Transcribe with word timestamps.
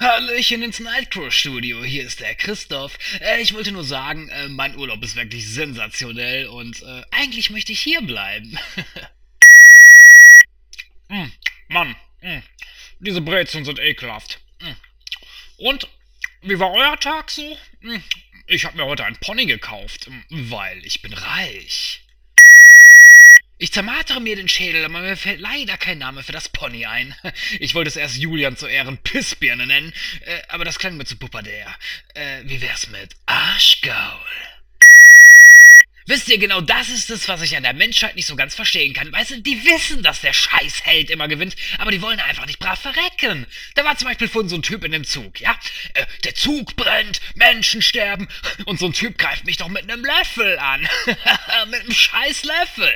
Hallöchen 0.00 0.62
ins 0.62 0.78
Nightcrow 0.78 1.32
Studio, 1.32 1.82
hier 1.82 2.04
ist 2.06 2.20
der 2.20 2.36
Christoph. 2.36 2.96
Äh, 3.20 3.40
ich 3.40 3.52
wollte 3.52 3.72
nur 3.72 3.82
sagen, 3.82 4.28
äh, 4.28 4.48
mein 4.48 4.76
Urlaub 4.78 5.02
ist 5.02 5.16
wirklich 5.16 5.48
sensationell 5.48 6.46
und 6.46 6.82
äh, 6.82 7.02
eigentlich 7.10 7.50
möchte 7.50 7.72
ich 7.72 7.80
hier 7.80 8.00
bleiben. 8.02 8.56
mm, 11.08 11.24
Mann, 11.68 11.96
mm, 12.20 12.38
diese 13.00 13.20
Brezeln 13.20 13.64
sind 13.64 13.80
ekelhaft. 13.80 14.40
Mm. 14.60 15.66
Und, 15.66 15.88
wie 16.42 16.60
war 16.60 16.70
euer 16.70 17.00
Tag 17.00 17.28
so? 17.32 17.58
Ich 18.46 18.66
habe 18.66 18.76
mir 18.76 18.84
heute 18.84 19.04
ein 19.04 19.16
Pony 19.16 19.46
gekauft, 19.46 20.08
weil 20.30 20.78
ich 20.86 21.02
bin 21.02 21.12
reich. 21.12 22.04
Ich 23.60 23.72
zermartere 23.72 24.20
mir 24.20 24.36
den 24.36 24.48
Schädel, 24.48 24.84
aber 24.84 25.00
mir 25.00 25.16
fällt 25.16 25.40
leider 25.40 25.76
kein 25.76 25.98
Name 25.98 26.22
für 26.22 26.30
das 26.30 26.48
Pony 26.48 26.86
ein. 26.86 27.14
Ich 27.60 27.74
wollte 27.74 27.88
es 27.88 27.96
erst 27.96 28.16
Julian 28.16 28.56
zu 28.56 28.66
Ehren 28.66 28.98
Pissbirne 28.98 29.66
nennen, 29.66 29.92
äh, 30.20 30.42
aber 30.48 30.64
das 30.64 30.78
klang 30.78 30.96
mir 30.96 31.04
zu 31.04 31.16
pupperdär. 31.16 31.74
Äh, 32.14 32.42
wie 32.44 32.60
wär's 32.60 32.88
mit 32.88 33.16
Arschgaul? 33.26 34.20
Wisst 36.06 36.28
ihr, 36.28 36.38
genau 36.38 36.60
das 36.60 36.88
ist 36.88 37.10
es, 37.10 37.28
was 37.28 37.42
ich 37.42 37.56
an 37.56 37.64
der 37.64 37.74
Menschheit 37.74 38.16
nicht 38.16 38.26
so 38.26 38.36
ganz 38.36 38.54
verstehen 38.54 38.94
kann. 38.94 39.12
Weißt 39.12 39.32
du, 39.32 39.42
die 39.42 39.62
wissen, 39.64 40.02
dass 40.02 40.20
der 40.20 40.32
Scheißheld 40.32 41.10
immer 41.10 41.28
gewinnt, 41.28 41.56
aber 41.78 41.90
die 41.90 42.00
wollen 42.00 42.20
einfach 42.20 42.46
nicht 42.46 42.60
brav 42.60 42.80
verrecken. 42.80 43.46
Da 43.74 43.84
war 43.84 43.96
zum 43.98 44.08
Beispiel 44.08 44.28
vorhin 44.28 44.48
so 44.48 44.56
ein 44.56 44.62
Typ 44.62 44.84
in 44.84 44.92
dem 44.92 45.04
Zug, 45.04 45.40
ja? 45.40 45.58
Äh, 45.94 46.06
der 46.24 46.34
Zug 46.34 46.76
brennt, 46.76 47.20
Menschen 47.34 47.82
sterben 47.82 48.28
und 48.66 48.78
so 48.78 48.86
ein 48.86 48.92
Typ 48.92 49.18
greift 49.18 49.44
mich 49.44 49.56
doch 49.56 49.68
mit 49.68 49.82
einem 49.82 50.04
Löffel 50.04 50.58
an. 50.58 50.88
mit 51.70 51.80
einem 51.80 51.92
scheiß 51.92 52.44
Löffel. 52.44 52.92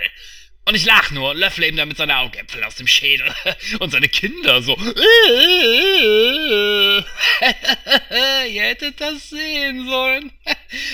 Und 0.65 0.77
ich 0.77 0.85
lach 0.85 1.11
nur, 1.11 1.35
löffle 1.35 1.67
ihm 1.67 1.77
damit 1.77 1.97
seine 1.97 2.19
Augäpfel 2.19 2.63
aus 2.63 2.77
dem 2.77 2.87
Schädel. 2.87 3.35
Und 3.81 3.91
seine 3.91 4.09
Kinder 4.09 4.63
so. 4.63 4.77
Ihr 8.49 8.63
hättet 8.63 9.01
das 9.01 9.31
sehen 9.31 9.87
sollen. 9.87 10.31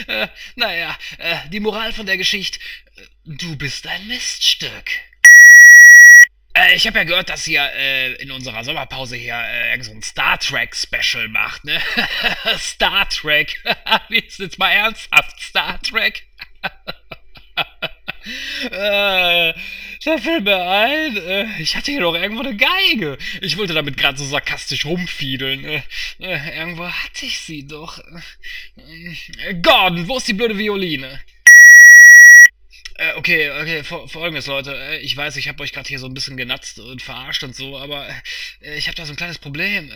naja, 0.56 0.96
äh, 1.18 1.36
die 1.50 1.60
Moral 1.60 1.92
von 1.92 2.06
der 2.06 2.16
Geschichte. 2.16 2.58
Du 3.24 3.56
bist 3.56 3.86
ein 3.86 4.06
Miststück. 4.06 4.90
Äh, 6.54 6.74
ich 6.74 6.86
habe 6.86 6.98
ja 6.98 7.04
gehört, 7.04 7.28
dass 7.28 7.46
ihr 7.46 7.62
äh, 7.74 8.14
in 8.14 8.30
unserer 8.30 8.64
Sommerpause 8.64 9.16
hier 9.16 9.38
äh, 9.38 9.80
so 9.82 9.92
ein 9.92 10.02
Star 10.02 10.38
Trek 10.38 10.74
Special 10.74 11.28
macht, 11.28 11.64
ne? 11.64 11.80
Star 12.58 13.08
Trek. 13.08 13.62
Ist 14.08 14.38
jetzt 14.38 14.58
mal 14.58 14.70
ernsthaft 14.70 15.40
Star 15.40 15.80
Trek? 15.82 16.26
Äh, 18.70 19.54
da 20.04 20.18
fällt 20.18 20.44
mir 20.44 20.60
ein, 20.60 21.16
äh, 21.16 21.46
ich 21.60 21.76
hatte 21.76 21.90
hier 21.90 22.00
doch 22.00 22.14
irgendwo 22.14 22.42
eine 22.42 22.56
Geige. 22.56 23.18
Ich 23.40 23.56
wollte 23.56 23.74
damit 23.74 23.96
gerade 23.96 24.18
so 24.18 24.24
sarkastisch 24.24 24.84
rumfiedeln. 24.84 25.64
Äh, 25.64 25.82
äh, 26.20 26.58
irgendwo 26.58 26.88
hatte 26.88 27.26
ich 27.26 27.40
sie 27.40 27.66
doch. 27.66 28.02
Gordon, 29.62 30.08
wo 30.08 30.16
ist 30.16 30.28
die 30.28 30.34
blöde 30.34 30.56
Violine? 30.56 31.20
Okay, 33.16 33.48
okay, 33.50 33.84
folgendes, 33.84 34.48
Leute. 34.48 34.98
Ich 35.02 35.16
weiß, 35.16 35.36
ich 35.36 35.46
habe 35.46 35.62
euch 35.62 35.72
gerade 35.72 35.88
hier 35.88 36.00
so 36.00 36.06
ein 36.06 36.14
bisschen 36.14 36.36
genatzt 36.36 36.80
und 36.80 37.00
verarscht 37.00 37.44
und 37.44 37.54
so, 37.54 37.78
aber 37.78 38.08
ich 38.60 38.88
habe 38.88 38.96
da 38.96 39.06
so 39.06 39.12
ein 39.12 39.16
kleines 39.16 39.38
Problem. 39.38 39.92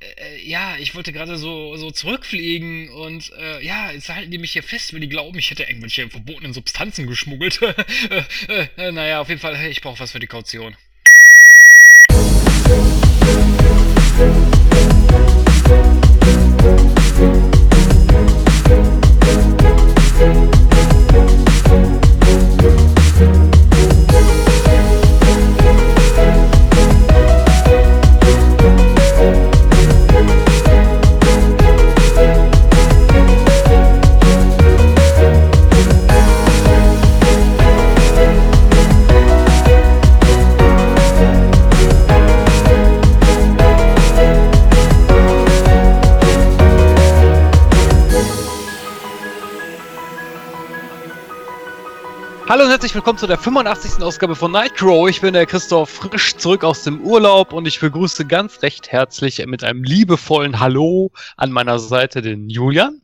Äh, 0.00 0.36
äh, 0.36 0.48
ja, 0.48 0.76
ich 0.78 0.94
wollte 0.94 1.12
gerade 1.12 1.38
so, 1.38 1.76
so 1.76 1.90
zurückfliegen 1.90 2.90
und 2.90 3.32
äh, 3.38 3.64
ja, 3.64 3.90
jetzt 3.90 4.08
halten 4.08 4.30
die 4.30 4.38
mich 4.38 4.52
hier 4.52 4.62
fest, 4.62 4.92
weil 4.92 5.00
die 5.00 5.08
glauben, 5.08 5.38
ich 5.38 5.50
hätte 5.50 5.64
irgendwelche 5.64 6.08
verbotenen 6.08 6.52
Substanzen 6.52 7.06
geschmuggelt. 7.06 7.60
naja, 8.76 9.20
auf 9.20 9.28
jeden 9.28 9.40
Fall, 9.40 9.56
ich 9.70 9.80
brauche 9.80 10.00
was 10.00 10.12
für 10.12 10.20
die 10.20 10.26
Kaution. 10.26 10.76
Hallo 52.48 52.62
und 52.62 52.70
herzlich 52.70 52.94
willkommen 52.94 53.18
zu 53.18 53.26
der 53.26 53.38
85. 53.38 54.00
Ausgabe 54.04 54.36
von 54.36 54.52
Nightcrow. 54.52 55.08
Ich 55.08 55.20
bin 55.20 55.34
der 55.34 55.46
Christoph 55.46 55.90
frisch 55.90 56.36
zurück 56.36 56.62
aus 56.62 56.84
dem 56.84 57.00
Urlaub 57.00 57.52
und 57.52 57.66
ich 57.66 57.80
begrüße 57.80 58.24
ganz 58.24 58.62
recht 58.62 58.92
herzlich 58.92 59.44
mit 59.46 59.64
einem 59.64 59.82
liebevollen 59.82 60.60
Hallo 60.60 61.10
an 61.36 61.50
meiner 61.50 61.80
Seite 61.80 62.22
den 62.22 62.48
Julian. 62.48 63.02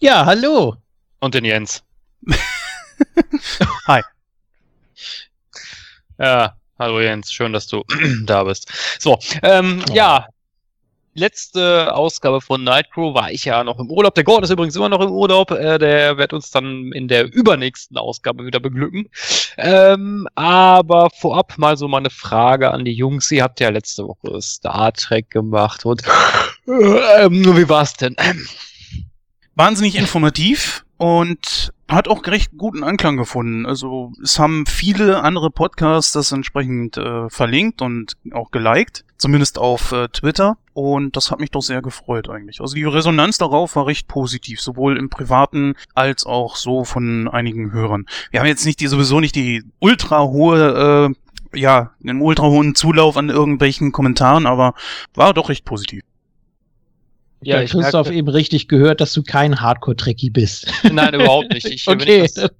Ja, 0.00 0.26
hallo. 0.26 0.74
Und 1.20 1.34
den 1.36 1.44
Jens. 1.44 1.84
Hi. 3.86 4.02
Ja, 6.18 6.56
hallo 6.76 7.00
Jens, 7.00 7.32
schön, 7.32 7.52
dass 7.52 7.68
du 7.68 7.84
da 8.24 8.42
bist. 8.42 8.72
So, 8.98 9.16
ähm, 9.44 9.84
ja, 9.92 10.26
letzte 11.18 11.94
Ausgabe 11.94 12.40
von 12.40 12.62
Nightcrow 12.62 13.14
war 13.14 13.30
ich 13.30 13.44
ja 13.44 13.64
noch 13.64 13.78
im 13.78 13.90
Urlaub. 13.90 14.14
Der 14.14 14.24
Gordon 14.24 14.44
ist 14.44 14.50
übrigens 14.50 14.76
immer 14.76 14.88
noch 14.88 15.00
im 15.00 15.10
Urlaub. 15.10 15.50
Äh, 15.50 15.78
der 15.78 16.18
wird 16.18 16.32
uns 16.32 16.50
dann 16.50 16.92
in 16.92 17.08
der 17.08 17.32
übernächsten 17.32 17.96
Ausgabe 17.96 18.46
wieder 18.46 18.60
beglücken. 18.60 19.08
Ähm, 19.56 20.28
aber 20.34 21.10
vorab 21.10 21.58
mal 21.58 21.76
so 21.76 21.88
mal 21.88 21.98
eine 21.98 22.10
Frage 22.10 22.70
an 22.70 22.84
die 22.84 22.92
Jungs. 22.92 23.30
Ihr 23.30 23.42
habt 23.42 23.60
ja 23.60 23.70
letzte 23.70 24.06
Woche 24.06 24.40
Star 24.40 24.92
Trek 24.92 25.30
gemacht 25.30 25.84
und 25.84 26.02
äh, 26.66 27.30
wie 27.30 27.68
war's 27.68 27.94
denn? 27.94 28.16
Wahnsinnig 29.54 29.96
informativ 29.96 30.84
und 30.98 31.72
hat 31.88 32.08
auch 32.08 32.26
recht 32.26 32.52
guten 32.56 32.82
Anklang 32.82 33.16
gefunden. 33.16 33.66
Also 33.66 34.12
es 34.22 34.38
haben 34.38 34.66
viele 34.66 35.22
andere 35.22 35.50
Podcasts 35.50 36.12
das 36.12 36.32
entsprechend 36.32 36.96
äh, 36.96 37.28
verlinkt 37.30 37.80
und 37.80 38.14
auch 38.32 38.50
geliked, 38.50 39.04
zumindest 39.18 39.58
auf 39.58 39.92
äh, 39.92 40.08
Twitter. 40.08 40.56
Und 40.72 41.16
das 41.16 41.30
hat 41.30 41.40
mich 41.40 41.50
doch 41.50 41.62
sehr 41.62 41.80
gefreut 41.80 42.28
eigentlich. 42.28 42.60
Also 42.60 42.74
die 42.74 42.84
Resonanz 42.84 43.38
darauf 43.38 43.76
war 43.76 43.86
recht 43.86 44.08
positiv, 44.08 44.60
sowohl 44.60 44.98
im 44.98 45.08
privaten 45.08 45.74
als 45.94 46.26
auch 46.26 46.56
so 46.56 46.84
von 46.84 47.28
einigen 47.28 47.72
Hörern. 47.72 48.06
Wir 48.30 48.40
haben 48.40 48.46
jetzt 48.46 48.66
nicht 48.66 48.80
die 48.80 48.86
sowieso 48.86 49.20
nicht 49.20 49.34
die 49.34 49.64
ultra 49.78 50.24
hohe, 50.24 51.14
äh, 51.54 51.58
ja, 51.58 51.92
einen 52.04 52.20
ultra 52.20 52.44
hohen 52.44 52.74
Zulauf 52.74 53.16
an 53.16 53.30
irgendwelchen 53.30 53.92
Kommentaren, 53.92 54.46
aber 54.46 54.74
war 55.14 55.32
doch 55.32 55.48
recht 55.48 55.64
positiv. 55.64 56.02
Ja, 57.42 57.62
ich 57.62 57.70
Christoph 57.70 58.10
eben 58.10 58.28
richtig 58.28 58.66
gehört, 58.66 59.00
dass 59.00 59.12
du 59.12 59.22
kein 59.22 59.60
Hardcore-Trekkie 59.60 60.30
bist. 60.30 60.66
Nein, 60.90 61.14
überhaupt 61.14 61.52
nicht. 61.52 61.66
Ich, 61.66 61.86
okay. 61.88 62.28
Das, 62.34 62.50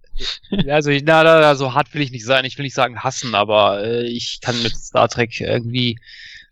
also, 0.69 0.91
ich, 0.91 1.03
na, 1.05 1.25
na, 1.25 1.55
so 1.55 1.75
hart 1.75 1.93
will 1.95 2.03
ich 2.03 2.11
nicht 2.11 2.25
sein. 2.25 2.45
Ich 2.45 2.57
will 2.57 2.65
nicht 2.65 2.75
sagen 2.75 3.01
hassen, 3.01 3.35
aber 3.35 3.85
äh, 3.85 4.07
ich 4.07 4.41
kann 4.41 4.63
mit 4.63 4.77
Star 4.77 5.09
Trek 5.09 5.41
irgendwie, 5.41 5.99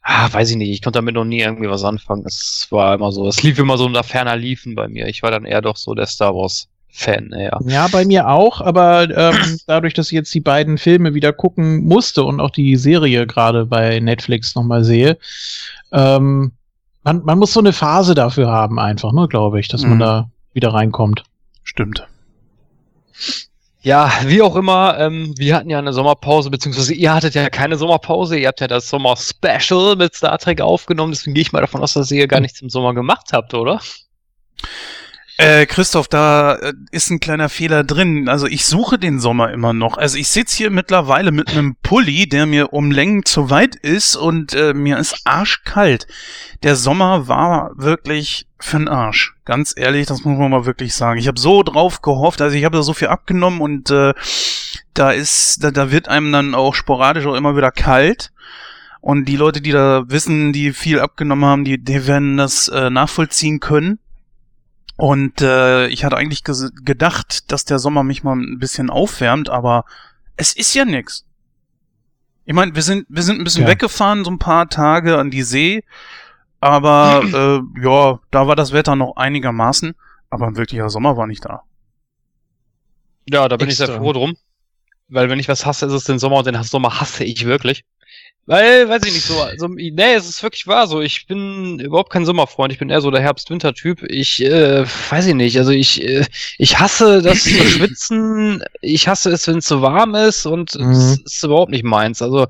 ah, 0.05 0.33
weiß 0.33 0.51
ich 0.51 0.57
nicht, 0.57 0.71
ich 0.71 0.83
konnte 0.83 0.99
damit 0.99 1.15
noch 1.15 1.25
nie 1.25 1.41
irgendwie 1.41 1.69
was 1.69 1.83
anfangen. 1.83 2.25
Es 2.27 2.69
war 2.71 2.95
immer 2.95 3.11
so, 3.11 3.27
es 3.27 3.43
lief 3.43 3.59
immer 3.59 3.77
so 3.79 3.87
unter 3.87 4.05
ferner 4.05 4.37
Liefen 4.37 4.75
bei 4.75 4.87
mir. 4.87 5.09
Ich 5.09 5.23
war 5.23 5.31
dann 5.31 5.45
eher 5.45 5.63
doch 5.63 5.77
so 5.77 5.95
der 5.95 6.07
Star 6.07 6.35
Wars. 6.35 6.69
Fan, 6.97 7.35
ja. 7.37 7.59
Ja, 7.67 7.89
bei 7.89 8.05
mir 8.05 8.29
auch, 8.29 8.61
aber 8.61 9.09
ähm, 9.11 9.59
dadurch, 9.67 9.95
dass 9.95 10.07
ich 10.07 10.13
jetzt 10.13 10.33
die 10.33 10.39
beiden 10.39 10.79
Filme 10.79 11.13
wieder 11.13 11.33
gucken 11.33 11.83
musste 11.83 12.23
und 12.23 12.39
auch 12.39 12.51
die 12.51 12.77
Serie 12.77 13.27
gerade 13.27 13.67
bei 13.67 13.99
Netflix 13.99 14.55
nochmal 14.55 14.85
sehe, 14.85 15.19
ähm, 15.91 16.53
man, 17.03 17.25
man 17.25 17.39
muss 17.41 17.53
so 17.53 17.59
eine 17.59 17.73
Phase 17.73 18.15
dafür 18.15 18.49
haben, 18.49 18.79
einfach, 18.79 19.13
ne, 19.13 19.27
glaube 19.27 19.59
ich, 19.59 19.67
dass 19.67 19.83
mhm. 19.83 19.91
man 19.91 19.99
da 19.99 20.31
wieder 20.53 20.73
reinkommt. 20.73 21.25
Stimmt. 21.65 22.07
Ja, 23.85 24.11
wie 24.25 24.41
auch 24.41 24.57
immer, 24.57 24.99
ähm, 24.99 25.35
wir 25.37 25.55
hatten 25.55 25.69
ja 25.69 25.79
eine 25.79 25.93
Sommerpause, 25.93 26.49
beziehungsweise 26.49 26.95
ihr 26.95 27.13
hattet 27.13 27.35
ja 27.35 27.51
keine 27.51 27.77
Sommerpause, 27.77 28.39
ihr 28.39 28.49
habt 28.49 28.61
ja 28.63 28.67
das 28.67 28.89
Sommer-Special 28.89 29.97
mit 29.97 30.15
Star 30.15 30.39
Trek 30.39 30.63
aufgenommen, 30.63 31.13
deswegen 31.13 31.35
gehe 31.35 31.43
ich 31.43 31.53
mal 31.53 31.61
davon 31.61 31.83
aus, 31.83 31.93
dass 31.93 32.11
ihr 32.11 32.27
gar 32.27 32.41
nichts 32.41 32.63
im 32.63 32.71
Sommer 32.71 32.95
gemacht 32.95 33.35
habt, 33.35 33.53
oder? 33.53 33.83
Äh, 35.37 35.67
Christoph, 35.67 36.07
da 36.07 36.55
äh, 36.55 36.73
ist 36.93 37.11
ein 37.11 37.19
kleiner 37.19 37.49
Fehler 37.49 37.83
drin. 37.83 38.29
Also 38.29 38.47
ich 38.47 38.65
suche 38.67 38.99
den 38.99 39.19
Sommer 39.19 39.53
immer 39.53 39.73
noch. 39.73 39.99
Also 39.99 40.17
ich 40.17 40.29
sitze 40.29 40.57
hier 40.57 40.71
mittlerweile 40.71 41.33
mit 41.33 41.51
einem 41.51 41.75
Pulli, 41.83 42.29
der 42.29 42.47
mir 42.47 42.73
um 42.73 42.93
Längen 42.93 43.25
zu 43.25 43.51
weit 43.51 43.75
ist 43.75 44.15
und 44.15 44.55
äh, 44.55 44.75
mir 44.75 44.97
ist 44.99 45.23
arschkalt. 45.25 46.07
Der 46.63 46.77
Sommer 46.77 47.27
war 47.27 47.73
wirklich 47.75 48.47
für'n 48.61 48.89
Arsch. 48.89 49.35
Ganz 49.45 49.75
ehrlich, 49.77 50.07
das 50.07 50.25
muss 50.25 50.39
man 50.39 50.53
mal 50.53 50.67
wirklich 50.67 50.95
sagen. 50.95 51.19
Ich 51.19 51.27
habe 51.27 51.41
so 51.41 51.65
drauf 51.65 52.01
gehofft, 52.01 52.41
also 52.41 52.57
ich 52.57 52.65
habe 52.65 52.77
da 52.77 52.85
so 52.85 52.95
viel 52.95 53.09
abgenommen 53.09 53.61
und 53.61 53.91
äh, 53.91 54.15
da 54.95 55.11
ist, 55.11 55.65
da, 55.65 55.73
da 55.73 55.91
wird 55.91 56.07
einem 56.07 56.31
dann 56.31 56.55
auch 56.55 56.77
sporadisch 56.77 57.27
auch 57.27 57.35
immer 57.35 57.57
wieder 57.57 57.73
kalt. 57.73 58.31
Und 59.01 59.27
die 59.27 59.37
Leute, 59.37 59.61
die 59.61 59.73
da 59.73 60.05
wissen, 60.07 60.53
die 60.53 60.73
viel 60.73 61.01
abgenommen 61.01 61.45
haben, 61.45 61.65
die, 61.65 61.77
die 61.77 62.07
werden 62.07 62.37
das 62.37 62.69
äh, 62.69 62.89
nachvollziehen 62.89 63.61
können. 63.61 63.99
Und 64.97 65.41
äh, 65.43 65.89
ich 65.89 66.05
hatte 66.05 66.17
eigentlich 66.17 66.45
gedacht, 66.45 67.51
dass 67.51 67.65
der 67.65 67.79
Sommer 67.79 68.05
mich 68.05 68.23
mal 68.23 68.37
ein 68.37 68.59
bisschen 68.59 68.91
aufwärmt, 68.91 69.51
aber 69.51 69.85
es 70.37 70.55
ist 70.55 70.75
ja 70.75 70.85
nix. 70.85 71.25
Ich 72.45 72.55
meine, 72.55 72.75
wir 72.75 72.83
sind, 72.83 73.07
wir 73.09 73.23
sind 73.23 73.41
ein 73.41 73.45
bisschen 73.45 73.63
Ja. 73.63 73.69
weggefahren, 73.69 74.25
so 74.25 74.31
ein 74.31 74.39
paar 74.39 74.69
Tage 74.69 75.19
an 75.19 75.31
die 75.31 75.43
See, 75.43 75.83
aber 76.61 77.23
äh, 77.77 77.83
ja, 77.83 78.21
da 78.31 78.47
war 78.47 78.55
das 78.55 78.73
Wetter 78.73 78.95
noch 78.97 79.17
einigermaßen, 79.17 79.95
aber 80.31 80.47
ein 80.47 80.57
wirklicher 80.57 80.89
Sommer 80.91 81.17
war 81.17 81.27
nicht 81.27 81.45
da. 81.45 81.63
Ja, 83.29 83.49
da 83.49 83.57
bin 83.57 83.69
ich 83.69 83.77
sehr 83.77 83.87
Extra. 83.89 84.03
froh 84.03 84.13
drum. 84.13 84.37
Weil 85.09 85.29
wenn 85.29 85.39
ich 85.39 85.49
was 85.49 85.67
hasse, 85.67 85.87
ist 85.87 85.93
es 85.93 86.05
den 86.05 86.19
Sommer 86.19 86.37
und 86.37 86.47
den 86.47 86.63
Sommer 86.63 87.01
hasse 87.01 87.25
ich 87.25 87.45
wirklich. 87.45 87.85
Weil, 88.47 88.89
weiß 88.91 89.03
ich 89.07 89.15
nicht, 89.15 89.27
so, 89.27 89.43
so 89.57 89.69
nee, 89.69 90.15
es 90.15 90.29
ist 90.29 90.43
wirklich 90.43 90.67
wahr 90.67 90.87
so. 90.87 91.01
Ich 91.01 91.27
bin 91.27 91.79
überhaupt 91.81 92.11
kein 92.13 92.27
Sommerfreund, 92.27 92.73
ich 92.73 92.79
bin 92.79 92.91
eher 92.91 93.01
so 93.01 93.11
der 93.11 93.23
Herbst-Winter-Typ. 93.23 94.03
Ich, 94.11 94.43
äh, 94.45 94.85
weiß 95.11 95.27
ich 95.29 95.35
nicht, 95.35 95.57
also 95.57 95.71
ich, 95.71 96.03
äh, 96.03 96.27
ich 96.59 96.79
hasse 96.79 97.23
das 97.23 97.39
Schwitzen, 97.45 98.63
ich 98.83 99.09
hasse 99.09 99.31
es, 99.31 99.47
wenn 99.47 99.59
es 99.59 99.67
so 99.69 99.81
warm 99.81 100.15
ist 100.15 100.45
und 100.45 100.75
Mhm. 100.79 100.91
es 100.91 101.21
ist 101.25 101.43
überhaupt 101.45 101.71
nicht 101.71 101.85
meins. 101.85 102.21
Also, 102.21 102.47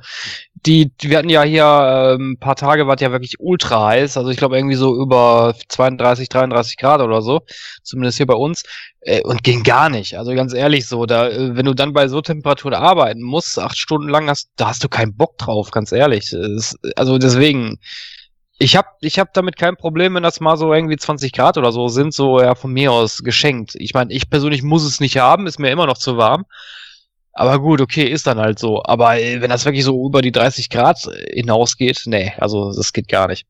die, 0.67 0.91
die- 0.96 1.11
wir 1.11 1.19
hatten 1.19 1.29
ja 1.29 1.43
hier 1.43 2.17
ähm, 2.19 2.32
ein 2.32 2.38
paar 2.38 2.56
Tage, 2.56 2.87
war 2.87 2.94
es 2.94 3.00
ja 3.02 3.12
wirklich 3.12 3.35
ultra 3.38 3.88
heiß, 3.88 4.17
also 4.17 4.31
ich 4.31 4.37
glaube 4.38 4.56
irgendwie 4.56 4.76
so 4.76 4.97
über 5.00 5.55
32, 5.69 6.29
33 6.31 6.76
Grad 6.79 7.02
oder 7.02 7.20
so, 7.23 7.43
zumindest 7.82 8.17
hier 8.17 8.26
bei 8.26 8.35
uns. 8.35 8.62
Äh, 9.00 9.20
und 9.23 9.43
ging 9.44 9.62
gar 9.62 9.90
nicht. 9.90 10.17
Also 10.17 10.35
ganz 10.35 10.55
ehrlich 10.55 10.87
so, 10.87 11.05
da, 11.05 11.29
äh, 11.29 11.55
wenn 11.55 11.67
du 11.67 11.75
dann 11.75 11.93
bei 11.93 12.08
so 12.08 12.23
Temperaturen 12.23 12.73
arbeiten 12.75 13.20
musst, 13.23 13.58
acht 13.58 13.76
Stunden 13.76 14.08
lang 14.08 14.31
hast, 14.31 14.49
da 14.56 14.69
hast 14.69 14.82
du 14.82 14.88
keinen 14.88 15.14
Bock 15.14 15.37
drauf, 15.37 15.70
ganz 15.85 15.93
ehrlich. 15.93 16.33
Es, 16.33 16.77
also 16.97 17.19
deswegen, 17.19 17.79
ich 18.59 18.75
hab, 18.77 18.97
ich 19.03 19.19
hab 19.19 19.35
damit 19.35 19.57
kein 19.57 19.77
Problem, 19.77 20.15
wenn 20.15 20.23
das 20.23 20.41
mal 20.41 20.57
so 20.57 20.73
irgendwie 20.73 20.97
20 20.97 21.33
Grad 21.33 21.59
oder 21.59 21.73
so 21.73 21.89
sind, 21.89 22.15
so 22.15 22.41
ja 22.41 22.55
von 22.55 22.73
mir 22.73 22.91
aus 22.91 23.23
geschenkt. 23.23 23.75
Ich 23.77 23.93
meine, 23.93 24.13
ich 24.13 24.31
persönlich 24.31 24.63
muss 24.63 24.85
es 24.85 25.01
nicht 25.01 25.19
haben, 25.19 25.47
ist 25.47 25.59
mir 25.59 25.71
immer 25.71 25.87
noch 25.87 25.99
zu 25.99 26.17
warm. 26.17 26.47
Aber 27.35 27.59
gut, 27.59 27.81
okay, 27.83 28.05
ist 28.05 28.27
dann 28.27 28.39
halt 28.39 28.59
so. 28.59 28.83
Aber 28.85 29.19
äh, 29.19 29.43
wenn 29.43 29.51
das 29.51 29.65
wirklich 29.67 29.85
so 29.85 30.07
über 30.07 30.23
die 30.23 30.33
30 30.33 30.71
Grad 30.71 31.07
äh, 31.07 31.35
hinausgeht, 31.35 32.03
nee, 32.07 32.33
also 32.39 32.73
das 32.73 32.93
geht 32.93 33.09
gar 33.09 33.29
nicht. 33.29 33.47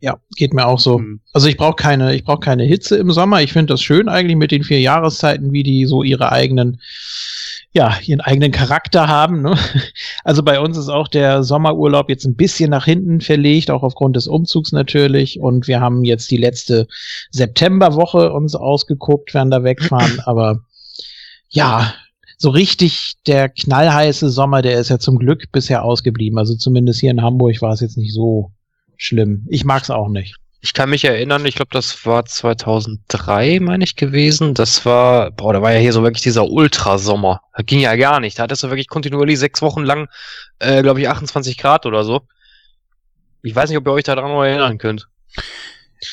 Ja, 0.00 0.18
geht 0.36 0.52
mir 0.52 0.66
auch 0.66 0.78
so. 0.78 0.98
Hm. 0.98 1.20
Also 1.32 1.48
ich 1.48 1.56
brauche 1.56 1.76
keine, 1.76 2.14
ich 2.14 2.24
brauche 2.24 2.40
keine 2.40 2.64
Hitze 2.64 2.96
im 2.96 3.10
Sommer. 3.10 3.42
Ich 3.42 3.52
finde 3.52 3.72
das 3.72 3.82
schön 3.82 4.08
eigentlich 4.08 4.36
mit 4.36 4.50
den 4.50 4.62
vier 4.62 4.80
Jahreszeiten, 4.80 5.52
wie 5.52 5.62
die 5.62 5.86
so 5.86 6.02
ihre 6.02 6.32
eigenen, 6.32 6.80
ja, 7.72 7.96
ihren 8.04 8.20
eigenen 8.20 8.52
Charakter 8.52 9.08
haben. 9.08 9.42
Ne? 9.42 9.56
Also 10.24 10.42
bei 10.42 10.60
uns 10.60 10.76
ist 10.76 10.88
auch 10.88 11.08
der 11.08 11.44
Sommerurlaub 11.44 12.10
jetzt 12.10 12.24
ein 12.24 12.34
bisschen 12.34 12.70
nach 12.70 12.84
hinten 12.84 13.20
verlegt, 13.20 13.70
auch 13.70 13.82
aufgrund 13.84 14.16
des 14.16 14.26
Umzugs 14.26 14.72
natürlich. 14.72 15.40
Und 15.40 15.68
wir 15.68 15.80
haben 15.80 16.04
jetzt 16.04 16.30
die 16.30 16.36
letzte 16.36 16.88
Septemberwoche 17.30 18.32
uns 18.32 18.54
ausgeguckt, 18.54 19.32
werden 19.32 19.50
da 19.50 19.62
wegfahren. 19.62 20.20
Aber 20.26 20.60
ja, 21.48 21.94
so 22.38 22.50
richtig 22.50 23.14
der 23.26 23.48
knallheiße 23.48 24.28
Sommer, 24.30 24.62
der 24.62 24.78
ist 24.78 24.90
ja 24.90 24.98
zum 24.98 25.18
Glück 25.18 25.50
bisher 25.52 25.84
ausgeblieben. 25.84 26.38
Also 26.38 26.54
zumindest 26.54 27.00
hier 27.00 27.10
in 27.12 27.22
Hamburg 27.22 27.62
war 27.62 27.72
es 27.72 27.80
jetzt 27.80 27.96
nicht 27.96 28.12
so 28.12 28.52
schlimm. 28.96 29.46
Ich 29.48 29.64
mag's 29.64 29.90
auch 29.90 30.08
nicht. 30.08 30.36
Ich 30.62 30.72
kann 30.72 30.90
mich 30.90 31.04
erinnern, 31.04 31.44
ich 31.46 31.54
glaube, 31.54 31.68
das 31.72 32.04
war 32.06 32.24
2003, 32.24 33.60
meine 33.60 33.84
ich, 33.84 33.94
gewesen. 33.94 34.54
Das 34.54 34.84
war, 34.84 35.30
boah, 35.30 35.52
da 35.52 35.62
war 35.62 35.72
ja 35.72 35.78
hier 35.78 35.92
so 35.92 36.02
wirklich 36.02 36.22
dieser 36.22 36.48
Ultrasommer. 36.48 37.40
Das 37.56 37.66
ging 37.66 37.78
ja 37.80 37.94
gar 37.94 38.18
nicht. 38.20 38.38
Da 38.38 38.44
hattest 38.44 38.62
du 38.64 38.68
wirklich 38.70 38.88
kontinuierlich 38.88 39.38
sechs 39.38 39.62
Wochen 39.62 39.82
lang, 39.84 40.08
äh, 40.58 40.82
glaube 40.82 41.00
ich, 41.00 41.08
28 41.08 41.56
Grad 41.58 41.86
oder 41.86 42.02
so. 42.04 42.22
Ich 43.42 43.54
weiß 43.54 43.68
nicht, 43.68 43.78
ob 43.78 43.86
ihr 43.86 43.92
euch 43.92 44.04
daran 44.04 44.30
noch 44.30 44.42
erinnern 44.42 44.78
könnt. 44.78 45.08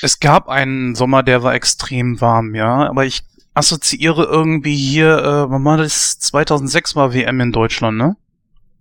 Es 0.01 0.19
gab 0.19 0.50
einen 0.50 0.94
Sommer, 0.95 1.24
der 1.24 1.41
war 1.41 1.56
extrem 1.56 2.21
warm, 2.21 2.53
ja, 2.53 2.88
aber 2.89 3.06
ich 3.06 3.21
assoziiere 3.56 4.24
irgendwie 4.25 4.75
hier, 4.75 5.18
äh, 5.18 5.50
wann 5.50 5.63
war 5.65 5.77
das? 5.77 6.19
2006 6.19 6.95
war 6.95 7.13
WM 7.13 7.39
in 7.39 7.51
Deutschland, 7.51 7.97
ne? 7.97 8.15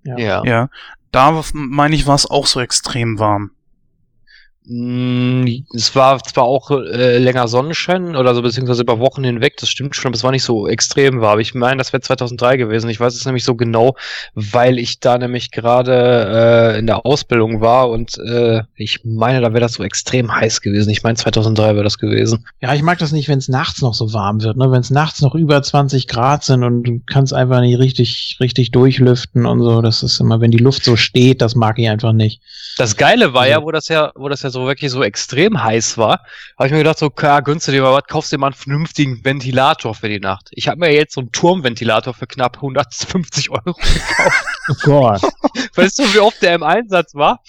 Ja. 0.05 0.19
Ja. 0.45 0.69
Da 1.13 1.35
w- 1.39 1.43
meine 1.55 1.95
ich, 1.95 2.07
war 2.07 2.15
es 2.15 2.27
auch 2.31 2.47
so 2.47 2.61
extrem 2.61 3.19
warm. 3.19 3.51
Mm, 4.65 5.45
Es 5.75 5.95
war 5.97 6.23
zwar 6.23 6.45
auch 6.45 6.71
äh, 6.71 7.19
länger 7.19 7.49
Sonnenschein 7.49 8.15
oder 8.15 8.35
so, 8.35 8.43
beziehungsweise 8.43 8.83
über 8.83 9.01
Wochen 9.01 9.25
hinweg, 9.25 9.57
das 9.59 9.69
stimmt 9.69 9.97
schon, 9.97 10.09
aber 10.11 10.15
es 10.17 10.23
war 10.23 10.31
nicht 10.31 10.45
so 10.45 10.69
extrem 10.69 11.21
warm. 11.21 11.41
Ich 11.41 11.55
meine, 11.55 11.79
das 11.79 11.93
wäre 11.93 12.01
2003 12.01 12.57
gewesen. 12.59 12.89
Ich 12.89 13.01
weiß 13.01 13.15
es 13.15 13.25
nämlich 13.27 13.45
so 13.45 13.57
genau, 13.57 13.97
weil 14.35 14.79
ich 14.79 15.01
da 15.01 15.19
nämlich 15.19 15.51
gerade 15.51 16.75
äh, 16.75 16.79
in 16.79 16.87
der 16.87 17.05
Ausbildung 17.05 17.61
war 17.61 17.91
und 17.91 18.17
äh, 18.19 18.63
ich 18.77 19.01
meine, 19.05 19.41
da 19.41 19.49
wäre 19.53 19.61
das 19.61 19.75
so 19.75 19.83
extrem 19.83 20.33
heiß 20.35 20.61
gewesen. 20.61 20.91
Ich 20.91 21.03
meine, 21.03 21.17
2003 21.17 21.75
wäre 21.75 21.85
das 21.85 21.99
gewesen. 21.99 22.47
Ja, 22.61 22.73
ich 22.75 22.83
mag 22.83 22.99
das 22.99 23.11
nicht, 23.13 23.29
wenn 23.29 23.39
es 23.39 23.49
nachts 23.49 23.83
noch 23.83 23.95
so 23.95 24.13
warm 24.13 24.43
wird, 24.43 24.57
ne? 24.57 24.71
Wenn 24.71 24.81
es 24.81 24.91
nachts 24.91 25.21
noch 25.23 25.35
über 25.35 25.61
20 25.63 26.07
Grad 26.07 26.45
sind 26.45 26.63
und 26.63 26.85
du 26.85 27.01
kannst 27.07 27.35
einfach 27.35 27.61
nicht 27.61 27.79
richtig, 27.79 28.37
richtig 28.41 28.71
durchlüften 28.71 29.45
und 29.47 29.61
so. 29.61 29.83
Das 29.83 30.03
ist 30.05 30.21
immer, 30.21 30.41
wenn 30.41 30.53
die 30.53 30.59
Luft 30.59 30.85
so 30.85 30.95
steht, 30.97 31.41
das 31.43 31.57
mag 31.57 31.79
ich 31.81 31.89
einfach 31.89 32.13
nicht. 32.13 32.41
Das 32.79 32.97
Geile 32.97 33.35
war 33.35 33.43
Also- 33.43 33.51
ja, 33.53 33.63
wo 33.65 33.71
das 33.73 33.89
ja, 33.89 34.13
wo 34.15 34.29
das 34.29 34.43
ja 34.43 34.52
so 34.53 34.67
wirklich 34.67 34.91
so 34.91 35.03
extrem 35.03 35.63
heiß 35.63 35.99
war, 35.99 36.21
habe 36.57 36.67
ich 36.67 36.73
mir 36.73 36.79
gedacht, 36.79 36.99
so, 36.99 37.11
klar, 37.11 37.43
gönnst 37.43 37.67
du 37.67 37.73
dir 37.73 37.83
mal 37.83 37.93
was, 37.93 38.05
kaufst 38.07 38.31
dir 38.33 38.39
mal 38.39 38.49
einen 38.49 38.55
vernünftigen 38.55 39.25
Ventilator 39.25 39.95
für 39.95 40.09
die 40.09 40.21
Nacht. 40.21 40.49
Ich 40.53 40.69
habe 40.69 40.79
mir 40.79 40.93
jetzt 40.93 41.15
so 41.15 41.21
einen 41.21 41.33
Turmventilator 41.33 42.15
für 42.15 42.27
knapp 42.27 42.57
150 42.57 43.51
Euro 43.51 43.75
gekauft. 43.75 44.45
Oh 44.69 44.75
Gott. 44.85 45.23
Weißt 45.75 45.99
du, 45.99 46.15
wie 46.15 46.21
oft 46.21 46.41
der 46.41 46.55
im 46.55 46.63
Einsatz 46.63 47.17
war? 47.17 47.41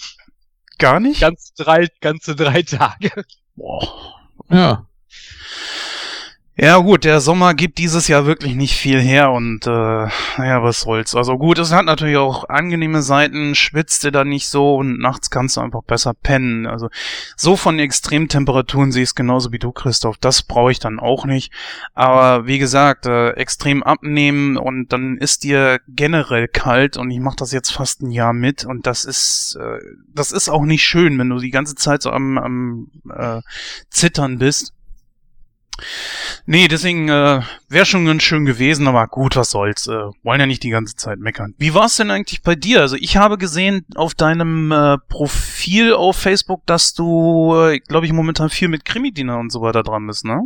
Gar 0.78 0.98
nicht? 0.98 1.20
Ganz 1.20 1.54
drei, 1.54 1.86
ganze 2.00 2.34
drei 2.34 2.62
Tage. 2.62 3.24
Boah. 3.54 4.16
ja. 4.50 4.86
Ja 6.56 6.76
gut, 6.78 7.02
der 7.02 7.20
Sommer 7.20 7.52
gibt 7.52 7.78
dieses 7.78 8.06
Jahr 8.06 8.26
wirklich 8.26 8.54
nicht 8.54 8.76
viel 8.76 9.00
her 9.00 9.32
und 9.32 9.66
äh, 9.66 9.70
naja, 9.70 10.62
was 10.62 10.82
soll's. 10.82 11.16
Also 11.16 11.36
gut, 11.36 11.58
es 11.58 11.72
hat 11.72 11.84
natürlich 11.84 12.16
auch 12.16 12.48
angenehme 12.48 13.02
Seiten, 13.02 13.56
schwitzt 13.56 14.04
du 14.04 14.12
da 14.12 14.24
nicht 14.24 14.46
so 14.46 14.76
und 14.76 15.00
nachts 15.00 15.30
kannst 15.30 15.56
du 15.56 15.62
einfach 15.62 15.82
besser 15.82 16.14
pennen. 16.14 16.68
Also 16.68 16.90
so 17.36 17.56
von 17.56 17.80
Extremtemperaturen 17.80 18.92
sehe 18.92 19.02
ich 19.02 19.08
es 19.08 19.14
genauso 19.16 19.50
wie 19.50 19.58
du, 19.58 19.72
Christoph. 19.72 20.16
Das 20.18 20.44
brauche 20.44 20.70
ich 20.70 20.78
dann 20.78 21.00
auch 21.00 21.24
nicht. 21.24 21.52
Aber 21.92 22.46
wie 22.46 22.60
gesagt, 22.60 23.06
äh, 23.06 23.30
extrem 23.30 23.82
abnehmen 23.82 24.56
und 24.56 24.92
dann 24.92 25.18
ist 25.18 25.42
dir 25.42 25.80
generell 25.88 26.46
kalt 26.46 26.96
und 26.96 27.10
ich 27.10 27.18
mache 27.18 27.36
das 27.36 27.50
jetzt 27.50 27.70
fast 27.70 28.00
ein 28.00 28.12
Jahr 28.12 28.32
mit 28.32 28.64
und 28.64 28.86
das 28.86 29.04
ist 29.04 29.58
äh, 29.60 29.80
das 30.14 30.30
ist 30.30 30.48
auch 30.48 30.62
nicht 30.62 30.84
schön, 30.84 31.18
wenn 31.18 31.30
du 31.30 31.40
die 31.40 31.50
ganze 31.50 31.74
Zeit 31.74 32.02
so 32.02 32.12
am, 32.12 32.38
am 32.38 32.90
äh, 33.12 33.40
Zittern 33.90 34.38
bist. 34.38 34.73
Nee, 36.46 36.68
deswegen 36.68 37.08
äh, 37.08 37.40
wäre 37.68 37.86
schon 37.86 38.06
ganz 38.06 38.22
schön 38.22 38.44
gewesen, 38.44 38.86
aber 38.86 39.06
gut, 39.06 39.36
was 39.36 39.50
soll's. 39.50 39.86
Äh, 39.86 40.10
wollen 40.22 40.40
ja 40.40 40.46
nicht 40.46 40.62
die 40.62 40.70
ganze 40.70 40.94
Zeit 40.96 41.18
meckern. 41.18 41.54
Wie 41.58 41.74
war's 41.74 41.96
denn 41.96 42.10
eigentlich 42.10 42.42
bei 42.42 42.54
dir? 42.54 42.80
Also 42.80 42.96
ich 42.96 43.16
habe 43.16 43.38
gesehen 43.38 43.84
auf 43.94 44.14
deinem 44.14 44.70
äh, 44.72 44.98
Profil 45.08 45.94
auf 45.94 46.16
Facebook, 46.16 46.64
dass 46.66 46.94
du, 46.94 47.54
äh, 47.56 47.78
glaube 47.80 48.06
ich, 48.06 48.12
momentan 48.12 48.50
viel 48.50 48.68
mit 48.68 48.84
Krimi-Dinner 48.84 49.38
und 49.38 49.50
so 49.50 49.60
weiter 49.62 49.82
dran 49.82 50.06
bist, 50.06 50.24
ne? 50.24 50.42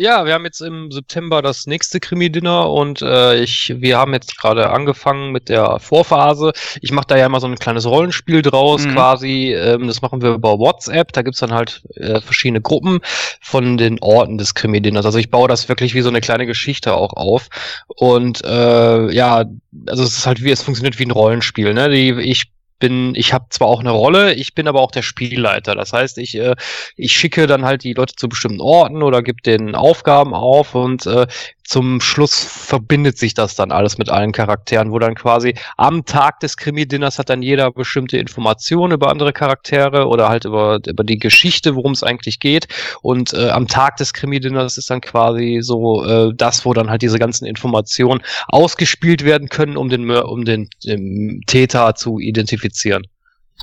Ja, 0.00 0.24
wir 0.26 0.34
haben 0.34 0.44
jetzt 0.44 0.60
im 0.60 0.92
September 0.92 1.42
das 1.42 1.66
nächste 1.66 1.98
Krimi-Dinner 1.98 2.70
und 2.70 3.02
äh, 3.02 3.40
ich, 3.40 3.74
wir 3.78 3.98
haben 3.98 4.12
jetzt 4.12 4.38
gerade 4.38 4.70
angefangen 4.70 5.32
mit 5.32 5.48
der 5.48 5.80
Vorphase. 5.80 6.52
Ich 6.80 6.92
mache 6.92 7.08
da 7.08 7.16
ja 7.16 7.26
immer 7.26 7.40
so 7.40 7.48
ein 7.48 7.58
kleines 7.58 7.84
Rollenspiel 7.84 8.42
draus 8.42 8.86
Mhm. 8.86 8.92
quasi. 8.92 9.52
Ähm, 9.54 9.88
das 9.88 10.00
machen 10.00 10.22
wir 10.22 10.34
über 10.34 10.56
WhatsApp. 10.60 11.12
Da 11.12 11.22
gibt's 11.22 11.40
dann 11.40 11.52
halt 11.52 11.82
äh, 11.96 12.20
verschiedene 12.20 12.60
Gruppen 12.60 13.00
von 13.40 13.76
den 13.76 13.98
Orten 13.98 14.38
des 14.38 14.54
Krimi-Dinners. 14.54 15.04
Also 15.04 15.18
ich 15.18 15.30
baue 15.32 15.48
das 15.48 15.68
wirklich 15.68 15.94
wie 15.94 16.02
so 16.02 16.10
eine 16.10 16.20
kleine 16.20 16.46
Geschichte 16.46 16.94
auch 16.94 17.14
auf. 17.14 17.48
Und 17.88 18.44
äh, 18.44 19.10
ja, 19.12 19.46
also 19.88 20.04
es 20.04 20.16
ist 20.16 20.26
halt 20.28 20.44
wie, 20.44 20.52
es 20.52 20.62
funktioniert 20.62 21.00
wie 21.00 21.06
ein 21.06 21.10
Rollenspiel. 21.10 21.74
Ne? 21.74 21.88
Die, 21.88 22.10
ich 22.10 22.52
bin, 22.78 23.14
ich 23.14 23.32
habe 23.32 23.46
zwar 23.50 23.68
auch 23.68 23.80
eine 23.80 23.90
Rolle, 23.90 24.34
ich 24.34 24.54
bin 24.54 24.68
aber 24.68 24.80
auch 24.80 24.90
der 24.90 25.02
Spielleiter. 25.02 25.74
Das 25.74 25.92
heißt, 25.92 26.18
ich, 26.18 26.36
äh, 26.36 26.54
ich 26.96 27.12
schicke 27.12 27.46
dann 27.46 27.64
halt 27.64 27.84
die 27.84 27.94
Leute 27.94 28.14
zu 28.14 28.28
bestimmten 28.28 28.60
Orten 28.60 29.02
oder 29.02 29.22
gebe 29.22 29.42
denen 29.42 29.74
Aufgaben 29.74 30.34
auf 30.34 30.74
und 30.74 31.06
äh, 31.06 31.26
zum 31.68 32.00
Schluss 32.00 32.42
verbindet 32.44 33.18
sich 33.18 33.34
das 33.34 33.54
dann 33.54 33.72
alles 33.72 33.98
mit 33.98 34.08
allen 34.08 34.32
Charakteren, 34.32 34.90
wo 34.90 34.98
dann 34.98 35.14
quasi 35.14 35.52
am 35.76 36.06
Tag 36.06 36.40
des 36.40 36.56
Krimi-Dinners 36.56 37.18
hat 37.18 37.28
dann 37.28 37.42
jeder 37.42 37.70
bestimmte 37.70 38.16
Informationen 38.16 38.94
über 38.94 39.10
andere 39.10 39.34
Charaktere 39.34 40.08
oder 40.08 40.30
halt 40.30 40.46
über, 40.46 40.80
über 40.86 41.04
die 41.04 41.18
Geschichte, 41.18 41.76
worum 41.76 41.92
es 41.92 42.02
eigentlich 42.02 42.40
geht. 42.40 42.68
Und 43.02 43.34
äh, 43.34 43.50
am 43.50 43.68
Tag 43.68 43.98
des 43.98 44.14
Krimi-Dinners 44.14 44.78
ist 44.78 44.88
dann 44.88 45.02
quasi 45.02 45.58
so 45.60 46.06
äh, 46.06 46.32
das, 46.34 46.64
wo 46.64 46.72
dann 46.72 46.88
halt 46.88 47.02
diese 47.02 47.18
ganzen 47.18 47.44
Informationen 47.44 48.22
ausgespielt 48.46 49.26
werden 49.26 49.50
können, 49.50 49.76
um 49.76 49.90
den, 49.90 50.10
um 50.10 50.46
den, 50.46 50.70
den 50.86 51.42
Täter 51.46 51.94
zu 51.94 52.18
identifizieren. 52.18 53.02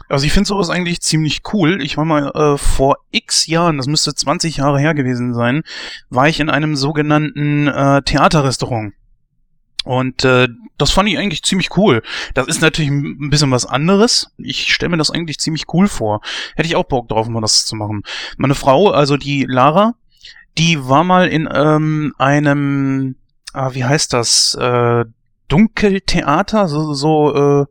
Also 0.10 0.26
ich 0.26 0.34
finde 0.34 0.48
sowas 0.48 0.70
eigentlich 0.70 1.02
ziemlich 1.02 1.42
cool. 1.54 1.82
Ich 1.82 1.98
war 1.98 2.06
mal 2.06 2.32
äh, 2.36 2.58
vor 2.58 2.98
x 3.12 3.48
Jahren, 3.48 3.78
das 3.78 3.88
müsste 3.88 4.14
20 4.14 4.58
Jahre 4.58 4.80
her 4.80 4.94
gewesen 4.94 5.34
sein, 5.34 5.64
war 6.10 6.28
ich 6.28 6.40
in 6.40 6.50
einem 6.50 6.76
sogenannten 6.76 7.68
äh, 7.68 8.02
Theaterrestaurant. 8.02 8.94
Und 9.86 10.26
äh, 10.26 10.48
das 10.78 10.92
fand 10.92 11.08
ich 11.08 11.18
eigentlich 11.18 11.44
ziemlich 11.44 11.78
cool. 11.78 12.02
Das 12.34 12.48
ist 12.48 12.62
natürlich 12.62 12.90
ein 12.90 13.30
bisschen 13.30 13.52
was 13.52 13.66
anderes. 13.66 14.32
Ich 14.38 14.74
stelle 14.74 14.90
mir 14.90 14.98
das 14.98 15.12
eigentlich 15.12 15.40
ziemlich 15.40 15.66
cool 15.74 15.88
vor. 15.88 16.22
Hätte 16.56 16.68
ich 16.68 16.76
auch 16.76 16.86
Bock 16.86 17.08
drauf, 17.08 17.28
mal 17.28 17.42
das 17.42 17.66
zu 17.66 17.76
machen. 17.76 18.02
Meine 18.38 18.56
Frau, 18.56 18.90
also 18.90 19.16
die 19.16 19.46
Lara, 19.48 19.94
die 20.58 20.88
war 20.88 21.04
mal 21.04 21.28
in 21.28 21.48
ähm, 21.54 22.14
einem, 22.18 23.16
ah, 23.54 23.74
wie 23.74 23.86
heißt 23.86 24.12
das, 24.14 24.56
äh, 24.56 25.06
Dunkeltheater, 25.48 26.68
so, 26.68 26.94
so 26.96 27.36
äh, 27.62 27.66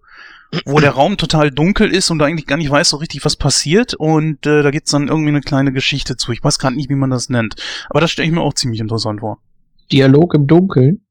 wo 0.64 0.80
der 0.80 0.92
Raum 0.92 1.16
total 1.16 1.50
dunkel 1.50 1.90
ist 1.90 2.10
und 2.10 2.18
du 2.18 2.24
eigentlich 2.24 2.46
gar 2.46 2.56
nicht 2.56 2.70
weißt 2.70 2.90
so 2.90 2.96
richtig, 2.96 3.24
was 3.24 3.36
passiert. 3.36 3.94
Und 3.94 4.46
äh, 4.46 4.62
da 4.62 4.70
gibt's 4.70 4.90
dann 4.90 5.08
irgendwie 5.08 5.28
eine 5.28 5.40
kleine 5.40 5.72
Geschichte 5.72 6.16
zu. 6.16 6.32
Ich 6.32 6.42
weiß 6.42 6.58
gerade 6.58 6.76
nicht, 6.76 6.90
wie 6.90 6.94
man 6.94 7.10
das 7.10 7.28
nennt. 7.28 7.56
Aber 7.90 8.00
das 8.00 8.10
stelle 8.10 8.28
ich 8.28 8.34
mir 8.34 8.42
auch 8.42 8.54
ziemlich 8.54 8.80
interessant 8.80 9.20
vor. 9.20 9.38
Dialog 9.92 10.34
im 10.34 10.46
Dunkeln. 10.46 11.03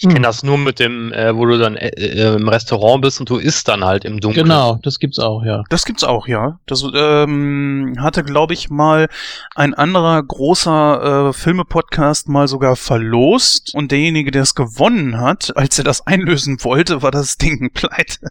Ich 0.00 0.08
kenne 0.08 0.20
das 0.20 0.44
nur 0.44 0.58
mit 0.58 0.78
dem, 0.78 1.12
äh, 1.12 1.36
wo 1.36 1.44
du 1.44 1.58
dann 1.58 1.76
äh, 1.76 1.88
äh, 1.88 2.36
im 2.36 2.48
Restaurant 2.48 3.02
bist 3.02 3.18
und 3.18 3.28
du 3.30 3.36
isst 3.36 3.66
dann 3.66 3.84
halt 3.84 4.04
im 4.04 4.20
Dunkeln. 4.20 4.44
Genau, 4.46 4.78
das 4.80 5.00
gibt's 5.00 5.18
auch, 5.18 5.42
ja. 5.42 5.64
Das 5.70 5.84
gibt's 5.84 6.04
auch, 6.04 6.28
ja. 6.28 6.60
Das 6.66 6.84
ähm, 6.94 7.96
hatte, 7.98 8.22
glaube 8.22 8.54
ich, 8.54 8.70
mal 8.70 9.08
ein 9.56 9.74
anderer 9.74 10.22
großer 10.22 11.30
äh, 11.30 11.32
Filme-Podcast 11.32 12.28
mal 12.28 12.46
sogar 12.46 12.76
verlost 12.76 13.74
und 13.74 13.90
derjenige, 13.90 14.30
der 14.30 14.42
es 14.42 14.54
gewonnen 14.54 15.18
hat, 15.18 15.56
als 15.56 15.78
er 15.78 15.84
das 15.84 16.06
einlösen 16.06 16.62
wollte, 16.62 17.02
war 17.02 17.10
das 17.10 17.36
Ding 17.36 17.72
pleite. 17.74 18.28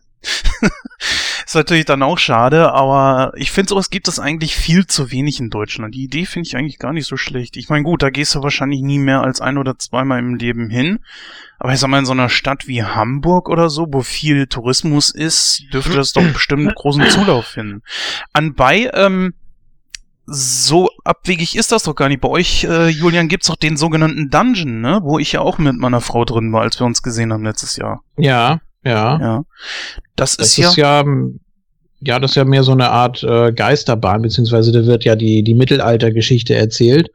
ist 1.46 1.56
natürlich 1.56 1.86
dann 1.86 2.04
auch 2.04 2.18
schade, 2.18 2.74
aber 2.74 3.32
ich 3.36 3.52
finde, 3.52 3.70
sowas 3.70 3.90
gibt 3.90 4.08
es 4.08 4.20
eigentlich 4.20 4.56
viel 4.56 4.86
zu 4.88 5.12
wenig 5.12 5.40
in 5.40 5.50
Deutschland. 5.50 5.96
Die 5.96 6.04
Idee 6.04 6.26
finde 6.26 6.48
ich 6.48 6.56
eigentlich 6.56 6.80
gar 6.80 6.94
nicht 6.94 7.08
so 7.08 7.18
schlecht. 7.18 7.58
Ich 7.58 7.70
meine, 7.70 7.84
gut, 7.84 8.02
da 8.02 8.10
gehst 8.10 8.36
du 8.36 8.44
wahrscheinlich 8.44 8.82
nie 8.82 9.00
mehr 9.00 9.22
als 9.22 9.42
ein 9.42 9.58
oder 9.58 9.78
zweimal 9.78 10.20
im 10.20 10.36
Leben 10.36 10.70
hin. 10.70 11.00
Aber 11.60 11.74
ich 11.74 11.80
sag 11.80 11.90
mal, 11.90 12.00
in 12.00 12.06
so 12.06 12.12
einer 12.12 12.30
Stadt 12.30 12.68
wie 12.68 12.84
Hamburg 12.84 13.50
oder 13.50 13.70
so, 13.70 13.88
wo 13.90 14.02
viel 14.02 14.48
Tourismus 14.48 15.10
ist, 15.10 15.64
dürfte 15.74 15.96
das 15.96 16.14
doch 16.14 16.24
bestimmt 16.34 16.76
großen 16.76 17.10
Zulauf 17.10 17.46
finden. 17.46 17.82
Anbei, 18.34 18.92
ähm, 18.94 19.34
so 20.28 20.90
abwegig 21.06 21.56
ist 21.56 21.72
das 21.72 21.84
doch 21.84 21.96
gar 21.96 22.10
nicht. 22.10 22.20
Bei 22.20 22.28
euch, 22.28 22.66
äh, 22.66 22.90
Julian, 22.90 23.30
gibt's 23.30 23.48
doch 23.48 23.56
den 23.56 23.78
sogenannten 23.78 24.30
Dungeon, 24.30 24.82
ne? 24.82 25.00
Wo 25.02 25.20
ich 25.20 25.32
ja 25.32 25.40
auch 25.40 25.58
mit 25.58 25.78
meiner 25.78 26.02
Frau 26.02 26.26
drin 26.26 26.52
war, 26.52 26.62
als 26.62 26.80
wir 26.80 26.86
uns 26.86 27.02
gesehen 27.02 27.32
haben 27.32 27.46
letztes 27.46 27.78
Jahr. 27.78 28.02
Ja, 28.18 28.60
ja. 28.88 29.20
Ja. 29.20 29.44
Das, 30.16 30.38
Das 30.38 30.50
ist 30.50 30.58
ja. 30.58 30.70
ist 30.70 30.78
ja, 30.78 31.04
ja, 32.02 32.20
das 32.20 32.32
ist 32.32 32.36
ja 32.36 32.46
mehr 32.46 32.64
so 32.64 32.72
eine 32.72 32.90
Art 32.90 33.24
äh, 33.24 33.52
Geisterbahn, 33.52 34.22
beziehungsweise 34.22 34.72
da 34.72 34.86
wird 34.86 35.04
ja 35.04 35.16
die, 35.16 35.44
die 35.44 35.54
Mittelaltergeschichte 35.54 36.56
erzählt. 36.56 37.10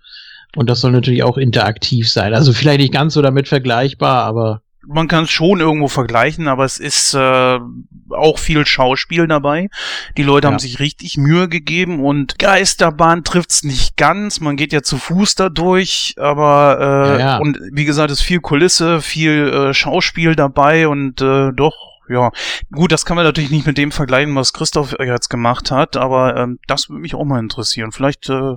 Und 0.57 0.69
das 0.69 0.81
soll 0.81 0.93
natürlich 0.93 1.23
auch 1.23 1.39
interaktiv 1.39 2.11
sein. 2.11 2.35
Also 2.35 2.53
vielleicht 2.53 2.81
nicht 2.81 2.93
ganz 2.93 3.15
so 3.15 3.23
damit 3.23 3.49
vergleichbar, 3.49 4.25
aber 4.25 4.63
man 4.87 5.09
kann 5.09 5.25
es 5.25 5.31
schon 5.31 5.61
irgendwo 5.61 5.89
vergleichen, 5.89 6.49
aber 6.49 6.65
es 6.65 6.79
ist 6.79 7.15
äh, 7.15 7.59
auch 8.11 8.39
viel 8.39 8.67
Schauspiel 8.67 9.27
dabei. 9.27 9.69
Die 10.17 10.23
Leute 10.23 10.47
Ja. 10.47 10.53
haben 10.53 10.59
sich 10.59 10.81
richtig 10.81 11.17
Mühe 11.17 11.49
gegeben 11.49 12.05
und 12.05 12.39
Geisterbahn 12.39 13.25
trifft's 13.25 13.63
nicht 13.65 13.97
ganz. 13.97 14.41
Man 14.41 14.57
geht 14.57 14.73
ja 14.73 14.83
zu 14.83 14.99
Fuß 14.99 15.35
da 15.37 15.49
durch, 15.49 16.15
aber 16.19 16.79
äh, 16.81 17.13
Ja, 17.13 17.19
ja. 17.19 17.37
und 17.39 17.59
wie 17.73 17.85
gesagt, 17.85 18.11
ist 18.11 18.23
viel 18.23 18.41
Kulisse, 18.41 19.01
viel 19.01 19.49
äh, 19.71 19.75
Schauspiel 19.75 20.35
dabei 20.37 20.89
und 20.89 21.21
äh, 21.21 21.51
doch. 21.53 21.75
Ja, 22.09 22.31
gut, 22.73 22.93
das 22.93 23.07
kann 23.07 23.15
man 23.17 23.25
natürlich 23.25 23.51
nicht 23.51 23.67
mit 23.67 23.79
dem 23.79 23.93
vergleichen, 23.93 24.35
was 24.35 24.53
Christoph 24.53 24.97
jetzt 24.99 25.31
gemacht 25.31 25.71
hat, 25.71 25.97
aber 25.97 26.37
ähm, 26.37 26.59
das 26.67 26.89
würde 26.91 27.01
mich 27.01 27.15
auch 27.15 27.25
mal 27.25 27.39
interessieren. 27.39 27.93
Vielleicht 27.93 28.29
äh, 28.29 28.57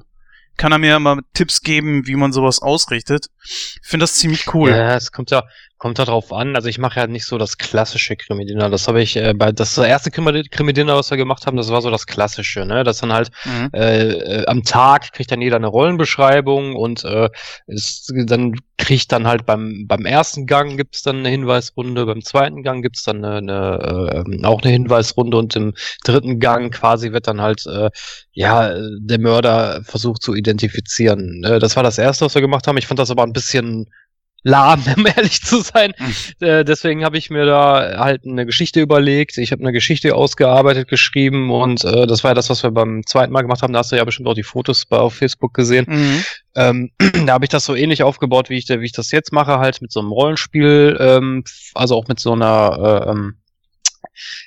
kann 0.58 0.72
er 0.72 0.77
mir 0.79 0.89
ja 0.89 1.00
mal 1.00 1.20
Tipps 1.34 1.62
geben, 1.62 2.05
wie 2.08 2.15
man 2.15 2.34
sowas 2.34 2.62
ausrichtet. 2.62 3.27
Ich 3.44 3.79
finde 3.84 4.03
das 4.03 4.15
ziemlich 4.15 4.53
cool. 4.53 4.72
Ja, 4.72 4.96
es 4.96 5.12
kommt 5.12 5.29
ja, 5.32 5.44
kommt 5.86 6.00
da 6.00 6.06
drauf 6.06 6.34
an. 6.34 6.56
Also 6.56 6.68
ich 6.68 6.80
mache 6.80 7.00
ja 7.00 7.06
nicht 7.06 7.25
so 7.25 7.38
das 7.38 7.60
klassische 7.60 8.15
Krimi-Dinner. 8.15 8.72
Das 8.72 8.88
habe 8.88 9.04
ich 9.04 9.18
äh, 9.18 9.36
bei 9.36 9.51
das 9.51 9.77
erste 9.77 10.10
Krimi- 10.10 10.50
Krimi-Dinner, 10.50 10.96
was 10.96 11.12
wir 11.12 11.18
gemacht 11.18 11.46
haben, 11.46 11.58
das 11.58 11.70
war 11.70 11.84
so 11.84 11.92
das 11.92 12.08
klassische, 12.08 12.65
ne? 12.65 12.84
Das 12.84 12.98
dann 13.01 13.13
halt 13.13 13.30
Mhm. 13.46 13.70
äh, 13.72 14.08
äh, 14.08 14.46
am 14.48 14.63
Tag 14.63 15.12
kriegt 15.13 15.32
dann 15.32 15.42
jeder 15.42 15.58
eine 15.58 15.68
Rollenbeschreibung 15.68 16.75
und 16.75 17.04
äh, 17.06 17.30
ist, 17.68 18.12
dann 18.25 18.56
kriegt 18.80 19.12
dann 19.12 19.27
halt 19.27 19.46
beim 19.46 19.86
beim 19.88 20.08
ersten 20.08 20.48
Gang 20.48 20.75
gibt's 20.75 21.04
dann 21.04 21.18
eine 21.18 21.30
Hinweisrunde, 21.30 22.08
beim 22.08 22.24
zweiten 22.24 22.63
Gang 22.63 22.82
gibt's 22.82 23.04
dann 23.04 23.24
eine, 23.24 23.38
eine 23.38 24.24
äh, 24.25 24.44
auch 24.44 24.63
eine 24.63 24.72
Hinweisrunde 24.72 25.38
und 25.38 25.56
im 25.56 25.75
dritten 26.04 26.39
Gang 26.39 26.74
quasi 26.74 27.12
wird 27.12 27.27
dann 27.27 27.42
halt 27.42 27.63
äh, 27.68 27.92
ja 28.32 28.74
der 29.00 29.20
Mörder 29.20 29.84
versucht 29.84 30.24
zu 30.24 30.34
identifizieren. 30.34 31.44
Äh, 31.44 31.60
das 31.60 31.75
war 31.75 31.84
das 31.84 32.00
erste, 32.00 32.25
was 32.25 32.34
wir 32.34 32.42
gemacht 32.42 32.65
haben. 32.65 32.77
Ich 32.77 32.88
fand 32.88 33.00
das 33.00 33.12
aber 33.12 33.22
ein 33.22 33.34
bisschen 33.34 33.86
lahm, 34.46 34.82
um 34.98 35.06
ehrlich 35.06 35.42
zu 35.42 35.60
sein. 35.60 35.94
Äh, 36.40 36.64
deswegen 36.64 37.04
habe 37.04 37.18
ich 37.18 37.30
mir 37.30 37.46
da 37.46 37.98
halt 37.98 38.25
eine 38.25 38.46
Geschichte 38.46 38.80
überlegt. 38.80 39.38
Ich 39.38 39.52
habe 39.52 39.62
eine 39.62 39.74
Geschichte 39.74 40.16
ausgearbeitet, 40.16 40.88
geschrieben 40.88 41.52
und 41.52 41.84
äh, 41.84 42.08
das 42.08 42.24
war 42.24 42.32
ja 42.32 42.36
das, 42.36 42.50
was 42.50 42.64
wir 42.64 42.72
beim 42.72 43.06
zweiten 43.06 43.34
Mal 43.34 43.42
gemacht 43.42 43.64
haben. 43.64 43.74
Da 43.74 43.80
hast 43.80 43.92
du 43.92 43.98
ja 43.98 44.06
bestimmt 44.06 44.30
auch 44.30 44.36
die 44.36 44.44
Fotos 44.44 44.86
bei, 44.86 44.98
auf 44.98 45.16
Facebook 45.16 45.54
gesehen. 45.54 45.86
Mhm. 45.90 46.24
Ähm, 46.56 46.92
da 47.25 47.34
habe 47.34 47.46
ich 47.46 47.50
das 47.50 47.66
so 47.66 47.75
ähnlich 47.75 48.04
aufgebaut, 48.04 48.50
wie 48.50 48.58
ich, 48.58 48.70
wie 48.70 48.86
ich 48.86 48.94
das 48.94 49.12
jetzt 49.12 49.34
mache, 49.34 49.58
halt 49.58 49.82
mit 49.82 49.92
so 49.92 50.00
einem 50.00 50.12
Rollenspiel, 50.12 50.96
ähm, 51.00 51.44
also 51.74 51.96
auch 51.96 52.08
mit 52.08 52.20
so 52.20 52.34
einer 52.34 53.04
äh, 53.08 53.12
ähm, 53.12 53.38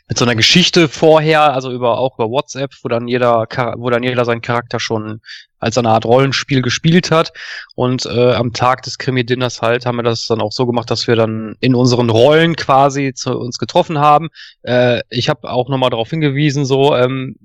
mit 0.08 0.18
so 0.18 0.24
einer 0.24 0.34
Geschichte 0.34 0.88
vorher, 0.88 1.52
also 1.52 1.70
über 1.72 1.98
auch 1.98 2.18
über 2.18 2.30
WhatsApp, 2.30 2.72
wo 2.82 2.88
dann 2.88 3.08
jeder, 3.08 3.46
wo 3.76 3.90
dann 3.90 4.02
jeder 4.02 4.24
seinen 4.24 4.42
Charakter 4.42 4.80
schon 4.80 5.20
als 5.60 5.76
eine 5.76 5.90
Art 5.90 6.04
Rollenspiel 6.04 6.62
gespielt 6.62 7.10
hat. 7.10 7.32
Und 7.74 8.06
äh, 8.06 8.32
am 8.32 8.52
Tag 8.52 8.82
des 8.82 8.98
Krimi-Dinners 8.98 9.62
halt 9.62 9.86
haben 9.86 9.96
wir 9.96 10.02
das 10.02 10.26
dann 10.26 10.40
auch 10.40 10.52
so 10.52 10.66
gemacht, 10.66 10.90
dass 10.90 11.06
wir 11.06 11.16
dann 11.16 11.56
in 11.60 11.74
unseren 11.74 12.10
Rollen 12.10 12.56
quasi 12.56 13.12
zu 13.14 13.38
uns 13.38 13.58
getroffen 13.58 13.98
haben. 13.98 14.28
Äh, 14.62 15.00
ich 15.10 15.28
habe 15.28 15.50
auch 15.50 15.68
nochmal 15.68 15.90
darauf 15.90 16.10
hingewiesen, 16.10 16.64
so 16.64 16.94
ähm, 16.94 17.36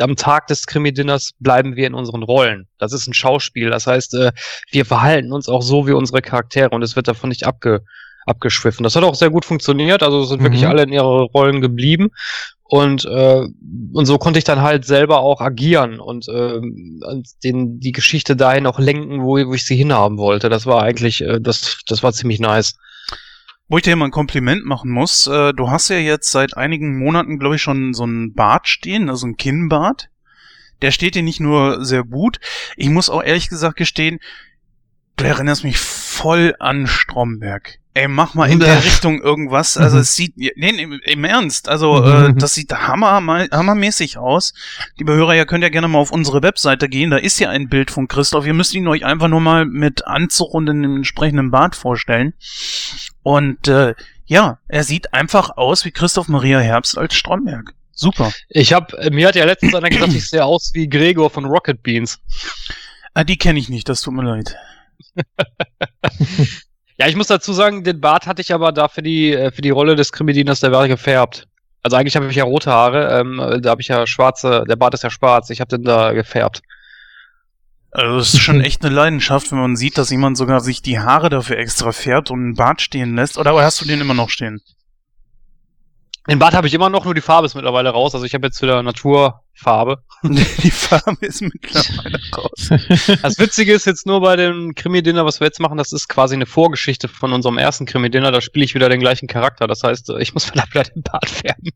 am 0.00 0.16
Tag 0.16 0.48
des 0.48 0.66
Krimi-Dinners 0.66 1.32
bleiben 1.38 1.76
wir 1.76 1.86
in 1.86 1.94
unseren 1.94 2.22
Rollen. 2.22 2.66
Das 2.78 2.92
ist 2.92 3.06
ein 3.06 3.14
Schauspiel. 3.14 3.70
Das 3.70 3.86
heißt, 3.86 4.14
äh, 4.14 4.32
wir 4.70 4.84
verhalten 4.84 5.32
uns 5.32 5.48
auch 5.48 5.62
so 5.62 5.86
wie 5.86 5.92
unsere 5.92 6.22
Charaktere 6.22 6.70
und 6.70 6.82
es 6.82 6.96
wird 6.96 7.08
davon 7.08 7.28
nicht 7.28 7.46
abge 7.46 7.82
abgeschwiffen. 8.26 8.82
Das 8.84 8.96
hat 8.96 9.04
auch 9.04 9.14
sehr 9.14 9.30
gut 9.30 9.44
funktioniert. 9.44 10.02
Also 10.02 10.24
sind 10.24 10.42
wirklich 10.42 10.62
Mhm. 10.62 10.68
alle 10.68 10.82
in 10.84 10.92
ihre 10.92 11.22
Rollen 11.24 11.60
geblieben. 11.60 12.08
Und, 12.66 13.04
äh, 13.04 13.42
und 13.92 14.06
so 14.06 14.18
konnte 14.18 14.38
ich 14.38 14.44
dann 14.44 14.62
halt 14.62 14.84
selber 14.86 15.20
auch 15.20 15.40
agieren 15.40 16.00
und, 16.00 16.26
ähm, 16.28 17.00
und 17.06 17.28
den, 17.44 17.78
die 17.78 17.92
Geschichte 17.92 18.36
dahin 18.36 18.66
auch 18.66 18.78
lenken, 18.78 19.22
wo, 19.22 19.36
wo 19.46 19.54
ich 19.54 19.66
sie 19.66 19.76
hinhaben 19.76 20.16
wollte. 20.16 20.48
Das 20.48 20.64
war 20.64 20.82
eigentlich, 20.82 21.20
äh, 21.20 21.40
das, 21.40 21.80
das 21.86 22.02
war 22.02 22.12
ziemlich 22.12 22.40
nice. 22.40 22.76
Wo 23.68 23.76
ich 23.76 23.82
dir 23.82 23.96
mal 23.96 24.06
ein 24.06 24.10
Kompliment 24.10 24.64
machen 24.64 24.90
muss, 24.90 25.26
äh, 25.26 25.52
du 25.52 25.70
hast 25.70 25.88
ja 25.88 25.96
jetzt 25.98 26.30
seit 26.32 26.56
einigen 26.56 26.98
Monaten, 26.98 27.38
glaube 27.38 27.56
ich, 27.56 27.62
schon 27.62 27.94
so 27.94 28.04
einen 28.04 28.34
Bart 28.34 28.66
stehen, 28.66 29.08
also 29.10 29.26
ein 29.26 29.36
Kinnbart. 29.36 30.08
Der 30.82 30.90
steht 30.90 31.14
dir 31.14 31.22
nicht 31.22 31.40
nur 31.40 31.84
sehr 31.84 32.02
gut, 32.02 32.40
ich 32.76 32.88
muss 32.88 33.08
auch 33.08 33.22
ehrlich 33.22 33.48
gesagt 33.48 33.76
gestehen, 33.76 34.18
du 35.16 35.24
erinnerst 35.24 35.64
mich 35.64 35.78
voll 35.78 36.54
an 36.58 36.86
Stromberg. 36.86 37.78
Ey, 37.96 38.08
mach 38.08 38.34
mal 38.34 38.50
in 38.50 38.58
der 38.58 38.82
Richtung 38.84 39.22
irgendwas. 39.22 39.76
Also 39.76 39.98
es 39.98 40.16
sieht, 40.16 40.36
nee, 40.36 40.50
nee, 40.56 40.98
im, 41.04 41.24
Ernst, 41.24 41.68
also 41.68 42.02
äh, 42.02 42.30
Mhm. 42.30 42.38
das 42.38 42.54
sieht 42.54 42.72
hammer, 42.72 43.22
hammermäßig 43.52 44.18
aus. 44.18 44.52
Liebe 44.96 45.14
Hörer, 45.14 45.36
ihr 45.36 45.46
könnt 45.46 45.62
ja 45.62 45.68
gerne 45.68 45.86
mal 45.86 46.00
auf 46.00 46.10
unsere 46.10 46.42
Webseite 46.42 46.88
gehen, 46.88 47.10
da 47.10 47.18
ist 47.18 47.38
ja 47.38 47.50
ein 47.50 47.68
Bild 47.68 47.92
von 47.92 48.08
Christoph. 48.08 48.46
Ihr 48.46 48.54
müsst 48.54 48.74
ihn 48.74 48.88
euch 48.88 49.04
einfach 49.04 49.28
nur 49.28 49.40
mal 49.40 49.64
mit 49.64 50.08
Anzug 50.08 50.54
und 50.54 50.68
einem 50.68 50.96
entsprechenden 50.96 51.52
Bart 51.52 51.76
vorstellen. 51.76 52.34
Und 53.22 53.68
äh, 53.68 53.94
ja, 54.26 54.58
er 54.66 54.82
sieht 54.82 55.14
einfach 55.14 55.50
aus 55.56 55.84
wie 55.84 55.92
Christoph 55.92 56.26
Maria 56.26 56.58
Herbst 56.58 56.98
als 56.98 57.14
Stromberg. 57.14 57.74
Super. 57.92 58.32
Ich 58.48 58.72
habe, 58.72 59.10
mir 59.12 59.28
hat 59.28 59.36
ja 59.36 59.44
letztens 59.44 59.72
einer 59.72 59.88
gesagt, 59.88 60.14
ich 60.14 60.28
sehe 60.28 60.44
aus 60.44 60.72
wie 60.74 60.88
Gregor 60.88 61.30
von 61.30 61.44
Rocket 61.44 61.80
Beans. 61.84 62.18
Ah, 63.12 63.22
die 63.22 63.36
kenne 63.36 63.60
ich 63.60 63.68
nicht, 63.68 63.88
das 63.88 64.00
tut 64.00 64.14
mir 64.14 64.24
leid. 64.24 64.56
Ja, 66.96 67.08
ich 67.08 67.16
muss 67.16 67.26
dazu 67.26 67.52
sagen, 67.52 67.82
den 67.82 68.00
Bart 68.00 68.26
hatte 68.26 68.40
ich 68.40 68.54
aber 68.54 68.70
da 68.70 68.88
für 68.88 69.02
die, 69.02 69.32
äh, 69.32 69.50
für 69.50 69.62
die 69.62 69.70
Rolle 69.70 69.96
des 69.96 70.12
Krimidieners, 70.12 70.60
der 70.60 70.70
war 70.70 70.86
gefärbt. 70.86 71.48
Also 71.82 71.96
eigentlich 71.96 72.16
habe 72.16 72.30
ich 72.30 72.36
ja 72.36 72.44
rote 72.44 72.70
Haare, 72.70 73.18
ähm, 73.20 73.60
da 73.60 73.70
habe 73.70 73.82
ich 73.82 73.88
ja 73.88 74.06
schwarze, 74.06 74.64
der 74.68 74.76
Bart 74.76 74.94
ist 74.94 75.02
ja 75.02 75.10
schwarz, 75.10 75.50
ich 75.50 75.60
habe 75.60 75.76
den 75.76 75.82
da 75.82 76.12
gefärbt. 76.12 76.62
Also 77.90 78.18
es 78.18 78.34
ist 78.34 78.40
schon 78.40 78.60
echt 78.60 78.84
eine 78.84 78.94
Leidenschaft, 78.94 79.52
wenn 79.52 79.58
man 79.58 79.76
sieht, 79.76 79.98
dass 79.98 80.10
jemand 80.10 80.36
sogar 80.36 80.60
sich 80.60 80.82
die 80.82 80.98
Haare 80.98 81.30
dafür 81.30 81.58
extra 81.58 81.92
färbt 81.92 82.30
und 82.30 82.40
einen 82.40 82.54
Bart 82.54 82.80
stehen 82.80 83.14
lässt. 83.14 83.38
Oder 83.38 83.54
hast 83.62 83.80
du 83.80 83.84
den 83.84 84.00
immer 84.00 84.14
noch 84.14 84.30
stehen? 84.30 84.60
Den 86.28 86.38
Bart 86.38 86.54
habe 86.54 86.66
ich 86.66 86.72
immer 86.72 86.88
noch, 86.88 87.04
nur 87.04 87.14
die 87.14 87.20
Farbe 87.20 87.44
ist 87.44 87.54
mittlerweile 87.54 87.90
raus. 87.90 88.14
Also 88.14 88.24
ich 88.24 88.32
habe 88.34 88.46
jetzt 88.46 88.62
wieder 88.62 88.82
Naturfarbe. 88.82 90.02
die 90.22 90.70
Farbe 90.70 91.26
ist 91.26 91.42
mittlerweile 91.42 92.18
raus. 92.34 92.70
Das 93.22 93.38
Witzige 93.38 93.74
ist 93.74 93.84
jetzt 93.84 94.06
nur 94.06 94.22
bei 94.22 94.36
dem 94.36 94.74
Krimi-Dinner, 94.74 95.26
was 95.26 95.40
wir 95.40 95.46
jetzt 95.46 95.60
machen, 95.60 95.76
das 95.76 95.92
ist 95.92 96.08
quasi 96.08 96.34
eine 96.34 96.46
Vorgeschichte 96.46 97.08
von 97.08 97.34
unserem 97.34 97.58
ersten 97.58 97.84
Krimi-Dinner. 97.84 98.32
Da 98.32 98.40
spiele 98.40 98.64
ich 98.64 98.74
wieder 98.74 98.88
den 98.88 99.00
gleichen 99.00 99.26
Charakter. 99.26 99.66
Das 99.66 99.82
heißt, 99.82 100.10
ich 100.18 100.32
muss 100.32 100.44
vielleicht 100.50 100.72
wieder 100.72 100.84
den 100.84 101.02
Bart 101.02 101.28
färben. 101.28 101.70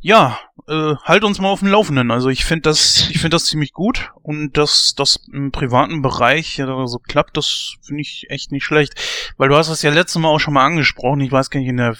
Ja, 0.00 0.38
äh, 0.68 0.94
halt 1.04 1.24
uns 1.24 1.40
mal 1.40 1.48
auf 1.48 1.60
dem 1.60 1.68
Laufenden. 1.68 2.10
Also 2.10 2.28
ich 2.28 2.44
finde 2.44 2.62
das, 2.62 3.08
ich 3.10 3.18
finde 3.18 3.36
das 3.36 3.44
ziemlich 3.44 3.72
gut 3.72 4.10
und 4.22 4.56
dass 4.56 4.94
das 4.94 5.20
im 5.32 5.52
privaten 5.52 6.02
Bereich 6.02 6.56
ja 6.56 6.86
so 6.86 6.98
klappt, 6.98 7.36
das 7.36 7.74
finde 7.82 8.02
ich 8.02 8.26
echt 8.28 8.52
nicht 8.52 8.64
schlecht. 8.64 8.94
Weil 9.36 9.48
du 9.48 9.56
hast 9.56 9.70
das 9.70 9.82
ja 9.82 9.90
letztes 9.90 10.20
Mal 10.20 10.28
auch 10.28 10.38
schon 10.38 10.54
mal 10.54 10.64
angesprochen. 10.64 11.20
Ich 11.20 11.32
weiß 11.32 11.50
gar 11.50 11.60
nicht 11.60 11.68
in 11.68 11.76
der 11.76 11.96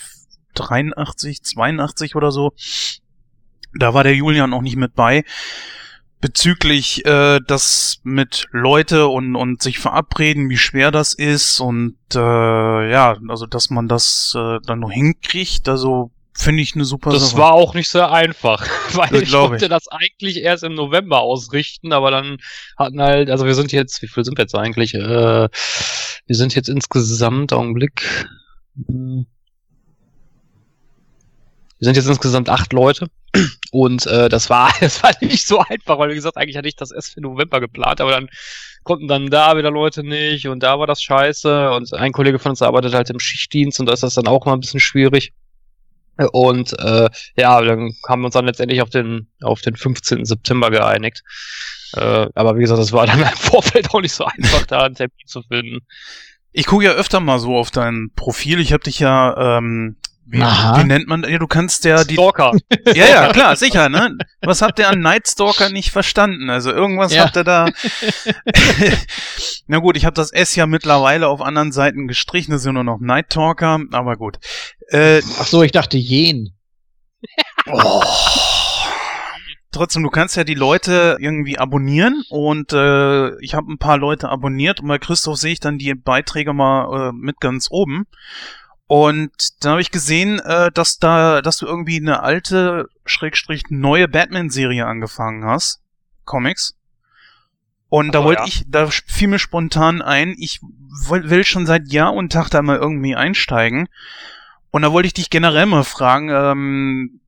83, 0.55 1.43
82 1.43 2.17
oder 2.17 2.33
so. 2.33 2.52
Da 3.75 3.95
war 3.95 4.02
der 4.02 4.17
Julian 4.17 4.52
auch 4.52 4.62
nicht 4.62 4.76
mit 4.76 4.95
bei 4.95 5.25
bezüglich 6.21 7.05
äh, 7.07 7.41
das 7.47 8.00
mit 8.03 8.47
Leute 8.53 9.09
und 9.09 9.37
und 9.37 9.62
sich 9.62 9.79
verabreden, 9.79 10.50
wie 10.50 10.59
schwer 10.59 10.91
das 10.91 11.15
ist 11.15 11.61
und 11.61 11.97
äh, 12.15 12.91
ja, 12.91 13.17
also 13.29 13.47
dass 13.47 13.71
man 13.71 13.89
das 13.89 14.35
äh, 14.37 14.59
dann 14.67 14.81
noch 14.81 14.91
hinkriegt, 14.93 15.69
also 15.69 16.11
finde 16.35 16.62
ich 16.62 16.75
eine 16.75 16.85
super 16.85 17.11
Das 17.11 17.31
Sache. 17.31 17.37
war 17.39 17.53
auch 17.55 17.75
nicht 17.75 17.89
sehr 17.89 18.11
einfach, 18.12 18.67
weil 18.95 19.09
Das 19.11 19.23
ich 19.23 19.33
wollte 19.33 19.69
das 19.69 19.89
eigentlich 19.89 20.39
erst 20.39 20.62
im 20.65 20.75
November 20.75 21.21
ausrichten, 21.21 21.93
aber 21.93 22.11
dann 22.11 22.39
hatten 22.79 23.00
halt, 23.00 23.31
also 23.31 23.47
wir 23.47 23.55
sind 23.55 23.73
jetzt, 23.73 24.00
wie 24.03 24.09
viel 24.09 24.25
sind 24.25 24.39
wir 24.39 24.45
jetzt 24.45 24.55
eigentlich? 24.55 24.95
Äh, 24.95 25.00
wir 26.27 26.37
sind 26.37 26.55
jetzt 26.55 26.69
insgesamt, 26.69 27.53
Augenblick. 27.53 28.27
hm, 28.87 29.27
Wir 31.79 31.87
sind 31.87 31.97
jetzt 31.97 32.07
insgesamt 32.09 32.49
acht 32.49 32.73
Leute. 32.73 33.09
Und 33.73 34.07
äh, 34.07 34.29
das 34.29 34.50
war 34.50 34.73
das 34.81 35.03
war 35.03 35.12
nicht 35.21 35.47
so 35.47 35.59
einfach, 35.59 35.99
weil 35.99 36.11
wie 36.11 36.15
gesagt, 36.15 36.37
eigentlich 36.37 36.57
hatte 36.57 36.69
ich 36.69 36.77
das 36.77 36.91
erst 36.91 37.15
für 37.15 37.21
November 37.21 37.61
geplant, 37.61 38.00
aber 38.00 38.11
dann 38.11 38.29
konnten 38.83 39.09
dann 39.09 39.29
da 39.29 39.57
wieder 39.57 39.71
Leute 39.71 40.03
nicht 40.03 40.49
und 40.49 40.62
da 40.62 40.79
war 40.79 40.87
das 40.87 41.03
scheiße 41.03 41.71
und 41.73 41.93
ein 41.95 42.12
Kollege 42.12 42.39
von 42.39 42.50
uns 42.50 42.62
arbeitet 42.62 42.95
halt 42.95 43.11
im 43.11 43.21
Schichtdienst 43.21 43.79
und 43.79 43.87
da 43.87 43.93
ist 43.93 44.03
das 44.03 44.15
dann 44.15 44.27
auch 44.27 44.47
mal 44.47 44.55
ein 44.55 44.61
bisschen 44.61 44.81
schwierig. 44.81 45.33
Und 46.33 46.79
äh, 46.79 47.09
ja, 47.37 47.62
dann 47.62 47.95
haben 48.07 48.21
wir 48.21 48.27
uns 48.27 48.35
dann 48.35 48.45
letztendlich 48.45 48.83
auf 48.83 48.91
den 48.91 49.29
auf 49.43 49.62
den 49.62 49.77
15. 49.77 50.27
September 50.27 50.71
geeinigt. 50.71 51.23
Äh, 51.95 52.29
aber 52.35 52.57
wie 52.57 52.61
gesagt, 52.61 52.81
das 52.81 52.93
war 52.93 53.07
dann 53.07 53.21
im 53.23 53.29
Vorfeld 53.29 53.91
auch 53.91 54.00
nicht 54.00 54.12
so 54.12 54.25
einfach, 54.25 54.67
da 54.67 54.83
einen 54.83 54.95
Termin 54.95 55.27
zu 55.27 55.43
finden. 55.43 55.79
Ich 56.53 56.67
gucke 56.67 56.85
ja 56.85 56.93
öfter 56.93 57.21
mal 57.21 57.39
so 57.39 57.57
auf 57.57 57.71
dein 57.71 58.11
Profil. 58.17 58.61
Ich 58.61 58.73
habe 58.73 58.83
dich 58.83 58.99
ja, 58.99 59.59
ähm, 59.59 59.97
Aha. 60.39 60.79
wie 60.79 60.85
nennt 60.85 61.09
man, 61.09 61.25
ja, 61.25 61.39
du 61.39 61.47
kannst 61.47 61.85
ja 61.85 62.05
die, 62.05 62.15
Stalker. 62.15 62.53
ja, 62.95 63.07
ja, 63.07 63.33
klar, 63.33 63.57
sicher, 63.57 63.89
ne? 63.89 64.17
Was 64.43 64.63
habt 64.63 64.79
ihr 64.79 64.89
an 64.89 65.01
Night 65.01 65.27
Stalker 65.29 65.71
nicht 65.71 65.91
verstanden? 65.91 66.51
Also 66.51 66.71
irgendwas 66.71 67.13
Ja. 67.13 67.25
habt 67.25 67.37
ihr 67.37 67.45
da. 67.45 67.69
Na 69.67 69.79
gut, 69.79 69.97
ich 69.97 70.05
habe 70.05 70.15
das 70.15 70.33
S 70.33 70.55
ja 70.55 70.67
mittlerweile 70.67 71.29
auf 71.29 71.41
anderen 71.41 71.73
Seiten 71.73 72.07
gestrichen, 72.09 72.53
das 72.53 72.61
ist 72.63 72.67
ja 72.67 72.73
nur 72.73 72.85
noch 72.85 73.01
Night 73.01 73.31
Talker, 73.31 73.81
aber 73.93 74.17
gut. 74.17 74.39
Äh, 74.91 75.23
Ach 75.41 75.47
so, 75.47 75.63
ich 75.63 75.73
dachte 75.73 75.97
Jen. 75.99 76.51
Oh. 77.71 78.03
Trotzdem, 79.73 80.03
du 80.03 80.11
kannst 80.11 80.37
ja 80.37 80.43
die 80.43 80.55
Leute 80.55 81.17
irgendwie 81.21 81.57
abonnieren 81.59 82.25
und 82.29 82.73
äh, 82.73 83.39
ich 83.41 83.55
habe 83.55 83.73
ein 83.73 83.79
paar 83.79 83.99
Leute 83.99 84.29
abonniert 84.29 84.81
und 84.81 84.89
bei 84.89 84.99
Christoph 84.99 85.37
sehe 85.37 85.53
ich 85.53 85.61
dann 85.61 85.79
die 85.79 85.95
Beiträge 85.95 86.53
mal 86.53 87.11
äh, 87.11 87.13
mit 87.13 87.39
ganz 87.41 87.69
oben. 87.71 88.07
Und 88.91 89.65
da 89.65 89.71
habe 89.71 89.81
ich 89.81 89.93
gesehen, 89.93 90.41
äh, 90.41 90.73
dass 90.73 90.99
da, 90.99 91.43
dass 91.43 91.59
du 91.59 91.67
irgendwie 91.67 91.99
eine 91.99 92.25
alte, 92.25 92.89
schrägstrich 93.05 93.67
neue 93.69 94.09
Batman-Serie 94.09 94.85
angefangen 94.85 95.45
hast. 95.45 95.81
Comics. 96.25 96.77
Und 97.89 98.13
da 98.17 98.23
Oh, 98.23 98.25
wollte 98.25 98.43
ja. 98.43 98.49
ich, 98.49 98.65
da 98.67 98.89
fiel 98.89 99.29
mir 99.29 99.39
spontan 99.39 100.03
ein, 100.03 100.35
ich 100.37 100.59
will 101.09 101.45
schon 101.45 101.67
seit 101.67 101.93
Jahr 101.93 102.13
und 102.15 102.33
Tag 102.33 102.49
da 102.51 102.63
mal 102.63 102.79
irgendwie 102.79 103.15
einsteigen. 103.15 103.89
Und 104.73 104.83
da 104.83 104.91
wollte 104.91 105.07
ich 105.07 105.15
dich 105.15 105.31
generell 105.31 105.67
mal 105.67 105.85
fragen, 105.85 106.29
ähm, 106.29 107.21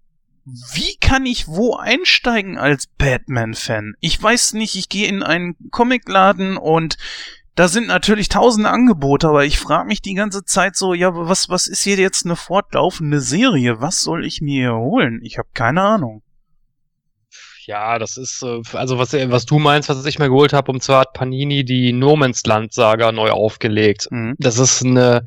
wie 0.44 0.96
kann 1.00 1.26
ich 1.26 1.46
wo 1.46 1.76
einsteigen 1.76 2.58
als 2.58 2.88
Batman-Fan? 2.88 3.94
Ich 4.00 4.20
weiß 4.20 4.54
nicht, 4.54 4.74
ich 4.74 4.88
gehe 4.88 5.06
in 5.06 5.22
einen 5.22 5.54
Comicladen 5.70 6.56
und 6.56 6.98
da 7.54 7.68
sind 7.68 7.86
natürlich 7.86 8.28
tausende 8.28 8.70
Angebote, 8.70 9.28
aber 9.28 9.44
ich 9.44 9.58
frage 9.58 9.86
mich 9.86 10.00
die 10.00 10.14
ganze 10.14 10.44
Zeit 10.44 10.76
so, 10.76 10.94
ja, 10.94 11.10
was, 11.14 11.48
was 11.50 11.66
ist 11.66 11.82
hier 11.82 11.96
jetzt 11.96 12.24
eine 12.24 12.36
fortlaufende 12.36 13.20
Serie? 13.20 13.80
Was 13.80 14.02
soll 14.02 14.24
ich 14.24 14.40
mir 14.40 14.68
hier 14.68 14.74
holen? 14.74 15.20
Ich 15.22 15.38
habe 15.38 15.48
keine 15.52 15.82
Ahnung. 15.82 16.22
Ja, 17.66 17.98
das 17.98 18.16
ist, 18.16 18.42
äh, 18.42 18.60
also 18.72 18.98
was, 18.98 19.12
was 19.12 19.46
du 19.46 19.58
meinst, 19.58 19.88
was 19.88 20.04
ich 20.06 20.18
mir 20.18 20.28
geholt 20.28 20.52
habe, 20.52 20.72
und 20.72 20.82
zwar 20.82 21.00
hat 21.00 21.12
Panini 21.12 21.64
die 21.64 21.92
No 21.92 22.16
Man's 22.16 22.44
Land 22.44 22.72
Saga 22.72 23.12
neu 23.12 23.30
aufgelegt. 23.30 24.08
Mhm. 24.10 24.34
Das 24.38 24.58
ist 24.58 24.84
eine, 24.84 25.24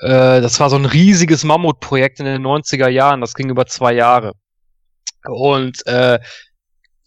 äh, 0.00 0.40
das 0.40 0.60
war 0.60 0.70
so 0.70 0.76
ein 0.76 0.84
riesiges 0.84 1.44
Mammutprojekt 1.44 2.20
in 2.20 2.26
den 2.26 2.42
90er 2.42 2.88
Jahren, 2.88 3.20
das 3.20 3.34
ging 3.34 3.48
über 3.48 3.66
zwei 3.66 3.94
Jahre. 3.94 4.32
Und 5.24 5.86
äh, 5.86 6.18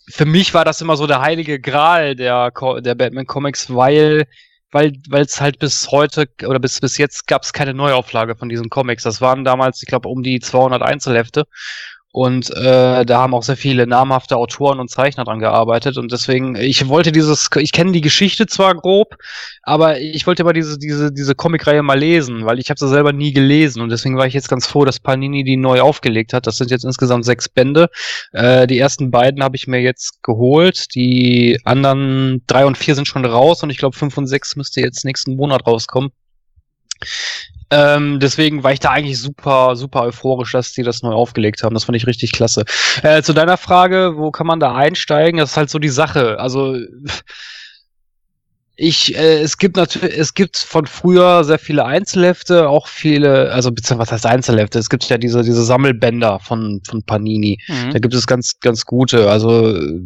für 0.10 0.26
mich 0.26 0.54
war 0.54 0.66
das 0.66 0.82
immer 0.82 0.96
so 0.98 1.08
der 1.08 1.22
heilige 1.22 1.60
Gral 1.60 2.16
der, 2.16 2.52
der 2.80 2.96
Batman 2.96 3.26
Comics, 3.26 3.74
weil 3.74 4.26
weil 4.72 4.94
weil 5.10 5.24
es 5.24 5.40
halt 5.40 5.60
bis 5.60 5.92
heute 5.92 6.28
oder 6.46 6.60
bis 6.60 6.80
bis 6.80 6.98
jetzt 6.98 7.28
gab 7.28 7.44
es 7.44 7.54
keine 7.54 7.74
Neuauflage 7.74 8.36
von 8.36 8.50
diesen 8.50 8.70
Comics. 8.70 9.04
Das 9.04 9.22
waren 9.22 9.46
damals, 9.46 9.82
ich 9.82 9.88
glaube, 9.88 10.10
um 10.10 10.24
die 10.24 10.40
200 10.40 10.82
Einzelhefte. 10.82 11.46
Und 12.18 12.50
äh, 12.50 13.06
da 13.06 13.20
haben 13.20 13.36
auch 13.36 13.44
sehr 13.44 13.58
viele 13.58 13.86
namhafte 13.86 14.38
Autoren 14.38 14.80
und 14.80 14.90
Zeichner 14.90 15.24
dran 15.24 15.38
gearbeitet. 15.38 16.00
Und 16.00 16.12
deswegen, 16.12 16.56
ich 16.56 16.88
wollte 16.88 17.12
dieses, 17.12 17.48
ich 17.58 17.72
kenne 17.72 17.92
die 17.92 18.02
Geschichte 18.02 18.48
zwar 18.48 18.74
grob, 18.74 19.18
aber 19.62 20.00
ich 20.00 20.26
wollte 20.26 20.42
aber 20.42 20.52
diese, 20.52 20.80
diese, 20.80 21.14
diese 21.14 21.36
Comicreihe 21.36 21.84
mal 21.84 22.00
lesen, 22.00 22.44
weil 22.48 22.58
ich 22.58 22.72
habe 22.72 22.80
sie 22.80 22.90
selber 22.90 23.14
nie 23.14 23.34
gelesen. 23.34 23.84
Und 23.84 23.90
deswegen 23.90 24.18
war 24.18 24.26
ich 24.26 24.34
jetzt 24.34 24.50
ganz 24.50 24.66
froh, 24.66 24.84
dass 24.84 25.00
Panini 25.00 25.44
die 25.44 25.58
neu 25.58 25.80
aufgelegt 25.80 26.34
hat. 26.34 26.48
Das 26.48 26.58
sind 26.58 26.72
jetzt 26.72 26.86
insgesamt 26.86 27.24
sechs 27.24 27.48
Bände. 27.50 27.88
Äh, 28.32 28.66
die 28.66 28.80
ersten 28.80 29.12
beiden 29.12 29.44
habe 29.44 29.56
ich 29.56 29.68
mir 29.68 29.82
jetzt 29.82 30.24
geholt. 30.24 30.96
Die 30.96 31.60
anderen 31.66 32.42
drei 32.48 32.66
und 32.66 32.80
vier 32.80 32.96
sind 32.96 33.08
schon 33.08 33.26
raus 33.26 33.62
und 33.62 33.70
ich 33.70 33.78
glaube 33.78 33.96
fünf 33.96 34.18
und 34.18 34.26
sechs 34.26 34.56
müsste 34.56 34.82
jetzt 34.82 35.06
nächsten 35.06 35.36
Monat 35.36 35.68
rauskommen. 35.68 36.10
Ähm, 37.70 38.20
deswegen 38.20 38.64
war 38.64 38.72
ich 38.72 38.80
da 38.80 38.92
eigentlich 38.92 39.20
super, 39.20 39.76
super 39.76 40.04
euphorisch, 40.04 40.54
dass 40.54 40.72
die 40.72 40.84
das 40.84 41.02
neu 41.02 41.12
aufgelegt 41.12 41.64
haben. 41.64 41.74
Das 41.74 41.84
fand 41.84 41.98
ich 41.98 42.08
richtig 42.08 42.32
klasse. 42.32 42.64
Äh, 43.04 43.22
zu 43.22 43.34
deiner 43.34 43.58
Frage, 43.58 44.14
wo 44.16 44.32
kann 44.32 44.48
man 44.48 44.60
da 44.60 44.74
einsteigen? 44.74 45.40
Das 45.40 45.52
ist 45.52 45.58
halt 45.58 45.70
so 45.70 45.80
die 45.80 45.90
Sache. 45.90 46.40
Also 46.40 46.78
ich, 48.80 49.16
äh, 49.16 49.42
es 49.42 49.58
gibt 49.58 49.76
natürlich, 49.76 50.16
es 50.16 50.36
gibt 50.36 50.56
von 50.56 50.86
früher 50.86 51.44
sehr 51.44 51.58
viele 51.58 51.84
Einzelhefte, 51.84 52.70
auch 52.70 52.88
viele, 52.88 53.52
also 53.52 53.72
beziehungsweise 53.72 54.00
was 54.00 54.12
heißt 54.12 54.26
Einzelhefte? 54.28 54.78
Es 54.78 54.90
gibt 54.90 55.10
ja 55.10 55.18
diese, 55.18 55.42
diese 55.42 55.64
Sammelbänder 55.64 56.40
von, 56.40 56.82
von 56.88 57.02
Panini. 57.02 57.58
Mhm. 57.68 57.92
Da 57.92 57.98
gibt 57.98 58.14
es 58.14 58.28
ganz, 58.28 58.60
ganz 58.60 58.86
gute. 58.86 59.32
Also 59.32 59.76
äh, 59.76 60.00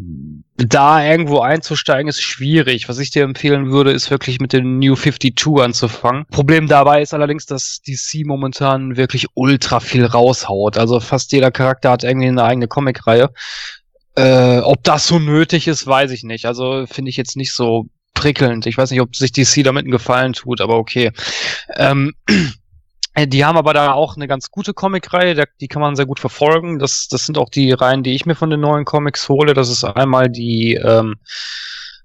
da 0.56 1.04
irgendwo 1.04 1.40
einzusteigen 1.40 2.08
ist 2.08 2.22
schwierig. 2.22 2.88
Was 2.88 3.00
ich 3.00 3.12
dir 3.12 3.24
empfehlen 3.24 3.72
würde, 3.72 3.92
ist 3.92 4.10
wirklich 4.10 4.40
mit 4.40 4.54
dem 4.54 4.80
New 4.80 4.96
52 4.96 5.62
anzufangen. 5.62 6.26
Problem 6.32 6.70
dabei 6.70 7.02
ist 7.02 7.14
allerdings, 7.14 7.46
dass 7.46 7.82
DC 7.86 8.26
momentan 8.26 8.96
wirklich 8.96 9.28
ultra 9.34 9.82
viel 9.82 10.06
raushaut. 10.06 10.78
Also 10.78 11.02
fast 11.02 11.34
jeder 11.34 11.52
Charakter 11.52 11.92
hat 11.92 12.06
irgendwie 12.06 12.30
eine 12.30 12.46
eigene 12.46 12.70
Comicreihe. 12.70 13.32
Äh, 14.16 14.60
ob 14.60 14.82
das 14.86 15.08
so 15.08 15.20
nötig 15.20 15.68
ist, 15.68 15.86
weiß 15.86 16.12
ich 16.12 16.24
nicht. 16.24 16.46
Also 16.46 16.86
finde 16.88 17.10
ich 17.10 17.18
jetzt 17.18 17.36
nicht 17.36 17.52
so 17.52 17.88
prickelnd. 18.14 18.66
Ich 18.66 18.78
weiß 18.78 18.92
nicht, 18.92 19.02
ob 19.02 19.16
sich 19.16 19.32
DC 19.32 19.64
damit 19.64 19.84
einen 19.84 19.92
Gefallen 19.92 20.34
tut, 20.34 20.62
aber 20.62 20.78
okay. 20.78 21.12
Ähm, 21.76 22.14
äh, 23.16 23.28
die 23.28 23.46
haben 23.46 23.58
aber 23.58 23.74
da 23.74 23.94
auch 23.94 24.16
eine 24.16 24.28
ganz 24.28 24.52
gute 24.52 24.74
Comicreihe, 24.74 25.46
die 25.60 25.68
kann 25.68 25.82
man 25.82 25.96
sehr 25.96 26.06
gut 26.06 26.20
verfolgen. 26.20 26.80
Das, 26.80 27.08
das 27.08 27.26
sind 27.26 27.38
auch 27.38 27.50
die 27.50 27.72
Reihen, 27.72 28.04
die 28.04 28.14
ich 28.14 28.26
mir 28.26 28.36
von 28.36 28.50
den 28.50 28.62
neuen 28.62 28.86
Comics 28.86 29.28
hole. 29.30 29.54
Das 29.54 29.70
ist 29.70 29.84
einmal 29.84 30.30
die, 30.30 30.76
ähm, 30.76 31.16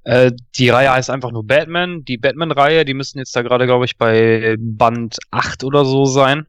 äh, 0.05 0.33
die 0.57 0.69
Reihe 0.69 0.93
heißt 0.93 1.11
einfach 1.11 1.33
nur 1.33 1.47
Batman. 1.47 2.05
Die 2.05 2.17
Batman-Reihe, 2.17 2.85
die 2.85 2.95
müssen 2.95 3.19
jetzt 3.19 3.35
da 3.35 3.43
gerade, 3.43 3.67
glaube 3.67 3.85
ich, 3.85 3.99
bei 3.99 4.57
Band 4.59 5.19
8 5.31 5.65
oder 5.65 5.85
so 5.85 6.05
sein. 6.05 6.47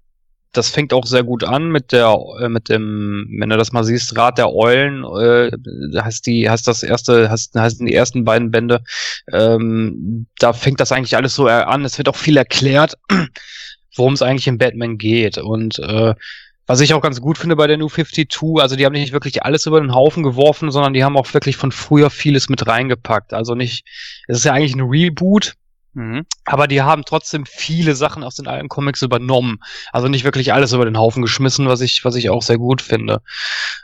Das 0.54 0.70
fängt 0.70 0.94
auch 0.94 1.06
sehr 1.06 1.24
gut 1.24 1.44
an 1.44 1.70
mit 1.70 1.92
der, 1.92 2.18
äh, 2.40 2.50
mit 2.50 2.70
dem, 2.70 3.28
wenn 3.40 3.50
du 3.50 3.58
das 3.58 3.72
mal 3.72 3.84
siehst, 3.84 4.18
Rat 4.18 4.38
der 4.38 4.54
Eulen, 4.54 5.04
äh, 5.04 5.52
heißt 6.02 6.26
die, 6.26 6.50
heißt 6.50 6.68
das 6.68 6.84
erste, 6.84 7.30
heißt, 7.30 7.56
heißen 7.56 7.86
die 7.86 7.94
ersten 7.94 8.24
beiden 8.24 8.52
Bände. 8.52 8.82
Ähm, 9.32 10.28
da 10.40 10.54
fängt 10.54 10.80
das 10.80 10.92
eigentlich 10.92 11.16
alles 11.16 11.36
so 11.36 11.48
an. 11.48 11.86
Es 11.86 11.98
wird 11.98 12.10
auch 12.10 12.16
viel 12.16 12.38
erklärt, 12.38 12.98
worum 13.96 14.14
es 14.14 14.22
eigentlich 14.22 14.48
in 14.48 14.58
Batman 14.58 14.98
geht. 14.98 15.38
Und 15.38 15.80
äh, 15.80 16.16
was 16.68 16.82
ich 16.82 16.94
auch 16.94 17.02
ganz 17.02 17.22
gut 17.22 17.38
finde 17.38 17.56
bei 17.56 17.66
der 17.66 17.78
New 17.78 17.88
52, 17.88 18.62
also 18.62 18.76
die 18.76 18.86
haben 18.86 18.94
nicht 18.94 19.14
wirklich 19.14 19.44
alles 19.44 19.66
über 19.66 19.80
den 19.80 19.96
Haufen 19.96 20.22
geworfen, 20.22 20.70
sondern 20.70 20.94
die 20.94 21.04
haben 21.04 21.16
auch 21.16 21.34
wirklich 21.34 21.56
von 21.56 21.72
früher 21.72 22.10
vieles 22.10 22.50
mit 22.50 22.68
reingepackt. 22.68 23.34
Also 23.34 23.56
nicht, 23.56 23.86
es 24.28 24.40
ist 24.40 24.44
ja 24.44 24.52
eigentlich 24.52 24.76
ein 24.76 24.82
Reboot, 24.82 25.54
Mhm. 25.98 26.28
aber 26.46 26.68
die 26.68 26.84
haben 26.84 27.06
trotzdem 27.06 27.48
viele 27.48 27.96
Sachen 27.96 28.24
aus 28.24 28.36
den 28.36 28.46
alten 28.46 28.70
Comics 28.70 29.02
übernommen. 29.02 29.58
Also 29.92 30.08
nicht 30.08 30.26
wirklich 30.26 30.54
alles 30.54 30.72
über 30.72 30.86
den 30.86 30.96
Haufen 30.96 31.24
geschmissen, 31.24 31.68
was 31.68 31.82
ich, 31.82 32.06
was 32.06 32.14
ich 32.14 32.30
auch 32.30 32.44
sehr 32.44 32.60
gut 32.60 32.84
finde. 32.84 33.24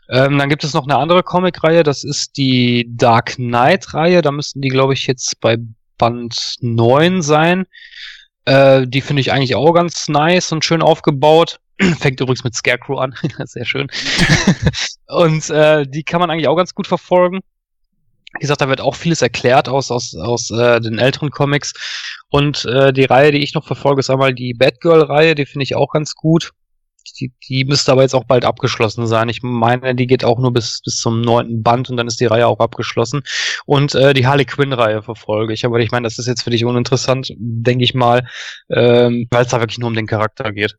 Ähm, 0.10 0.38
dann 0.38 0.48
gibt 0.48 0.64
es 0.64 0.76
noch 0.76 0.84
eine 0.84 0.98
andere 0.98 1.24
Comicreihe, 1.24 1.82
das 1.82 2.04
ist 2.04 2.38
die 2.38 2.86
Dark 2.88 3.38
Knight-Reihe. 3.38 4.22
Da 4.22 4.32
müssten 4.32 4.62
die, 4.62 4.70
glaube 4.70 4.94
ich, 4.94 5.08
jetzt 5.08 5.42
bei 5.42 5.58
Band 5.98 6.58
9 6.62 7.24
sein. 7.24 7.66
Äh, 8.46 8.86
die 8.86 9.02
finde 9.02 9.22
ich 9.22 9.32
eigentlich 9.32 9.56
auch 9.56 9.74
ganz 9.74 10.08
nice 10.08 10.52
und 10.52 10.64
schön 10.64 10.84
aufgebaut. 10.84 11.60
Fängt 12.00 12.22
übrigens 12.22 12.44
mit 12.44 12.54
Scarecrow 12.54 13.00
an. 13.00 13.16
Sehr 13.46 13.66
schön. 13.66 13.88
und 15.08 15.50
äh, 15.50 15.88
die 15.88 16.04
kann 16.04 16.20
man 16.20 16.30
eigentlich 16.30 16.48
auch 16.48 16.58
ganz 16.58 16.76
gut 16.76 16.86
verfolgen. 16.86 17.40
Wie 18.34 18.40
gesagt, 18.40 18.62
da 18.62 18.68
wird 18.68 18.82
auch 18.82 18.96
vieles 18.96 19.22
erklärt 19.22 19.70
aus, 19.70 19.92
aus, 19.92 20.16
aus 20.16 20.50
äh, 20.52 20.82
den 20.82 20.98
älteren 20.98 21.30
Comics. 21.30 21.74
Und 22.30 22.66
äh, 22.66 22.92
die 22.92 23.06
Reihe, 23.06 23.32
die 23.32 23.44
ich 23.44 23.54
noch 23.54 23.66
verfolge, 23.66 24.00
ist 24.00 24.10
einmal 24.10 24.34
die 24.34 24.54
Batgirl-Reihe, 24.54 25.36
die 25.36 25.46
finde 25.46 25.64
ich 25.64 25.76
auch 25.76 25.92
ganz 25.92 26.16
gut. 26.16 26.52
Die, 27.20 27.32
die 27.48 27.66
müsste 27.66 27.92
aber 27.92 28.02
jetzt 28.02 28.16
auch 28.16 28.24
bald 28.24 28.44
abgeschlossen 28.44 29.06
sein. 29.06 29.30
Ich 29.30 29.44
meine, 29.44 29.94
die 29.94 30.08
geht 30.08 30.24
auch 30.24 30.40
nur 30.40 30.52
bis, 30.52 30.82
bis 30.84 30.98
zum 30.98 31.22
neunten 31.22 31.62
Band 31.62 31.90
und 31.90 31.98
dann 31.98 32.08
ist 32.08 32.20
die 32.20 32.26
Reihe 32.26 32.48
auch 32.48 32.60
abgeschlossen. 32.60 33.22
Und 33.66 33.94
äh, 33.94 34.14
die 34.14 34.26
Harley 34.26 34.46
Quinn-Reihe 34.46 35.04
verfolge 35.04 35.54
ich. 35.54 35.64
Aber 35.66 35.80
ich 35.80 35.92
meine, 35.92 36.06
das 36.06 36.18
ist 36.18 36.28
jetzt 36.28 36.44
für 36.44 36.50
dich 36.50 36.66
uninteressant, 36.66 37.34
denke 37.38 37.84
ich 37.84 37.94
mal, 37.94 38.28
ähm, 38.70 39.28
weil 39.30 39.44
es 39.44 39.52
da 39.52 39.60
wirklich 39.60 39.78
nur 39.78 39.90
um 39.90 39.96
den 39.96 40.08
Charakter 40.08 40.52
geht. 40.52 40.76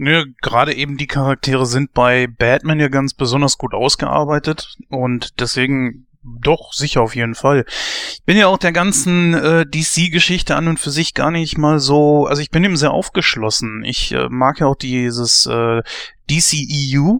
Nö, 0.00 0.26
gerade 0.42 0.74
eben 0.74 0.96
die 0.96 1.08
Charaktere 1.08 1.66
sind 1.66 1.92
bei 1.92 2.28
Batman 2.28 2.78
ja 2.78 2.86
ganz 2.86 3.14
besonders 3.14 3.58
gut 3.58 3.74
ausgearbeitet 3.74 4.76
und 4.90 5.40
deswegen 5.40 6.06
doch, 6.40 6.72
sicher 6.72 7.02
auf 7.02 7.14
jeden 7.14 7.34
Fall. 7.34 7.64
Ich 8.12 8.22
bin 8.24 8.36
ja 8.36 8.46
auch 8.46 8.58
der 8.58 8.72
ganzen 8.72 9.34
äh, 9.34 9.66
DC-Geschichte 9.66 10.56
an 10.56 10.68
und 10.68 10.80
für 10.80 10.90
sich 10.90 11.14
gar 11.14 11.30
nicht 11.30 11.58
mal 11.58 11.78
so, 11.78 12.26
also 12.26 12.42
ich 12.42 12.50
bin 12.50 12.64
ihm 12.64 12.76
sehr 12.76 12.92
aufgeschlossen. 12.92 13.84
Ich 13.84 14.12
äh, 14.12 14.28
mag 14.28 14.60
ja 14.60 14.66
auch 14.66 14.76
dieses 14.76 15.46
äh, 15.46 15.82
DCEU 16.30 17.18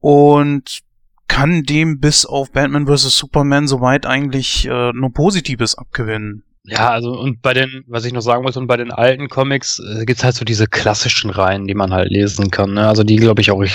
und 0.00 0.80
kann 1.28 1.64
dem 1.64 2.00
bis 2.00 2.24
auf 2.24 2.52
Batman 2.52 2.86
vs. 2.86 3.16
Superman 3.16 3.66
soweit 3.68 4.06
eigentlich 4.06 4.66
äh, 4.66 4.92
nur 4.92 5.12
Positives 5.12 5.74
abgewinnen. 5.74 6.45
Ja, 6.68 6.90
also 6.90 7.12
und 7.12 7.42
bei 7.42 7.54
den, 7.54 7.84
was 7.86 8.04
ich 8.04 8.12
noch 8.12 8.22
sagen 8.22 8.44
wollte, 8.44 8.58
und 8.58 8.66
bei 8.66 8.76
den 8.76 8.90
alten 8.90 9.28
Comics 9.28 9.78
äh, 9.78 10.04
gibt's 10.04 10.24
halt 10.24 10.34
so 10.34 10.44
diese 10.44 10.66
klassischen 10.66 11.30
Reihen, 11.30 11.68
die 11.68 11.74
man 11.74 11.92
halt 11.92 12.10
lesen 12.10 12.50
kann. 12.50 12.74
Ne? 12.74 12.88
Also 12.88 13.04
die, 13.04 13.16
glaube 13.16 13.40
ich, 13.40 13.52
auch 13.52 13.62
ich, 13.62 13.72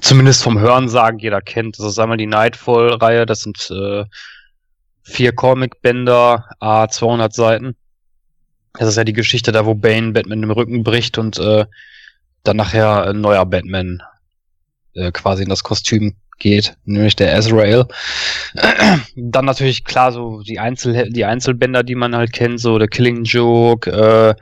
zumindest 0.00 0.42
vom 0.42 0.58
Hörensagen 0.58 1.20
jeder 1.20 1.40
kennt. 1.40 1.78
Das 1.78 1.86
ist 1.86 1.98
einmal 1.98 2.16
die 2.16 2.26
Nightfall-Reihe, 2.26 3.24
das 3.24 3.42
sind 3.42 3.70
äh, 3.70 4.04
vier 5.04 5.32
Comic-Bänder, 5.32 6.48
a 6.58 6.88
200 6.88 7.32
Seiten. 7.32 7.76
Das 8.72 8.88
ist 8.88 8.96
ja 8.96 9.04
die 9.04 9.12
Geschichte 9.12 9.52
da, 9.52 9.64
wo 9.64 9.74
Bane 9.74 10.10
Batman 10.10 10.42
im 10.42 10.50
Rücken 10.50 10.82
bricht 10.82 11.18
und 11.18 11.38
äh, 11.38 11.66
dann 12.42 12.56
nachher 12.56 13.06
ein 13.06 13.20
neuer 13.20 13.46
Batman 13.46 14.02
äh, 14.94 15.12
quasi 15.12 15.44
in 15.44 15.48
das 15.48 15.62
Kostüm 15.62 16.16
geht, 16.38 16.76
nämlich 16.84 17.16
der 17.16 17.36
Azrael. 17.36 17.86
Dann 19.16 19.44
natürlich 19.44 19.84
klar 19.84 20.12
so 20.12 20.42
die 20.42 20.58
Einzel 20.58 21.10
die 21.10 21.24
Einzelbänder, 21.24 21.82
die 21.82 21.94
man 21.94 22.14
halt 22.14 22.32
kennt, 22.32 22.60
so 22.60 22.78
der 22.78 22.88
Killing 22.88 23.24
Joke, 23.24 23.90
äh, 23.90 24.34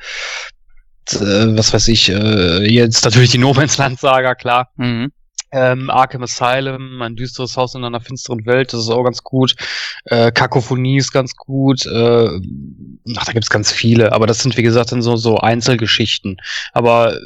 äh, 1.11 1.57
was 1.57 1.73
weiß 1.73 1.89
ich, 1.89 2.11
äh, 2.11 2.65
jetzt 2.71 3.05
natürlich 3.05 3.31
die 3.31 3.39
No 3.39 3.53
Man's 3.53 3.79
Land 3.79 4.01
Saga, 4.01 4.35
klar. 4.35 4.71
Mhm. 4.77 5.13
Ähm, 5.55 5.91
Arkham 5.91 6.23
Asylum, 6.23 7.03
ein 7.03 7.15
düsteres 7.15 7.59
Haus 7.59 7.75
in 7.75 7.85
einer 7.85 8.01
finsteren 8.01 8.47
Welt, 8.47 8.73
das 8.73 8.81
ist 8.81 8.89
auch 8.89 9.05
ganz 9.05 9.23
gut. 9.23 9.55
Äh, 10.07 10.33
Kakophonie 10.33 10.97
ist 10.97 11.13
ganz 11.13 11.37
gut. 11.37 11.85
Äh, 11.85 12.41
ach, 13.17 13.25
da 13.27 13.33
gibt's 13.33 13.51
ganz 13.51 13.71
viele, 13.71 14.13
aber 14.13 14.27
das 14.27 14.39
sind 14.39 14.57
wie 14.57 14.63
gesagt 14.63 14.93
dann 14.93 15.03
so, 15.03 15.17
so 15.17 15.37
Einzelgeschichten. 15.37 16.39
Aber 16.73 17.19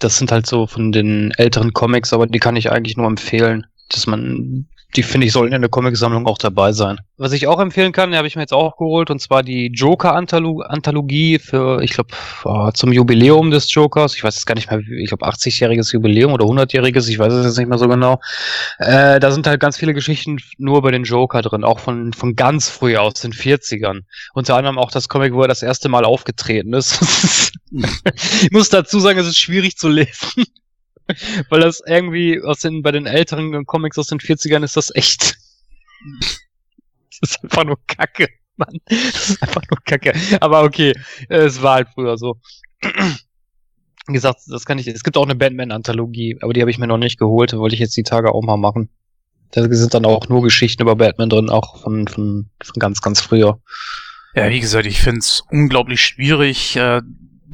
das 0.00 0.16
sind 0.16 0.32
halt 0.32 0.46
so 0.46 0.66
von 0.66 0.90
den 0.90 1.32
älteren 1.36 1.74
Comics, 1.74 2.14
aber 2.14 2.26
die 2.26 2.38
kann 2.38 2.56
ich 2.56 2.72
eigentlich 2.72 2.96
nur 2.96 3.08
empfehlen 3.08 3.66
dass 3.88 4.06
man, 4.06 4.66
die 4.96 5.02
finde 5.02 5.26
ich, 5.26 5.32
sollten 5.32 5.54
in 5.54 5.60
der 5.60 5.70
Comic-Sammlung 5.70 6.26
auch 6.26 6.38
dabei 6.38 6.72
sein. 6.72 6.98
Was 7.18 7.32
ich 7.32 7.46
auch 7.46 7.60
empfehlen 7.60 7.92
kann, 7.92 8.10
die 8.10 8.16
habe 8.16 8.26
ich 8.26 8.36
mir 8.36 8.42
jetzt 8.42 8.52
auch 8.52 8.76
geholt, 8.76 9.10
und 9.10 9.20
zwar 9.20 9.42
die 9.42 9.68
Joker-Anthologie 9.68 11.38
für, 11.38 11.82
ich 11.82 11.92
glaube, 11.92 12.10
äh, 12.44 12.72
zum 12.72 12.92
Jubiläum 12.92 13.50
des 13.50 13.72
Jokers. 13.72 14.14
Ich 14.16 14.24
weiß 14.24 14.34
jetzt 14.34 14.46
gar 14.46 14.54
nicht 14.54 14.70
mehr, 14.70 14.80
ich 14.80 15.08
glaube, 15.08 15.26
80-jähriges 15.26 15.92
Jubiläum 15.92 16.32
oder 16.32 16.46
100-jähriges, 16.46 17.08
ich 17.08 17.18
weiß 17.18 17.32
es 17.32 17.46
jetzt 17.46 17.58
nicht 17.58 17.68
mehr 17.68 17.78
so 17.78 17.88
genau. 17.88 18.20
Äh, 18.78 19.20
da 19.20 19.30
sind 19.30 19.46
halt 19.46 19.60
ganz 19.60 19.76
viele 19.76 19.94
Geschichten 19.94 20.38
nur 20.58 20.78
über 20.78 20.92
den 20.92 21.04
Joker 21.04 21.42
drin, 21.42 21.64
auch 21.64 21.78
von, 21.78 22.12
von 22.12 22.34
ganz 22.34 22.68
früh 22.68 22.96
aus, 22.96 23.14
den 23.14 23.32
40ern. 23.32 24.00
Unter 24.34 24.56
anderem 24.56 24.78
auch 24.78 24.90
das 24.90 25.08
Comic, 25.08 25.32
wo 25.32 25.42
er 25.42 25.48
das 25.48 25.62
erste 25.62 25.88
Mal 25.88 26.04
aufgetreten 26.04 26.74
ist. 26.74 26.98
ich 28.42 28.50
muss 28.50 28.68
dazu 28.68 28.98
sagen, 28.98 29.18
es 29.18 29.26
ist 29.26 29.38
schwierig 29.38 29.76
zu 29.76 29.88
lesen. 29.88 30.44
Weil 31.48 31.60
das 31.60 31.82
irgendwie 31.86 32.40
aus 32.42 32.60
den, 32.60 32.82
bei 32.82 32.92
den 32.92 33.06
älteren 33.06 33.64
Comics 33.66 33.98
aus 33.98 34.08
den 34.08 34.18
40ern 34.18 34.64
ist 34.64 34.76
das 34.76 34.94
echt. 34.94 35.38
Das 37.18 37.30
ist 37.30 37.44
einfach 37.44 37.64
nur 37.64 37.78
Kacke, 37.86 38.28
Mann. 38.56 38.78
Das 38.84 39.30
ist 39.30 39.42
einfach 39.42 39.62
nur 39.70 39.78
Kacke. 39.86 40.12
Aber 40.40 40.64
okay, 40.64 40.92
es 41.30 41.62
war 41.62 41.76
halt 41.76 41.88
früher 41.94 42.18
so. 42.18 42.38
Wie 44.06 44.12
gesagt, 44.12 44.40
das 44.48 44.66
kann 44.66 44.78
ich. 44.78 44.86
Es 44.86 45.02
gibt 45.02 45.16
auch 45.16 45.24
eine 45.24 45.34
Batman-Anthologie, 45.34 46.36
aber 46.42 46.52
die 46.52 46.60
habe 46.60 46.70
ich 46.70 46.76
mir 46.76 46.86
noch 46.86 46.98
nicht 46.98 47.18
geholt. 47.18 47.54
Wollte 47.54 47.74
ich 47.74 47.80
jetzt 47.80 47.96
die 47.96 48.02
Tage 48.02 48.32
auch 48.32 48.42
mal 48.42 48.58
machen. 48.58 48.90
Da 49.52 49.62
sind 49.62 49.94
dann 49.94 50.04
auch 50.04 50.28
nur 50.28 50.42
Geschichten 50.42 50.82
über 50.82 50.96
Batman 50.96 51.30
drin, 51.30 51.48
auch 51.48 51.80
von, 51.80 52.06
von, 52.06 52.50
von 52.62 52.78
ganz, 52.78 53.00
ganz 53.00 53.22
früher. 53.22 53.58
Ja, 54.34 54.50
wie 54.50 54.60
gesagt, 54.60 54.84
ich 54.84 55.00
finde 55.00 55.20
es 55.20 55.42
unglaublich 55.50 56.02
schwierig, 56.02 56.76
äh, 56.76 57.00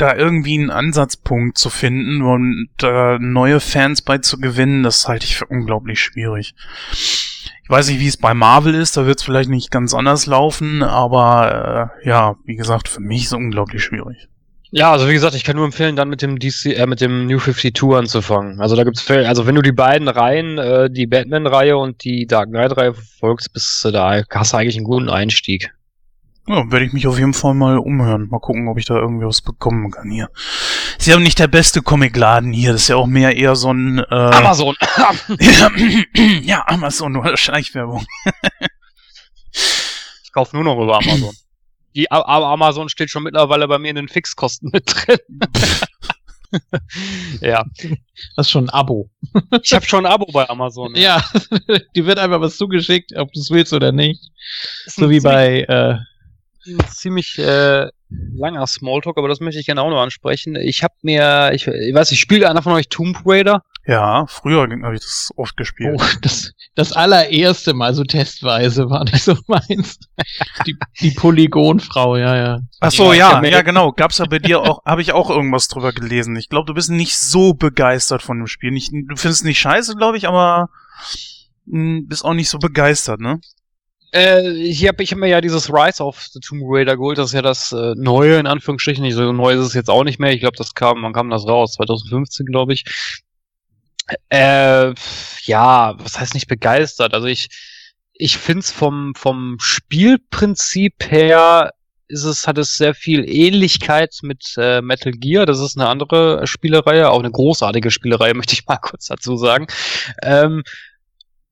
da 0.03 0.17
irgendwie 0.17 0.59
einen 0.59 0.71
Ansatzpunkt 0.71 1.57
zu 1.57 1.71
finden 1.71 2.23
und 2.23 2.71
äh, 2.83 3.19
neue 3.21 3.61
Fans 3.61 4.03
bei 4.03 4.19
zu 4.19 4.39
gewinnen, 4.39 4.83
das 4.83 5.07
halte 5.07 5.27
ich 5.27 5.37
für 5.37 5.47
unglaublich 5.47 6.01
schwierig. 6.01 6.55
Ich 6.93 7.69
weiß 7.69 7.89
nicht, 7.89 8.01
wie 8.01 8.09
es 8.09 8.17
bei 8.17 8.35
Marvel 8.35 8.75
ist, 8.75 8.97
da 8.97 9.07
wird 9.07 9.21
es 9.21 9.25
vielleicht 9.25 9.49
nicht 9.49 9.71
ganz 9.71 9.95
anders 9.95 10.27
laufen, 10.27 10.83
aber 10.83 11.93
äh, 12.03 12.09
ja, 12.09 12.35
wie 12.45 12.57
gesagt, 12.57 12.89
für 12.89 13.01
mich 13.01 13.23
ist 13.23 13.27
es 13.29 13.33
unglaublich 13.35 13.85
schwierig. 13.85 14.29
Ja, 14.73 14.91
also 14.91 15.09
wie 15.09 15.13
gesagt, 15.13 15.37
ich 15.37 15.45
kann 15.45 15.55
nur 15.55 15.67
empfehlen, 15.67 15.95
dann 15.95 16.09
mit 16.09 16.23
dem 16.23 16.39
DC, 16.39 16.67
äh, 16.67 16.87
mit 16.87 17.01
dem 17.01 17.27
New 17.27 17.39
52 17.39 17.95
anzufangen. 17.95 18.61
Also 18.61 18.75
da 18.75 18.83
gibt's 18.83 19.09
also 19.09 19.47
wenn 19.47 19.55
du 19.55 19.63
die 19.63 19.71
beiden 19.71 20.09
Reihen, 20.09 20.59
äh, 20.59 20.91
die 20.91 21.07
Batman-Reihe 21.07 21.77
und 21.77 22.03
die 22.03 22.27
Dark 22.27 22.49
Knight-Reihe 22.49 22.95
verfolgst, 22.95 23.53
bist 23.53 23.85
du 23.85 23.93
da, 23.93 24.23
hast 24.31 24.53
du 24.53 24.57
eigentlich 24.57 24.77
einen 24.77 24.87
guten 24.87 25.11
Einstieg. 25.11 25.73
Ja, 26.49 26.71
werde 26.71 26.85
ich 26.85 26.93
mich 26.93 27.07
auf 27.07 27.19
jeden 27.19 27.35
Fall 27.35 27.55
mal 27.55 27.79
umhören. 27.79 28.29
Mal 28.29 28.41
gucken, 28.41 28.67
ob 28.67 28.77
ich 28.77 28.85
da 28.85 28.97
irgendwie 28.97 29.27
was 29.27 29.43
bekommen 29.43 29.93
kann 29.93 30.11
hier. 30.11 30.29
Ist 30.99 31.07
ja 31.07 31.19
nicht 31.19 31.39
der 31.39 31.47
beste 31.47 31.83
Comicladen 31.83 32.53
hier. 32.53 32.73
Das 32.73 32.83
ist 32.83 32.89
ja 32.89 32.97
auch 32.97 33.07
mehr 33.07 33.37
eher 33.37 33.55
so 33.55 33.73
ein... 33.73 33.99
Äh, 33.99 34.05
Amazon. 34.11 34.75
ja, 36.43 36.65
Amazon 36.67 37.17
oder 37.17 37.37
Schleichwerbung. 37.37 38.05
ich 39.53 40.33
kaufe 40.33 40.57
nur 40.57 40.65
noch 40.65 40.83
über 40.83 40.99
Amazon. 40.99 41.35
Die 41.95 42.11
aber 42.11 42.47
Amazon 42.47 42.89
steht 42.89 43.11
schon 43.11 43.23
mittlerweile 43.23 43.69
bei 43.69 43.79
mir 43.79 43.91
in 43.91 43.97
den 43.97 44.09
Fixkosten 44.09 44.71
mit 44.73 44.85
drin. 44.87 45.19
ja. 47.41 47.65
Das 48.37 48.47
ist 48.47 48.51
schon 48.51 48.65
ein 48.65 48.71
Abo. 48.71 49.11
ich 49.63 49.73
habe 49.75 49.87
schon 49.87 50.07
ein 50.07 50.13
Abo 50.13 50.27
bei 50.33 50.49
Amazon. 50.49 50.95
Ja, 50.95 51.23
ja. 51.51 51.79
die 51.95 52.07
wird 52.07 52.19
einfach 52.19 52.41
was 52.41 52.57
zugeschickt, 52.57 53.17
ob 53.17 53.33
du 53.33 53.41
es 53.41 53.51
willst 53.51 53.73
oder 53.73 53.93
nicht. 53.93 54.31
So 54.87 55.11
wie 55.11 55.21
bei 55.21 55.63
äh, 55.63 55.99
ziemlich 56.89 57.39
äh, 57.39 57.89
langer 58.09 58.67
Smalltalk, 58.67 59.19
aber 59.19 59.29
das 59.29 59.41
möchte 59.41 59.61
ich 59.61 59.67
gerne 59.67 59.83
auch 59.83 59.91
noch 59.91 60.01
ansprechen. 60.01 60.57
Ich 60.57 60.83
habe 60.83 60.95
mir, 61.03 61.51
ich, 61.55 61.67
ich 61.67 61.95
weiß, 61.95 62.13
ich 62.13 62.21
spiele 62.21 62.49
einer 62.49 62.63
von 62.63 62.73
euch 62.73 62.89
Tomb 62.89 63.23
Raider. 63.25 63.63
Ja, 63.85 64.27
früher 64.29 64.63
habe 64.63 64.95
ich 64.95 65.01
das 65.01 65.31
oft 65.37 65.57
gespielt. 65.57 65.97
Oh, 65.99 66.05
das, 66.21 66.53
das 66.77 66.93
allererste 66.93 67.75
Mal 67.75 67.95
so 67.95 68.05
testweise 68.05 68.89
war 68.91 69.05
nicht 69.05 69.25
so 69.25 69.37
meins. 69.49 69.99
Die, 70.67 70.77
die 71.01 71.11
Polygonfrau, 71.11 72.17
ja, 72.17 72.37
ja. 72.37 72.61
Ach 72.81 72.93
so, 72.93 73.13
ja, 73.13 73.43
ja, 73.43 73.63
genau. 73.63 73.91
Gab's 73.91 74.19
ja 74.19 74.27
bei 74.27 74.39
dir 74.39 74.61
auch, 74.61 74.85
habe 74.85 75.03
ich 75.03 75.13
auch 75.13 75.31
irgendwas 75.31 75.67
drüber 75.67 75.93
gelesen. 75.93 76.37
Ich 76.37 76.49
glaube, 76.49 76.67
du 76.67 76.75
bist 76.75 76.91
nicht 76.91 77.19
so 77.19 77.55
begeistert 77.55 78.23
von 78.23 78.39
dem 78.39 78.47
Spiel. 78.47 78.71
Nicht, 78.71 78.93
du 78.93 79.17
findest 79.17 79.41
es 79.41 79.45
nicht 79.45 79.59
scheiße, 79.59 79.97
glaube 79.97 80.17
ich, 80.17 80.29
aber 80.29 80.71
mh, 81.67 81.79
hm, 81.81 82.09
bist 82.09 82.25
auch 82.25 82.35
nicht 82.35 82.51
so 82.51 82.59
begeistert, 82.59 83.21
ne? 83.21 83.41
Äh, 84.15 84.51
ich 84.51 84.87
habe 84.87 85.03
ich 85.03 85.15
mir 85.15 85.29
ja 85.29 85.41
dieses 85.41 85.71
Rise 85.71 86.05
of 86.05 86.21
the 86.33 86.41
Tomb 86.41 86.63
Raider 86.65 86.97
geholt, 86.97 87.19
das 87.19 87.29
ist 87.31 87.35
ja 87.35 87.43
das 87.43 87.73
äh, 87.73 87.95
Neue, 87.97 88.39
in 88.39 88.47
Anführungsstrichen. 88.47 89.03
Nicht 89.03 89.15
so 89.15 89.33
neu 89.33 89.55
ist 89.55 89.61
es 89.61 89.75
jetzt 89.75 89.91
auch 89.91 90.05
nicht 90.05 90.19
mehr. 90.19 90.33
Ich 90.33 90.41
glaube, 90.41 90.57
das 90.57 90.75
kam, 90.75 91.03
wann 91.03 91.13
kam 91.13 91.31
das 91.31 91.47
raus? 91.47 91.75
2015, 91.75 92.47
glaube 92.47 92.75
ich. 92.75 92.85
Äh, 94.29 94.95
ja, 95.45 95.95
was 95.99 96.19
heißt 96.19 96.35
nicht 96.35 96.49
begeistert? 96.49 97.15
Also 97.15 97.27
ich, 97.27 97.49
ich 98.13 98.37
find's 98.37 98.71
vom, 98.71 99.15
vom 99.17 99.57
Spielprinzip 99.61 101.11
her 101.11 101.71
ist 102.09 102.25
es, 102.25 102.47
hat 102.47 102.59
es 102.59 102.77
sehr 102.77 102.95
viel 102.95 103.25
Ähnlichkeit 103.27 104.19
mit 104.23 104.55
äh, 104.59 104.83
Metal 104.83 105.13
Gear. 105.13 105.47
Das 105.47 105.61
ist 105.61 105.79
eine 105.79 105.89
andere 105.89 106.47
Spielereihe, 106.47 107.11
auch 107.11 107.21
eine 107.21 107.31
großartige 107.31 107.91
Spielereihe, 107.91 108.35
möchte 108.35 108.53
ich 108.55 108.67
mal 108.67 108.77
kurz 108.77 109.07
dazu 109.07 109.37
sagen. 109.37 109.67
Ähm, 110.23 110.63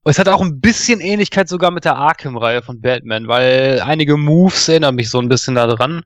es 0.03 0.17
hat 0.17 0.27
auch 0.27 0.41
ein 0.41 0.59
bisschen 0.59 0.99
Ähnlichkeit 0.99 1.47
sogar 1.47 1.71
mit 1.71 1.85
der 1.85 1.95
Arkham-Reihe 1.95 2.63
von 2.63 2.81
Batman, 2.81 3.27
weil 3.27 3.81
einige 3.81 4.17
Moves 4.17 4.67
erinnern 4.67 4.95
mich 4.95 5.09
so 5.09 5.19
ein 5.19 5.29
bisschen 5.29 5.55
daran. 5.55 6.03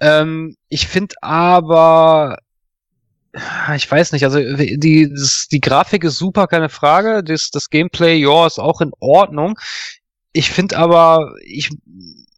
Ähm, 0.00 0.56
ich 0.68 0.86
finde 0.86 1.14
aber, 1.22 2.38
ich 3.74 3.90
weiß 3.90 4.12
nicht, 4.12 4.24
also 4.24 4.38
die, 4.38 5.10
das, 5.10 5.48
die 5.50 5.60
Grafik 5.60 6.04
ist 6.04 6.18
super, 6.18 6.46
keine 6.46 6.68
Frage. 6.68 7.24
Das, 7.24 7.50
das 7.50 7.70
Gameplay, 7.70 8.16
ja, 8.16 8.46
ist 8.46 8.58
auch 8.58 8.80
in 8.80 8.92
Ordnung. 9.00 9.58
Ich 10.32 10.50
finde 10.50 10.78
aber, 10.78 11.34
ich, 11.44 11.70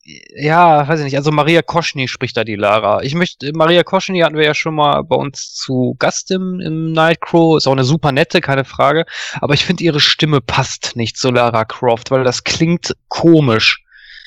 ja, 0.04 0.86
weiß 0.86 1.00
ich 1.00 1.04
nicht, 1.04 1.16
also 1.16 1.30
Maria 1.30 1.62
Koschny 1.62 2.08
spricht 2.08 2.36
da 2.36 2.44
die 2.44 2.56
Lara. 2.56 3.02
Ich 3.02 3.14
möchte, 3.14 3.52
Maria 3.54 3.82
Koschny 3.82 4.20
hatten 4.20 4.36
wir 4.36 4.44
ja 4.44 4.54
schon 4.54 4.74
mal 4.74 5.02
bei 5.02 5.16
uns 5.16 5.54
zu 5.54 5.96
Gast 5.98 6.30
im, 6.30 6.60
im 6.60 6.92
Nightcrow, 6.92 7.56
ist 7.56 7.66
auch 7.66 7.72
eine 7.72 7.84
super 7.84 8.12
nette, 8.12 8.40
keine 8.40 8.64
Frage, 8.64 9.06
aber 9.40 9.54
ich 9.54 9.64
finde 9.64 9.84
ihre 9.84 10.00
Stimme 10.00 10.40
passt 10.40 10.96
nicht 10.96 11.16
zu 11.16 11.30
Lara 11.30 11.64
Croft, 11.64 12.10
weil 12.10 12.24
das 12.24 12.44
klingt 12.44 12.94
komisch. 13.08 13.84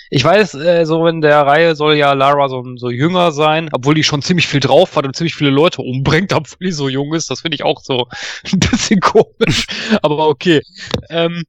Ich 0.09 0.23
weiß, 0.23 0.53
äh, 0.55 0.85
so 0.85 1.05
in 1.07 1.21
der 1.21 1.45
Reihe 1.45 1.75
soll 1.75 1.95
ja 1.95 2.13
Lara 2.13 2.47
so, 2.47 2.63
so 2.77 2.89
jünger 2.89 3.31
sein, 3.31 3.69
obwohl 3.73 3.93
die 3.93 4.03
schon 4.03 4.21
ziemlich 4.21 4.47
viel 4.47 4.61
drauf 4.61 4.95
hat 4.95 5.05
und 5.05 5.15
ziemlich 5.15 5.35
viele 5.35 5.49
Leute 5.49 5.81
umbringt, 5.81 6.33
obwohl 6.33 6.67
die 6.67 6.71
so 6.71 6.87
jung 6.87 7.13
ist. 7.13 7.29
Das 7.29 7.41
finde 7.41 7.55
ich 7.55 7.63
auch 7.63 7.81
so 7.81 8.07
ein 8.51 8.59
bisschen 8.59 9.01
komisch. 9.01 9.67
Aber 10.01 10.27
okay. 10.29 10.61
Ähm, 11.09 11.43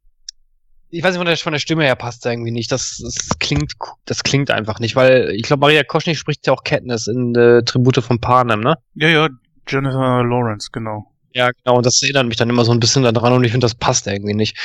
ich 0.90 1.02
weiß 1.02 1.12
nicht, 1.12 1.18
von 1.18 1.26
der, 1.26 1.36
von 1.36 1.52
der 1.52 1.60
Stimme 1.60 1.84
her 1.84 1.96
passt 1.96 2.24
irgendwie 2.24 2.50
nicht. 2.50 2.72
Das, 2.72 2.98
das 3.02 3.38
klingt, 3.38 3.72
das 4.06 4.22
klingt 4.22 4.50
einfach 4.50 4.80
nicht, 4.80 4.96
weil 4.96 5.30
ich 5.30 5.42
glaube, 5.42 5.60
Maria 5.60 5.84
Koschny 5.84 6.14
spricht 6.14 6.46
ja 6.46 6.52
auch 6.52 6.64
Katniss 6.64 7.06
in 7.06 7.34
äh, 7.34 7.62
Tribute 7.62 8.02
von 8.02 8.20
Panem, 8.20 8.60
ne? 8.60 8.76
Ja, 8.94 9.08
ja, 9.08 9.28
Jennifer 9.68 10.24
Lawrence, 10.24 10.70
genau. 10.72 11.12
Ja, 11.34 11.50
genau, 11.50 11.76
und 11.76 11.86
das 11.86 12.02
erinnert 12.02 12.26
mich 12.26 12.36
dann 12.36 12.48
immer 12.48 12.64
so 12.64 12.72
ein 12.72 12.80
bisschen 12.80 13.02
daran 13.02 13.32
und 13.32 13.44
ich 13.44 13.52
finde, 13.52 13.66
das 13.66 13.74
passt 13.74 14.06
irgendwie 14.06 14.34
nicht. 14.34 14.56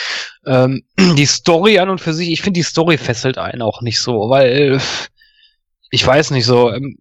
Ähm, 0.45 0.83
die 0.97 1.25
Story 1.25 1.77
an 1.79 1.89
und 1.89 1.99
für 1.99 2.13
sich, 2.13 2.31
ich 2.31 2.41
finde, 2.41 2.59
die 2.59 2.63
Story 2.63 2.97
fesselt 2.97 3.37
einen 3.37 3.61
auch 3.61 3.81
nicht 3.81 3.99
so, 3.99 4.29
weil, 4.29 4.75
äh, 4.75 4.79
ich 5.91 6.05
weiß 6.07 6.31
nicht 6.31 6.45
so, 6.45 6.71
ähm, 6.71 6.97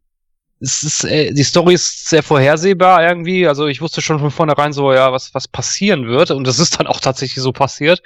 es 0.61 0.82
ist, 0.82 1.04
äh, 1.04 1.32
die 1.32 1.44
Story 1.44 1.74
ist 1.74 2.08
sehr 2.08 2.22
vorhersehbar 2.22 3.02
irgendwie, 3.02 3.46
also 3.46 3.66
ich 3.66 3.80
wusste 3.80 4.00
schon 4.00 4.18
von 4.18 4.30
vornherein 4.30 4.72
so, 4.72 4.92
ja, 4.92 5.12
was, 5.12 5.32
was 5.32 5.48
passieren 5.48 6.06
wird 6.06 6.30
und 6.30 6.46
das 6.46 6.58
ist 6.58 6.78
dann 6.78 6.87
auch 6.87 7.00
tatsächlich 7.00 7.42
so 7.42 7.52
passiert. 7.52 8.02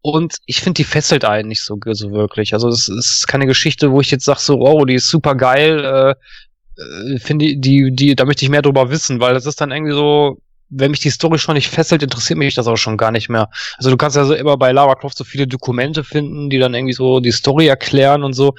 Und 0.00 0.36
ich 0.46 0.60
finde, 0.60 0.74
die 0.74 0.84
fesselt 0.84 1.24
einen 1.24 1.48
nicht 1.48 1.62
so, 1.62 1.78
so 1.92 2.12
wirklich. 2.12 2.54
Also 2.54 2.68
es 2.68 2.88
ist 2.88 3.26
keine 3.26 3.46
Geschichte, 3.46 3.90
wo 3.90 4.00
ich 4.00 4.10
jetzt 4.10 4.24
sage, 4.24 4.40
so, 4.40 4.60
oh, 4.60 4.84
die 4.84 4.94
ist 4.94 5.08
super 5.08 5.34
geil, 5.34 5.84
äh, 5.84 6.14
äh 6.80 7.18
finde 7.18 7.56
die, 7.56 7.90
die, 7.94 8.14
da 8.14 8.24
möchte 8.24 8.44
ich 8.44 8.50
mehr 8.50 8.62
drüber 8.62 8.90
wissen, 8.90 9.20
weil 9.20 9.34
das 9.34 9.46
ist 9.46 9.60
dann 9.60 9.72
irgendwie 9.72 9.94
so, 9.94 10.38
wenn 10.70 10.90
mich 10.90 11.00
die 11.00 11.10
Story 11.10 11.38
schon 11.38 11.54
nicht 11.54 11.68
fesselt, 11.68 12.02
interessiert 12.02 12.38
mich 12.38 12.54
das 12.54 12.66
auch 12.66 12.76
schon 12.76 12.96
gar 12.96 13.10
nicht 13.10 13.28
mehr. 13.28 13.50
Also 13.76 13.90
du 13.90 13.96
kannst 13.96 14.16
ja 14.16 14.24
so 14.24 14.34
immer 14.34 14.56
bei 14.56 14.72
Lara 14.72 14.94
Croft 14.94 15.18
so 15.18 15.24
viele 15.24 15.46
Dokumente 15.46 16.04
finden, 16.04 16.50
die 16.50 16.58
dann 16.58 16.74
irgendwie 16.74 16.94
so 16.94 17.20
die 17.20 17.32
Story 17.32 17.66
erklären 17.66 18.22
und 18.22 18.34
so. 18.34 18.54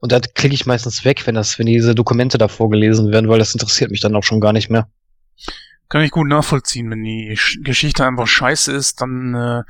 Und 0.00 0.12
da 0.12 0.20
klicke 0.20 0.54
ich 0.54 0.66
meistens 0.66 1.04
weg, 1.04 1.26
wenn 1.26 1.34
das, 1.34 1.58
wenn 1.58 1.66
diese 1.66 1.94
Dokumente 1.94 2.36
da 2.38 2.48
vorgelesen 2.48 3.12
werden, 3.12 3.28
weil 3.28 3.38
das 3.38 3.54
interessiert 3.54 3.90
mich 3.90 4.00
dann 4.00 4.14
auch 4.14 4.24
schon 4.24 4.40
gar 4.40 4.52
nicht 4.52 4.68
mehr. 4.68 4.88
Kann 5.88 6.02
ich 6.02 6.10
gut 6.10 6.26
nachvollziehen, 6.26 6.90
wenn 6.90 7.04
die 7.04 7.38
Geschichte 7.62 8.04
einfach 8.04 8.26
scheiße 8.26 8.72
ist, 8.72 9.00
dann 9.00 9.34
äh, 9.34 9.62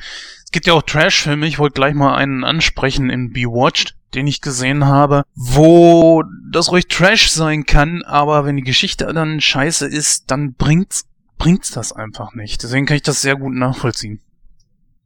es 0.44 0.50
gibt 0.50 0.66
ja 0.66 0.72
auch 0.72 0.82
Trash-Filme, 0.82 1.46
ich 1.46 1.58
wollte 1.58 1.74
gleich 1.74 1.94
mal 1.94 2.16
einen 2.16 2.44
ansprechen 2.44 3.10
in 3.10 3.32
Bewatched, 3.32 3.94
den 4.14 4.26
ich 4.26 4.40
gesehen 4.40 4.86
habe, 4.86 5.24
wo 5.34 6.24
das 6.50 6.70
ruhig 6.70 6.88
Trash 6.88 7.30
sein 7.30 7.66
kann, 7.66 8.02
aber 8.02 8.46
wenn 8.46 8.56
die 8.56 8.62
Geschichte 8.62 9.12
dann 9.12 9.40
scheiße 9.40 9.86
ist, 9.86 10.30
dann 10.30 10.54
bringt's, 10.54 11.06
bringt's 11.36 11.70
das 11.70 11.92
einfach 11.92 12.34
nicht. 12.34 12.62
Deswegen 12.62 12.86
kann 12.86 12.96
ich 12.96 13.02
das 13.02 13.20
sehr 13.20 13.36
gut 13.36 13.52
nachvollziehen. 13.52 14.20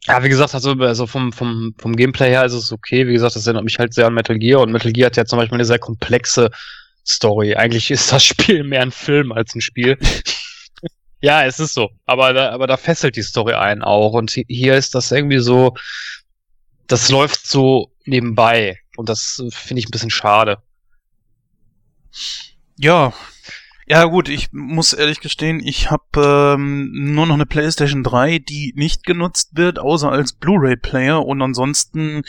Ja, 0.05 0.23
wie 0.23 0.29
gesagt, 0.29 0.55
also, 0.55 0.73
also 0.73 1.07
vom, 1.07 1.33
vom, 1.33 1.75
vom 1.77 1.96
Gameplay 1.96 2.31
her 2.31 2.44
ist 2.44 2.55
es 2.55 2.73
okay. 2.73 3.07
Wie 3.07 3.12
gesagt, 3.12 3.37
das 3.37 3.46
erinnert 3.46 3.64
mich 3.64 3.79
halt 3.79 3.92
sehr 3.92 4.07
an 4.07 4.14
Metal 4.14 4.38
Gear 4.38 4.61
und 4.61 4.73
Metal 4.73 4.92
Gear 4.92 5.07
hat 5.07 5.16
ja 5.16 5.25
zum 5.25 5.38
Beispiel 5.38 5.57
eine 5.57 5.64
sehr 5.64 5.79
komplexe 5.79 6.51
Story. 7.07 7.55
Eigentlich 7.55 7.90
ist 7.90 8.12
das 8.12 8.25
Spiel 8.25 8.64
mehr 8.64 8.83
ein 8.83 8.92
Film 8.92 9.33
als 9.33 9.55
ein 9.55 9.61
Spiel. 9.61 9.99
Ja, 11.20 11.44
es 11.44 11.61
ist 11.61 11.74
so. 11.74 11.90
Aber 12.06 12.33
da, 12.33 12.50
aber 12.50 12.66
da 12.66 12.76
fesselt 12.76 13.16
die 13.16 13.22
Story 13.22 13.54
ein 13.54 13.83
auch. 13.83 14.12
Und 14.12 14.30
hier 14.30 14.74
ist 14.74 14.94
das 14.94 15.12
irgendwie 15.12 15.40
so, 15.40 15.74
das 16.87 17.11
läuft 17.11 17.46
so 17.46 17.92
nebenbei. 18.04 18.78
Und 18.96 19.09
das 19.09 19.42
finde 19.50 19.80
ich 19.80 19.88
ein 19.88 19.92
bisschen 19.92 20.11
schade. 20.11 20.59
Ja. 22.76 23.12
Ja 23.87 24.04
gut, 24.04 24.28
ich 24.28 24.52
muss 24.52 24.92
ehrlich 24.92 25.20
gestehen, 25.20 25.59
ich 25.59 25.90
habe 25.90 26.54
ähm, 26.54 26.90
nur 26.92 27.26
noch 27.26 27.35
eine 27.35 27.46
PlayStation 27.46 28.04
3, 28.04 28.38
die 28.38 28.72
nicht 28.76 29.04
genutzt 29.04 29.50
wird, 29.54 29.80
außer 29.80 30.11
als 30.11 30.33
Blu-ray-Player. 30.33 31.26
Und 31.26 31.42
ansonsten 31.42 32.22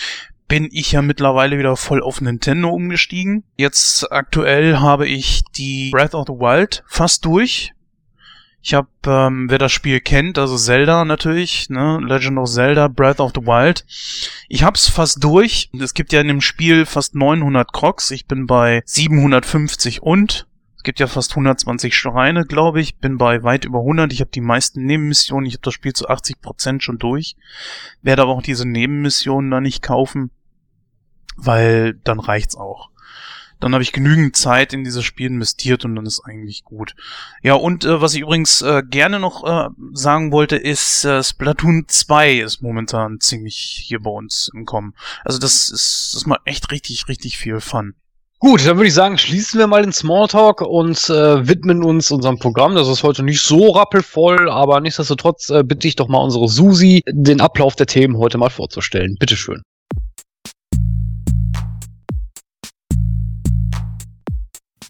bin 0.47 0.69
ich 0.71 0.91
ja 0.91 1.01
mittlerweile 1.01 1.60
wieder 1.60 1.77
voll 1.77 2.01
auf 2.01 2.19
Nintendo 2.19 2.69
umgestiegen. 2.69 3.43
Jetzt 3.58 4.12
aktuell 4.12 4.80
habe 4.80 5.08
ich 5.08 5.43
die 5.56 5.91
Breath 5.91 6.15
of 6.15 6.25
the 6.27 6.34
Wild 6.34 6.84
fast 6.88 7.25
durch 7.25 7.73
ich 8.63 8.76
habe, 8.76 8.88
ähm, 9.08 9.50
wer 9.50 9.58
das 9.58 9.71
Spiel 9.71 10.00
kennt, 10.00 10.38
also 10.38 10.56
Zelda 10.56 11.04
natürlich, 11.04 11.69
ne, 11.69 12.00
Legend 12.02 12.38
of 12.38 12.50
Zelda, 12.50 12.88
Breath 12.88 13.19
of 13.19 13.32
the 13.34 13.41
Wild. 13.41 13.86
Ich 14.50 14.63
hab's 14.63 14.88
fast 14.88 15.24
durch. 15.24 15.71
Es 15.80 15.95
gibt 15.95 16.13
ja 16.13 16.21
in 16.21 16.28
dem 16.28 16.41
Spiel 16.41 16.86
fast 16.86 17.15
900 17.15 17.74
Crocs. 17.74 18.12
Ich 18.12 18.28
bin 18.28 18.45
bei 18.45 18.84
750 18.86 20.04
und 20.04 20.47
es 20.78 20.84
gibt 20.84 21.00
ja 21.00 21.08
fast 21.08 21.32
120 21.32 21.95
Schreine, 21.95 22.45
glaube 22.45 22.82
ich. 22.82 22.97
Bin 22.97 23.17
bei 23.17 23.41
weit 23.41 23.65
über 23.65 23.80
100. 23.80 24.13
Ich 24.13 24.21
habe 24.21 24.32
die 24.32 24.41
meisten 24.41 24.86
Nebenmissionen. 24.86 25.47
Ich 25.47 25.54
habe 25.54 25.63
das 25.63 25.74
Spiel 25.74 25.93
zu 25.93 26.08
80% 26.08 26.82
schon 26.82 27.00
durch. 27.00 27.36
Werde 28.04 28.21
aber 28.21 28.32
auch 28.32 28.43
diese 28.43 28.67
Nebenmissionen 28.67 29.50
da 29.50 29.60
nicht 29.60 29.82
kaufen, 29.82 30.30
weil 31.36 31.95
dann 32.04 32.19
reicht's 32.19 32.56
auch 32.56 32.90
dann 33.62 33.74
habe 33.74 33.84
ich 33.84 33.93
genügend 33.93 34.36
Zeit 34.36 34.74
in 34.74 34.84
dieses 34.84 35.06
Spiel 35.06 35.28
investiert 35.28 35.86
und 35.86 35.95
dann 35.95 36.06
ist 36.06 36.21
eigentlich 36.26 36.63
gut. 36.63 36.95
Ja, 37.41 37.54
und 37.54 37.86
äh, 37.86 38.02
was 38.02 38.13
ich 38.13 38.21
übrigens 38.21 38.62
äh, 38.62 38.84
gerne 38.86 39.19
noch 39.19 39.45
äh, 39.45 39.69
sagen 39.93 40.32
wollte, 40.32 40.58
ist, 40.58 41.06
äh, 41.06 41.24
Splatoon 41.24 41.86
2 41.88 42.39
ist 42.39 42.62
momentan 42.62 43.19
ziemlich 43.19 43.56
hier 43.56 44.02
bei 44.02 44.10
uns 44.10 44.52
im 44.54 44.65
Kommen. 44.65 44.93
Also 45.24 45.39
das 45.39 45.69
ist, 45.69 46.12
das 46.15 46.26
macht 46.26 46.41
echt 46.45 46.71
richtig, 46.71 47.08
richtig 47.08 47.38
viel 47.38 47.62
Fun. 47.62 47.93
Gut, 48.39 48.65
dann 48.65 48.78
würde 48.78 48.88
ich 48.88 48.95
sagen, 48.95 49.19
schließen 49.19 49.60
wir 49.60 49.67
mal 49.67 49.84
den 49.84 49.93
Smalltalk 49.93 50.62
und 50.62 50.97
äh, 51.12 51.47
widmen 51.47 51.84
uns 51.84 52.10
unserem 52.10 52.39
Programm. 52.39 52.74
Das 52.74 52.88
ist 52.88 53.04
heute 53.04 53.21
nicht 53.21 53.41
so 53.41 53.69
rappelvoll, 53.69 54.50
aber 54.50 54.82
nichtsdestotrotz 54.82 55.52
äh, 55.52 55.63
bitte 55.63 55.88
ich 55.88 55.95
doch 55.95 56.08
mal 56.08 56.17
unsere 56.17 56.47
Susi, 56.47 57.04
den 57.08 57.39
Ablauf 57.39 57.76
der 57.76 57.86
Themen 57.86 58.17
heute 58.17 58.39
mal 58.39 58.50
vorzustellen. 58.50 59.15
Bitteschön. 59.19 59.62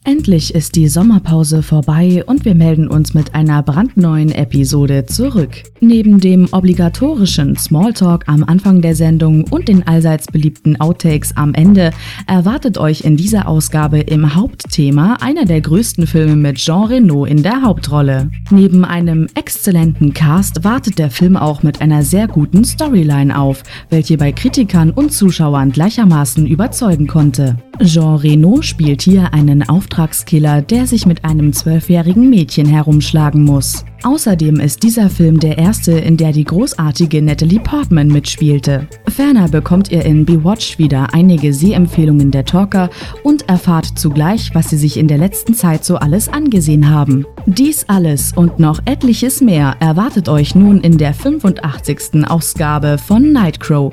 Endlich 0.04 0.56
ist 0.56 0.76
die 0.76 0.88
Sommerpause 0.88 1.62
vorbei 1.62 2.24
und 2.26 2.44
wir 2.44 2.56
melden 2.56 2.88
uns 2.88 3.14
mit 3.14 3.36
einer 3.36 3.62
brandneuen 3.62 4.32
Episode 4.32 5.06
zurück. 5.06 5.62
Neben 5.80 6.20
dem 6.20 6.48
obligatorischen 6.52 7.56
Smalltalk 7.56 8.28
am 8.28 8.44
Anfang 8.44 8.82
der 8.82 8.96
Sendung 8.96 9.46
und 9.52 9.68
den 9.68 9.86
allseits 9.88 10.26
beliebten 10.26 10.80
Outtakes 10.82 11.38
am 11.38 11.54
Ende 11.54 11.92
erwartet 12.26 12.80
euch 12.80 13.02
in 13.02 13.16
dieser 13.16 13.48
Ausgabe 13.48 14.00
im 14.00 14.34
Hauptthema 14.34 15.18
einer 15.22 15.46
der 15.46 15.62
größten 15.62 16.08
Filme 16.08 16.36
mit 16.36 16.58
Jean 16.58 16.86
Reno 16.86 17.26
in 17.26 17.44
der 17.44 17.62
Hauptrolle. 17.62 18.32
Neben 18.50 18.84
einem 18.84 19.28
exzellenten 19.36 20.16
Cast 20.16 20.64
wartet 20.64 20.98
der 20.98 21.12
Film 21.12 21.38
auch 21.38 21.62
mit 21.62 21.80
einer 21.80 22.02
sehr 22.02 22.28
guten 22.28 22.64
Storyline 22.64 23.38
auf, 23.38 23.62
welche 23.92 24.18
bei 24.18 24.32
Kritikern 24.32 24.90
und 24.90 25.14
Zuschauern 25.14 25.72
gleichermaßen 25.72 26.48
überzeugen 26.48 27.06
konnte. 27.06 27.58
Jean 27.84 28.16
Reno 28.16 28.62
spielt 28.62 29.02
hier 29.02 29.34
einen 29.34 29.64
Auftragskiller, 29.92 30.62
der 30.62 30.88
sich 30.88 31.06
mit 31.06 31.26
einem 31.26 31.52
zwölfjährigen 31.52 32.30
Mädchen 32.30 32.66
herumschlagen 32.66 33.44
muss. 33.44 33.84
Außerdem 34.04 34.62
ist 34.62 34.84
dieser 34.84 35.10
Film 35.10 35.40
der 35.40 35.58
erste, 35.58 35.92
in 35.92 36.16
der 36.16 36.32
die 36.32 36.46
großartige 36.46 37.22
Natalie 37.22 37.60
Portman 37.60 38.08
mitspielte. 38.08 38.88
Ferner 39.10 39.50
bekommt 39.50 39.92
ihr 39.92 40.06
in 40.06 40.24
Bewatched 40.26 40.80
wieder 40.80 41.14
einige 41.14 41.54
Sehempfehlungen 41.54 42.32
der 42.32 42.46
Talker 42.46 42.90
und 43.24 43.50
erfahrt 43.50 44.00
zugleich, 44.00 44.52
was 44.56 44.70
sie 44.70 44.78
sich 44.78 44.96
in 44.96 45.10
der 45.10 45.18
letzten 45.18 45.54
Zeit 45.54 45.84
so 45.84 45.98
alles 45.98 46.30
angesehen 46.30 46.90
haben. 46.90 47.26
Dies 47.46 47.84
alles 47.90 48.32
und 48.34 48.60
noch 48.60 48.80
etliches 48.86 49.42
mehr 49.42 49.76
erwartet 49.82 50.30
euch 50.30 50.56
nun 50.56 50.80
in 50.80 50.98
der 50.98 51.14
85. 51.14 52.26
Ausgabe 52.30 52.98
von 52.98 53.34
Nightcrow. 53.34 53.92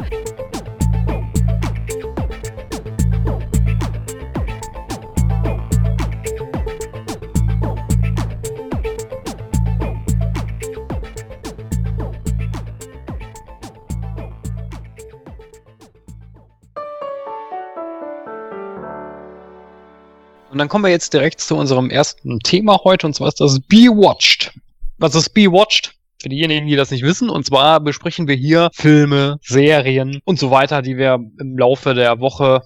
Und 20.59 20.62
dann 20.62 20.68
kommen 20.71 20.83
wir 20.83 20.90
jetzt 20.90 21.14
direkt 21.14 21.40
zu 21.40 21.55
unserem 21.55 21.88
ersten 21.88 22.40
Thema 22.40 22.81
heute, 22.83 23.07
und 23.07 23.14
zwar 23.14 23.29
ist 23.29 23.40
das 23.40 23.61
Be 23.61 23.87
Watched. 23.87 24.53
Was 24.99 25.14
ist 25.14 25.29
Be 25.29 25.42
Watched? 25.42 25.92
Für 26.21 26.29
diejenigen, 26.29 26.66
die 26.66 26.75
das 26.75 26.90
nicht 26.90 27.05
wissen. 27.05 27.31
Und 27.31 27.47
zwar 27.47 27.79
besprechen 27.79 28.27
wir 28.27 28.35
hier 28.35 28.68
Filme, 28.75 29.38
Serien 29.40 30.21
und 30.25 30.40
so 30.40 30.51
weiter, 30.51 30.83
die 30.83 30.97
wir 30.97 31.21
im 31.38 31.57
Laufe 31.57 31.94
der 31.94 32.18
Woche 32.18 32.62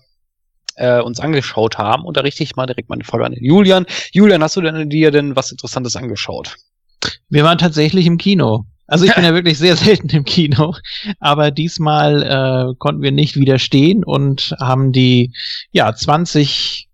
äh, 0.76 1.02
uns 1.02 1.20
angeschaut 1.20 1.76
haben. 1.76 2.07
Und 2.07 2.16
da 2.16 2.22
richte 2.22 2.42
ich 2.42 2.57
mal 2.57 2.64
direkt 2.64 2.88
meine 2.88 3.05
Frage 3.05 3.26
an 3.26 3.33
den 3.33 3.44
Julian. 3.44 3.85
Julian, 4.12 4.42
hast 4.42 4.57
du 4.57 4.62
denn 4.62 4.88
dir 4.88 5.11
denn 5.11 5.37
was 5.37 5.52
Interessantes 5.52 5.94
angeschaut? 5.94 6.57
Wir 7.28 7.44
waren 7.44 7.59
tatsächlich 7.59 8.07
im 8.07 8.16
Kino. 8.16 8.64
Also 8.87 9.05
ich 9.05 9.14
bin 9.14 9.24
ja 9.26 9.35
wirklich 9.35 9.59
sehr 9.59 9.76
selten 9.76 10.09
im 10.09 10.24
Kino, 10.24 10.74
aber 11.20 11.50
diesmal 11.50 12.22
äh, 12.22 12.74
konnten 12.78 13.02
wir 13.02 13.12
nicht 13.12 13.37
widerstehen 13.37 14.02
und 14.02 14.57
haben 14.59 14.92
die 14.92 15.35
ja 15.72 15.94
20 15.94 16.88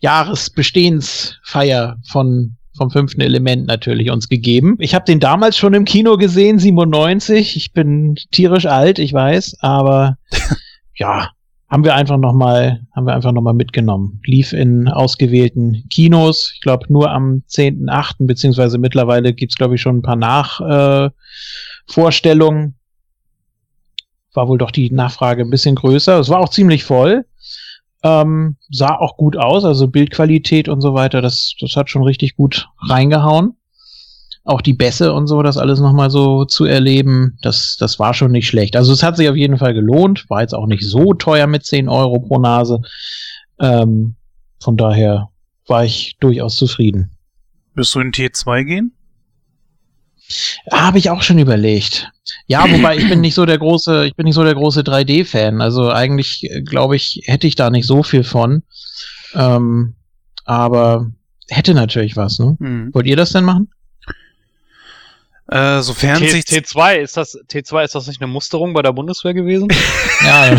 Jahresbestehensfeier 0.00 1.98
von 2.06 2.56
vom 2.76 2.90
fünften 2.90 3.20
Element 3.20 3.66
natürlich 3.66 4.10
uns 4.10 4.30
gegeben. 4.30 4.76
Ich 4.78 4.94
habe 4.94 5.04
den 5.04 5.18
damals 5.20 5.58
schon 5.58 5.74
im 5.74 5.84
Kino 5.84 6.16
gesehen, 6.16 6.58
97. 6.58 7.54
Ich 7.56 7.72
bin 7.72 8.14
tierisch 8.30 8.64
alt, 8.64 8.98
ich 8.98 9.12
weiß, 9.12 9.58
aber 9.60 10.16
ja, 10.96 11.28
haben 11.68 11.84
wir 11.84 11.94
einfach 11.94 12.16
noch 12.16 12.32
mal, 12.32 12.80
haben 12.96 13.06
wir 13.06 13.14
einfach 13.14 13.32
noch 13.32 13.42
mal 13.42 13.52
mitgenommen. 13.52 14.22
Lief 14.24 14.54
in 14.54 14.88
ausgewählten 14.88 15.84
Kinos, 15.90 16.52
ich 16.54 16.62
glaube 16.62 16.90
nur 16.90 17.10
am 17.10 17.42
10.8., 17.48 18.26
beziehungsweise 18.26 18.78
mittlerweile 18.78 19.34
gibt's 19.34 19.56
glaube 19.56 19.74
ich 19.74 19.82
schon 19.82 19.98
ein 19.98 20.02
paar 20.02 20.16
Nachvorstellungen. 20.16 22.68
Äh, 22.68 22.72
war 24.32 24.48
wohl 24.48 24.58
doch 24.58 24.70
die 24.70 24.90
Nachfrage 24.90 25.42
ein 25.42 25.50
bisschen 25.50 25.74
größer. 25.74 26.18
Es 26.18 26.28
war 26.28 26.38
auch 26.38 26.48
ziemlich 26.48 26.84
voll. 26.84 27.24
Ähm, 28.02 28.56
sah 28.70 28.96
auch 28.96 29.16
gut 29.16 29.36
aus, 29.36 29.64
also 29.64 29.88
Bildqualität 29.88 30.68
und 30.68 30.80
so 30.80 30.94
weiter, 30.94 31.20
das, 31.20 31.54
das 31.60 31.76
hat 31.76 31.90
schon 31.90 32.02
richtig 32.02 32.36
gut 32.36 32.68
reingehauen. 32.78 33.56
Auch 34.44 34.62
die 34.62 34.72
Bässe 34.72 35.12
und 35.12 35.26
so, 35.26 35.42
das 35.42 35.58
alles 35.58 35.80
nochmal 35.80 36.10
so 36.10 36.46
zu 36.46 36.64
erleben, 36.64 37.38
das, 37.42 37.76
das 37.78 37.98
war 37.98 38.14
schon 38.14 38.32
nicht 38.32 38.46
schlecht. 38.46 38.74
Also 38.74 38.92
es 38.92 39.02
hat 39.02 39.16
sich 39.16 39.28
auf 39.28 39.36
jeden 39.36 39.58
Fall 39.58 39.74
gelohnt, 39.74 40.28
war 40.30 40.40
jetzt 40.40 40.54
auch 40.54 40.66
nicht 40.66 40.82
so 40.82 41.12
teuer 41.12 41.46
mit 41.46 41.66
10 41.66 41.88
Euro 41.90 42.20
pro 42.20 42.38
Nase. 42.38 42.80
Ähm, 43.60 44.14
von 44.58 44.78
daher 44.78 45.28
war 45.66 45.84
ich 45.84 46.16
durchaus 46.20 46.56
zufrieden. 46.56 47.10
Wirst 47.74 47.94
du 47.94 48.00
in 48.00 48.12
T2 48.12 48.64
gehen? 48.64 48.92
Habe 50.72 50.98
ich 50.98 51.10
auch 51.10 51.22
schon 51.22 51.38
überlegt. 51.38 52.10
Ja, 52.46 52.70
wobei 52.70 52.96
ich 52.96 53.08
bin 53.08 53.20
nicht 53.22 53.34
so 53.34 53.46
der 53.46 53.58
große, 53.58 54.06
ich 54.06 54.14
bin 54.14 54.24
nicht 54.24 54.34
so 54.34 54.44
der 54.44 54.54
große 54.54 54.80
3D-Fan. 54.80 55.60
Also 55.60 55.90
eigentlich, 55.90 56.44
äh, 56.44 56.62
glaube 56.62 56.96
ich, 56.96 57.22
hätte 57.24 57.46
ich 57.46 57.56
da 57.56 57.70
nicht 57.70 57.86
so 57.86 58.02
viel 58.02 58.24
von. 58.24 58.62
Ähm, 59.34 59.94
aber 60.44 61.10
hätte 61.48 61.74
natürlich 61.74 62.16
was, 62.16 62.38
ne? 62.38 62.56
Mhm. 62.58 62.94
Wollt 62.94 63.06
ihr 63.06 63.16
das 63.16 63.30
denn 63.30 63.44
machen? 63.44 63.70
Äh, 65.48 65.82
sofern 65.82 66.18
T 66.18 66.28
sich 66.28 66.44
T2 66.44 66.94
ist 66.94 67.16
das 67.16 67.36
T2 67.50 67.84
ist 67.84 67.94
das 67.96 68.06
nicht 68.06 68.22
eine 68.22 68.30
Musterung 68.30 68.72
bei 68.72 68.82
der 68.82 68.92
Bundeswehr 68.92 69.34
gewesen? 69.34 69.66
ja. 70.24 70.56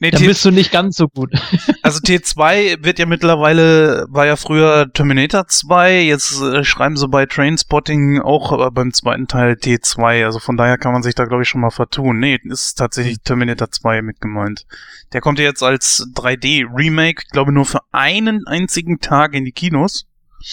Nee, 0.00 0.10
da 0.10 0.18
bist 0.18 0.44
du 0.46 0.50
nicht 0.50 0.72
ganz 0.72 0.96
so 0.96 1.08
gut. 1.08 1.30
Also 1.82 2.00
T2 2.00 2.84
wird 2.84 2.98
ja 2.98 3.06
mittlerweile, 3.06 4.06
war 4.10 4.24
ja 4.26 4.36
früher 4.36 4.92
Terminator 4.92 5.46
2, 5.48 6.02
jetzt 6.02 6.40
äh, 6.40 6.62
schreiben 6.62 6.96
sie 6.96 7.08
bei 7.08 7.26
Trainspotting 7.26 8.20
auch 8.20 8.66
äh, 8.66 8.70
beim 8.70 8.92
zweiten 8.92 9.26
Teil 9.26 9.54
T2, 9.54 10.24
also 10.24 10.38
von 10.38 10.56
daher 10.56 10.78
kann 10.78 10.92
man 10.92 11.02
sich 11.02 11.14
da 11.14 11.24
glaube 11.24 11.42
ich 11.42 11.48
schon 11.48 11.60
mal 11.60 11.70
vertun. 11.70 12.18
Nee, 12.18 12.38
ist 12.44 12.74
tatsächlich 12.74 13.18
Terminator 13.24 13.70
2 13.70 14.02
mit 14.02 14.20
gemeint. 14.20 14.66
Der 15.12 15.20
kommt 15.20 15.38
ja 15.38 15.46
jetzt 15.46 15.62
als 15.62 16.06
3D 16.14 16.66
Remake, 16.76 17.24
glaube 17.30 17.52
nur 17.52 17.64
für 17.64 17.80
einen 17.92 18.46
einzigen 18.46 19.00
Tag 19.00 19.34
in 19.34 19.44
die 19.44 19.52
Kinos. 19.52 20.06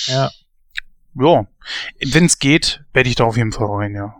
Ja. 0.07 0.29
Ja, 1.19 1.47
wenn 2.11 2.25
es 2.25 2.39
geht, 2.39 2.83
werde 2.93 3.09
ich 3.09 3.15
da 3.15 3.25
auf 3.25 3.37
jeden 3.37 3.51
Fall 3.51 3.67
rein, 3.67 3.95
ja. 3.95 4.15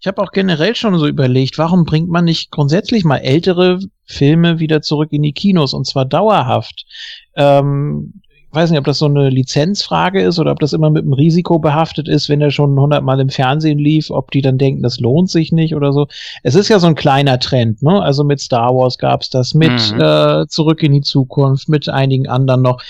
Ich 0.00 0.06
habe 0.06 0.22
auch 0.22 0.32
generell 0.32 0.74
schon 0.74 0.98
so 0.98 1.06
überlegt, 1.06 1.58
warum 1.58 1.84
bringt 1.84 2.08
man 2.08 2.24
nicht 2.24 2.50
grundsätzlich 2.50 3.04
mal 3.04 3.18
ältere 3.18 3.80
Filme 4.06 4.58
wieder 4.58 4.82
zurück 4.82 5.12
in 5.12 5.22
die 5.22 5.32
Kinos 5.32 5.74
und 5.74 5.86
zwar 5.86 6.04
dauerhaft. 6.04 6.86
Ähm, 7.34 8.14
ich 8.48 8.54
weiß 8.54 8.70
nicht, 8.70 8.78
ob 8.78 8.86
das 8.86 8.98
so 8.98 9.06
eine 9.06 9.28
Lizenzfrage 9.28 10.22
ist 10.22 10.38
oder 10.38 10.52
ob 10.52 10.60
das 10.60 10.72
immer 10.72 10.88
mit 10.88 11.02
einem 11.02 11.12
Risiko 11.12 11.58
behaftet 11.58 12.08
ist, 12.08 12.30
wenn 12.30 12.40
er 12.40 12.50
schon 12.50 12.78
hundertmal 12.80 13.20
im 13.20 13.28
Fernsehen 13.28 13.78
lief, 13.78 14.10
ob 14.10 14.30
die 14.30 14.40
dann 14.40 14.56
denken, 14.56 14.82
das 14.82 14.98
lohnt 14.98 15.28
sich 15.28 15.52
nicht 15.52 15.74
oder 15.74 15.92
so. 15.92 16.06
Es 16.42 16.54
ist 16.54 16.68
ja 16.68 16.78
so 16.78 16.86
ein 16.86 16.94
kleiner 16.94 17.38
Trend, 17.38 17.82
ne? 17.82 18.00
Also 18.00 18.24
mit 18.24 18.40
Star 18.40 18.74
Wars 18.74 18.96
gab's 18.96 19.28
das, 19.28 19.52
mit 19.52 19.92
mhm. 19.92 20.00
äh, 20.00 20.46
Zurück 20.48 20.82
in 20.82 20.92
die 20.92 21.02
Zukunft, 21.02 21.68
mit 21.68 21.88
einigen 21.88 22.28
anderen 22.28 22.62
noch 22.62 22.82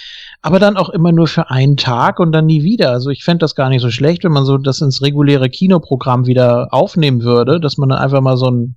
aber 0.46 0.60
dann 0.60 0.76
auch 0.76 0.90
immer 0.90 1.10
nur 1.10 1.26
für 1.26 1.50
einen 1.50 1.76
Tag 1.76 2.20
und 2.20 2.30
dann 2.30 2.46
nie 2.46 2.62
wieder. 2.62 2.92
Also 2.92 3.10
ich 3.10 3.24
fände 3.24 3.40
das 3.40 3.56
gar 3.56 3.68
nicht 3.68 3.82
so 3.82 3.90
schlecht, 3.90 4.22
wenn 4.22 4.30
man 4.30 4.44
so 4.44 4.58
das 4.58 4.80
ins 4.80 5.02
reguläre 5.02 5.50
Kinoprogramm 5.50 6.26
wieder 6.26 6.68
aufnehmen 6.70 7.24
würde, 7.24 7.58
dass 7.58 7.78
man 7.78 7.88
dann 7.88 7.98
einfach 7.98 8.20
mal 8.20 8.36
so 8.36 8.48
ein 8.48 8.76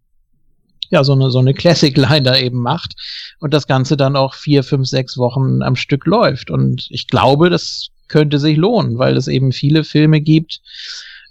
ja, 0.90 1.04
so 1.04 1.14
eine, 1.14 1.32
so 1.32 1.40
eine 1.40 1.54
Classic-Line 1.54 2.24
da 2.24 2.38
eben 2.38 2.62
macht 2.62 2.96
und 3.40 3.54
das 3.54 3.68
Ganze 3.68 3.98
dann 3.98 4.16
auch 4.16 4.34
vier, 4.34 4.64
fünf, 4.64 4.88
sechs 4.88 5.18
Wochen 5.18 5.62
am 5.62 5.76
Stück 5.76 6.06
läuft. 6.06 6.50
Und 6.52 6.88
ich 6.90 7.08
glaube, 7.08 7.50
das 7.50 7.90
könnte 8.08 8.40
sich 8.40 8.58
lohnen, 8.58 8.98
weil 8.98 9.16
es 9.16 9.28
eben 9.28 9.52
viele 9.52 9.84
Filme 9.84 10.20
gibt, 10.20 10.62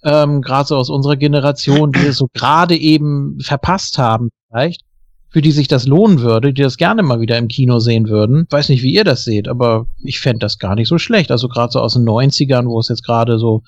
ähm, 0.04 0.42
gerade 0.42 0.68
so 0.68 0.76
aus 0.76 0.90
unserer 0.90 1.16
Generation, 1.16 1.92
die 1.92 2.06
es 2.06 2.18
so 2.18 2.28
gerade 2.32 2.76
eben 2.76 3.38
verpasst 3.40 3.98
haben, 3.98 4.30
vielleicht, 4.48 4.82
für 5.30 5.42
die 5.42 5.52
sich 5.52 5.68
das 5.68 5.86
lohnen 5.86 6.20
würde, 6.20 6.52
die 6.52 6.62
das 6.62 6.76
gerne 6.76 7.02
mal 7.02 7.20
wieder 7.20 7.36
im 7.36 7.48
Kino 7.48 7.80
sehen 7.80 8.08
würden. 8.08 8.46
Weiß 8.48 8.68
nicht, 8.68 8.82
wie 8.82 8.94
ihr 8.94 9.04
das 9.04 9.24
seht, 9.24 9.48
aber 9.48 9.86
ich 10.02 10.20
fände 10.20 10.38
das 10.38 10.58
gar 10.58 10.74
nicht 10.74 10.88
so 10.88 10.98
schlecht. 10.98 11.30
Also 11.30 11.48
gerade 11.48 11.72
so 11.72 11.80
aus 11.80 11.94
den 11.94 12.08
90ern, 12.08 12.66
wo 12.66 12.78
es 12.78 12.88
jetzt 12.88 13.04
gerade 13.04 13.38
so 13.38 13.62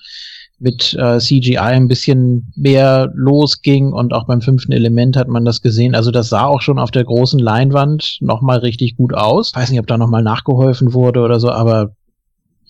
mit 0.61 0.93
äh, 0.93 1.19
CGI 1.19 1.57
ein 1.57 1.87
bisschen 1.87 2.51
mehr 2.55 3.11
losging 3.15 3.93
und 3.93 4.13
auch 4.13 4.27
beim 4.27 4.41
fünften 4.41 4.71
Element 4.71 5.17
hat 5.17 5.27
man 5.27 5.43
das 5.43 5.61
gesehen. 5.61 5.95
Also 5.95 6.11
das 6.11 6.29
sah 6.29 6.45
auch 6.45 6.61
schon 6.61 6.77
auf 6.77 6.91
der 6.91 7.03
großen 7.03 7.39
Leinwand 7.39 8.17
nochmal 8.21 8.59
richtig 8.59 8.95
gut 8.95 9.13
aus. 9.13 9.51
Weiß 9.55 9.71
nicht, 9.71 9.79
ob 9.79 9.87
da 9.87 9.97
nochmal 9.97 10.23
nachgeholfen 10.23 10.93
wurde 10.93 11.21
oder 11.21 11.39
so, 11.39 11.49
aber 11.51 11.95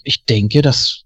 ich 0.04 0.26
denke, 0.26 0.62
das 0.62 1.04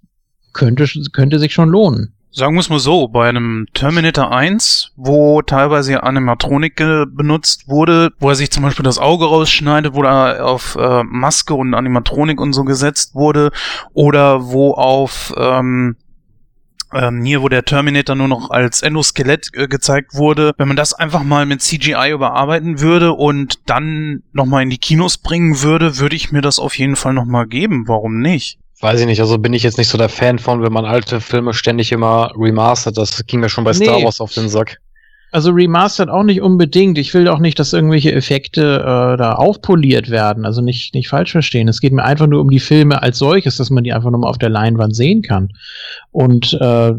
könnte, 0.53 0.87
könnte 1.11 1.39
sich 1.39 1.53
schon 1.53 1.69
lohnen. 1.69 2.13
Sagen 2.31 2.53
wir 2.53 2.59
es 2.59 2.69
mal 2.69 2.79
so, 2.79 3.07
bei 3.07 3.29
einem 3.29 3.65
Terminator 3.73 4.29
1, 4.29 4.91
wo 4.97 5.41
teilweise 5.41 6.03
Animatronik 6.03 6.75
benutzt 6.75 7.69
wurde, 7.69 8.11
wo 8.19 8.27
er 8.27 8.35
sich 8.35 8.51
zum 8.51 8.61
Beispiel 8.61 8.83
das 8.83 8.99
Auge 8.99 9.23
rausschneidet, 9.23 9.93
wo 9.93 10.03
er 10.03 10.45
auf 10.45 10.75
äh, 10.75 11.03
Maske 11.03 11.53
und 11.53 11.73
Animatronik 11.73 12.41
und 12.41 12.51
so 12.51 12.65
gesetzt 12.65 13.15
wurde, 13.15 13.51
oder 13.93 14.49
wo 14.49 14.73
auf 14.73 15.33
ähm, 15.37 15.95
ähm, 16.93 17.23
hier, 17.23 17.41
wo 17.41 17.49
der 17.49 17.65
Terminator 17.65 18.15
nur 18.15 18.27
noch 18.27 18.49
als 18.49 18.81
Endoskelett 18.81 19.49
äh, 19.53 19.67
gezeigt 19.67 20.13
wurde, 20.13 20.53
wenn 20.57 20.67
man 20.67 20.77
das 20.77 20.93
einfach 20.93 21.23
mal 21.23 21.45
mit 21.45 21.61
CGI 21.61 22.11
überarbeiten 22.11 22.79
würde 22.79 23.13
und 23.13 23.59
dann 23.69 24.23
nochmal 24.33 24.63
in 24.63 24.69
die 24.69 24.77
Kinos 24.77 25.17
bringen 25.17 25.61
würde, 25.61 25.97
würde 25.97 26.15
ich 26.15 26.31
mir 26.31 26.41
das 26.41 26.59
auf 26.59 26.77
jeden 26.77 26.95
Fall 26.95 27.13
nochmal 27.13 27.47
geben. 27.47 27.87
Warum 27.87 28.19
nicht? 28.19 28.59
Weiß 28.81 28.99
ich 28.99 29.05
nicht, 29.05 29.21
also 29.21 29.37
bin 29.37 29.53
ich 29.53 29.63
jetzt 29.63 29.77
nicht 29.77 29.87
so 29.87 29.97
der 29.97 30.09
Fan 30.09 30.37
von, 30.37 30.61
wenn 30.61 30.73
man 30.73 30.85
alte 30.85 31.21
Filme 31.21 31.53
ständig 31.53 31.91
immer 31.91 32.31
remastert. 32.35 32.97
Das 32.97 33.25
ging 33.25 33.39
mir 33.39 33.49
schon 33.49 33.63
bei 33.63 33.71
nee. 33.71 33.85
Star 33.85 34.03
Wars 34.03 34.19
auf 34.19 34.33
den 34.33 34.49
Sack. 34.49 34.79
Also 35.31 35.51
remastered 35.51 36.09
auch 36.09 36.23
nicht 36.23 36.41
unbedingt. 36.41 36.97
Ich 36.97 37.13
will 37.13 37.27
auch 37.27 37.39
nicht, 37.39 37.59
dass 37.59 37.73
irgendwelche 37.73 38.13
Effekte 38.13 38.79
äh, 38.79 39.17
da 39.17 39.33
aufpoliert 39.33 40.09
werden. 40.09 40.45
Also 40.45 40.61
nicht, 40.61 40.93
nicht 40.93 41.09
falsch 41.09 41.31
verstehen. 41.31 41.67
Es 41.67 41.81
geht 41.81 41.91
mir 41.91 42.03
einfach 42.03 42.27
nur 42.27 42.39
um 42.39 42.49
die 42.49 42.59
Filme 42.59 43.03
als 43.03 43.17
solches, 43.17 43.57
dass 43.57 43.69
man 43.69 43.83
die 43.83 43.91
einfach 43.91 44.11
nochmal 44.11 44.29
auf 44.29 44.37
der 44.37 44.49
Leinwand 44.49 44.95
sehen 44.95 45.21
kann. 45.21 45.49
Und 46.11 46.53
äh, 46.61 46.93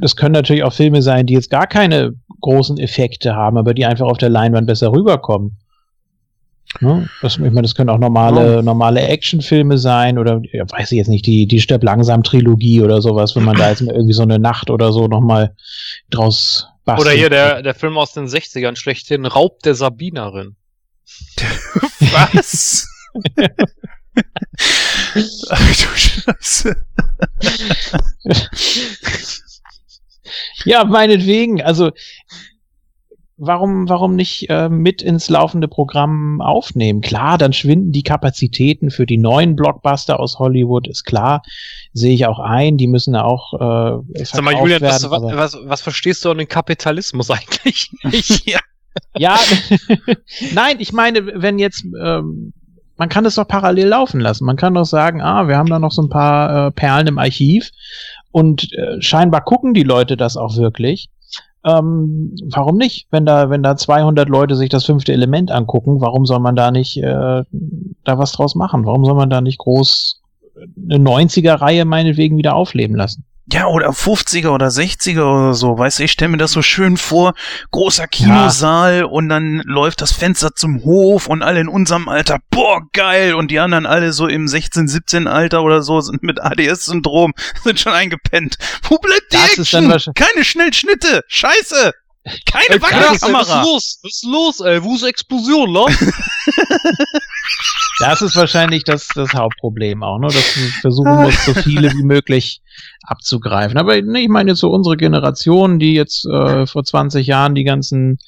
das 0.00 0.14
können 0.14 0.34
natürlich 0.34 0.62
auch 0.62 0.72
Filme 0.72 1.02
sein, 1.02 1.26
die 1.26 1.34
jetzt 1.34 1.50
gar 1.50 1.66
keine 1.66 2.14
großen 2.40 2.78
Effekte 2.78 3.34
haben, 3.34 3.56
aber 3.56 3.74
die 3.74 3.84
einfach 3.84 4.06
auf 4.06 4.18
der 4.18 4.30
Leinwand 4.30 4.66
besser 4.66 4.92
rüberkommen. 4.92 5.56
Ne? 6.80 7.08
Das, 7.20 7.34
ich 7.34 7.40
meine, 7.40 7.62
das 7.62 7.74
können 7.74 7.90
auch 7.90 7.98
normale, 7.98 8.56
ja. 8.56 8.62
normale 8.62 9.00
Actionfilme 9.00 9.76
sein 9.76 10.18
oder 10.18 10.40
ja, 10.52 10.64
weiß 10.70 10.92
ich 10.92 10.98
jetzt 10.98 11.08
nicht, 11.08 11.26
die, 11.26 11.46
die 11.46 11.60
Stirb 11.60 11.82
langsam 11.82 12.22
Trilogie 12.22 12.80
oder 12.82 13.02
sowas, 13.02 13.34
wenn 13.34 13.44
man 13.44 13.56
da 13.56 13.70
jetzt 13.70 13.82
mal 13.82 13.94
irgendwie 13.94 14.14
so 14.14 14.22
eine 14.22 14.38
Nacht 14.38 14.70
oder 14.70 14.92
so 14.92 15.08
nochmal 15.08 15.52
draus 16.10 16.69
bastelt. 16.84 17.06
Oder 17.06 17.16
hier 17.16 17.30
der, 17.30 17.62
der 17.62 17.74
Film 17.74 17.98
aus 17.98 18.12
den 18.12 18.26
60ern, 18.26 18.76
schlechthin 18.76 19.26
Raub 19.26 19.60
der 19.60 19.74
Sabinerin. 19.74 20.56
Was? 22.00 22.86
Ach 25.50 25.76
du 25.76 25.96
Scheiße. 25.96 26.76
ja, 30.64 30.84
meinetwegen. 30.84 31.62
Also 31.62 31.90
warum, 33.40 33.88
warum 33.88 34.14
nicht 34.14 34.48
äh, 34.50 34.68
mit 34.68 35.02
ins 35.02 35.28
laufende 35.30 35.66
Programm 35.66 36.40
aufnehmen? 36.40 37.00
Klar, 37.00 37.38
dann 37.38 37.52
schwinden 37.52 37.90
die 37.90 38.02
Kapazitäten 38.02 38.90
für 38.90 39.06
die 39.06 39.16
neuen 39.16 39.56
Blockbuster 39.56 40.20
aus 40.20 40.38
Hollywood, 40.38 40.86
ist 40.86 41.04
klar, 41.04 41.42
sehe 41.92 42.14
ich 42.14 42.26
auch 42.26 42.38
ein, 42.38 42.76
die 42.76 42.86
müssen 42.86 43.16
auch 43.16 43.54
äh, 43.54 44.24
Sag 44.24 44.42
mal, 44.42 44.54
Julian, 44.54 44.82
werden, 44.82 45.10
was, 45.10 45.22
was, 45.22 45.58
was 45.64 45.80
verstehst 45.80 46.24
du 46.24 46.30
an 46.30 46.38
den 46.38 46.48
Kapitalismus 46.48 47.30
eigentlich 47.30 47.90
ja, 48.44 48.60
ja 49.16 49.36
nein, 50.54 50.76
ich 50.78 50.92
meine, 50.92 51.42
wenn 51.42 51.58
jetzt 51.58 51.84
ähm, 51.84 52.52
man 52.98 53.08
kann 53.08 53.24
es 53.24 53.36
doch 53.36 53.48
parallel 53.48 53.88
laufen 53.88 54.20
lassen. 54.20 54.44
Man 54.44 54.56
kann 54.56 54.74
doch 54.74 54.84
sagen, 54.84 55.22
ah, 55.22 55.48
wir 55.48 55.56
haben 55.56 55.70
da 55.70 55.78
noch 55.78 55.90
so 55.90 56.02
ein 56.02 56.10
paar 56.10 56.66
äh, 56.66 56.70
Perlen 56.70 57.06
im 57.06 57.18
Archiv 57.18 57.70
und 58.30 58.70
äh, 58.74 59.00
scheinbar 59.00 59.42
gucken 59.42 59.72
die 59.72 59.84
Leute 59.84 60.18
das 60.18 60.36
auch 60.36 60.54
wirklich. 60.58 61.08
Ähm, 61.64 62.34
warum 62.50 62.76
nicht? 62.76 63.08
Wenn 63.10 63.26
da, 63.26 63.50
wenn 63.50 63.62
da 63.62 63.76
200 63.76 64.28
Leute 64.28 64.56
sich 64.56 64.70
das 64.70 64.84
fünfte 64.84 65.12
Element 65.12 65.50
angucken, 65.50 66.00
warum 66.00 66.24
soll 66.24 66.40
man 66.40 66.56
da 66.56 66.70
nicht 66.70 66.96
äh, 66.96 67.44
da 68.04 68.18
was 68.18 68.32
draus 68.32 68.54
machen? 68.54 68.86
Warum 68.86 69.04
soll 69.04 69.14
man 69.14 69.30
da 69.30 69.40
nicht 69.40 69.58
groß 69.58 70.22
eine 70.90 70.98
90er-Reihe 70.98 71.84
meinetwegen 71.84 72.36
wieder 72.36 72.54
aufleben 72.54 72.96
lassen? 72.96 73.24
Ja, 73.52 73.66
oder 73.66 73.90
50er 73.90 74.50
oder 74.50 74.68
60er 74.68 75.22
oder 75.22 75.54
so, 75.54 75.76
weißt 75.76 75.98
du, 75.98 76.04
ich 76.04 76.12
stelle 76.12 76.30
mir 76.30 76.36
das 76.36 76.52
so 76.52 76.62
schön 76.62 76.96
vor, 76.96 77.34
großer 77.70 78.06
Kinosaal 78.06 79.04
und 79.04 79.28
dann 79.28 79.62
läuft 79.64 80.02
das 80.02 80.12
Fenster 80.12 80.54
zum 80.54 80.84
Hof 80.84 81.26
und 81.26 81.42
alle 81.42 81.60
in 81.60 81.68
unserem 81.68 82.08
Alter, 82.08 82.38
boah, 82.50 82.82
geil, 82.92 83.34
und 83.34 83.50
die 83.50 83.58
anderen 83.58 83.86
alle 83.86 84.12
so 84.12 84.26
im 84.28 84.46
16, 84.46 84.88
17 84.88 85.26
Alter 85.26 85.62
oder 85.62 85.82
so 85.82 86.00
sind 86.00 86.22
mit 86.22 86.40
ADS-Syndrom, 86.40 87.32
sind 87.64 87.80
schon 87.80 87.92
eingepennt. 87.92 88.56
Wo 88.82 88.98
bleibt 88.98 89.32
die 89.32 89.36
Das 89.36 89.58
Action? 89.58 90.14
Keine 90.14 90.44
Schnellschnitte, 90.44 91.24
scheiße! 91.26 91.92
Keine 92.24 92.64
Ey, 92.68 92.74
ey, 92.74 92.82
was 92.82 92.90
ist 92.90 93.22
Wackelkamera! 93.22 93.62
los? 93.62 93.98
Was 94.02 94.12
ist 94.12 94.24
los, 94.24 94.60
ey? 94.60 94.82
Wo 94.82 94.94
ist 94.94 95.04
Explosion, 95.04 95.70
la? 95.72 95.86
Das 98.00 98.22
ist 98.22 98.34
wahrscheinlich 98.34 98.84
das, 98.84 99.08
das 99.14 99.34
Hauptproblem 99.34 100.02
auch, 100.02 100.18
ne? 100.18 100.28
dass 100.28 100.54
du 100.54 100.60
versuchen 100.80 101.16
musst, 101.16 101.44
so 101.44 101.52
viele 101.52 101.92
wie 101.92 102.02
möglich 102.02 102.62
abzugreifen. 103.02 103.76
Aber 103.76 104.00
ne, 104.00 104.20
ich 104.20 104.28
meine 104.28 104.52
jetzt 104.52 104.60
so 104.60 104.70
unsere 104.70 104.96
Generation, 104.96 105.78
die 105.78 105.92
jetzt 105.92 106.24
äh, 106.24 106.66
vor 106.66 106.82
20 106.82 107.26
Jahren 107.26 107.54
die 107.54 107.64
ganzen 107.64 108.18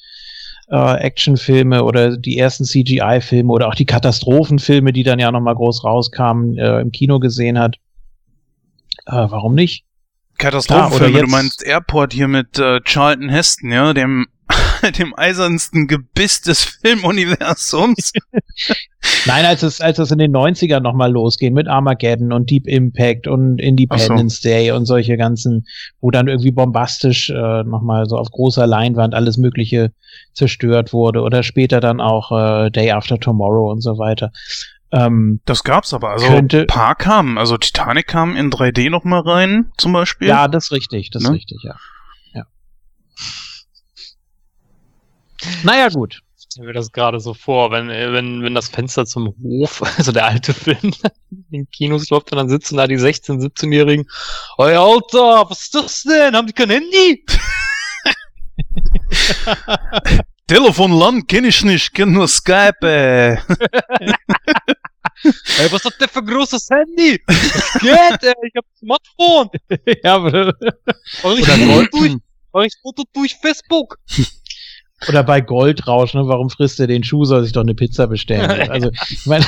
äh, 0.69 0.97
Actionfilme 0.97 1.83
oder 1.83 2.17
die 2.17 2.37
ersten 2.37 2.65
CGI-Filme 2.65 3.51
oder 3.51 3.67
auch 3.67 3.75
die 3.75 3.85
Katastrophenfilme, 3.85 4.93
die 4.93 5.03
dann 5.03 5.17
ja 5.17 5.31
nochmal 5.31 5.55
groß 5.55 5.83
rauskamen, 5.83 6.55
äh, 6.59 6.79
im 6.81 6.91
Kino 6.91 7.17
gesehen 7.17 7.57
hat. 7.57 7.77
Äh, 9.07 9.11
warum 9.13 9.55
nicht? 9.55 9.85
Katastrophenfilme, 10.37 11.05
Ja, 11.05 11.09
oder 11.09 11.11
du 11.11 11.25
jetzt- 11.25 11.31
meinst 11.31 11.63
Airport 11.65 12.13
hier 12.13 12.27
mit 12.27 12.57
äh, 12.59 12.79
Charlton 12.83 13.29
Heston, 13.29 13.71
ja, 13.71 13.93
dem, 13.93 14.27
dem 14.99 15.13
eisernsten 15.17 15.87
Gebiss 15.87 16.41
des 16.41 16.63
Filmuniversums. 16.63 18.11
Nein, 19.25 19.45
als 19.45 19.63
es, 19.63 19.79
als 19.81 19.99
es 19.99 20.11
in 20.11 20.17
den 20.17 20.33
90ern 20.35 20.79
nochmal 20.81 21.11
losging 21.11 21.53
mit 21.53 21.67
Armageddon 21.67 22.31
und 22.33 22.49
Deep 22.49 22.67
Impact 22.67 23.27
und 23.27 23.59
Independence 23.59 24.41
Day 24.41 24.71
und 24.71 24.85
solche 24.85 25.17
ganzen, 25.17 25.65
wo 26.01 26.11
dann 26.11 26.27
irgendwie 26.27 26.51
bombastisch 26.51 27.29
äh, 27.29 27.63
nochmal 27.63 28.05
so 28.05 28.17
auf 28.17 28.29
großer 28.31 28.65
Leinwand 28.67 29.13
alles 29.13 29.37
Mögliche 29.37 29.91
zerstört 30.33 30.93
wurde 30.93 31.21
oder 31.21 31.43
später 31.43 31.79
dann 31.79 32.01
auch 32.01 32.31
äh, 32.65 32.69
Day 32.69 32.91
After 32.91 33.19
Tomorrow 33.19 33.71
und 33.71 33.81
so 33.81 33.97
weiter. 33.97 34.31
Ähm, 34.93 35.41
Das 35.45 35.63
gab's 35.63 35.93
aber. 35.93 36.11
Also 36.11 36.27
Könnte- 36.27 36.61
ein 36.61 36.67
paar 36.67 36.93
kamen. 36.95 37.37
Also 37.39 37.57
Titanic 37.57 38.05
kam 38.07 38.35
in 38.35 38.51
3D 38.51 38.89
noch 38.91 39.03
mal 39.03 39.21
rein, 39.21 39.71
zum 39.77 39.91
Beispiel. 39.91 40.27
ja, 40.27 40.47
das 40.47 40.65
ist 40.65 40.71
richtig, 40.71 41.09
das 41.09 41.23
ist 41.23 41.29
Ne? 41.29 41.35
richtig, 41.35 41.63
ja. 41.63 41.75
ja. 42.33 42.45
Naja, 45.63 45.89
gut. 45.89 46.21
Ich 46.37 46.43
stelle 46.57 46.67
mir 46.67 46.73
das 46.73 46.91
gerade 46.91 47.19
so 47.19 47.33
vor, 47.33 47.71
wenn, 47.71 47.87
wenn, 47.87 48.43
wenn 48.43 48.53
das 48.53 48.69
Fenster 48.69 49.05
zum 49.07 49.33
Hof, 49.41 49.81
also 49.97 50.11
der 50.11 50.25
alte 50.27 50.53
Film, 50.53 50.77
in 51.31 51.45
den 51.51 51.67
Kinos 51.71 52.09
läuft 52.11 52.31
und 52.31 52.37
dann 52.37 52.49
sitzen 52.49 52.77
da 52.77 52.85
die 52.85 52.99
16-, 52.99 53.39
17-Jährigen. 53.41 54.05
Ey, 54.59 54.75
Alter, 54.75 55.49
was 55.49 55.61
ist 55.63 55.73
das 55.75 56.03
denn? 56.03 56.35
Haben 56.35 56.45
die 56.47 56.53
kein 56.53 56.69
Handy? 56.69 57.25
Telefonland 60.47 61.27
kenn 61.27 61.45
ich 61.45 61.63
nicht, 61.63 61.93
kenn 61.95 62.11
nur 62.11 62.27
Skype. 62.27 63.39
Ey, 65.59 65.71
was 65.71 65.83
hat 65.85 65.93
der 65.99 66.09
für 66.09 66.19
ein 66.19 66.25
großes 66.25 66.67
Handy? 66.69 67.21
Was 67.25 67.73
geht, 67.79 68.23
ey? 68.23 68.33
Ich 68.43 68.53
hab 68.55 68.65
ein 68.65 68.77
Smartphone. 68.77 69.49
ja, 70.03 70.15
aber, 70.15 70.53
Mach 71.23 71.37
ich 71.37 71.45
Foto 71.45 71.87
durch, 71.91 72.15
mach 72.51 72.63
ich 72.63 72.73
Foto 72.81 73.03
durch 73.13 73.35
Facebook. 73.35 73.97
oder 75.07 75.23
bei 75.23 75.41
Goldrausch, 75.41 76.13
ne, 76.13 76.27
warum 76.27 76.49
frisst 76.49 76.79
er 76.79 76.87
den 76.87 77.03
Schuh, 77.03 77.25
soll 77.25 77.43
sich 77.43 77.53
doch 77.53 77.61
eine 77.61 77.75
Pizza 77.75 78.07
bestellen. 78.07 78.69
Also, 78.69 78.91
ich 79.09 79.25
meine, 79.25 79.45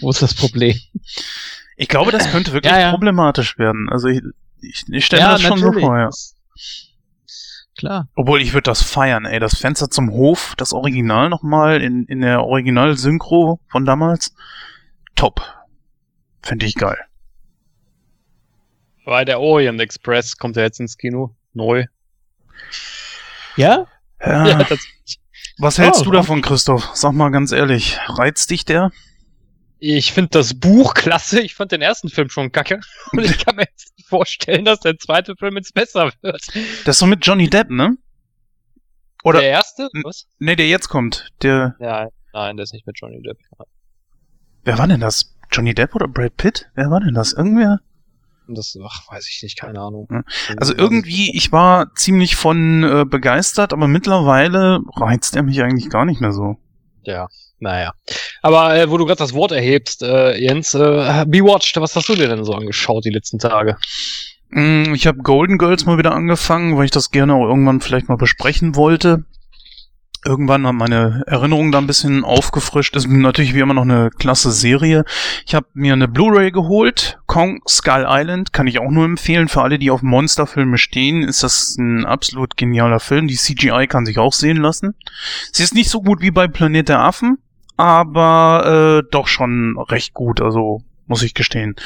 wo 0.00 0.10
ist 0.10 0.22
das 0.22 0.34
Problem? 0.34 0.78
Ich 1.76 1.88
glaube, 1.88 2.10
das 2.10 2.30
könnte 2.30 2.52
wirklich 2.52 2.72
Ja, 2.72 2.80
ja. 2.80 2.90
problematisch 2.90 3.58
werden. 3.58 3.88
Also 3.90 4.08
ich, 4.08 4.22
ich, 4.60 4.84
ich 4.88 5.06
stelle 5.06 5.22
mir 5.22 5.28
das 5.30 5.42
schon 5.42 5.58
so 5.58 5.72
vor, 5.72 5.96
ja. 5.96 6.10
Klar. 7.78 8.08
Obwohl 8.16 8.42
ich 8.42 8.52
würde 8.54 8.64
das 8.64 8.82
feiern, 8.82 9.24
ey. 9.24 9.38
Das 9.38 9.56
Fenster 9.56 9.88
zum 9.88 10.10
Hof, 10.10 10.54
das 10.56 10.72
Original 10.72 11.28
nochmal 11.28 11.80
in, 11.80 12.04
in 12.06 12.20
der 12.22 12.42
Original-Synchro 12.42 13.60
von 13.68 13.84
damals. 13.84 14.34
Top. 15.14 15.40
Finde 16.42 16.66
ich 16.66 16.74
geil. 16.74 16.98
Weil 19.04 19.24
der 19.24 19.40
Orient 19.40 19.80
Express 19.80 20.36
kommt 20.36 20.56
ja 20.56 20.62
jetzt 20.64 20.80
ins 20.80 20.98
Kino. 20.98 21.34
Neu. 21.54 21.86
Ja? 23.56 23.86
Ja, 24.20 24.46
Ja, 24.60 24.66
was 25.58 25.78
hältst 25.78 26.02
Oh, 26.02 26.04
du 26.04 26.10
davon, 26.10 26.42
Christoph? 26.42 26.90
Sag 26.94 27.12
mal 27.12 27.30
ganz 27.30 27.52
ehrlich. 27.52 27.98
Reizt 28.06 28.50
dich 28.50 28.64
der? 28.64 28.90
Ich 29.80 30.12
finde 30.12 30.30
das 30.30 30.54
Buch 30.54 30.94
klasse. 30.94 31.40
Ich 31.40 31.54
fand 31.54 31.72
den 31.72 31.82
ersten 31.82 32.08
Film 32.08 32.30
schon 32.30 32.50
kacke. 32.50 32.80
Und 33.12 33.24
ich 33.24 33.44
kann 33.44 33.56
mir 33.56 33.62
jetzt 33.62 33.96
nicht 33.96 34.08
vorstellen, 34.08 34.64
dass 34.64 34.80
der 34.80 34.98
zweite 34.98 35.36
Film 35.36 35.56
jetzt 35.56 35.74
besser 35.74 36.12
wird. 36.20 36.42
Das 36.84 36.96
ist 36.96 36.98
so 36.98 37.06
mit 37.06 37.24
Johnny 37.24 37.48
Depp, 37.48 37.70
ne? 37.70 37.96
Oder, 39.24 39.40
der 39.40 39.50
erste? 39.50 39.88
Was? 40.04 40.26
nee, 40.38 40.56
der 40.56 40.68
jetzt 40.68 40.88
kommt. 40.88 41.28
Der, 41.42 41.76
Ja, 41.80 42.08
nein, 42.32 42.56
der 42.56 42.64
ist 42.64 42.72
nicht 42.72 42.86
mit 42.86 42.98
Johnny 43.00 43.20
Depp. 43.22 43.38
wer 44.64 44.78
war 44.78 44.86
denn 44.86 45.00
das? 45.00 45.34
Johnny 45.50 45.74
Depp 45.74 45.94
oder 45.94 46.08
Brad 46.08 46.36
Pitt? 46.36 46.70
Wer 46.74 46.90
war 46.90 47.00
denn 47.00 47.14
das? 47.14 47.32
Irgendwer? 47.32 47.80
Das, 48.48 48.76
ach, 48.82 49.10
weiß 49.10 49.28
ich 49.28 49.42
nicht, 49.42 49.58
keine 49.58 49.80
Ahnung. 49.80 50.08
Also 50.56 50.74
irgendwie, 50.74 51.36
ich 51.36 51.52
war 51.52 51.94
ziemlich 51.94 52.36
von 52.36 52.82
äh, 52.82 53.04
begeistert, 53.04 53.72
aber 53.74 53.88
mittlerweile 53.88 54.80
reizt 54.96 55.36
er 55.36 55.42
mich 55.42 55.62
eigentlich 55.62 55.90
gar 55.90 56.06
nicht 56.06 56.20
mehr 56.20 56.32
so. 56.32 56.56
Ja, 57.02 57.28
naja. 57.58 57.92
Aber 58.42 58.76
äh, 58.76 58.90
wo 58.90 58.96
du 58.98 59.04
gerade 59.06 59.18
das 59.18 59.34
Wort 59.34 59.52
erhebst, 59.52 60.02
äh, 60.02 60.38
Jens, 60.38 60.74
äh, 60.74 61.24
Bewatched, 61.26 61.76
was 61.80 61.96
hast 61.96 62.08
du 62.08 62.14
dir 62.14 62.28
denn 62.28 62.44
so 62.44 62.54
angeschaut 62.54 63.04
die 63.04 63.10
letzten 63.10 63.38
Tage? 63.38 63.76
Mm, 64.50 64.94
Ich 64.94 65.06
habe 65.06 65.18
Golden 65.18 65.58
Girls 65.58 65.86
mal 65.86 65.98
wieder 65.98 66.12
angefangen, 66.12 66.76
weil 66.76 66.84
ich 66.86 66.90
das 66.90 67.10
gerne 67.10 67.34
auch 67.34 67.46
irgendwann 67.48 67.80
vielleicht 67.80 68.08
mal 68.08 68.16
besprechen 68.16 68.76
wollte. 68.76 69.24
Irgendwann 70.24 70.66
haben 70.66 70.76
meine 70.76 71.22
Erinnerungen 71.26 71.70
da 71.70 71.78
ein 71.78 71.86
bisschen 71.86 72.24
aufgefrischt. 72.24 72.96
Ist 72.96 73.06
natürlich 73.06 73.54
wie 73.54 73.60
immer 73.60 73.74
noch 73.74 73.82
eine 73.84 74.10
klasse 74.10 74.50
Serie. 74.50 75.04
Ich 75.46 75.54
habe 75.54 75.66
mir 75.74 75.92
eine 75.92 76.08
Blu-ray 76.08 76.50
geholt. 76.50 77.18
Kong 77.26 77.60
Skull 77.68 78.04
Island 78.08 78.52
kann 78.52 78.66
ich 78.66 78.80
auch 78.80 78.90
nur 78.90 79.04
empfehlen. 79.04 79.46
Für 79.46 79.62
alle, 79.62 79.78
die 79.78 79.92
auf 79.92 80.02
Monsterfilme 80.02 80.76
stehen, 80.76 81.22
ist 81.22 81.44
das 81.44 81.76
ein 81.78 82.04
absolut 82.04 82.56
genialer 82.56 82.98
Film. 82.98 83.28
Die 83.28 83.36
CGI 83.36 83.86
kann 83.86 84.06
sich 84.06 84.18
auch 84.18 84.32
sehen 84.32 84.56
lassen. 84.56 84.96
Sie 85.52 85.62
ist 85.62 85.74
nicht 85.74 85.88
so 85.88 86.02
gut 86.02 86.20
wie 86.20 86.32
bei 86.32 86.48
Planet 86.48 86.88
der 86.88 86.98
Affen, 86.98 87.38
aber 87.78 89.02
äh, 89.06 89.10
doch 89.10 89.26
schon 89.26 89.78
recht 89.78 90.12
gut. 90.12 90.42
Also 90.42 90.82
muss 91.06 91.22
ich 91.22 91.32
gestehen. 91.32 91.76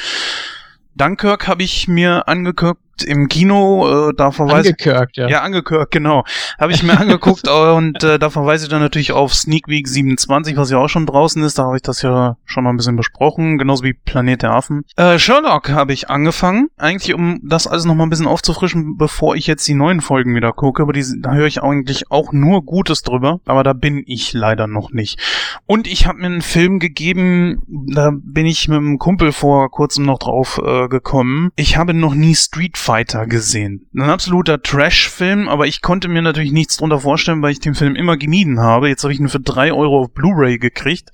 Dunkirk 0.95 1.47
habe 1.47 1.63
ich 1.63 1.87
mir 1.87 2.27
angeguckt 2.27 2.79
im 3.01 3.27
Kino, 3.27 4.09
äh, 4.09 4.13
da 4.15 4.31
verweise 4.31 4.69
Angekirkt, 4.69 5.17
ja. 5.17 5.27
ja, 5.27 5.41
angekürkt, 5.41 5.91
genau. 5.91 6.23
Habe 6.59 6.73
ich 6.73 6.83
mir 6.83 6.99
angeguckt 6.99 7.47
und 7.49 8.03
äh, 8.03 8.19
da 8.19 8.29
verweise 8.29 8.65
ich 8.65 8.69
dann 8.69 8.81
natürlich 8.81 9.11
auf 9.11 9.33
Sneak 9.33 9.67
Week 9.67 9.87
27, 9.87 10.57
was 10.57 10.69
ja 10.69 10.77
auch 10.77 10.89
schon 10.89 11.05
draußen 11.05 11.41
ist. 11.43 11.57
Da 11.57 11.63
habe 11.63 11.77
ich 11.77 11.81
das 11.81 12.01
ja 12.01 12.37
schon 12.45 12.63
mal 12.63 12.69
ein 12.69 12.77
bisschen 12.77 12.95
besprochen, 12.95 13.57
genauso 13.57 13.83
wie 13.83 13.93
Planet 13.93 14.43
der 14.43 14.51
Affen. 14.51 14.85
Äh, 14.95 15.17
Sherlock 15.17 15.69
habe 15.69 15.93
ich 15.93 16.09
angefangen, 16.09 16.67
eigentlich 16.77 17.13
um 17.13 17.39
das 17.43 17.67
alles 17.67 17.85
noch 17.85 17.95
mal 17.95 18.03
ein 18.03 18.09
bisschen 18.09 18.27
aufzufrischen, 18.27 18.97
bevor 18.97 19.35
ich 19.35 19.47
jetzt 19.47 19.67
die 19.67 19.73
neuen 19.73 20.01
Folgen 20.01 20.35
wieder 20.35 20.53
gucke. 20.53 20.83
Aber 20.83 20.93
die, 20.93 21.05
da 21.19 21.33
höre 21.33 21.47
ich 21.47 21.63
eigentlich 21.63 22.11
auch 22.11 22.31
nur 22.31 22.63
Gutes 22.63 23.01
drüber, 23.01 23.39
aber 23.45 23.63
da 23.63 23.73
bin 23.73 24.03
ich 24.05 24.33
leider 24.33 24.67
noch 24.67 24.91
nicht. 24.91 25.19
Und 25.65 25.87
ich 25.87 26.05
habe 26.05 26.19
mir 26.19 26.27
einen 26.27 26.41
Film 26.41 26.79
gegeben, 26.79 27.63
da 27.67 28.11
bin 28.13 28.45
ich 28.45 28.67
mit 28.67 28.77
einem 28.77 28.99
Kumpel 28.99 29.31
vor 29.31 29.71
kurzem 29.71 30.05
noch 30.05 30.19
drauf 30.19 30.61
äh, 30.63 30.87
gekommen. 30.87 31.51
Ich 31.55 31.77
habe 31.77 31.93
noch 31.93 32.13
nie 32.13 32.35
Street 32.35 32.77
Fighter 32.83 33.27
gesehen. 33.27 33.87
Ein 33.95 34.09
absoluter 34.09 34.61
Trash-Film, 34.61 35.47
aber 35.47 35.67
ich 35.67 35.81
konnte 35.81 36.09
mir 36.09 36.21
natürlich 36.21 36.51
nichts 36.51 36.75
drunter 36.75 36.99
vorstellen, 36.99 37.41
weil 37.41 37.53
ich 37.53 37.61
den 37.61 37.75
Film 37.75 37.95
immer 37.95 38.17
gemieden 38.17 38.59
habe. 38.59 38.89
Jetzt 38.89 39.03
habe 39.03 39.13
ich 39.13 39.19
ihn 39.21 39.29
für 39.29 39.39
drei 39.39 39.71
Euro 39.71 40.01
auf 40.01 40.13
Blu-ray 40.13 40.57
gekriegt 40.57 41.11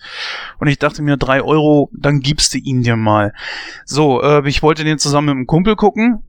und 0.58 0.68
ich 0.68 0.80
dachte 0.80 1.04
mir, 1.04 1.18
drei 1.18 1.44
Euro, 1.44 1.92
dann 1.94 2.22
gibst 2.22 2.56
du 2.56 2.58
ihn 2.58 2.82
dir 2.82 2.96
mal. 2.96 3.34
So, 3.86 4.22
äh, 4.24 4.48
ich 4.50 4.64
wollte 4.64 4.84
den 4.84 4.98
zusammen 4.98 5.28
mit 5.28 5.36
einem 5.36 5.48
Kumpel 5.48 5.76
gucken, 5.76 6.24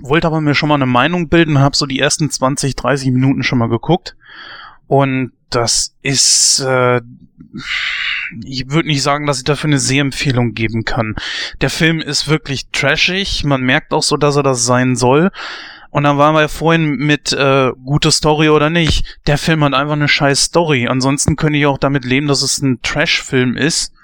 wollte 0.00 0.26
aber 0.26 0.40
mir 0.40 0.56
schon 0.56 0.68
mal 0.68 0.74
eine 0.74 0.86
Meinung 0.86 1.28
bilden, 1.28 1.60
habe 1.60 1.76
so 1.76 1.86
die 1.86 2.00
ersten 2.00 2.28
20, 2.28 2.74
30 2.74 3.12
Minuten 3.12 3.44
schon 3.44 3.58
mal 3.58 3.68
geguckt 3.68 4.16
und 4.88 5.32
das 5.50 5.94
ist, 6.02 6.60
äh, 6.60 7.00
ich 8.44 8.70
würde 8.70 8.88
nicht 8.88 9.02
sagen, 9.02 9.26
dass 9.26 9.38
ich 9.38 9.44
dafür 9.44 9.68
eine 9.68 9.78
Sehempfehlung 9.78 10.52
geben 10.52 10.84
kann. 10.84 11.14
Der 11.60 11.70
Film 11.70 12.00
ist 12.00 12.28
wirklich 12.28 12.68
trashig. 12.72 13.44
Man 13.44 13.62
merkt 13.62 13.92
auch 13.92 14.02
so, 14.02 14.16
dass 14.16 14.36
er 14.36 14.42
das 14.42 14.64
sein 14.64 14.96
soll. 14.96 15.30
Und 15.90 16.02
dann 16.04 16.18
waren 16.18 16.34
wir 16.34 16.42
ja 16.42 16.48
vorhin 16.48 16.96
mit 16.96 17.32
äh, 17.32 17.70
gute 17.84 18.12
Story 18.12 18.50
oder 18.50 18.68
nicht. 18.68 19.18
Der 19.26 19.38
Film 19.38 19.64
hat 19.64 19.72
einfach 19.72 19.94
eine 19.94 20.08
scheiß 20.08 20.44
Story. 20.44 20.86
Ansonsten 20.86 21.36
könnte 21.36 21.58
ich 21.58 21.66
auch 21.66 21.78
damit 21.78 22.04
leben, 22.04 22.26
dass 22.26 22.42
es 22.42 22.60
ein 22.60 22.80
Trash-Film 22.82 23.56
ist, 23.56 23.94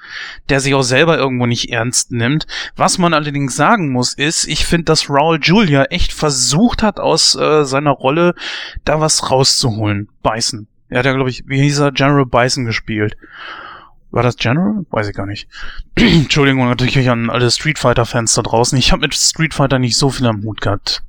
der 0.48 0.60
sich 0.60 0.74
auch 0.74 0.82
selber 0.82 1.18
irgendwo 1.18 1.44
nicht 1.44 1.70
ernst 1.70 2.10
nimmt. 2.10 2.46
Was 2.74 2.96
man 2.96 3.12
allerdings 3.12 3.54
sagen 3.54 3.90
muss, 3.90 4.14
ist, 4.14 4.46
ich 4.46 4.64
finde, 4.64 4.84
dass 4.84 5.10
Raul 5.10 5.38
Julia 5.42 5.84
echt 5.84 6.14
versucht 6.14 6.82
hat, 6.82 6.98
aus 6.98 7.34
äh, 7.34 7.64
seiner 7.64 7.92
Rolle 7.92 8.34
da 8.84 9.00
was 9.00 9.30
rauszuholen. 9.30 10.08
Bison. 10.22 10.68
Er 10.88 10.98
hat 10.98 11.06
ja, 11.06 11.12
glaube 11.12 11.30
ich, 11.30 11.44
wie 11.46 11.60
hieß 11.60 11.80
er, 11.80 11.92
General 11.92 12.26
Bison 12.26 12.64
gespielt. 12.64 13.16
War 14.10 14.22
das 14.22 14.36
General? 14.36 14.84
Weiß 14.90 15.08
ich 15.08 15.16
gar 15.16 15.26
nicht. 15.26 15.48
Entschuldigung 15.96 16.68
natürlich 16.68 17.10
an 17.10 17.30
alle 17.30 17.50
Street 17.50 17.78
Fighter-Fans 17.78 18.34
da 18.34 18.42
draußen. 18.42 18.78
Ich 18.78 18.92
habe 18.92 19.02
mit 19.02 19.14
Street 19.14 19.54
Fighter 19.54 19.78
nicht 19.78 19.96
so 19.96 20.10
viel 20.10 20.26
am 20.26 20.42
Hut 20.44 20.60
gehabt. 20.60 21.02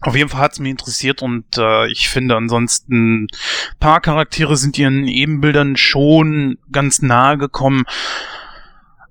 Auf 0.00 0.16
jeden 0.16 0.30
Fall 0.30 0.40
hat's 0.40 0.58
mich 0.58 0.70
interessiert 0.70 1.22
und 1.22 1.44
äh, 1.58 1.86
ich 1.88 2.08
finde 2.08 2.34
ansonsten 2.36 3.28
paar 3.78 4.00
Charaktere 4.00 4.56
sind 4.56 4.76
ihren 4.76 5.06
Ebenbildern 5.06 5.76
schon 5.76 6.58
ganz 6.72 7.02
nahe 7.02 7.38
gekommen. 7.38 7.84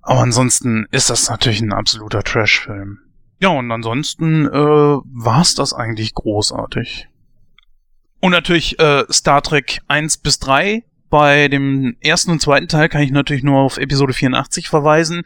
Aber 0.01 0.21
ansonsten 0.21 0.87
ist 0.91 1.09
das 1.09 1.29
natürlich 1.29 1.61
ein 1.61 1.73
absoluter 1.73 2.23
Trash-Film. 2.23 2.99
Ja, 3.39 3.49
und 3.49 3.71
ansonsten 3.71 4.47
äh, 4.47 4.51
war's 4.51 5.55
das 5.55 5.73
eigentlich 5.73 6.13
großartig. 6.13 7.07
Und 8.21 8.31
natürlich 8.31 8.79
äh, 8.79 9.03
Star 9.11 9.41
Trek 9.41 9.81
1 9.87 10.17
bis 10.17 10.39
3. 10.39 10.83
Bei 11.09 11.49
dem 11.49 11.97
ersten 11.99 12.31
und 12.31 12.41
zweiten 12.41 12.69
Teil 12.69 12.87
kann 12.87 13.01
ich 13.01 13.11
natürlich 13.11 13.43
nur 13.43 13.59
auf 13.59 13.77
Episode 13.77 14.13
84 14.13 14.69
verweisen. 14.69 15.23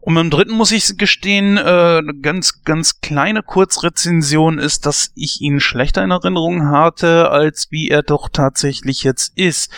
Und 0.00 0.14
beim 0.14 0.30
dritten 0.30 0.52
muss 0.52 0.72
ich 0.72 0.96
gestehen, 0.96 1.58
äh, 1.58 1.60
eine 1.60 2.14
ganz, 2.22 2.64
ganz 2.64 3.02
kleine 3.02 3.42
Kurzrezension 3.42 4.58
ist, 4.58 4.86
dass 4.86 5.12
ich 5.14 5.42
ihn 5.42 5.60
schlechter 5.60 6.02
in 6.02 6.10
Erinnerung 6.10 6.68
hatte, 6.70 7.30
als 7.30 7.70
wie 7.70 7.88
er 7.88 8.02
doch 8.02 8.30
tatsächlich 8.30 9.02
jetzt 9.02 9.36
ist. 9.36 9.70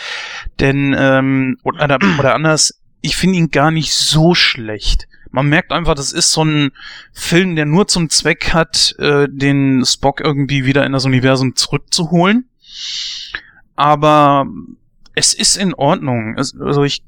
Denn, 0.61 0.95
ähm, 0.97 1.57
oder, 1.63 1.97
oder 2.19 2.35
anders, 2.35 2.79
ich 3.01 3.17
finde 3.17 3.39
ihn 3.39 3.51
gar 3.51 3.71
nicht 3.71 3.93
so 3.93 4.33
schlecht. 4.33 5.07
Man 5.33 5.47
merkt 5.47 5.71
einfach, 5.71 5.95
das 5.95 6.13
ist 6.13 6.31
so 6.31 6.43
ein 6.43 6.71
Film, 7.11 7.55
der 7.55 7.65
nur 7.65 7.87
zum 7.87 8.11
Zweck 8.11 8.53
hat, 8.53 8.93
äh, 8.99 9.27
den 9.27 9.83
Spock 9.83 10.21
irgendwie 10.21 10.63
wieder 10.63 10.85
in 10.85 10.91
das 10.91 11.05
Universum 11.05 11.55
zurückzuholen. 11.55 12.49
Aber 13.75 14.45
es 15.15 15.33
ist 15.33 15.57
in 15.57 15.73
Ordnung. 15.73 16.35
Es, 16.37 16.55
also 16.59 16.83
ich 16.83 17.03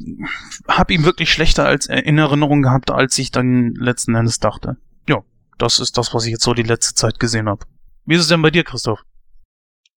habe 0.67 0.91
ihn 0.95 1.05
wirklich 1.05 1.31
schlechter 1.31 1.67
als 1.67 1.85
in 1.85 2.17
Erinnerung 2.17 2.63
gehabt, 2.63 2.89
als 2.89 3.15
ich 3.19 3.29
dann 3.29 3.75
letzten 3.75 4.15
Endes 4.15 4.39
dachte. 4.39 4.77
Ja, 5.07 5.21
das 5.59 5.77
ist 5.77 5.95
das, 5.99 6.11
was 6.15 6.25
ich 6.25 6.31
jetzt 6.31 6.43
so 6.43 6.55
die 6.55 6.63
letzte 6.63 6.95
Zeit 6.95 7.19
gesehen 7.19 7.47
habe. 7.47 7.67
Wie 8.05 8.15
ist 8.15 8.21
es 8.21 8.27
denn 8.27 8.41
bei 8.41 8.49
dir, 8.49 8.63
Christoph? 8.63 9.03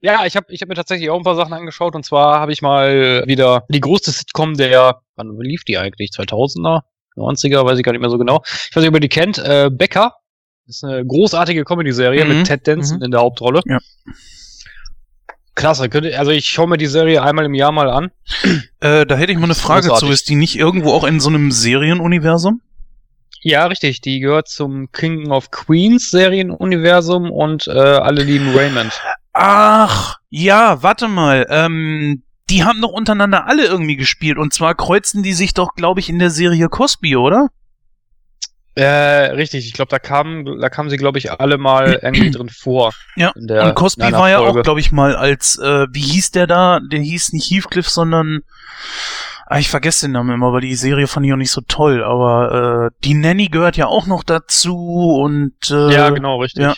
Ja, 0.02 0.26
ich 0.26 0.36
habe 0.36 0.52
ich 0.52 0.60
hab 0.60 0.68
mir 0.68 0.74
tatsächlich 0.74 1.08
auch 1.08 1.16
ein 1.16 1.24
paar 1.24 1.34
Sachen 1.34 1.54
angeschaut 1.54 1.94
und 1.94 2.04
zwar 2.04 2.40
habe 2.40 2.52
ich 2.52 2.60
mal 2.60 3.24
wieder 3.26 3.64
die 3.70 3.80
größte 3.80 4.10
Sitcom 4.10 4.54
der, 4.54 5.00
wann 5.16 5.34
lief 5.40 5.64
die 5.64 5.78
eigentlich? 5.78 6.10
2000er? 6.10 6.82
90er, 7.18 7.64
weiß 7.64 7.78
ich 7.78 7.84
gar 7.84 7.92
nicht 7.92 8.00
mehr 8.00 8.10
so 8.10 8.18
genau. 8.18 8.42
Ich 8.46 8.74
weiß 8.76 8.82
nicht, 8.82 8.88
ob 8.88 8.94
ihr 8.94 9.00
die 9.00 9.08
kennt. 9.08 9.38
Äh, 9.38 9.70
Becker. 9.72 10.14
Das 10.66 10.76
ist 10.76 10.84
eine 10.84 11.04
großartige 11.04 11.64
Comedy-Serie 11.64 12.24
Mhm. 12.24 12.38
mit 12.38 12.46
Ted 12.46 12.66
Danson 12.68 12.98
Mhm. 12.98 13.04
in 13.04 13.10
der 13.10 13.20
Hauptrolle. 13.20 13.60
Ja. 13.66 13.78
Klasse. 15.54 15.88
Könnte, 15.88 16.16
also 16.18 16.30
ich 16.30 16.48
schaue 16.48 16.68
mir 16.68 16.76
die 16.76 16.86
Serie 16.86 17.22
einmal 17.22 17.44
im 17.44 17.54
Jahr 17.54 17.72
mal 17.72 17.90
an. 17.90 18.10
Äh, 18.80 19.06
da 19.06 19.16
hätte 19.16 19.32
ich 19.32 19.38
mal 19.38 19.44
eine 19.44 19.54
Frage 19.56 19.88
großartig. 19.88 20.08
zu. 20.08 20.12
Ist 20.12 20.28
die 20.28 20.36
nicht 20.36 20.56
irgendwo 20.56 20.92
auch 20.92 21.04
in 21.04 21.18
so 21.20 21.28
einem 21.28 21.50
Serienuniversum? 21.50 22.60
Ja, 23.42 23.66
richtig. 23.66 24.00
Die 24.00 24.20
gehört 24.20 24.48
zum 24.48 24.90
King 24.92 25.30
of 25.30 25.50
Queens 25.50 26.10
Serienuniversum 26.10 27.30
und 27.30 27.66
äh, 27.66 27.70
alle 27.72 28.22
lieben 28.22 28.54
Raymond. 28.56 28.92
Ach, 29.32 30.16
ja, 30.30 30.82
warte 30.82 31.08
mal. 31.08 31.46
Ähm, 31.48 32.22
die 32.51 32.64
haben 32.64 32.80
doch 32.80 32.90
untereinander 32.92 33.46
alle 33.46 33.66
irgendwie 33.66 33.96
gespielt. 33.96 34.38
Und 34.38 34.53
zwar 34.53 34.74
kreuzen 34.74 35.22
die 35.22 35.34
sich 35.34 35.55
doch, 35.55 35.74
glaube 35.74 36.01
ich, 36.01 36.09
in 36.09 36.18
der 36.18 36.30
Serie 36.30 36.68
Cosby, 36.68 37.16
oder? 37.16 37.49
Äh, 38.74 39.32
richtig. 39.32 39.66
Ich 39.66 39.72
glaube, 39.72 39.90
da 39.90 39.99
kamen, 39.99 40.61
da 40.61 40.68
kamen 40.70 40.88
sie, 40.88 40.96
glaube 40.99 41.18
ich, 41.18 41.32
alle 41.32 41.59
mal 41.59 41.99
irgendwie 42.03 42.30
drin 42.30 42.49
vor. 42.49 42.92
Ja, 43.16 43.32
In 43.34 43.49
der, 43.49 43.64
Und 43.66 43.74
Cosby 43.74 44.12
war 44.12 44.30
ja 44.30 44.38
Folge. 44.38 44.61
auch, 44.61 44.62
glaube 44.62 44.80
ich, 44.80 44.92
mal 44.92 45.16
als, 45.16 45.59
äh, 45.59 45.86
wie 45.90 46.01
hieß 46.01 46.30
der 46.30 46.46
da? 46.46 46.80
Der 46.80 47.01
hieß 47.01 47.32
nicht 47.32 47.51
Heathcliff, 47.51 47.88
sondern, 47.88 48.40
ah, 49.46 49.59
ich 49.59 49.68
vergesse 49.68 50.07
den 50.07 50.12
Namen 50.12 50.32
immer, 50.34 50.53
weil 50.53 50.61
die 50.61 50.76
Serie 50.76 51.09
fand 51.09 51.26
ich 51.26 51.32
auch 51.32 51.36
nicht 51.36 51.51
so 51.51 51.61
toll. 51.66 52.05
Aber 52.05 52.90
äh, 52.92 52.96
die 53.05 53.14
Nanny 53.14 53.49
gehört 53.49 53.76
ja 53.76 53.86
auch 53.88 54.07
noch 54.07 54.22
dazu 54.22 54.76
und 55.22 55.55
äh, 55.70 55.92
Ja, 55.92 56.11
genau, 56.11 56.40
richtig. 56.40 56.62
ja. 56.62 56.74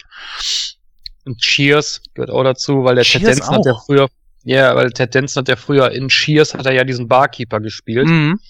Und 1.26 1.38
Cheers 1.38 2.00
gehört 2.14 2.30
auch 2.30 2.44
dazu, 2.44 2.82
weil 2.82 2.94
der 2.94 3.04
Ted 3.04 3.20
Cheers 3.20 3.38
Danson 3.40 3.56
hat 3.56 3.66
ja 3.66 3.74
früher, 3.74 4.08
ja, 4.42 4.74
weil 4.74 4.90
Ted 4.92 5.14
Danson 5.14 5.42
hat 5.42 5.48
ja 5.48 5.56
früher 5.56 5.90
in 5.92 6.08
Cheers 6.08 6.54
hat 6.54 6.66
er 6.66 6.72
ja 6.72 6.84
diesen 6.84 7.08
Barkeeper 7.08 7.60
gespielt. 7.60 8.08
Mhm. 8.08 8.40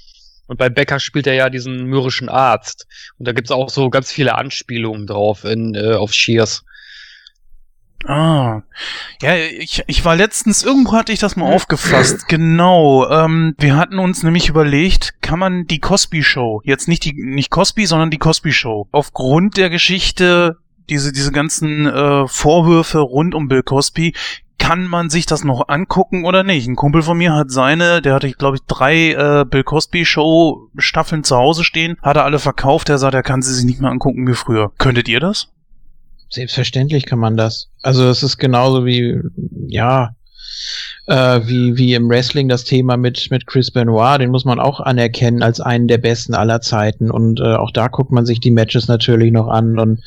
Und 0.46 0.56
bei 0.56 0.68
Becker 0.68 0.98
spielt 0.98 1.28
er 1.28 1.34
ja 1.34 1.48
diesen 1.48 1.84
mürrischen 1.84 2.28
Arzt. 2.28 2.86
Und 3.18 3.28
da 3.28 3.32
gibt's 3.32 3.52
auch 3.52 3.70
so 3.70 3.88
ganz 3.88 4.10
viele 4.10 4.36
Anspielungen 4.36 5.06
drauf 5.06 5.44
in, 5.44 5.74
äh, 5.74 5.94
auf 5.94 6.10
Cheers. 6.10 6.64
Ah, 8.06 8.62
ja, 9.20 9.36
ich, 9.36 9.84
ich 9.86 10.04
war 10.04 10.16
letztens, 10.16 10.62
irgendwo 10.62 10.94
hatte 10.94 11.12
ich 11.12 11.18
das 11.18 11.36
mal 11.36 11.52
aufgefasst, 11.52 12.28
genau. 12.28 13.08
Ähm, 13.10 13.54
wir 13.58 13.76
hatten 13.76 13.98
uns 13.98 14.22
nämlich 14.22 14.48
überlegt, 14.48 15.20
kann 15.20 15.38
man 15.38 15.66
die 15.66 15.80
Cosby 15.80 16.22
Show, 16.22 16.62
jetzt 16.64 16.88
nicht 16.88 17.04
die, 17.04 17.12
nicht 17.12 17.50
Cosby, 17.50 17.84
sondern 17.84 18.10
die 18.10 18.18
Cosby 18.18 18.52
Show, 18.52 18.88
aufgrund 18.90 19.58
der 19.58 19.68
Geschichte, 19.68 20.56
diese, 20.88 21.12
diese 21.12 21.30
ganzen 21.30 21.86
äh, 21.86 22.26
Vorwürfe 22.26 23.00
rund 23.00 23.34
um 23.34 23.48
Bill 23.48 23.62
Cosby, 23.62 24.14
kann 24.60 24.86
man 24.86 25.10
sich 25.10 25.26
das 25.26 25.42
noch 25.42 25.68
angucken 25.68 26.24
oder 26.24 26.44
nicht? 26.44 26.68
Ein 26.68 26.76
Kumpel 26.76 27.02
von 27.02 27.18
mir 27.18 27.34
hat 27.34 27.50
seine, 27.50 28.00
der 28.02 28.14
hatte, 28.14 28.30
glaube 28.30 28.58
ich, 28.58 28.62
drei 28.68 29.12
äh, 29.12 29.44
Bill 29.44 29.64
Cosby 29.64 30.04
Show 30.04 30.68
Staffeln 30.76 31.24
zu 31.24 31.36
Hause 31.36 31.64
stehen, 31.64 31.96
hat 32.02 32.16
er 32.16 32.24
alle 32.24 32.38
verkauft, 32.38 32.88
er 32.88 32.98
sagt, 32.98 33.14
er 33.14 33.24
kann 33.24 33.42
sie 33.42 33.52
sich 33.52 33.64
nicht 33.64 33.80
mehr 33.80 33.90
angucken 33.90 34.28
wie 34.28 34.34
früher. 34.34 34.70
Könntet 34.78 35.08
ihr 35.08 35.18
das? 35.18 35.48
Selbstverständlich 36.28 37.06
kann 37.06 37.18
man 37.18 37.36
das. 37.36 37.70
Also 37.82 38.06
es 38.08 38.22
ist 38.22 38.38
genauso 38.38 38.84
wie, 38.84 39.18
ja, 39.66 40.10
äh, 41.06 41.40
wie, 41.44 41.76
wie 41.76 41.94
im 41.94 42.08
Wrestling 42.08 42.48
das 42.48 42.64
Thema 42.64 42.96
mit, 42.96 43.30
mit 43.30 43.46
Chris 43.46 43.70
Benoit, 43.70 44.20
den 44.20 44.30
muss 44.30 44.44
man 44.44 44.60
auch 44.60 44.80
anerkennen 44.80 45.42
als 45.42 45.60
einen 45.60 45.88
der 45.88 45.98
besten 45.98 46.34
aller 46.34 46.60
Zeiten. 46.60 47.10
Und 47.10 47.40
äh, 47.40 47.54
auch 47.54 47.70
da 47.70 47.88
guckt 47.88 48.12
man 48.12 48.26
sich 48.26 48.40
die 48.40 48.50
Matches 48.50 48.88
natürlich 48.88 49.32
noch 49.32 49.48
an. 49.48 49.78
Und 49.78 50.00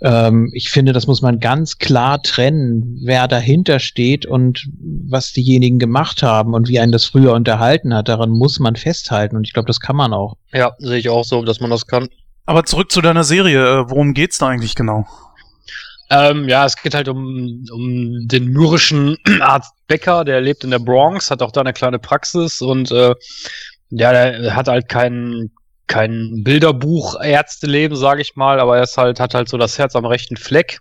ähm, 0.00 0.50
ich 0.54 0.70
finde, 0.70 0.92
das 0.92 1.06
muss 1.06 1.22
man 1.22 1.40
ganz 1.40 1.78
klar 1.78 2.22
trennen, 2.22 3.00
wer 3.04 3.28
dahinter 3.28 3.78
steht 3.78 4.26
und 4.26 4.66
was 5.08 5.32
diejenigen 5.32 5.78
gemacht 5.78 6.22
haben 6.22 6.54
und 6.54 6.68
wie 6.68 6.80
einen 6.80 6.92
das 6.92 7.04
früher 7.04 7.34
unterhalten 7.34 7.94
hat. 7.94 8.08
Daran 8.08 8.30
muss 8.30 8.58
man 8.58 8.76
festhalten. 8.76 9.36
Und 9.36 9.46
ich 9.46 9.52
glaube, 9.52 9.66
das 9.66 9.80
kann 9.80 9.96
man 9.96 10.12
auch. 10.12 10.36
Ja, 10.52 10.72
sehe 10.78 10.98
ich 10.98 11.08
auch 11.10 11.24
so, 11.24 11.42
dass 11.42 11.60
man 11.60 11.70
das 11.70 11.86
kann. 11.86 12.08
Aber 12.46 12.64
zurück 12.64 12.92
zu 12.92 13.00
deiner 13.00 13.24
Serie, 13.24 13.80
äh, 13.80 13.90
worum 13.90 14.14
geht's 14.14 14.38
da 14.38 14.48
eigentlich 14.48 14.74
genau? 14.76 15.06
Ähm, 16.10 16.48
ja, 16.48 16.64
es 16.64 16.76
geht 16.76 16.94
halt 16.94 17.08
um, 17.08 17.64
um 17.72 18.28
den 18.28 18.46
mürrischen 18.48 19.16
Arzt 19.40 19.72
Becker, 19.88 20.24
der 20.24 20.40
lebt 20.40 20.64
in 20.64 20.70
der 20.70 20.78
Bronx, 20.78 21.30
hat 21.30 21.42
auch 21.42 21.52
da 21.52 21.60
eine 21.60 21.72
kleine 21.72 21.98
Praxis 21.98 22.62
und 22.62 22.90
äh, 22.92 23.14
ja, 23.90 24.12
der 24.12 24.54
hat 24.54 24.68
halt 24.68 24.88
kein, 24.88 25.50
kein 25.86 26.42
Bilderbuch 26.44 27.20
Ärzteleben, 27.20 27.96
sage 27.96 28.22
ich 28.22 28.36
mal, 28.36 28.60
aber 28.60 28.76
er 28.76 28.84
ist 28.84 28.96
halt, 28.98 29.20
hat 29.20 29.34
halt 29.34 29.48
so 29.48 29.58
das 29.58 29.78
Herz 29.78 29.96
am 29.96 30.06
rechten 30.06 30.36
Fleck. 30.36 30.78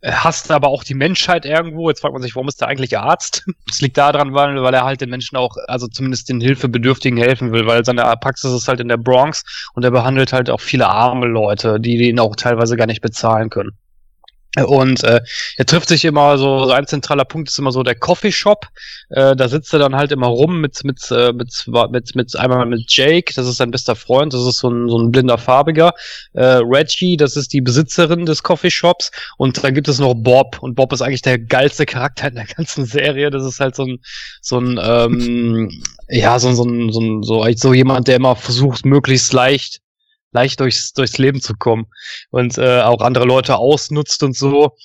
Er 0.00 0.22
hasst 0.22 0.50
aber 0.50 0.68
auch 0.68 0.84
die 0.84 0.94
Menschheit 0.94 1.46
irgendwo. 1.46 1.88
Jetzt 1.88 2.00
fragt 2.02 2.12
man 2.12 2.20
sich, 2.20 2.34
warum 2.34 2.48
ist 2.48 2.60
der 2.60 2.68
eigentlich 2.68 2.98
Arzt? 2.98 3.44
Das 3.66 3.80
liegt 3.80 3.96
daran, 3.96 4.34
weil, 4.34 4.62
weil 4.62 4.74
er 4.74 4.84
halt 4.84 5.00
den 5.00 5.08
Menschen 5.08 5.36
auch, 5.36 5.56
also 5.66 5.88
zumindest 5.88 6.28
den 6.28 6.40
Hilfebedürftigen 6.40 7.18
helfen 7.18 7.52
will, 7.52 7.66
weil 7.66 7.84
seine 7.84 8.02
Praxis 8.20 8.52
ist 8.52 8.68
halt 8.68 8.80
in 8.80 8.88
der 8.88 8.98
Bronx 8.98 9.42
und 9.74 9.82
er 9.82 9.90
behandelt 9.90 10.32
halt 10.32 10.50
auch 10.50 10.60
viele 10.60 10.88
arme 10.88 11.26
Leute, 11.26 11.80
die 11.80 11.96
ihn 12.08 12.20
auch 12.20 12.36
teilweise 12.36 12.76
gar 12.76 12.86
nicht 12.86 13.00
bezahlen 13.00 13.48
können. 13.50 13.72
Und 14.62 15.02
äh, 15.02 15.20
er 15.56 15.66
trifft 15.66 15.88
sich 15.88 16.04
immer 16.04 16.38
so, 16.38 16.64
so 16.66 16.70
ein 16.70 16.86
zentraler 16.86 17.24
Punkt 17.24 17.48
ist 17.48 17.58
immer 17.58 17.72
so 17.72 17.82
der 17.82 17.96
Coffeeshop. 17.96 18.68
Äh, 19.10 19.34
da 19.34 19.48
sitzt 19.48 19.72
er 19.72 19.80
dann 19.80 19.96
halt 19.96 20.12
immer 20.12 20.28
rum 20.28 20.60
mit 20.60 20.84
mit 20.84 21.10
äh, 21.10 21.32
mit 21.32 21.64
mit 21.90 22.14
mit 22.14 22.36
einmal 22.36 22.64
mit 22.66 22.84
Jake, 22.88 23.32
das 23.34 23.48
ist 23.48 23.56
sein 23.56 23.72
bester 23.72 23.96
Freund, 23.96 24.32
das 24.32 24.46
ist 24.46 24.58
so 24.58 24.70
ein 24.70 24.88
so 24.88 24.98
ein 24.98 25.10
blinder 25.10 25.38
farbiger. 25.38 25.92
Äh, 26.34 26.60
Reggie, 26.62 27.16
das 27.16 27.36
ist 27.36 27.52
die 27.52 27.60
Besitzerin 27.60 28.26
des 28.26 28.44
Coffeeshops 28.44 29.10
und 29.38 29.62
dann 29.64 29.74
gibt 29.74 29.88
es 29.88 29.98
noch 29.98 30.14
Bob 30.14 30.58
und 30.60 30.76
Bob 30.76 30.92
ist 30.92 31.02
eigentlich 31.02 31.22
der 31.22 31.38
geilste 31.38 31.84
Charakter 31.84 32.28
in 32.28 32.36
der 32.36 32.46
ganzen 32.46 32.84
Serie. 32.84 33.30
Das 33.30 33.44
ist 33.44 33.58
halt 33.58 33.74
so 33.74 33.84
ein 33.84 33.98
so 34.40 34.60
ein 34.60 34.78
ähm, 34.80 35.82
ja 36.08 36.38
so 36.38 36.52
so 36.52 36.64
so, 36.92 37.22
so, 37.22 37.46
so 37.56 37.74
jemand, 37.74 38.06
der 38.06 38.16
immer 38.16 38.36
versucht 38.36 38.86
möglichst 38.86 39.32
leicht 39.32 39.80
leicht 40.34 40.60
durchs, 40.60 40.92
durchs 40.92 41.16
Leben 41.16 41.40
zu 41.40 41.54
kommen 41.54 41.86
und 42.30 42.58
äh, 42.58 42.82
auch 42.82 43.00
andere 43.00 43.24
Leute 43.24 43.56
ausnutzt 43.56 44.22
und 44.22 44.36
so. 44.36 44.76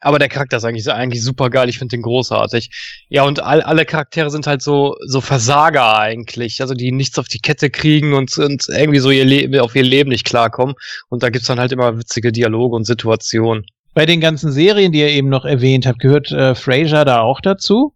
Aber 0.00 0.20
der 0.20 0.28
Charakter 0.28 0.58
ist 0.58 0.64
eigentlich, 0.64 0.88
eigentlich 0.88 1.24
super 1.24 1.50
geil. 1.50 1.68
Ich 1.68 1.78
finde 1.78 1.96
den 1.96 2.02
großartig. 2.02 2.70
Ja, 3.08 3.24
und 3.24 3.42
all, 3.42 3.62
alle 3.62 3.84
Charaktere 3.84 4.30
sind 4.30 4.46
halt 4.46 4.62
so, 4.62 4.94
so 5.04 5.20
Versager 5.20 5.98
eigentlich. 5.98 6.60
Also 6.60 6.74
die 6.74 6.92
nichts 6.92 7.18
auf 7.18 7.26
die 7.26 7.40
Kette 7.40 7.68
kriegen 7.68 8.12
und, 8.12 8.38
und 8.38 8.68
irgendwie 8.68 9.00
so 9.00 9.10
ihr 9.10 9.24
Leben, 9.24 9.58
auf 9.58 9.74
ihr 9.74 9.82
Leben 9.82 10.10
nicht 10.10 10.24
klarkommen. 10.24 10.76
Und 11.08 11.24
da 11.24 11.30
gibt's 11.30 11.48
dann 11.48 11.58
halt 11.58 11.72
immer 11.72 11.98
witzige 11.98 12.30
Dialoge 12.30 12.76
und 12.76 12.84
Situationen. 12.84 13.66
Bei 13.92 14.06
den 14.06 14.20
ganzen 14.20 14.52
Serien, 14.52 14.92
die 14.92 15.00
ihr 15.00 15.08
eben 15.08 15.30
noch 15.30 15.44
erwähnt 15.44 15.84
habt, 15.84 15.98
gehört 15.98 16.30
äh, 16.30 16.54
Frasier 16.54 17.04
da 17.04 17.22
auch 17.22 17.40
dazu? 17.40 17.92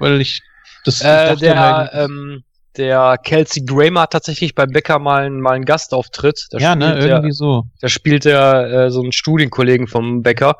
Weil 0.00 0.20
ich 0.20 0.42
das 0.84 1.00
ich 1.00 1.06
Äh, 1.06 1.28
dachte 1.28 1.40
der, 1.40 1.54
mal- 1.54 1.90
ähm, 1.94 2.42
der 2.76 3.16
Kelsey 3.22 3.64
Grammer 3.64 4.02
hat 4.02 4.12
tatsächlich 4.12 4.54
bei 4.54 4.66
Becker 4.66 4.98
mal, 4.98 5.24
einen- 5.24 5.40
mal 5.40 5.52
einen 5.52 5.64
Gastauftritt. 5.64 6.46
Da 6.50 6.58
ja, 6.58 6.74
ne, 6.76 6.88
spielt 6.90 7.02
der- 7.02 7.08
irgendwie 7.10 7.32
so. 7.32 7.64
Da 7.80 7.88
spielt 7.88 8.26
er 8.26 8.86
äh, 8.86 8.90
so 8.90 9.00
einen 9.02 9.12
Studienkollegen 9.12 9.88
vom 9.88 10.22
Bäcker. 10.22 10.56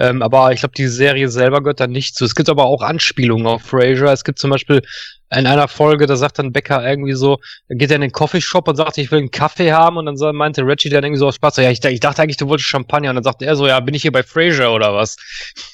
Ähm, 0.00 0.22
aber 0.22 0.52
ich 0.52 0.60
glaube, 0.60 0.74
die 0.76 0.86
Serie 0.86 1.28
selber 1.28 1.60
gehört 1.60 1.80
da 1.80 1.88
nicht 1.88 2.14
zu. 2.14 2.24
Es 2.24 2.36
gibt 2.36 2.48
aber 2.48 2.66
auch 2.66 2.82
Anspielungen 2.82 3.46
auf 3.48 3.62
Frasier. 3.62 4.04
Es 4.12 4.22
gibt 4.22 4.38
zum 4.38 4.50
Beispiel 4.50 4.80
in 5.30 5.46
einer 5.46 5.66
Folge, 5.68 6.06
da 6.06 6.16
sagt 6.16 6.38
dann 6.38 6.52
Becker 6.52 6.88
irgendwie 6.88 7.12
so, 7.14 7.38
geht 7.68 7.90
er 7.90 7.96
in 7.96 8.02
den 8.02 8.12
Coffeeshop 8.12 8.68
und 8.68 8.76
sagt, 8.76 8.96
ich 8.96 9.10
will 9.10 9.18
einen 9.18 9.30
Kaffee 9.30 9.72
haben 9.72 9.96
und 9.98 10.06
dann 10.06 10.36
meinte 10.36 10.62
Reggie 10.64 10.88
dann 10.88 11.04
irgendwie 11.04 11.18
so 11.18 11.26
aus 11.26 11.34
Spaß, 11.34 11.56
so, 11.56 11.62
ja, 11.62 11.70
ich, 11.70 11.84
ich, 11.84 12.00
dachte 12.00 12.22
eigentlich, 12.22 12.38
du 12.38 12.48
wolltest 12.48 12.68
Champagner 12.68 13.10
und 13.10 13.16
dann 13.16 13.24
sagt 13.24 13.42
er 13.42 13.54
so, 13.56 13.66
ja, 13.66 13.78
bin 13.80 13.92
ich 13.94 14.02
hier 14.02 14.12
bei 14.12 14.22
Frasier 14.22 14.70
oder 14.70 14.94
was? 14.94 15.16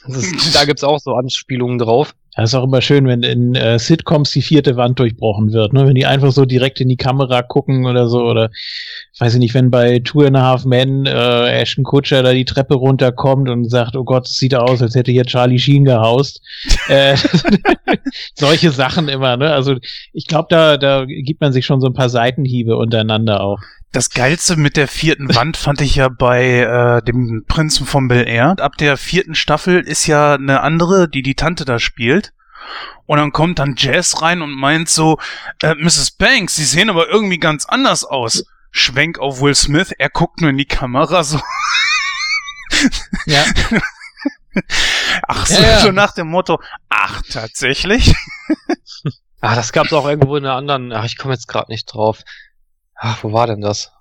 Ist, 0.08 0.54
da 0.56 0.64
gibt's 0.64 0.82
auch 0.82 0.98
so 0.98 1.14
Anspielungen 1.14 1.78
drauf. 1.78 2.14
Das 2.36 2.50
ist 2.50 2.54
auch 2.54 2.64
immer 2.64 2.80
schön, 2.80 3.06
wenn 3.06 3.22
in 3.22 3.54
äh, 3.54 3.78
Sitcoms 3.78 4.32
die 4.32 4.42
vierte 4.42 4.76
Wand 4.76 4.98
durchbrochen 4.98 5.52
wird, 5.52 5.72
ne? 5.72 5.86
Wenn 5.86 5.94
die 5.94 6.06
einfach 6.06 6.32
so 6.32 6.44
direkt 6.44 6.80
in 6.80 6.88
die 6.88 6.96
Kamera 6.96 7.42
gucken 7.42 7.86
oder 7.86 8.08
so, 8.08 8.24
oder 8.24 8.50
weiß 9.18 9.34
ich 9.34 9.38
nicht, 9.38 9.54
wenn 9.54 9.70
bei 9.70 10.00
Two 10.00 10.22
and 10.22 10.36
a 10.36 10.42
Half 10.42 10.64
Men 10.64 11.06
äh, 11.06 11.60
Ashton 11.60 11.84
Kutcher 11.84 12.22
da 12.22 12.32
die 12.32 12.44
Treppe 12.44 12.74
runterkommt 12.74 13.48
und 13.48 13.70
sagt, 13.70 13.94
oh 13.94 14.04
Gott, 14.04 14.26
es 14.26 14.36
sieht 14.36 14.54
aus, 14.54 14.82
als 14.82 14.96
hätte 14.96 15.12
hier 15.12 15.24
Charlie 15.24 15.58
Sheen 15.58 15.84
gehaust. 15.84 16.40
äh, 16.88 17.16
solche 18.34 18.72
Sachen 18.72 19.08
immer, 19.08 19.36
ne? 19.36 19.52
Also 19.52 19.76
ich 20.12 20.26
glaube, 20.26 20.46
da, 20.50 20.76
da 20.76 21.04
gibt 21.04 21.40
man 21.40 21.52
sich 21.52 21.64
schon 21.64 21.80
so 21.80 21.86
ein 21.86 21.94
paar 21.94 22.08
Seitenhiebe 22.08 22.76
untereinander 22.76 23.42
auch. 23.42 23.60
Das 23.94 24.10
Geilste 24.10 24.56
mit 24.56 24.76
der 24.76 24.88
vierten 24.88 25.32
Wand 25.36 25.56
fand 25.56 25.80
ich 25.80 25.94
ja 25.94 26.08
bei 26.08 26.62
äh, 26.62 27.00
dem 27.04 27.44
Prinzen 27.46 27.86
von 27.86 28.08
Bel 28.08 28.26
Air. 28.26 28.56
Ab 28.58 28.76
der 28.76 28.96
vierten 28.96 29.36
Staffel 29.36 29.78
ist 29.82 30.08
ja 30.08 30.34
eine 30.34 30.62
andere, 30.62 31.08
die 31.08 31.22
die 31.22 31.36
Tante 31.36 31.64
da 31.64 31.78
spielt. 31.78 32.32
Und 33.06 33.18
dann 33.18 33.30
kommt 33.30 33.60
dann 33.60 33.76
Jazz 33.76 34.20
rein 34.20 34.42
und 34.42 34.50
meint 34.50 34.88
so, 34.88 35.20
äh, 35.62 35.76
Mrs. 35.76 36.10
Banks, 36.10 36.56
Sie 36.56 36.64
sehen 36.64 36.90
aber 36.90 37.08
irgendwie 37.08 37.38
ganz 37.38 37.66
anders 37.66 38.02
aus. 38.02 38.44
Schwenk 38.72 39.20
auf 39.20 39.40
Will 39.40 39.54
Smith, 39.54 39.92
er 39.96 40.10
guckt 40.10 40.40
nur 40.40 40.50
in 40.50 40.58
die 40.58 40.66
Kamera 40.66 41.22
so. 41.22 41.40
Ja. 43.26 43.44
Ach 45.28 45.46
so, 45.46 45.54
Ja, 45.54 45.62
ja. 45.62 45.80
so 45.80 45.92
nach 45.92 46.12
dem 46.14 46.26
Motto, 46.26 46.60
ach, 46.88 47.22
tatsächlich? 47.30 48.12
Ah, 49.40 49.54
das 49.54 49.72
gab's 49.72 49.92
auch 49.92 50.08
irgendwo 50.08 50.36
in 50.36 50.46
einer 50.46 50.54
anderen, 50.54 50.90
ach, 50.90 51.04
ich 51.04 51.18
komme 51.18 51.34
jetzt 51.34 51.48
gerade 51.48 51.70
nicht 51.70 51.84
drauf. 51.84 52.22
Ach, 52.96 53.22
wo 53.22 53.32
war 53.32 53.46
denn 53.46 53.60
das? 53.60 53.92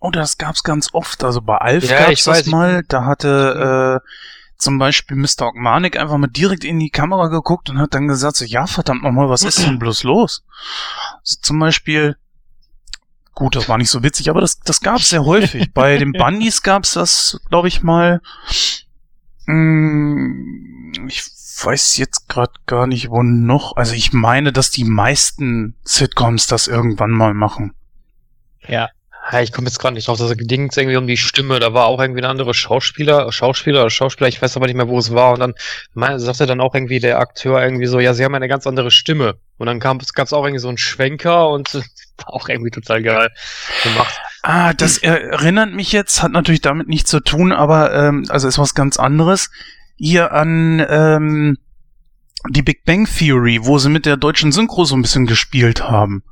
Oh, 0.00 0.10
das 0.10 0.36
gab's 0.36 0.64
ganz 0.64 0.88
oft. 0.92 1.22
Also 1.22 1.40
bei 1.40 1.58
Alf 1.58 1.88
Ja, 1.88 2.06
gab's 2.06 2.24
das 2.24 2.38
weiß, 2.38 2.46
mal. 2.46 2.82
Da 2.88 3.04
hatte 3.04 4.00
äh, 4.02 4.08
zum 4.58 4.78
Beispiel 4.78 5.16
Mr. 5.16 5.46
Ogmanik 5.48 5.98
einfach 5.98 6.16
mal 6.18 6.28
direkt 6.28 6.64
in 6.64 6.78
die 6.78 6.90
Kamera 6.90 7.28
geguckt 7.28 7.70
und 7.70 7.78
hat 7.78 7.94
dann 7.94 8.08
gesagt, 8.08 8.36
so, 8.36 8.44
ja, 8.44 8.66
verdammt 8.66 9.02
nochmal, 9.02 9.28
was 9.28 9.42
ist 9.42 9.64
denn 9.64 9.78
bloß 9.78 10.04
los? 10.04 10.44
Also 11.20 11.36
zum 11.42 11.58
Beispiel, 11.58 12.16
gut, 13.34 13.56
das 13.56 13.68
war 13.68 13.78
nicht 13.78 13.90
so 13.90 14.02
witzig, 14.02 14.30
aber 14.30 14.40
das, 14.40 14.60
das 14.60 14.80
gab's 14.80 15.08
sehr 15.10 15.24
häufig. 15.24 15.72
Bei 15.72 15.96
den 15.98 16.12
Bundys 16.18 16.62
gab's 16.62 16.94
das, 16.94 17.40
glaube 17.48 17.68
ich 17.68 17.82
mal. 17.82 18.20
Mm, 19.46 21.06
ich 21.08 21.22
weiß 21.64 21.96
jetzt 21.96 22.28
gerade 22.28 22.52
gar 22.66 22.86
nicht, 22.86 23.10
wo 23.10 23.22
noch. 23.22 23.76
Also 23.76 23.94
ich 23.94 24.12
meine, 24.12 24.52
dass 24.52 24.70
die 24.70 24.84
meisten 24.84 25.74
Sitcoms 25.84 26.46
das 26.46 26.68
irgendwann 26.68 27.10
mal 27.10 27.34
machen. 27.34 27.74
Ja. 28.66 28.88
Ich 29.40 29.52
komme 29.52 29.68
jetzt 29.68 29.78
gerade 29.78 29.94
nicht 29.94 30.08
drauf, 30.08 30.18
das 30.18 30.36
ging 30.36 30.64
jetzt 30.64 30.76
irgendwie 30.76 30.96
um 30.96 31.06
die 31.06 31.16
Stimme, 31.16 31.60
da 31.60 31.72
war 31.72 31.86
auch 31.86 32.00
irgendwie 32.00 32.20
eine 32.20 32.28
andere 32.28 32.54
Schauspieler, 32.54 33.30
Schauspieler 33.30 33.82
oder 33.82 33.90
Schauspieler, 33.90 34.26
ich 34.26 34.42
weiß 34.42 34.56
aber 34.56 34.66
nicht 34.66 34.74
mehr, 34.74 34.88
wo 34.88 34.98
es 34.98 35.14
war. 35.14 35.34
Und 35.34 35.40
dann 35.40 35.54
mein, 35.94 36.18
sagte 36.18 36.44
dann 36.44 36.60
auch 36.60 36.74
irgendwie 36.74 36.98
der 36.98 37.20
Akteur 37.20 37.62
irgendwie 37.62 37.86
so, 37.86 38.00
ja, 38.00 38.14
sie 38.14 38.24
haben 38.24 38.34
eine 38.34 38.48
ganz 38.48 38.66
andere 38.66 38.90
Stimme. 38.90 39.36
Und 39.58 39.68
dann 39.68 39.78
kam 39.78 40.00
es 40.00 40.32
auch 40.32 40.44
irgendwie 40.44 40.58
so 40.58 40.68
einen 40.68 40.76
Schwenker 40.76 41.48
und 41.50 41.72
war 42.16 42.34
auch 42.34 42.48
irgendwie 42.48 42.72
total 42.72 43.00
geil 43.00 43.30
gemacht. 43.84 44.20
Ah, 44.42 44.72
das 44.74 44.98
erinnert 45.02 45.72
mich 45.72 45.92
jetzt, 45.92 46.20
hat 46.20 46.32
natürlich 46.32 46.60
damit 46.60 46.88
nichts 46.88 47.08
zu 47.08 47.20
tun, 47.20 47.52
aber 47.52 47.94
ähm, 47.94 48.26
also 48.28 48.48
ist 48.48 48.58
was 48.58 48.74
ganz 48.74 48.98
anderes. 48.98 49.50
Hier 50.04 50.32
an 50.32 50.84
ähm, 50.88 51.58
die 52.50 52.62
Big 52.62 52.84
Bang 52.84 53.06
Theory, 53.06 53.60
wo 53.62 53.78
sie 53.78 53.88
mit 53.88 54.04
der 54.04 54.16
deutschen 54.16 54.50
Synchro 54.50 54.84
so 54.84 54.96
ein 54.96 55.02
bisschen 55.02 55.26
gespielt 55.26 55.88
haben. 55.88 56.24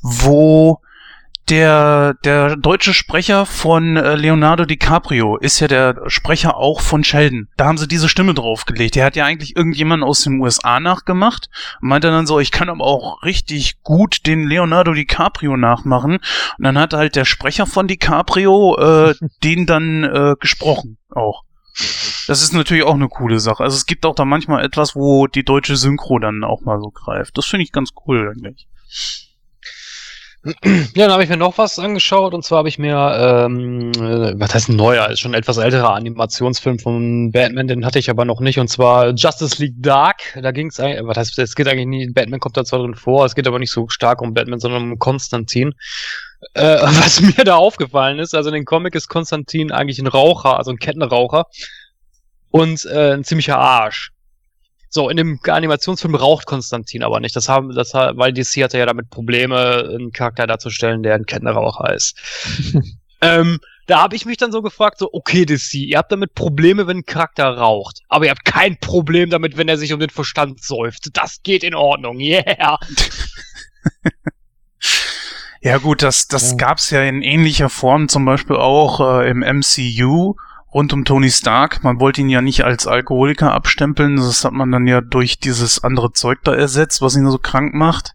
Wo 0.00 0.80
der, 1.50 2.14
der 2.24 2.56
deutsche 2.56 2.94
Sprecher 2.94 3.44
von 3.44 3.98
äh, 3.98 4.14
Leonardo 4.14 4.64
DiCaprio 4.64 5.36
ist 5.36 5.60
ja 5.60 5.68
der 5.68 6.00
Sprecher 6.06 6.56
auch 6.56 6.80
von 6.80 7.04
Sheldon. 7.04 7.48
Da 7.58 7.66
haben 7.66 7.76
sie 7.76 7.86
diese 7.86 8.08
Stimme 8.08 8.32
draufgelegt. 8.32 8.94
Der 8.94 9.04
hat 9.04 9.16
ja 9.16 9.26
eigentlich 9.26 9.54
irgendjemanden 9.54 10.08
aus 10.08 10.22
den 10.22 10.40
USA 10.40 10.80
nachgemacht 10.80 11.50
und 11.82 11.88
meinte 11.90 12.08
dann 12.08 12.26
so, 12.26 12.40
ich 12.40 12.50
kann 12.50 12.70
aber 12.70 12.84
auch 12.84 13.22
richtig 13.22 13.82
gut 13.82 14.26
den 14.26 14.48
Leonardo 14.48 14.94
DiCaprio 14.94 15.58
nachmachen. 15.58 16.20
Und 16.56 16.64
dann 16.64 16.78
hat 16.78 16.94
halt 16.94 17.16
der 17.16 17.26
Sprecher 17.26 17.66
von 17.66 17.86
DiCaprio 17.86 18.78
äh, 18.78 19.14
den 19.44 19.66
dann 19.66 20.04
äh, 20.04 20.36
gesprochen 20.40 20.96
auch. 21.10 21.42
Das 22.26 22.42
ist 22.42 22.52
natürlich 22.52 22.84
auch 22.84 22.94
eine 22.94 23.08
coole 23.08 23.40
Sache. 23.40 23.62
Also 23.62 23.76
es 23.76 23.86
gibt 23.86 24.04
auch 24.06 24.14
da 24.14 24.24
manchmal 24.24 24.64
etwas, 24.64 24.94
wo 24.94 25.26
die 25.26 25.44
deutsche 25.44 25.76
Synchro 25.76 26.18
dann 26.18 26.44
auch 26.44 26.62
mal 26.62 26.80
so 26.80 26.90
greift. 26.90 27.36
Das 27.38 27.46
finde 27.46 27.64
ich 27.64 27.72
ganz 27.72 27.90
cool 28.06 28.32
eigentlich. 28.34 28.68
Ja, 30.42 30.52
dann 30.94 31.12
habe 31.12 31.22
ich 31.22 31.28
mir 31.28 31.36
noch 31.36 31.58
was 31.58 31.78
angeschaut 31.78 32.32
und 32.32 32.42
zwar 32.42 32.58
habe 32.58 32.68
ich 32.70 32.78
mir, 32.78 32.96
ähm, 32.96 33.92
äh, 33.92 34.32
was 34.40 34.54
heißt 34.54 34.70
ein 34.70 34.76
neuer, 34.76 35.10
ist 35.10 35.20
schon 35.20 35.32
ein 35.32 35.38
etwas 35.38 35.58
älterer 35.58 35.92
Animationsfilm 35.92 36.78
von 36.78 37.30
Batman, 37.30 37.68
den 37.68 37.84
hatte 37.84 37.98
ich 37.98 38.08
aber 38.08 38.24
noch 38.24 38.40
nicht 38.40 38.58
und 38.58 38.68
zwar 38.68 39.10
Justice 39.10 39.62
League 39.62 39.74
Dark. 39.76 40.38
Da 40.40 40.50
ging 40.52 40.68
es, 40.68 40.78
was 40.78 41.16
heißt, 41.18 41.38
es 41.38 41.54
geht 41.54 41.68
eigentlich 41.68 41.86
nie, 41.86 42.10
Batman 42.10 42.40
kommt 42.40 42.56
da 42.56 42.64
zwar 42.64 42.78
drin 42.78 42.94
vor, 42.94 43.26
es 43.26 43.34
geht 43.34 43.46
aber 43.46 43.58
nicht 43.58 43.70
so 43.70 43.88
stark 43.90 44.22
um 44.22 44.32
Batman, 44.32 44.60
sondern 44.60 44.84
um 44.84 44.98
Konstantin. 44.98 45.74
Äh, 46.54 46.62
was 46.82 47.20
mir 47.20 47.44
da 47.44 47.56
aufgefallen 47.56 48.18
ist, 48.18 48.34
also 48.34 48.48
in 48.48 48.54
den 48.54 48.64
Comic 48.64 48.94
ist 48.94 49.08
Konstantin 49.08 49.72
eigentlich 49.72 49.98
ein 49.98 50.06
Raucher, 50.06 50.56
also 50.56 50.70
ein 50.70 50.78
Kettenraucher 50.78 51.46
und 52.50 52.84
äh, 52.86 53.12
ein 53.12 53.24
ziemlicher 53.24 53.58
Arsch. 53.58 54.12
So, 54.92 55.08
in 55.08 55.16
dem 55.16 55.38
Animationsfilm 55.46 56.16
raucht 56.16 56.46
Konstantin 56.46 57.04
aber 57.04 57.20
nicht. 57.20 57.36
Das 57.36 57.48
haben, 57.48 57.72
das, 57.74 57.94
ha- 57.94 58.12
weil 58.16 58.32
DC 58.32 58.64
hatte 58.64 58.76
ja 58.76 58.86
damit 58.86 59.08
Probleme, 59.08 59.88
einen 59.88 60.10
Charakter 60.10 60.48
darzustellen, 60.48 61.04
der 61.04 61.14
ein 61.14 61.26
Kettenraucher 61.26 61.94
ist. 61.94 62.18
ähm, 63.20 63.60
da 63.86 64.02
habe 64.02 64.16
ich 64.16 64.26
mich 64.26 64.36
dann 64.36 64.50
so 64.50 64.62
gefragt, 64.62 64.98
so, 64.98 65.08
okay, 65.12 65.44
DC, 65.44 65.74
ihr 65.74 65.98
habt 65.98 66.10
damit 66.10 66.34
Probleme, 66.34 66.88
wenn 66.88 66.98
ein 66.98 67.06
Charakter 67.06 67.44
raucht. 67.56 68.00
Aber 68.08 68.24
ihr 68.24 68.32
habt 68.32 68.44
kein 68.44 68.78
Problem 68.80 69.30
damit, 69.30 69.56
wenn 69.56 69.68
er 69.68 69.78
sich 69.78 69.92
um 69.92 70.00
den 70.00 70.10
Verstand 70.10 70.62
säuft. 70.62 71.10
Das 71.12 71.42
geht 71.42 71.62
in 71.62 71.74
Ordnung, 71.74 72.18
yeah. 72.18 72.78
Ja 75.62 75.78
gut, 75.78 76.02
das, 76.02 76.26
das 76.28 76.52
Ja. 76.52 76.56
gab's 76.56 76.90
ja 76.90 77.02
in 77.02 77.22
ähnlicher 77.22 77.68
Form 77.68 78.08
zum 78.08 78.24
Beispiel 78.24 78.56
auch 78.56 79.00
äh, 79.20 79.30
im 79.30 79.40
MCU 79.40 80.34
rund 80.72 80.92
um 80.92 81.04
Tony 81.04 81.30
Stark. 81.30 81.84
Man 81.84 82.00
wollte 82.00 82.22
ihn 82.22 82.30
ja 82.30 82.40
nicht 82.40 82.64
als 82.64 82.86
Alkoholiker 82.86 83.52
abstempeln, 83.52 84.16
das 84.16 84.44
hat 84.44 84.52
man 84.52 84.70
dann 84.72 84.86
ja 84.86 85.00
durch 85.00 85.38
dieses 85.38 85.84
andere 85.84 86.12
Zeug 86.12 86.38
da 86.44 86.54
ersetzt, 86.54 87.02
was 87.02 87.16
ihn 87.16 87.30
so 87.30 87.38
krank 87.38 87.74
macht. 87.74 88.14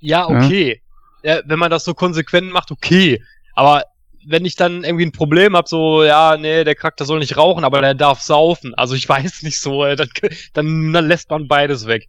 Ja, 0.00 0.28
okay. 0.28 0.80
Ja, 1.22 1.40
wenn 1.46 1.58
man 1.58 1.70
das 1.70 1.84
so 1.84 1.94
konsequent 1.94 2.52
macht, 2.52 2.70
okay. 2.70 3.22
Aber 3.54 3.82
wenn 4.26 4.44
ich 4.44 4.56
dann 4.56 4.84
irgendwie 4.84 5.06
ein 5.06 5.12
Problem 5.12 5.56
hab, 5.56 5.68
so, 5.68 6.04
ja, 6.04 6.36
nee, 6.36 6.64
der 6.64 6.74
Charakter 6.74 7.04
soll 7.04 7.18
nicht 7.18 7.36
rauchen, 7.36 7.64
aber 7.64 7.80
der 7.80 7.94
darf 7.94 8.20
saufen. 8.20 8.74
Also 8.74 8.94
ich 8.94 9.08
weiß 9.08 9.42
nicht 9.42 9.58
so, 9.58 9.84
äh, 9.84 9.96
dann, 9.96 10.08
dann, 10.52 10.92
dann 10.92 11.08
lässt 11.08 11.30
man 11.30 11.48
beides 11.48 11.86
weg. 11.86 12.08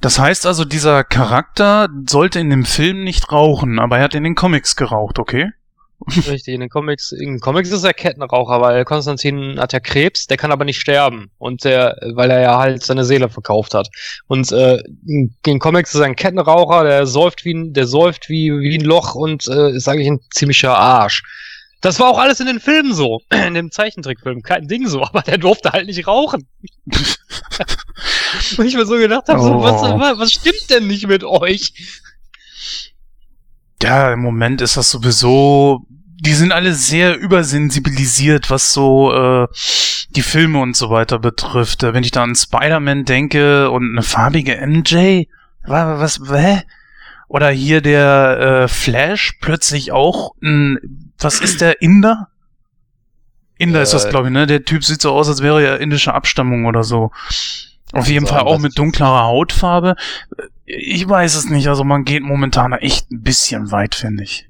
Das 0.00 0.18
heißt 0.18 0.46
also, 0.46 0.64
dieser 0.64 1.04
Charakter 1.04 1.88
sollte 2.08 2.40
in 2.40 2.50
dem 2.50 2.64
Film 2.64 3.04
nicht 3.04 3.32
rauchen, 3.32 3.78
aber 3.78 3.98
er 3.98 4.04
hat 4.04 4.14
in 4.14 4.24
den 4.24 4.34
Comics 4.34 4.76
geraucht, 4.76 5.18
okay? 5.18 5.50
Richtig, 6.28 6.54
in 6.54 6.60
den 6.60 6.68
Comics, 6.68 7.10
in 7.12 7.32
den 7.32 7.40
Comics 7.40 7.70
ist 7.70 7.84
er 7.84 7.94
Kettenraucher, 7.94 8.60
weil 8.60 8.84
Konstantin 8.84 9.58
hat 9.58 9.72
ja 9.72 9.80
Krebs, 9.80 10.26
der 10.26 10.36
kann 10.36 10.52
aber 10.52 10.66
nicht 10.66 10.78
sterben. 10.78 11.30
Und 11.38 11.64
der, 11.64 11.96
weil 12.14 12.30
er 12.30 12.40
ja 12.40 12.58
halt 12.58 12.82
seine 12.82 13.04
Seele 13.04 13.30
verkauft 13.30 13.72
hat. 13.72 13.88
Und 14.26 14.52
äh, 14.52 14.78
in 15.06 15.34
den 15.46 15.58
Comics 15.58 15.94
ist 15.94 16.00
er 16.00 16.06
ein 16.06 16.16
Kettenraucher, 16.16 16.84
der 16.84 17.06
säuft 17.06 17.44
wie 17.46 17.54
ein, 17.54 17.72
der 17.72 17.86
säuft 17.86 18.28
wie, 18.28 18.52
wie 18.52 18.78
ein 18.78 18.84
Loch 18.84 19.14
und 19.14 19.48
äh, 19.48 19.70
ist 19.70 19.88
eigentlich 19.88 20.08
ein 20.08 20.20
ziemlicher 20.34 20.76
Arsch. 20.76 21.22
Das 21.86 22.00
war 22.00 22.08
auch 22.08 22.18
alles 22.18 22.40
in 22.40 22.46
den 22.46 22.58
Filmen 22.58 22.92
so, 22.92 23.20
in 23.46 23.54
dem 23.54 23.70
Zeichentrickfilm, 23.70 24.42
kein 24.42 24.66
Ding 24.66 24.88
so, 24.88 25.02
aber 25.04 25.22
der 25.22 25.38
durfte 25.38 25.70
halt 25.70 25.86
nicht 25.86 26.06
rauchen. 26.08 26.48
Und 28.58 28.66
ich 28.66 28.74
mir 28.74 28.86
so 28.86 28.96
gedacht 28.96 29.28
habe, 29.28 29.40
so, 29.40 29.54
Oh. 29.54 29.62
was, 29.62 30.18
was 30.18 30.32
stimmt 30.32 30.68
denn 30.68 30.88
nicht 30.88 31.06
mit 31.06 31.22
euch? 31.22 31.72
Ja, 33.82 34.12
im 34.12 34.20
Moment 34.20 34.60
ist 34.62 34.76
das 34.76 34.90
sowieso. 34.90 35.86
Die 36.18 36.32
sind 36.32 36.50
alle 36.50 36.74
sehr 36.74 37.16
übersensibilisiert, 37.16 38.50
was 38.50 38.72
so 38.72 39.12
äh, 39.12 39.46
die 40.10 40.22
Filme 40.22 40.60
und 40.60 40.74
so 40.76 40.90
weiter 40.90 41.18
betrifft. 41.20 41.82
Äh, 41.84 41.94
Wenn 41.94 42.02
ich 42.02 42.10
da 42.10 42.22
an 42.24 42.34
Spider-Man 42.34 43.04
denke 43.04 43.70
und 43.70 43.92
eine 43.92 44.02
farbige 44.02 44.56
MJ, 44.66 45.24
wa- 45.66 46.00
was, 46.00 46.20
hä? 46.32 46.62
Oder 47.28 47.50
hier 47.50 47.80
der 47.80 48.64
äh, 48.64 48.68
Flash 48.68 49.36
plötzlich 49.40 49.92
auch 49.92 50.32
ein, 50.42 51.05
was 51.18 51.40
ist 51.40 51.60
der 51.60 51.80
Inder? 51.82 52.28
Inder 53.58 53.82
ist 53.82 53.94
das, 53.94 54.04
Äh, 54.04 54.10
glaube 54.10 54.28
ich, 54.28 54.32
ne? 54.32 54.46
Der 54.46 54.64
Typ 54.64 54.84
sieht 54.84 55.00
so 55.00 55.12
aus, 55.12 55.28
als 55.28 55.42
wäre 55.42 55.64
er 55.64 55.80
indischer 55.80 56.14
Abstammung 56.14 56.66
oder 56.66 56.84
so. 56.84 57.10
Auf 57.92 58.08
jeden 58.08 58.26
Fall 58.26 58.40
auch 58.40 58.58
mit 58.58 58.78
dunklerer 58.78 59.24
Hautfarbe. 59.24 59.94
Ich 60.66 61.08
weiß 61.08 61.36
es 61.36 61.48
nicht, 61.48 61.68
also 61.68 61.84
man 61.84 62.04
geht 62.04 62.22
momentan 62.22 62.72
echt 62.72 63.10
ein 63.10 63.22
bisschen 63.22 63.70
weit, 63.70 63.94
finde 63.94 64.24
ich. 64.24 64.48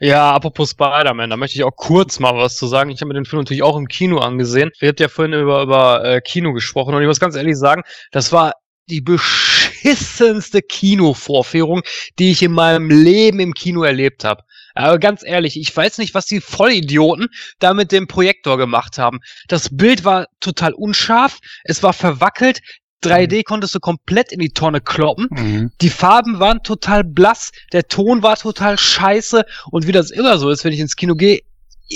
Ja, 0.00 0.32
apropos 0.32 0.70
Spider-Man, 0.70 1.30
da 1.30 1.36
möchte 1.36 1.56
ich 1.56 1.64
auch 1.64 1.74
kurz 1.76 2.18
mal 2.18 2.34
was 2.36 2.56
zu 2.56 2.66
sagen. 2.66 2.90
Ich 2.90 3.00
habe 3.00 3.08
mir 3.08 3.14
den 3.14 3.24
Film 3.24 3.40
natürlich 3.40 3.62
auch 3.62 3.76
im 3.76 3.86
Kino 3.88 4.18
angesehen. 4.18 4.70
Wir 4.80 4.88
habt 4.88 5.00
ja 5.00 5.08
vorhin 5.08 5.32
über, 5.32 5.62
über 5.62 6.04
äh, 6.04 6.20
Kino 6.20 6.52
gesprochen 6.52 6.94
und 6.94 7.00
ich 7.00 7.06
muss 7.06 7.20
ganz 7.20 7.36
ehrlich 7.36 7.56
sagen, 7.56 7.82
das 8.10 8.32
war 8.32 8.52
die 8.90 9.00
beschissenste 9.00 10.60
Kinovorführung, 10.60 11.82
die 12.18 12.32
ich 12.32 12.42
in 12.42 12.52
meinem 12.52 12.90
Leben 12.90 13.40
im 13.40 13.54
Kino 13.54 13.82
erlebt 13.84 14.24
habe. 14.24 14.42
Aber 14.74 14.98
ganz 14.98 15.22
ehrlich, 15.24 15.58
ich 15.58 15.74
weiß 15.74 15.98
nicht, 15.98 16.14
was 16.14 16.26
die 16.26 16.40
Vollidioten 16.40 17.28
da 17.58 17.74
mit 17.74 17.92
dem 17.92 18.06
Projektor 18.06 18.58
gemacht 18.58 18.98
haben. 18.98 19.20
Das 19.48 19.68
Bild 19.70 20.04
war 20.04 20.26
total 20.40 20.72
unscharf, 20.72 21.38
es 21.64 21.82
war 21.82 21.92
verwackelt, 21.92 22.60
3D 23.04 23.44
konntest 23.44 23.74
du 23.74 23.80
komplett 23.80 24.32
in 24.32 24.40
die 24.40 24.50
Tonne 24.50 24.80
kloppen. 24.80 25.28
Mhm. 25.30 25.72
Die 25.80 25.90
Farben 25.90 26.40
waren 26.40 26.62
total 26.62 27.04
blass, 27.04 27.52
der 27.72 27.86
Ton 27.86 28.22
war 28.22 28.36
total 28.36 28.78
scheiße 28.78 29.44
und 29.70 29.86
wie 29.86 29.92
das 29.92 30.10
immer 30.10 30.38
so 30.38 30.50
ist, 30.50 30.64
wenn 30.64 30.72
ich 30.72 30.80
ins 30.80 30.96
Kino 30.96 31.14
gehe, 31.14 31.40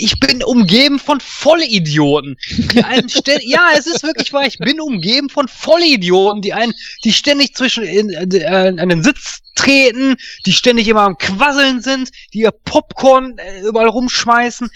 ich 0.03 0.21
bin 0.21 0.43
umgeben 0.43 0.99
von 0.99 1.21
Vollidioten. 1.21 2.37
Die 2.73 2.83
einen 2.83 3.09
ja, 3.43 3.71
es 3.77 3.87
ist 3.87 4.03
wirklich 4.03 4.33
wahr, 4.33 4.47
ich 4.47 4.59
bin 4.59 4.81
umgeben 4.81 5.29
von 5.29 5.49
Vollidioten, 5.49 6.43
die 6.43 6.53
einen, 6.53 6.73
die 7.05 7.13
ständig 7.13 7.55
zwischen 7.55 7.85
in, 7.85 8.11
äh, 8.11 8.75
an 8.79 8.89
den 8.89 9.03
Sitz 9.03 9.41
treten, 9.55 10.17
die 10.47 10.53
ständig 10.53 10.89
immer 10.89 11.03
am 11.03 11.19
Quasseln 11.19 11.81
sind, 11.81 12.11
die 12.33 12.41
ihr 12.41 12.53
Popcorn 12.53 13.37
äh, 13.39 13.67
überall 13.67 13.89
rumschmeißen. 13.89 14.69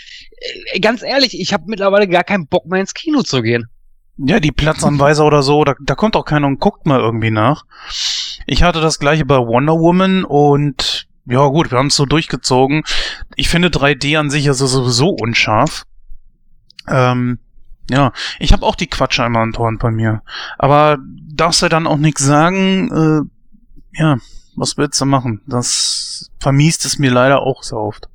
Äh, 0.72 0.80
ganz 0.80 1.02
ehrlich, 1.02 1.38
ich 1.38 1.52
habe 1.52 1.64
mittlerweile 1.66 2.08
gar 2.08 2.24
keinen 2.24 2.46
Bock 2.46 2.66
mehr 2.66 2.80
ins 2.80 2.94
Kino 2.94 3.22
zu 3.22 3.42
gehen. 3.42 3.68
Ja, 4.18 4.40
die 4.40 4.52
Platzanweiser 4.52 5.24
oder 5.24 5.42
so, 5.42 5.64
da, 5.64 5.74
da 5.80 5.94
kommt 5.94 6.16
auch 6.16 6.24
keiner 6.24 6.46
und 6.46 6.60
guckt 6.60 6.86
mal 6.86 7.00
irgendwie 7.00 7.30
nach. 7.30 7.64
Ich 8.46 8.62
hatte 8.62 8.80
das 8.80 8.98
gleiche 8.98 9.24
bei 9.24 9.38
Wonder 9.38 9.78
Woman 9.78 10.24
und 10.24 11.06
ja 11.26 11.46
gut, 11.46 11.70
wir 11.70 11.78
haben 11.78 11.86
es 11.88 11.96
so 11.96 12.06
durchgezogen. 12.06 12.82
Ich 13.36 13.48
finde 13.48 13.68
3D 13.68 14.18
an 14.18 14.30
sich 14.30 14.46
ist 14.46 14.58
sowieso 14.58 15.10
unscharf. 15.10 15.84
Ähm, 16.88 17.38
ja, 17.90 18.12
ich 18.38 18.52
habe 18.52 18.64
auch 18.64 18.74
die 18.74 18.86
Quatsche 18.86 19.24
an 19.24 19.52
Toren 19.52 19.78
bei 19.78 19.90
mir. 19.90 20.22
Aber 20.58 20.98
darfst 21.28 21.62
du 21.62 21.68
dann 21.68 21.86
auch 21.86 21.96
nichts 21.96 22.24
sagen? 22.24 23.28
Äh, 23.94 24.00
ja, 24.00 24.18
was 24.56 24.76
willst 24.76 25.00
du 25.00 25.04
machen? 25.04 25.42
Das 25.46 26.30
vermiest 26.38 26.84
es 26.84 26.98
mir 26.98 27.10
leider 27.10 27.42
auch 27.42 27.62
so 27.62 27.76
oft. 27.76 28.08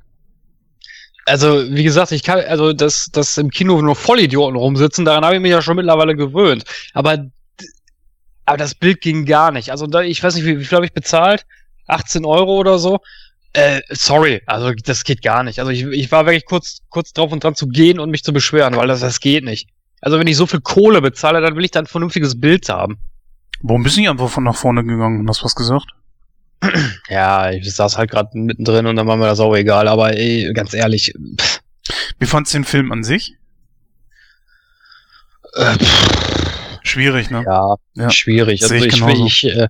Also, 1.26 1.70
wie 1.70 1.84
gesagt, 1.84 2.12
ich 2.12 2.22
kann, 2.22 2.40
also, 2.40 2.72
dass, 2.72 3.06
dass 3.12 3.36
im 3.36 3.50
Kino 3.50 3.80
nur 3.82 3.96
Vollidioten 3.96 4.56
rumsitzen, 4.56 5.04
daran 5.04 5.24
habe 5.24 5.36
ich 5.36 5.42
mich 5.42 5.50
ja 5.50 5.60
schon 5.60 5.76
mittlerweile 5.76 6.16
gewöhnt. 6.16 6.64
Aber, 6.94 7.26
aber 8.46 8.56
das 8.56 8.74
Bild 8.74 9.02
ging 9.02 9.26
gar 9.26 9.50
nicht. 9.50 9.70
Also, 9.70 9.86
da, 9.86 10.00
ich 10.00 10.22
weiß 10.22 10.36
nicht, 10.36 10.46
wie, 10.46 10.58
wie 10.58 10.64
viel 10.64 10.76
habe 10.76 10.86
ich 10.86 10.94
bezahlt? 10.94 11.44
18 11.88 12.24
Euro 12.24 12.56
oder 12.56 12.78
so? 12.78 13.00
Äh, 13.54 13.80
sorry, 13.88 14.42
also 14.46 14.72
das 14.72 15.04
geht 15.04 15.22
gar 15.22 15.42
nicht. 15.42 15.58
Also 15.58 15.70
ich, 15.70 15.82
ich 15.84 16.12
war 16.12 16.26
wirklich 16.26 16.44
kurz, 16.44 16.80
kurz 16.90 17.12
drauf 17.12 17.32
und 17.32 17.42
dran 17.42 17.54
zu 17.54 17.66
gehen 17.66 17.98
und 17.98 18.10
mich 18.10 18.22
zu 18.22 18.32
beschweren, 18.32 18.76
weil 18.76 18.88
das, 18.88 19.00
das 19.00 19.20
geht 19.20 19.44
nicht. 19.44 19.70
Also 20.00 20.18
wenn 20.18 20.26
ich 20.26 20.36
so 20.36 20.46
viel 20.46 20.60
Kohle 20.60 21.00
bezahle, 21.00 21.40
dann 21.40 21.56
will 21.56 21.64
ich 21.64 21.70
da 21.70 21.80
ein 21.80 21.86
vernünftiges 21.86 22.40
Bild 22.40 22.68
haben. 22.68 22.98
Warum 23.62 23.82
bist 23.82 23.96
du 23.96 24.00
nicht 24.00 24.10
einfach 24.10 24.28
von 24.28 24.44
nach 24.44 24.54
vorne 24.54 24.84
gegangen 24.84 25.20
und 25.20 25.28
hast 25.28 25.42
was 25.44 25.54
gesagt? 25.54 25.86
Ja, 27.08 27.50
ich 27.50 27.72
saß 27.74 27.96
halt 27.96 28.10
gerade 28.10 28.36
mittendrin 28.36 28.86
und 28.86 28.96
dann 28.96 29.06
war 29.06 29.16
mir 29.16 29.26
das 29.26 29.40
auch 29.40 29.54
egal, 29.54 29.88
aber 29.88 30.16
ey, 30.16 30.52
ganz 30.52 30.74
ehrlich, 30.74 31.14
pff, 31.40 31.60
Wie 32.18 32.26
fandst 32.26 32.52
du 32.52 32.58
den 32.58 32.64
Film 32.64 32.92
an 32.92 33.02
sich? 33.02 33.34
äh, 35.54 35.76
Schwierig, 36.82 37.30
ne? 37.30 37.42
ja, 37.46 37.76
Ja, 37.94 38.10
schwierig. 38.10 38.62
Also 38.62 38.74
ich 38.74 38.86
ich, 38.86 39.44
ich, 39.44 39.44
äh, 39.44 39.68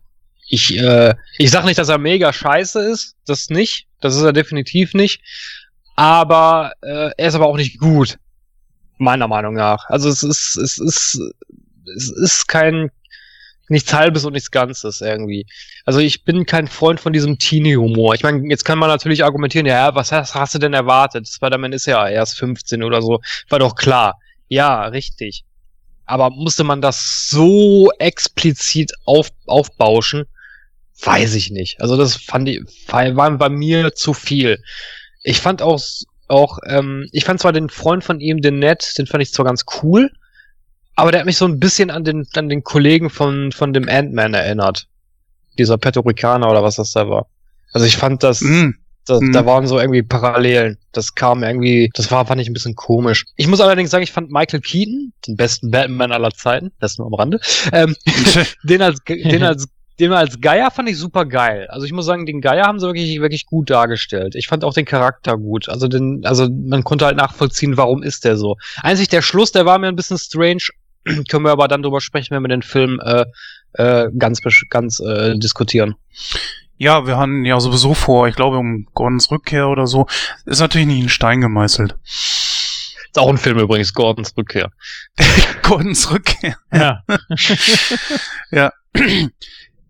ich, 0.49 0.79
äh, 0.79 1.15
ich 1.39 1.51
sag 1.51 1.65
nicht, 1.65 1.79
dass 1.79 1.89
er 1.89 1.99
mega 1.99 2.33
scheiße 2.33 2.81
ist, 2.81 3.17
das 3.27 3.51
nicht, 3.51 3.87
das 4.01 4.17
ist 4.17 4.23
er 4.23 4.33
definitiv 4.33 4.95
nicht, 4.95 5.21
aber 5.97 6.73
äh, 6.83 7.11
er 7.17 7.29
ist 7.29 7.35
aber 7.35 7.47
auch 7.47 7.57
nicht 7.57 7.79
gut, 7.79 8.19
meiner 8.99 9.29
Meinung 9.29 9.55
nach. 9.55 9.89
Also 9.91 10.09
es 10.09 10.23
ist, 10.23 10.57
es 10.57 10.79
ist, 10.79 11.21
es 11.97 12.11
ist 12.11 12.49
kein 12.49 12.91
nichts 13.69 13.93
Halbes 13.93 14.25
und 14.25 14.33
nichts 14.33 14.51
Ganzes 14.51 15.01
irgendwie. 15.01 15.47
Also 15.85 16.01
ich 16.01 16.25
bin 16.25 16.47
kein 16.47 16.69
Freund 16.69 17.01
von 17.01 17.13
diesem 17.13 17.39
Teenie-Humor. 17.39 18.15
Ich 18.15 18.23
meine, 18.23 18.49
jetzt 18.49 18.65
kann 18.65 18.79
man 18.79 18.89
natürlich 18.89 19.25
argumentieren, 19.25 19.67
ja, 19.67 19.95
was 19.95 20.13
hast, 20.13 20.35
hast 20.35 20.55
du 20.55 20.59
denn 20.59 20.73
erwartet? 20.73 21.29
Spider-Man 21.29 21.73
ist 21.73 21.87
ja 21.87 22.09
erst 22.09 22.39
15 22.39 22.83
oder 22.83 23.03
so. 23.03 23.21
War 23.49 23.59
doch 23.59 23.75
klar. 23.75 24.19
Ja, 24.49 24.85
richtig. 24.87 25.45
Aber 26.07 26.31
musste 26.31 26.65
man 26.65 26.81
das 26.81 27.29
so 27.29 27.91
explizit 27.99 28.93
auf, 29.05 29.29
aufbauschen? 29.47 30.25
Weiß 31.03 31.35
ich 31.35 31.51
nicht. 31.51 31.81
Also 31.81 31.97
das 31.97 32.17
fand 32.17 32.49
ich, 32.49 32.61
war 32.89 33.31
bei 33.39 33.49
mir 33.49 33.95
zu 33.95 34.15
viel. 34.15 34.63
Ich 35.23 35.41
fand 35.41 35.63
auch, 35.63 35.81
auch, 36.27 36.59
ähm, 36.67 37.09
ich 37.13 37.25
fand 37.25 37.41
zwar 37.41 37.53
den 37.53 37.69
Freund 37.69 38.05
von 38.05 38.21
ihm, 38.21 38.43
den 38.43 38.59
Ned, 38.59 38.99
den 38.99 39.07
fand 39.07 39.23
ich 39.23 39.33
zwar 39.33 39.45
ganz 39.45 39.65
cool, 39.83 40.11
aber 40.95 41.13
der 41.13 41.21
hat 41.21 41.27
mich 41.27 41.37
so 41.37 41.45
ein 41.47 41.61
bisschen 41.61 41.91
an 41.91 42.05
den, 42.05 42.27
an 42.35 42.49
den 42.49 42.65
Kollegen 42.65 43.11
von, 43.11 43.53
von 43.53 43.73
dem 43.73 43.89
Ant-Man 43.89 44.35
erinnert. 44.35 44.89
Dieser 45.57 45.79
Petorikaner 45.79 46.51
oder 46.51 46.63
was 46.63 46.77
das 46.77 46.93
da 46.93 47.09
war. 47.09 47.27
Also 47.73 47.87
ich 47.87 47.97
fand 47.97 48.23
das, 48.23 48.41
Mm, 48.41 48.71
das 49.07 49.21
Mhm. 49.21 49.33
da 49.33 49.47
waren 49.47 49.67
so 49.67 49.79
irgendwie 49.79 50.03
Parallelen. 50.03 50.77
Das 50.93 51.15
kam 51.15 51.43
irgendwie, 51.43 51.91
das 51.95 52.11
war, 52.11 52.27
fand 52.27 52.41
ich 52.41 52.49
ein 52.49 52.53
bisschen 52.53 52.75
komisch. 52.75 53.25
Ich 53.37 53.47
muss 53.47 53.61
allerdings 53.61 53.91
sagen, 53.91 54.03
ich 54.05 54.13
fand 54.13 54.31
Michael 54.31 54.61
Keaton, 54.61 55.13
den 55.27 55.37
besten 55.37 55.71
Batman 55.71 56.13
aller 56.13 56.31
Zeiten, 56.33 56.73
das 56.81 56.99
nur 56.99 57.07
am 57.07 57.15
Rande, 57.15 57.41
ähm, 57.73 57.97
den 58.65 58.83
als, 58.83 58.99
den 59.07 59.43
als, 59.43 59.69
den 59.99 60.13
als 60.13 60.41
Geier 60.41 60.71
fand 60.71 60.89
ich 60.89 60.99
super 60.99 61.25
geil. 61.25 61.67
Also 61.69 61.85
ich 61.85 61.93
muss 61.93 62.07
sagen, 62.07 62.27
den 62.27 62.41
Geier 62.41 62.67
haben 62.67 62.79
sie 62.79 62.87
wirklich, 62.87 63.21
wirklich 63.21 63.47
gut 63.47 63.71
dargestellt. 63.71 64.35
Ich 64.35 64.47
fand 64.47 64.65
auch 64.65 64.75
den 64.75 64.85
Charakter 64.85 65.37
gut. 65.37 65.69
Also 65.69 65.89
den, 65.89 66.25
also 66.25 66.49
man 66.49 66.85
konnte 66.85 67.07
halt 67.07 67.17
nachvollziehen, 67.17 67.77
warum 67.77 68.03
ist 68.03 68.25
der 68.25 68.37
so. 68.37 68.57
Einzig 68.83 69.09
der 69.09 69.23
Schluss, 69.23 69.53
der 69.53 69.67
war 69.67 69.79
mir 69.79 69.89
ein 69.89 69.97
bisschen 69.97 70.19
strange. 70.19 70.63
Können 71.29 71.45
wir 71.45 71.51
aber 71.51 71.69
dann 71.69 71.83
drüber 71.83 72.01
sprechen, 72.01 72.35
wenn 72.35 72.43
wir 72.43 72.49
den 72.49 72.63
Film 72.63 73.01
äh, 73.03 73.25
äh, 73.75 74.09
ganz, 74.17 74.41
ganz 74.71 75.01
äh, 75.01 75.37
diskutieren. 75.39 75.97
Ja, 76.77 77.07
wir 77.07 77.19
hatten 77.19 77.45
ja 77.45 77.59
sowieso 77.59 77.93
vor, 77.95 78.29
ich 78.29 78.37
glaube 78.37 78.57
um 78.59 78.87
Gordons 78.95 79.33
Rückkehr 79.33 79.69
oder 79.69 79.89
so, 79.89 80.07
ist 80.47 80.61
natürlich 80.61 80.87
nicht 80.87 81.03
in 81.03 81.09
Stein 81.09 81.41
gemeißelt. 81.41 81.97
Ist 82.05 83.19
auch 83.19 83.29
ein 83.29 83.39
Film 83.39 83.59
übrigens, 83.59 83.93
Gordons 83.95 84.37
Rückkehr. 84.37 84.71
Gordons 85.63 86.11
Rückkehr. 86.13 86.57
Ja. 86.73 87.03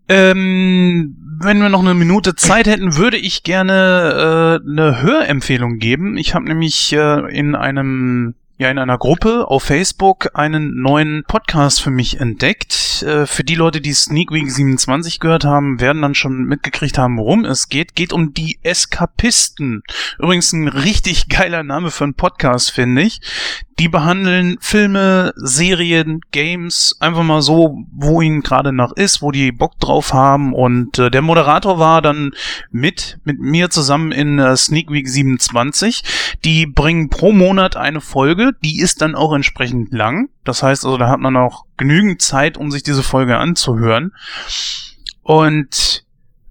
Ähm, 0.09 1.15
wenn 1.41 1.61
wir 1.61 1.69
noch 1.69 1.79
eine 1.79 1.93
Minute 1.93 2.35
Zeit 2.35 2.67
hätten, 2.67 2.97
würde 2.97 3.17
ich 3.17 3.43
gerne 3.43 4.59
äh, 4.65 4.69
eine 4.69 5.01
Hörempfehlung 5.01 5.77
geben. 5.77 6.17
Ich 6.17 6.33
habe 6.33 6.45
nämlich 6.45 6.91
äh, 6.91 7.31
in 7.31 7.55
einem 7.55 8.33
ja 8.59 8.69
in 8.69 8.77
einer 8.77 8.97
Gruppe 8.97 9.47
auf 9.47 9.63
Facebook 9.63 10.31
einen 10.33 10.81
neuen 10.81 11.23
Podcast 11.25 11.81
für 11.81 11.91
mich 11.91 12.19
entdeckt. 12.19 13.03
Äh, 13.03 13.25
für 13.25 13.45
die 13.45 13.55
Leute, 13.55 13.79
die 13.79 13.93
Sneak 13.93 14.31
Week 14.31 14.51
27 14.51 15.21
gehört 15.21 15.45
haben, 15.45 15.79
werden 15.79 16.01
dann 16.01 16.13
schon 16.13 16.43
mitgekriegt 16.43 16.97
haben, 16.97 17.17
worum 17.17 17.45
es 17.45 17.69
geht. 17.69 17.95
Geht 17.95 18.11
um 18.11 18.33
die 18.33 18.59
Eskapisten. 18.63 19.81
Übrigens 20.17 20.51
ein 20.51 20.67
richtig 20.67 21.29
geiler 21.29 21.63
Name 21.63 21.89
für 21.89 22.03
einen 22.03 22.15
Podcast, 22.15 22.71
finde 22.71 23.03
ich. 23.03 23.21
Die 23.79 23.87
behandeln 23.87 24.57
Filme, 24.59 25.31
Serien, 25.37 26.19
Games, 26.31 26.97
einfach 26.99 27.23
mal 27.23 27.41
so, 27.41 27.85
wo 27.91 28.21
ihnen 28.21 28.41
gerade 28.41 28.73
nach 28.73 28.91
ist, 28.91 29.21
wo 29.21 29.31
die 29.31 29.53
Bock 29.53 29.79
drauf 29.79 30.13
haben. 30.13 30.53
Und 30.53 30.99
äh, 30.99 31.09
der 31.09 31.21
Moderator 31.21 31.79
war 31.79 32.01
dann 32.01 32.31
mit, 32.71 33.19
mit 33.23 33.39
mir 33.39 33.69
zusammen 33.69 34.11
in 34.11 34.37
äh, 34.37 34.57
Sneak 34.57 34.91
Week 34.91 35.07
27. 35.07 36.03
Die 36.43 36.65
bringen 36.65 37.09
pro 37.09 37.31
Monat 37.31 37.77
eine 37.77 38.01
Folge, 38.01 38.51
die 38.63 38.81
ist 38.81 39.01
dann 39.01 39.15
auch 39.15 39.31
entsprechend 39.31 39.93
lang. 39.93 40.27
Das 40.43 40.61
heißt 40.61 40.83
also, 40.83 40.97
da 40.97 41.07
hat 41.07 41.21
man 41.21 41.37
auch 41.37 41.63
genügend 41.77 42.21
Zeit, 42.21 42.57
um 42.57 42.71
sich 42.71 42.83
diese 42.83 43.03
Folge 43.03 43.37
anzuhören. 43.37 44.11
Und 45.23 46.03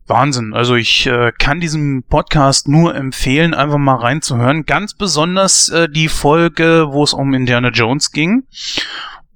Wahnsinn. 0.09 0.55
Also 0.55 0.75
ich 0.75 1.07
äh, 1.07 1.33
kann 1.39 1.61
diesem 1.61 2.03
Podcast 2.03 2.69
nur 2.69 2.95
empfehlen, 2.95 3.55
einfach 3.55 3.79
mal 3.79 3.97
reinzuhören. 3.97 4.65
Ganz 4.65 4.95
besonders 4.95 5.69
äh, 5.69 5.89
die 5.89 6.09
Folge, 6.09 6.89
wo 6.91 7.05
es 7.05 7.13
um 7.13 7.35
Indiana 7.35 7.69
Jones 7.71 8.11
ging 8.13 8.45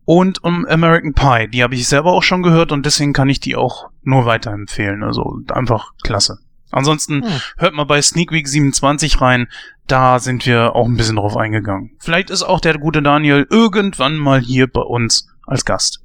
und 0.05 0.43
um 0.43 0.65
American 0.67 1.15
Pie. 1.15 1.49
Die 1.49 1.63
habe 1.63 1.75
ich 1.75 1.87
selber 1.87 2.13
auch 2.13 2.23
schon 2.23 2.43
gehört 2.43 2.73
und 2.73 2.87
deswegen 2.87 3.13
kann 3.13 3.29
ich 3.29 3.41
die 3.41 3.57
auch 3.57 3.89
nur 4.03 4.27
weiterempfehlen. 4.27 5.03
Also 5.03 5.41
einfach 5.53 5.93
klasse. 6.03 6.39
Ansonsten 6.71 7.23
Hm. 7.23 7.31
hört 7.59 7.75
mal 7.75 7.85
bei 7.85 8.01
Sneak 8.01 8.33
Week 8.33 8.49
27 8.49 9.21
rein. 9.21 9.49
Da 9.87 10.19
sind 10.19 10.47
wir 10.47 10.75
auch 10.75 10.87
ein 10.87 10.97
bisschen 10.97 11.17
drauf 11.17 11.37
eingegangen. 11.37 11.91
Vielleicht 11.99 12.31
ist 12.31 12.43
auch 12.43 12.61
der 12.61 12.79
gute 12.79 13.03
Daniel 13.03 13.47
irgendwann 13.51 14.17
mal 14.17 14.41
hier 14.41 14.67
bei 14.69 14.81
uns 14.81 15.29
als 15.47 15.65
Gast. 15.67 16.02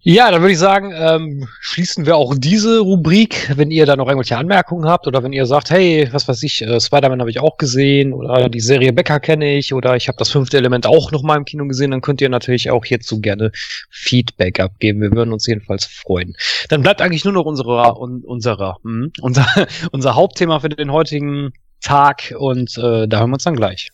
Ja, 0.00 0.30
dann 0.30 0.40
würde 0.40 0.52
ich 0.52 0.58
sagen, 0.58 0.92
ähm, 0.94 1.48
schließen 1.60 2.06
wir 2.06 2.16
auch 2.16 2.34
diese 2.36 2.78
Rubrik. 2.78 3.50
Wenn 3.56 3.72
ihr 3.72 3.86
da 3.86 3.96
noch 3.96 4.06
irgendwelche 4.06 4.36
Anmerkungen 4.36 4.88
habt 4.88 5.08
oder 5.08 5.24
wenn 5.24 5.32
ihr 5.32 5.46
sagt, 5.46 5.70
hey, 5.70 6.08
was 6.12 6.28
weiß 6.28 6.44
ich, 6.44 6.62
äh, 6.62 6.80
Spider-Man 6.80 7.18
habe 7.18 7.30
ich 7.30 7.40
auch 7.40 7.56
gesehen 7.56 8.12
oder 8.12 8.48
die 8.48 8.60
Serie 8.60 8.92
Becker 8.92 9.18
kenne 9.18 9.56
ich 9.56 9.74
oder 9.74 9.96
ich 9.96 10.06
habe 10.06 10.16
das 10.16 10.30
fünfte 10.30 10.58
Element 10.58 10.86
auch 10.86 11.10
noch 11.10 11.24
mal 11.24 11.36
im 11.36 11.44
Kino 11.44 11.66
gesehen, 11.66 11.90
dann 11.90 12.02
könnt 12.02 12.20
ihr 12.20 12.28
natürlich 12.28 12.70
auch 12.70 12.84
hierzu 12.84 13.20
gerne 13.20 13.50
Feedback 13.90 14.60
abgeben. 14.60 15.00
Wir 15.00 15.10
würden 15.10 15.32
uns 15.32 15.46
jedenfalls 15.46 15.86
freuen. 15.86 16.36
Dann 16.68 16.82
bleibt 16.82 17.02
eigentlich 17.02 17.24
nur 17.24 17.34
noch 17.34 17.44
unsere, 17.44 18.00
un, 18.00 18.22
unserer, 18.24 18.76
hm, 18.84 19.12
unser, 19.20 19.46
unser 19.90 20.14
Hauptthema 20.14 20.60
für 20.60 20.68
den 20.68 20.92
heutigen 20.92 21.52
Tag 21.80 22.32
und 22.38 22.78
äh, 22.78 23.08
da 23.08 23.18
hören 23.18 23.30
wir 23.30 23.34
uns 23.34 23.44
dann 23.44 23.56
gleich. 23.56 23.90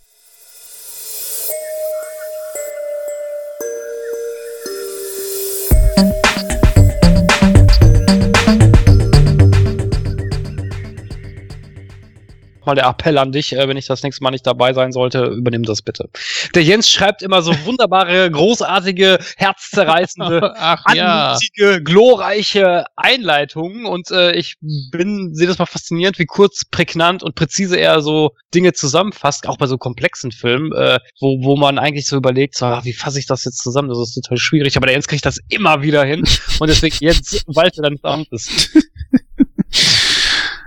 Mal 12.67 12.75
der 12.75 12.87
Appell 12.87 13.19
an 13.19 13.33
dich, 13.33 13.55
äh, 13.55 13.69
wenn 13.69 13.77
ich 13.77 13.87
das 13.87 14.03
nächste 14.03 14.23
Mal 14.23 14.31
nicht 14.31 14.47
dabei 14.47 14.73
sein 14.73 14.93
sollte, 14.93 15.25
übernimm 15.27 15.65
das 15.65 15.83
bitte. 15.83 16.09
Der 16.55 16.63
Jens 16.63 16.91
schreibt 16.91 17.23
immer 17.23 17.43
so 17.43 17.53
wunderbare, 17.65 18.31
großartige, 18.33 19.19
herzzerreißende, 19.37 20.55
Ach 20.57 20.85
ja. 20.95 21.33
anmutige, 21.33 21.83
glorreiche 21.83 22.85
Einleitungen 22.97 23.87
und 23.87 24.11
äh, 24.11 24.33
ich 24.33 24.57
bin, 24.61 25.35
sehe 25.35 25.47
das 25.47 25.59
mal 25.59 25.67
faszinierend, 25.67 26.19
wie 26.19 26.27
kurz, 26.27 26.65
prägnant 26.65 27.23
und 27.23 27.35
präzise 27.35 27.79
er 27.79 28.01
so 28.03 28.33
Dinge 28.55 28.73
zusammenfasst, 28.73 29.49
auch 29.49 29.59
bei 29.59 29.67
so 29.67 29.79
komplexen 29.79 30.33
Filmen, 30.33 30.73
äh, 30.73 30.99
wo, 31.21 31.43
wo 31.43 31.57
man 31.57 31.79
eigentlich 31.79 32.07
so 32.07 32.17
überlegt, 32.17 32.57
so, 32.57 32.67
ach, 32.67 32.85
wie 32.85 32.93
fasse 32.93 33.19
ich 33.19 33.27
das 33.27 33.45
jetzt 33.45 33.63
zusammen? 33.63 33.89
Das 33.89 33.99
ist 33.99 34.15
total 34.15 34.39
schwierig, 34.39 34.77
aber 34.77 34.87
der 34.87 34.95
Jens 34.95 35.09
kriegt 35.09 35.25
das 35.25 35.39
immer 35.49 35.83
wieder 35.83 36.05
hin 36.05 36.25
und 36.61 36.69
deswegen 36.69 36.97
jetzt, 37.01 37.45
weil 37.47 37.71
er 37.77 37.83
dann 37.83 37.99
Amt 38.03 38.29
ist. 38.33 38.77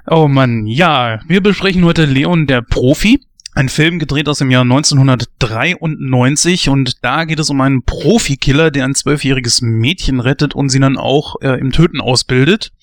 Oh 0.07 0.27
Mann, 0.27 0.67
ja, 0.67 1.19
wir 1.27 1.41
besprechen 1.41 1.83
heute 1.83 2.05
Leon 2.05 2.45
der 2.45 2.61
Profi. 2.61 3.21
Ein 3.55 3.69
Film 3.69 3.99
gedreht 3.99 4.27
aus 4.27 4.39
dem 4.39 4.51
Jahr 4.51 4.63
1993 4.63 6.67
und 6.67 6.97
da 7.03 7.23
geht 7.23 7.39
es 7.39 7.49
um 7.49 7.61
einen 7.61 7.83
Profikiller, 7.83 8.69
der 8.69 8.83
ein 8.83 8.95
zwölfjähriges 8.95 9.61
Mädchen 9.61 10.19
rettet 10.19 10.53
und 10.53 10.67
sie 10.67 10.81
dann 10.81 10.97
auch 10.97 11.35
äh, 11.41 11.57
im 11.57 11.71
Töten 11.71 12.01
ausbildet. 12.01 12.73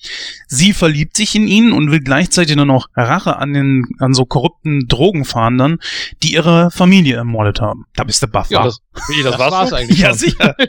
Sie 0.47 0.73
verliebt 0.73 1.15
sich 1.15 1.35
in 1.35 1.47
ihn 1.47 1.73
und 1.73 1.91
will 1.91 1.99
gleichzeitig 1.99 2.55
dann 2.55 2.67
noch 2.67 2.87
Rache 2.95 3.37
an 3.37 3.53
den 3.53 3.85
an 3.99 4.15
so 4.15 4.25
korrupten 4.25 4.87
Drogenfahndern, 4.87 5.77
die 6.23 6.33
ihre 6.33 6.71
Familie 6.71 7.17
ermordet 7.17 7.61
haben. 7.61 7.85
Da 7.95 8.03
bist 8.03 8.23
du 8.23 8.27
baff. 8.27 8.49
Ja, 8.49 8.63
das, 8.63 8.79
wie, 9.09 9.21
das, 9.21 9.33
Das 9.33 9.39
war's, 9.39 9.51
war's 9.51 9.73
eigentlich 9.73 9.99
ja 9.99 10.09
schon. 10.09 10.17
sicher. 10.17 10.55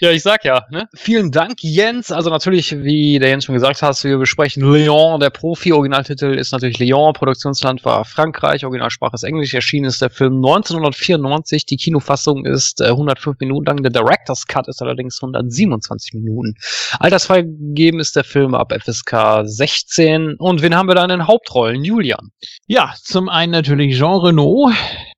Ja, 0.00 0.12
ich 0.12 0.22
sag 0.22 0.44
ja. 0.44 0.62
Ne? 0.70 0.88
Vielen 0.94 1.32
Dank, 1.32 1.54
Jens. 1.60 2.12
Also 2.12 2.30
natürlich, 2.30 2.84
wie 2.84 3.18
der 3.18 3.30
Jens 3.30 3.44
schon 3.44 3.54
gesagt 3.54 3.82
hat, 3.82 4.02
wir 4.04 4.16
besprechen 4.18 4.70
Leon, 4.70 5.18
der 5.18 5.30
Profi. 5.30 5.72
Originaltitel 5.72 6.34
ist 6.34 6.52
natürlich 6.52 6.78
Leon. 6.78 7.14
Produktionsland 7.14 7.84
war 7.84 8.04
Frankreich. 8.04 8.57
Originalsprache 8.64 9.14
ist 9.14 9.22
Englisch. 9.22 9.54
Erschienen 9.54 9.86
ist 9.86 10.02
der 10.02 10.10
Film 10.10 10.36
1994. 10.36 11.66
Die 11.66 11.76
Kinofassung 11.76 12.44
ist 12.44 12.80
äh, 12.80 12.86
105 12.86 13.38
Minuten 13.40 13.66
lang. 13.66 13.82
Der 13.82 13.90
Director's 13.90 14.46
Cut 14.46 14.68
ist 14.68 14.82
allerdings 14.82 15.18
127 15.22 16.14
Minuten. 16.14 16.54
Altersfreigegeben 16.98 18.00
ist 18.00 18.16
der 18.16 18.24
Film 18.24 18.54
ab 18.54 18.72
FSK 18.72 19.42
16. 19.44 20.34
Und 20.34 20.62
wen 20.62 20.74
haben 20.74 20.88
wir 20.88 20.94
da 20.94 21.04
in 21.04 21.10
den 21.10 21.26
Hauptrollen? 21.26 21.84
Julian. 21.84 22.30
Ja, 22.66 22.94
zum 23.02 23.28
einen 23.28 23.52
natürlich 23.52 23.96
Jean 23.96 24.20
Renault, 24.20 24.74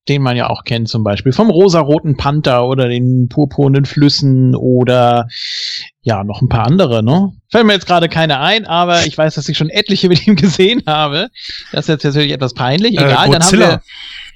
den 0.09 0.23
man 0.23 0.37
ja 0.37 0.49
auch 0.49 0.65
kennt, 0.65 0.89
zum 0.89 1.05
Beispiel 1.05 1.33
vom 1.33 1.51
rosaroten 1.51 2.17
Panther 2.17 2.67
oder 2.67 2.89
den 2.89 3.29
purpurnen 3.29 3.85
Flüssen 3.85 4.55
oder 4.55 5.29
ja, 6.03 6.25
noch 6.25 6.41
ein 6.41 6.49
paar 6.49 6.67
andere, 6.67 7.03
ne? 7.03 7.33
Fällt 7.51 7.67
mir 7.67 7.75
jetzt 7.75 7.87
gerade 7.87 8.09
keine 8.09 8.41
ein, 8.41 8.67
aber 8.67 9.07
ich 9.07 9.17
weiß, 9.17 9.35
dass 9.35 9.49
ich 9.49 9.59
schon 9.59 9.69
etliche 9.69 10.09
mit 10.09 10.27
ihm 10.27 10.37
gesehen 10.37 10.83
habe. 10.87 11.29
Das 11.73 11.85
ist 11.85 11.89
jetzt 11.89 12.05
natürlich 12.05 12.33
etwas 12.33 12.55
peinlich. 12.55 12.99
Äh, 12.99 13.05
Egal, 13.05 13.31
dann 13.31 13.43
haben 13.43 13.59
wir 13.59 13.83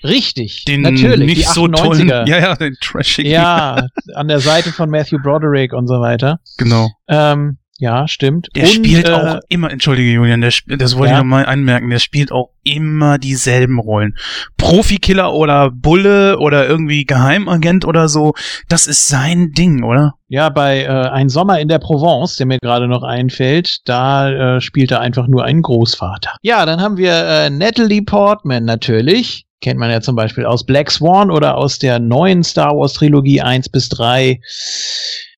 richtig, 0.05 0.65
Den 0.67 0.83
natürlich, 0.83 1.27
nicht 1.27 1.49
die 1.49 1.53
so 1.53 1.67
tollen, 1.67 2.11
98er. 2.11 2.29
ja, 2.29 2.39
ja, 2.39 2.55
den 2.55 2.77
trashigen. 2.81 3.33
Ja, 3.33 3.87
an 4.15 4.29
der 4.29 4.41
Seite 4.41 4.71
von 4.71 4.91
Matthew 4.91 5.19
Broderick 5.23 5.73
und 5.73 5.89
so 5.89 6.01
weiter. 6.01 6.41
genau. 6.59 6.91
Ähm, 7.09 7.57
ja, 7.85 8.09
stimmt. 8.09 8.49
Der 8.57 8.63
und, 8.65 8.71
spielt 8.71 9.09
äh, 9.09 9.13
auch 9.13 9.41
immer, 9.51 9.71
entschuldige 9.71 10.11
Julian, 10.13 10.41
der, 10.41 10.53
das 10.79 10.97
wollte 10.97 11.13
Ja. 11.13 11.19
ich 11.19 11.23
nochmal 11.23 11.45
anmerken, 11.45 11.91
der 11.91 11.99
spielt 11.99 12.33
auch 12.33 12.49
immer 12.63 13.19
dieselben 13.19 13.79
Rollen. 13.79 14.17
Profikiller 14.57 15.35
oder 15.35 15.71
Bulle 15.71 16.39
oder 16.39 16.67
irgendwie 16.67 17.05
Geheimagent 17.05 17.85
oder 17.85 18.09
so, 18.09 18.33
das 18.71 18.87
ist 18.87 19.09
sein 19.09 19.53
Ding, 19.53 19.85
oder? 19.85 20.15
Ja, 20.29 20.49
bei 20.49 20.85
äh, 20.85 20.89
Ein 20.89 21.29
Sommer 21.29 21.61
in 21.61 21.69
der 21.69 21.79
Provence, 21.79 22.37
der 22.37 22.47
mir 22.47 22.59
gerade 22.59 22.89
noch 22.89 23.03
einfällt, 23.03 23.81
da 23.85 24.57
äh, 24.57 24.61
spielt 24.63 24.91
er 24.91 25.01
einfach 25.01 25.27
nur 25.27 25.45
einen 25.45 25.61
Großvater. 25.61 26.31
Ja, 26.41 26.65
dann 26.65 26.81
haben 26.81 26.97
wir 26.97 27.13
äh, 27.13 27.51
Natalie 27.51 28.01
Portman 28.03 28.65
natürlich. 28.65 29.45
Kennt 29.61 29.79
man 29.79 29.91
ja 29.91 30.01
zum 30.01 30.17
Beispiel 30.17 30.47
aus 30.47 30.65
Black 30.65 30.91
Swan 30.91 31.31
oder 31.31 31.59
aus 31.59 31.79
der 31.79 31.99
neuen 31.99 32.43
Star 32.43 32.75
Wars 32.77 32.95
Trilogie 32.95 33.43
1 33.43 33.69
bis 33.69 33.91
3. 33.91 34.41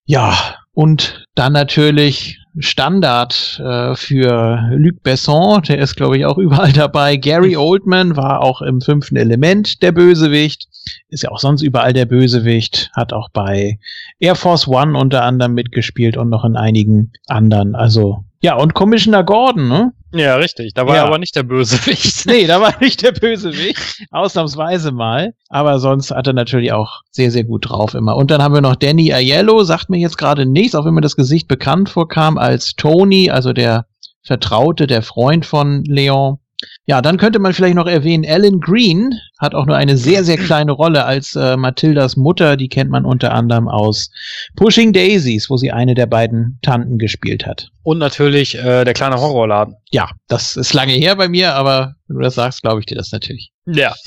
Ja, 0.04 0.32
und 0.76 1.24
dann 1.34 1.54
natürlich 1.54 2.38
Standard 2.58 3.58
äh, 3.64 3.96
für 3.96 4.68
Luc 4.72 5.02
Besson, 5.02 5.62
der 5.62 5.78
ist, 5.78 5.96
glaube 5.96 6.18
ich, 6.18 6.26
auch 6.26 6.36
überall 6.36 6.72
dabei. 6.74 7.16
Gary 7.16 7.56
Oldman 7.56 8.14
war 8.14 8.42
auch 8.42 8.60
im 8.60 8.82
fünften 8.82 9.16
Element 9.16 9.82
der 9.82 9.92
Bösewicht. 9.92 10.68
Ist 11.08 11.22
ja 11.22 11.30
auch 11.30 11.38
sonst 11.38 11.62
überall 11.62 11.94
der 11.94 12.04
Bösewicht. 12.04 12.90
Hat 12.92 13.14
auch 13.14 13.30
bei 13.30 13.78
Air 14.18 14.34
Force 14.34 14.68
One 14.68 14.98
unter 14.98 15.22
anderem 15.22 15.54
mitgespielt 15.54 16.18
und 16.18 16.28
noch 16.28 16.44
in 16.44 16.56
einigen 16.56 17.10
anderen. 17.26 17.74
Also, 17.74 18.26
ja, 18.42 18.54
und 18.56 18.74
Commissioner 18.74 19.24
Gordon, 19.24 19.68
ne? 19.68 19.92
Ja, 20.18 20.36
richtig. 20.36 20.72
Da 20.74 20.86
war 20.86 20.94
Ja. 20.96 21.02
er 21.02 21.06
aber 21.08 21.18
nicht 21.18 21.34
der 21.36 21.42
Bösewicht. 21.42 22.26
Nee, 22.26 22.46
da 22.46 22.60
war 22.60 22.74
nicht 22.80 23.02
der 23.02 23.12
Bösewicht. 23.12 24.04
Ausnahmsweise 24.10 24.92
mal. 24.92 25.32
Aber 25.48 25.78
sonst 25.78 26.10
hat 26.10 26.26
er 26.26 26.32
natürlich 26.32 26.72
auch 26.72 27.00
sehr, 27.10 27.30
sehr 27.30 27.44
gut 27.44 27.68
drauf 27.68 27.94
immer. 27.94 28.16
Und 28.16 28.30
dann 28.30 28.42
haben 28.42 28.54
wir 28.54 28.60
noch 28.60 28.76
Danny 28.76 29.12
Aiello, 29.12 29.62
sagt 29.64 29.90
mir 29.90 29.98
jetzt 29.98 30.18
gerade 30.18 30.46
nichts, 30.46 30.74
auch 30.74 30.84
wenn 30.84 30.94
mir 30.94 31.00
das 31.00 31.16
Gesicht 31.16 31.48
bekannt 31.48 31.88
vorkam, 31.88 32.38
als 32.38 32.74
Tony, 32.76 33.30
also 33.30 33.52
der 33.52 33.86
Vertraute, 34.24 34.86
der 34.86 35.02
Freund 35.02 35.46
von 35.46 35.84
Leon. 35.84 36.38
Ja, 36.86 37.02
dann 37.02 37.18
könnte 37.18 37.38
man 37.38 37.52
vielleicht 37.52 37.74
noch 37.74 37.86
erwähnen, 37.86 38.24
Alan 38.26 38.60
Green 38.60 39.12
hat 39.38 39.54
auch 39.54 39.66
nur 39.66 39.76
eine 39.76 39.96
sehr, 39.96 40.24
sehr 40.24 40.38
kleine 40.38 40.72
Rolle 40.72 41.04
als 41.04 41.34
äh, 41.36 41.56
Mathildas 41.56 42.16
Mutter. 42.16 42.56
Die 42.56 42.68
kennt 42.68 42.90
man 42.90 43.04
unter 43.04 43.32
anderem 43.32 43.68
aus 43.68 44.10
Pushing 44.56 44.92
Daisies, 44.92 45.50
wo 45.50 45.56
sie 45.56 45.72
eine 45.72 45.94
der 45.94 46.06
beiden 46.06 46.58
Tanten 46.62 46.98
gespielt 46.98 47.44
hat. 47.44 47.68
Und 47.82 47.98
natürlich 47.98 48.56
äh, 48.56 48.84
der 48.84 48.94
kleine 48.94 49.20
Horrorladen. 49.20 49.74
Ja, 49.90 50.10
das 50.28 50.56
ist 50.56 50.72
lange 50.72 50.92
her 50.92 51.16
bei 51.16 51.28
mir, 51.28 51.54
aber 51.54 51.96
wenn 52.08 52.16
du 52.16 52.22
das 52.22 52.34
sagst, 52.36 52.62
glaube 52.62 52.80
ich 52.80 52.86
dir 52.86 52.96
das 52.96 53.12
natürlich. 53.12 53.52
Ja. 53.66 53.94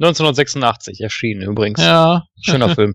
1986 0.00 1.00
erschienen 1.00 1.42
übrigens. 1.42 1.80
Ja, 1.80 2.24
Schöner 2.42 2.74
Film. 2.74 2.94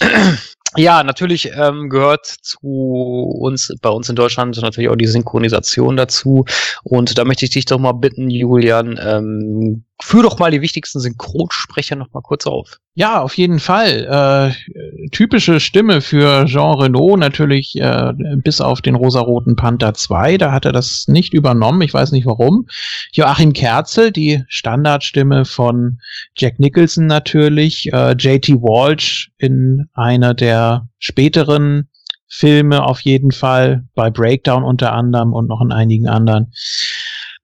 Ja, 0.76 1.02
natürlich 1.02 1.50
ähm, 1.54 1.88
gehört 1.88 2.26
zu 2.26 2.58
uns, 2.60 3.74
bei 3.80 3.88
uns 3.88 4.08
in 4.08 4.16
Deutschland 4.16 4.60
natürlich 4.60 4.90
auch 4.90 4.96
die 4.96 5.06
Synchronisation 5.06 5.96
dazu. 5.96 6.44
Und 6.84 7.16
da 7.16 7.24
möchte 7.24 7.46
ich 7.46 7.50
dich 7.52 7.64
doch 7.64 7.78
mal 7.78 7.92
bitten, 7.92 8.28
Julian, 8.28 8.98
ähm, 9.02 9.84
führ 10.00 10.22
doch 10.22 10.38
mal 10.38 10.50
die 10.50 10.62
wichtigsten 10.62 11.00
Synchronsprecher 11.00 11.96
noch 11.96 12.12
mal 12.12 12.20
kurz 12.20 12.46
auf. 12.46 12.78
Ja, 12.94 13.20
auf 13.20 13.36
jeden 13.36 13.58
Fall. 13.58 14.54
Äh, 14.64 15.08
typische 15.10 15.60
Stimme 15.60 16.00
für 16.00 16.46
Jean 16.46 16.78
Renault, 16.78 17.18
natürlich 17.18 17.76
äh, 17.76 18.12
bis 18.36 18.60
auf 18.60 18.80
den 18.80 18.94
rosaroten 18.94 19.56
Panther 19.56 19.94
2, 19.94 20.38
da 20.38 20.52
hat 20.52 20.64
er 20.64 20.72
das 20.72 21.06
nicht 21.08 21.34
übernommen, 21.34 21.82
ich 21.82 21.94
weiß 21.94 22.12
nicht 22.12 22.26
warum. 22.26 22.66
Joachim 23.12 23.52
Kerzel, 23.52 24.10
die 24.12 24.42
Standardstimme 24.48 25.44
von 25.44 26.00
Jack 26.36 26.58
Nicholson 26.58 27.06
natürlich, 27.06 27.92
äh, 27.92 28.12
JT 28.12 28.48
Walsh 28.62 29.30
in 29.38 29.88
einer 29.94 30.34
der 30.34 30.88
späteren 30.98 31.88
Filme 32.28 32.84
auf 32.84 33.00
jeden 33.00 33.32
Fall, 33.32 33.84
bei 33.94 34.10
Breakdown 34.10 34.62
unter 34.62 34.92
anderem 34.92 35.32
und 35.32 35.48
noch 35.48 35.62
in 35.62 35.72
einigen 35.72 36.08
anderen. 36.08 36.52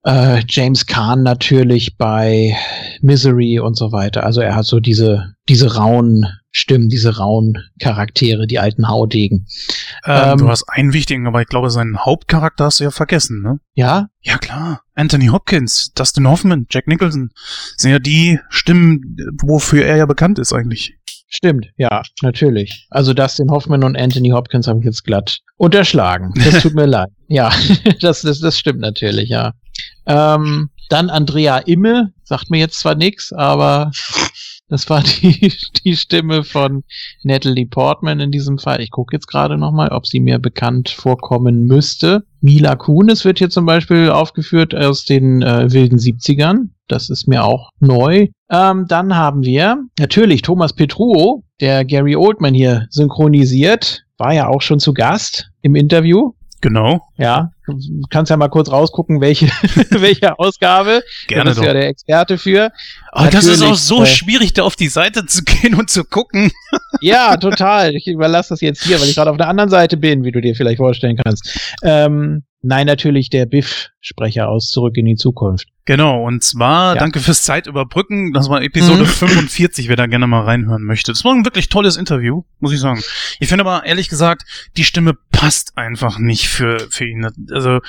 Äh, 0.04 0.42
James 0.48 0.86
Kahn 0.86 1.22
natürlich 1.22 1.96
bei 1.96 2.54
Misery 3.00 3.58
und 3.58 3.76
so 3.76 3.90
weiter. 3.90 4.24
Also 4.24 4.40
er 4.42 4.54
hat 4.54 4.66
so 4.66 4.78
diese, 4.80 5.34
diese 5.48 5.76
rauen 5.76 6.26
Stimmen, 6.50 6.88
diese 6.88 7.16
rauen 7.16 7.54
Charaktere, 7.80 8.46
die 8.46 8.58
alten 8.58 8.86
Haudegen. 8.88 9.46
Ähm, 10.04 10.32
Ähm, 10.32 10.38
du 10.38 10.48
hast 10.48 10.64
einen 10.68 10.92
wichtigen, 10.92 11.26
aber 11.26 11.40
ich 11.40 11.48
glaube, 11.48 11.70
seinen 11.70 11.98
Hauptcharakter 11.98 12.66
hast 12.66 12.80
du 12.80 12.84
ja 12.84 12.90
vergessen, 12.90 13.42
ne? 13.42 13.58
Ja, 13.74 14.06
Ja, 14.20 14.38
klar. 14.38 14.82
Anthony 14.94 15.26
Hopkins, 15.26 15.92
Dustin 15.94 16.28
Hoffman, 16.28 16.66
Jack 16.70 16.86
Nicholson 16.86 17.30
sind 17.76 17.90
ja 17.90 17.98
die 17.98 18.38
Stimmen, 18.50 19.16
wofür 19.42 19.84
er 19.84 19.96
ja 19.96 20.06
bekannt 20.06 20.38
ist 20.38 20.52
eigentlich. 20.52 20.94
stimmt, 21.28 21.66
ja, 21.76 22.02
natürlich. 22.22 22.86
Also 22.90 23.12
Dustin 23.14 23.50
Hoffman 23.50 23.82
und 23.82 23.96
Anthony 23.96 24.28
Hopkins 24.28 24.68
habe 24.68 24.78
ich 24.78 24.84
jetzt 24.84 25.02
glatt 25.02 25.38
unterschlagen. 25.56 26.32
Das 26.44 26.58
tut 26.62 26.74
mir 26.74 26.86
leid. 26.86 27.08
Ja, 27.26 27.50
das, 28.00 28.22
das, 28.22 28.38
das 28.38 28.58
stimmt 28.58 28.78
natürlich, 28.80 29.28
ja. 29.30 29.52
Ähm, 30.06 30.70
dann 30.88 31.10
Andrea 31.10 31.58
Imme, 31.58 32.12
sagt 32.24 32.50
mir 32.50 32.58
jetzt 32.58 32.78
zwar 32.78 32.94
nichts, 32.94 33.32
aber 33.32 33.90
das 34.68 34.88
war 34.90 35.02
die, 35.02 35.52
die 35.84 35.96
Stimme 35.96 36.44
von 36.44 36.84
Natalie 37.22 37.66
Portman 37.66 38.20
in 38.20 38.30
diesem 38.30 38.58
Fall. 38.58 38.80
Ich 38.80 38.90
gucke 38.90 39.16
jetzt 39.16 39.26
gerade 39.26 39.56
noch 39.56 39.72
mal, 39.72 39.88
ob 39.88 40.06
sie 40.06 40.20
mir 40.20 40.38
bekannt 40.38 40.90
vorkommen 40.90 41.64
müsste. 41.64 42.24
Mila 42.40 42.76
Kunis 42.76 43.24
wird 43.24 43.38
hier 43.38 43.50
zum 43.50 43.66
Beispiel 43.66 44.10
aufgeführt 44.10 44.74
aus 44.74 45.04
den 45.04 45.42
äh, 45.42 45.72
wilden 45.72 45.98
70ern. 45.98 46.68
Das 46.88 47.08
ist 47.08 47.26
mir 47.26 47.44
auch 47.44 47.70
neu. 47.80 48.28
Ähm, 48.50 48.86
dann 48.88 49.16
haben 49.16 49.42
wir 49.42 49.82
natürlich 49.98 50.42
Thomas 50.42 50.74
Petruo, 50.74 51.42
der 51.60 51.84
Gary 51.84 52.14
Oldman 52.14 52.52
hier 52.52 52.86
synchronisiert. 52.90 54.04
War 54.18 54.34
ja 54.34 54.48
auch 54.48 54.60
schon 54.60 54.80
zu 54.80 54.92
Gast 54.92 55.50
im 55.62 55.74
Interview. 55.74 56.32
Genau. 56.60 57.00
Ja, 57.16 57.50
kannst 58.10 58.30
ja 58.30 58.36
mal 58.36 58.48
kurz 58.48 58.70
rausgucken, 58.70 59.20
welche, 59.20 59.46
welche 59.90 60.38
Ausgabe. 60.38 61.02
Gerne 61.26 61.44
du 61.44 61.50
bist 61.50 61.60
doch. 61.60 61.66
ja 61.66 61.72
der 61.72 61.88
Experte 61.88 62.38
für. 62.38 62.70
Aber 63.12 63.30
das 63.30 63.46
ist 63.46 63.62
auch 63.62 63.74
so 63.74 64.02
äh, 64.02 64.06
schwierig, 64.06 64.52
da 64.52 64.62
auf 64.62 64.76
die 64.76 64.88
Seite 64.88 65.26
zu 65.26 65.42
gehen 65.44 65.74
und 65.74 65.90
zu 65.90 66.04
gucken. 66.04 66.50
Ja, 67.00 67.36
total. 67.36 67.94
Ich 67.94 68.06
überlasse 68.06 68.50
das 68.50 68.60
jetzt 68.60 68.82
hier, 68.82 68.98
weil 68.98 69.08
ich 69.08 69.16
gerade 69.16 69.30
auf 69.30 69.36
der 69.36 69.48
anderen 69.48 69.68
Seite 69.68 69.96
bin, 69.96 70.24
wie 70.24 70.32
du 70.32 70.40
dir 70.40 70.54
vielleicht 70.54 70.78
vorstellen 70.78 71.18
kannst. 71.22 71.76
Ähm, 71.82 72.44
nein, 72.64 72.86
natürlich 72.86 73.30
der 73.30 73.46
Biff-Sprecher 73.46 74.48
aus 74.48 74.68
Zurück 74.70 74.96
in 74.96 75.04
die 75.06 75.16
Zukunft. 75.16 75.68
Genau, 75.86 76.24
und 76.24 76.42
zwar, 76.42 76.94
Ja. 76.94 77.00
danke 77.00 77.20
fürs 77.20 77.42
Zeitüberbrücken. 77.42 78.32
Das 78.32 78.48
war 78.48 78.62
Episode 78.62 79.02
Mhm. 79.02 79.06
45, 79.06 79.88
wer 79.88 79.96
da 79.96 80.06
gerne 80.06 80.26
mal 80.26 80.40
reinhören 80.42 80.82
möchte. 80.82 81.12
Das 81.12 81.24
war 81.24 81.32
ein 81.34 81.44
wirklich 81.44 81.68
tolles 81.68 81.96
Interview, 81.98 82.42
muss 82.58 82.72
ich 82.72 82.80
sagen. 82.80 83.02
Ich 83.38 83.48
finde 83.48 83.64
aber, 83.66 83.84
ehrlich 83.84 84.08
gesagt, 84.08 84.44
die 84.78 84.84
Stimme 84.84 85.12
passt 85.30 85.76
einfach 85.76 86.18
nicht 86.18 86.48
für, 86.48 86.78
für 86.90 87.06
ihn. 87.06 87.28
Also, 87.52 87.80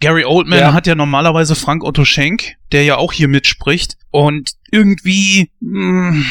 Gary 0.00 0.24
Oldman 0.24 0.58
Ja. 0.58 0.72
hat 0.72 0.86
ja 0.88 0.96
normalerweise 0.96 1.54
Frank 1.54 1.84
Otto 1.84 2.04
Schenk, 2.04 2.54
der 2.72 2.82
ja 2.82 2.96
auch 2.96 3.12
hier 3.12 3.28
mitspricht. 3.28 3.96
Und 4.10 4.52
irgendwie, 4.76 5.50
mh, 5.60 6.22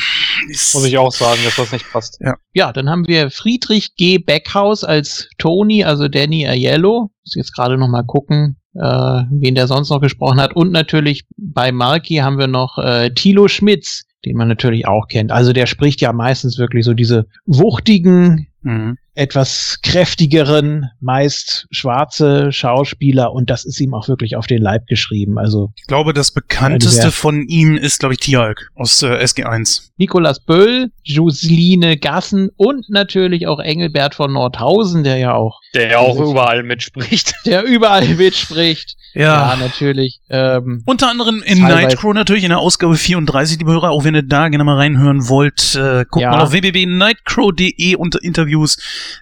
ist, 0.49 0.73
Muss 0.75 0.85
ich 0.85 0.97
auch 0.97 1.11
sagen, 1.11 1.39
dass 1.43 1.55
das 1.55 1.71
nicht 1.71 1.89
passt. 1.91 2.19
Ja, 2.53 2.71
dann 2.71 2.89
haben 2.89 3.07
wir 3.07 3.31
Friedrich 3.31 3.95
G. 3.95 4.17
Beckhaus 4.19 4.83
als 4.83 5.27
Tony, 5.37 5.83
also 5.83 6.07
Danny 6.07 6.47
Aiello. 6.47 7.11
Muss 7.23 7.35
jetzt 7.35 7.55
gerade 7.55 7.77
noch 7.77 7.87
mal 7.87 8.03
gucken, 8.03 8.57
äh, 8.75 8.79
wen 8.79 9.55
der 9.55 9.67
sonst 9.67 9.89
noch 9.89 10.01
gesprochen 10.01 10.39
hat. 10.39 10.55
Und 10.55 10.71
natürlich 10.71 11.25
bei 11.37 11.71
Marky 11.71 12.15
haben 12.17 12.37
wir 12.37 12.47
noch 12.47 12.77
äh, 12.77 13.09
Thilo 13.11 13.47
Schmitz, 13.47 14.03
den 14.25 14.37
man 14.37 14.47
natürlich 14.47 14.87
auch 14.87 15.07
kennt. 15.07 15.31
Also 15.31 15.53
der 15.53 15.65
spricht 15.65 16.01
ja 16.01 16.13
meistens 16.13 16.57
wirklich 16.57 16.85
so 16.85 16.93
diese 16.93 17.27
wuchtigen, 17.45 18.47
Mhm. 18.65 18.97
Etwas 19.15 19.79
kräftigeren, 19.81 20.89
meist 20.99 21.67
schwarze 21.71 22.51
Schauspieler 22.51 23.31
und 23.33 23.49
das 23.49 23.65
ist 23.65 23.79
ihm 23.79 23.93
auch 23.93 24.07
wirklich 24.07 24.35
auf 24.35 24.45
den 24.47 24.61
Leib 24.61 24.87
geschrieben. 24.87 25.37
Also 25.39 25.71
Ich 25.75 25.87
glaube, 25.87 26.13
das 26.13 26.31
bekannteste 26.31 27.11
von 27.11 27.41
ihm 27.47 27.77
ist, 27.77 27.99
glaube 27.99 28.13
ich, 28.13 28.19
Tialk 28.19 28.69
aus 28.75 29.01
äh, 29.03 29.07
SG1. 29.07 29.89
Nicolas 29.97 30.39
Böll, 30.41 30.91
Jusline 31.03 31.97
Gassen 31.97 32.49
und 32.57 32.89
natürlich 32.89 33.47
auch 33.47 33.59
Engelbert 33.59 34.15
von 34.15 34.33
Nordhausen, 34.33 35.03
der 35.05 35.17
ja 35.17 35.33
auch, 35.33 35.61
Der 35.73 35.89
ja 35.89 35.97
auch 35.99 36.19
überall 36.19 36.63
mitspricht. 36.63 37.33
der 37.45 37.63
überall 37.63 38.05
mitspricht. 38.15 38.95
Ja. 39.13 39.51
Ja, 39.51 39.55
natürlich. 39.55 40.19
Ähm, 40.29 40.83
Unter 40.85 41.09
anderem 41.09 41.41
in. 41.45 41.61
Nightcrow 41.61 42.13
natürlich 42.13 42.43
in 42.43 42.49
der 42.49 42.59
Ausgabe 42.59 42.95
34, 42.97 43.57
liebe 43.59 43.71
Hörer, 43.71 43.89
auch 43.91 44.03
wenn 44.03 44.13
ihr 44.13 44.23
da 44.23 44.49
gerne 44.49 44.65
mal 44.65 44.75
reinhören 44.75 45.29
wollt, 45.29 45.75
äh, 45.75 46.03
guckt 46.09 46.21
Ja. 46.23 46.31
mal 46.31 46.41
auf 46.41 46.51
www.nightcrow.de 46.51 47.95
unter 47.95 48.21
Interviews. 48.21 48.77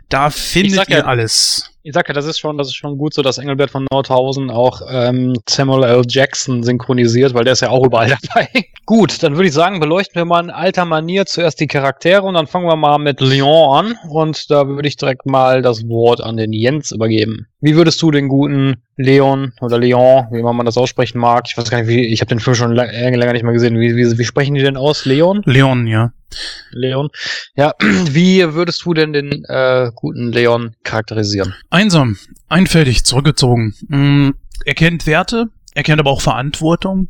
Da 0.09 0.29
findet 0.29 0.89
ihr 0.89 0.97
ja- 0.99 1.05
alles. 1.05 1.69
Ich 1.85 1.91
sag 1.91 2.07
ja, 2.07 2.13
das 2.13 2.25
ist 2.25 2.39
schon, 2.39 2.57
das 2.57 2.67
ist 2.67 2.75
schon 2.75 2.97
gut 2.97 3.13
so, 3.13 3.21
dass 3.21 3.37
Engelbert 3.37 3.69
von 3.69 3.85
Nordhausen 3.91 4.49
auch 4.49 4.81
ähm, 4.89 5.33
Samuel 5.49 5.83
L. 5.83 6.03
Jackson 6.07 6.63
synchronisiert, 6.63 7.33
weil 7.33 7.43
der 7.43 7.51
ist 7.51 7.61
ja 7.61 7.71
auch 7.71 7.85
überall 7.85 8.07
dabei. 8.33 8.47
gut, 8.85 9.21
dann 9.21 9.35
würde 9.35 9.47
ich 9.47 9.53
sagen, 9.53 9.81
beleuchten 9.81 10.15
wir 10.15 10.23
mal 10.23 10.41
in 10.41 10.49
alter 10.49 10.85
Manier 10.85 11.25
zuerst 11.25 11.59
die 11.59 11.67
Charaktere 11.67 12.23
und 12.23 12.35
dann 12.35 12.47
fangen 12.47 12.67
wir 12.67 12.77
mal 12.77 12.99
mit 12.99 13.19
Leon 13.19 13.85
an 13.85 13.97
und 14.09 14.49
da 14.49 14.65
würde 14.65 14.87
ich 14.87 14.95
direkt 14.95 15.25
mal 15.25 15.61
das 15.61 15.85
Wort 15.89 16.21
an 16.21 16.37
den 16.37 16.53
Jens 16.53 16.93
übergeben. 16.93 17.47
Wie 17.59 17.75
würdest 17.75 18.01
du 18.01 18.11
den 18.11 18.29
guten 18.29 18.81
Leon 18.97 19.53
oder 19.61 19.79
Leon, 19.79 20.27
wie 20.31 20.39
immer 20.39 20.53
man 20.53 20.65
das 20.65 20.77
aussprechen 20.77 21.17
mag, 21.17 21.45
ich 21.47 21.57
weiß 21.57 21.69
gar 21.69 21.79
nicht, 21.79 21.87
wie, 21.87 22.05
ich 22.05 22.21
habe 22.21 22.29
den 22.29 22.39
Film 22.39 22.55
schon 22.55 22.73
länger 22.73 23.33
nicht 23.33 23.43
mehr 23.43 23.53
gesehen. 23.53 23.79
Wie, 23.79 23.95
wie, 23.95 24.17
wie 24.17 24.25
sprechen 24.25 24.53
die 24.53 24.61
denn 24.61 24.77
aus? 24.77 25.05
Leon? 25.05 25.41
Leon, 25.45 25.87
ja. 25.87 26.11
Leon. 26.71 27.09
Ja, 27.55 27.73
wie 27.79 28.53
würdest 28.53 28.85
du 28.85 28.93
denn 28.93 29.13
den 29.13 29.45
äh, 29.45 29.91
guten 29.95 30.31
Leon 30.31 30.75
charakterisieren? 30.83 31.53
Einsam, 31.73 32.17
einfältig, 32.49 33.03
zurückgezogen. 33.03 33.73
Mm, 33.87 34.29
er 34.63 34.75
kennt 34.75 35.07
Werte, 35.07 35.49
er 35.73 35.81
kennt 35.81 35.99
aber 35.99 36.11
auch 36.11 36.21
Verantwortung. 36.21 37.07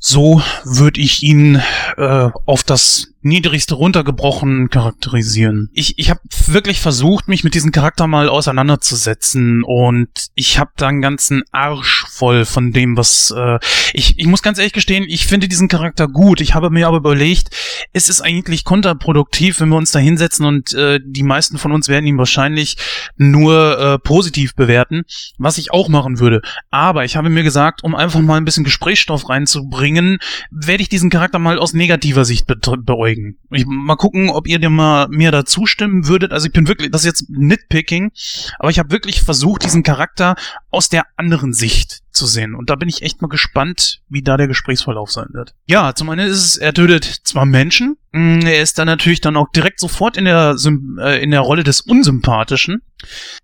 So 0.00 0.42
würde 0.64 1.00
ich 1.00 1.22
ihn 1.22 1.62
äh, 1.96 2.30
auf 2.46 2.64
das 2.64 3.13
Niedrigste 3.24 3.74
runtergebrochen 3.74 4.68
charakterisieren. 4.68 5.70
Ich, 5.72 5.98
ich 5.98 6.10
habe 6.10 6.20
wirklich 6.46 6.80
versucht, 6.80 7.26
mich 7.26 7.42
mit 7.42 7.54
diesem 7.54 7.72
Charakter 7.72 8.06
mal 8.06 8.28
auseinanderzusetzen 8.28 9.64
und 9.64 10.08
ich 10.34 10.58
habe 10.58 10.70
da 10.76 10.88
einen 10.88 11.00
ganzen 11.00 11.42
Arsch 11.50 12.04
voll 12.08 12.44
von 12.44 12.72
dem, 12.72 12.96
was 12.96 13.34
äh, 13.36 13.58
ich, 13.94 14.18
ich 14.18 14.26
muss 14.26 14.42
ganz 14.42 14.58
ehrlich 14.58 14.74
gestehen, 14.74 15.04
ich 15.08 15.26
finde 15.26 15.48
diesen 15.48 15.68
Charakter 15.68 16.06
gut. 16.06 16.40
Ich 16.40 16.54
habe 16.54 16.68
mir 16.68 16.86
aber 16.86 16.98
überlegt, 16.98 17.48
es 17.92 18.08
ist 18.08 18.20
eigentlich 18.20 18.64
kontraproduktiv, 18.64 19.58
wenn 19.60 19.70
wir 19.70 19.76
uns 19.76 19.90
da 19.90 19.98
hinsetzen 19.98 20.44
und 20.44 20.74
äh, 20.74 21.00
die 21.02 21.22
meisten 21.22 21.56
von 21.56 21.72
uns 21.72 21.88
werden 21.88 22.06
ihn 22.06 22.18
wahrscheinlich 22.18 22.76
nur 23.16 23.78
äh, 23.78 23.98
positiv 23.98 24.54
bewerten, 24.54 25.04
was 25.38 25.58
ich 25.58 25.72
auch 25.72 25.88
machen 25.88 26.20
würde. 26.20 26.42
Aber 26.70 27.04
ich 27.04 27.16
habe 27.16 27.30
mir 27.30 27.42
gesagt, 27.42 27.82
um 27.84 27.94
einfach 27.94 28.20
mal 28.20 28.36
ein 28.36 28.44
bisschen 28.44 28.64
Gesprächsstoff 28.64 29.28
reinzubringen, 29.30 30.18
werde 30.50 30.82
ich 30.82 30.88
diesen 30.90 31.08
Charakter 31.08 31.38
mal 31.38 31.58
aus 31.58 31.72
negativer 31.72 32.24
Sicht 32.24 32.48
betr- 32.48 32.84
beäugen. 33.14 33.38
Ich, 33.50 33.64
mal 33.66 33.96
gucken, 33.96 34.30
ob 34.30 34.46
ihr 34.46 34.58
dir 34.58 34.70
mal 34.70 35.08
mir 35.08 35.30
da 35.30 35.44
zustimmen 35.44 36.06
würdet. 36.06 36.32
Also 36.32 36.46
ich 36.46 36.52
bin 36.52 36.68
wirklich, 36.68 36.90
das 36.90 37.02
ist 37.02 37.06
jetzt 37.06 37.30
Nitpicking, 37.30 38.12
aber 38.58 38.70
ich 38.70 38.78
habe 38.78 38.90
wirklich 38.90 39.22
versucht, 39.22 39.64
diesen 39.64 39.82
Charakter 39.82 40.36
aus 40.70 40.88
der 40.88 41.06
anderen 41.16 41.52
Sicht 41.52 42.02
zu 42.10 42.26
sehen. 42.26 42.54
Und 42.54 42.70
da 42.70 42.76
bin 42.76 42.88
ich 42.88 43.02
echt 43.02 43.22
mal 43.22 43.28
gespannt, 43.28 44.02
wie 44.08 44.22
da 44.22 44.36
der 44.36 44.48
Gesprächsverlauf 44.48 45.10
sein 45.10 45.28
wird. 45.32 45.54
Ja, 45.66 45.94
zum 45.94 46.10
einen 46.10 46.28
ist 46.28 46.44
es, 46.44 46.56
er 46.56 46.72
tötet 46.72 47.04
zwar 47.04 47.46
Menschen, 47.46 47.96
er 48.14 48.62
ist 48.62 48.78
dann 48.78 48.86
natürlich 48.86 49.20
dann 49.20 49.36
auch 49.36 49.48
direkt 49.50 49.80
sofort 49.80 50.16
in 50.16 50.26
der, 50.26 50.54
äh, 51.00 51.20
in 51.20 51.32
der 51.32 51.40
Rolle 51.40 51.64
des 51.64 51.80
Unsympathischen. 51.80 52.82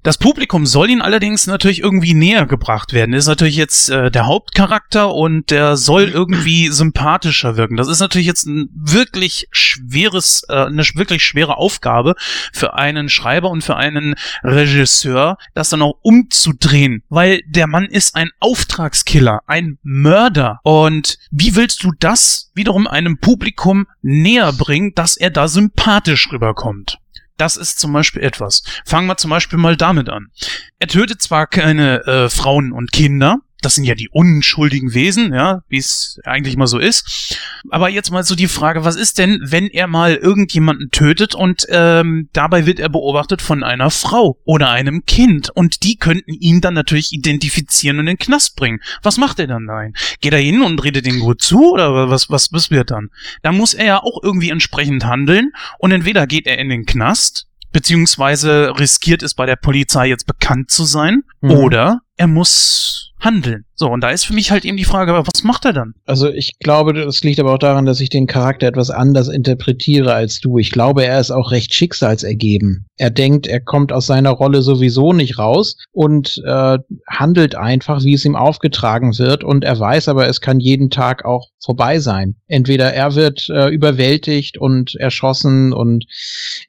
Das 0.03 0.17
Publikum 0.17 0.65
soll 0.65 0.91
ihn 0.91 1.03
allerdings 1.03 1.47
natürlich 1.47 1.81
irgendwie 1.81 2.15
näher 2.15 2.47
gebracht 2.47 2.93
werden. 2.93 3.13
Ist 3.13 3.27
natürlich 3.27 3.57
jetzt 3.57 3.91
äh, 3.91 4.11
der 4.11 4.27
Hauptcharakter 4.27 5.13
und 5.13 5.51
der 5.51 5.77
soll 5.77 6.05
irgendwie 6.05 6.69
sympathischer 6.69 7.57
wirken. 7.57 7.77
Das 7.77 7.89
ist 7.89 8.01
natürlich 8.01 8.27
jetzt 8.27 8.47
ein 8.47 8.69
wirklich 8.73 9.49
schweres, 9.51 10.45
äh, 10.49 10.67
eine 10.67 10.85
wirklich 10.95 11.25
schwere 11.25 11.59
Aufgabe 11.59 12.15
für 12.53 12.75
einen 12.75 13.09
Schreiber 13.09 13.51
und 13.51 13.63
für 13.63 13.77
einen 13.77 14.15
Regisseur, 14.43 15.37
das 15.55 15.69
dann 15.69 15.83
auch 15.83 15.99
umzudrehen, 16.03 17.03
weil 17.09 17.43
der 17.47 17.67
Mann 17.67 17.87
ist 17.87 18.15
ein 18.15 18.31
Auftragskiller, 18.39 19.41
ein 19.47 19.79
Mörder. 19.83 20.61
Und 20.63 21.19
wie 21.31 21.57
willst 21.57 21.83
du 21.83 21.93
das 21.99 22.51
wiederum 22.55 22.87
einem 22.87 23.19
Publikum 23.19 23.87
näher 24.03 24.53
bringen, 24.61 24.93
dass 24.95 25.17
er 25.17 25.31
da 25.31 25.49
sympathisch 25.49 26.31
rüberkommt? 26.31 26.99
Das 27.37 27.57
ist 27.57 27.81
zum 27.81 27.95
Beispiel 27.95 28.23
etwas. 28.23 28.63
Fangen 28.85 29.07
wir 29.07 29.17
zum 29.17 29.31
Beispiel 29.31 29.59
mal 29.59 29.77
damit 29.77 30.11
an. 30.11 30.27
Er 30.79 30.89
tötet 30.89 31.23
zwar 31.23 31.47
keine 31.47 32.05
äh, 32.07 32.29
Frauen 32.29 32.71
und 32.71 32.93
Kinder, 32.93 33.39
das 33.63 33.75
sind 33.75 33.85
ja 33.85 33.95
die 33.95 34.09
unschuldigen 34.11 34.95
Wesen, 34.95 35.33
ja, 35.33 35.63
wie 35.69 35.79
es 35.79 36.19
eigentlich 36.25 36.57
mal 36.57 36.67
so 36.67 36.79
ist. 36.79 37.39
Aber 37.71 37.89
jetzt 37.89 38.11
mal 38.11 38.23
so 38.25 38.35
die 38.35 38.49
Frage, 38.49 38.85
was 38.85 38.97
ist 38.97 39.19
denn, 39.19 39.39
wenn 39.43 39.67
er 39.69 39.87
mal 39.87 40.15
irgendjemanden 40.15 40.91
tötet 40.91 41.35
und 41.35 41.67
ähm, 41.71 42.29
dabei 42.33 42.67
wird 42.67 42.81
er 42.81 42.89
beobachtet 42.89 43.43
von 43.43 43.63
einer 43.63 43.91
Frau 43.91 44.39
oder 44.45 44.71
einem 44.71 45.05
Kind 45.05 45.51
und 45.51 45.83
die 45.83 45.97
könnten 45.97 46.33
ihn 46.33 46.61
dann 46.61 46.75
natürlich 46.75 47.13
identifizieren 47.13 47.99
und 47.99 48.07
in 48.07 48.17
den 48.17 48.19
Knast 48.19 48.57
bringen. 48.57 48.81
Was 49.03 49.19
macht 49.19 49.39
er 49.39 49.47
dann 49.47 49.65
nein? 49.65 49.95
Geht 50.21 50.33
er 50.33 50.41
hin 50.41 50.63
und 50.63 50.83
redet 50.83 51.07
den 51.07 51.21
gut 51.21 51.43
zu 51.43 51.73
oder 51.73 52.09
was, 52.11 52.31
was, 52.31 52.53
was 52.53 52.71
wird 52.71 52.91
dann? 52.91 53.11
Da 53.43 53.53
muss 53.53 53.75
er 53.75 53.85
ja 53.87 54.03
auch 54.03 54.23
irgendwie 54.23 54.51
entsprechend 54.51 55.05
handeln 55.05 55.53
und 55.79 55.93
entweder 55.93 56.27
geht 56.27 56.47
er 56.47 56.59
in 56.59 56.69
den 56.69 56.87
Knast, 56.87 57.47
beziehungsweise 57.73 58.73
riskiert 58.79 59.23
es 59.23 59.35
bei 59.35 59.47
der 59.47 59.57
Polizei 59.57 60.09
jetzt 60.09 60.27
bekannt 60.27 60.71
zu 60.71 60.85
sein, 60.85 61.23
Mhm. 61.43 61.51
oder 61.53 62.01
er 62.21 62.27
muss 62.27 63.15
handeln. 63.19 63.65
So, 63.75 63.89
und 63.89 64.03
da 64.03 64.11
ist 64.11 64.25
für 64.25 64.35
mich 64.35 64.51
halt 64.51 64.67
eben 64.67 64.77
die 64.77 64.85
Frage, 64.85 65.13
aber 65.13 65.27
was 65.27 65.43
macht 65.43 65.65
er 65.65 65.73
dann? 65.73 65.95
Also 66.05 66.29
ich 66.29 66.59
glaube, 66.59 66.93
das 66.93 67.23
liegt 67.23 67.41
aber 67.41 67.55
auch 67.55 67.59
daran, 67.59 67.87
dass 67.87 68.01
ich 68.01 68.11
den 68.11 68.27
Charakter 68.27 68.67
etwas 68.67 68.91
anders 68.91 69.29
interpretiere 69.29 70.13
als 70.13 70.39
du. 70.41 70.59
Ich 70.59 70.71
glaube, 70.71 71.05
er 71.05 71.19
ist 71.19 71.31
auch 71.31 71.51
recht 71.51 71.73
schicksalsergeben. 71.75 72.87
Er 72.99 73.09
denkt, 73.09 73.47
er 73.47 73.61
kommt 73.61 73.91
aus 73.91 74.07
seiner 74.07 74.31
Rolle 74.31 74.61
sowieso 74.61 75.15
nicht 75.15 75.39
raus 75.39 75.77
und 75.93 76.43
äh, 76.45 76.79
handelt 77.09 77.55
einfach, 77.55 78.05
wie 78.05 78.15
es 78.15 78.27
ihm 78.27 78.37
aufgetragen 78.37 79.19
wird. 79.19 79.43
Und 79.43 79.65
er 79.65 79.79
weiß 79.79 80.09
aber, 80.09 80.29
es 80.29 80.43
kann 80.43 80.61
jeden 80.61 80.91
Tag 80.91 81.25
auch 81.25 81.49
vorbei 81.65 82.01
sein. 82.01 82.37
Entweder 82.49 82.93
er 82.93 83.15
wird 83.15 83.49
äh, 83.49 83.69
überwältigt 83.69 84.59
und 84.59 84.95
erschossen 84.97 85.73
und 85.73 86.05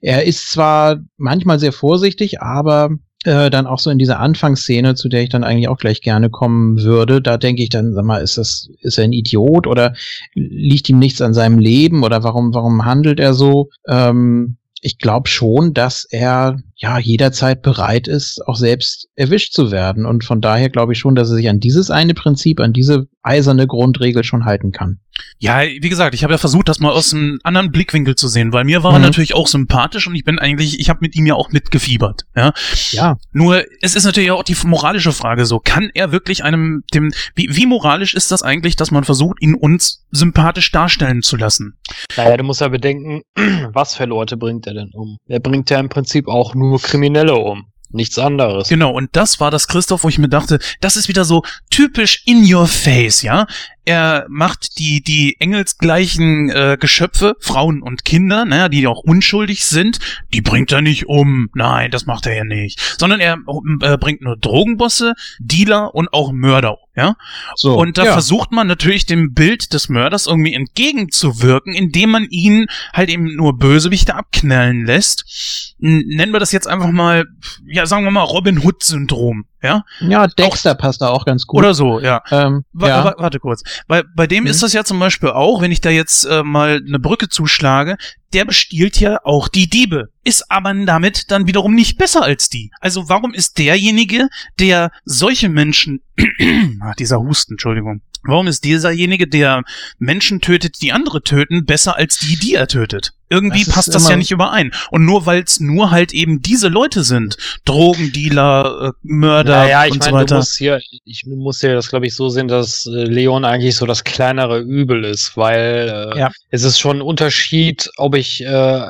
er 0.00 0.24
ist 0.24 0.50
zwar 0.50 1.00
manchmal 1.18 1.58
sehr 1.58 1.72
vorsichtig, 1.72 2.40
aber 2.40 2.90
äh, 3.24 3.50
dann 3.50 3.66
auch 3.66 3.78
so 3.78 3.90
in 3.90 3.98
dieser 3.98 4.20
Anfangsszene, 4.20 4.94
zu 4.94 5.08
der 5.08 5.22
ich 5.22 5.28
dann 5.28 5.44
eigentlich 5.44 5.68
auch 5.68 5.78
gleich 5.78 6.00
gerne 6.00 6.30
kommen 6.30 6.82
würde, 6.82 7.20
da 7.20 7.36
denke 7.36 7.62
ich 7.62 7.68
dann, 7.68 7.94
sag 7.94 8.04
mal, 8.04 8.22
ist 8.22 8.38
das, 8.38 8.68
ist 8.80 8.98
er 8.98 9.04
ein 9.04 9.12
Idiot 9.12 9.66
oder 9.66 9.94
liegt 10.34 10.88
ihm 10.88 10.98
nichts 10.98 11.20
an 11.20 11.34
seinem 11.34 11.58
Leben 11.58 12.02
oder 12.02 12.22
warum, 12.22 12.54
warum 12.54 12.84
handelt 12.84 13.20
er 13.20 13.34
so? 13.34 13.70
Ähm, 13.88 14.56
ich 14.84 14.98
glaube 14.98 15.28
schon, 15.28 15.74
dass 15.74 16.04
er 16.10 16.58
ja 16.74 16.98
jederzeit 16.98 17.62
bereit 17.62 18.08
ist, 18.08 18.44
auch 18.48 18.56
selbst 18.56 19.08
erwischt 19.14 19.52
zu 19.54 19.70
werden. 19.70 20.04
Und 20.04 20.24
von 20.24 20.40
daher 20.40 20.70
glaube 20.70 20.92
ich 20.92 20.98
schon, 20.98 21.14
dass 21.14 21.30
er 21.30 21.36
sich 21.36 21.48
an 21.48 21.60
dieses 21.60 21.90
eine 21.90 22.14
Prinzip, 22.14 22.58
an 22.58 22.72
diese 22.72 23.06
eiserne 23.22 23.68
Grundregel 23.68 24.24
schon 24.24 24.44
halten 24.44 24.72
kann. 24.72 24.98
Ja, 25.38 25.62
wie 25.62 25.88
gesagt, 25.88 26.14
ich 26.14 26.22
habe 26.22 26.32
ja 26.34 26.38
versucht, 26.38 26.68
das 26.68 26.78
mal 26.78 26.90
aus 26.92 27.12
einem 27.12 27.38
anderen 27.42 27.72
Blickwinkel 27.72 28.14
zu 28.14 28.28
sehen, 28.28 28.52
weil 28.52 28.64
mir 28.64 28.82
war 28.84 28.92
er 28.92 28.98
Mhm. 28.98 29.04
natürlich 29.06 29.34
auch 29.34 29.46
sympathisch 29.48 30.06
und 30.06 30.14
ich 30.14 30.24
bin 30.24 30.38
eigentlich, 30.38 30.78
ich 30.78 30.88
habe 30.88 31.00
mit 31.02 31.16
ihm 31.16 31.26
ja 31.26 31.34
auch 31.34 31.50
mitgefiebert. 31.50 32.22
Ja, 32.36 32.52
Ja. 32.90 33.16
Nur 33.32 33.64
es 33.80 33.94
ist 33.96 34.04
natürlich 34.04 34.30
auch 34.30 34.44
die 34.44 34.56
moralische 34.64 35.12
Frage 35.12 35.44
so, 35.46 35.58
kann 35.58 35.90
er 35.94 36.12
wirklich 36.12 36.44
einem 36.44 36.84
dem 36.94 37.12
wie, 37.34 37.48
wie 37.50 37.66
moralisch 37.66 38.14
ist 38.14 38.30
das 38.30 38.42
eigentlich, 38.42 38.76
dass 38.76 38.90
man 38.90 39.04
versucht, 39.04 39.42
ihn 39.42 39.54
uns 39.54 40.04
sympathisch 40.10 40.70
darstellen 40.70 41.22
zu 41.22 41.36
lassen? 41.36 41.74
Naja, 42.16 42.36
du 42.36 42.44
musst 42.44 42.60
ja 42.60 42.68
bedenken, 42.68 43.22
was 43.72 43.94
für 43.96 44.04
Leute 44.04 44.36
bringt 44.36 44.66
er 44.66 44.74
denn 44.74 44.90
um? 44.94 45.18
Er 45.26 45.40
bringt 45.40 45.70
ja 45.70 45.80
im 45.80 45.88
Prinzip 45.88 46.28
auch 46.28 46.54
nur 46.54 46.80
Kriminelle 46.80 47.34
um. 47.34 47.66
Nichts 47.94 48.18
anderes. 48.18 48.68
Genau, 48.70 48.90
und 48.92 49.10
das 49.12 49.38
war 49.38 49.50
das 49.50 49.68
Christoph, 49.68 50.02
wo 50.04 50.08
ich 50.08 50.16
mir 50.18 50.30
dachte, 50.30 50.58
das 50.80 50.96
ist 50.96 51.08
wieder 51.08 51.26
so 51.26 51.42
typisch 51.68 52.22
in 52.24 52.42
your 52.50 52.66
face, 52.66 53.20
ja? 53.20 53.46
Er 53.84 54.26
macht 54.28 54.78
die, 54.78 55.02
die 55.02 55.36
engelsgleichen 55.40 56.50
äh, 56.50 56.76
Geschöpfe, 56.78 57.36
Frauen 57.40 57.82
und 57.82 58.04
Kinder, 58.04 58.44
naja, 58.44 58.68
die 58.68 58.86
auch 58.86 59.00
unschuldig 59.00 59.64
sind, 59.64 59.98
die 60.32 60.40
bringt 60.40 60.70
er 60.70 60.82
nicht 60.82 61.06
um. 61.06 61.50
Nein, 61.54 61.90
das 61.90 62.06
macht 62.06 62.26
er 62.26 62.36
ja 62.36 62.44
nicht. 62.44 62.80
Sondern 62.98 63.18
er 63.18 63.38
äh, 63.80 63.98
bringt 63.98 64.22
nur 64.22 64.36
Drogenbosse, 64.36 65.14
Dealer 65.40 65.94
und 65.94 66.12
auch 66.12 66.30
Mörder 66.32 66.72
um, 66.74 66.88
ja? 66.94 67.16
So. 67.56 67.76
Und 67.76 67.98
da 67.98 68.04
ja. 68.04 68.12
versucht 68.12 68.52
man 68.52 68.68
natürlich 68.68 69.06
dem 69.06 69.34
Bild 69.34 69.72
des 69.72 69.88
Mörders 69.88 70.26
irgendwie 70.26 70.54
entgegenzuwirken, 70.54 71.74
indem 71.74 72.10
man 72.10 72.26
ihn 72.30 72.66
halt 72.92 73.10
eben 73.10 73.34
nur 73.34 73.58
Bösewichte 73.58 74.14
abknallen 74.14 74.86
lässt. 74.86 75.74
Nennen 75.78 76.32
wir 76.32 76.40
das 76.40 76.52
jetzt 76.52 76.68
einfach 76.68 76.90
mal, 76.90 77.24
ja, 77.66 77.86
sagen 77.86 78.04
wir 78.04 78.12
mal 78.12 78.22
Robin 78.22 78.58
Hood-Syndrom, 78.58 79.44
ja? 79.62 79.84
ja, 80.00 80.26
Dexter 80.26 80.74
passt 80.74 81.00
da 81.02 81.08
auch 81.08 81.24
ganz 81.24 81.46
gut. 81.46 81.58
Oder 81.58 81.74
so, 81.74 82.00
ja. 82.00 82.22
ähm, 82.30 82.64
Wa 82.72 82.88
ja. 82.88 83.04
wa 83.04 83.14
warte 83.18 83.38
kurz. 83.38 83.62
Weil 83.88 84.04
bei 84.14 84.26
dem 84.26 84.44
Mhm. 84.44 84.50
ist 84.50 84.62
das 84.62 84.72
ja 84.72 84.84
zum 84.84 84.98
Beispiel 84.98 85.30
auch, 85.30 85.60
wenn 85.60 85.72
ich 85.72 85.80
da 85.80 85.90
jetzt 85.90 86.24
äh, 86.24 86.42
mal 86.42 86.80
eine 86.86 86.98
Brücke 86.98 87.28
zuschlage, 87.28 87.96
der 88.32 88.44
bestiehlt 88.44 88.98
ja 88.98 89.18
auch 89.24 89.48
die 89.48 89.68
Diebe, 89.68 90.08
ist 90.24 90.50
aber 90.50 90.72
damit 90.74 91.30
dann 91.30 91.46
wiederum 91.46 91.74
nicht 91.74 91.98
besser 91.98 92.22
als 92.22 92.48
die. 92.48 92.70
Also 92.80 93.08
warum 93.08 93.34
ist 93.34 93.58
derjenige, 93.58 94.28
der 94.58 94.90
solche 95.04 95.48
Menschen, 95.48 96.00
ah, 96.80 96.92
dieser 96.98 97.18
Husten, 97.20 97.54
Entschuldigung, 97.54 98.00
warum 98.24 98.46
ist 98.46 98.64
dieserjenige, 98.64 99.28
der 99.28 99.62
Menschen 99.98 100.40
tötet, 100.40 100.80
die 100.80 100.92
andere 100.92 101.22
töten, 101.22 101.64
besser 101.64 101.96
als 101.96 102.18
die, 102.18 102.36
die 102.36 102.54
er 102.54 102.68
tötet? 102.68 103.12
Irgendwie 103.32 103.64
Das 103.64 103.74
passt 103.74 103.94
das 103.94 104.08
ja 104.10 104.16
nicht 104.16 104.30
überein. 104.30 104.72
Und 104.90 105.06
nur 105.06 105.24
weil 105.24 105.42
es 105.42 105.58
nur 105.58 105.90
halt 105.90 106.12
eben 106.12 106.42
diese 106.42 106.68
Leute 106.68 107.02
sind, 107.02 107.38
Drogendealer, 107.64 108.88
äh, 108.88 108.92
Mörder 109.02 109.56
Naja, 109.62 109.86
ich 109.86 109.92
und 109.92 110.04
so 110.04 110.10
meine, 110.10 110.24
du 110.26 110.30
weiter. 110.34 110.36
musst 110.36 110.56
hier, 110.58 110.80
ich 111.04 111.24
muss 111.26 111.60
hier 111.60 111.74
das, 111.74 111.88
glaube 111.88 112.06
ich, 112.06 112.14
so 112.14 112.28
sehen, 112.28 112.48
dass 112.48 112.84
äh, 112.86 113.04
Leon 113.04 113.44
eigentlich 113.44 113.76
so 113.76 113.86
das 113.86 114.04
kleinere 114.04 114.60
Übel 114.60 115.04
ist, 115.04 115.36
weil 115.36 116.10
äh, 116.14 116.18
Ja. 116.18 116.30
es 116.50 116.62
ist 116.62 116.78
schon 116.78 116.98
ein 116.98 117.02
Unterschied, 117.02 117.90
ob 117.96 118.14
ich, 118.16 118.44
äh, 118.44 118.82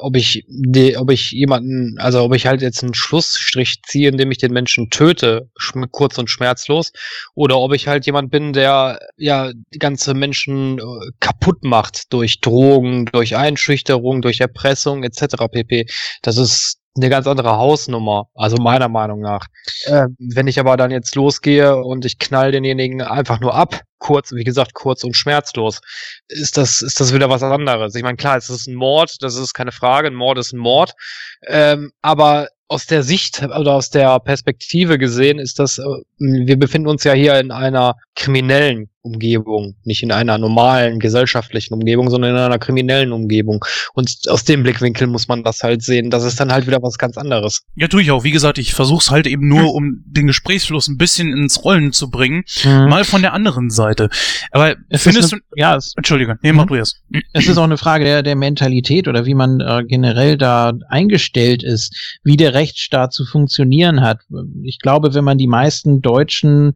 ob 0.00 0.16
ich, 0.16 0.44
die, 0.48 0.96
ob 0.98 1.10
ich 1.10 1.30
jemanden, 1.30 1.96
also 1.98 2.22
ob 2.22 2.34
ich 2.34 2.46
halt 2.46 2.60
jetzt 2.62 2.82
einen 2.82 2.94
Schlussstrich 2.94 3.80
ziehe, 3.86 4.08
indem 4.10 4.30
ich 4.30 4.38
den 4.38 4.52
Menschen 4.52 4.90
töte, 4.90 5.48
kurz 5.90 6.18
und 6.18 6.28
schmerzlos, 6.30 6.92
oder 7.34 7.58
ob 7.58 7.72
ich 7.74 7.88
halt 7.88 8.04
jemand 8.06 8.30
bin, 8.30 8.52
der 8.52 8.98
ja 9.16 9.52
die 9.72 9.78
ganze 9.78 10.14
Menschen 10.14 10.78
äh, 10.78 10.82
kaputt 11.20 11.64
macht 11.64 12.12
durch 12.12 12.40
Drogen, 12.40 13.06
durch 13.06 13.36
Einschüchterung, 13.36 13.85
durch 13.86 14.40
Erpressung 14.40 15.02
etc. 15.04 15.36
pp. 15.50 15.86
Das 16.22 16.36
ist 16.36 16.78
eine 16.96 17.10
ganz 17.10 17.26
andere 17.26 17.56
Hausnummer, 17.56 18.28
also 18.34 18.56
meiner 18.56 18.88
Meinung 18.88 19.20
nach. 19.20 19.46
Äh, 19.84 20.06
wenn 20.18 20.46
ich 20.46 20.58
aber 20.58 20.76
dann 20.76 20.90
jetzt 20.90 21.14
losgehe 21.14 21.76
und 21.76 22.04
ich 22.04 22.18
knall 22.18 22.52
denjenigen 22.52 23.02
einfach 23.02 23.40
nur 23.40 23.54
ab, 23.54 23.82
kurz, 23.98 24.32
wie 24.32 24.44
gesagt, 24.44 24.74
kurz 24.74 25.04
und 25.04 25.16
schmerzlos, 25.16 25.80
ist 26.28 26.56
das, 26.56 26.82
ist 26.82 27.00
das 27.00 27.12
wieder 27.12 27.28
was 27.28 27.42
anderes. 27.42 27.94
Ich 27.94 28.02
meine, 28.02 28.16
klar, 28.16 28.36
es 28.36 28.50
ist 28.50 28.66
ein 28.66 28.74
Mord, 28.74 29.16
das 29.20 29.36
ist 29.36 29.54
keine 29.54 29.72
Frage, 29.72 30.08
ein 30.08 30.14
Mord 30.14 30.38
ist 30.38 30.52
ein 30.52 30.58
Mord, 30.58 30.94
ähm, 31.46 31.92
aber 32.02 32.48
aus 32.68 32.86
der 32.86 33.02
Sicht 33.02 33.42
oder 33.42 33.74
aus 33.74 33.90
der 33.90 34.18
Perspektive 34.20 34.98
gesehen 34.98 35.38
ist 35.38 35.58
das, 35.58 35.78
äh, 35.78 35.84
wir 36.18 36.58
befinden 36.58 36.88
uns 36.88 37.04
ja 37.04 37.12
hier 37.12 37.38
in 37.38 37.50
einer 37.50 37.94
kriminellen 38.14 38.88
Umgebung, 39.02 39.76
nicht 39.84 40.02
in 40.02 40.10
einer 40.10 40.36
normalen 40.36 40.98
gesellschaftlichen 40.98 41.74
Umgebung, 41.74 42.10
sondern 42.10 42.32
in 42.32 42.36
einer 42.38 42.58
kriminellen 42.58 43.12
Umgebung. 43.12 43.64
Und 43.94 44.10
aus 44.28 44.42
dem 44.42 44.64
Blickwinkel 44.64 45.06
muss 45.06 45.28
man 45.28 45.44
das 45.44 45.62
halt 45.62 45.82
sehen. 45.82 46.10
Das 46.10 46.24
ist 46.24 46.40
dann 46.40 46.50
halt 46.50 46.66
wieder 46.66 46.82
was 46.82 46.98
ganz 46.98 47.16
anderes. 47.16 47.62
Ja, 47.76 47.86
tue 47.86 48.02
ich 48.02 48.10
auch. 48.10 48.24
Wie 48.24 48.32
gesagt, 48.32 48.58
ich 48.58 48.74
versuch's 48.74 49.12
halt 49.12 49.28
eben 49.28 49.46
nur, 49.46 49.72
um 49.74 50.02
den 50.06 50.26
Gesprächsfluss 50.26 50.88
ein 50.88 50.96
bisschen 50.96 51.32
ins 51.32 51.62
Rollen 51.64 51.92
zu 51.92 52.10
bringen. 52.10 52.42
Mhm. 52.64 52.88
Mal 52.88 53.04
von 53.04 53.22
der 53.22 53.32
anderen 53.32 53.70
Seite. 53.70 54.08
Aber 54.50 54.74
Es 54.88 55.04
findest 55.04 55.26
ist 55.26 55.32
du... 55.32 55.36
eine, 55.36 55.42
ja, 55.54 55.76
es, 55.76 55.92
Entschuldige, 55.96 56.36
nee, 56.42 56.52
mach 56.52 56.64
Mhm. 56.64 56.68
du 56.68 56.74
erst. 56.74 57.00
es 57.32 57.46
ist 57.46 57.58
auch 57.58 57.62
eine 57.64 57.78
Frage 57.78 58.04
der, 58.04 58.24
der 58.24 58.34
Mentalität 58.34 59.06
oder 59.06 59.24
wie 59.24 59.34
man 59.34 59.60
äh, 59.60 59.84
generell 59.86 60.36
da 60.36 60.72
eingestellt 60.88 61.62
ist, 61.62 62.18
wie 62.24 62.36
der 62.36 62.54
Rechtsstaat 62.56 63.12
zu 63.12 63.24
funktionieren 63.24 64.00
hat. 64.00 64.18
Ich 64.64 64.78
glaube, 64.80 65.14
wenn 65.14 65.24
man 65.24 65.38
die 65.38 65.46
meisten 65.46 66.00
Deutschen 66.02 66.74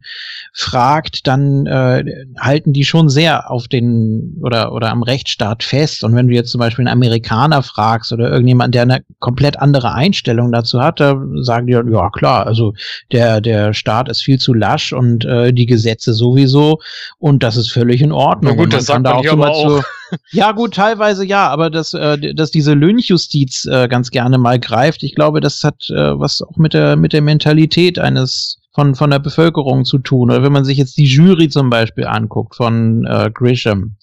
fragt, 0.53 1.27
dann 1.27 1.65
äh, 1.65 2.03
halten 2.39 2.73
die 2.73 2.85
schon 2.85 3.09
sehr 3.09 3.49
auf 3.51 3.67
den 3.67 4.37
oder 4.41 4.71
oder 4.73 4.89
am 4.91 5.03
Rechtsstaat 5.03 5.63
fest. 5.63 6.03
Und 6.03 6.15
wenn 6.15 6.27
du 6.27 6.33
jetzt 6.33 6.51
zum 6.51 6.59
Beispiel 6.59 6.87
einen 6.87 6.93
Amerikaner 6.93 7.63
fragst 7.63 8.11
oder 8.13 8.29
irgendjemand, 8.31 8.75
der 8.75 8.83
eine 8.83 9.03
komplett 9.19 9.59
andere 9.59 9.93
Einstellung 9.93 10.51
dazu 10.51 10.81
hat, 10.81 10.99
da 10.99 11.21
sagen 11.41 11.67
die, 11.67 11.73
ja 11.73 12.09
klar, 12.11 12.45
also 12.45 12.73
der 13.11 13.41
der 13.41 13.73
Staat 13.73 14.09
ist 14.09 14.21
viel 14.21 14.37
zu 14.37 14.53
lasch 14.53 14.93
und 14.93 15.25
äh, 15.25 15.51
die 15.53 15.65
Gesetze 15.65 16.13
sowieso 16.13 16.79
und 17.19 17.43
das 17.43 17.57
ist 17.57 17.71
völlig 17.71 18.01
in 18.01 18.11
Ordnung. 18.11 18.51
Na 18.53 18.55
gut, 18.57 18.65
Und 18.65 18.73
das 18.73 18.85
sagt 18.85 19.03
man 19.03 19.23
so 19.23 19.29
aber 19.31 19.37
mal 19.37 19.49
auch. 19.49 19.79
zu- 19.79 19.85
ja, 20.31 20.51
gut, 20.51 20.75
teilweise 20.75 21.25
ja, 21.25 21.47
aber 21.49 21.69
dass, 21.69 21.93
äh, 21.93 22.33
dass 22.33 22.51
diese 22.51 22.73
Lynchjustiz 22.73 23.65
äh, 23.65 23.87
ganz 23.87 24.11
gerne 24.11 24.37
mal 24.37 24.59
greift, 24.59 25.03
ich 25.03 25.15
glaube, 25.15 25.41
das 25.41 25.63
hat 25.63 25.89
äh, 25.89 26.19
was 26.19 26.41
auch 26.41 26.57
mit 26.57 26.73
der, 26.73 26.95
mit 26.95 27.13
der 27.13 27.21
Mentalität 27.21 27.99
eines 27.99 28.60
von, 28.73 28.95
von 28.95 29.09
der 29.09 29.19
Bevölkerung 29.19 29.85
zu 29.85 29.97
tun. 29.97 30.31
Oder 30.31 30.43
wenn 30.43 30.53
man 30.53 30.63
sich 30.63 30.77
jetzt 30.77 30.97
die 30.97 31.05
Jury 31.05 31.49
zum 31.49 31.69
Beispiel 31.69 32.05
anguckt 32.05 32.55
von 32.55 33.05
äh, 33.05 33.29
Grisham, 33.33 33.97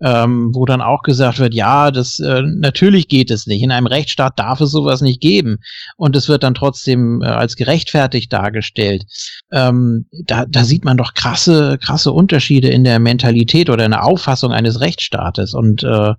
ähm, 0.00 0.50
wo 0.54 0.64
dann 0.64 0.80
auch 0.80 1.02
gesagt 1.02 1.38
wird, 1.38 1.54
ja, 1.54 1.90
das 1.90 2.18
äh, 2.18 2.42
natürlich 2.42 3.08
geht 3.08 3.30
es 3.30 3.46
nicht. 3.46 3.62
In 3.62 3.72
einem 3.72 3.86
Rechtsstaat 3.86 4.38
darf 4.38 4.60
es 4.60 4.70
sowas 4.70 5.00
nicht 5.02 5.20
geben. 5.20 5.58
Und 5.96 6.16
es 6.16 6.28
wird 6.28 6.42
dann 6.42 6.54
trotzdem 6.54 7.22
äh, 7.22 7.26
als 7.26 7.56
gerechtfertigt 7.56 8.32
dargestellt. 8.32 9.04
Ähm, 9.52 10.06
da, 10.24 10.46
da 10.46 10.64
sieht 10.64 10.84
man 10.84 10.96
doch 10.96 11.14
krasse, 11.14 11.78
krasse 11.78 12.12
Unterschiede 12.12 12.68
in 12.68 12.84
der 12.84 12.98
Mentalität 12.98 13.70
oder 13.70 13.84
in 13.84 13.90
der 13.90 14.04
Auffassung 14.04 14.52
eines 14.52 14.80
Rechtsstaates. 14.80 15.52
Und 15.54 15.82
äh, 15.82 16.14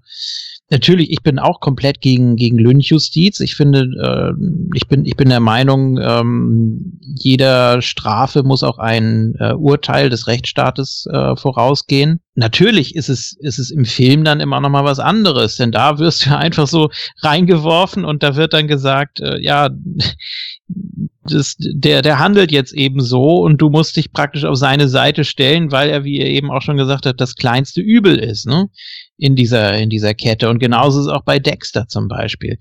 Natürlich, 0.69 1.11
ich 1.11 1.23
bin 1.23 1.39
auch 1.39 1.61
komplett 1.61 2.01
gegen, 2.01 2.35
gegen 2.35 2.57
Lynchjustiz. 2.57 3.39
Ich 3.39 3.55
finde, 3.55 3.83
äh, 4.01 4.33
ich 4.75 4.85
bin, 4.89 5.05
ich 5.05 5.15
bin 5.15 5.29
der 5.29 5.39
Meinung, 5.39 5.97
ähm, 5.97 6.99
jeder 7.01 7.81
Strafe 7.81 8.43
muss 8.43 8.63
auch 8.63 8.77
ein 8.77 9.35
äh, 9.39 9.53
Urteil 9.53 10.09
des 10.09 10.27
Rechtsstaates 10.27 11.07
äh, 11.09 11.37
vorausgehen. 11.37 12.19
Natürlich 12.35 12.95
ist 12.95 13.07
es, 13.07 13.37
ist 13.39 13.59
es 13.59 13.71
im 13.71 13.85
Film 13.85 14.25
dann 14.25 14.41
immer 14.41 14.59
noch 14.59 14.69
mal 14.69 14.83
was 14.83 14.99
anderes, 14.99 15.55
denn 15.55 15.71
da 15.71 15.99
wirst 15.99 16.25
du 16.25 16.35
einfach 16.37 16.67
so 16.67 16.89
reingeworfen 17.21 18.03
und 18.03 18.21
da 18.21 18.35
wird 18.35 18.51
dann 18.51 18.67
gesagt, 18.67 19.21
äh, 19.21 19.39
ja, 19.41 19.69
das, 21.23 21.55
der, 21.59 22.01
der 22.01 22.19
handelt 22.19 22.51
jetzt 22.51 22.73
eben 22.73 22.99
so 22.99 23.37
und 23.37 23.61
du 23.61 23.69
musst 23.69 23.95
dich 23.95 24.11
praktisch 24.11 24.43
auf 24.43 24.57
seine 24.57 24.89
Seite 24.89 25.23
stellen, 25.23 25.71
weil 25.71 25.89
er, 25.89 26.03
wie 26.03 26.17
ihr 26.17 26.27
eben 26.27 26.51
auch 26.51 26.61
schon 26.61 26.75
gesagt 26.75 27.05
habt, 27.05 27.21
das 27.21 27.35
kleinste 27.35 27.79
Übel 27.79 28.17
ist, 28.17 28.47
ne? 28.47 28.69
In 29.17 29.35
dieser, 29.35 29.77
in 29.77 29.89
dieser 29.89 30.13
Kette. 30.13 30.49
Und 30.49 30.59
genauso 30.59 30.99
ist 30.99 31.07
es 31.07 31.11
auch 31.11 31.23
bei 31.23 31.39
Dexter 31.39 31.87
zum 31.87 32.07
Beispiel. 32.07 32.59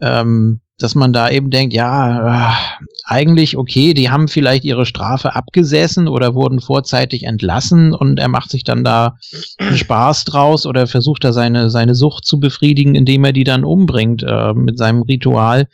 Ähm, 0.00 0.60
dass 0.82 0.94
man 0.94 1.12
da 1.12 1.30
eben 1.30 1.50
denkt, 1.50 1.74
ja, 1.74 2.50
äh, 2.50 2.54
eigentlich 3.04 3.56
okay, 3.56 3.94
die 3.94 4.10
haben 4.10 4.28
vielleicht 4.28 4.64
ihre 4.64 4.86
Strafe 4.86 5.34
abgesessen 5.34 6.08
oder 6.08 6.34
wurden 6.34 6.60
vorzeitig 6.60 7.24
entlassen 7.24 7.92
und 7.94 8.18
er 8.18 8.28
macht 8.28 8.50
sich 8.50 8.64
dann 8.64 8.84
da 8.84 9.16
Spaß 9.74 10.24
draus 10.24 10.66
oder 10.66 10.86
versucht 10.86 11.24
da 11.24 11.32
seine, 11.32 11.70
seine 11.70 11.94
Sucht 11.94 12.24
zu 12.24 12.40
befriedigen, 12.40 12.94
indem 12.94 13.24
er 13.24 13.32
die 13.32 13.44
dann 13.44 13.64
umbringt 13.64 14.22
äh, 14.22 14.52
mit 14.54 14.78
seinem 14.78 15.02
Ritual. 15.02 15.68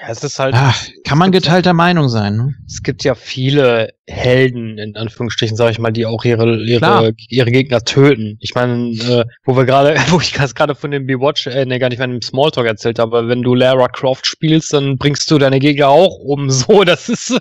Ja, 0.00 0.08
es 0.08 0.24
ist 0.24 0.38
halt. 0.38 0.54
Ah, 0.54 0.74
kann 1.04 1.18
man 1.18 1.30
gibt 1.30 1.44
ja- 1.44 1.50
geteilter 1.50 1.74
Meinung 1.74 2.08
sein. 2.08 2.36
Ne? 2.36 2.54
Es 2.66 2.82
gibt 2.82 3.04
ja 3.04 3.14
viele 3.14 3.90
Helden, 4.08 4.78
in 4.78 4.96
Anführungsstrichen, 4.96 5.56
sage 5.56 5.70
ich 5.72 5.78
mal, 5.78 5.92
die 5.92 6.06
auch 6.06 6.24
ihre, 6.24 6.58
Klar. 6.78 7.02
ihre, 7.02 7.14
ihre 7.28 7.50
Gegner 7.52 7.80
töten. 7.84 8.36
Ich 8.40 8.54
meine, 8.54 8.90
äh, 8.90 9.24
wo 9.44 9.56
wir 9.56 9.64
gerade, 9.64 9.94
wo 10.10 10.20
ich 10.20 10.32
gerade 10.32 10.74
von 10.74 10.90
dem 10.90 11.06
Bewatch, 11.06 11.46
äh, 11.46 11.64
nee, 11.66 11.78
gar 11.78 11.88
nicht 11.88 12.00
von 12.00 12.10
dem 12.10 12.22
Smalltalk 12.22 12.66
erzählt 12.66 12.98
habe, 12.98 13.16
aber 13.16 13.28
wenn 13.28 13.42
du 13.42 13.54
Lara 13.54 13.88
Croft 13.88 14.26
spielst, 14.32 14.72
dann 14.72 14.98
bringst 14.98 15.30
du 15.30 15.38
deine 15.38 15.58
Gegner 15.60 15.88
auch 15.88 16.18
um. 16.18 16.50
So, 16.62 16.84
das 16.84 17.08
ist, 17.08 17.36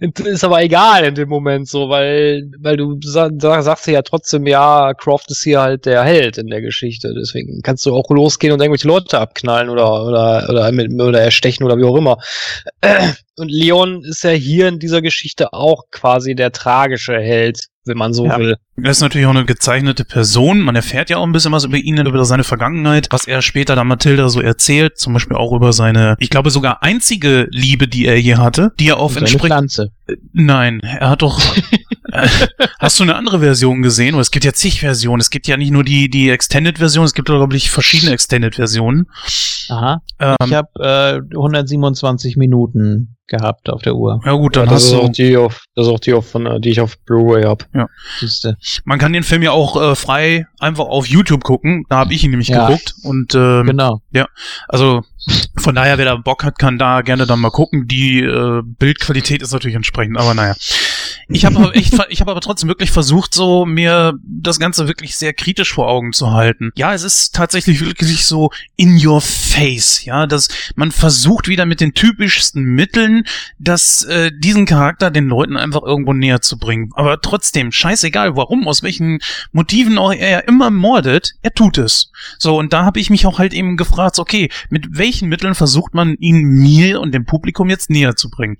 ist 0.00 0.44
aber 0.44 0.62
egal 0.62 1.04
in 1.04 1.14
dem 1.14 1.28
Moment 1.28 1.68
so, 1.68 1.88
weil, 1.88 2.50
weil 2.58 2.76
du 2.76 2.98
sa 3.02 3.30
sa- 3.38 3.62
sagst 3.62 3.86
ja 3.88 4.02
trotzdem, 4.02 4.46
ja, 4.46 4.94
Croft 4.94 5.30
ist 5.30 5.42
hier 5.42 5.60
halt 5.60 5.86
der 5.86 6.02
Held 6.04 6.38
in 6.38 6.46
der 6.48 6.60
Geschichte. 6.60 7.12
Deswegen 7.14 7.60
kannst 7.62 7.84
du 7.86 7.94
auch 7.94 8.08
losgehen 8.10 8.52
und 8.52 8.60
irgendwelche 8.60 8.88
Leute 8.88 9.18
abknallen 9.18 9.68
oder, 9.68 10.06
oder, 10.06 10.46
oder, 10.48 10.72
mit, 10.72 10.92
oder 11.00 11.20
erstechen 11.20 11.64
oder 11.64 11.76
wie 11.78 11.84
auch 11.84 11.96
immer. 11.96 12.18
Und 13.36 13.50
Leon 13.50 14.04
ist 14.04 14.24
ja 14.24 14.30
hier 14.30 14.68
in 14.68 14.78
dieser 14.78 15.02
Geschichte 15.02 15.52
auch 15.52 15.84
quasi 15.90 16.34
der 16.34 16.52
tragische 16.52 17.18
Held 17.18 17.66
wenn 17.84 17.96
man 17.98 18.12
so 18.12 18.26
Ja. 18.26 18.38
will. 18.38 18.56
Er 18.82 18.90
ist 18.90 19.00
natürlich 19.00 19.26
auch 19.26 19.30
eine 19.30 19.44
gezeichnete 19.44 20.04
Person. 20.04 20.60
Man 20.60 20.76
erfährt 20.76 21.10
ja 21.10 21.16
auch 21.18 21.24
ein 21.24 21.32
bisschen 21.32 21.52
was 21.52 21.64
über 21.64 21.76
ihn, 21.76 21.98
über 21.98 22.24
seine 22.24 22.44
Vergangenheit, 22.44 23.08
was 23.10 23.26
er 23.26 23.42
später 23.42 23.76
dann 23.76 23.86
Mathilda 23.88 24.28
so 24.28 24.40
erzählt. 24.40 24.98
Zum 24.98 25.12
Beispiel 25.12 25.36
auch 25.36 25.52
über 25.52 25.72
seine, 25.72 26.16
ich 26.18 26.30
glaube 26.30 26.50
sogar 26.50 26.82
einzige 26.82 27.48
Liebe, 27.50 27.88
die 27.88 28.06
er 28.06 28.20
je 28.20 28.36
hatte, 28.36 28.72
die 28.78 28.88
er 28.88 28.98
auf 28.98 29.16
entsprechend. 29.16 29.46
Pflanze. 29.48 29.90
Nein, 30.32 30.80
er 30.80 31.10
hat 31.10 31.22
doch. 31.22 31.40
Hast 32.78 32.98
du 32.98 33.04
eine 33.04 33.14
andere 33.16 33.40
Version 33.40 33.82
gesehen? 33.82 34.14
Oder 34.14 34.22
es 34.22 34.30
gibt 34.30 34.44
ja 34.44 34.52
zig 34.52 34.80
Versionen. 34.80 35.20
Es 35.20 35.30
gibt 35.30 35.46
ja 35.46 35.56
nicht 35.56 35.70
nur 35.70 35.84
die, 35.84 36.10
die 36.10 36.30
Extended-Version, 36.30 37.04
es 37.04 37.14
gibt, 37.14 37.26
glaube 37.28 37.56
ich, 37.56 37.70
verschiedene 37.70 38.12
Extended-Versionen. 38.12 39.06
Aha. 39.70 40.02
Ähm, 40.18 40.36
Ich 40.46 40.52
habe 40.54 40.68
äh, 40.80 41.36
127 41.36 42.36
Minuten 42.36 43.16
gehabt 43.28 43.70
auf 43.70 43.80
der 43.80 43.94
Uhr. 43.94 44.20
ja 44.26 44.32
gut, 44.32 44.56
dann 44.56 44.66
Ja, 44.66 44.72
das, 44.72 44.82
hast 44.82 44.84
ist 44.84 44.92
du. 44.92 45.00
auch 45.00 45.08
die 45.12 45.36
auf, 45.38 45.64
das 45.74 45.86
ist 45.86 45.92
auch 45.92 46.00
die, 46.00 46.12
auf, 46.12 46.28
von, 46.30 46.44
äh, 46.44 46.60
die 46.60 46.68
ich 46.70 46.80
auf 46.82 46.98
Blu-ray 47.06 47.44
hab. 47.44 47.66
Siehste. 48.20 48.58
Man 48.84 48.98
kann 48.98 49.14
den 49.14 49.22
Film 49.22 49.40
ja 49.42 49.52
auch 49.52 49.80
äh, 49.80 49.94
frei 49.94 50.46
einfach 50.58 50.84
auf 50.84 51.06
YouTube 51.06 51.42
gucken. 51.42 51.84
Da 51.88 51.96
habe 51.96 52.12
ich 52.12 52.24
ihn 52.24 52.30
nämlich 52.30 52.48
Ja. 52.48 52.66
geguckt. 52.66 52.92
Und 53.04 53.34
ähm, 53.34 53.66
Genau. 53.66 54.02
also 54.68 55.02
von 55.56 55.74
daher, 55.74 55.96
wer 55.96 56.04
da 56.04 56.16
Bock 56.16 56.44
hat, 56.44 56.58
kann 56.58 56.76
da 56.78 57.00
gerne 57.00 57.24
dann 57.26 57.40
mal 57.40 57.50
gucken. 57.50 57.86
Die 57.88 58.20
äh, 58.20 58.60
Bildqualität 58.64 59.40
ist 59.40 59.52
natürlich 59.52 59.76
entsprechend, 59.76 60.18
aber 60.18 60.34
naja. 60.34 60.54
Ich 61.28 61.44
habe 61.44 61.56
aber, 61.56 61.72
ver- 61.72 62.10
ich 62.10 62.20
hab 62.20 62.28
aber 62.28 62.40
trotzdem 62.40 62.68
wirklich 62.68 62.90
versucht, 62.90 63.34
so 63.34 63.64
mir 63.64 64.14
das 64.24 64.58
Ganze 64.58 64.88
wirklich 64.88 65.16
sehr 65.16 65.32
kritisch 65.32 65.72
vor 65.72 65.88
Augen 65.88 66.12
zu 66.12 66.32
halten. 66.32 66.70
Ja, 66.74 66.94
es 66.94 67.02
ist 67.02 67.34
tatsächlich 67.34 67.80
wirklich 67.84 68.24
so 68.24 68.50
in 68.76 69.04
your 69.04 69.20
face, 69.20 70.04
ja, 70.04 70.26
dass 70.26 70.48
man 70.74 70.90
versucht 70.90 71.48
wieder 71.48 71.66
mit 71.66 71.80
den 71.80 71.94
typischsten 71.94 72.62
Mitteln, 72.64 73.24
dass 73.58 74.02
äh, 74.04 74.30
diesen 74.36 74.66
Charakter 74.66 75.10
den 75.10 75.28
Leuten 75.28 75.56
einfach 75.56 75.82
irgendwo 75.82 76.12
näher 76.12 76.40
zu 76.40 76.58
bringen. 76.58 76.90
Aber 76.94 77.20
trotzdem, 77.20 77.72
scheißegal, 77.72 78.36
warum, 78.36 78.66
aus 78.66 78.82
welchen 78.82 79.20
Motiven 79.52 79.98
auch 79.98 80.12
er 80.12 80.48
immer 80.48 80.70
mordet, 80.70 81.32
er 81.42 81.52
tut 81.52 81.78
es. 81.78 82.10
So, 82.38 82.58
und 82.58 82.72
da 82.72 82.84
habe 82.84 83.00
ich 83.00 83.10
mich 83.10 83.26
auch 83.26 83.38
halt 83.38 83.52
eben 83.52 83.76
gefragt, 83.76 84.18
okay, 84.18 84.50
mit 84.70 84.98
welchen 84.98 85.28
Mitteln 85.28 85.54
versucht 85.54 85.94
man 85.94 86.14
ihn 86.18 86.42
mir 86.42 87.00
und 87.00 87.12
dem 87.14 87.24
Publikum 87.24 87.70
jetzt 87.70 87.90
näher 87.90 88.16
zu 88.16 88.30
bringen? 88.30 88.56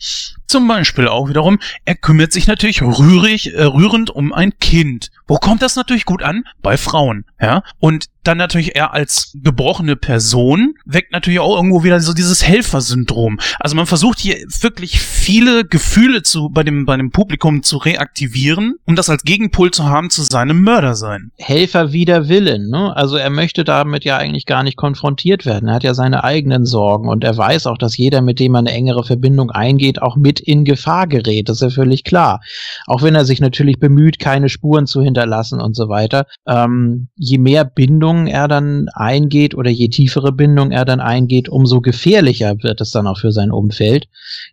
Zum 0.46 0.68
Beispiel 0.68 1.08
auch 1.08 1.28
wiederum, 1.28 1.58
er 1.84 1.94
kümmert 1.94 2.32
sich 2.32 2.46
natürlich 2.52 2.82
rührig, 2.82 3.54
äh, 3.54 3.64
rührend 3.64 4.10
um 4.10 4.32
ein 4.32 4.58
Kind. 4.58 5.10
Wo 5.26 5.36
kommt 5.38 5.62
das 5.62 5.74
natürlich 5.76 6.04
gut 6.04 6.22
an? 6.22 6.44
Bei 6.60 6.76
Frauen, 6.76 7.24
ja. 7.40 7.62
Und 7.80 8.06
dann 8.24 8.38
natürlich 8.38 8.76
er 8.76 8.92
als 8.92 9.32
gebrochene 9.34 9.96
Person 9.96 10.74
weckt 10.84 11.12
natürlich 11.12 11.40
auch 11.40 11.56
irgendwo 11.56 11.84
wieder 11.84 12.00
so 12.00 12.12
dieses 12.12 12.46
Helfersyndrom. 12.46 13.38
Also 13.58 13.76
man 13.76 13.86
versucht 13.86 14.20
hier 14.20 14.36
wirklich 14.60 15.00
viele 15.00 15.64
Gefühle 15.64 16.22
zu, 16.22 16.48
bei 16.48 16.62
dem, 16.62 16.86
bei 16.86 16.96
dem 16.96 17.10
Publikum 17.10 17.62
zu 17.62 17.78
reaktivieren, 17.78 18.74
um 18.86 18.96
das 18.96 19.10
als 19.10 19.24
Gegenpol 19.24 19.70
zu 19.70 19.84
haben 19.84 20.10
zu 20.10 20.22
seinem 20.22 20.62
Mörder 20.62 20.94
sein. 20.94 21.30
Helfer 21.38 21.92
wider 21.92 22.28
Willen. 22.28 22.70
Ne? 22.70 22.94
Also 22.96 23.16
er 23.16 23.30
möchte 23.30 23.64
damit 23.64 24.04
ja 24.04 24.16
eigentlich 24.16 24.46
gar 24.46 24.62
nicht 24.62 24.76
konfrontiert 24.76 25.46
werden. 25.46 25.68
Er 25.68 25.74
hat 25.74 25.84
ja 25.84 25.94
seine 25.94 26.24
eigenen 26.24 26.64
Sorgen 26.64 27.08
und 27.08 27.24
er 27.24 27.36
weiß 27.36 27.66
auch, 27.66 27.78
dass 27.78 27.96
jeder, 27.96 28.22
mit 28.22 28.38
dem 28.40 28.54
er 28.54 28.60
eine 28.60 28.72
engere 28.72 29.04
Verbindung 29.04 29.50
eingeht, 29.50 30.00
auch 30.00 30.16
mit 30.16 30.40
in 30.40 30.64
Gefahr 30.64 31.06
gerät. 31.06 31.48
Das 31.48 31.56
ist 31.56 31.62
ja 31.62 31.70
völlig 31.70 32.04
klar. 32.04 32.40
Auch 32.86 33.02
wenn 33.02 33.14
er 33.14 33.24
sich 33.24 33.40
natürlich 33.40 33.78
bemüht, 33.78 34.18
keine 34.18 34.48
Spuren 34.48 34.86
zu 34.86 35.02
hinterlassen 35.02 35.60
und 35.60 35.74
so 35.74 35.88
weiter. 35.88 36.26
Ähm, 36.46 37.08
je 37.16 37.38
mehr 37.38 37.64
Bindungen 38.12 38.26
er 38.26 38.48
dann 38.48 38.88
eingeht 38.92 39.54
oder 39.54 39.70
je 39.70 39.88
tiefere 39.88 40.32
Bindung 40.32 40.70
er 40.70 40.84
dann 40.84 41.00
eingeht, 41.00 41.48
umso 41.48 41.80
gefährlicher 41.80 42.54
wird 42.62 42.80
es 42.80 42.90
dann 42.90 43.06
auch 43.06 43.18
für 43.18 43.32
sein 43.32 43.50
Umfeld. 43.50 44.06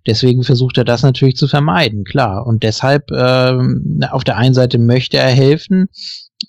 Deswegen 0.08 0.44
versucht 0.44 0.78
er 0.78 0.86
das 0.86 1.04
natürlich 1.04 1.36
zu 1.36 1.48
vermeiden, 1.48 2.04
klar. 2.04 2.46
Und 2.46 2.64
deshalb 2.64 3.12
ähm, 3.12 4.02
auf 4.12 4.24
der 4.24 4.38
einen 4.38 4.54
Seite 4.54 4.78
möchte 4.78 5.18
er 5.18 5.30
helfen, 5.30 5.88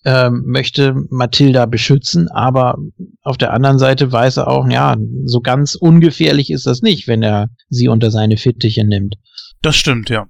ähm, 0.05 0.45
möchte 0.47 0.95
Mathilda 1.11 1.67
beschützen, 1.67 2.29
aber 2.29 2.79
auf 3.23 3.37
der 3.37 3.53
anderen 3.53 3.79
Seite 3.79 4.11
weiß 4.13 4.39
er 4.39 4.49
auch, 4.49 4.69
ja, 4.69 4.97
so 5.25 5.41
ganz 5.41 5.75
ungefährlich 5.75 6.51
ist 6.51 6.67
das 6.67 6.81
nicht, 6.81 7.09
wenn 7.09 7.23
er 7.23 7.49
sie 7.69 7.89
unter 7.89 8.11
seine 8.11 8.37
Fittiche 8.37 8.85
nimmt. 8.85 9.17
Das 9.63 9.77
stimmt, 9.77 10.11
ja. 10.11 10.27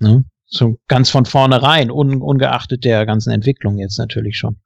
Ne? 0.00 0.24
So 0.54 0.78
ganz 0.86 1.10
von 1.10 1.26
vornherein, 1.26 1.90
un, 1.90 2.22
ungeachtet 2.22 2.84
der 2.84 3.06
ganzen 3.06 3.32
Entwicklung 3.32 3.76
jetzt 3.78 3.98
natürlich 3.98 4.36
schon. 4.38 4.56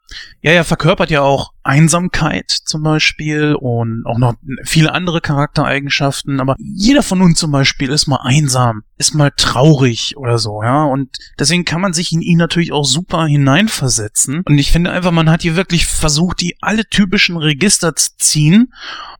Ja, 0.42 0.52
er 0.52 0.64
verkörpert 0.64 1.10
ja 1.10 1.22
auch 1.22 1.52
Einsamkeit 1.62 2.50
zum 2.50 2.82
Beispiel 2.82 3.54
und 3.54 4.04
auch 4.04 4.18
noch 4.18 4.34
viele 4.64 4.92
andere 4.92 5.22
Charaktereigenschaften, 5.22 6.40
aber 6.40 6.56
jeder 6.58 7.02
von 7.02 7.22
uns 7.22 7.38
zum 7.38 7.52
Beispiel 7.52 7.88
ist 7.88 8.06
mal 8.06 8.20
einsam, 8.22 8.82
ist 8.98 9.14
mal 9.14 9.30
traurig 9.34 10.16
oder 10.18 10.38
so, 10.38 10.62
ja, 10.62 10.84
und 10.84 11.16
deswegen 11.38 11.64
kann 11.64 11.80
man 11.80 11.94
sich 11.94 12.12
in 12.12 12.20
ihn 12.20 12.38
natürlich 12.38 12.72
auch 12.72 12.84
super 12.84 13.26
hineinversetzen 13.26 14.42
und 14.44 14.58
ich 14.58 14.70
finde 14.70 14.90
einfach, 14.90 15.10
man 15.10 15.30
hat 15.30 15.40
hier 15.40 15.56
wirklich 15.56 15.86
versucht, 15.86 16.42
die 16.42 16.56
alle 16.60 16.84
typischen 16.86 17.38
Register 17.38 17.96
zu 17.96 18.10
ziehen, 18.18 18.74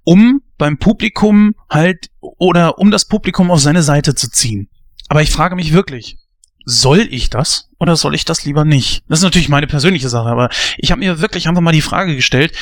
um 0.05 0.43
beim 0.59 0.77
Publikum 0.77 1.55
halt 1.71 2.11
oder 2.21 2.79
um 2.79 2.91
das 2.91 3.07
Publikum 3.07 3.51
auf 3.51 3.61
seine 3.61 3.83
Seite 3.83 4.15
zu 4.15 4.31
ziehen. 4.31 4.69
Aber 5.09 5.23
ich 5.23 5.31
frage 5.31 5.57
mich 5.57 5.73
wirklich, 5.73 6.18
soll 6.69 7.09
ich 7.11 7.31
das 7.31 7.71
oder 7.79 7.97
soll 7.97 8.15
ich 8.15 8.27
das 8.27 8.45
lieber 8.45 8.65
nicht? 8.65 9.03
Das 9.09 9.21
ist 9.21 9.25
natürlich 9.25 9.49
meine 9.49 9.67
persönliche 9.67 10.11
Sache, 10.11 10.29
aber 10.29 10.51
ich 10.77 10.91
habe 10.91 10.99
mir 11.01 11.21
wirklich 11.21 11.49
einfach 11.49 11.63
mal 11.63 11.73
die 11.73 11.81
Frage 11.81 12.15
gestellt, 12.15 12.53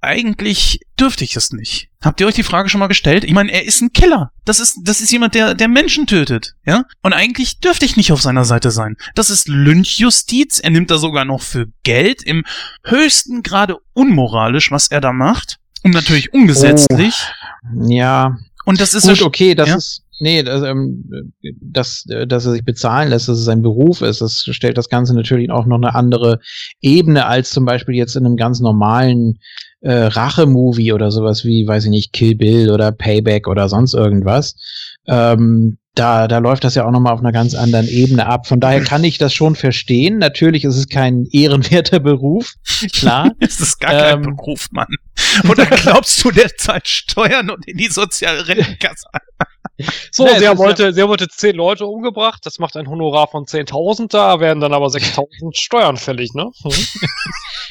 eigentlich 0.00 0.80
dürfte 0.98 1.22
ich 1.22 1.36
es 1.36 1.52
nicht. 1.52 1.88
Habt 2.02 2.20
ihr 2.20 2.26
euch 2.26 2.34
die 2.34 2.42
Frage 2.42 2.68
schon 2.68 2.80
mal 2.80 2.88
gestellt? 2.88 3.24
Ich 3.24 3.32
meine, 3.32 3.52
er 3.52 3.64
ist 3.64 3.80
ein 3.82 3.92
Killer. 3.92 4.32
Das 4.44 4.58
ist, 4.58 4.78
das 4.82 5.00
ist 5.00 5.12
jemand, 5.12 5.34
der, 5.34 5.54
der 5.54 5.68
Menschen 5.68 6.06
tötet, 6.06 6.54
ja? 6.66 6.84
Und 7.02 7.12
eigentlich 7.12 7.60
dürfte 7.60 7.84
ich 7.84 7.96
nicht 7.96 8.10
auf 8.10 8.20
seiner 8.20 8.44
Seite 8.44 8.72
sein. 8.72 8.96
Das 9.14 9.30
ist 9.30 9.46
Lynchjustiz. 9.46 10.58
Er 10.58 10.70
nimmt 10.70 10.90
da 10.90 10.98
sogar 10.98 11.24
noch 11.24 11.42
für 11.42 11.66
Geld 11.84 12.22
im 12.22 12.44
höchsten 12.84 13.42
Grade 13.42 13.76
unmoralisch, 13.92 14.72
was 14.72 14.88
er 14.88 15.00
da 15.00 15.12
macht. 15.12 15.58
Und 15.84 15.92
natürlich 15.92 16.32
ungesetzlich. 16.32 17.14
Ja, 17.86 18.38
Und 18.64 18.80
das 18.80 18.94
ist 18.94 19.06
gut, 19.06 19.22
okay, 19.22 19.54
das 19.54 19.68
ja? 19.68 19.76
ist, 19.76 20.02
nee, 20.22 20.42
das, 20.42 20.62
ähm, 20.62 21.32
dass, 21.60 22.06
äh, 22.08 22.26
dass 22.26 22.46
er 22.46 22.52
sich 22.52 22.64
bezahlen 22.64 23.10
lässt, 23.10 23.28
dass 23.28 23.38
es 23.38 23.44
sein 23.44 23.60
Beruf 23.62 24.00
ist, 24.00 24.20
das 24.20 24.46
stellt 24.50 24.78
das 24.78 24.88
Ganze 24.88 25.14
natürlich 25.14 25.50
auch 25.50 25.66
noch 25.66 25.76
eine 25.76 25.94
andere 25.94 26.38
Ebene 26.80 27.26
als 27.26 27.50
zum 27.50 27.64
Beispiel 27.64 27.96
jetzt 27.96 28.16
in 28.16 28.24
einem 28.24 28.36
ganz 28.36 28.60
normalen 28.60 29.38
äh, 29.80 29.92
Rache-Movie 29.92 30.92
oder 30.92 31.10
sowas 31.10 31.44
wie, 31.44 31.66
weiß 31.66 31.84
ich 31.84 31.90
nicht, 31.90 32.12
Kill 32.12 32.36
Bill 32.36 32.70
oder 32.70 32.92
Payback 32.92 33.48
oder 33.48 33.68
sonst 33.68 33.94
irgendwas. 33.94 34.54
Ähm, 35.06 35.78
da, 35.94 36.26
da 36.26 36.38
läuft 36.38 36.64
das 36.64 36.74
ja 36.74 36.86
auch 36.86 36.90
nochmal 36.90 37.12
auf 37.12 37.20
einer 37.20 37.32
ganz 37.32 37.54
anderen 37.54 37.86
Ebene 37.86 38.26
ab. 38.26 38.46
Von 38.46 38.60
daher 38.60 38.80
kann 38.80 39.04
ich 39.04 39.18
das 39.18 39.34
schon 39.34 39.56
verstehen. 39.56 40.18
Natürlich 40.18 40.64
ist 40.64 40.76
es 40.76 40.88
kein 40.88 41.26
ehrenwerter 41.32 42.00
Beruf, 42.00 42.54
klar. 42.94 43.32
Es 43.40 43.60
ist 43.60 43.78
gar 43.78 43.90
kein 43.90 44.24
Ähm. 44.24 44.36
Beruf, 44.36 44.68
Mann. 44.70 44.86
Oder 45.50 45.66
glaubst 45.66 46.24
du, 46.24 46.30
der 46.30 46.56
zahlt 46.56 46.88
Steuern 46.88 47.50
und 47.50 47.66
in 47.66 47.76
die 47.76 47.88
soziale 47.88 48.48
Rentenkasse? 48.48 49.06
So, 50.10 50.26
Ja, 50.26 50.32
es 50.32 50.38
sie, 50.40 50.44
ist 50.44 50.58
wollte, 50.58 50.92
sie 50.92 51.08
wollte 51.08 51.28
zehn 51.28 51.56
Leute 51.56 51.86
umgebracht, 51.86 52.44
das 52.44 52.58
macht 52.58 52.76
ein 52.76 52.86
Honorar 52.86 53.28
von 53.28 53.44
10.000, 53.44 54.08
da 54.10 54.40
werden 54.40 54.60
dann 54.60 54.74
aber 54.74 54.86
6.000 54.86 55.56
Steuern 55.56 55.96
fällig, 55.96 56.34
ne? 56.34 56.50
Hm? 56.62 56.72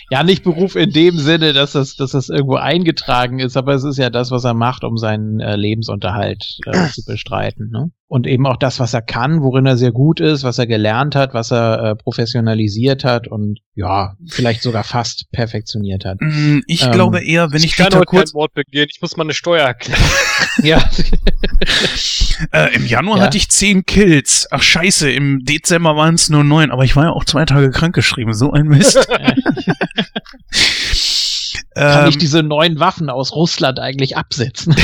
Ja, 0.10 0.24
nicht 0.24 0.44
Beruf 0.44 0.76
in 0.76 0.92
dem 0.92 1.18
Sinne, 1.18 1.54
dass 1.54 1.72
das, 1.72 1.96
dass 1.96 2.12
das 2.12 2.28
irgendwo 2.28 2.56
eingetragen 2.56 3.40
ist, 3.40 3.56
aber 3.56 3.74
es 3.76 3.86
ist 3.86 3.98
ja 3.98 4.10
das, 4.10 4.30
was 4.30 4.44
er 4.44 4.54
macht, 4.54 4.84
um 4.84 4.98
seinen 4.98 5.40
äh, 5.40 5.56
Lebensunterhalt 5.56 6.60
äh, 6.66 6.90
zu 6.94 7.06
bestreiten. 7.06 7.70
Ne? 7.72 7.92
Und 8.12 8.28
eben 8.28 8.46
auch 8.46 8.58
das, 8.58 8.82
was 8.82 8.94
er 8.94 9.02
kann, 9.02 9.42
worin 9.42 9.66
er 9.66 9.78
sehr 9.78 9.94
gut 9.94 10.20
ist, 10.20 10.44
was 10.44 10.60
er 10.60 10.68
gelernt 10.68 11.16
hat, 11.16 11.34
was 11.34 11.50
er 11.50 11.82
äh, 11.82 11.96
professionalisiert 11.96 13.06
hat 13.06 13.30
und 13.30 13.60
ja, 13.74 14.18
vielleicht 14.28 14.64
sogar 14.64 14.84
fast 14.84 15.32
perfektioniert 15.32 16.04
hat. 16.04 16.18
Mm, 16.20 16.60
Ich 16.68 16.84
Ähm, 16.84 16.92
glaube 16.92 17.24
eher, 17.24 17.54
wenn 17.54 17.64
ich, 17.64 17.78
kann 17.78 17.86
Dieter 17.86 18.00
heute 18.00 18.08
kurz, 18.08 18.32
kein 18.32 18.38
Wort 18.38 18.54
begehen, 18.54 18.90
ich 18.92 19.02
muss 19.02 19.16
meine 19.16 19.34
Steuer 19.34 19.66
erklären. 19.66 20.02
ja, 20.62 20.84
äh, 22.52 22.76
im 22.76 22.86
Januar 22.86 23.20
Ja. 23.20 23.24
hatte 23.24 23.38
ich 23.38 23.48
zehn 23.48 23.86
Kills. 23.86 24.46
Ach 24.52 24.62
scheiße, 24.62 25.10
im 25.10 25.46
Dezember 25.46 25.96
waren 25.96 26.16
es 26.16 26.30
nur 26.30 26.44
neun, 26.44 26.70
aber 26.70 26.84
ich 26.84 26.98
war 26.98 27.06
ja 27.06 27.12
auch 27.12 27.24
zwei 27.24 27.46
Tage 27.46 27.72
krankgeschrieben. 27.72 28.34
So 28.34 28.52
ein 28.52 28.66
Mist. 28.66 29.08
kann 31.74 32.04
ähm, 32.04 32.10
ich 32.10 32.18
diese 32.18 32.44
neuen 32.44 32.80
Waffen 32.80 33.10
aus 33.10 33.34
Russland 33.34 33.80
eigentlich 33.80 34.18
absetzen? 34.18 34.76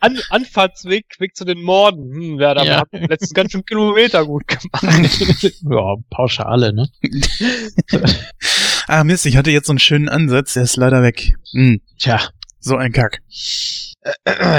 An, 0.00 0.18
Anfahrtsweg 0.30 1.04
Weg 1.18 1.36
zu 1.36 1.44
den 1.44 1.62
Morden. 1.62 2.05
Hm, 2.12 2.38
wer 2.38 2.54
da 2.54 2.64
Ja. 2.64 2.76
hat 2.80 2.88
letztens 2.92 3.34
ganz 3.34 3.52
schön 3.52 3.64
Kilometer 3.64 4.24
gut 4.24 4.44
gemacht. 4.46 4.82
ja, 5.70 5.94
Pauschale, 6.10 6.72
ne? 6.72 6.88
ah 8.88 9.04
Mist, 9.04 9.26
ich 9.26 9.36
hatte 9.36 9.50
jetzt 9.50 9.66
so 9.66 9.72
einen 9.72 9.78
schönen 9.78 10.08
Ansatz, 10.08 10.54
der 10.54 10.64
ist 10.64 10.76
leider 10.76 11.02
weg. 11.02 11.34
Hm, 11.52 11.80
Tja, 11.98 12.20
so 12.60 12.76
ein 12.76 12.92
Kack. 12.92 13.20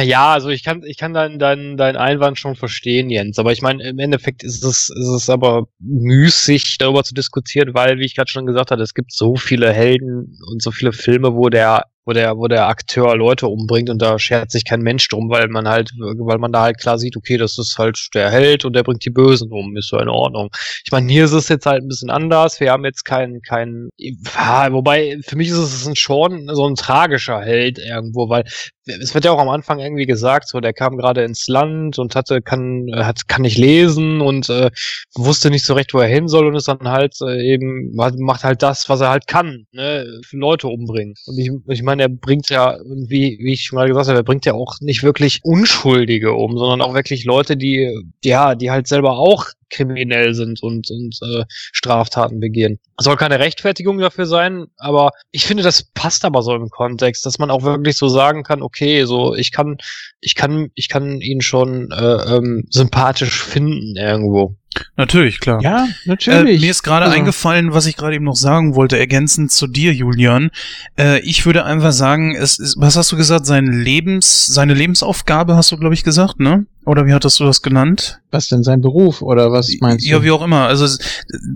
Ja, 0.04 0.34
also 0.34 0.50
ich 0.50 0.62
kann, 0.62 0.84
ich 0.84 0.98
kann 0.98 1.14
deinen 1.14 1.40
dein, 1.40 1.78
dein 1.78 1.96
Einwand 1.96 2.38
schon 2.38 2.56
verstehen, 2.56 3.10
Jens. 3.10 3.40
Aber 3.40 3.54
ich 3.54 3.62
meine, 3.62 3.82
im 3.88 3.98
Endeffekt 3.98 4.44
ist 4.44 4.62
es, 4.62 4.90
ist 4.90 5.08
es 5.08 5.30
aber 5.30 5.68
müßig, 5.80 6.78
darüber 6.80 7.06
zu 7.06 7.14
diskutieren, 7.14 7.74
weil, 7.74 7.98
wie 7.98 8.04
ich 8.06 8.14
gerade 8.14 8.30
schon 8.30 8.46
gesagt 8.46 8.72
hatte, 8.72 8.84
es 8.84 8.94
gibt 8.94 9.14
so 9.14 9.38
viele 9.38 9.72
Helden 9.72 10.38
und 10.52 10.62
so 10.62 10.72
viele 10.72 10.92
Filme, 10.92 11.34
wo 11.34 11.48
der 11.48 11.86
wo 12.08 12.14
der, 12.14 12.38
wo 12.38 12.48
der 12.48 12.68
Akteur 12.68 13.18
Leute 13.18 13.48
umbringt 13.50 13.90
und 13.90 14.02
da 14.02 14.18
schert 14.18 14.50
sich 14.50 14.64
kein 14.64 14.82
Mensch 14.82 15.08
drum, 15.10 15.30
weil 15.30 15.50
man 15.50 15.68
halt, 15.68 15.92
weil 15.98 16.38
man 16.38 16.54
da 16.54 16.62
halt 16.62 16.80
klar 16.80 16.98
sieht, 16.98 17.18
okay, 17.18 17.36
das 17.36 17.58
ist 17.58 17.78
halt 17.78 18.00
der 18.14 18.32
Held 18.32 18.64
und 18.64 18.74
der 18.74 18.84
bringt 18.84 19.04
die 19.04 19.10
Bösen 19.10 19.52
um, 19.52 19.76
ist 19.76 19.90
so 19.90 20.00
in 20.00 20.08
Ordnung. 20.08 20.50
Ich 20.86 20.92
meine, 20.92 21.12
hier 21.12 21.26
ist 21.26 21.34
es 21.34 21.50
jetzt 21.50 21.66
halt 21.66 21.84
ein 21.84 21.90
bisschen 21.90 22.10
anders. 22.10 22.62
Wir 22.62 22.72
haben 22.72 22.86
jetzt 22.86 23.04
keinen, 23.04 23.42
keinen, 23.42 23.90
wobei 23.98 25.20
für 25.22 25.36
mich 25.36 25.50
ist 25.50 25.58
es 25.58 26.00
schon 26.00 26.48
so 26.54 26.66
ein 26.66 26.76
tragischer 26.76 27.42
Held 27.42 27.78
irgendwo, 27.78 28.30
weil 28.30 28.46
es 28.88 29.14
wird 29.14 29.26
ja 29.26 29.32
auch 29.32 29.40
am 29.40 29.50
Anfang 29.50 29.80
irgendwie 29.80 30.06
gesagt, 30.06 30.48
so 30.48 30.60
der 30.60 30.74
kam 30.74 30.98
gerade 30.98 31.24
ins 31.24 31.48
Land 31.48 32.00
und 32.00 32.16
hatte 32.16 32.42
kann 32.42 32.90
hat 32.94 33.28
kann 33.28 33.42
nicht 33.42 33.58
lesen 33.58 34.22
und 34.22 34.50
äh, 34.50 34.72
wusste 35.16 35.50
nicht 35.50 35.66
so 35.66 35.74
recht, 35.74 35.94
wo 35.94 36.00
er 36.00 36.08
hin 36.08 36.28
soll 36.28 36.48
und 36.48 36.56
ist 36.56 36.68
dann 36.68 36.88
halt 36.88 37.16
äh, 37.22 37.54
eben 37.54 37.94
macht 37.96 38.44
halt 38.44 38.64
das, 38.64 38.90
was 38.90 39.02
er 39.02 39.10
halt 39.10 39.28
kann, 39.28 39.68
ne, 39.72 40.06
Leute 40.32 40.68
umbringen. 40.68 41.16
Und 41.26 41.38
ich, 41.38 41.52
ich 41.68 41.84
meine, 41.84 42.04
er 42.04 42.10
bringt 42.10 42.50
ja 42.50 42.78
wie 42.86 43.38
wie 43.42 43.54
ich 43.54 43.64
schon 43.64 43.78
mal 43.78 43.88
gesagt 43.88 44.08
habe, 44.08 44.20
er 44.20 44.24
bringt 44.24 44.46
ja 44.46 44.54
auch 44.54 44.76
nicht 44.80 45.04
wirklich 45.04 45.42
Unschuldige 45.44 46.34
um, 46.34 46.58
sondern 46.58 46.82
auch 46.82 46.94
wirklich 46.94 47.26
Leute, 47.26 47.58
die 47.58 47.92
ja, 48.24 48.56
die 48.56 48.72
halt 48.72 48.88
selber 48.88 49.18
auch 49.18 49.48
kriminell 49.70 50.34
sind 50.34 50.62
und, 50.64 50.90
und 50.90 51.18
äh, 51.22 51.46
Straftaten 51.50 52.40
begehen. 52.40 52.80
Soll 53.00 53.18
keine 53.18 53.40
Rechtfertigung 53.40 54.00
dafür 54.00 54.26
sein, 54.26 54.68
aber 54.78 55.12
ich 55.32 55.46
finde, 55.46 55.64
das 55.64 55.84
passt 55.84 56.26
aber 56.26 56.42
so 56.42 56.56
im 56.56 56.70
Kontext, 56.70 57.26
dass 57.26 57.40
man 57.40 57.52
auch 57.52 57.64
wirklich 57.64 57.98
so 57.98 58.08
sagen 58.08 58.44
kann, 58.44 58.62
okay, 58.62 59.06
so 59.06 59.36
ich 59.36 59.52
kann, 59.52 59.78
ich 60.22 60.36
kann, 60.36 60.72
ich 60.76 60.90
kann 60.90 61.22
ihn 61.22 61.42
schon 61.42 61.92
äh, 61.92 62.36
ähm, 62.36 62.66
sympathisch 62.70 63.44
finden 63.44 63.96
irgendwo. 63.96 64.56
Natürlich, 64.96 65.40
klar. 65.40 65.62
Ja, 65.62 65.88
natürlich. 66.06 66.58
Äh, 66.58 66.66
mir 66.66 66.72
ist 66.72 66.84
gerade 66.84 67.06
Also- 67.06 67.18
eingefallen, 67.18 67.74
was 67.74 67.86
ich 67.86 67.96
gerade 67.98 68.16
eben 68.16 68.26
noch 68.26 68.36
sagen 68.36 68.76
wollte, 68.76 68.98
ergänzend 68.98 69.52
zu 69.52 69.68
dir, 69.68 69.94
Julian. 69.94 70.50
Äh, 70.98 71.20
ich 71.20 71.46
würde 71.46 71.66
einfach 71.66 71.92
sagen, 71.92 72.36
es 72.36 72.58
ist, 72.60 72.76
was 72.80 72.96
hast 72.96 73.12
du 73.12 73.18
gesagt, 73.18 73.46
sein 73.46 73.66
Lebens, 73.68 74.48
seine 74.48 74.74
Lebensaufgabe 74.74 75.56
hast 75.56 75.72
du, 75.72 75.78
glaube 75.78 75.94
ich, 75.94 76.04
gesagt, 76.04 76.40
ne? 76.40 76.66
Oder 76.86 77.06
wie 77.06 77.14
hattest 77.14 77.40
du 77.40 77.44
das 77.44 77.62
genannt? 77.62 78.22
Was 78.32 78.48
denn 78.48 78.64
sein 78.64 78.80
Beruf 78.82 79.22
oder 79.22 79.52
was 79.52 79.70
meinst 79.82 80.06
du? 80.06 80.10
Ja, 80.10 80.24
wie 80.24 80.32
auch 80.32 80.42
immer. 80.42 80.68
Also 80.68 80.88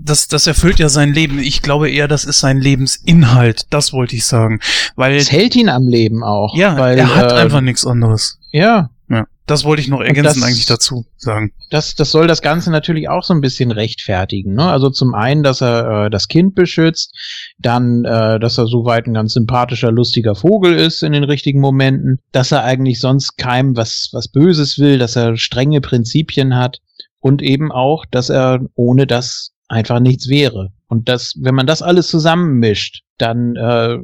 das, 0.04 0.28
das 0.28 0.46
erfüllt 0.46 0.78
ja 0.78 0.90
sein 0.90 1.14
Leben. 1.14 1.38
Ich 1.38 1.62
glaube 1.62 1.90
eher, 1.90 2.06
das 2.06 2.24
ist 2.24 2.40
sein 2.40 2.60
Lebensinhalt. 2.60 3.66
Das 3.70 3.92
wollte 3.94 4.14
ich 4.14 4.26
sagen, 4.26 4.60
weil 4.94 5.16
es 5.16 5.32
hält 5.32 5.56
ihn 5.56 5.70
am 5.70 5.88
Leben 5.88 6.22
auch. 6.22 6.54
ja, 6.54 6.76
weil, 6.76 6.98
er 6.98 7.16
hat 7.16 7.32
äh, 7.32 7.36
einfach 7.36 7.62
nichts 7.62 7.86
anderes. 7.86 8.38
Ja, 8.52 8.90
Ja, 9.08 9.26
das 9.46 9.64
wollte 9.64 9.82
ich 9.82 9.88
noch 9.88 10.00
ergänzend 10.00 10.42
das- 10.42 10.42
eigentlich 10.42 10.66
dazu 10.66 11.04
sagen. 11.16 11.52
das, 11.70 11.94
das 11.94 12.10
soll 12.10 12.26
das 12.26 12.40
Ganze 12.40 12.70
natürlich 12.70 13.08
auch 13.08 13.22
so 13.24 13.34
ein 13.34 13.40
bisschen 13.40 13.70
rechtfertigen. 13.70 14.54
Ne? 14.54 14.64
Also 14.64 14.90
zum 14.90 15.14
einen, 15.14 15.42
dass 15.42 15.60
er 15.60 16.06
äh, 16.06 16.10
das 16.10 16.28
Kind 16.28 16.54
beschützt, 16.54 17.12
dann, 17.58 18.04
äh, 18.04 18.38
dass 18.40 18.58
er 18.58 18.66
soweit 18.66 19.06
ein 19.06 19.14
ganz 19.14 19.34
sympathischer, 19.34 19.90
lustiger 19.92 20.34
Vogel 20.34 20.74
ist 20.74 21.02
in 21.02 21.12
den 21.12 21.24
richtigen 21.24 21.60
Momenten, 21.60 22.20
dass 22.30 22.52
er 22.52 22.64
eigentlich 22.64 23.00
sonst 23.00 23.36
keinem 23.36 23.76
was, 23.76 24.08
was 24.12 24.28
Böses 24.28 24.78
will, 24.78 24.98
dass 24.98 25.16
er 25.16 25.36
strenge 25.36 25.80
Prinzipien 25.80 26.56
hat 26.56 26.78
und 27.20 27.42
eben 27.42 27.70
auch, 27.70 28.04
dass 28.10 28.30
er 28.30 28.60
ohne 28.74 29.06
das 29.06 29.50
einfach 29.68 30.00
nichts 30.00 30.28
wäre. 30.28 30.72
Und 30.88 31.08
das, 31.08 31.34
wenn 31.40 31.54
man 31.54 31.66
das 31.66 31.82
alles 31.82 32.08
zusammenmischt, 32.08 33.02
dann 33.18 33.56
äh, 33.56 33.98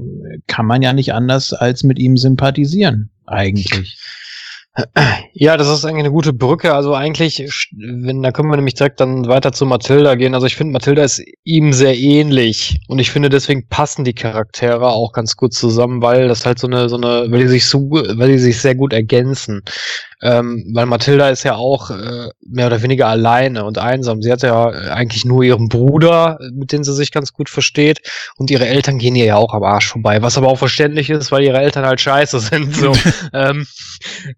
kann 0.47 0.67
man 0.67 0.83
ja 0.83 0.93
nicht 0.93 1.13
anders 1.13 1.53
als 1.53 1.83
mit 1.83 1.99
ihm 1.99 2.17
sympathisieren, 2.17 3.11
eigentlich. 3.27 3.99
Ja, 5.33 5.57
das 5.57 5.69
ist 5.69 5.85
eigentlich 5.85 6.05
eine 6.05 6.13
gute 6.13 6.33
Brücke. 6.33 6.75
Also 6.75 6.95
eigentlich, 6.95 7.71
wenn, 7.77 8.23
da 8.23 8.33
können 8.33 8.51
wir 8.51 8.57
nämlich 8.57 8.75
direkt 8.75 9.01
dann 9.01 9.27
weiter 9.29 9.53
zu 9.53 9.67
Mathilda 9.67 10.15
gehen. 10.15 10.35
Also 10.35 10.47
ich 10.47 10.57
finde, 10.57 10.73
Mathilda 10.73 11.03
ist 11.03 11.23
ihm 11.45 11.73
sehr 11.73 11.97
ähnlich. 11.97 12.81
Und 12.89 12.99
ich 12.99 13.11
finde, 13.11 13.29
deswegen 13.29 13.69
passen 13.69 14.05
die 14.05 14.15
Charaktere 14.15 14.89
auch 14.89 15.13
ganz 15.13 15.37
gut 15.37 15.55
zusammen, 15.55 16.03
weil 16.03 16.29
das 16.29 16.47
halt 16.47 16.59
so 16.59 16.67
eine, 16.67 16.89
so 16.89 16.97
eine, 16.97 17.31
weil 17.31 17.41
die 17.41 17.49
sich 17.49 17.67
so, 17.67 17.91
weil 17.91 18.33
die 18.33 18.39
sich 18.39 18.61
sehr 18.61 18.75
gut 18.75 18.93
ergänzen. 18.93 19.63
Ähm, 20.21 20.65
weil 20.75 20.87
Mathilda 20.87 21.29
ist 21.29 21.45
ja 21.45 21.55
auch 21.55 21.91
äh, 21.91 22.29
mehr 22.45 22.67
oder 22.67 22.83
weniger 22.83 23.07
alleine 23.07 23.65
und 23.65 23.79
einsam. 23.79 24.21
Sie 24.21 24.33
hat 24.33 24.43
ja 24.43 24.67
eigentlich 24.67 25.25
nur 25.25 25.45
ihren 25.45 25.69
Bruder, 25.69 26.39
mit 26.53 26.73
dem 26.73 26.83
sie 26.83 26.95
sich 26.95 27.13
ganz 27.13 27.33
gut 27.33 27.49
versteht. 27.49 28.01
Und 28.37 28.51
ihre 28.51 28.67
Eltern 28.67 28.99
gehen 28.99 29.15
ihr 29.15 29.27
ja 29.27 29.37
auch 29.37 29.55
am 29.55 29.63
Arsch 29.63 29.87
vorbei. 29.87 30.21
Was 30.21 30.37
aber 30.37 30.49
auch 30.49 30.59
verständlich 30.59 31.11
ist, 31.11 31.31
weil 31.31 31.45
ihre 31.45 31.59
Eltern 31.59 31.87
halt 31.87 32.01
scheiße 32.01 32.41
sind. 32.41 32.75
So. 32.75 32.93
ähm, 33.33 33.67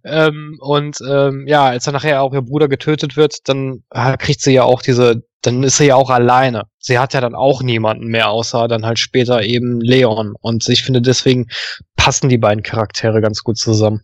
ähm, 0.04 0.29
und 0.60 0.98
ähm, 1.08 1.46
ja, 1.46 1.66
als 1.66 1.84
dann 1.84 1.94
nachher 1.94 2.22
auch 2.22 2.32
ihr 2.32 2.42
Bruder 2.42 2.68
getötet 2.68 3.16
wird, 3.16 3.48
dann 3.48 3.82
äh, 3.90 4.16
kriegt 4.16 4.40
sie 4.40 4.52
ja 4.52 4.64
auch 4.64 4.82
diese, 4.82 5.22
dann 5.42 5.62
ist 5.62 5.76
sie 5.76 5.86
ja 5.86 5.96
auch 5.96 6.10
alleine. 6.10 6.64
Sie 6.78 6.98
hat 6.98 7.14
ja 7.14 7.20
dann 7.20 7.34
auch 7.34 7.62
niemanden 7.62 8.06
mehr, 8.06 8.30
außer 8.30 8.68
dann 8.68 8.86
halt 8.86 8.98
später 8.98 9.42
eben 9.42 9.80
Leon. 9.80 10.34
Und 10.40 10.68
ich 10.68 10.82
finde, 10.82 11.02
deswegen 11.02 11.48
passen 11.96 12.28
die 12.28 12.38
beiden 12.38 12.62
Charaktere 12.62 13.20
ganz 13.20 13.42
gut 13.42 13.58
zusammen. 13.58 14.02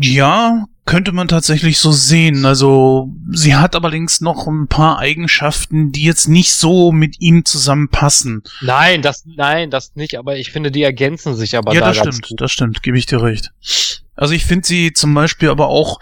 Ja, 0.00 0.66
könnte 0.88 1.12
man 1.12 1.28
tatsächlich 1.28 1.78
so 1.78 1.92
sehen. 1.92 2.46
Also, 2.46 3.10
sie 3.30 3.54
hat 3.54 3.76
allerdings 3.76 4.20
noch 4.20 4.46
ein 4.46 4.68
paar 4.68 4.98
Eigenschaften, 4.98 5.92
die 5.92 6.04
jetzt 6.04 6.28
nicht 6.28 6.52
so 6.52 6.92
mit 6.92 7.20
ihm 7.20 7.44
zusammenpassen. 7.44 8.42
Nein, 8.62 9.02
das, 9.02 9.24
nein, 9.26 9.70
das 9.70 9.94
nicht, 9.96 10.18
aber 10.18 10.36
ich 10.36 10.50
finde, 10.50 10.70
die 10.70 10.82
ergänzen 10.82 11.36
sich 11.36 11.56
aber 11.56 11.74
ja, 11.74 11.80
da 11.80 11.88
das 11.88 11.96
ganz 11.98 12.16
stimmt, 12.16 12.28
gut. 12.28 12.40
das 12.40 12.52
stimmt, 12.52 12.82
gebe 12.82 12.98
ich 12.98 13.06
dir 13.06 13.22
recht. 13.22 13.52
Also 14.18 14.34
ich 14.34 14.44
finde 14.44 14.66
sie 14.66 14.92
zum 14.92 15.14
Beispiel 15.14 15.48
aber 15.48 15.68
auch 15.68 16.00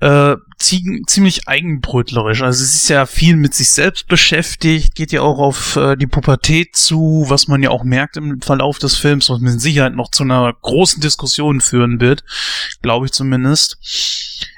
äh, 0.00 0.36
zie 0.56 1.02
ziemlich 1.06 1.46
eigenbrötlerisch. 1.46 2.42
Also 2.42 2.64
sie 2.64 2.76
ist 2.76 2.88
ja 2.88 3.04
viel 3.04 3.36
mit 3.36 3.54
sich 3.54 3.70
selbst 3.70 4.08
beschäftigt, 4.08 4.94
geht 4.94 5.12
ja 5.12 5.20
auch 5.20 5.38
auf 5.38 5.76
äh, 5.76 5.94
die 5.96 6.06
Pubertät 6.06 6.74
zu, 6.74 7.26
was 7.28 7.48
man 7.48 7.62
ja 7.62 7.68
auch 7.68 7.84
merkt 7.84 8.16
im 8.16 8.40
Verlauf 8.40 8.78
des 8.78 8.96
Films, 8.96 9.28
was 9.28 9.40
mit 9.40 9.60
Sicherheit 9.60 9.94
noch 9.94 10.10
zu 10.10 10.22
einer 10.22 10.52
großen 10.62 11.02
Diskussion 11.02 11.60
führen 11.60 12.00
wird, 12.00 12.24
glaube 12.80 13.06
ich 13.06 13.12
zumindest. 13.12 13.78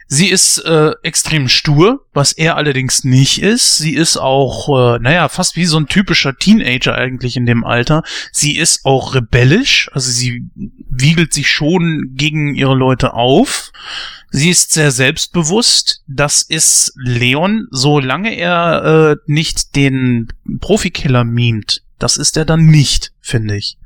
Sie 0.06 0.28
ist 0.28 0.58
äh, 0.58 0.92
extrem 1.02 1.48
stur, 1.48 2.06
was 2.12 2.32
er 2.32 2.56
allerdings 2.56 3.02
nicht 3.02 3.40
ist. 3.40 3.78
Sie 3.78 3.94
ist 3.94 4.18
auch, 4.18 4.68
äh, 4.68 4.98
naja, 4.98 5.30
fast 5.30 5.56
wie 5.56 5.64
so 5.64 5.78
ein 5.78 5.86
typischer 5.86 6.36
Teenager 6.36 6.94
eigentlich 6.94 7.36
in 7.36 7.46
dem 7.46 7.64
Alter. 7.64 8.02
Sie 8.30 8.56
ist 8.56 8.84
auch 8.84 9.14
rebellisch, 9.14 9.88
also 9.92 10.10
sie 10.10 10.44
wiegelt 10.54 11.32
sich 11.32 11.50
schon 11.50 12.10
gegen 12.14 12.54
ihre 12.54 12.74
Leute 12.74 13.14
auf. 13.14 13.72
Sie 14.30 14.50
ist 14.50 14.72
sehr 14.72 14.90
selbstbewusst. 14.90 16.02
Das 16.06 16.42
ist 16.42 16.92
Leon, 16.96 17.68
solange 17.70 18.34
er 18.34 19.12
äh, 19.12 19.16
nicht 19.26 19.76
den 19.76 20.28
Profikiller 20.60 21.24
mimt. 21.24 21.82
Das 21.98 22.16
ist 22.16 22.36
er 22.36 22.44
dann 22.44 22.66
nicht, 22.66 23.12
finde 23.20 23.56
ich. 23.56 23.78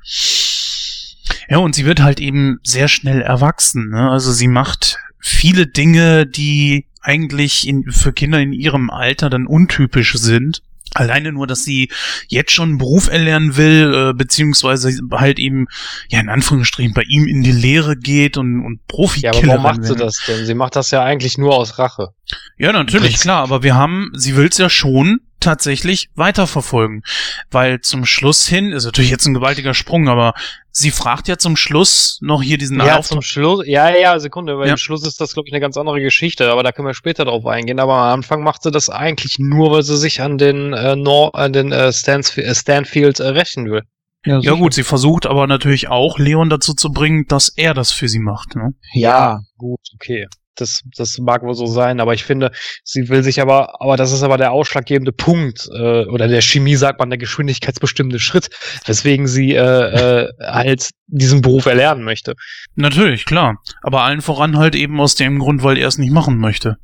Ja, 1.49 1.59
und 1.59 1.75
sie 1.75 1.85
wird 1.85 2.01
halt 2.01 2.19
eben 2.21 2.59
sehr 2.63 2.89
schnell 2.89 3.21
erwachsen. 3.21 3.91
Ne? 3.91 4.11
Also 4.11 4.33
sie 4.33 4.49
macht 4.49 4.99
viele 5.27 5.67
Dinge, 5.67 6.27
die 6.27 6.87
eigentlich 7.01 7.67
in, 7.67 7.91
für 7.91 8.13
Kinder 8.13 8.41
in 8.41 8.53
ihrem 8.53 8.91
Alter 8.91 9.31
dann 9.31 9.47
untypisch 9.47 10.15
sind. 10.15 10.63
Alleine 10.95 11.33
nur, 11.33 11.47
dass 11.47 11.65
sie 11.65 11.91
jetzt 12.29 12.53
schon 12.53 12.71
einen 12.71 12.79
Beruf 12.79 13.09
erlernen 13.09 13.57
will, 13.57 13.93
äh, 13.95 14.15
beziehungsweise 14.15 14.99
halt 15.13 15.39
eben, 15.39 15.67
ja, 16.09 16.21
in 16.21 16.29
Anführungsstrichen 16.29 16.95
bei 16.95 17.03
ihm 17.03 17.27
in 17.27 17.43
die 17.43 17.53
Lehre 17.53 17.97
geht 17.97 18.37
und, 18.39 18.65
und 18.65 18.79
Ja, 18.79 18.83
Profikillerin 18.89 19.51
aber 19.51 19.63
warum 19.65 19.79
macht 19.79 19.85
sie 19.85 19.97
das 19.97 20.23
denn? 20.27 20.47
Sie 20.47 20.55
macht 20.55 20.77
das 20.77 20.91
ja 20.93 21.03
eigentlich 21.03 21.39
nur 21.39 21.55
aus 21.57 21.79
Rache. 21.79 22.11
Ja, 22.57 22.73
natürlich, 22.73 23.19
klar, 23.19 23.43
aber 23.43 23.63
wir 23.63 23.75
haben, 23.75 24.11
sie 24.15 24.37
will's 24.37 24.59
ja 24.59 24.71
schon 24.71 25.21
tatsächlich 25.41 26.09
weiterverfolgen. 26.15 27.03
Weil 27.51 27.81
zum 27.81 28.07
Schluss 28.07 28.47
hin, 28.47 28.73
ist 28.73 28.85
natürlich 28.85 29.11
jetzt 29.11 29.27
ein 29.27 29.35
gewaltiger 29.35 29.75
Sprung, 29.75 30.09
aber 30.09 30.35
sie 30.79 30.91
fragt 30.91 31.27
ja 31.27 31.39
zum 31.39 31.57
Schluss 31.57 32.19
noch 32.21 32.43
hier 32.43 32.59
diesen 32.59 32.79
Ja, 32.79 32.99
Auftrag- 32.99 33.05
zum 33.07 33.23
Schluss, 33.23 33.63
ja, 33.67 33.89
ja, 33.97 34.19
Sekunde, 34.19 34.59
weil 34.59 34.67
Ja. 34.67 34.73
im 34.73 34.77
Schluss 34.79 35.07
ist 35.07 35.21
das, 35.21 35.33
glaube 35.33 35.49
ich, 35.49 35.53
eine 35.55 35.61
ganz 35.61 35.77
andere 35.79 36.01
Geschichte, 36.01 36.51
aber 36.53 36.63
da 36.63 36.71
können 36.73 36.87
wir 36.87 36.93
später 36.95 37.25
drauf 37.25 37.47
eingehen. 37.47 37.81
Aber 37.81 37.95
am 37.95 38.19
Anfang 38.19 38.43
macht 38.43 38.63
sie 38.63 38.71
das 38.71 38.91
eigentlich 38.91 39.37
nur, 39.39 39.71
weil 39.71 39.83
sie 39.83 39.97
sich 39.97 40.21
an 40.21 40.37
den, 40.37 40.75
äh, 40.75 40.95
Nor 40.95 41.35
an 41.35 41.53
den 41.55 41.73
äh, 41.73 41.93
Stansf 41.93 42.37
äh, 42.37 42.55
Stanfield 42.55 43.21
äh, 43.21 43.29
rächen 43.29 43.71
will. 43.71 43.83
Ja 44.27 44.41
sicher. 44.41 44.57
gut, 44.57 44.75
sie 44.75 44.83
versucht 44.83 45.25
aber 45.25 45.47
natürlich 45.47 45.89
auch, 45.89 46.19
Leon 46.19 46.51
dazu 46.51 46.75
zu 46.75 46.91
bringen, 46.91 47.25
dass 47.29 47.49
er 47.49 47.75
das 47.75 47.93
für 47.93 48.09
sie 48.09 48.19
macht. 48.19 48.57
Ne? 48.57 48.73
Ja, 48.93 49.41
Gut, 49.57 49.81
okay. 49.95 50.27
Das, 50.57 50.83
das 50.97 51.19
mag 51.19 51.43
wohl 51.43 51.55
so 51.55 51.67
sein, 51.67 52.01
aber 52.01 52.15
ich 52.15 52.25
finde, 52.25 52.51
sie 52.85 53.09
will 53.09 53.23
sich 53.23 53.41
aber, 53.41 53.81
aber 53.81 53.97
das 53.97 54.13
ist 54.13 54.23
aber 54.23 54.39
der 54.39 54.53
ausschlaggebende 54.53 55.13
Punkt, 55.13 55.69
äh, 55.73 56.05
oder 56.07 56.29
der 56.29 56.41
Chemie 56.41 56.77
sagt 56.77 56.99
man 56.99 57.11
der 57.11 57.19
geschwindigkeitsbestimmende 57.19 58.19
Schritt, 58.19 58.49
weswegen 58.85 59.27
sie 59.27 59.55
äh, 59.55 59.61
äh, 59.61 60.29
halt 60.41 60.91
diesen 61.07 61.43
Beruf 61.43 61.67
erlernen 61.67 62.05
möchte. 62.05 62.35
Natürlich, 62.75 63.25
klar. 63.25 63.59
Aber 63.83 64.03
allen 64.03 64.23
voran 64.23 64.59
halt 64.59 64.75
eben 64.75 65.01
aus 65.01 65.15
dem 65.15 65.39
Grund, 65.39 65.63
weil 65.63 65.79
er 65.79 65.89
es 65.89 65.99
nicht 65.99 66.13
machen 66.13 66.39
möchte. 66.39 66.77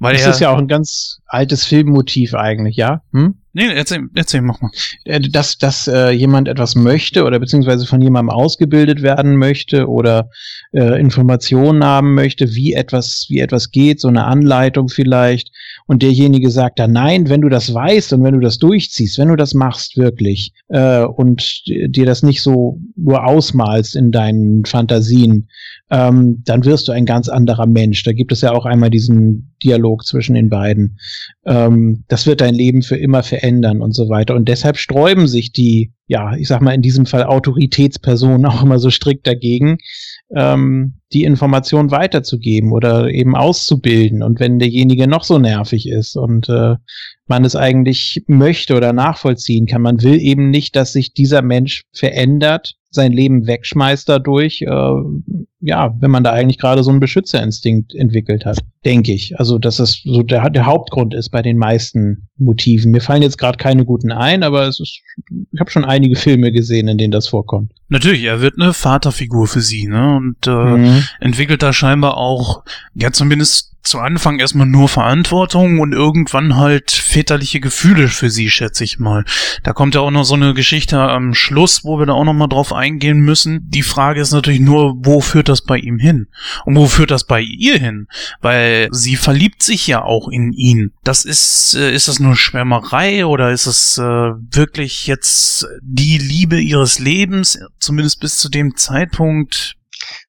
Weil 0.00 0.14
Das 0.14 0.26
ist 0.26 0.40
ja 0.40 0.50
auch 0.50 0.58
ein 0.58 0.66
ganz 0.66 1.20
altes 1.26 1.66
Filmmotiv 1.66 2.34
eigentlich, 2.34 2.76
ja? 2.76 3.02
Hm? 3.12 3.34
Nee, 3.52 3.66
erzähl, 3.74 4.08
erzähl, 4.14 4.40
mach 4.40 4.60
mal. 4.60 4.70
Äh, 5.04 5.20
dass, 5.20 5.58
dass 5.58 5.86
äh, 5.88 6.10
jemand 6.10 6.48
etwas 6.48 6.74
möchte 6.74 7.24
oder 7.24 7.38
beziehungsweise 7.38 7.84
von 7.84 8.00
jemandem 8.00 8.30
ausgebildet 8.30 9.02
werden 9.02 9.36
möchte 9.36 9.88
oder 9.88 10.30
äh, 10.72 10.98
Informationen 10.98 11.84
haben 11.84 12.14
möchte, 12.14 12.54
wie 12.54 12.72
etwas, 12.72 13.26
wie 13.28 13.40
etwas 13.40 13.72
geht, 13.72 14.00
so 14.00 14.08
eine 14.08 14.24
Anleitung 14.24 14.88
vielleicht. 14.88 15.50
Und 15.86 16.02
derjenige 16.02 16.50
sagt 16.50 16.78
dann, 16.78 16.92
nein, 16.92 17.28
wenn 17.28 17.42
du 17.42 17.50
das 17.50 17.74
weißt 17.74 18.14
und 18.14 18.22
wenn 18.22 18.34
du 18.34 18.40
das 18.40 18.58
durchziehst, 18.58 19.18
wenn 19.18 19.28
du 19.28 19.36
das 19.36 19.52
machst 19.52 19.98
wirklich 19.98 20.54
äh, 20.68 21.02
und 21.02 21.62
dir 21.66 22.06
das 22.06 22.22
nicht 22.22 22.42
so 22.42 22.80
nur 22.96 23.26
ausmalst 23.26 23.96
in 23.96 24.12
deinen 24.12 24.64
Fantasien, 24.64 25.50
ähm, 25.90 26.42
dann 26.46 26.64
wirst 26.64 26.88
du 26.88 26.92
ein 26.92 27.04
ganz 27.04 27.28
anderer 27.28 27.66
Mensch. 27.66 28.02
Da 28.04 28.12
gibt 28.12 28.32
es 28.32 28.40
ja 28.40 28.52
auch 28.52 28.64
einmal 28.64 28.90
diesen 28.90 29.49
Dialog 29.62 30.04
zwischen 30.04 30.34
den 30.34 30.48
beiden. 30.48 30.98
Ähm, 31.44 32.04
das 32.08 32.26
wird 32.26 32.40
dein 32.40 32.54
Leben 32.54 32.82
für 32.82 32.96
immer 32.96 33.22
verändern 33.22 33.80
und 33.80 33.92
so 33.92 34.08
weiter. 34.08 34.34
Und 34.34 34.48
deshalb 34.48 34.76
sträuben 34.76 35.26
sich 35.26 35.52
die, 35.52 35.92
ja, 36.06 36.34
ich 36.36 36.48
sag 36.48 36.60
mal 36.60 36.74
in 36.74 36.82
diesem 36.82 37.06
Fall 37.06 37.24
Autoritätspersonen 37.24 38.46
auch 38.50 38.62
immer 38.62 38.78
so 38.78 38.90
strikt 38.90 39.26
dagegen, 39.26 39.78
ähm, 40.34 40.94
die 41.12 41.24
Information 41.24 41.90
weiterzugeben 41.90 42.72
oder 42.72 43.10
eben 43.10 43.34
auszubilden. 43.34 44.22
Und 44.22 44.38
wenn 44.40 44.58
derjenige 44.58 45.08
noch 45.08 45.24
so 45.24 45.38
nervig 45.38 45.88
ist 45.88 46.16
und 46.16 46.48
äh, 46.48 46.76
man 47.26 47.44
es 47.44 47.56
eigentlich 47.56 48.22
möchte 48.26 48.76
oder 48.76 48.92
nachvollziehen 48.92 49.66
kann, 49.66 49.82
man 49.82 50.02
will 50.02 50.20
eben 50.20 50.50
nicht, 50.50 50.76
dass 50.76 50.92
sich 50.92 51.14
dieser 51.14 51.42
Mensch 51.42 51.82
verändert, 51.92 52.74
sein 52.90 53.12
Leben 53.12 53.46
wegschmeißt 53.46 54.08
dadurch, 54.08 54.62
äh, 54.62 54.94
ja, 55.60 55.94
wenn 55.98 56.10
man 56.10 56.24
da 56.24 56.32
eigentlich 56.32 56.58
gerade 56.58 56.82
so 56.82 56.90
einen 56.90 57.00
Beschützerinstinkt 57.00 57.94
entwickelt 57.94 58.44
hat, 58.44 58.58
denke 58.84 59.12
ich. 59.12 59.38
Also, 59.38 59.49
dass 59.58 59.76
das 59.76 60.00
so 60.04 60.22
der, 60.22 60.48
der 60.50 60.66
Hauptgrund 60.66 61.14
ist 61.14 61.30
bei 61.30 61.42
den 61.42 61.56
meisten 61.58 62.28
Motiven. 62.38 62.90
Mir 62.90 63.00
fallen 63.00 63.22
jetzt 63.22 63.38
gerade 63.38 63.58
keine 63.58 63.84
guten 63.84 64.12
ein, 64.12 64.42
aber 64.42 64.66
es 64.68 64.80
ist, 64.80 65.00
ich 65.52 65.60
habe 65.60 65.70
schon 65.70 65.84
einige 65.84 66.16
Filme 66.16 66.52
gesehen, 66.52 66.88
in 66.88 66.98
denen 66.98 67.10
das 67.12 67.28
vorkommt. 67.28 67.72
Natürlich, 67.88 68.22
er 68.24 68.40
wird 68.40 68.54
eine 68.60 68.72
Vaterfigur 68.72 69.46
für 69.46 69.60
sie, 69.60 69.86
ne? 69.86 70.16
Und 70.16 70.46
äh, 70.46 70.50
Mhm. 70.50 71.02
entwickelt 71.20 71.62
da 71.62 71.72
scheinbar 71.72 72.16
auch, 72.16 72.64
ja 72.94 73.10
zumindest 73.12 73.69
zu 73.82 73.98
Anfang 73.98 74.38
erstmal 74.38 74.66
nur 74.66 74.88
Verantwortung 74.88 75.80
und 75.80 75.92
irgendwann 75.92 76.56
halt 76.56 76.90
väterliche 76.90 77.60
Gefühle 77.60 78.08
für 78.08 78.30
sie, 78.30 78.50
schätze 78.50 78.84
ich 78.84 78.98
mal. 78.98 79.24
Da 79.62 79.72
kommt 79.72 79.94
ja 79.94 80.02
auch 80.02 80.10
noch 80.10 80.24
so 80.24 80.34
eine 80.34 80.54
Geschichte 80.54 80.98
am 80.98 81.34
Schluss, 81.34 81.84
wo 81.84 81.98
wir 81.98 82.06
da 82.06 82.12
auch 82.12 82.24
noch 82.24 82.34
mal 82.34 82.46
drauf 82.46 82.72
eingehen 82.72 83.20
müssen. 83.20 83.68
Die 83.70 83.82
Frage 83.82 84.20
ist 84.20 84.32
natürlich 84.32 84.60
nur, 84.60 84.94
wo 84.98 85.20
führt 85.20 85.48
das 85.48 85.62
bei 85.62 85.78
ihm 85.78 85.98
hin? 85.98 86.28
Und 86.64 86.76
wo 86.76 86.86
führt 86.86 87.10
das 87.10 87.24
bei 87.24 87.40
ihr 87.40 87.78
hin? 87.78 88.06
Weil 88.40 88.88
sie 88.92 89.16
verliebt 89.16 89.62
sich 89.62 89.86
ja 89.86 90.02
auch 90.02 90.28
in 90.28 90.52
ihn. 90.52 90.92
Das 91.02 91.24
ist, 91.24 91.74
äh, 91.74 91.94
ist 91.94 92.08
das 92.08 92.20
nur 92.20 92.36
Schwärmerei 92.36 93.24
oder 93.24 93.50
ist 93.50 93.66
es 93.66 93.98
äh, 93.98 94.02
wirklich 94.02 95.06
jetzt 95.06 95.66
die 95.82 96.18
Liebe 96.18 96.60
ihres 96.60 96.98
Lebens, 96.98 97.58
zumindest 97.78 98.20
bis 98.20 98.36
zu 98.36 98.48
dem 98.48 98.76
Zeitpunkt? 98.76 99.76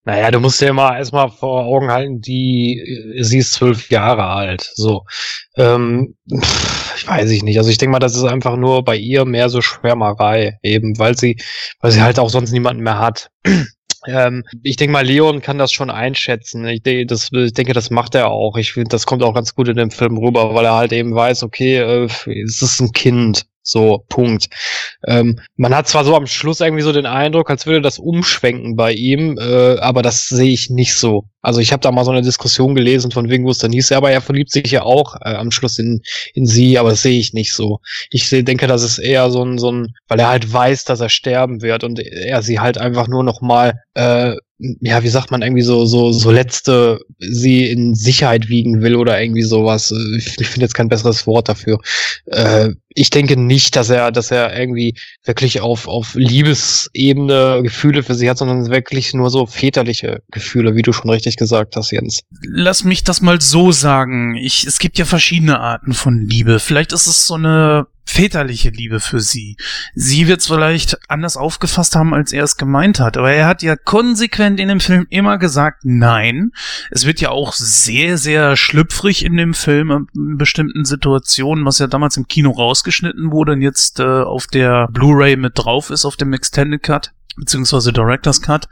Naja, 0.04 0.32
du 0.32 0.40
musst 0.40 0.60
dir 0.62 0.74
mal 0.74 0.98
erstmal 0.98 1.30
vor 1.30 1.66
Augen 1.66 1.92
halten, 1.92 2.22
die, 2.22 2.80
äh, 3.18 3.24
sie 3.24 3.40
ist 3.40 3.54
zwölf 3.54 3.90
Jahre 3.90 4.26
alt. 4.26 4.72
So. 4.76 5.06
Ähm, 5.58 6.16
pff, 6.34 6.96
ich 6.98 7.08
weiß 7.08 7.30
ich 7.32 7.44
nicht. 7.44 7.58
Also 7.58 7.70
ich 7.70 7.78
denke 7.78 7.92
mal, 7.92 8.00
das 8.00 8.16
ist 8.16 8.24
einfach 8.24 8.58
nur 8.58 8.84
bei 8.84 8.96
ihr 8.96 9.26
mehr 9.26 9.50
so 9.50 9.62
Schwärmerei, 9.62 10.58
eben, 10.64 10.98
weil 10.98 11.18
sie, 11.18 11.38
weil 11.80 11.92
sie 11.92 12.02
halt 12.02 12.20
auch 12.20 12.30
sonst 12.30 12.52
niemanden 12.52 12.84
mehr 12.84 13.00
hat. 13.00 13.30
Ähm, 14.08 14.44
ich 14.64 14.78
denke 14.78 14.94
mal, 14.94 15.06
Leon 15.06 15.44
kann 15.44 15.60
das 15.60 15.72
schon 15.72 15.92
einschätzen. 15.92 16.66
Ich, 16.66 16.82
de 16.82 17.06
das, 17.06 17.30
ich 17.32 17.54
denke, 17.54 17.74
das 17.74 17.92
macht 17.92 18.16
er 18.16 18.30
auch. 18.32 18.58
Ich 18.58 18.74
finde, 18.74 18.90
das 18.90 19.06
kommt 19.06 19.22
auch 19.22 19.36
ganz 19.36 19.54
gut 19.54 19.68
in 19.68 19.76
dem 19.76 19.92
Film 19.92 20.18
rüber, 20.18 20.56
weil 20.56 20.66
er 20.66 20.74
halt 20.74 20.92
eben 20.92 21.14
weiß, 21.14 21.44
okay, 21.44 21.78
äh, 21.78 22.06
es 22.06 22.64
ist 22.64 22.80
ein 22.80 22.94
Kind. 22.94 23.46
So, 23.64 24.04
Punkt. 24.10 24.48
Ähm, 25.06 25.40
man 25.56 25.76
hat 25.76 25.88
zwar 25.88 26.04
so 26.04 26.16
am 26.16 26.28
Schluss 26.28 26.62
irgendwie 26.62 26.84
so 26.84 26.92
den 26.92 27.06
Eindruck, 27.06 27.50
als 27.50 27.66
würde 27.66 27.82
das 27.82 28.00
umschwenken 28.00 28.76
bei 28.76 28.94
ihm, 28.94 29.38
äh, 29.38 29.78
aber 29.80 30.02
das 30.02 30.28
sehe 30.28 30.52
ich 30.52 30.70
nicht 30.70 30.96
so. 30.96 31.26
Also 31.42 31.60
ich 31.60 31.72
habe 31.72 31.82
da 31.82 31.92
mal 31.92 32.06
so 32.06 32.12
eine 32.12 32.22
Diskussion 32.22 32.76
gelesen 32.76 33.12
von 33.12 33.30
es 33.32 33.58
dann 33.58 33.72
hieß, 33.72 33.90
ja, 33.90 33.98
aber 33.98 34.12
er 34.12 34.22
verliebt 34.22 34.52
sich 34.52 34.72
ja 34.72 34.84
auch 34.84 35.16
äh, 35.22 35.36
am 35.36 35.52
Schluss 35.52 35.80
in, 35.80 36.02
in 36.34 36.46
sie, 36.46 36.78
aber 36.78 36.92
das 36.92 37.02
sehe 37.02 37.20
ich 37.20 37.34
nicht 37.34 37.54
so. 37.54 37.80
Ich 38.10 38.28
seh, 38.28 38.44
denke, 38.44 38.68
das 38.68 38.84
ist 38.84 39.00
eher 39.00 39.30
so 39.32 39.44
ein, 39.44 39.58
so 39.58 39.72
ein, 39.72 39.94
weil 40.08 40.20
er 40.20 40.30
halt 40.30 40.52
weiß, 40.52 40.86
dass 40.86 41.00
er 41.00 41.10
sterben 41.10 41.62
wird 41.62 41.84
und 41.84 42.00
er 42.00 42.42
sie 42.42 42.60
halt 42.60 42.78
einfach 42.78 43.08
nur 43.08 43.24
noch 43.24 43.42
mal, 43.42 43.74
äh, 43.96 44.36
ja, 44.80 45.02
wie 45.04 45.10
sagt 45.10 45.32
man, 45.32 45.42
irgendwie 45.42 45.64
so, 45.64 45.86
so, 45.86 46.12
so 46.12 46.30
letzte, 46.30 47.00
sie 47.18 47.70
in 47.70 47.96
Sicherheit 47.96 48.48
wiegen 48.48 48.82
will 48.82 48.96
oder 48.96 49.20
irgendwie 49.20 49.42
sowas. 49.42 49.92
Ich, 50.18 50.40
ich 50.40 50.48
finde 50.48 50.66
jetzt 50.66 50.76
kein 50.76 50.90
besseres 50.90 51.26
Wort 51.26 51.50
dafür. 51.50 51.80
Äh, 52.28 52.70
ich 52.90 53.10
denke 53.10 53.38
nicht, 53.38 53.76
dass 53.76 53.90
er, 53.90 54.12
dass 54.12 54.32
er 54.32 54.58
irgendwie 54.58 54.96
wirklich 55.24 55.62
auf, 55.62 55.88
auf 55.88 56.14
Liebesebene 56.14 57.62
Gefühle 57.64 58.04
für 58.04 58.16
sie 58.16 58.30
hat, 58.30 58.38
sondern 58.38 58.70
wirklich 58.70 59.14
nur 59.14 59.30
so 59.30 59.46
väterliche 59.46 60.22
Gefühle, 60.30 60.76
wie 60.76 60.82
du 60.82 60.94
schon 60.94 61.10
richtig 61.10 61.31
gesagt 61.38 61.76
hast, 61.76 61.92
Jens. 61.92 62.22
Lass 62.44 62.84
mich 62.84 63.04
das 63.04 63.22
mal 63.22 63.42
so 63.42 63.72
sagen. 63.72 64.36
Ich, 64.36 64.66
es 64.66 64.80
gibt 64.80 64.98
ja 64.98 65.06
verschiedene 65.06 65.60
Arten 65.60 65.94
von 65.94 66.20
Liebe. 66.20 66.60
Vielleicht 66.60 66.94
ist 66.94 67.08
es 67.08 67.28
so 67.28 67.36
eine 67.36 67.88
väterliche 68.12 68.70
Liebe 68.70 69.00
für 69.00 69.20
sie. 69.20 69.58
Sie 69.96 70.28
wird 70.28 70.42
es 70.42 70.48
vielleicht 70.48 70.98
anders 71.10 71.38
aufgefasst 71.38 71.96
haben, 71.96 72.14
als 72.14 72.34
er 72.34 72.44
es 72.44 72.58
gemeint 72.58 73.00
hat. 73.00 73.18
Aber 73.18 73.32
er 73.32 73.48
hat 73.48 73.64
ja 73.64 73.76
konsequent 73.76 74.60
in 74.60 74.68
dem 74.68 74.80
Film 74.80 75.08
immer 75.10 75.38
gesagt, 75.38 75.82
nein. 75.84 76.52
Es 76.90 77.06
wird 77.06 77.22
ja 77.22 77.30
auch 77.30 77.54
sehr, 77.54 78.18
sehr 78.18 78.58
schlüpfrig 78.58 79.24
in 79.24 79.38
dem 79.38 79.54
Film 79.54 80.08
in 80.14 80.38
bestimmten 80.38 80.84
Situationen, 80.84 81.66
was 81.66 81.80
ja 81.80 81.88
damals 81.88 82.18
im 82.18 82.28
Kino 82.28 82.52
rausgeschnitten 82.52 83.32
wurde 83.32 83.54
und 83.54 83.62
jetzt 83.62 84.00
äh, 84.00 84.04
auf 84.04 84.48
der 84.48 84.88
Blu-ray 84.92 85.38
mit 85.38 85.54
drauf 85.56 85.90
ist, 85.90 86.06
auf 86.06 86.18
dem 86.18 86.34
Extended 86.34 86.84
Cut, 86.84 87.14
beziehungsweise 87.38 87.94
Director's 87.94 88.42
Cut. 88.42 88.68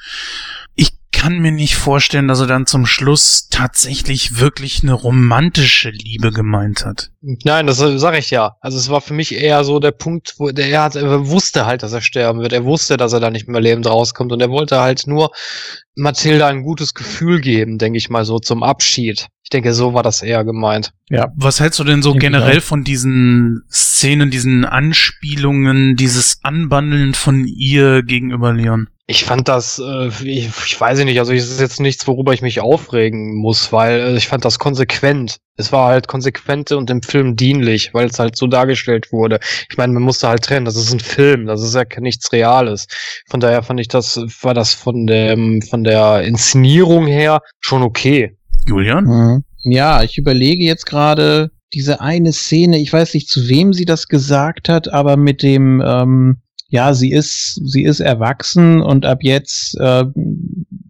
Ich 1.20 1.24
kann 1.24 1.40
mir 1.40 1.52
nicht 1.52 1.76
vorstellen, 1.76 2.30
dass 2.30 2.40
er 2.40 2.48
dann 2.48 2.66
zum 2.66 2.86
Schluss 2.86 3.50
tatsächlich 3.50 4.40
wirklich 4.40 4.84
eine 4.84 4.94
romantische 4.94 5.90
Liebe 5.90 6.32
gemeint 6.32 6.86
hat. 6.86 7.12
Nein, 7.20 7.68
das 7.68 7.76
sage 7.76 8.20
ich 8.20 8.32
ja. 8.32 8.56
Also 8.62 8.78
es 8.78 8.90
war 8.90 9.02
für 9.02 9.14
mich 9.14 9.36
eher 9.36 9.66
so 9.66 9.82
der 9.82 9.92
Punkt, 9.92 10.36
wo 10.38 10.50
der 10.50 10.70
er, 10.70 10.84
hat, 10.84 10.96
er 10.96 11.28
wusste 11.28 11.66
halt, 11.66 11.84
dass 11.84 11.92
er 11.92 12.00
sterben 12.00 12.40
wird. 12.40 12.54
Er 12.54 12.64
wusste, 12.64 12.96
dass 12.96 13.12
er 13.12 13.20
da 13.20 13.32
nicht 13.32 13.50
mehr 13.50 13.60
lebend 13.60 13.86
rauskommt 13.86 14.32
und 14.32 14.40
er 14.40 14.50
wollte 14.50 14.80
halt 14.80 15.08
nur 15.08 15.32
Mathilda 15.98 16.48
ein 16.48 16.64
gutes 16.64 16.94
Gefühl 16.94 17.42
geben, 17.42 17.80
denke 17.80 17.98
ich 17.98 18.10
mal 18.10 18.24
so 18.24 18.40
zum 18.40 18.64
Abschied. 18.64 19.28
Ich 19.44 19.50
denke, 19.50 19.74
so 19.74 19.94
war 19.94 20.04
das 20.04 20.22
eher 20.22 20.46
gemeint. 20.46 20.94
Was 21.36 21.60
hältst 21.60 21.80
du 21.80 21.84
denn 21.84 22.02
so 22.02 22.14
generell 22.14 22.62
von 22.62 22.86
diesen 22.86 23.64
Szenen, 23.70 24.32
diesen 24.32 24.64
Anspielungen, 24.64 25.98
dieses 25.98 26.40
Anbandeln 26.44 27.14
von 27.14 27.44
ihr 27.46 28.04
gegenüber 28.04 28.54
Leon? 28.54 28.88
Ich 29.12 29.26
fand 29.26 29.48
das, 29.48 29.82
äh, 29.84 30.10
ich, 30.24 30.50
ich 30.66 30.80
weiß 30.80 31.04
nicht, 31.04 31.18
also 31.18 31.34
es 31.34 31.50
ist 31.50 31.60
jetzt 31.60 31.80
nichts, 31.80 32.08
worüber 32.08 32.32
ich 32.32 32.44
mich 32.44 32.60
aufregen 32.60 33.34
muss, 33.38 33.74
weil 33.74 34.00
äh, 34.02 34.16
ich 34.16 34.28
fand 34.28 34.46
das 34.46 34.60
konsequent. 34.60 35.38
Es 35.58 35.72
war 35.72 35.88
halt 35.88 36.08
konsequent 36.08 36.72
und 36.74 36.92
dem 36.92 37.02
Film 37.02 37.36
dienlich, 37.36 37.92
weil 37.96 38.06
es 38.06 38.20
halt 38.20 38.36
so 38.36 38.46
dargestellt 38.46 39.12
wurde. 39.12 39.40
Ich 39.68 39.78
meine, 39.78 39.94
man 39.94 40.04
musste 40.04 40.28
halt 40.28 40.44
trennen, 40.44 40.66
das 40.66 40.76
ist 40.76 40.94
ein 40.94 41.00
Film, 41.00 41.48
das 41.48 41.64
ist 41.64 41.74
ja 41.74 41.86
nichts 42.00 42.32
Reales. 42.32 42.86
Von 43.28 43.40
daher 43.40 43.64
fand 43.64 43.80
ich 43.80 43.88
das, 43.88 44.16
war 44.44 44.54
das 44.54 44.76
von 44.76 45.08
dem, 45.08 45.64
von 45.64 45.84
der 45.84 46.22
Inszenierung 46.22 47.08
her 47.08 47.42
schon 47.62 47.82
okay. 47.82 48.38
Julian? 48.68 49.06
Mhm. 49.06 49.44
Ja, 49.64 50.04
ich 50.04 50.20
überlege 50.20 50.64
jetzt 50.66 50.86
gerade 50.86 51.50
diese 51.74 52.00
eine 52.00 52.32
Szene, 52.32 52.78
ich 52.78 52.94
weiß 52.94 53.16
nicht, 53.16 53.28
zu 53.28 53.50
wem 53.50 53.74
sie 53.74 53.86
das 53.86 54.08
gesagt 54.08 54.70
hat, 54.70 54.88
aber 54.94 55.18
mit 55.18 55.42
dem, 55.42 55.82
ähm, 55.84 56.38
ja, 56.70 56.94
sie 56.94 57.12
ist, 57.12 57.60
sie 57.66 57.84
ist 57.84 58.00
erwachsen 58.00 58.82
und 58.82 59.06
ab 59.06 59.20
jetzt, 59.22 59.78
äh, 59.80 60.06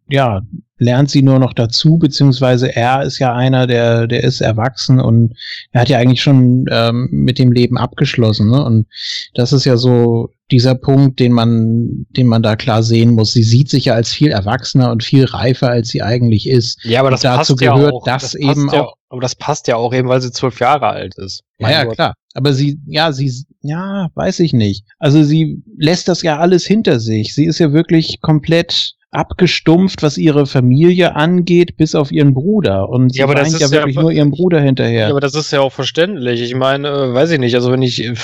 ja, 0.10 0.42
lernt 0.78 1.10
sie 1.10 1.22
nur 1.22 1.40
noch 1.40 1.54
dazu, 1.54 1.98
beziehungsweise 1.98 2.74
er 2.76 3.04
ist 3.04 3.20
ja 3.20 3.34
einer, 3.34 3.68
der, 3.68 4.08
der 4.08 4.24
ist 4.24 4.42
erwachsen 4.42 5.00
und 5.00 5.34
er 5.72 5.82
hat 5.82 5.90
ja 5.90 5.98
eigentlich 5.98 6.22
schon 6.22 6.66
ähm, 6.72 7.10
mit 7.12 7.38
dem 7.38 7.52
Leben 7.52 7.78
abgeschlossen, 7.78 8.50
ne? 8.50 8.64
Und 8.64 8.88
das 9.34 9.52
ist 9.54 9.66
ja 9.66 9.78
so 9.78 10.30
dieser 10.52 10.76
Punkt, 10.76 11.20
den 11.20 11.32
man, 11.32 12.06
den 12.10 12.28
man 12.28 12.42
da 12.42 12.56
klar 12.56 12.82
sehen 12.84 13.12
muss. 13.14 13.34
Sie 13.34 13.44
sieht 13.44 13.70
sich 13.70 13.86
ja 13.86 13.94
als 13.94 14.12
viel 14.14 14.32
erwachsener 14.32 14.92
und 14.92 15.04
viel 15.04 15.26
reifer, 15.26 15.70
als 15.70 15.90
sie 15.90 16.02
eigentlich 16.02 16.48
ist. 16.50 16.84
Ja, 16.84 17.00
aber 17.02 17.10
Und 17.10 17.14
das 17.14 17.22
dazu 17.22 17.54
passt 17.54 17.62
ja 17.62 17.76
gehört 17.76 17.94
auch. 17.94 18.04
das 18.06 18.22
passt 18.24 18.36
eben 18.36 18.70
ja, 18.72 18.82
auch- 18.82 18.94
Aber 19.10 19.22
das 19.22 19.36
passt 19.36 19.68
ja 19.68 19.76
auch 19.76 19.94
eben, 19.94 20.08
weil 20.08 20.22
sie 20.22 20.32
zwölf 20.32 20.60
Jahre 20.60 20.88
alt 20.88 21.16
ist. 21.18 21.42
Ja, 21.60 21.70
ja, 21.72 21.84
Gott. 21.84 21.96
klar. 21.96 22.14
Aber 22.34 22.54
sie, 22.54 22.80
ja, 22.86 23.12
sie, 23.12 23.32
ja, 23.62 24.08
weiß 24.16 24.40
ich 24.42 24.54
nicht. 24.54 24.86
Also 25.00 25.24
sie 25.24 25.62
lässt 25.78 26.08
das 26.08 26.22
ja 26.22 26.38
alles 26.38 26.66
hinter 26.66 27.00
sich. 27.00 27.34
Sie 27.34 27.46
ist 27.46 27.60
ja 27.60 27.74
wirklich 27.74 28.22
komplett 28.22 28.94
abgestumpft, 29.12 30.04
was 30.04 30.18
ihre 30.18 30.46
Familie 30.46 31.16
angeht, 31.16 31.78
bis 31.78 31.96
auf 31.96 32.12
ihren 32.12 32.34
Bruder. 32.34 32.90
Und 32.90 33.12
sie 33.14 33.20
Ja, 33.20 33.26
aber 33.26 33.36
das 33.36 33.54
ist 33.54 33.60
ja 33.62 33.68
ja 33.68 33.72
wirklich 33.72 33.96
ver- 33.96 34.02
nur 34.04 34.12
ihrem 34.12 34.30
Bruder 34.32 34.62
hinterher. 34.62 35.06
Ja, 35.06 35.10
aber 35.10 35.20
das 35.20 35.34
ist 35.34 35.52
ja 35.52 35.62
auch 35.62 35.74
verständlich. 35.74 36.42
Ich 36.42 36.54
meine, 36.56 36.88
äh, 36.90 37.14
weiß 37.14 37.32
ich 37.32 37.40
nicht, 37.40 37.56
also 37.56 37.72
wenn 37.72 37.82
ich, 37.82 38.04
äh, 38.04 38.14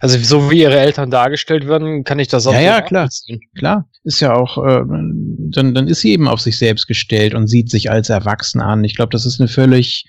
Also 0.00 0.18
so 0.18 0.50
wie 0.50 0.60
ihre 0.60 0.78
Eltern 0.78 1.10
dargestellt 1.10 1.66
werden, 1.66 2.04
kann 2.04 2.18
ich 2.18 2.28
das 2.28 2.46
auch 2.46 2.52
Ja, 2.52 2.60
ja, 2.60 2.80
klar. 2.82 3.08
Klar, 3.56 3.88
ist 4.02 4.20
ja 4.20 4.34
auch, 4.34 4.58
äh, 4.58 4.82
dann, 4.86 5.72
dann 5.74 5.88
ist 5.88 6.00
sie 6.00 6.12
eben 6.12 6.28
auf 6.28 6.40
sich 6.40 6.58
selbst 6.58 6.86
gestellt 6.88 7.32
und 7.32 7.46
sieht 7.46 7.70
sich 7.70 7.90
als 7.90 8.10
erwachsen 8.10 8.60
an. 8.60 8.84
Ich 8.84 8.96
glaube, 8.96 9.10
das 9.12 9.24
ist 9.24 9.40
eine 9.40 9.48
völlig 9.48 10.04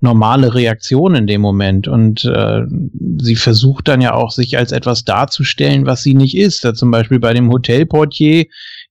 normale 0.00 0.54
Reaktion 0.54 1.14
in 1.14 1.26
dem 1.26 1.40
Moment. 1.40 1.88
Und 1.88 2.24
äh, 2.26 2.62
sie 3.20 3.36
versucht 3.36 3.88
dann 3.88 4.02
ja 4.02 4.12
auch, 4.12 4.32
sich 4.32 4.58
als 4.58 4.70
etwas 4.72 5.04
darzustellen, 5.04 5.86
was 5.86 6.02
sie 6.02 6.14
nicht 6.14 6.36
ist. 6.36 6.64
Da 6.64 6.74
zum 6.74 6.90
Beispiel 6.90 7.18
bei 7.18 7.32
dem 7.32 7.50
Hotelportier, 7.50 8.44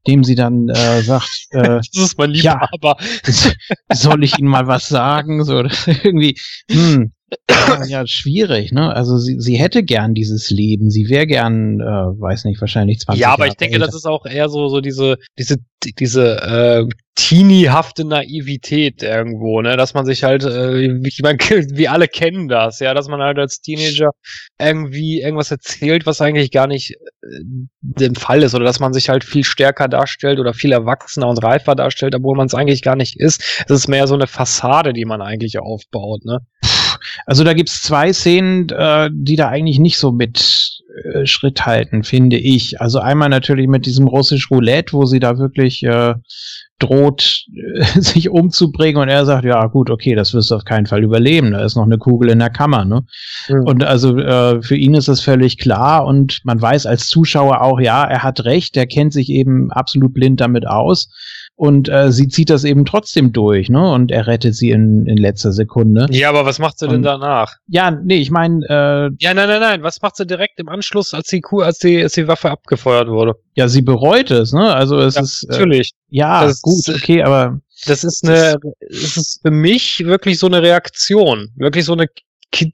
dem 0.07 0.23
sie 0.23 0.35
dann 0.35 0.69
äh, 0.69 1.01
sagt, 1.01 1.29
äh, 1.51 1.77
Das 1.77 1.87
ist 1.93 2.17
mein 2.17 2.31
Ja. 2.33 2.53
Liebhaber. 2.53 2.97
soll 3.93 4.23
ich 4.23 4.37
Ihnen 4.39 4.47
mal 4.49 4.67
was 4.67 4.87
sagen? 4.87 5.43
So 5.43 5.63
irgendwie, 6.03 6.39
hm, 6.71 7.11
ja, 7.87 8.07
schwierig, 8.07 8.71
ne? 8.71 8.93
Also 8.93 9.17
sie, 9.17 9.39
sie 9.39 9.55
hätte 9.55 9.83
gern 9.83 10.13
dieses 10.13 10.49
Leben, 10.49 10.89
sie 10.89 11.09
wäre 11.09 11.27
gern, 11.27 11.79
äh, 11.81 11.83
weiß 11.83 12.45
nicht, 12.45 12.61
wahrscheinlich 12.61 12.99
20 12.99 13.21
Ja, 13.21 13.29
aber 13.29 13.43
Jahre 13.43 13.49
ich 13.49 13.57
denke, 13.57 13.75
älter. 13.75 13.87
das 13.87 13.95
ist 13.95 14.05
auch 14.05 14.25
eher 14.25 14.47
so, 14.49 14.69
so 14.69 14.79
diese, 14.79 15.17
diese, 15.37 15.57
diese 15.99 16.41
äh, 16.41 16.85
teenie-hafte 17.15 18.05
Naivität 18.05 19.03
irgendwo, 19.03 19.61
ne? 19.61 19.75
Dass 19.75 19.93
man 19.93 20.05
sich 20.05 20.23
halt, 20.23 20.43
äh, 20.43 21.01
wie, 21.03 21.21
man, 21.21 21.37
wir 21.77 21.91
alle 21.91 22.07
kennen 22.07 22.47
das, 22.47 22.79
ja, 22.79 22.93
dass 22.93 23.09
man 23.09 23.21
halt 23.21 23.39
als 23.39 23.59
Teenager 23.59 24.11
irgendwie 24.59 25.21
irgendwas 25.21 25.51
erzählt, 25.51 26.05
was 26.05 26.21
eigentlich 26.21 26.51
gar 26.51 26.67
nicht 26.67 26.91
äh, 26.91 27.41
der 27.81 28.13
Fall 28.15 28.43
ist, 28.43 28.55
oder 28.55 28.65
dass 28.65 28.79
man 28.79 28.93
sich 28.93 29.09
halt 29.09 29.23
viel 29.25 29.43
stärker 29.43 29.89
darstellt 29.89 30.39
oder 30.39 30.53
viel 30.53 30.71
erwachsener 30.71 31.27
und 31.27 31.43
reifer 31.43 31.75
darstellt, 31.75 32.15
obwohl 32.15 32.37
man 32.37 32.47
es 32.47 32.53
eigentlich 32.53 32.83
gar 32.83 32.95
nicht 32.95 33.19
ist. 33.19 33.41
Es 33.65 33.71
ist 33.71 33.87
mehr 33.89 34.07
so 34.07 34.15
eine 34.15 34.27
Fassade, 34.27 34.93
die 34.93 35.05
man 35.05 35.21
eigentlich 35.21 35.59
aufbaut, 35.59 36.23
ne? 36.23 36.39
Also 37.25 37.43
da 37.43 37.53
gibt's 37.53 37.81
zwei 37.81 38.13
Szenen, 38.13 38.69
äh, 38.69 39.09
die 39.11 39.35
da 39.35 39.49
eigentlich 39.49 39.79
nicht 39.79 39.97
so 39.97 40.11
mit 40.11 40.81
äh, 41.03 41.25
Schritt 41.25 41.65
halten, 41.65 42.03
finde 42.03 42.37
ich. 42.37 42.81
Also 42.81 42.99
einmal 42.99 43.29
natürlich 43.29 43.67
mit 43.67 43.85
diesem 43.85 44.07
russisch 44.07 44.49
Roulette, 44.49 44.93
wo 44.93 45.05
sie 45.05 45.19
da 45.19 45.37
wirklich 45.37 45.83
äh, 45.83 46.15
droht, 46.79 47.45
sich 47.95 48.29
umzubringen 48.29 49.01
und 49.01 49.09
er 49.09 49.25
sagt, 49.25 49.45
ja 49.45 49.65
gut, 49.67 49.89
okay, 49.89 50.15
das 50.15 50.33
wirst 50.33 50.51
du 50.51 50.55
auf 50.55 50.65
keinen 50.65 50.85
Fall 50.85 51.03
überleben. 51.03 51.51
Da 51.51 51.63
ist 51.63 51.75
noch 51.75 51.85
eine 51.85 51.97
Kugel 51.97 52.29
in 52.29 52.39
der 52.39 52.49
Kammer, 52.49 52.85
ne? 52.85 53.05
Mhm. 53.49 53.63
Und 53.65 53.83
also 53.83 54.17
äh, 54.17 54.61
für 54.61 54.75
ihn 54.75 54.93
ist 54.93 55.07
das 55.07 55.21
völlig 55.21 55.57
klar 55.57 56.05
und 56.05 56.41
man 56.43 56.61
weiß 56.61 56.85
als 56.85 57.07
Zuschauer 57.07 57.61
auch, 57.61 57.79
ja, 57.79 58.03
er 58.03 58.23
hat 58.23 58.45
recht, 58.45 58.77
er 58.77 58.87
kennt 58.87 59.13
sich 59.13 59.29
eben 59.29 59.71
absolut 59.71 60.13
blind 60.13 60.39
damit 60.39 60.67
aus. 60.67 61.09
Und 61.59 61.89
äh, 61.89 62.11
sie 62.11 62.27
zieht 62.27 62.51
das 62.51 62.63
eben 62.63 62.85
trotzdem 62.85 63.33
durch, 63.33 63.67
ne? 63.67 63.91
Und 63.91 64.11
er 64.11 64.27
rettet 64.27 64.53
sie 64.53 64.69
in, 64.69 65.07
in 65.07 65.17
letzter 65.17 65.51
Sekunde. 65.51 66.05
Ja, 66.11 66.29
aber 66.29 66.45
was 66.45 66.59
macht 66.59 66.77
sie 66.77 66.85
denn 66.87 66.97
Und- 66.97 67.01
danach? 67.03 67.55
Ja, 67.67 67.89
nee, 67.89 68.17
ich 68.17 68.29
meine, 68.29 68.63
äh, 68.69 69.09
Ja, 69.19 69.33
nein, 69.33 69.47
nein, 69.49 69.59
nein. 69.59 69.81
Was 69.83 69.99
macht 70.03 70.17
sie 70.17 70.27
direkt 70.27 70.59
im 70.59 70.69
Anschluss, 70.69 71.15
als 71.15 71.29
die 71.29 71.41
Kuh, 71.41 71.61
als 71.61 71.79
die, 71.79 72.01
als 72.03 72.13
die 72.13 72.27
Waffe 72.27 72.51
abgefeuert 72.51 73.07
wurde? 73.09 73.35
ja, 73.55 73.67
sie 73.67 73.81
bereut 73.81 74.29
es, 74.29 74.53
ne? 74.53 74.71
Also 74.75 74.99
es 74.99 75.15
Ja, 75.15 75.21
ist 75.23 75.43
äh, 75.45 75.51
Natürlich. 75.53 75.91
ja 76.09 76.45
Das 76.45 76.61
gut, 76.61 76.87
okay, 76.89 77.23
aber 77.23 77.59
Das 77.87 78.03
ist 78.03 78.23
eine, 78.23 78.57
es 78.87 79.17
ist 79.17 79.39
für 79.41 79.49
mich 79.51 80.03
wirklich 80.05 80.37
so 80.37 80.45
eine 80.45 80.61
Reaktion. 80.61 81.49
Wirklich 81.55 81.85
so 81.85 81.93
eine, 81.93 82.05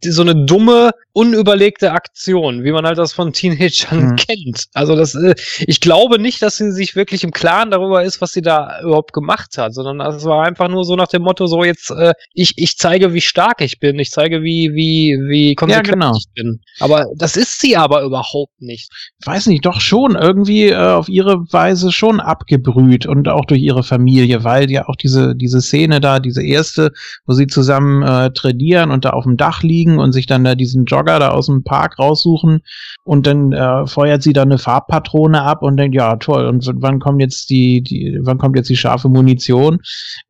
so 0.06 0.22
eine 0.22 0.46
dumme, 0.46 0.92
unüberlegte 1.14 1.92
Aktion, 1.92 2.64
wie 2.64 2.72
man 2.72 2.86
halt 2.86 2.98
das 2.98 3.14
von 3.14 3.34
Teenagern 3.34 4.12
Mhm. 4.12 4.16
kennt. 4.16 4.66
Also 4.74 4.96
das, 4.96 5.16
äh, 5.16 5.36
ich 5.68 5.82
glaube 5.82 6.20
nicht, 6.20 6.42
dass 6.42 6.58
sie 6.58 6.72
sich 6.72 6.96
wirklich 6.96 7.24
im 7.24 7.32
Klaren 7.32 7.72
darüber 7.72 8.04
ist, 8.04 8.22
was 8.22 8.32
sie 8.32 8.42
da 8.42 8.82
überhaupt 8.82 9.14
gemacht 9.14 9.58
hat, 9.58 9.74
sondern 9.74 10.00
es 10.02 10.26
war 10.26 10.46
einfach 10.46 10.70
nur 10.70 10.86
so 10.86 10.96
nach 10.96 11.08
dem 11.08 11.24
Motto, 11.24 11.48
so 11.48 11.64
jetzt, 11.64 11.92
äh, 11.92 12.14
ich, 12.34 12.54
ich 12.58 12.78
zeige, 12.78 13.14
wie 13.14 13.22
stark 13.22 13.62
ich 13.62 13.80
bin, 13.80 14.00
ich 14.00 14.12
zeige, 14.12 14.42
wie, 14.44 14.74
wie, 14.74 15.18
wie 15.28 15.56
konsequent 15.56 15.90
genau. 15.94 16.16
ich 16.16 16.26
bin. 16.34 16.62
Aber 16.80 17.08
das 17.16 17.36
ist 17.36 17.60
sie 17.60 17.76
aber 17.76 18.04
überhaupt 18.04 18.62
nicht. 18.62 18.90
weiß 19.26 19.48
nicht, 19.48 19.66
doch 19.66 19.82
schon 19.82 20.16
irgendwie 20.16 20.70
äh, 20.70 20.76
auf 20.76 21.10
ihre 21.10 21.52
Weise 21.52 21.92
schon 21.92 22.20
abgebrüht 22.20 23.06
und 23.06 23.28
auch 23.28 23.46
durch 23.46 23.62
ihre 23.62 23.84
Familie, 23.84 24.44
weil 24.44 24.72
ja 24.72 24.88
auch 24.88 24.96
diese 24.96 25.36
diese 25.36 25.62
Szene 25.62 26.00
da, 26.00 26.20
diese 26.20 26.44
erste, 26.44 26.92
wo 27.26 27.34
sie 27.34 27.48
zusammen 27.48 28.04
äh, 28.04 28.32
trainieren 28.32 28.92
und 28.92 29.06
da 29.06 29.12
auf 29.12 29.24
dem 29.24 29.38
Dach 29.38 29.63
liegen 29.64 30.00
und 30.00 30.12
sich 30.12 30.26
dann 30.28 30.44
da 30.44 30.56
diesen 30.56 30.86
Jogger 30.86 31.20
da 31.20 31.30
aus 31.30 31.48
dem 31.48 31.64
Park 31.64 31.98
raussuchen 32.00 32.62
und 33.04 33.26
dann 33.28 33.52
äh, 33.54 33.88
feuert 33.88 34.22
sie 34.24 34.34
da 34.34 34.44
eine 34.44 34.58
Farbpatrone 34.58 35.42
ab 35.42 35.62
und 35.64 35.78
denkt, 35.78 35.96
ja 35.96 36.16
toll, 36.18 36.46
und 36.48 36.70
wann 36.76 37.00
kommt 37.00 37.22
jetzt 37.22 37.50
die, 37.50 37.82
die 37.82 38.20
wann 38.22 38.38
kommt 38.38 38.56
jetzt 38.56 38.70
die 38.70 38.76
scharfe 38.78 39.10
Munition? 39.10 39.80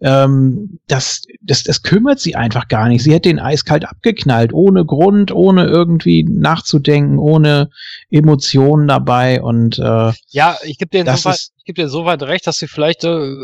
Ähm, 0.02 0.80
das, 0.88 1.24
das, 1.42 1.64
das 1.64 1.82
kümmert 1.84 2.20
sie 2.20 2.36
einfach 2.36 2.68
gar 2.68 2.88
nicht. 2.88 3.04
Sie 3.04 3.12
hätte 3.14 3.30
den 3.30 3.40
eiskalt 3.40 3.86
abgeknallt, 3.86 4.54
ohne 4.54 4.86
Grund, 4.86 5.32
ohne 5.32 5.66
irgendwie 5.66 6.24
nachzudenken, 6.24 7.18
ohne 7.20 7.70
Emotionen 8.10 8.88
dabei 8.88 9.42
und 9.42 9.80
äh, 9.80 10.12
Ja, 10.30 10.58
ich 10.64 10.78
gebe 10.78 10.90
dir 10.92 11.04
ist- 11.26 11.52
ich 11.58 11.66
geb 11.66 11.76
dir 11.78 11.88
soweit 11.88 12.22
recht, 12.24 12.46
dass 12.46 12.58
sie 12.58 12.68
vielleicht 12.68 13.06
äh, 13.06 13.36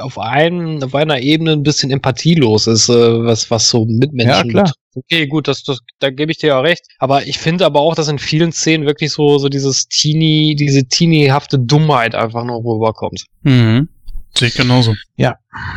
auf, 0.00 0.18
einen, 0.18 0.82
auf 0.82 0.94
einer 0.96 1.20
Ebene 1.20 1.52
ein 1.52 1.62
bisschen 1.62 1.90
empathielos 1.92 2.66
ist, 2.66 2.88
äh, 2.88 2.92
was, 3.24 3.50
was 3.52 3.70
so 3.70 3.84
Mitmenschen 3.86 4.50
Ja. 4.50 4.64
Okay, 4.98 5.26
gut, 5.26 5.46
das, 5.48 5.62
das, 5.62 5.80
da 6.00 6.10
gebe 6.10 6.32
ich 6.32 6.38
dir 6.38 6.48
ja 6.48 6.60
recht. 6.60 6.86
Aber 6.98 7.26
ich 7.26 7.38
finde 7.38 7.64
aber 7.66 7.80
auch, 7.80 7.94
dass 7.94 8.08
in 8.08 8.18
vielen 8.18 8.52
Szenen 8.52 8.86
wirklich 8.86 9.12
so, 9.12 9.38
so 9.38 9.48
dieses 9.48 9.88
Teenie, 9.88 10.56
diese 10.56 10.86
teeniehafte 10.86 11.58
Dummheit 11.58 12.14
einfach 12.14 12.44
nur 12.44 12.58
rüberkommt. 12.64 13.24
Mhm. 13.42 13.88
Sehe 14.36 14.48
ich 14.48 14.54
genauso. 14.54 14.94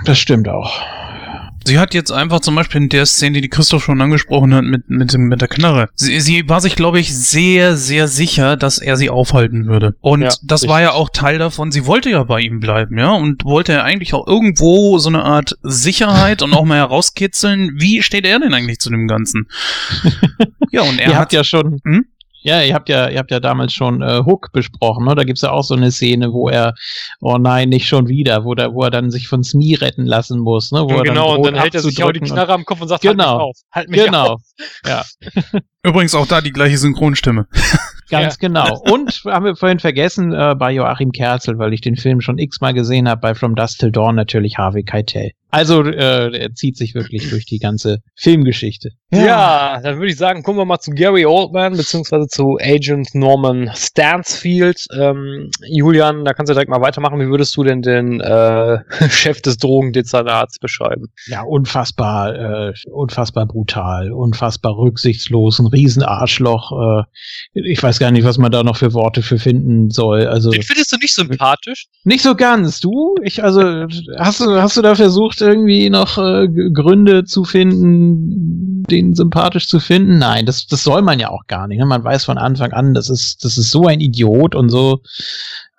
das 0.06 0.18
stimmt 0.18 0.48
auch. 0.48 0.82
Sie 1.66 1.80
hat 1.80 1.94
jetzt 1.94 2.12
einfach 2.12 2.40
zum 2.40 2.56
Beispiel 2.56 2.82
in 2.82 2.90
der 2.90 3.06
Szene, 3.06 3.42
die 3.42 3.50
Christoph 3.50 3.84
schon 3.84 4.02
angesprochen 4.02 4.54
hat, 4.54 4.64
mit, 4.64 4.90
mit, 4.90 5.14
mit 5.18 5.42
der 5.42 5.48
Knarre. 5.48 5.90
Sie, 5.96 6.20
sie 6.20 6.48
war 6.50 6.62
sich, 6.62 6.76
glaube 6.76 7.00
ich, 7.00 7.16
sehr, 7.16 7.78
sehr 7.78 8.08
sicher, 8.08 8.58
dass 8.58 8.80
er 8.80 8.98
sie 8.98 9.10
aufhalten 9.10 9.68
würde. 9.68 9.96
Und 10.02 10.22
Ja, 10.22 10.30
das 10.44 10.68
war 10.68 10.82
ja 10.82 10.92
auch 10.94 11.10
Teil 11.10 11.38
davon. 11.38 11.72
Sie 11.72 11.86
wollte 11.86 12.10
ja 12.10 12.24
bei 12.24 12.42
ihm 12.42 12.60
bleiben, 12.60 12.98
ja, 12.98 13.12
und 13.12 13.46
wollte 13.46 13.74
ja 13.74 13.84
eigentlich 13.84 14.14
auch 14.14 14.26
irgendwo 14.28 14.98
so 14.98 15.10
eine 15.10 15.24
Art 15.24 15.58
Sicherheit 15.62 16.42
und 16.42 16.54
auch 16.54 16.66
mal 16.66 16.78
herauskitzeln. 16.78 17.72
Wie 17.76 18.02
steht 18.02 18.26
er 18.26 18.40
denn 18.40 18.54
eigentlich 18.54 18.80
zu 18.80 18.90
dem 18.90 19.08
Ganzen? 19.08 19.48
ja, 20.72 20.82
und 20.82 21.00
er 21.00 21.18
hat 21.18 21.34
ja 21.34 21.44
schon, 21.44 21.80
Hm? 21.84 22.06
Ja, 22.42 22.62
ihr 22.62 22.74
habt 22.74 22.90
ja, 22.90 23.10
ihr 23.10 23.20
habt 23.20 23.32
ja 23.32 23.40
damals 23.40 23.74
schon 23.74 24.02
äh, 24.02 24.22
Hook 24.26 24.52
besprochen, 24.52 25.06
ne? 25.06 25.16
Da 25.16 25.24
gibt's 25.24 25.42
ja 25.42 25.52
auch 25.52 25.64
so 25.64 25.76
eine 25.76 25.92
Szene, 25.92 26.34
wo 26.34 26.50
er, 26.50 26.74
oh 27.20 27.38
nein, 27.38 27.70
nicht 27.70 27.88
schon 27.88 28.08
wieder, 28.08 28.44
wo, 28.46 28.56
der, 28.56 28.74
wo 28.74 28.84
er 28.84 28.92
dann 28.92 29.12
sich 29.12 29.28
von 29.28 29.44
Smee 29.44 29.76
retten 29.76 30.06
lassen 30.06 30.40
muss, 30.40 30.72
ne? 30.72 30.82
Wo 30.82 30.98
er 30.98 31.04
genau, 31.04 31.32
und 31.36 31.38
droht 31.38 31.48
dann 31.48 31.62
hält 31.62 31.76
er 31.76 31.82
sich 31.82 32.04
auch 32.04 32.12
die 32.12 32.20
Knarre 32.20 32.54
am 32.54 32.66
Kopf 32.66 32.82
und 32.82 32.88
sagt, 32.88 33.02
Genau. 33.02 33.24
halt 33.26 33.38
mich 33.38 33.42
auf, 33.42 33.56
halt 33.72 33.90
mich 33.90 34.06
Genau. 34.06 34.28
auf. 34.34 34.42
Ja, 34.88 35.04
übrigens 35.84 36.16
auch 36.16 36.28
da 36.28 36.42
die 36.42 36.52
gleiche 36.52 36.78
Synchronstimme. 36.78 37.48
ganz 38.10 38.38
genau. 38.40 38.80
Und 38.90 39.22
haben 39.26 39.46
wir 39.46 39.56
vorhin 39.56 39.80
vergessen, 39.80 40.34
äh, 40.34 40.56
bei 40.58 40.72
Joachim 40.72 41.12
Kerzel, 41.12 41.58
weil 41.58 41.74
ich 41.74 41.82
den 41.82 41.96
Film 41.96 42.22
schon 42.22 42.38
x-mal 42.38 42.74
gesehen 42.74 43.08
habe, 43.08 43.22
bei 43.22 43.36
From 43.36 43.56
Dust 43.56 43.80
Till 43.80 43.92
Dawn 43.92 44.16
natürlich 44.16 44.58
Harvey 44.58 44.84
Keitel. 44.84 45.32
Also 45.52 45.84
äh, 45.84 46.38
er 46.38 46.54
zieht 46.54 46.78
sich 46.78 46.96
wirklich 46.96 47.30
durch 47.30 47.46
die 47.46 47.60
ganze 47.60 48.00
Filmgeschichte. 48.16 48.90
Ja. 49.14 49.80
dann 49.84 49.98
würde 49.98 50.08
ich 50.10 50.18
sagen, 50.18 50.42
kommen 50.44 50.58
wir 50.58 50.64
mal 50.66 50.80
zu 50.80 50.92
Gary 50.92 51.26
Oldman, 51.26 51.76
beziehungsweise 51.76 52.28
zu 52.28 52.58
Agent 52.62 53.14
Norman 53.14 53.70
Stansfield. 53.76 54.86
Ähm, 54.98 55.50
Julian, 55.68 56.24
da 56.24 56.34
kannst 56.34 56.50
du 56.50 56.54
direkt 56.54 56.70
mal 56.70 56.80
weitermachen. 56.82 57.20
Wie 57.20 57.28
würdest 57.28 57.56
du 57.58 57.64
denn 57.64 57.82
den 57.82 58.22
äh, 58.22 58.80
Chef 59.10 59.42
des 59.42 59.58
Drogendezernats 59.58 60.60
beschreiben? 60.60 61.08
ja, 61.28 61.42
unfassbar, 61.42 62.70
äh, 62.70 62.74
unfassbar 62.90 63.46
brutal, 63.46 64.12
unfassbar 64.14 64.78
rücksichtslos, 64.78 65.60
ein 65.60 65.68
Riesenarschloch. 65.68 66.72
Äh, 66.72 67.04
ich 67.54 67.84
weiß 67.84 68.00
gar 68.00 68.12
nicht, 68.12 68.24
was 68.24 68.38
man 68.38 68.52
da 68.52 68.64
noch 68.64 68.78
für 68.78 68.94
Worte 68.94 69.22
für 69.22 69.38
finden 69.38 69.90
soll. 69.90 70.28
Also 70.28 70.52
Den 70.52 70.64
findest 70.64 70.94
du 70.94 70.98
nicht 70.98 71.14
sympathisch? 71.14 71.88
nicht 72.06 72.24
so 72.24 72.36
ganz. 72.36 72.80
Du? 72.80 73.16
Ich 73.24 73.44
also 73.44 73.62
hast 74.18 74.40
du 74.40 74.62
hast 74.62 74.78
du 74.78 74.82
da 74.82 74.96
versucht 74.96 75.41
irgendwie 75.42 75.90
noch 75.90 76.18
äh, 76.18 76.48
Gründe 76.48 77.24
zu 77.26 77.44
finden, 77.44 78.84
den 78.84 79.16
sympathisch 79.16 79.68
zu 79.68 79.80
finden? 79.80 80.18
Nein, 80.18 80.46
das 80.46 80.68
das 80.68 80.84
soll 80.84 81.02
man 81.02 81.20
ja 81.20 81.30
auch 81.30 81.48
gar 81.48 81.68
nicht. 81.68 81.80
Ne? 81.80 81.86
Man 81.86 82.04
weiß 82.04 82.26
von 82.26 82.38
Anfang 82.38 82.72
an, 82.72 82.94
das 82.94 83.10
ist 83.10 83.44
das 83.44 83.58
ist 83.58 83.72
so 83.72 83.86
ein 83.86 84.02
Idiot 84.02 84.56
und 84.56 84.70
so. 84.70 85.02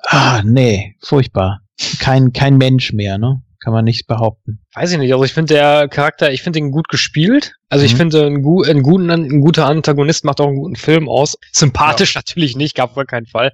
Ah, 0.04 0.42
nee, 0.44 0.96
furchtbar. 1.00 1.60
Kein 1.98 2.32
kein 2.32 2.56
Mensch 2.58 2.92
mehr, 2.92 3.18
ne? 3.18 3.42
Kann 3.60 3.72
man 3.72 3.84
nicht 3.84 4.06
behaupten. 4.06 4.61
Weiß 4.74 4.92
ich 4.92 4.98
nicht. 4.98 5.12
Also 5.12 5.24
ich 5.24 5.34
finde 5.34 5.54
der 5.54 5.88
Charakter, 5.88 6.32
ich 6.32 6.42
finde 6.42 6.58
ihn 6.58 6.70
gut 6.70 6.88
gespielt. 6.88 7.52
Also 7.68 7.86
ich 7.86 7.94
Mhm. 7.94 7.98
finde, 7.98 8.26
ein, 8.26 8.42
gu 8.42 8.62
ein, 8.62 8.82
guten, 8.82 9.10
ein 9.10 9.40
guter 9.40 9.66
Antagonist 9.66 10.24
macht 10.26 10.40
auch 10.42 10.46
einen 10.48 10.56
guten 10.56 10.76
Film 10.76 11.08
aus. 11.08 11.38
Sympathisch 11.52 12.14
natürlich 12.14 12.54
nicht, 12.54 12.74
gab 12.74 12.96
wohl 12.96 13.06
keinen 13.06 13.24
Fall. 13.24 13.52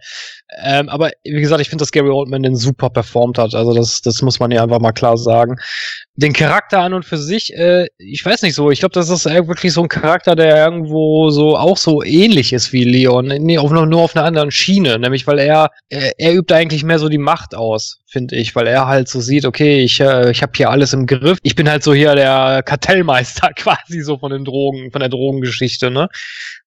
Ähm, 0.65 0.89
aber 0.89 1.11
wie 1.23 1.41
gesagt, 1.41 1.61
ich 1.61 1.69
finde, 1.69 1.83
dass 1.83 1.93
Gary 1.93 2.09
Oldman 2.09 2.43
den 2.43 2.57
super 2.57 2.91
performt 2.91 3.39
hat. 3.39 3.55
Also 3.55 3.75
das, 3.75 4.01
das 4.03 4.21
muss 4.23 4.41
man 4.41 4.51
ja 4.51 4.63
einfach 4.65 4.81
mal 4.81 4.91
klar 4.91 5.17
sagen. 5.17 5.57
Den 6.17 6.33
Charakter 6.33 6.81
an 6.81 6.95
und 6.95 7.05
für 7.05 7.17
sich, 7.19 7.55
äh, 7.55 7.87
ich 7.99 8.25
weiß 8.25 8.43
nicht 8.43 8.55
so. 8.57 8.73
Ich 8.73 8.81
glaube, 8.81 8.95
das 8.95 9.09
ist 9.09 9.25
wirklich 9.25 9.73
so 9.73 9.83
ein 9.83 9.89
Charakter, 9.89 10.35
der 10.35 10.57
irgendwo 10.65 11.31
so 11.31 11.57
auch 11.57 11.77
so 11.77 12.03
ähnlich 12.03 12.53
ist 12.53 12.73
wie 12.73 12.83
Leon. 12.83 13.27
Nee, 13.27 13.59
auf, 13.59 13.71
nur 13.71 14.01
auf 14.03 14.17
einer 14.17 14.25
anderen 14.27 14.51
Schiene. 14.51 14.99
Nämlich, 14.99 15.29
weil 15.29 15.39
er, 15.39 15.71
äh, 15.91 16.11
er 16.19 16.35
übt 16.35 16.53
eigentlich 16.53 16.83
mehr 16.83 16.99
so 16.99 17.09
die 17.09 17.19
Macht 17.19 17.55
aus, 17.55 18.01
finde 18.07 18.35
ich. 18.35 18.57
Weil 18.57 18.67
er 18.67 18.89
halt 18.89 19.09
so 19.09 19.21
sieht, 19.21 19.45
okay, 19.45 19.79
ich, 19.85 20.01
äh, 20.01 20.33
ich 20.33 20.43
habe 20.43 20.53
hier 20.57 20.71
alles 20.71 20.93
im 20.93 21.07
Griff. 21.09 21.39
Ich 21.43 21.57
bin 21.57 21.69
halt 21.69 21.83
so 21.83 21.93
hier 21.93 22.15
der 22.15 22.63
Kartellmeister 22.65 23.51
quasi 23.57 24.01
so 24.03 24.19
von 24.19 24.31
den 24.31 24.45
Drogen, 24.45 24.93
von 24.93 25.01
der 25.01 25.09
Drogengeschichte, 25.09 25.91
ne? 25.91 26.09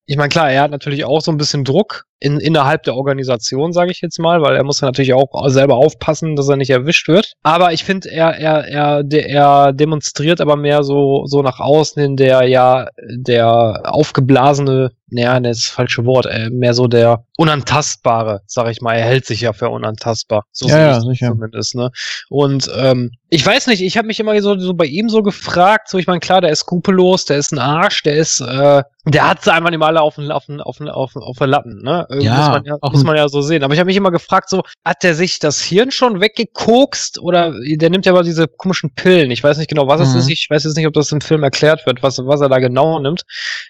Ich 0.06 0.18
meine, 0.18 0.30
klar, 0.30 0.52
er 0.52 0.64
hat 0.64 0.72
natürlich 0.72 1.06
auch 1.06 1.22
so 1.22 1.32
ein 1.32 1.38
bisschen 1.38 1.64
Druck 1.64 2.06
in, 2.20 2.40
innerhalb 2.40 2.84
der 2.84 2.96
Organisation, 2.96 3.74
sage 3.74 3.92
ich 3.92 4.02
jetzt 4.02 4.20
mal, 4.20 4.42
weil 4.42 4.56
er 4.56 4.64
muss 4.64 4.82
ja 4.82 4.88
natürlich 4.88 5.14
auch 5.14 5.30
selber 5.50 5.76
aufpassen, 5.76 6.36
dass 6.36 6.48
er 6.50 6.56
nicht 6.56 6.70
erwischt 6.70 7.08
wird. 7.08 7.34
Aber 7.42 7.74
ich 7.74 7.84
finde, 7.84 8.12
er, 8.12 8.38
er, 8.38 8.68
er, 8.68 9.04
de, 9.04 9.22
er 9.22 9.74
demonstriert 9.74 10.40
aber 10.40 10.56
mehr 10.56 10.84
so, 10.84 11.26
so 11.26 11.42
nach 11.42 11.60
außen 11.60 12.02
hin 12.02 12.16
der 12.18 12.44
ja, 12.48 12.88
der 13.10 13.82
aufgeblasene, 13.86 14.92
naja, 15.10 15.40
das 15.40 15.58
ist 15.58 15.68
das 15.68 15.74
falsche 15.74 16.06
Wort, 16.06 16.28
äh, 16.28 16.50
mehr 16.52 16.76
so 16.76 16.88
der 16.88 17.26
unantastbare, 17.38 18.42
sag 18.46 18.70
ich 18.70 18.82
mal. 18.82 18.96
Er 18.96 19.06
hält 19.06 19.26
sich 19.26 19.42
ja 19.42 19.52
für 19.52 19.70
unantastbar. 19.70 20.44
So 20.52 20.68
Ja, 20.68 20.78
ja, 20.78 20.98
ich 20.98 21.04
sicher. 21.04 21.30
zumindest, 21.30 21.76
ne? 21.76 21.92
Und 22.30 22.70
ähm, 22.78 23.12
ich 23.30 23.46
weiß 23.46 23.68
nicht, 23.68 23.82
ich 23.82 23.98
habe 23.98 24.08
mich 24.08 24.20
immer 24.20 24.40
so, 24.42 24.58
so 24.60 24.74
bei 24.74 24.86
ihm 24.86 25.10
so 25.10 25.24
gefragt, 25.24 25.90
so 25.90 25.98
ich 25.98 26.06
meine, 26.08 26.20
klar, 26.20 26.42
der 26.42 26.52
ist 26.52 26.60
skrupellos, 26.60 27.26
der 27.26 27.38
ist 27.38 27.52
ein 27.52 27.60
Arsch, 27.60 28.04
der 28.04 28.16
ist, 28.16 28.42
äh, 28.42 28.84
der 29.06 29.28
hat 29.28 29.44
sie 29.44 29.52
einfach 29.52 29.70
nicht 29.72 29.80
mal 29.80 29.88
alle 29.88 30.02
auf 30.02 30.16
den, 30.16 30.32
auf 30.32 30.46
den, 30.46 30.62
auf 30.62 30.78
den, 30.78 30.88
auf 30.90 31.14
den, 31.14 31.22
auf 31.24 31.38
den 31.38 31.50
Lappen, 31.50 31.82
ne? 31.82 32.06
Ja, 32.20 32.36
muss, 32.38 32.48
man 32.50 32.64
ja 32.66 32.78
auch 32.82 32.92
muss 32.92 33.04
man 33.04 33.16
ja 33.16 33.28
so 33.30 33.42
sehen. 33.42 33.64
Aber 33.64 33.74
ich 33.74 33.80
habe 33.80 33.88
mich 33.88 33.98
immer 33.98 34.12
gefragt, 34.12 34.50
so, 34.50 34.62
hat 34.86 35.02
der 35.04 35.16
sich 35.16 35.40
das 35.40 35.62
Hirn 35.62 35.92
schon 35.92 36.22
weggekokst 36.22 37.20
oder 37.20 37.54
der 37.78 37.90
nimmt 37.90 38.06
ja 38.06 38.12
aber 38.12 38.24
diese 38.24 38.48
komischen 38.48 38.94
Pillen. 38.94 39.32
Ich 39.32 39.44
weiß 39.44 39.58
nicht 39.58 39.70
genau, 39.70 39.88
was 39.88 40.02
es 40.02 40.14
Mhm. 40.14 40.20
ist. 40.20 40.30
Ich 40.30 40.48
weiß 40.50 40.64
jetzt 40.66 40.78
nicht, 40.78 40.88
ob 40.88 40.94
das 40.94 41.12
im 41.12 41.22
Film 41.22 41.44
erklärt 41.44 41.86
wird, 41.86 42.04
was, 42.04 42.20
was 42.20 42.42
er 42.42 42.50
da 42.50 42.60
genau 42.60 43.00
nimmt. 43.00 43.24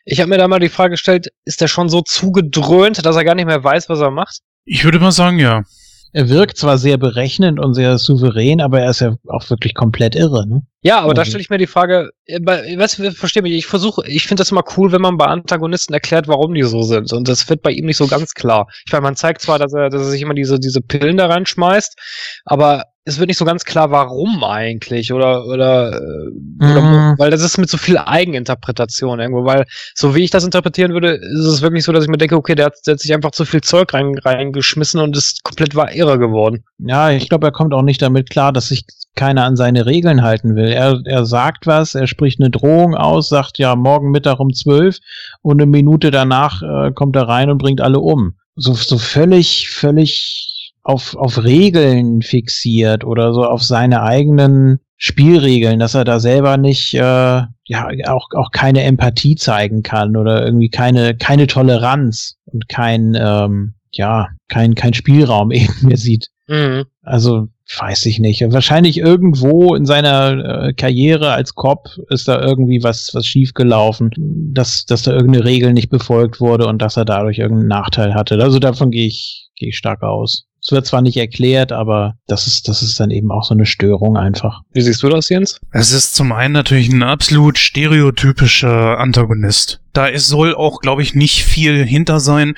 Ich 0.05 0.19
habe 0.19 0.29
mir 0.29 0.37
da 0.37 0.47
mal 0.47 0.59
die 0.59 0.69
Frage 0.69 0.91
gestellt, 0.91 1.27
ist 1.45 1.61
der 1.61 1.67
schon 1.67 1.87
so 1.89 2.01
zugedröhnt, 2.01 3.05
dass 3.05 3.15
er 3.15 3.23
gar 3.23 3.35
nicht 3.35 3.45
mehr 3.45 3.63
weiß, 3.63 3.87
was 3.89 3.99
er 3.99 4.11
macht? 4.11 4.39
Ich 4.65 4.83
würde 4.83 4.99
mal 4.99 5.11
sagen, 5.11 5.39
ja. 5.39 5.63
Er 6.13 6.29
wirkt 6.29 6.57
zwar 6.57 6.77
sehr 6.77 6.97
berechnend 6.97 7.59
und 7.59 7.73
sehr 7.73 7.97
souverän, 7.97 8.59
aber 8.59 8.81
er 8.81 8.89
ist 8.89 8.99
ja 9.01 9.15
auch 9.27 9.49
wirklich 9.49 9.73
komplett 9.73 10.15
irre, 10.15 10.45
ne? 10.45 10.61
Ja, 10.83 10.99
aber 10.99 11.13
da 11.13 11.21
Mhm. 11.21 11.25
stelle 11.25 11.41
ich 11.41 11.49
mir 11.49 11.57
die 11.57 11.67
Frage, 11.67 12.09
äh, 12.25 12.39
weißt 12.41 12.99
du, 12.99 13.11
versteh 13.11 13.41
mich, 13.41 13.53
ich 13.53 13.65
versuche, 13.67 14.05
ich 14.07 14.25
finde 14.27 14.41
das 14.41 14.51
immer 14.51 14.63
cool, 14.75 14.91
wenn 14.91 15.01
man 15.01 15.17
bei 15.17 15.25
Antagonisten 15.27 15.93
erklärt, 15.93 16.27
warum 16.27 16.53
die 16.53 16.63
so 16.63 16.81
sind. 16.81 17.13
Und 17.13 17.27
das 17.27 17.47
wird 17.49 17.61
bei 17.61 17.71
ihm 17.71 17.85
nicht 17.85 17.97
so 17.97 18.07
ganz 18.07 18.33
klar. 18.33 18.67
Ich 18.85 18.91
meine, 18.91 19.03
man 19.03 19.15
zeigt 19.15 19.41
zwar, 19.41 19.59
dass 19.59 19.73
er, 19.73 19.89
dass 19.89 20.01
er 20.01 20.09
sich 20.09 20.21
immer 20.21 20.33
diese, 20.33 20.59
diese 20.59 20.81
Pillen 20.81 21.17
da 21.17 21.27
reinschmeißt, 21.27 21.97
aber 22.45 22.83
es 23.03 23.17
wird 23.17 23.29
nicht 23.29 23.37
so 23.37 23.45
ganz 23.45 23.65
klar, 23.65 23.89
warum 23.89 24.43
eigentlich. 24.43 25.11
Oder, 25.11 25.45
oder, 25.45 25.93
äh, 25.93 26.71
oder 26.71 26.81
Mhm. 26.81 27.15
weil 27.17 27.31
das 27.31 27.41
ist 27.41 27.57
mit 27.57 27.69
so 27.69 27.77
viel 27.77 27.97
Eigeninterpretation 27.97 29.19
irgendwo, 29.19 29.43
weil 29.43 29.65
so 29.95 30.13
wie 30.13 30.23
ich 30.23 30.29
das 30.29 30.43
interpretieren 30.43 30.93
würde, 30.93 31.13
ist 31.13 31.45
es 31.45 31.61
wirklich 31.61 31.83
so, 31.83 31.91
dass 31.91 32.03
ich 32.03 32.09
mir 32.09 32.17
denke, 32.17 32.35
okay, 32.35 32.53
der 32.53 32.67
hat, 32.67 32.75
der 32.85 32.93
hat 32.93 32.99
sich 32.99 33.13
einfach 33.13 33.31
zu 33.31 33.45
viel 33.45 33.61
Zeug 33.61 33.93
rein, 33.93 34.17
reingeschmissen 34.17 34.99
und 34.99 35.17
ist 35.17 35.43
komplett 35.43 35.75
war 35.75 35.93
irre 35.93 36.19
geworden. 36.19 36.63
Ja, 36.77 37.09
ich 37.09 37.27
glaube, 37.27 37.47
er 37.47 37.51
kommt 37.51 37.73
auch 37.73 37.81
nicht 37.81 38.01
damit 38.01 38.29
klar, 38.29 38.53
dass 38.53 38.67
sich 38.67 38.85
keiner 39.15 39.45
an 39.45 39.55
seine 39.55 39.85
Regeln 39.85 40.21
halten 40.21 40.55
will. 40.55 40.69
Er, 40.71 41.01
er 41.05 41.25
sagt 41.25 41.67
was, 41.67 41.95
er 41.95 42.07
spricht 42.07 42.39
eine 42.39 42.49
Drohung 42.49 42.95
aus, 42.95 43.29
sagt 43.29 43.57
ja 43.57 43.75
morgen 43.75 44.11
Mittag 44.11 44.39
um 44.39 44.53
zwölf 44.53 44.99
und 45.41 45.59
eine 45.59 45.69
Minute 45.69 46.11
danach 46.11 46.61
äh, 46.61 46.91
kommt 46.91 47.15
er 47.15 47.27
rein 47.27 47.49
und 47.49 47.57
bringt 47.57 47.81
alle 47.81 47.99
um. 47.99 48.35
So, 48.55 48.73
so 48.73 48.97
völlig, 48.97 49.69
völlig 49.69 50.60
auf, 50.83 51.15
auf 51.15 51.43
Regeln 51.43 52.21
fixiert 52.21 53.03
oder 53.03 53.33
so 53.33 53.43
auf 53.43 53.63
seine 53.63 54.01
eigenen 54.01 54.79
Spielregeln, 54.97 55.79
dass 55.79 55.95
er 55.95 56.03
da 56.03 56.19
selber 56.19 56.57
nicht, 56.57 56.93
äh, 56.93 56.99
ja, 56.99 57.89
auch, 58.07 58.27
auch 58.35 58.51
keine 58.51 58.83
Empathie 58.83 59.35
zeigen 59.35 59.83
kann 59.83 60.15
oder 60.15 60.45
irgendwie 60.45 60.69
keine, 60.69 61.15
keine 61.15 61.47
Toleranz 61.47 62.37
und 62.45 62.69
kein, 62.69 63.17
ähm, 63.19 63.73
ja, 63.91 64.29
kein, 64.47 64.75
kein 64.75 64.93
Spielraum 64.93 65.51
eben 65.51 65.73
mehr 65.81 65.97
sieht. 65.97 66.27
Mhm. 66.47 66.85
Also 67.01 67.47
weiß 67.79 68.05
ich 68.07 68.19
nicht. 68.19 68.43
Wahrscheinlich 68.51 68.97
irgendwo 68.97 69.75
in 69.75 69.85
seiner 69.85 70.67
äh, 70.67 70.73
Karriere 70.73 71.31
als 71.31 71.55
Cop 71.55 71.89
ist 72.09 72.27
da 72.27 72.41
irgendwie 72.41 72.83
was 72.83 73.11
was 73.13 73.25
schiefgelaufen, 73.25 74.11
dass 74.53 74.85
dass 74.85 75.03
da 75.03 75.13
irgendeine 75.13 75.45
Regel 75.45 75.73
nicht 75.73 75.89
befolgt 75.89 76.41
wurde 76.41 76.67
und 76.67 76.81
dass 76.81 76.97
er 76.97 77.05
dadurch 77.05 77.39
irgendeinen 77.39 77.69
Nachteil 77.69 78.13
hatte. 78.13 78.37
Also 78.41 78.59
davon 78.59 78.91
gehe 78.91 79.07
ich 79.07 79.49
gehe 79.55 79.69
ich 79.69 79.77
stark 79.77 80.03
aus. 80.03 80.45
Es 80.63 80.71
wird 80.71 80.85
zwar 80.85 81.01
nicht 81.01 81.17
erklärt, 81.17 81.71
aber 81.71 82.15
das 82.27 82.45
ist 82.45 82.67
das 82.67 82.83
ist 82.83 82.99
dann 82.99 83.09
eben 83.09 83.31
auch 83.31 83.43
so 83.43 83.53
eine 83.53 83.65
Störung 83.65 84.15
einfach. 84.15 84.61
Wie 84.71 84.81
siehst 84.81 85.01
du 85.01 85.09
das, 85.09 85.29
Jens? 85.29 85.59
Es 85.71 85.91
ist 85.91 86.15
zum 86.15 86.31
einen 86.31 86.53
natürlich 86.53 86.89
ein 86.89 87.01
absolut 87.01 87.57
stereotypischer 87.57 88.99
Antagonist. 88.99 89.79
Da 89.93 90.05
ist, 90.05 90.27
soll 90.27 90.55
auch, 90.55 90.79
glaube 90.79 91.01
ich, 91.01 91.15
nicht 91.15 91.43
viel 91.43 91.83
hinter 91.83 92.19
sein, 92.19 92.53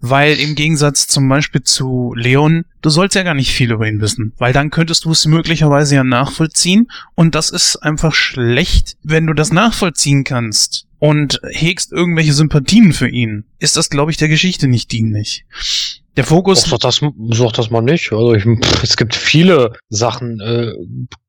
weil 0.00 0.38
im 0.38 0.54
Gegensatz 0.54 1.08
zum 1.08 1.28
Beispiel 1.28 1.62
zu 1.62 2.14
Leon, 2.14 2.64
du 2.82 2.90
sollst 2.90 3.16
ja 3.16 3.24
gar 3.24 3.34
nicht 3.34 3.50
viel 3.50 3.72
über 3.72 3.88
ihn 3.88 4.00
wissen, 4.00 4.34
weil 4.38 4.52
dann 4.52 4.70
könntest 4.70 5.04
du 5.04 5.10
es 5.10 5.26
möglicherweise 5.26 5.96
ja 5.96 6.04
nachvollziehen 6.04 6.88
und 7.14 7.34
das 7.34 7.50
ist 7.50 7.76
einfach 7.76 8.14
schlecht, 8.14 8.96
wenn 9.02 9.26
du 9.26 9.32
das 9.32 9.50
nachvollziehen 9.50 10.22
kannst 10.22 10.86
und 10.98 11.40
hegst 11.50 11.90
irgendwelche 11.90 12.32
Sympathien 12.32 12.92
für 12.92 13.08
ihn, 13.08 13.44
ist 13.58 13.76
das, 13.76 13.90
glaube 13.90 14.10
ich, 14.10 14.16
der 14.16 14.28
Geschichte 14.28 14.68
nicht 14.68 14.92
dienlich. 14.92 15.44
Der 16.16 16.24
Fokus 16.24 16.62
Sag 16.62 16.80
das, 16.80 17.00
sag 17.30 17.52
das 17.52 17.70
mal 17.70 17.82
nicht. 17.82 18.10
Also 18.10 18.34
ich, 18.34 18.44
pff, 18.44 18.82
es 18.82 18.96
gibt 18.96 19.14
viele 19.14 19.72
Sachen, 19.90 20.40
äh, 20.40 20.72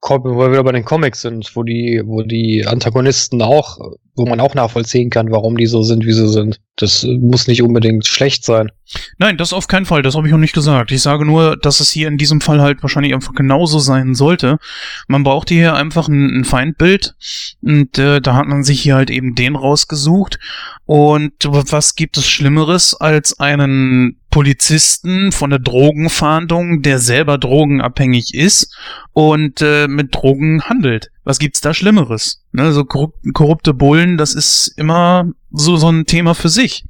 wo 0.01 0.37
wir 0.37 0.51
wieder 0.51 0.63
bei 0.63 0.71
den 0.71 0.85
Comics 0.85 1.21
sind, 1.21 1.53
wo 1.55 1.63
die, 1.63 2.01
wo 2.05 2.23
die 2.23 2.65
Antagonisten 2.65 3.41
auch, 3.41 3.79
wo 4.15 4.25
man 4.25 4.39
auch 4.39 4.55
nachvollziehen 4.55 5.09
kann, 5.09 5.29
warum 5.31 5.57
die 5.57 5.65
so 5.65 5.83
sind, 5.83 6.05
wie 6.05 6.13
sie 6.13 6.29
sind. 6.29 6.61
Das 6.77 7.03
muss 7.03 7.47
nicht 7.47 7.63
unbedingt 7.63 8.05
schlecht 8.05 8.45
sein. 8.45 8.71
Nein, 9.17 9.37
das 9.37 9.51
auf 9.51 9.67
keinen 9.67 9.85
Fall, 9.85 10.03
das 10.03 10.15
habe 10.15 10.27
ich 10.27 10.33
auch 10.33 10.39
nicht 10.39 10.53
gesagt. 10.53 10.91
Ich 10.91 11.01
sage 11.01 11.25
nur, 11.25 11.57
dass 11.57 11.79
es 11.79 11.89
hier 11.89 12.07
in 12.07 12.17
diesem 12.17 12.39
Fall 12.39 12.61
halt 12.61 12.83
wahrscheinlich 12.83 13.13
einfach 13.13 13.33
genauso 13.33 13.79
sein 13.79 14.13
sollte. 14.13 14.59
Man 15.07 15.23
braucht 15.23 15.49
hier 15.49 15.75
einfach 15.75 16.07
ein, 16.07 16.39
ein 16.39 16.45
Feindbild 16.45 17.15
und 17.61 17.97
äh, 17.97 18.21
da 18.21 18.35
hat 18.35 18.47
man 18.47 18.63
sich 18.63 18.79
hier 18.79 18.95
halt 18.95 19.09
eben 19.09 19.33
den 19.33 19.55
rausgesucht. 19.55 20.39
Und 20.85 21.33
was 21.43 21.95
gibt 21.95 22.15
es 22.17 22.29
Schlimmeres 22.29 22.93
als 22.93 23.39
einen 23.39 24.17
Polizisten 24.29 25.31
von 25.31 25.49
der 25.49 25.59
Drogenfahndung, 25.59 26.81
der 26.81 26.99
selber 26.99 27.37
drogenabhängig 27.37 28.35
ist 28.35 28.73
und 29.13 29.61
äh, 29.61 29.87
mit 29.87 30.15
Drogen 30.15 30.61
handelt? 30.61 31.11
Was 31.23 31.39
gibt's 31.39 31.59
da 31.59 31.73
Schlimmeres? 31.73 32.43
Ne, 32.53 32.71
so 32.71 32.85
korrup 32.85 33.15
korrupte 33.33 33.73
Bullen, 33.73 34.17
das 34.17 34.33
ist 34.33 34.73
immer 34.77 35.25
so 35.59 35.77
so 35.77 35.89
ein 35.91 36.05
Thema 36.05 36.35
für 36.35 36.49
sich. 36.49 36.83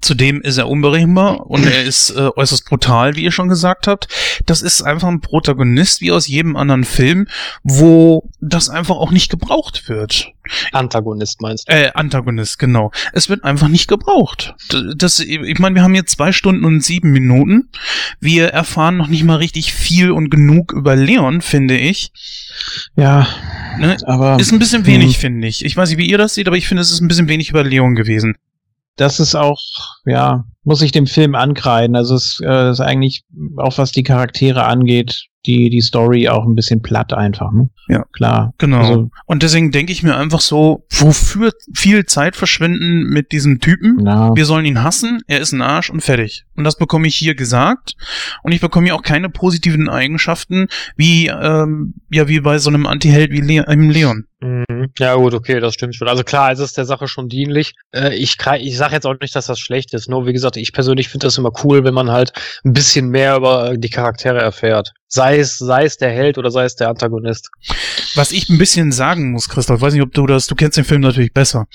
Zudem 0.00 0.40
ist 0.40 0.56
er 0.58 0.68
unberechenbar 0.68 1.46
und 1.48 1.66
er 1.66 1.82
ist 1.82 2.10
äh, 2.10 2.30
äußerst 2.36 2.64
brutal, 2.66 3.16
wie 3.16 3.22
ihr 3.24 3.32
schon 3.32 3.48
gesagt 3.48 3.86
habt. 3.86 4.08
Das 4.46 4.62
ist 4.62 4.82
einfach 4.82 5.08
ein 5.08 5.20
Protagonist 5.20 6.00
wie 6.00 6.12
aus 6.12 6.26
jedem 6.26 6.56
anderen 6.56 6.84
Film, 6.84 7.26
wo 7.62 8.28
das 8.40 8.68
einfach 8.68 8.96
auch 8.96 9.10
nicht 9.10 9.30
gebraucht 9.30 9.88
wird. 9.88 10.28
Antagonist 10.72 11.42
meinst 11.42 11.68
du? 11.68 11.72
Äh, 11.74 11.90
Antagonist, 11.94 12.58
genau. 12.58 12.90
Es 13.12 13.28
wird 13.28 13.44
einfach 13.44 13.68
nicht 13.68 13.88
gebraucht. 13.88 14.54
Das, 14.96 15.20
ich 15.20 15.58
meine, 15.58 15.74
wir 15.74 15.82
haben 15.82 15.94
jetzt 15.94 16.12
zwei 16.12 16.32
Stunden 16.32 16.64
und 16.64 16.82
sieben 16.82 17.10
Minuten. 17.10 17.68
Wir 18.20 18.48
erfahren 18.48 18.96
noch 18.96 19.08
nicht 19.08 19.24
mal 19.24 19.36
richtig 19.36 19.72
viel 19.74 20.10
und 20.10 20.30
genug 20.30 20.72
über 20.72 20.96
Leon, 20.96 21.42
finde 21.42 21.76
ich. 21.76 22.12
Ja, 22.96 23.26
Ne? 23.78 23.96
aber 24.06 24.40
Ist 24.40 24.52
ein 24.52 24.58
bisschen 24.58 24.86
wenig, 24.86 25.18
finde 25.18 25.46
ich. 25.46 25.64
Ich 25.64 25.76
weiß 25.76 25.90
nicht, 25.90 25.98
wie 25.98 26.10
ihr 26.10 26.18
das 26.18 26.34
seht, 26.34 26.48
aber 26.48 26.56
ich 26.56 26.66
finde, 26.66 26.82
es 26.82 26.90
ist 26.90 27.00
ein 27.00 27.06
bisschen 27.08 27.28
wenig 27.28 27.50
über 27.50 27.62
Leon 27.62 27.94
gewesen. 27.94 28.34
Das 28.98 29.20
ist 29.20 29.34
auch, 29.34 29.60
ja, 30.04 30.44
muss 30.64 30.82
ich 30.82 30.92
dem 30.92 31.06
Film 31.06 31.34
ankreiden. 31.34 31.96
Also 31.96 32.14
es 32.14 32.40
äh, 32.44 32.70
ist 32.70 32.80
eigentlich, 32.80 33.24
auch 33.56 33.78
was 33.78 33.92
die 33.92 34.02
Charaktere 34.02 34.64
angeht, 34.64 35.28
die, 35.46 35.70
die 35.70 35.80
Story 35.80 36.28
auch 36.28 36.44
ein 36.44 36.54
bisschen 36.54 36.82
platt 36.82 37.12
einfach, 37.14 37.52
ne? 37.52 37.70
Ja. 37.88 38.04
Klar. 38.12 38.52
Genau. 38.58 38.78
Also, 38.78 39.10
Und 39.26 39.42
deswegen 39.42 39.70
denke 39.70 39.92
ich 39.92 40.02
mir 40.02 40.16
einfach 40.16 40.40
so, 40.40 40.84
wofür 40.90 41.52
viel 41.74 42.04
Zeit 42.04 42.36
verschwenden 42.36 43.04
mit 43.04 43.32
diesem 43.32 43.60
Typen? 43.60 43.98
na, 44.02 44.34
Wir 44.34 44.44
sollen 44.44 44.66
ihn 44.66 44.82
hassen, 44.82 45.20
er 45.26 45.40
ist 45.40 45.52
ein 45.52 45.62
Arsch 45.62 45.90
und 45.90 46.02
fertig. 46.02 46.44
Und 46.58 46.64
das 46.64 46.76
bekomme 46.76 47.06
ich 47.06 47.14
hier 47.14 47.36
gesagt. 47.36 47.94
Und 48.42 48.50
ich 48.50 48.60
bekomme 48.60 48.86
hier 48.86 48.96
auch 48.96 49.02
keine 49.02 49.30
positiven 49.30 49.88
Eigenschaften, 49.88 50.66
wie, 50.96 51.28
ähm, 51.28 51.94
ja, 52.10 52.26
wie 52.26 52.40
bei 52.40 52.58
so 52.58 52.68
einem 52.68 52.84
Anti-Held 52.84 53.30
wie 53.30 53.40
Le 53.40 53.64
im 53.68 53.90
Leon. 53.90 54.24
Mhm. 54.40 54.90
Ja 54.98 55.14
gut, 55.14 55.34
okay, 55.34 55.60
das 55.60 55.74
stimmt 55.74 55.94
schon. 55.94 56.08
Also 56.08 56.24
klar, 56.24 56.50
es 56.50 56.58
ist 56.58 56.76
der 56.76 56.84
Sache 56.84 57.06
schon 57.06 57.28
dienlich. 57.28 57.74
Äh, 57.92 58.16
ich 58.16 58.36
ich 58.60 58.76
sage 58.76 58.94
jetzt 58.94 59.06
auch 59.06 59.14
nicht, 59.20 59.36
dass 59.36 59.46
das 59.46 59.60
schlecht 59.60 59.94
ist. 59.94 60.08
Nur 60.08 60.26
wie 60.26 60.32
gesagt, 60.32 60.56
ich 60.56 60.72
persönlich 60.72 61.08
finde 61.08 61.28
das 61.28 61.38
immer 61.38 61.52
cool, 61.62 61.84
wenn 61.84 61.94
man 61.94 62.10
halt 62.10 62.32
ein 62.64 62.72
bisschen 62.72 63.08
mehr 63.08 63.36
über 63.36 63.76
die 63.76 63.90
Charaktere 63.90 64.40
erfährt. 64.40 64.92
Sei 65.06 65.38
es, 65.38 65.58
sei 65.58 65.84
es 65.84 65.96
der 65.96 66.10
Held 66.10 66.38
oder 66.38 66.50
sei 66.50 66.64
es 66.64 66.74
der 66.74 66.88
Antagonist. 66.88 67.50
Was 68.16 68.32
ich 68.32 68.48
ein 68.48 68.58
bisschen 68.58 68.90
sagen 68.90 69.30
muss, 69.30 69.48
Christoph, 69.48 69.80
weiß 69.80 69.94
nicht, 69.94 70.02
ob 70.02 70.12
du 70.12 70.26
das, 70.26 70.48
du 70.48 70.56
kennst 70.56 70.76
den 70.76 70.84
Film 70.84 71.02
natürlich 71.02 71.32
besser. 71.32 71.66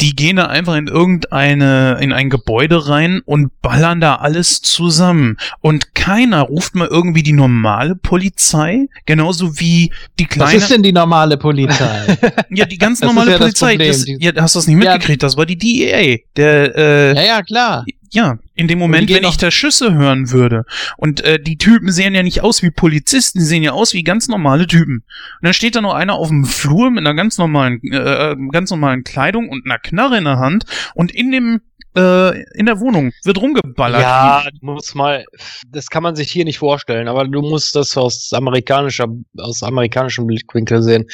Die 0.00 0.16
gehen 0.16 0.36
da 0.36 0.46
einfach 0.46 0.74
in 0.76 0.88
irgendeine, 0.88 1.98
in 2.00 2.12
ein 2.12 2.28
Gebäude 2.30 2.88
rein 2.88 3.20
und 3.24 3.60
ballern 3.62 4.00
da 4.00 4.16
alles 4.16 4.60
zusammen. 4.60 5.36
Und 5.60 5.94
keiner 5.94 6.40
ruft 6.42 6.74
mal 6.74 6.88
irgendwie 6.88 7.22
die 7.22 7.32
normale 7.32 7.94
Polizei, 7.94 8.86
genauso 9.06 9.58
wie 9.60 9.92
die 10.18 10.24
was 10.24 10.30
kleine. 10.34 10.56
ist 10.56 10.70
denn 10.70 10.82
die 10.82 10.92
normale 10.92 11.36
Polizei? 11.36 12.18
Ja, 12.50 12.64
die 12.66 12.78
ganz 12.78 13.00
Das 13.00 13.06
normale 13.08 13.32
ja 13.32 13.38
das 13.38 13.46
Polizei. 13.46 13.70
Problem. 13.72 13.88
Das, 13.92 14.04
Die- 14.04 14.16
ja, 14.20 14.32
hast 14.40 14.54
du 14.54 14.58
das 14.58 14.66
nicht 14.66 14.82
Ja. 14.82 14.92
mitgekriegt? 14.92 15.22
Das 15.22 15.36
war 15.36 15.46
die 15.46 15.56
DEA. 15.58 16.18
Der, 16.36 16.76
äh, 16.76 17.14
ja, 17.16 17.22
ja, 17.22 17.42
klar. 17.42 17.84
Ja, 18.14 18.38
in 18.54 18.68
dem 18.68 18.78
Moment, 18.78 19.10
wenn 19.10 19.24
ich 19.24 19.36
da 19.36 19.50
Schüsse 19.50 19.92
hören 19.92 20.30
würde. 20.30 20.64
Und 20.96 21.20
äh, 21.22 21.40
die 21.40 21.58
Typen 21.58 21.90
sehen 21.90 22.14
ja 22.14 22.22
nicht 22.22 22.42
aus 22.42 22.62
wie 22.62 22.70
Polizisten, 22.70 23.40
die 23.40 23.44
sehen 23.44 23.64
ja 23.64 23.72
aus 23.72 23.92
wie 23.92 24.04
ganz 24.04 24.28
normale 24.28 24.66
Typen. 24.66 24.98
Und 24.98 25.42
dann 25.42 25.52
steht 25.52 25.74
da 25.74 25.80
noch 25.80 25.94
einer 25.94 26.14
auf 26.14 26.28
dem 26.28 26.44
Flur 26.44 26.90
mit 26.90 27.00
einer 27.00 27.14
ganz 27.14 27.38
normalen, 27.38 27.80
äh, 27.90 28.36
ganz 28.52 28.70
normalen 28.70 29.02
Kleidung 29.02 29.48
und 29.48 29.66
einer 29.66 29.78
Knarre 29.78 30.18
in 30.18 30.24
der 30.24 30.38
Hand. 30.38 30.64
Und 30.94 31.12
in 31.12 31.32
dem 31.32 31.60
äh, 31.96 32.42
in 32.54 32.66
der 32.66 32.80
Wohnung, 32.80 33.12
wird 33.22 33.40
rumgeballert. 33.40 34.00
Ja, 34.00 34.44
du 34.50 34.66
musst 34.66 34.94
mal, 34.94 35.24
das 35.68 35.88
kann 35.88 36.02
man 36.02 36.16
sich 36.16 36.30
hier 36.30 36.44
nicht 36.44 36.58
vorstellen, 36.58 37.06
aber 37.06 37.26
du 37.26 37.40
musst 37.40 37.76
das 37.76 37.96
aus 37.96 38.32
amerikanischer, 38.32 39.06
aus 39.38 39.62
amerikanischem 39.62 40.26
Blickwinkel 40.26 40.82
sehen. 40.82 41.06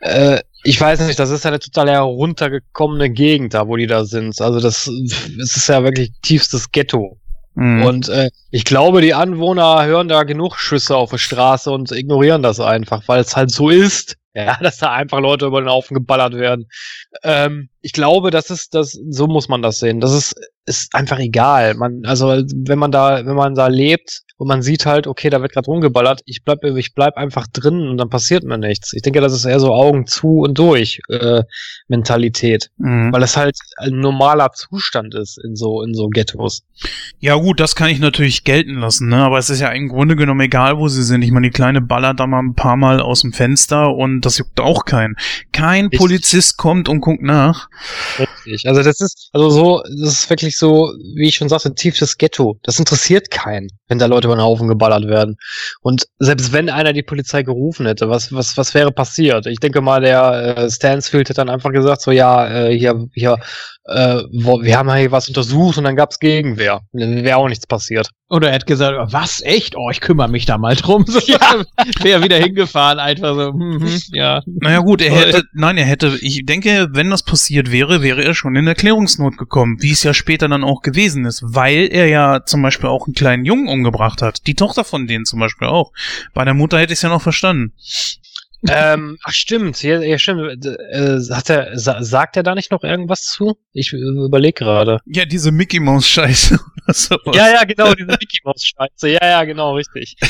Äh, 0.00 0.40
ich 0.66 0.80
weiß 0.80 1.00
nicht, 1.00 1.18
das 1.18 1.30
ist 1.30 1.46
eine 1.46 1.58
total 1.58 1.90
heruntergekommene 1.90 3.10
Gegend 3.10 3.54
da, 3.54 3.68
wo 3.68 3.76
die 3.76 3.86
da 3.86 4.04
sind. 4.04 4.40
Also 4.40 4.60
das, 4.60 4.88
es 4.88 5.56
ist 5.56 5.68
ja 5.68 5.84
wirklich 5.84 6.12
tiefstes 6.22 6.70
Ghetto. 6.72 7.18
Mhm. 7.54 7.84
Und 7.84 8.08
äh, 8.08 8.30
ich 8.50 8.64
glaube, 8.64 9.00
die 9.00 9.14
Anwohner 9.14 9.84
hören 9.86 10.08
da 10.08 10.24
genug 10.24 10.56
Schüsse 10.56 10.96
auf 10.96 11.10
der 11.10 11.18
Straße 11.18 11.70
und 11.70 11.92
ignorieren 11.92 12.42
das 12.42 12.60
einfach, 12.60 13.02
weil 13.06 13.20
es 13.20 13.36
halt 13.36 13.50
so 13.50 13.70
ist, 13.70 14.16
ja, 14.34 14.58
dass 14.60 14.78
da 14.78 14.92
einfach 14.92 15.20
Leute 15.20 15.46
über 15.46 15.62
den 15.62 15.70
Haufen 15.70 15.94
geballert 15.94 16.34
werden. 16.34 16.68
Ähm, 17.22 17.70
ich 17.80 17.92
glaube, 17.92 18.30
das 18.30 18.50
ist, 18.50 18.74
das, 18.74 18.98
so 19.08 19.26
muss 19.26 19.48
man 19.48 19.62
das 19.62 19.78
sehen. 19.78 20.00
Das 20.00 20.12
ist, 20.12 20.34
ist 20.66 20.94
einfach 20.94 21.18
egal. 21.18 21.74
Man, 21.74 22.04
also 22.04 22.28
wenn 22.28 22.78
man 22.78 22.90
da, 22.90 23.24
wenn 23.24 23.36
man 23.36 23.54
da 23.54 23.68
lebt 23.68 24.22
und 24.38 24.48
man 24.48 24.62
sieht 24.62 24.84
halt, 24.86 25.06
okay, 25.06 25.30
da 25.30 25.40
wird 25.40 25.52
gerade 25.52 25.66
rumgeballert, 25.66 26.20
ich 26.26 26.42
bleib, 26.44 26.62
ich 26.64 26.94
bleib 26.94 27.16
einfach 27.16 27.46
drin 27.46 27.88
und 27.88 27.96
dann 27.98 28.10
passiert 28.10 28.44
mir 28.44 28.58
nichts. 28.58 28.92
Ich 28.92 29.02
denke, 29.02 29.20
das 29.20 29.32
ist 29.32 29.44
eher 29.44 29.60
so 29.60 29.72
Augen 29.72 30.06
zu 30.06 30.40
und 30.40 30.58
durch 30.58 31.00
äh, 31.08 31.42
Mentalität, 31.88 32.70
Mhm. 32.78 33.12
weil 33.12 33.22
es 33.22 33.36
halt 33.36 33.56
ein 33.78 33.98
normaler 34.00 34.50
Zustand 34.52 35.14
ist 35.14 35.38
in 35.42 35.56
so 35.56 35.82
in 35.82 35.94
so 35.94 36.08
Ghettos. 36.08 36.62
Ja 37.20 37.36
gut, 37.36 37.60
das 37.60 37.74
kann 37.74 37.88
ich 37.88 37.98
natürlich 38.00 38.44
gelten 38.44 38.74
lassen, 38.74 39.08
ne? 39.08 39.18
aber 39.18 39.38
es 39.38 39.48
ist 39.50 39.60
ja 39.60 39.68
im 39.70 39.88
Grunde 39.88 40.16
genommen 40.16 40.40
egal, 40.40 40.78
wo 40.78 40.88
sie 40.88 41.02
sind. 41.02 41.22
Ich 41.22 41.30
meine, 41.30 41.46
die 41.46 41.52
Kleine 41.52 41.80
ballert 41.80 42.20
da 42.20 42.26
mal 42.26 42.40
ein 42.40 42.54
paar 42.54 42.76
Mal 42.76 43.00
aus 43.00 43.22
dem 43.22 43.32
Fenster 43.32 43.94
und 43.94 44.20
das 44.22 44.38
juckt 44.38 44.60
auch 44.60 44.84
keinen. 44.84 45.16
Kein 45.52 45.84
Richtig. 45.86 45.98
Polizist 46.00 46.56
kommt 46.58 46.88
und 46.88 47.00
guckt 47.00 47.22
nach. 47.22 47.68
Richtig. 48.18 48.68
Also 48.68 48.82
das 48.82 49.00
ist, 49.00 49.30
also 49.32 49.50
so, 49.50 49.82
das 49.82 50.12
ist 50.12 50.30
wirklich 50.30 50.58
so, 50.58 50.92
wie 51.14 51.28
ich 51.28 51.36
schon 51.36 51.48
sagte, 51.48 51.74
tiefes 51.74 52.18
Ghetto. 52.18 52.58
Das 52.62 52.78
interessiert 52.78 53.30
keinen, 53.30 53.68
wenn 53.88 53.98
da 53.98 54.06
Leute 54.06 54.25
über 54.26 54.36
den 54.36 54.42
Haufen 54.42 54.68
geballert 54.68 55.08
werden. 55.08 55.36
Und 55.80 56.06
selbst 56.18 56.52
wenn 56.52 56.68
einer 56.68 56.92
die 56.92 57.02
Polizei 57.02 57.42
gerufen 57.42 57.86
hätte, 57.86 58.08
was, 58.10 58.32
was, 58.32 58.56
was 58.56 58.74
wäre 58.74 58.92
passiert? 58.92 59.46
Ich 59.46 59.58
denke 59.58 59.80
mal, 59.80 60.00
der 60.00 60.56
äh, 60.58 60.70
Stansfield 60.70 61.28
hätte 61.28 61.40
dann 61.40 61.48
einfach 61.48 61.72
gesagt, 61.72 62.02
so 62.02 62.10
ja, 62.10 62.48
äh, 62.48 62.76
hier, 62.76 63.06
hier, 63.14 63.38
äh, 63.84 64.22
wo, 64.32 64.62
wir 64.62 64.78
haben 64.78 64.92
hier 64.94 65.12
was 65.12 65.28
untersucht 65.28 65.78
und 65.78 65.84
dann 65.84 65.96
gab's 65.96 66.18
Gegenwehr. 66.18 66.80
Wäre 66.92 67.38
auch 67.38 67.48
nichts 67.48 67.66
passiert. 67.66 68.10
Oder 68.28 68.48
er 68.48 68.56
hat 68.56 68.66
gesagt, 68.66 69.12
was, 69.12 69.40
echt? 69.42 69.76
Oh, 69.76 69.88
ich 69.88 70.00
kümmere 70.00 70.28
mich 70.28 70.46
da 70.46 70.58
mal 70.58 70.74
drum. 70.74 71.04
So, 71.16 71.20
Wäre 72.02 72.24
wieder 72.24 72.38
hingefahren, 72.38 72.98
einfach 72.98 73.34
so, 73.34 73.52
hm, 73.52 73.86
ja. 74.12 74.42
Naja 74.46 74.80
gut, 74.80 75.00
er 75.00 75.12
Äh, 75.12 75.16
hätte, 75.16 75.44
nein, 75.52 75.76
er 75.78 75.84
hätte, 75.84 76.18
ich 76.20 76.44
denke, 76.44 76.88
wenn 76.90 77.10
das 77.10 77.22
passiert 77.22 77.70
wäre, 77.70 78.02
wäre 78.02 78.24
er 78.24 78.34
schon 78.34 78.56
in 78.56 78.66
Erklärungsnot 78.66 79.38
gekommen, 79.38 79.76
wie 79.80 79.92
es 79.92 80.02
ja 80.02 80.12
später 80.12 80.48
dann 80.48 80.64
auch 80.64 80.82
gewesen 80.82 81.24
ist, 81.24 81.42
weil 81.44 81.88
er 81.92 82.08
ja 82.08 82.44
zum 82.44 82.62
Beispiel 82.62 82.88
auch 82.88 83.06
einen 83.06 83.14
kleinen 83.14 83.44
Jungen 83.44 83.68
umgebracht 83.68 84.22
hat. 84.22 84.46
Die 84.46 84.54
Tochter 84.54 84.82
von 84.84 85.06
denen 85.06 85.24
zum 85.24 85.38
Beispiel 85.38 85.68
auch. 85.68 85.92
Bei 86.34 86.44
der 86.44 86.54
Mutter 86.54 86.78
hätte 86.78 86.92
ich 86.92 86.98
es 86.98 87.02
ja 87.02 87.08
noch 87.08 87.22
verstanden. 87.22 87.72
Ähm, 88.68 89.18
ach 89.22 89.32
stimmt, 89.32 89.82
ja, 89.82 90.00
ja 90.00 90.18
stimmt. 90.18 90.64
Äh, 90.64 91.18
hat 91.30 91.50
er, 91.50 91.78
sa 91.78 92.02
sagt 92.02 92.36
er 92.36 92.42
da 92.42 92.54
nicht 92.54 92.70
noch 92.70 92.82
irgendwas 92.82 93.22
zu? 93.22 93.56
Ich 93.72 93.92
äh, 93.92 93.96
überlege 93.96 94.64
gerade. 94.64 95.00
Ja, 95.06 95.24
diese 95.24 95.52
Mickey 95.52 95.80
Maus 95.80 96.08
Scheiße 96.08 96.54
oder 96.84 96.94
so. 96.94 97.16
Ja, 97.32 97.50
ja, 97.50 97.64
genau, 97.64 97.94
diese 97.94 98.06
Mickey 98.06 98.40
Mouse 98.44 98.64
Scheiße. 98.64 99.08
Ja, 99.08 99.26
ja, 99.26 99.44
genau, 99.44 99.74
richtig. 99.74 100.16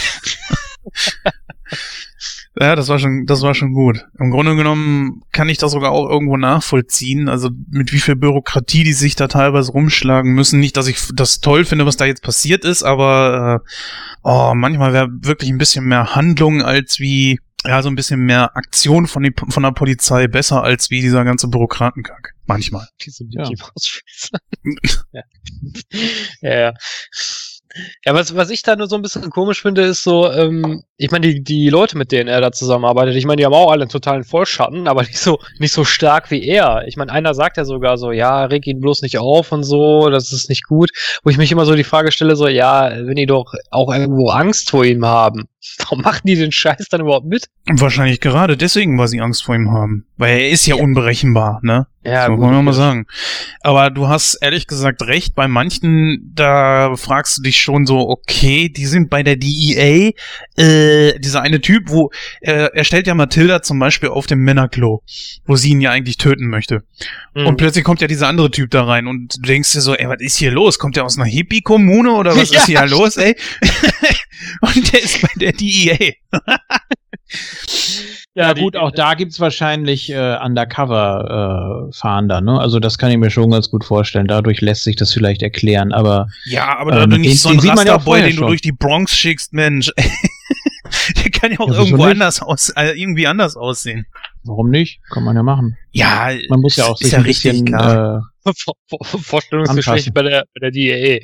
Ja, 2.58 2.74
das 2.74 2.88
war 2.88 2.98
schon, 2.98 3.26
das 3.26 3.42
war 3.42 3.54
schon 3.54 3.74
gut. 3.74 4.06
Im 4.18 4.30
Grunde 4.30 4.56
genommen 4.56 5.20
kann 5.30 5.50
ich 5.50 5.58
das 5.58 5.72
sogar 5.72 5.92
auch 5.92 6.08
irgendwo 6.08 6.38
nachvollziehen. 6.38 7.28
Also 7.28 7.50
mit 7.70 7.92
wie 7.92 7.98
viel 7.98 8.16
Bürokratie 8.16 8.82
die 8.82 8.94
sich 8.94 9.14
da 9.14 9.28
teilweise 9.28 9.72
rumschlagen 9.72 10.32
müssen. 10.32 10.58
Nicht, 10.58 10.78
dass 10.78 10.86
ich 10.86 10.98
das 11.14 11.40
toll 11.40 11.66
finde, 11.66 11.84
was 11.84 11.98
da 11.98 12.06
jetzt 12.06 12.22
passiert 12.22 12.64
ist, 12.64 12.82
aber 12.82 13.62
äh, 13.62 13.68
oh, 14.22 14.54
manchmal 14.54 14.94
wäre 14.94 15.08
wirklich 15.10 15.50
ein 15.50 15.58
bisschen 15.58 15.84
mehr 15.84 16.14
Handlung 16.14 16.62
als 16.62 16.98
wie 16.98 17.40
ja 17.64 17.82
so 17.82 17.88
ein 17.88 17.96
bisschen 17.96 18.20
mehr 18.20 18.56
Aktion 18.56 19.06
von, 19.06 19.22
die, 19.22 19.34
von 19.48 19.62
der 19.62 19.72
Polizei 19.72 20.26
besser 20.28 20.62
als 20.62 20.90
wie 20.90 21.00
dieser 21.00 21.24
ganze 21.24 21.48
Bürokratenkack. 21.48 22.34
Manchmal. 22.46 22.86
Diese 23.04 23.24
Ja. 23.30 23.48
Mickey 24.62 24.90
ja. 25.12 25.22
ja, 26.42 26.58
ja. 26.58 26.74
Ja, 28.04 28.14
was, 28.14 28.34
was 28.34 28.50
ich 28.50 28.62
da 28.62 28.74
nur 28.74 28.86
so 28.86 28.96
ein 28.96 29.02
bisschen 29.02 29.28
komisch 29.30 29.60
finde, 29.60 29.82
ist 29.82 30.02
so, 30.02 30.30
ähm, 30.30 30.82
ich 30.96 31.10
meine, 31.10 31.26
die, 31.26 31.42
die 31.42 31.68
Leute, 31.68 31.98
mit 31.98 32.10
denen 32.10 32.28
er 32.28 32.40
da 32.40 32.52
zusammenarbeitet, 32.52 33.16
ich 33.16 33.26
meine, 33.26 33.36
die 33.36 33.44
haben 33.44 33.52
auch 33.52 33.70
alle 33.70 33.82
einen 33.82 33.90
totalen 33.90 34.24
Vollschatten, 34.24 34.88
aber 34.88 35.02
nicht 35.02 35.18
so, 35.18 35.38
nicht 35.58 35.72
so 35.72 35.84
stark 35.84 36.30
wie 36.30 36.42
er. 36.42 36.84
Ich 36.86 36.96
meine, 36.96 37.12
einer 37.12 37.34
sagt 37.34 37.56
ja 37.58 37.64
sogar 37.64 37.98
so, 37.98 38.12
ja, 38.12 38.44
reg 38.46 38.66
ihn 38.66 38.80
bloß 38.80 39.02
nicht 39.02 39.18
auf 39.18 39.52
und 39.52 39.62
so, 39.64 40.08
das 40.08 40.32
ist 40.32 40.48
nicht 40.48 40.64
gut. 40.64 40.90
Wo 41.22 41.30
ich 41.30 41.36
mich 41.36 41.52
immer 41.52 41.66
so 41.66 41.74
die 41.74 41.84
Frage 41.84 42.12
stelle, 42.12 42.36
so, 42.36 42.48
ja, 42.48 42.90
wenn 42.90 43.16
die 43.16 43.26
doch 43.26 43.52
auch 43.70 43.92
irgendwo 43.92 44.30
Angst 44.30 44.70
vor 44.70 44.84
ihm 44.84 45.04
haben, 45.04 45.46
warum 45.78 46.02
machen 46.02 46.22
die 46.24 46.36
den 46.36 46.52
Scheiß 46.52 46.86
dann 46.90 47.00
überhaupt 47.00 47.26
mit? 47.26 47.48
Wahrscheinlich 47.66 48.20
gerade 48.20 48.56
deswegen, 48.56 48.98
weil 48.98 49.08
sie 49.08 49.20
Angst 49.20 49.44
vor 49.44 49.54
ihm 49.54 49.70
haben. 49.72 50.06
Weil 50.16 50.38
er 50.38 50.50
ist 50.50 50.66
ja, 50.66 50.76
unberechenbar, 50.76 51.60
ne? 51.62 51.86
Ja, 52.06 52.26
so, 52.26 52.38
wollen 52.38 52.52
wir 52.54 52.62
mal 52.62 52.72
sagen. 52.72 53.06
Aber 53.62 53.90
du 53.90 54.06
hast 54.06 54.36
ehrlich 54.36 54.68
gesagt 54.68 55.02
recht, 55.02 55.34
bei 55.34 55.48
manchen, 55.48 56.30
da 56.34 56.94
fragst 56.94 57.38
du 57.38 57.42
dich 57.42 57.60
schon 57.60 57.84
so, 57.84 58.08
okay, 58.08 58.68
die 58.68 58.86
sind 58.86 59.10
bei 59.10 59.24
der 59.24 59.34
DEA, 59.36 60.12
äh, 60.56 61.18
dieser 61.18 61.42
eine 61.42 61.60
Typ, 61.60 61.90
wo, 61.90 62.10
äh, 62.42 62.68
er 62.72 62.84
stellt 62.84 63.08
ja 63.08 63.14
Matilda 63.14 63.62
zum 63.62 63.80
Beispiel 63.80 64.10
auf 64.10 64.28
dem 64.28 64.38
Männerklo, 64.38 65.02
wo 65.46 65.56
sie 65.56 65.70
ihn 65.70 65.80
ja 65.80 65.90
eigentlich 65.90 66.16
töten 66.16 66.46
möchte. 66.46 66.84
Mhm. 67.34 67.46
Und 67.46 67.56
plötzlich 67.56 67.84
kommt 67.84 68.00
ja 68.00 68.06
dieser 68.06 68.28
andere 68.28 68.52
Typ 68.52 68.70
da 68.70 68.84
rein 68.84 69.08
und 69.08 69.38
du 69.38 69.42
denkst 69.42 69.72
dir 69.72 69.80
so, 69.80 69.94
ey, 69.94 70.08
was 70.08 70.20
ist 70.20 70.36
hier 70.36 70.52
los? 70.52 70.78
Kommt 70.78 70.94
der 70.94 71.04
aus 71.04 71.18
einer 71.18 71.26
Hippie-Kommune 71.26 72.12
oder 72.12 72.36
was 72.36 72.50
Ja. 72.56 72.60
ist 72.60 72.66
hier 72.66 72.86
los, 72.86 73.16
ey? 73.16 73.36
und 74.60 74.92
der 74.92 75.02
ist 75.02 75.20
bei 75.22 75.30
der 75.34 75.52
E 75.60 75.96
DEA. 75.98 76.12
Ja, 78.34 78.52
die- 78.54 78.60
gut, 78.60 78.76
auch 78.76 78.90
da 78.92 79.14
gibt's 79.14 79.40
wahrscheinlich 79.40 80.10
äh, 80.10 80.36
Undercover-Fahnder, 80.44 82.40
ne? 82.42 82.60
Also 82.60 82.78
das 82.80 82.98
kann 82.98 83.10
ich 83.10 83.16
mir 83.16 83.30
schon 83.30 83.50
ganz 83.50 83.70
gut 83.70 83.84
vorstellen. 83.84 84.26
Dadurch 84.26 84.60
lässt 84.60 84.84
sich 84.84 84.96
das 84.96 85.12
vielleicht 85.12 85.42
erklären, 85.42 85.92
aber 85.92 86.28
Ja, 86.44 86.76
aber 86.78 86.92
Ähm, 86.92 86.98
da 86.98 87.06
du 87.06 87.16
nicht 87.18 87.30
den- 87.30 87.36
so 87.38 87.48
ein 87.48 87.54
den 87.56 87.60
sieht 87.62 87.74
man 87.74 87.86
ja 87.86 87.92
auch 87.94 87.96
Rasterboy, 87.98 88.18
vorher 88.18 88.26
den 88.26 88.36
du 88.36 88.40
schon. 88.40 88.48
durch 88.48 88.60
die 88.60 88.72
Bronx 88.72 89.16
schickst, 89.16 89.52
Mensch. 89.52 89.90
Der 91.22 91.30
kann 91.30 91.50
ja 91.52 91.58
auch 91.60 91.66
Ja, 91.68 91.72
wieso 91.72 91.82
irgendwo 91.86 92.04
anders 92.04 92.40
aus, 92.42 92.68
äh, 92.76 92.90
irgendwie 93.00 93.26
anders 93.26 93.56
aussehen. 93.56 94.06
Warum 94.46 94.70
nicht? 94.70 95.00
Kann 95.10 95.24
man 95.24 95.36
ja 95.36 95.42
machen. 95.42 95.76
Ja, 95.92 96.30
Man 96.48 96.60
muss 96.60 96.76
ja 96.76 96.84
auch 96.86 96.94
ist 97.00 97.04
sich 97.04 97.12
ja 97.12 97.18
ein 97.18 97.24
richtig, 97.24 97.50
bisschen 97.52 97.66
klar. 97.66 98.18
äh, 98.44 98.52
Vor- 98.56 98.74
Vor- 98.86 99.04
Vorstellungsgespräch 99.20 100.12
bei 100.14 100.22
der, 100.22 100.44
bei 100.54 100.60
der 100.62 100.70
DEA. 100.70 101.16
Äh, 101.16 101.20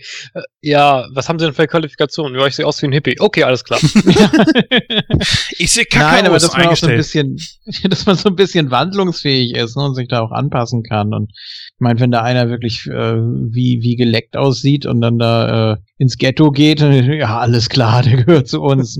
Ja, 0.60 1.06
was 1.14 1.28
haben 1.28 1.38
Sie 1.38 1.44
denn 1.44 1.54
für 1.54 1.66
Qualifikationen? 1.68 2.38
Ja, 2.40 2.46
ich 2.46 2.56
sehe 2.56 2.66
aus 2.66 2.80
wie 2.82 2.86
ein 2.86 2.92
Hippie. 2.92 3.16
Okay, 3.20 3.44
alles 3.44 3.62
klar. 3.64 3.78
ich 5.58 5.70
sehe 5.72 5.84
kacke 5.84 6.04
Nein, 6.16 6.26
aber 6.26 6.38
dass 6.38 6.52
man 6.56 6.66
auch 6.66 6.76
so 6.76 6.86
ein 6.88 6.96
bisschen, 6.96 7.36
dass 7.88 8.06
man 8.06 8.16
so 8.16 8.28
ein 8.28 8.36
bisschen 8.36 8.70
wandlungsfähig 8.70 9.54
ist 9.54 9.76
ne, 9.76 9.84
und 9.84 9.94
sich 9.94 10.08
da 10.08 10.20
auch 10.20 10.32
anpassen 10.32 10.82
kann. 10.82 11.14
Und 11.14 11.30
ich 11.32 11.80
meine, 11.80 12.00
wenn 12.00 12.10
da 12.10 12.22
einer 12.22 12.48
wirklich 12.48 12.86
äh, 12.86 13.16
wie, 13.16 13.82
wie 13.82 13.96
geleckt 13.96 14.36
aussieht 14.36 14.86
und 14.86 15.00
dann 15.00 15.18
da 15.18 15.74
äh, 15.74 15.76
ins 15.98 16.16
Ghetto 16.18 16.50
geht, 16.50 16.80
dann, 16.80 16.92
ja, 17.12 17.38
alles 17.38 17.68
klar, 17.68 18.02
der 18.02 18.24
gehört 18.24 18.48
zu 18.48 18.60
uns. 18.62 18.98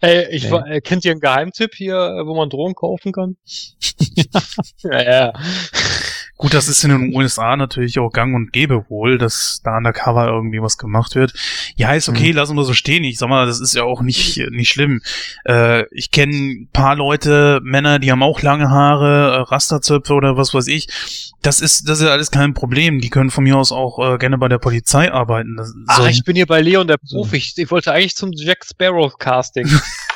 Hey, 0.00 0.28
ich 0.30 0.48
war, 0.50 0.64
äh, 0.68 0.80
kennt 0.80 1.04
ihr 1.04 1.10
einen 1.10 1.20
Geheimtipp 1.20 1.74
hier, 1.74 1.94
äh, 1.94 2.26
wo 2.26 2.34
man 2.36 2.50
Drogen 2.50 2.74
kaufen 2.74 3.10
kann? 3.12 3.36
ja, 4.84 5.02
ja. 5.02 5.32
Gut, 6.38 6.54
das 6.54 6.68
ist 6.68 6.84
in 6.84 6.90
den 6.90 7.14
USA 7.16 7.56
natürlich 7.56 7.98
auch 7.98 8.10
gang 8.10 8.32
und 8.34 8.52
gäbe 8.52 8.84
wohl, 8.88 9.18
dass 9.18 9.60
da 9.64 9.76
undercover 9.76 10.28
irgendwie 10.28 10.62
was 10.62 10.78
gemacht 10.78 11.16
wird. 11.16 11.34
Ja, 11.74 11.92
ist 11.94 12.08
Mhm. 12.08 12.14
okay, 12.16 12.30
lassen 12.30 12.56
wir 12.56 12.62
so 12.64 12.74
stehen. 12.74 13.02
Ich 13.02 13.18
sag 13.18 13.28
mal, 13.28 13.44
das 13.44 13.60
ist 13.60 13.74
ja 13.74 13.82
auch 13.82 14.02
nicht, 14.02 14.40
nicht 14.50 14.68
schlimm. 14.70 15.02
Äh, 15.44 15.84
ich 15.92 16.12
kenne 16.12 16.32
ein 16.32 16.68
paar 16.72 16.94
Leute, 16.94 17.60
Männer, 17.64 17.98
die 17.98 18.12
haben 18.12 18.22
auch 18.22 18.40
lange 18.40 18.70
Haare, 18.70 19.36
äh, 19.36 19.40
Rasterzöpfe 19.52 20.14
oder 20.14 20.36
was 20.36 20.54
weiß 20.54 20.68
ich. 20.68 20.86
Das 21.42 21.60
ist, 21.60 21.88
das 21.88 22.00
ist 22.00 22.06
alles 22.08 22.30
kein 22.30 22.54
Problem. 22.54 23.00
Die 23.00 23.10
können 23.10 23.30
von 23.30 23.42
mir 23.44 23.56
aus 23.56 23.72
auch 23.72 23.98
äh, 24.14 24.18
gerne 24.18 24.38
bei 24.38 24.48
der 24.48 24.58
Polizei 24.58 25.12
arbeiten. 25.12 25.56
Das, 25.56 25.74
Ach, 25.88 26.02
so- 26.02 26.06
ich 26.06 26.22
bin 26.22 26.36
hier 26.36 26.46
bei 26.46 26.60
Leon 26.60 26.86
der. 26.86 26.98
Profi. 26.98 27.36
Ich, 27.36 27.54
ich 27.56 27.70
wollte 27.72 27.92
eigentlich 27.92 28.14
zum 28.14 28.30
Jack 28.32 28.64
Sparrow 28.64 29.16
Casting. 29.18 29.68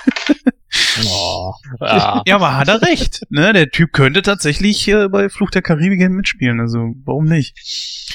Oh. 1.05 1.55
Ja, 1.81 2.37
aber 2.37 2.57
hat 2.57 2.69
er 2.69 2.83
recht. 2.83 3.23
Ne? 3.31 3.53
Der 3.53 3.71
Typ 3.71 3.93
könnte 3.93 4.23
tatsächlich 4.23 4.87
äh, 4.89 5.09
bei 5.09 5.29
Fluch 5.29 5.51
der 5.51 5.63
Karibik 5.63 6.01
mitspielen. 6.11 6.61
Also, 6.61 6.95
warum 7.05 7.25
nicht? 7.25 7.55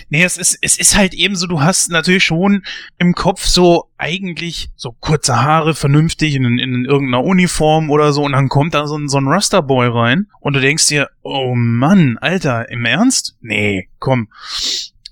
Nee, 0.09 0.23
es 0.23 0.37
ist, 0.37 0.57
es 0.61 0.77
ist 0.77 0.95
halt 0.95 1.13
eben 1.13 1.35
so, 1.35 1.47
du 1.47 1.61
hast 1.61 1.89
natürlich 1.89 2.23
schon 2.23 2.63
im 2.97 3.13
Kopf 3.13 3.45
so 3.45 3.89
eigentlich 3.97 4.69
so 4.75 4.91
kurze 4.91 5.41
Haare, 5.41 5.73
vernünftig 5.73 6.35
in, 6.35 6.59
in 6.59 6.85
irgendeiner 6.85 7.23
Uniform 7.23 7.89
oder 7.89 8.13
so 8.13 8.23
und 8.23 8.33
dann 8.33 8.49
kommt 8.49 8.73
da 8.73 8.87
so 8.87 8.97
ein, 8.97 9.09
so 9.09 9.17
ein 9.17 9.27
Rasterboy 9.27 9.87
rein 9.87 10.27
und 10.39 10.53
du 10.53 10.61
denkst 10.61 10.87
dir, 10.87 11.09
oh 11.23 11.53
Mann, 11.55 12.17
Alter, 12.19 12.69
im 12.69 12.85
Ernst? 12.85 13.37
Nee, 13.41 13.89
komm. 13.99 14.29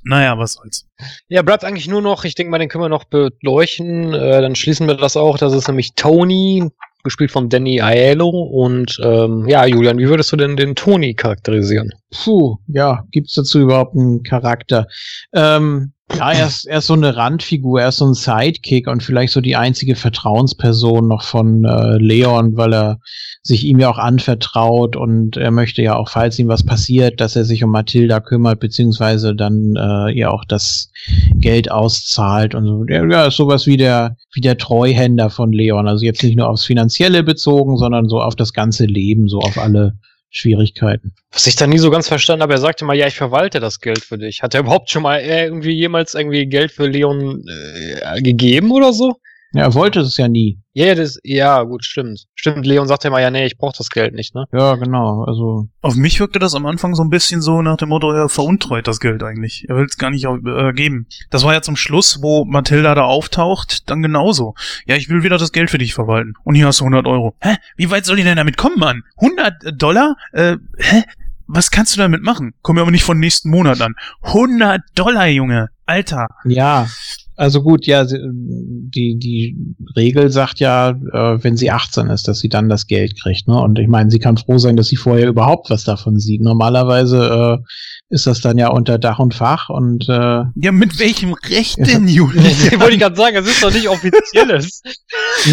Naja, 0.03 0.37
was 0.37 0.53
soll's. 0.53 0.87
Ja, 1.27 1.41
bleibt 1.41 1.63
eigentlich 1.65 1.87
nur 1.87 2.01
noch, 2.01 2.25
ich 2.25 2.35
denke 2.35 2.51
mal, 2.51 2.59
den 2.59 2.69
können 2.69 2.83
wir 2.83 2.89
noch 2.89 3.05
beleuchten. 3.05 4.13
Äh, 4.13 4.41
dann 4.41 4.55
schließen 4.55 4.87
wir 4.87 4.93
das 4.93 5.17
auch. 5.17 5.39
Das 5.39 5.51
ist 5.51 5.67
nämlich 5.67 5.95
Tony. 5.95 6.69
Gespielt 7.05 7.31
von 7.31 7.47
Danny 7.47 7.81
Aiello. 7.81 8.27
Und 8.27 8.99
ähm, 9.01 9.47
ja, 9.47 9.65
Julian, 9.65 9.97
wie 9.97 10.09
würdest 10.09 10.33
du 10.33 10.35
denn 10.35 10.57
den 10.57 10.75
Tony 10.75 11.13
charakterisieren? 11.13 11.91
Puh, 12.11 12.57
ja, 12.67 13.05
gibt's 13.11 13.33
dazu 13.33 13.59
überhaupt 13.59 13.95
einen 13.95 14.23
Charakter? 14.23 14.87
Ähm, 15.33 15.93
ja, 16.13 16.31
er 16.31 16.47
ist, 16.47 16.65
er 16.65 16.77
ist 16.77 16.87
so 16.87 16.93
eine 16.93 17.15
Randfigur, 17.15 17.81
er 17.81 17.89
ist 17.89 17.97
so 17.97 18.05
ein 18.05 18.13
Sidekick 18.13 18.87
und 18.87 19.01
vielleicht 19.01 19.33
so 19.33 19.41
die 19.41 19.55
einzige 19.55 19.95
Vertrauensperson 19.95 21.07
noch 21.07 21.23
von 21.23 21.65
äh, 21.65 21.97
Leon, 21.97 22.55
weil 22.55 22.73
er 22.73 22.99
sich 23.41 23.63
ihm 23.63 23.79
ja 23.79 23.89
auch 23.89 23.97
anvertraut 23.97 24.95
und 24.95 25.35
er 25.35 25.51
möchte 25.51 25.81
ja 25.81 25.95
auch, 25.95 26.09
falls 26.09 26.37
ihm 26.37 26.47
was 26.47 26.63
passiert, 26.63 27.19
dass 27.19 27.35
er 27.35 27.43
sich 27.43 27.63
um 27.63 27.71
Mathilda 27.71 28.19
kümmert, 28.19 28.59
beziehungsweise 28.59 29.35
dann 29.35 29.75
äh, 29.75 30.11
ihr 30.11 30.31
auch 30.31 30.45
das 30.45 30.89
Geld 31.35 31.71
auszahlt 31.71 32.53
und 32.53 32.65
so. 32.65 32.85
Ja, 32.87 33.25
ist 33.25 33.37
sowas 33.37 33.65
wie 33.65 33.77
der, 33.77 34.15
wie 34.33 34.41
der 34.41 34.57
Treuhänder 34.57 35.31
von 35.31 35.51
Leon. 35.51 35.87
Also 35.87 36.05
jetzt 36.05 36.23
nicht 36.23 36.37
nur 36.37 36.49
aufs 36.49 36.65
Finanzielle 36.65 37.23
bezogen, 37.23 37.77
sondern 37.77 38.09
so 38.09 38.21
auf 38.21 38.35
das 38.35 38.53
ganze 38.53 38.85
Leben, 38.85 39.27
so 39.27 39.39
auf 39.39 39.57
alle 39.57 39.97
Schwierigkeiten. 40.35 41.13
Was 41.31 41.47
ich 41.47 41.55
da 41.55 41.67
nie 41.67 41.77
so 41.77 41.89
ganz 41.89 42.07
verstanden 42.07 42.43
habe, 42.43 42.53
er 42.53 42.59
sagte 42.59 42.85
mal, 42.85 42.95
ja, 42.95 43.07
ich 43.07 43.15
verwalte 43.15 43.59
das 43.59 43.79
Geld 43.79 44.03
für 44.03 44.17
dich. 44.17 44.43
Hat 44.43 44.53
er 44.53 44.61
überhaupt 44.61 44.89
schon 44.89 45.03
mal 45.03 45.19
äh, 45.19 45.45
irgendwie 45.45 45.71
jemals 45.71 46.13
irgendwie 46.13 46.45
Geld 46.45 46.71
für 46.71 46.87
Leon 46.87 47.43
äh, 47.47 48.21
gegeben 48.21 48.71
oder 48.71 48.93
so? 48.93 49.19
Ja, 49.55 49.63
er 49.63 49.73
wollte 49.73 50.01
es 50.01 50.17
ja 50.17 50.27
nie. 50.27 50.59
Ja, 50.73 50.87
yeah, 50.87 50.95
das, 50.95 51.17
ja, 51.23 51.63
gut, 51.63 51.85
stimmt. 51.85 52.25
Stimmt, 52.35 52.65
Leon 52.65 52.89
sagt 52.89 53.05
ja 53.05 53.09
mal, 53.09 53.21
ja, 53.21 53.31
nee, 53.31 53.45
ich 53.45 53.57
brauch 53.57 53.71
das 53.71 53.89
Geld 53.89 54.13
nicht, 54.13 54.35
ne? 54.35 54.43
Ja, 54.51 54.75
genau, 54.75 55.23
also. 55.23 55.69
Auf 55.81 55.95
mich 55.95 56.19
wirkte 56.19 56.39
das 56.39 56.55
am 56.55 56.65
Anfang 56.65 56.93
so 56.93 57.03
ein 57.03 57.09
bisschen 57.09 57.41
so 57.41 57.61
nach 57.61 57.77
dem 57.77 57.87
Motto, 57.87 58.11
er 58.11 58.27
veruntreut 58.27 58.85
das 58.85 58.99
Geld 58.99 59.23
eigentlich. 59.23 59.63
Er 59.69 59.77
will 59.77 59.85
es 59.85 59.97
gar 59.97 60.09
nicht 60.09 60.25
äh, 60.25 60.73
geben. 60.73 61.07
Das 61.29 61.45
war 61.45 61.53
ja 61.53 61.61
zum 61.61 61.77
Schluss, 61.77 62.21
wo 62.21 62.43
Mathilda 62.43 62.95
da 62.95 63.03
auftaucht, 63.05 63.89
dann 63.89 64.01
genauso. 64.01 64.55
Ja, 64.87 64.97
ich 64.97 65.07
will 65.07 65.23
wieder 65.23 65.37
das 65.37 65.53
Geld 65.53 65.71
für 65.71 65.77
dich 65.77 65.93
verwalten. 65.93 66.33
Und 66.43 66.55
hier 66.55 66.67
hast 66.67 66.81
du 66.81 66.83
100 66.83 67.07
Euro. 67.07 67.37
Hä? 67.39 67.55
Wie 67.77 67.89
weit 67.89 68.05
soll 68.05 68.19
ich 68.19 68.25
denn 68.25 68.35
damit 68.35 68.57
kommen, 68.57 68.77
Mann? 68.77 69.03
100 69.21 69.81
Dollar? 69.81 70.17
Äh, 70.33 70.57
hä? 70.77 71.03
Was 71.47 71.71
kannst 71.71 71.95
du 71.95 71.99
damit 71.99 72.23
machen? 72.23 72.55
Komm 72.61 72.75
mir 72.75 72.81
aber 72.81 72.91
nicht 72.91 73.05
von 73.05 73.19
nächsten 73.19 73.49
Monat 73.49 73.79
an. 73.79 73.93
100 74.23 74.81
Dollar, 74.95 75.27
Junge. 75.27 75.69
Alter. 75.85 76.27
Ja, 76.43 76.87
also 77.35 77.61
gut, 77.61 77.85
ja, 77.85 78.05
die, 78.05 79.17
die 79.17 79.57
Regel 79.95 80.31
sagt 80.31 80.59
ja, 80.59 80.89
äh, 80.89 81.43
wenn 81.43 81.57
sie 81.57 81.71
18 81.71 82.07
ist, 82.07 82.27
dass 82.27 82.39
sie 82.39 82.49
dann 82.49 82.69
das 82.69 82.87
Geld 82.87 83.21
kriegt. 83.21 83.47
Ne? 83.47 83.59
Und 83.59 83.77
ich 83.79 83.87
meine, 83.87 84.09
sie 84.09 84.19
kann 84.19 84.37
froh 84.37 84.57
sein, 84.57 84.77
dass 84.77 84.87
sie 84.87 84.95
vorher 84.95 85.27
überhaupt 85.27 85.69
was 85.69 85.83
davon 85.83 86.17
sieht. 86.17 86.41
Normalerweise 86.41 87.59
äh, 87.59 87.65
ist 88.09 88.27
das 88.27 88.41
dann 88.41 88.57
ja 88.57 88.69
unter 88.69 88.97
Dach 88.97 89.19
und 89.19 89.33
Fach 89.33 89.69
und 89.69 90.07
äh, 90.07 90.43
Ja, 90.55 90.71
mit 90.71 90.99
welchem 90.99 91.33
Recht 91.33 91.77
denn, 91.79 92.07
Julian? 92.07 92.45
Wollte 92.79 92.93
ich 92.93 92.99
gerade 92.99 93.15
sagen, 93.15 93.35
es 93.35 93.47
ist 93.47 93.63
doch 93.63 93.73
nicht 93.73 93.89
offizielles. 93.89 94.81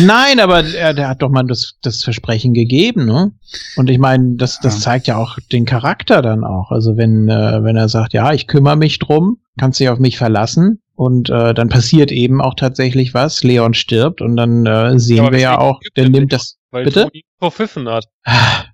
Nein, 0.05 0.39
aber 0.39 0.65
er, 0.65 0.95
der 0.95 1.09
hat 1.09 1.23
doch 1.23 1.31
mal 1.31 1.45
das, 1.45 1.75
das 1.83 2.05
Versprechen 2.05 2.55
gegeben, 2.55 3.07
ne? 3.07 3.33
Und 3.77 3.91
ich 3.91 3.99
meine, 3.99 4.37
das, 4.37 4.61
das 4.61 4.81
zeigt 4.81 5.07
ja 5.07 5.17
auch 5.17 5.39
den 5.51 5.65
Charakter 5.65 6.23
dann 6.23 6.45
auch. 6.45 6.71
Also 6.71 6.97
wenn, 6.97 7.29
äh, 7.29 7.63
wenn 7.63 7.77
er 7.77 7.89
sagt, 7.89 8.13
ja, 8.13 8.33
ich 8.33 8.47
kümmere 8.47 8.77
mich 8.77 8.99
drum, 8.99 9.39
kannst 9.59 9.81
dich 9.81 9.89
auf 9.89 9.99
mich 9.99 10.17
verlassen. 10.17 10.82
Und 10.95 11.31
äh, 11.31 11.55
dann 11.55 11.69
passiert 11.69 12.13
eben 12.13 12.41
auch 12.41 12.55
tatsächlich 12.55 13.15
was. 13.15 13.43
Leon 13.43 13.75
stirbt 13.75 14.21
und 14.21 14.37
dann 14.37 14.67
äh, 14.67 14.99
sehen 14.99 15.21
aber 15.21 15.33
wir 15.33 15.41
ja 15.41 15.59
auch, 15.59 15.81
der 15.97 16.05
er 16.05 16.11
nimmt 16.11 16.33
das. 16.33 16.59
Weil 16.71 16.85
Bitte? 16.85 17.09
Verpfiffen 17.39 17.89
hat. 17.89 18.07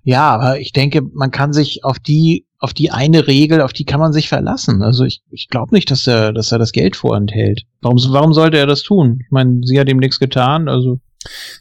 Ja, 0.03 0.29
aber 0.29 0.59
ich 0.59 0.71
denke, 0.71 1.01
man 1.01 1.31
kann 1.31 1.51
sich 1.53 1.83
auf 1.83 1.99
die, 1.99 2.45
auf 2.59 2.73
die 2.73 2.91
eine 2.91 3.27
Regel, 3.27 3.61
auf 3.61 3.73
die 3.73 3.83
kann 3.83 3.99
man 3.99 4.13
sich 4.13 4.29
verlassen. 4.29 4.81
Also 4.81 5.03
ich, 5.03 5.21
ich 5.29 5.49
glaube 5.49 5.75
nicht, 5.75 5.91
dass 5.91 6.07
er, 6.07 6.31
dass 6.31 6.51
er 6.51 6.59
das 6.59 6.71
Geld 6.71 6.95
vorenthält. 6.95 7.63
Warum, 7.81 7.97
warum 8.09 8.33
sollte 8.33 8.57
er 8.57 8.67
das 8.67 8.83
tun? 8.83 9.19
Ich 9.21 9.31
meine, 9.31 9.61
sie 9.63 9.79
hat 9.79 9.89
ihm 9.89 9.97
nichts 9.97 10.19
getan, 10.19 10.69
also. 10.69 10.99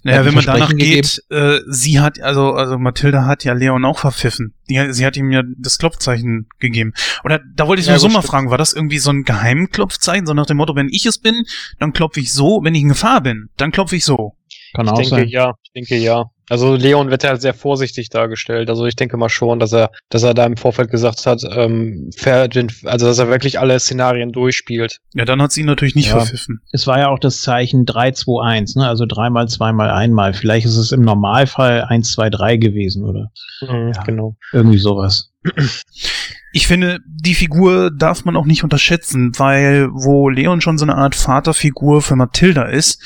Naja, 0.04 0.24
wenn 0.24 0.34
man 0.34 0.44
danach 0.44 0.68
Versprechen 0.68 0.78
geht, 0.78 1.24
äh, 1.30 1.60
sie 1.66 1.98
hat, 1.98 2.20
also, 2.20 2.52
also 2.52 2.78
Mathilda 2.78 3.24
hat 3.26 3.42
ja 3.44 3.54
Leon 3.54 3.84
auch 3.84 3.98
verpfiffen. 3.98 4.54
Die, 4.70 4.92
sie 4.92 5.04
hat 5.04 5.16
ihm 5.16 5.30
ja 5.32 5.42
das 5.58 5.78
Klopfzeichen 5.78 6.48
gegeben. 6.60 6.92
Oder 7.24 7.40
da 7.56 7.66
wollte 7.66 7.80
ich 7.80 7.86
Ja, 7.86 7.94
nur 7.94 8.00
so 8.00 8.08
mal 8.08 8.22
fragen, 8.22 8.50
war 8.50 8.58
das 8.58 8.72
irgendwie 8.72 8.98
so 8.98 9.10
ein 9.10 9.24
Geheimklopfzeichen, 9.24 10.26
so 10.26 10.34
nach 10.34 10.46
dem 10.46 10.58
Motto, 10.58 10.76
wenn 10.76 10.88
ich 10.88 11.06
es 11.06 11.18
bin, 11.18 11.44
dann 11.80 11.92
klopfe 11.92 12.20
ich 12.20 12.32
so, 12.32 12.60
wenn 12.62 12.74
ich 12.74 12.82
in 12.82 12.88
Gefahr 12.90 13.20
bin, 13.20 13.48
dann 13.56 13.72
klopfe 13.72 13.96
ich 13.96 14.04
so. 14.04 14.34
Kann 14.74 14.86
Ich 14.86 14.92
auch 14.92 14.96
denke 14.96 15.10
sein. 15.10 15.28
ja, 15.28 15.52
ich 15.62 15.72
denke 15.72 15.96
ja. 15.96 16.26
Also 16.48 16.74
Leon 16.74 17.10
wird 17.10 17.22
ja 17.22 17.36
sehr 17.36 17.54
vorsichtig 17.54 18.08
dargestellt. 18.08 18.70
Also 18.70 18.86
ich 18.86 18.96
denke 18.96 19.16
mal 19.16 19.28
schon, 19.28 19.58
dass 19.58 19.72
er, 19.72 19.90
dass 20.08 20.22
er 20.22 20.34
da 20.34 20.44
im 20.46 20.56
Vorfeld 20.56 20.90
gesagt 20.90 21.26
hat, 21.26 21.42
ähm, 21.50 22.10
fair- 22.16 22.48
also 22.84 23.06
dass 23.06 23.18
er 23.18 23.28
wirklich 23.28 23.58
alle 23.58 23.78
Szenarien 23.78 24.32
durchspielt. 24.32 24.98
Ja, 25.14 25.24
dann 25.24 25.42
hat 25.42 25.52
sie 25.52 25.60
ihn 25.60 25.66
natürlich 25.66 25.94
nicht 25.94 26.08
Ja. 26.08 26.16
verpfiffen. 26.18 26.60
Es 26.72 26.86
war 26.86 26.98
ja 26.98 27.08
auch 27.08 27.18
das 27.18 27.42
Zeichen 27.42 27.84
3, 27.86 28.12
2, 28.12 28.42
1, 28.42 28.76
ne? 28.76 28.86
Also 28.88 29.04
dreimal, 29.06 29.48
zweimal, 29.48 29.90
einmal. 29.90 30.32
Vielleicht 30.34 30.66
ist 30.66 30.76
es 30.76 30.92
im 30.92 31.02
Normalfall 31.02 31.82
1, 31.84 32.12
2, 32.12 32.30
3 32.30 32.56
gewesen 32.56 33.04
oder 33.04 33.30
Ja. 33.60 33.90
Genau. 34.04 34.36
irgendwie 34.52 34.78
sowas. 34.78 35.30
Ich 36.58 36.66
finde, 36.66 36.98
die 37.06 37.36
Figur 37.36 37.92
darf 37.92 38.24
man 38.24 38.34
auch 38.34 38.44
nicht 38.44 38.64
unterschätzen, 38.64 39.30
weil 39.38 39.90
wo 39.92 40.28
Leon 40.28 40.60
schon 40.60 40.76
so 40.76 40.84
eine 40.84 40.96
Art 40.96 41.14
Vaterfigur 41.14 42.02
für 42.02 42.16
Mathilda 42.16 42.64
ist, 42.64 43.00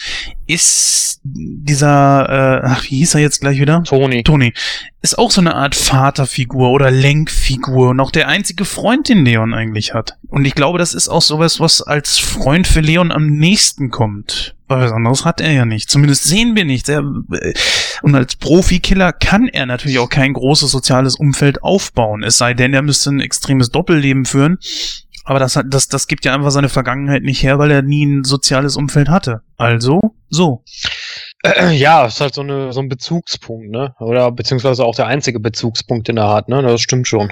ist 0.47 1.21
dieser, 1.23 2.63
äh, 2.63 2.67
ach, 2.67 2.85
wie 2.85 2.97
hieß 2.97 3.15
er 3.15 3.21
jetzt 3.21 3.43
gleich 3.43 3.61
wieder? 3.61 3.83
Tony. 3.83 4.23
Tony 4.23 4.55
ist 5.03 5.19
auch 5.19 5.31
so 5.31 5.43
eine 5.43 5.55
Art 5.55 5.75
Vaterfigur 5.75 6.71
oder 6.71 6.91
Lenkfigur 6.91 7.91
und 7.91 8.01
auch 8.01 8.11
der 8.11 8.29
einzige 8.29 8.65
Freund, 8.65 9.11
den 9.11 9.23
Leon 9.23 9.53
eigentlich 9.53 9.93
hat. 9.93 10.17
Und 10.29 10.47
ich 10.47 10.55
glaube, 10.55 10.79
das 10.79 10.95
ist 10.95 11.11
auch 11.11 11.21
sowas, 11.21 11.61
was 11.61 11.83
als 11.83 12.17
Freund 12.17 12.67
für 12.67 12.81
Leon 12.81 13.13
am 13.13 13.27
nächsten 13.27 13.91
kommt. 13.91 14.57
Weil 14.73 14.85
was 14.85 14.93
anderes 14.93 15.27
hat 15.27 15.43
er 15.43 15.53
ja 15.53 15.67
nicht. 15.67 15.91
Zumindest 15.91 16.25
sehen 16.25 16.57
wir 16.57 16.65
nicht. 16.65 16.89
Er, 16.89 17.01
äh, 17.33 17.53
und 18.01 18.15
als 18.15 18.37
Profikiller 18.37 19.13
kann 19.13 19.49
er 19.49 19.67
natürlich 19.67 19.99
auch 19.99 20.09
kein 20.09 20.33
großes 20.33 20.71
soziales 20.71 21.17
Umfeld 21.17 21.63
aufbauen. 21.63 22.23
Es 22.23 22.39
sei 22.39 22.55
denn, 22.55 22.73
er 22.73 22.81
müsste 22.81 23.11
ein 23.11 23.21
extremes 23.21 23.71
Doppelleben 23.71 24.25
führen. 24.25 24.59
Aber 25.25 25.39
das, 25.39 25.61
das, 25.67 25.89
das 25.89 26.07
gibt 26.07 26.25
ja 26.25 26.35
einfach 26.35 26.51
seine 26.51 26.71
Vergangenheit 26.71 27.23
nicht 27.23 27.43
her, 27.43 27.59
weil 27.59 27.71
er 27.71 27.83
nie 27.83 28.07
ein 28.07 28.25
soziales 28.25 28.77
Umfeld 28.77 29.11
hatte. 29.11 29.43
Also, 29.59 30.01
so. 30.31 30.65
Äh, 31.45 31.75
ja, 31.75 32.07
ist 32.07 32.23
halt 32.23 32.35
so, 32.35 32.41
eine, 32.41 32.73
so 32.73 32.81
ein 32.81 32.89
Bezugspunkt, 32.89 33.71
ne? 33.71 33.95
Oder 34.01 34.33
beziehungsweise 34.33 34.85
auch 34.85 34.97
der 34.97 35.07
einzige 35.07 35.39
Bezugspunkt, 35.39 36.09
den 36.09 36.17
er 36.17 36.31
hat, 36.31 36.49
ne? 36.49 36.63
Das 36.63 36.81
stimmt 36.81 37.07
schon. 37.07 37.31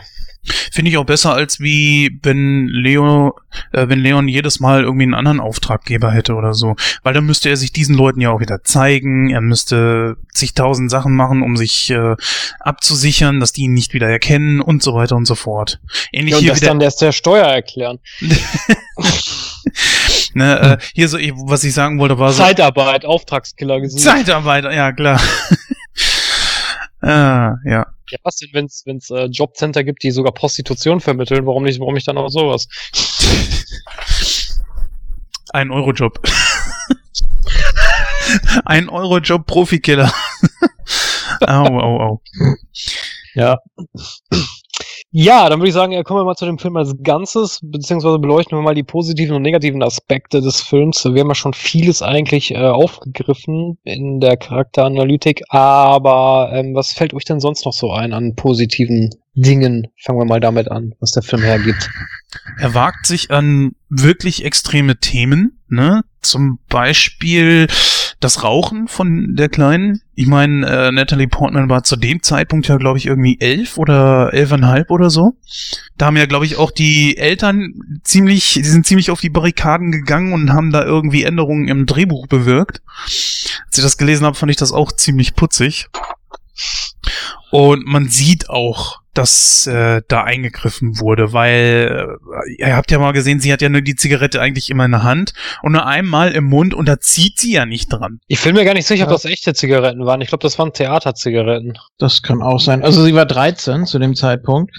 Finde 0.72 0.90
ich 0.90 0.96
auch 0.96 1.04
besser, 1.04 1.34
als 1.34 1.60
wie 1.60 2.18
wenn 2.22 2.66
Leo, 2.66 3.36
äh, 3.72 3.88
wenn 3.88 3.98
Leon 3.98 4.26
jedes 4.26 4.58
Mal 4.58 4.82
irgendwie 4.82 5.02
einen 5.02 5.14
anderen 5.14 5.38
Auftraggeber 5.40 6.10
hätte 6.10 6.34
oder 6.34 6.54
so. 6.54 6.76
Weil 7.02 7.12
dann 7.12 7.26
müsste 7.26 7.50
er 7.50 7.56
sich 7.56 7.72
diesen 7.72 7.94
Leuten 7.94 8.20
ja 8.20 8.30
auch 8.30 8.40
wieder 8.40 8.62
zeigen, 8.64 9.28
er 9.30 9.42
müsste 9.42 10.16
zigtausend 10.32 10.90
Sachen 10.90 11.14
machen, 11.14 11.42
um 11.42 11.56
sich 11.56 11.90
äh, 11.90 12.16
abzusichern, 12.58 13.38
dass 13.40 13.52
die 13.52 13.62
ihn 13.62 13.74
nicht 13.74 13.92
wieder 13.92 14.08
erkennen 14.08 14.60
und 14.60 14.82
so 14.82 14.94
weiter 14.94 15.16
und 15.16 15.26
so 15.26 15.34
fort. 15.34 15.80
Ähnlich 16.12 16.32
Ja, 16.32 16.38
und 16.38 16.42
hier 16.42 16.52
das 16.52 16.60
wieder, 16.62 16.70
dann 16.70 16.80
erst 16.80 17.02
der 17.02 17.12
Steuer 17.12 17.46
erklären. 17.46 17.98
ne, 20.34 20.60
äh, 20.60 20.78
hier 20.94 21.08
so, 21.08 21.18
was 21.18 21.64
ich 21.64 21.74
sagen 21.74 21.98
wollte, 21.98 22.18
war 22.18 22.32
so, 22.32 22.42
Zeitarbeit, 22.42 23.04
Auftragskiller 23.04 23.80
gesucht. 23.80 24.02
Zeitarbeiter, 24.02 24.72
ja 24.72 24.92
klar. 24.92 25.20
Ah, 27.02 27.56
ja. 27.64 27.86
Ja, 28.10 28.18
was 28.24 28.36
denn, 28.36 28.50
wenn 28.52 28.66
es 28.66 28.82
wenn's, 28.86 29.10
äh, 29.10 29.26
Jobcenter 29.26 29.84
gibt, 29.84 30.02
die 30.02 30.10
sogar 30.10 30.32
Prostitution 30.32 31.00
vermitteln? 31.00 31.46
Warum 31.46 31.62
nicht, 31.62 31.78
warum 31.80 31.94
nicht 31.94 32.08
dann 32.08 32.18
auch 32.18 32.28
sowas? 32.28 32.66
Ein 35.52 35.70
Euro-Job. 35.70 36.20
Ein 38.64 38.88
Euro-Job 38.88 39.46
Profikiller. 39.46 40.12
au, 41.46 41.66
au, 41.66 42.00
au. 42.00 42.20
Ja. 43.34 43.58
Ja, 45.12 45.48
dann 45.48 45.58
würde 45.58 45.68
ich 45.68 45.74
sagen, 45.74 45.92
kommen 46.04 46.20
wir 46.20 46.24
mal 46.24 46.36
zu 46.36 46.46
dem 46.46 46.58
Film 46.58 46.76
als 46.76 46.94
Ganzes, 47.02 47.58
beziehungsweise 47.64 48.20
beleuchten 48.20 48.56
wir 48.56 48.62
mal 48.62 48.76
die 48.76 48.84
positiven 48.84 49.34
und 49.34 49.42
negativen 49.42 49.82
Aspekte 49.82 50.40
des 50.40 50.60
Films. 50.60 51.04
Wir 51.04 51.22
haben 51.22 51.28
ja 51.28 51.34
schon 51.34 51.52
vieles 51.52 52.00
eigentlich 52.00 52.52
äh, 52.52 52.58
aufgegriffen 52.58 53.76
in 53.82 54.20
der 54.20 54.36
Charakteranalytik, 54.36 55.42
aber 55.48 56.52
ähm, 56.52 56.76
was 56.76 56.92
fällt 56.92 57.12
euch 57.12 57.24
denn 57.24 57.40
sonst 57.40 57.64
noch 57.64 57.72
so 57.72 57.90
ein 57.90 58.12
an 58.12 58.36
positiven 58.36 59.10
Dingen? 59.34 59.88
Fangen 60.00 60.20
wir 60.20 60.26
mal 60.26 60.40
damit 60.40 60.70
an, 60.70 60.94
was 61.00 61.10
der 61.10 61.24
Film 61.24 61.42
hergibt. 61.42 61.90
Er 62.60 62.74
wagt 62.74 63.06
sich 63.06 63.32
an 63.32 63.72
wirklich 63.88 64.44
extreme 64.44 64.98
Themen, 64.98 65.58
ne? 65.68 66.02
Zum 66.20 66.60
Beispiel 66.68 67.66
das 68.20 68.44
Rauchen 68.44 68.86
von 68.86 69.34
der 69.34 69.48
Kleinen. 69.48 70.02
Ich 70.20 70.26
meine, 70.26 70.66
äh, 70.66 70.92
Natalie 70.92 71.28
Portman 71.28 71.70
war 71.70 71.82
zu 71.82 71.96
dem 71.96 72.22
Zeitpunkt 72.22 72.68
ja, 72.68 72.76
glaube 72.76 72.98
ich, 72.98 73.06
irgendwie 73.06 73.40
elf 73.40 73.78
oder 73.78 74.34
elfeinhalb 74.34 74.90
oder 74.90 75.08
so. 75.08 75.32
Da 75.96 76.04
haben 76.04 76.18
ja, 76.18 76.26
glaube 76.26 76.44
ich, 76.44 76.58
auch 76.58 76.70
die 76.70 77.16
Eltern 77.16 78.00
ziemlich, 78.04 78.52
die 78.52 78.62
sind 78.64 78.84
ziemlich 78.84 79.10
auf 79.10 79.22
die 79.22 79.30
Barrikaden 79.30 79.92
gegangen 79.92 80.34
und 80.34 80.52
haben 80.52 80.72
da 80.72 80.84
irgendwie 80.84 81.24
Änderungen 81.24 81.68
im 81.68 81.86
Drehbuch 81.86 82.26
bewirkt. 82.26 82.82
Als 83.06 83.78
ich 83.78 83.82
das 83.82 83.96
gelesen 83.96 84.26
habe, 84.26 84.36
fand 84.36 84.50
ich 84.50 84.58
das 84.58 84.72
auch 84.72 84.92
ziemlich 84.92 85.36
putzig. 85.36 85.88
Und 87.50 87.86
man 87.86 88.10
sieht 88.10 88.50
auch, 88.50 88.99
dass 89.14 89.66
äh, 89.66 90.02
da 90.08 90.22
eingegriffen 90.24 91.00
wurde, 91.00 91.32
weil 91.32 92.16
äh, 92.58 92.62
ihr 92.68 92.76
habt 92.76 92.90
ja 92.90 92.98
mal 92.98 93.12
gesehen, 93.12 93.40
sie 93.40 93.52
hat 93.52 93.60
ja 93.62 93.68
nur 93.68 93.80
die 93.80 93.96
Zigarette 93.96 94.40
eigentlich 94.40 94.70
immer 94.70 94.84
in 94.84 94.92
der 94.92 95.02
Hand 95.02 95.32
und 95.62 95.72
nur 95.72 95.86
einmal 95.86 96.32
im 96.32 96.44
Mund 96.44 96.74
und 96.74 96.86
da 96.88 97.00
zieht 97.00 97.38
sie 97.38 97.52
ja 97.52 97.66
nicht 97.66 97.92
dran. 97.92 98.20
Ich 98.28 98.42
bin 98.42 98.54
mir 98.54 98.64
gar 98.64 98.74
nicht 98.74 98.86
sicher, 98.86 99.04
ob 99.04 99.10
Ja. 99.10 99.14
das 99.16 99.24
echte 99.24 99.52
Zigaretten 99.54 100.06
waren. 100.06 100.20
Ich 100.20 100.28
glaube, 100.28 100.42
das 100.42 100.58
waren 100.58 100.72
Theaterzigaretten. 100.72 101.76
Das 101.98 102.22
kann 102.22 102.40
auch 102.42 102.60
sein. 102.60 102.82
Also 102.84 103.02
sie 103.04 103.14
war 103.14 103.26
13 103.26 103.86
zu 103.86 103.98
dem 103.98 104.14
Zeitpunkt. 104.14 104.70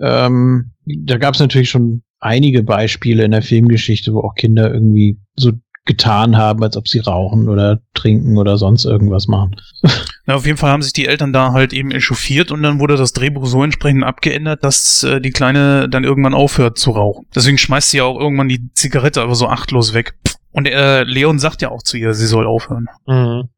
Ähm, 0.00 0.72
da 0.86 1.18
gab 1.18 1.34
es 1.34 1.40
natürlich 1.40 1.68
schon 1.70 2.02
einige 2.18 2.62
Beispiele 2.62 3.24
in 3.24 3.32
der 3.32 3.42
Filmgeschichte, 3.42 4.12
wo 4.14 4.20
auch 4.20 4.34
Kinder 4.34 4.72
irgendwie 4.72 5.18
so 5.36 5.52
getan 5.84 6.36
haben, 6.36 6.62
als 6.64 6.76
ob 6.76 6.88
sie 6.88 6.98
rauchen 6.98 7.48
oder 7.48 7.80
trinken 7.94 8.38
oder 8.38 8.56
sonst 8.58 8.84
irgendwas 8.86 9.26
machen. 9.28 9.56
Na, 10.26 10.34
auf 10.34 10.44
jeden 10.44 10.58
Fall 10.58 10.70
haben 10.70 10.82
sich 10.82 10.92
die 10.92 11.06
Eltern 11.06 11.32
da 11.32 11.52
halt 11.52 11.72
eben 11.72 11.92
echauffiert 11.92 12.50
und 12.50 12.62
dann 12.62 12.80
wurde 12.80 12.96
das 12.96 13.12
Drehbuch 13.12 13.46
so 13.46 13.62
entsprechend 13.62 14.04
abgeändert, 14.04 14.64
dass 14.64 15.04
äh, 15.04 15.20
die 15.20 15.30
Kleine 15.30 15.88
dann 15.88 16.04
irgendwann 16.04 16.34
aufhört 16.34 16.78
zu 16.78 16.90
rauchen. 16.90 17.26
Deswegen 17.34 17.58
schmeißt 17.58 17.90
sie 17.90 17.98
ja 17.98 18.04
auch 18.04 18.18
irgendwann 18.18 18.48
die 18.48 18.68
Zigarette 18.74 19.22
aber 19.22 19.36
so 19.36 19.48
achtlos 19.48 19.94
weg. 19.94 20.14
Und 20.50 20.66
äh, 20.66 21.04
Leon 21.04 21.38
sagt 21.38 21.62
ja 21.62 21.70
auch 21.70 21.82
zu 21.82 21.96
ihr, 21.96 22.14
sie 22.14 22.26
soll 22.26 22.46
aufhören. 22.46 22.86
Mhm. 23.06 23.48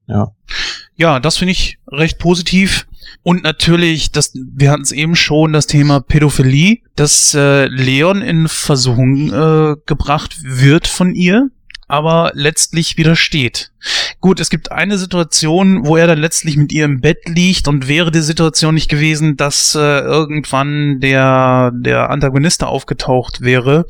Ja, 0.97 1.21
das 1.21 1.37
finde 1.39 1.53
ich 1.53 1.79
recht 1.87 2.19
positiv. 2.19 2.87
Und 3.23 3.45
natürlich, 3.45 4.11
das, 4.11 4.33
wir 4.35 4.71
hatten 4.71 4.83
es 4.83 4.93
eben 4.93 5.17
schon, 5.17 5.53
das 5.53 5.67
Thema 5.67 6.01
Pädophilie, 6.01 6.79
dass 6.97 7.35
äh, 7.35 7.67
Leon 7.67 8.21
in 8.21 8.49
Versuchung 8.49 9.33
äh, 9.33 9.77
gebracht 9.87 10.39
wird 10.43 10.87
von 10.87 11.15
ihr, 11.15 11.51
aber 11.87 12.33
letztlich 12.35 12.97
widersteht. 12.97 13.71
Gut, 14.21 14.41
es 14.41 14.51
gibt 14.51 14.73
eine 14.73 14.99
Situation, 14.99 15.87
wo 15.87 15.97
er 15.97 16.09
dann 16.09 16.19
letztlich 16.19 16.57
mit 16.57 16.73
ihr 16.73 16.85
im 16.85 17.01
Bett 17.01 17.29
liegt 17.29 17.69
und 17.69 17.87
wäre 17.87 18.11
die 18.11 18.21
Situation 18.21 18.75
nicht 18.75 18.89
gewesen, 18.91 19.37
dass 19.37 19.77
äh, 19.77 19.79
irgendwann 20.01 20.99
der, 20.99 21.71
der 21.73 22.11
Antagonist 22.11 22.63
da 22.63 22.67
aufgetaucht 22.67 23.43
wäre, 23.43 23.87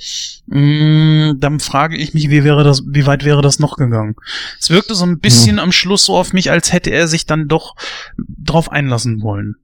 mh, 0.47 1.35
dann 1.39 1.61
frage 1.61 1.97
ich 1.97 2.13
mich, 2.13 2.29
wie 2.29 2.45
wäre 2.45 2.63
das, 2.63 2.83
wie 2.87 3.07
weit 3.07 3.25
wäre 3.25 3.41
das 3.41 3.59
noch 3.59 3.77
gegangen? 3.77 4.17
Es 4.61 4.69
wirkte 4.69 4.95
so 4.95 5.07
ein 5.07 5.19
bisschen 5.19 5.59
am 5.59 5.73
Schluss 5.73 6.05
so 6.05 6.17
auf 6.17 6.35
mich, 6.35 6.51
als 6.51 6.73
hätte 6.75 6.91
er 6.91 7.09
sich 7.09 7.25
dann 7.25 7.49
doch 7.49 7.75
drauf 8.19 8.71
einlassen 8.71 9.23
wollen. 9.23 9.55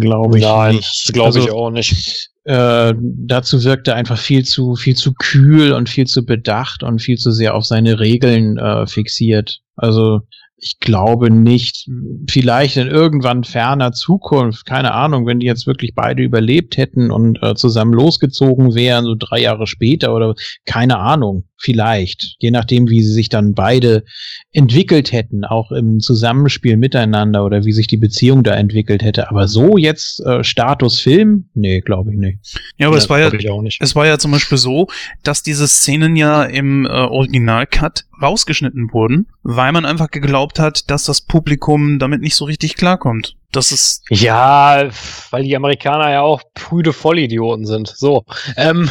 Glaube 0.00 0.38
ich 0.38 0.44
Nein, 0.44 0.80
glaube 1.12 1.38
ich 1.38 1.44
Also, 1.46 1.56
auch 1.56 1.70
nicht. 1.70 2.31
Äh, 2.44 2.94
dazu 2.98 3.62
wirkte 3.62 3.92
er 3.92 3.96
einfach 3.96 4.18
viel 4.18 4.44
zu 4.44 4.74
viel 4.74 4.96
zu 4.96 5.14
kühl 5.14 5.72
und 5.72 5.88
viel 5.88 6.06
zu 6.06 6.24
bedacht 6.24 6.82
und 6.82 7.00
viel 7.00 7.16
zu 7.16 7.30
sehr 7.30 7.54
auf 7.54 7.64
seine 7.64 8.00
Regeln 8.00 8.58
äh, 8.58 8.86
fixiert. 8.86 9.60
Also 9.76 10.22
ich 10.56 10.78
glaube 10.78 11.28
nicht, 11.28 11.88
vielleicht 12.30 12.76
in 12.76 12.86
irgendwann 12.86 13.42
ferner 13.42 13.92
Zukunft, 13.92 14.64
keine 14.64 14.94
Ahnung, 14.94 15.26
wenn 15.26 15.40
die 15.40 15.46
jetzt 15.46 15.66
wirklich 15.66 15.92
beide 15.94 16.22
überlebt 16.22 16.76
hätten 16.76 17.10
und 17.10 17.42
äh, 17.42 17.56
zusammen 17.56 17.92
losgezogen 17.92 18.74
wären, 18.74 19.04
so 19.04 19.16
drei 19.18 19.40
Jahre 19.40 19.66
später 19.66 20.14
oder 20.14 20.34
keine 20.64 20.98
Ahnung, 20.98 21.48
vielleicht, 21.62 22.36
je 22.40 22.50
nachdem, 22.50 22.88
wie 22.88 23.02
sie 23.02 23.12
sich 23.12 23.28
dann 23.28 23.54
beide 23.54 24.04
entwickelt 24.52 25.12
hätten, 25.12 25.44
auch 25.44 25.70
im 25.70 26.00
Zusammenspiel 26.00 26.76
miteinander 26.76 27.44
oder 27.44 27.64
wie 27.64 27.72
sich 27.72 27.86
die 27.86 27.96
Beziehung 27.96 28.42
da 28.42 28.54
entwickelt 28.54 29.02
hätte. 29.02 29.30
Aber 29.30 29.46
so 29.48 29.76
jetzt 29.76 30.20
äh, 30.26 30.42
Status 30.42 31.00
Film? 31.00 31.48
Nee, 31.54 31.80
glaube 31.80 32.12
ich 32.12 32.18
nicht. 32.18 32.38
Ja, 32.78 32.88
aber 32.88 32.96
es 32.96 33.08
war 33.08 33.20
ja, 33.20 33.32
ich 33.32 33.50
auch 33.50 33.62
nicht. 33.62 33.80
es 33.80 33.94
war 33.94 34.06
ja 34.06 34.18
zum 34.18 34.32
Beispiel 34.32 34.58
so, 34.58 34.88
dass 35.22 35.42
diese 35.42 35.68
Szenen 35.68 36.16
ja 36.16 36.42
im 36.42 36.84
äh, 36.84 36.88
Originalcut 36.88 38.04
rausgeschnitten 38.20 38.92
wurden, 38.92 39.26
weil 39.42 39.72
man 39.72 39.84
einfach 39.84 40.10
geglaubt 40.10 40.58
hat, 40.58 40.90
dass 40.90 41.04
das 41.04 41.20
Publikum 41.20 41.98
damit 41.98 42.20
nicht 42.20 42.34
so 42.34 42.44
richtig 42.44 42.74
klarkommt. 42.74 43.36
Das 43.52 43.70
ist, 43.70 44.02
Ja, 44.08 44.88
weil 45.30 45.44
die 45.44 45.54
Amerikaner 45.54 46.10
ja 46.10 46.22
auch 46.22 46.42
prüde 46.54 46.92
Vollidioten 46.92 47.66
sind. 47.66 47.88
So. 47.88 48.24
Ähm, 48.56 48.90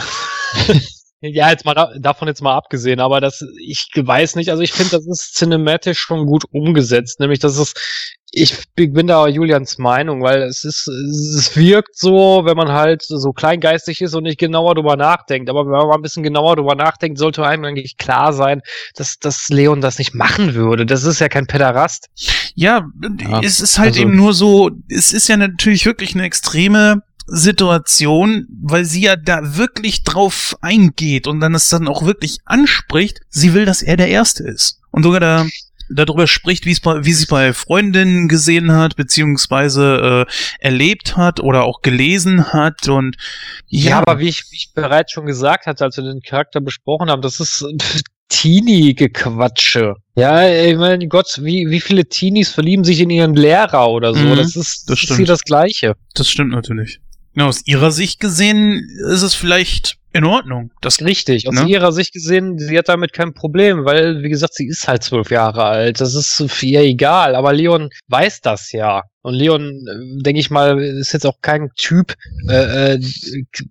ja, 1.21 1.49
jetzt 1.49 1.65
mal 1.65 1.73
da, 1.75 1.91
davon 1.99 2.27
jetzt 2.27 2.41
mal 2.41 2.55
abgesehen, 2.55 2.99
aber 2.99 3.21
das, 3.21 3.45
ich 3.59 3.87
weiß 3.95 4.35
nicht, 4.35 4.49
also 4.49 4.63
ich 4.63 4.73
finde, 4.73 4.91
das 4.97 5.05
ist 5.07 5.35
cinematisch 5.37 5.99
schon 5.99 6.25
gut 6.25 6.45
umgesetzt, 6.51 7.19
nämlich 7.19 7.39
das 7.39 7.57
ist, 7.57 7.77
ich 8.33 8.55
bin 8.75 9.07
da 9.07 9.27
Julians 9.27 9.77
Meinung, 9.77 10.23
weil 10.23 10.41
es 10.43 10.63
ist, 10.63 10.87
es 10.87 11.55
wirkt 11.57 11.97
so, 11.97 12.41
wenn 12.45 12.55
man 12.55 12.71
halt 12.71 13.03
so 13.03 13.33
kleingeistig 13.33 14.01
ist 14.01 14.15
und 14.15 14.23
nicht 14.23 14.39
genauer 14.39 14.73
drüber 14.75 14.95
nachdenkt. 14.95 15.49
Aber 15.49 15.65
wenn 15.65 15.71
man 15.71 15.87
mal 15.87 15.95
ein 15.95 16.01
bisschen 16.01 16.23
genauer 16.23 16.55
drüber 16.55 16.75
nachdenkt, 16.75 17.17
sollte 17.19 17.45
einem 17.45 17.65
eigentlich 17.65 17.97
klar 17.97 18.31
sein, 18.31 18.61
dass, 18.95 19.19
dass 19.19 19.49
Leon 19.49 19.81
das 19.81 19.97
nicht 19.99 20.15
machen 20.15 20.53
würde. 20.53 20.85
Das 20.85 21.03
ist 21.03 21.19
ja 21.19 21.27
kein 21.27 21.45
Pederast. 21.45 22.07
ja, 22.55 22.85
Ja, 23.19 23.41
es 23.43 23.59
ist 23.59 23.77
halt 23.77 23.89
also- 23.95 24.01
eben 24.03 24.15
nur 24.15 24.33
so, 24.33 24.71
es 24.87 25.11
ist 25.11 25.27
ja 25.27 25.35
natürlich 25.35 25.85
wirklich 25.85 26.15
eine 26.15 26.23
extreme 26.23 27.03
Situation, 27.33 28.45
weil 28.61 28.85
sie 28.85 29.03
ja 29.03 29.15
da 29.15 29.55
wirklich 29.57 30.03
drauf 30.03 30.57
eingeht 30.61 31.27
und 31.27 31.39
dann 31.39 31.55
es 31.55 31.69
dann 31.69 31.87
auch 31.87 32.05
wirklich 32.05 32.39
anspricht, 32.45 33.21
sie 33.29 33.53
will, 33.53 33.65
dass 33.65 33.81
er 33.81 33.97
der 33.97 34.09
Erste 34.09 34.43
ist. 34.43 34.79
Und 34.91 35.03
sogar 35.03 35.21
da 35.21 35.45
darüber 35.93 36.27
spricht, 36.27 36.65
wie 36.65 36.71
es 36.71 36.79
bei, 36.79 37.03
wie 37.03 37.13
sie 37.13 37.23
es 37.23 37.27
bei 37.27 37.53
Freundinnen 37.53 38.27
gesehen 38.27 38.71
hat, 38.71 38.95
beziehungsweise 38.95 40.25
äh, 40.27 40.65
erlebt 40.65 41.17
hat 41.17 41.39
oder 41.39 41.63
auch 41.63 41.81
gelesen 41.81 42.53
hat 42.53 42.87
und 42.87 43.17
Ja, 43.67 43.99
aber 43.99 44.19
wie 44.19 44.29
ich, 44.29 44.43
wie 44.51 44.55
ich 44.55 44.71
bereits 44.73 45.11
schon 45.11 45.25
gesagt 45.25 45.65
hatte, 45.65 45.83
als 45.83 45.97
wir 45.97 46.03
den 46.03 46.21
Charakter 46.21 46.61
besprochen 46.61 47.09
haben, 47.09 47.21
das 47.21 47.39
ist 47.39 47.65
Teenie-Gequatsche. 48.29 49.95
Ja, 50.15 50.47
ich 50.49 50.77
meine, 50.77 51.07
Gott, 51.07 51.39
wie, 51.41 51.69
wie 51.69 51.81
viele 51.81 52.05
Teenies 52.05 52.49
verlieben 52.49 52.85
sich 52.85 53.01
in 53.01 53.09
ihren 53.09 53.35
Lehrer 53.35 53.89
oder 53.89 54.13
so? 54.13 54.21
Mhm, 54.21 54.37
das 54.37 54.55
ist, 54.55 54.89
das 54.89 55.01
das 55.01 55.09
ist 55.09 55.17
hier 55.17 55.25
das 55.25 55.41
Gleiche. 55.41 55.95
Das 56.13 56.29
stimmt 56.29 56.51
natürlich. 56.51 56.99
Ja, 57.35 57.47
aus 57.47 57.65
ihrer 57.65 57.91
Sicht 57.91 58.19
gesehen 58.19 58.87
ist 59.09 59.21
es 59.21 59.33
vielleicht 59.33 59.97
in 60.13 60.25
Ordnung. 60.25 60.71
Das 60.81 61.01
Richtig. 61.01 61.47
Aus 61.47 61.55
Ne? 61.55 61.67
ihrer 61.69 61.91
Sicht 61.93 62.11
gesehen, 62.13 62.57
sie 62.59 62.77
hat 62.77 62.89
damit 62.89 63.13
kein 63.13 63.33
Problem, 63.33 63.85
weil, 63.85 64.21
wie 64.23 64.29
gesagt, 64.29 64.55
sie 64.55 64.67
ist 64.67 64.87
halt 64.87 65.03
zwölf 65.03 65.31
Jahre 65.31 65.63
alt. 65.63 66.01
Das 66.01 66.13
ist 66.13 66.43
für 66.47 66.65
ihr 66.65 66.81
egal. 66.81 67.35
Aber 67.35 67.53
Leon 67.53 67.89
weiß 68.09 68.41
das 68.41 68.71
ja. 68.73 69.03
Und 69.23 69.35
Leon, 69.35 69.85
denke 70.23 70.39
ich 70.39 70.49
mal, 70.49 70.81
ist 70.81 71.13
jetzt 71.13 71.25
auch 71.25 71.41
kein 71.41 71.69
Typ, 71.75 72.15
äh, 72.49 72.95
äh, 72.95 72.99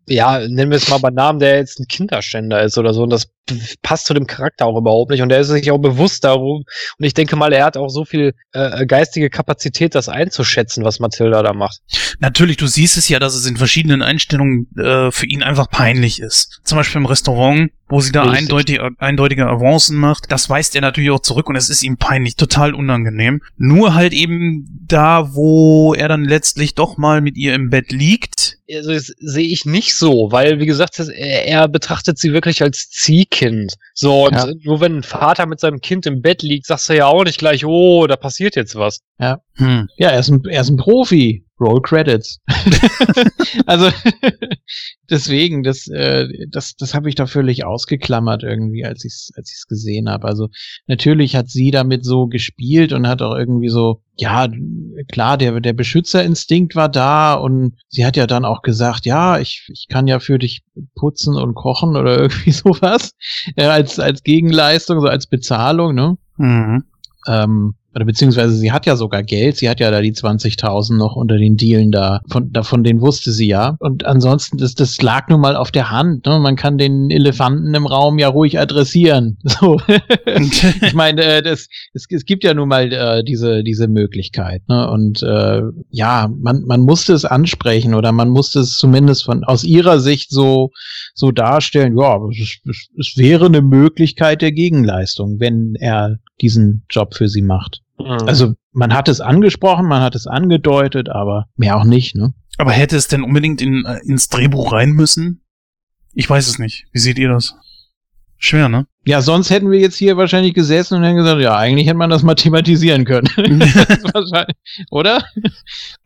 ja, 0.07 0.39
nennen 0.39 0.71
wir 0.71 0.77
es 0.77 0.89
mal 0.89 0.99
bei 0.99 1.11
Namen, 1.11 1.41
der 1.41 1.57
jetzt 1.57 1.81
ein 1.81 1.87
Kinderständer 1.89 2.63
ist 2.63 2.79
oder 2.79 2.95
so. 2.95 3.03
Und 3.03 3.11
das 3.11 3.33
passt 3.83 4.07
zu 4.07 4.15
dem 4.15 4.27
Charakter 4.27 4.67
auch 4.67 4.79
überhaupt 4.79 5.11
nicht. 5.11 5.23
Und 5.23 5.33
er 5.33 5.41
ist 5.41 5.49
sich 5.49 5.71
auch 5.71 5.79
bewusst 5.79 6.23
darum. 6.25 6.65
Und 6.99 7.05
ich 7.05 7.15
denke 7.15 7.35
mal, 7.35 7.53
er 7.53 7.65
hat 7.65 7.77
auch 7.77 7.89
so 7.89 8.05
viel 8.05 8.35
äh, 8.53 8.87
geistige 8.87 9.29
Kapazität, 9.29 9.95
das 9.95 10.09
einzuschätzen, 10.09 10.85
was 10.85 11.01
Mathilda 11.01 11.43
da 11.43 11.53
macht. 11.53 11.81
Natürlich, 12.21 12.57
du 12.57 12.67
siehst 12.67 12.97
es 12.97 13.09
ja, 13.09 13.19
dass 13.19 13.35
es 13.35 13.47
in 13.47 13.57
verschiedenen 13.57 14.03
Einstellungen 14.03 14.69
äh, 14.77 15.11
für 15.11 15.27
ihn 15.27 15.43
einfach 15.43 15.69
peinlich 15.69 16.21
ist. 16.21 16.61
Zum 16.65 16.79
Beispiel 16.79 17.01
im 17.01 17.07
Restaurant, 17.07 17.71
wo 17.91 18.01
sie 18.01 18.13
da 18.13 18.23
eindeutig, 18.31 18.81
eindeutige 18.99 19.47
Avancen 19.47 19.97
macht. 19.97 20.31
Das 20.33 20.49
weist 20.49 20.75
er 20.75 20.81
natürlich 20.81 21.11
auch 21.11 21.21
zurück 21.21 21.49
und 21.49 21.57
es 21.57 21.69
ist 21.69 21.83
ihm 21.83 21.97
peinlich, 21.97 22.37
total 22.37 22.75
unangenehm. 22.75 23.43
Nur 23.57 23.95
halt 23.95 24.13
eben 24.13 24.67
da, 24.87 25.35
wo 25.35 25.93
er 25.95 26.09
dann 26.09 26.25
letztlich 26.25 26.75
doch 26.75 26.97
mal 26.97 27.21
mit 27.21 27.37
ihr 27.37 27.55
im 27.55 27.69
Bett 27.71 27.93
liegt. 27.93 28.59
also 28.75 28.93
das 28.93 29.13
sehe 29.19 29.49
ich 29.49 29.67
nicht 29.67 29.97
so, 29.97 30.31
weil 30.31 30.61
wie 30.61 30.67
gesagt, 30.67 30.99
er, 30.99 31.47
er 31.47 31.69
betrachtet 31.69 32.19
sie 32.19 32.33
wirklich 32.33 32.63
als 32.63 32.89
Ziehkind. 32.91 33.75
So, 33.95 34.27
und 34.27 34.35
Ja. 34.35 34.47
nur 34.63 34.81
wenn 34.81 34.99
ein 34.99 35.03
Vater 35.03 35.47
mit 35.47 35.61
seinem 35.61 35.81
Kind 35.81 36.07
im 36.07 36.23
Bett 36.23 36.43
liegt, 36.43 36.67
sagst 36.67 36.89
du 36.89 36.97
ja 36.97 37.07
auch 37.07 37.25
nicht 37.25 37.39
gleich, 37.39 37.65
oh, 37.67 38.07
da 38.07 38.17
passiert 38.17 38.55
jetzt 38.57 38.77
was. 38.77 39.01
Hm. 39.57 39.89
Ja, 39.97 40.11
er 40.11 40.21
ist 40.21 40.29
ein, 40.31 40.43
er 40.49 40.61
ist 40.63 40.71
ein 40.71 40.77
Profi. 40.77 41.45
Roll 41.61 41.83
Credits. 41.83 42.41
also 43.67 43.91
deswegen, 45.11 45.63
das, 45.63 45.87
äh, 45.89 46.27
das, 46.49 46.77
das 46.77 46.95
habe 46.95 47.09
ich 47.09 47.15
da 47.15 47.27
völlig 47.27 47.65
ausgeklammert 47.65 48.43
irgendwie, 48.43 48.85
als 48.85 49.05
ich 49.05 49.13
es 49.13 49.33
als 49.37 49.51
ich's 49.53 49.67
gesehen 49.67 50.09
habe. 50.09 50.27
Also 50.27 50.49
natürlich 50.87 51.37
hat 51.37 51.51
sie 51.51 51.71
damit 51.71 52.05
so 52.05 52.27
gespielt 52.27 52.93
und 52.93 53.07
hat 53.07 53.21
auch 53.21 53.37
irgendwie 53.37 53.69
so, 53.69 54.03
ja, 54.17 54.49
klar, 55.11 55.37
der, 55.39 55.61
der 55.61 55.73
Beschützerinstinkt 55.73 56.75
war 56.75 56.89
da 56.89 57.35
und 57.35 57.75
sie 57.89 58.05
hat 58.07 58.17
ja 58.17 58.27
dann 58.27 58.45
auch 58.45 58.63
gesagt, 58.63 59.07
ja, 59.07 59.39
ich, 59.39 59.69
ich 59.73 59.87
kann 59.89 60.07
ja 60.07 60.21
für 60.21 60.39
dich 60.39 60.63
putzen 60.95 61.37
und 61.37 61.55
kochen 61.55 61.97
oder 61.97 62.19
irgendwie 62.23 62.53
sowas, 62.53 63.13
äh, 63.57 63.65
als, 63.65 63.99
als 63.99 64.23
Gegenleistung, 64.23 65.01
so 65.01 65.07
als 65.07 65.27
Bezahlung, 65.27 65.95
ne? 65.95 66.17
Mhm. 66.37 66.85
ähm, 67.27 67.75
oder 67.95 68.05
beziehungsweise 68.05 68.55
sie 68.55 68.71
hat 68.71 68.87
ja 68.87 68.97
sogar 68.97 69.23
Geld, 69.23 69.57
sie 69.57 69.69
hat 69.69 69.81
ja 69.81 69.91
da 69.91 70.01
die 70.01 70.13
20.000 70.13 70.97
noch 70.97 71.17
unter 71.17 71.37
den 71.37 71.57
Dealen 71.57 71.91
da, 71.91 72.21
von, 72.29 72.53
da, 72.53 72.63
von 72.63 72.85
denen 72.85 73.01
wusste 73.01 73.33
sie 73.33 73.49
ja. 73.49 73.77
Und 73.81 74.05
ansonsten, 74.07 74.59
das, 74.59 74.75
das 74.75 75.03
lag 75.03 75.29
nun 75.29 75.41
mal 75.41 75.57
auf 75.57 75.73
der 75.73 75.91
Hand, 75.91 76.27
ne? 76.27 76.39
man 76.39 76.55
kann 76.55 76.79
den 76.79 77.11
Elefanten 77.11 77.75
im 77.75 77.87
Raum 77.87 78.19
ja 78.19 78.29
ruhig 78.29 78.59
adressieren. 78.59 79.39
So. 79.61 79.81
ich 80.27 80.95
meine, 80.95 81.23
äh, 81.23 81.43
das, 81.43 81.67
es, 81.93 82.07
es 82.09 82.25
gibt 82.25 82.45
ja 82.45 82.55
nun 82.55 82.69
mal 82.69 82.93
äh, 82.93 83.25
diese, 83.25 83.65
diese 83.65 83.89
Möglichkeit. 83.89 84.63
Ne? 84.69 84.89
Und 84.89 85.23
äh, 85.23 85.63
ja, 85.91 86.31
man, 86.39 86.63
man 86.67 86.83
musste 86.83 87.13
es 87.13 87.25
ansprechen 87.25 87.95
oder 87.95 88.13
man 88.13 88.29
musste 88.29 88.61
es 88.61 88.77
zumindest 88.77 89.25
von 89.25 89.43
aus 89.45 89.65
ihrer 89.65 89.99
Sicht 89.99 90.31
so, 90.31 90.71
so 91.15 91.33
darstellen, 91.33 91.99
ja, 91.99 92.19
es, 92.31 92.61
es 92.97 93.15
wäre 93.17 93.47
eine 93.47 93.61
Möglichkeit 93.61 94.41
der 94.41 94.53
Gegenleistung, 94.53 95.41
wenn 95.41 95.75
er 95.75 96.17
diesen 96.41 96.85
Job 96.89 97.15
für 97.15 97.29
sie 97.29 97.43
macht. 97.43 97.80
Also, 98.07 98.27
Also 98.27 98.55
man 98.73 98.95
hat 98.95 99.09
es 99.09 99.21
angesprochen, 99.21 99.87
man 99.87 100.03
hat 100.03 100.15
es 100.15 100.27
angedeutet, 100.27 101.09
aber 101.09 101.47
mehr 101.57 101.77
auch 101.77 101.85
nicht, 101.85 102.15
ne? 102.15 102.35
Aber 102.59 102.73
hätte 102.73 102.97
es 102.97 103.09
denn 103.09 103.23
unbedingt 103.23 103.63
in, 103.63 103.85
äh, 103.87 104.01
ins 104.05 104.29
Drehbuch 104.29 104.73
rein 104.73 104.91
müssen? 104.91 105.43
Ich 106.13 106.29
weiß 106.29 106.49
es 106.49 106.59
nicht. 106.59 106.87
Wie 106.93 106.99
seht 106.99 107.19
ihr 107.19 107.29
das? 107.29 107.55
Schwer, 108.43 108.71
ne? 108.71 108.87
Ja, 109.05 109.21
sonst 109.21 109.51
hätten 109.51 109.71
wir 109.71 109.79
jetzt 109.79 109.97
hier 109.97 110.17
wahrscheinlich 110.17 110.55
gesessen 110.55 110.97
und 110.97 111.05
hätten 111.05 111.17
gesagt, 111.17 111.43
ja, 111.43 111.57
eigentlich 111.57 111.87
hätte 111.87 111.99
man 111.99 112.09
das 112.09 112.23
mal 112.23 112.35
thematisieren 112.35 113.05
können. 113.05 113.29
oder? 114.91 115.23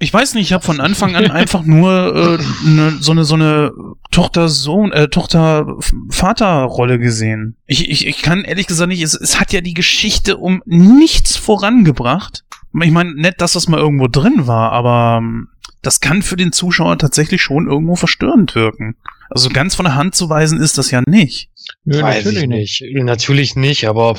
Ich 0.01 0.13
weiß 0.13 0.35
nicht, 0.35 0.47
ich 0.47 0.53
habe 0.53 0.65
von 0.65 0.81
Anfang 0.81 1.15
an 1.15 1.31
einfach 1.31 1.63
nur 1.63 2.39
äh, 2.41 2.69
ne, 2.69 2.97
so 2.99 3.13
eine 3.13 3.25
so 3.25 3.37
eine 3.37 3.71
Tochter-Sohn, 4.11 4.91
äh, 4.91 5.07
Tochter-Vater-Rolle 5.09 6.99
gesehen. 6.99 7.57
Ich, 7.67 7.89
ich, 7.89 8.09
ich 8.09 8.21
kann 8.21 8.43
ehrlich 8.43 8.67
gesagt 8.67 8.89
nicht, 8.89 9.03
es, 9.03 9.15
es 9.15 9.39
hat 9.39 9.53
ja 9.53 9.61
die 9.61 9.75
Geschichte 9.75 10.37
um 10.37 10.61
nichts 10.67 11.37
vorangebracht. 11.37 12.45
Ich 12.83 12.91
meine, 12.91 13.15
nett, 13.15 13.41
dass 13.41 13.53
das 13.53 13.69
mal 13.69 13.79
irgendwo 13.79 14.09
drin 14.09 14.49
war, 14.49 14.73
aber 14.73 15.19
ähm, 15.19 15.51
das 15.83 16.01
kann 16.01 16.23
für 16.23 16.37
den 16.37 16.51
Zuschauer 16.51 16.99
tatsächlich 16.99 17.43
schon 17.43 17.69
irgendwo 17.69 17.95
verstörend 17.95 18.57
wirken. 18.57 18.97
Also 19.31 19.49
ganz 19.49 19.75
von 19.75 19.85
der 19.85 19.95
Hand 19.95 20.15
zu 20.15 20.29
weisen 20.29 20.61
ist 20.61 20.79
das 20.79 20.91
ja 20.91 21.03
nicht. 21.07 21.51
Nö, 21.85 22.03
Weiß 22.03 22.25
natürlich 22.25 22.49
nicht. 22.49 22.81
nicht. 22.83 23.05
Natürlich 23.05 23.57
nicht, 23.57 23.87
aber 23.89 24.17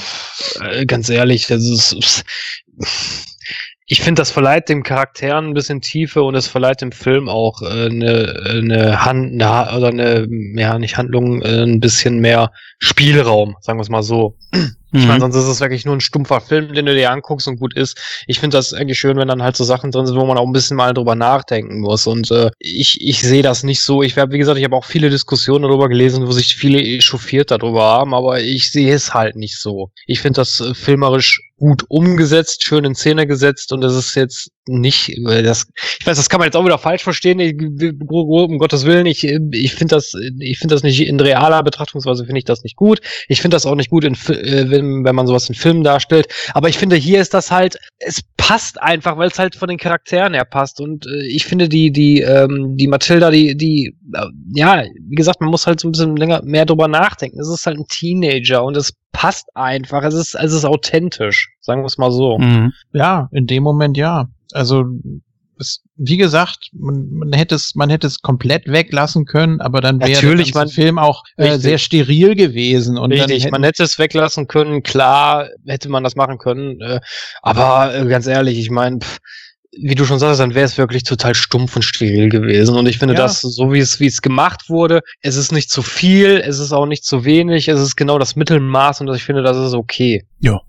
äh, 0.61 0.85
ganz 0.85 1.09
ehrlich, 1.09 1.47
das 1.47 1.63
ist, 1.63 2.23
ich 3.87 4.01
finde, 4.01 4.21
das 4.21 4.31
verleiht 4.31 4.67
dem 4.67 4.81
Charakteren 4.81 5.49
ein 5.49 5.53
bisschen 5.53 5.81
Tiefe 5.81 6.23
und 6.23 6.33
es 6.33 6.47
verleiht 6.47 6.81
dem 6.81 6.91
Film 6.91 7.29
auch 7.29 7.61
äh, 7.61 7.85
eine, 7.85 8.43
eine 8.49 9.05
Hand, 9.05 9.41
eine, 9.41 9.77
oder 9.77 9.89
eine, 9.89 10.27
ja, 10.55 10.79
nicht 10.79 10.97
Handlung, 10.97 11.41
äh, 11.43 11.63
ein 11.63 11.79
bisschen 11.79 12.19
mehr 12.19 12.51
Spielraum, 12.79 13.55
sagen 13.61 13.77
wir 13.77 13.83
es 13.83 13.89
mal 13.89 14.03
so. 14.03 14.37
Ich 14.95 15.05
meine, 15.05 15.15
mhm. 15.15 15.31
sonst 15.31 15.35
ist 15.35 15.51
es 15.51 15.59
wirklich 15.59 15.83
nur 15.83 15.95
ein 15.95 16.01
stumpfer 16.01 16.39
Film, 16.39 16.73
den 16.73 16.85
du 16.85 16.95
dir 16.95 17.11
anguckst 17.11 17.47
und 17.47 17.59
gut 17.59 17.75
ist. 17.75 17.99
Ich 18.27 18.39
finde 18.39 18.55
das 18.55 18.73
eigentlich 18.73 18.97
schön, 18.97 19.17
wenn 19.17 19.27
dann 19.27 19.43
halt 19.43 19.57
so 19.57 19.65
Sachen 19.65 19.91
drin 19.91 20.05
sind, 20.05 20.17
wo 20.17 20.25
man 20.25 20.37
auch 20.37 20.45
ein 20.45 20.53
bisschen 20.53 20.77
mal 20.77 20.93
drüber 20.93 21.15
nachdenken 21.15 21.81
muss. 21.81 22.07
Und 22.07 22.31
äh, 22.31 22.49
ich, 22.59 23.01
ich 23.01 23.19
sehe 23.21 23.43
das 23.43 23.63
nicht 23.63 23.81
so. 23.81 24.01
Ich 24.03 24.17
habe, 24.17 24.31
wie 24.31 24.37
gesagt, 24.37 24.57
ich 24.57 24.63
habe 24.63 24.75
auch 24.75 24.85
viele 24.85 25.09
Diskussionen 25.09 25.63
darüber 25.63 25.89
gelesen, 25.89 26.25
wo 26.25 26.31
sich 26.31 26.55
viele 26.55 26.81
echauffiert 26.81 27.51
darüber 27.51 27.83
haben, 27.83 28.13
aber 28.13 28.39
ich 28.39 28.71
sehe 28.71 28.93
es 28.93 29.13
halt 29.13 29.35
nicht 29.35 29.59
so. 29.59 29.91
Ich 30.07 30.21
finde 30.21 30.39
das 30.39 30.61
äh, 30.61 30.73
filmerisch 30.73 31.41
gut 31.57 31.83
umgesetzt, 31.89 32.63
schön 32.63 32.85
in 32.85 32.95
Szene 32.95 33.27
gesetzt 33.27 33.73
und 33.73 33.81
das 33.81 33.95
ist 33.95 34.15
jetzt 34.15 34.49
nicht, 34.67 35.15
das, 35.25 35.67
ich 35.99 36.07
weiß, 36.07 36.17
das 36.17 36.29
kann 36.29 36.39
man 36.39 36.47
jetzt 36.47 36.55
auch 36.55 36.65
wieder 36.65 36.77
falsch 36.77 37.03
verstehen, 37.03 37.39
ich, 37.39 37.55
um 38.07 38.57
Gottes 38.57 38.85
Willen, 38.85 39.05
ich, 39.05 39.23
ich 39.23 39.73
finde 39.73 39.95
das, 39.95 40.13
ich 40.39 40.57
finde 40.57 40.75
das 40.75 40.83
nicht 40.83 41.01
in 41.01 41.19
realer 41.19 41.63
Betrachtungsweise 41.63 42.25
finde 42.25 42.39
ich 42.39 42.45
das 42.45 42.63
nicht 42.63 42.75
gut. 42.75 42.99
Ich 43.27 43.41
finde 43.41 43.55
das 43.55 43.65
auch 43.65 43.75
nicht 43.75 43.89
gut, 43.89 44.03
in, 44.03 44.13
äh, 44.13 44.69
wenn, 44.69 45.03
wenn 45.03 45.15
man 45.15 45.27
sowas 45.27 45.49
in 45.49 45.55
Filmen 45.55 45.83
darstellt. 45.83 46.27
Aber 46.53 46.69
ich 46.69 46.77
finde, 46.77 46.95
hier 46.95 47.21
ist 47.21 47.33
das 47.33 47.51
halt, 47.51 47.77
es 47.99 48.21
passt 48.37 48.81
einfach, 48.81 49.17
weil 49.17 49.29
es 49.29 49.39
halt 49.39 49.55
von 49.55 49.69
den 49.69 49.77
Charakteren 49.77 50.33
her 50.33 50.45
passt. 50.45 50.79
Und 50.79 51.05
äh, 51.07 51.25
ich 51.27 51.45
finde 51.45 51.69
die, 51.69 51.91
die, 51.91 52.21
ähm, 52.21 52.75
die 52.77 52.87
Matilda, 52.87 53.31
die, 53.31 53.55
die, 53.55 53.95
äh, 54.13 54.25
ja, 54.53 54.83
wie 54.83 55.15
gesagt, 55.15 55.41
man 55.41 55.49
muss 55.49 55.67
halt 55.67 55.79
so 55.79 55.87
ein 55.87 55.91
bisschen 55.91 56.15
länger 56.15 56.41
mehr 56.43 56.65
drüber 56.65 56.87
nachdenken. 56.87 57.39
Es 57.39 57.49
ist 57.49 57.65
halt 57.65 57.77
ein 57.77 57.87
Teenager 57.87 58.63
und 58.63 58.77
es 58.77 58.93
passt 59.11 59.47
einfach. 59.55 60.03
Es 60.03 60.13
ist, 60.13 60.35
es 60.35 60.53
ist 60.53 60.65
authentisch, 60.65 61.49
sagen 61.61 61.81
wir 61.81 61.87
es 61.87 61.97
mal 61.97 62.11
so. 62.11 62.37
Mhm. 62.37 62.73
Ja, 62.93 63.29
in 63.31 63.47
dem 63.47 63.63
Moment 63.63 63.97
ja. 63.97 64.27
Also 64.55 64.85
es, 65.59 65.81
wie 65.95 66.17
gesagt, 66.17 66.69
man, 66.73 67.07
man 67.09 67.33
hätte 67.33 67.55
es, 67.55 67.75
man 67.75 67.89
hätte 67.89 68.07
es 68.07 68.21
komplett 68.21 68.67
weglassen 68.67 69.25
können, 69.25 69.61
aber 69.61 69.81
dann 69.81 69.99
wäre 69.99 70.35
der 70.35 70.67
Film 70.67 70.97
auch 70.97 71.23
äh, 71.37 71.57
sehr 71.57 71.77
steril 71.77 72.35
gewesen. 72.35 72.97
Und 72.97 73.11
richtig, 73.11 73.43
dann 73.43 73.51
man 73.51 73.63
hätte 73.63 73.83
es 73.83 73.97
weglassen 73.97 74.47
können, 74.47 74.83
klar 74.83 75.47
hätte 75.65 75.89
man 75.89 76.03
das 76.03 76.15
machen 76.15 76.37
können, 76.37 76.81
äh, 76.81 76.99
aber 77.41 77.95
äh, 77.95 78.05
ganz 78.05 78.27
ehrlich, 78.27 78.57
ich 78.57 78.69
meine, 78.69 78.99
wie 79.77 79.95
du 79.95 80.05
schon 80.05 80.19
sagst, 80.19 80.39
dann 80.39 80.55
wäre 80.55 80.65
es 80.65 80.77
wirklich 80.77 81.03
total 81.03 81.35
stumpf 81.35 81.75
und 81.75 81.81
steril 81.81 82.29
gewesen. 82.29 82.77
Und 82.77 82.87
ich 82.87 82.97
finde, 82.97 83.13
ja. 83.13 83.21
das, 83.21 83.41
so 83.41 83.73
wie 83.73 83.79
es, 83.79 83.99
wie 83.99 84.07
es 84.07 84.21
gemacht 84.21 84.69
wurde, 84.69 85.01
es 85.21 85.35
ist 85.35 85.51
nicht 85.51 85.69
zu 85.69 85.81
viel, 85.81 86.41
es 86.45 86.59
ist 86.59 86.71
auch 86.71 86.85
nicht 86.85 87.03
zu 87.03 87.25
wenig, 87.25 87.67
es 87.67 87.81
ist 87.81 87.97
genau 87.97 88.17
das 88.17 88.35
Mittelmaß 88.37 89.01
und 89.01 89.13
ich 89.13 89.23
finde, 89.23 89.43
das 89.43 89.57
ist 89.57 89.73
okay. 89.73 90.25
Ja, 90.39 90.61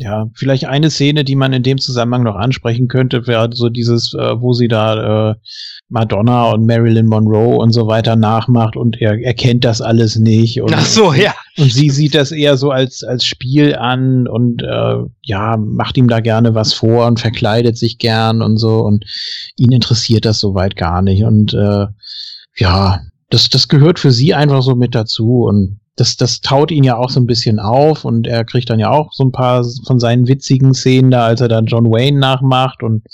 ja, 0.00 0.30
vielleicht 0.34 0.64
eine 0.64 0.90
Szene, 0.90 1.24
die 1.24 1.36
man 1.36 1.52
in 1.52 1.62
dem 1.62 1.76
Zusammenhang 1.76 2.22
noch 2.22 2.36
ansprechen 2.36 2.88
könnte, 2.88 3.26
wäre 3.26 3.50
so 3.52 3.68
dieses, 3.68 4.14
äh, 4.14 4.40
wo 4.40 4.54
sie 4.54 4.66
da 4.66 5.30
äh, 5.30 5.34
Madonna 5.90 6.52
und 6.52 6.64
Marilyn 6.64 7.04
Monroe 7.04 7.58
und 7.58 7.72
so 7.72 7.86
weiter 7.86 8.16
nachmacht 8.16 8.76
und 8.76 8.98
er 8.98 9.20
erkennt 9.22 9.62
das 9.62 9.82
alles 9.82 10.16
nicht. 10.16 10.62
Und, 10.62 10.72
Ach 10.74 10.86
so, 10.86 11.12
ja. 11.12 11.34
Und 11.58 11.70
sie 11.70 11.90
sieht 11.90 12.14
das 12.14 12.32
eher 12.32 12.56
so 12.56 12.70
als, 12.70 13.02
als 13.02 13.26
Spiel 13.26 13.74
an 13.74 14.26
und 14.26 14.62
äh, 14.62 14.96
ja, 15.22 15.58
macht 15.58 15.98
ihm 15.98 16.08
da 16.08 16.20
gerne 16.20 16.54
was 16.54 16.72
vor 16.72 17.06
und 17.06 17.20
verkleidet 17.20 17.76
sich 17.76 17.98
gern 17.98 18.40
und 18.40 18.56
so 18.56 18.78
und 18.78 19.04
ihn 19.56 19.72
interessiert 19.72 20.24
das 20.24 20.40
soweit 20.40 20.76
gar 20.76 21.02
nicht. 21.02 21.24
Und 21.24 21.52
äh, 21.52 21.86
ja, 22.56 23.00
das, 23.28 23.50
das 23.50 23.68
gehört 23.68 23.98
für 23.98 24.12
sie 24.12 24.32
einfach 24.32 24.62
so 24.62 24.74
mit 24.74 24.94
dazu 24.94 25.42
und 25.42 25.78
das, 26.00 26.16
das 26.16 26.40
taut 26.40 26.70
ihn 26.70 26.82
ja 26.82 26.96
auch 26.96 27.10
so 27.10 27.20
ein 27.20 27.26
bisschen 27.26 27.58
auf 27.58 28.06
und 28.06 28.26
er 28.26 28.44
kriegt 28.44 28.70
dann 28.70 28.80
ja 28.80 28.90
auch 28.90 29.12
so 29.12 29.22
ein 29.22 29.32
paar 29.32 29.64
von 29.86 30.00
seinen 30.00 30.26
witzigen 30.26 30.72
Szenen 30.72 31.10
da, 31.10 31.26
als 31.26 31.42
er 31.42 31.48
dann 31.48 31.66
John 31.66 31.90
Wayne 31.90 32.18
nachmacht 32.18 32.82
und 32.82 33.04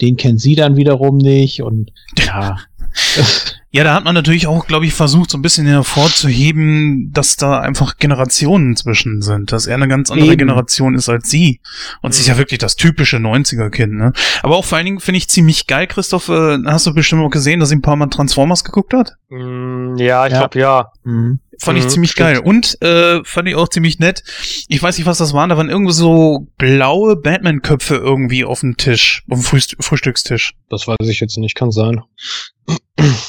den 0.00 0.16
kennt 0.16 0.40
sie 0.40 0.54
dann 0.54 0.76
wiederum 0.76 1.18
nicht 1.18 1.62
und 1.62 1.92
ja. 2.18 2.56
Ja, 3.72 3.84
da 3.84 3.94
hat 3.94 4.02
man 4.02 4.16
natürlich 4.16 4.48
auch, 4.48 4.66
glaube 4.66 4.86
ich, 4.86 4.92
versucht, 4.92 5.30
so 5.30 5.38
ein 5.38 5.42
bisschen 5.42 5.66
hervorzuheben, 5.66 7.12
dass 7.12 7.36
da 7.36 7.60
einfach 7.60 7.98
Generationen 7.98 8.74
zwischen 8.74 9.22
sind, 9.22 9.52
dass 9.52 9.68
er 9.68 9.76
eine 9.76 9.86
ganz 9.86 10.10
andere 10.10 10.32
Eben. 10.32 10.38
Generation 10.38 10.96
ist 10.96 11.08
als 11.08 11.30
sie. 11.30 11.60
Und 12.02 12.08
mhm. 12.10 12.12
sie 12.12 12.22
ist 12.22 12.26
ja 12.26 12.36
wirklich 12.36 12.58
das 12.58 12.74
typische 12.74 13.18
90er-Kind, 13.18 13.92
ne? 13.92 14.12
Aber 14.42 14.56
auch 14.56 14.64
vor 14.64 14.76
allen 14.76 14.86
Dingen 14.86 15.00
finde 15.00 15.18
ich 15.18 15.28
ziemlich 15.28 15.68
geil, 15.68 15.86
Christoph, 15.86 16.28
äh, 16.28 16.58
hast 16.66 16.86
du 16.88 16.94
bestimmt 16.94 17.22
auch 17.22 17.30
gesehen, 17.30 17.60
dass 17.60 17.68
sie 17.68 17.76
ein 17.76 17.82
paar 17.82 17.94
Mal 17.94 18.08
Transformers 18.08 18.64
geguckt 18.64 18.92
hat? 18.92 19.12
Mm, 19.28 19.94
ja, 19.98 20.26
ich 20.26 20.32
ja. 20.32 20.38
glaube 20.38 20.58
ja. 20.58 20.92
Mhm. 21.04 21.38
Fand 21.60 21.78
ich 21.78 21.84
mhm, 21.84 21.88
ziemlich 21.90 22.10
stimmt. 22.12 22.28
geil. 22.28 22.38
Und 22.38 22.80
äh, 22.82 23.22
fand 23.22 23.46
ich 23.46 23.54
auch 23.54 23.68
ziemlich 23.68 23.98
nett. 23.98 24.24
Ich 24.66 24.82
weiß 24.82 24.96
nicht, 24.96 25.06
was 25.06 25.18
das 25.18 25.34
waren. 25.34 25.50
Da 25.50 25.56
waren 25.58 25.68
irgendwie 25.68 25.92
so 25.92 26.48
blaue 26.56 27.16
Batman-Köpfe 27.16 27.96
irgendwie 27.96 28.44
auf 28.44 28.60
dem 28.60 28.78
Tisch, 28.78 29.22
auf 29.28 29.38
dem 29.38 29.44
Frühst 29.44 29.76
Frühstückstisch. 29.78 30.54
Das 30.70 30.88
weiß 30.88 31.06
ich 31.06 31.20
jetzt 31.20 31.36
nicht, 31.36 31.54
kann 31.54 31.70
sein. 31.70 32.00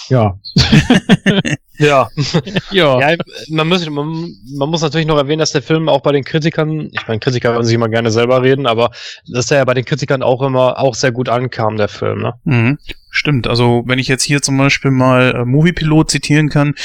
Ja. 0.10 0.38
ja. 1.77 2.10
ja. 2.72 2.99
ja. 2.99 3.18
man, 3.49 3.68
muss, 3.68 3.89
man, 3.89 4.35
man, 4.57 4.69
muss 4.69 4.81
natürlich 4.81 5.07
noch 5.07 5.18
erwähnen, 5.18 5.39
dass 5.39 5.52
der 5.52 5.61
Film 5.61 5.89
auch 5.89 6.02
bei 6.02 6.11
den 6.11 6.23
Kritikern, 6.23 6.89
ich 6.91 7.07
meine, 7.07 7.19
Kritiker 7.19 7.53
würden 7.53 7.65
sich 7.65 7.76
immer 7.76 7.89
gerne 7.89 8.11
selber 8.11 8.41
reden, 8.41 8.68
aber 8.68 8.91
dass 9.27 9.52
er 9.52 9.57
ja 9.57 9.65
bei 9.65 9.73
den 9.73 9.85
Kritikern 9.85 10.23
auch 10.23 10.41
immer 10.41 10.80
auch 10.80 10.95
sehr 10.95 11.11
gut 11.11 11.30
ankam, 11.30 11.77
der 11.77 11.88
Film, 11.88 12.22
ne? 12.22 12.34
Mhm. 12.43 12.77
Stimmt, 13.14 13.45
also 13.45 13.84
wenn 13.85 13.99
ich 13.99 14.07
jetzt 14.07 14.23
hier 14.23 14.41
zum 14.41 14.57
Beispiel 14.57 14.89
mal 14.89 15.35
äh, 15.35 15.45
Moviepilot 15.45 16.10
zitieren 16.10 16.48
kann, 16.48 16.76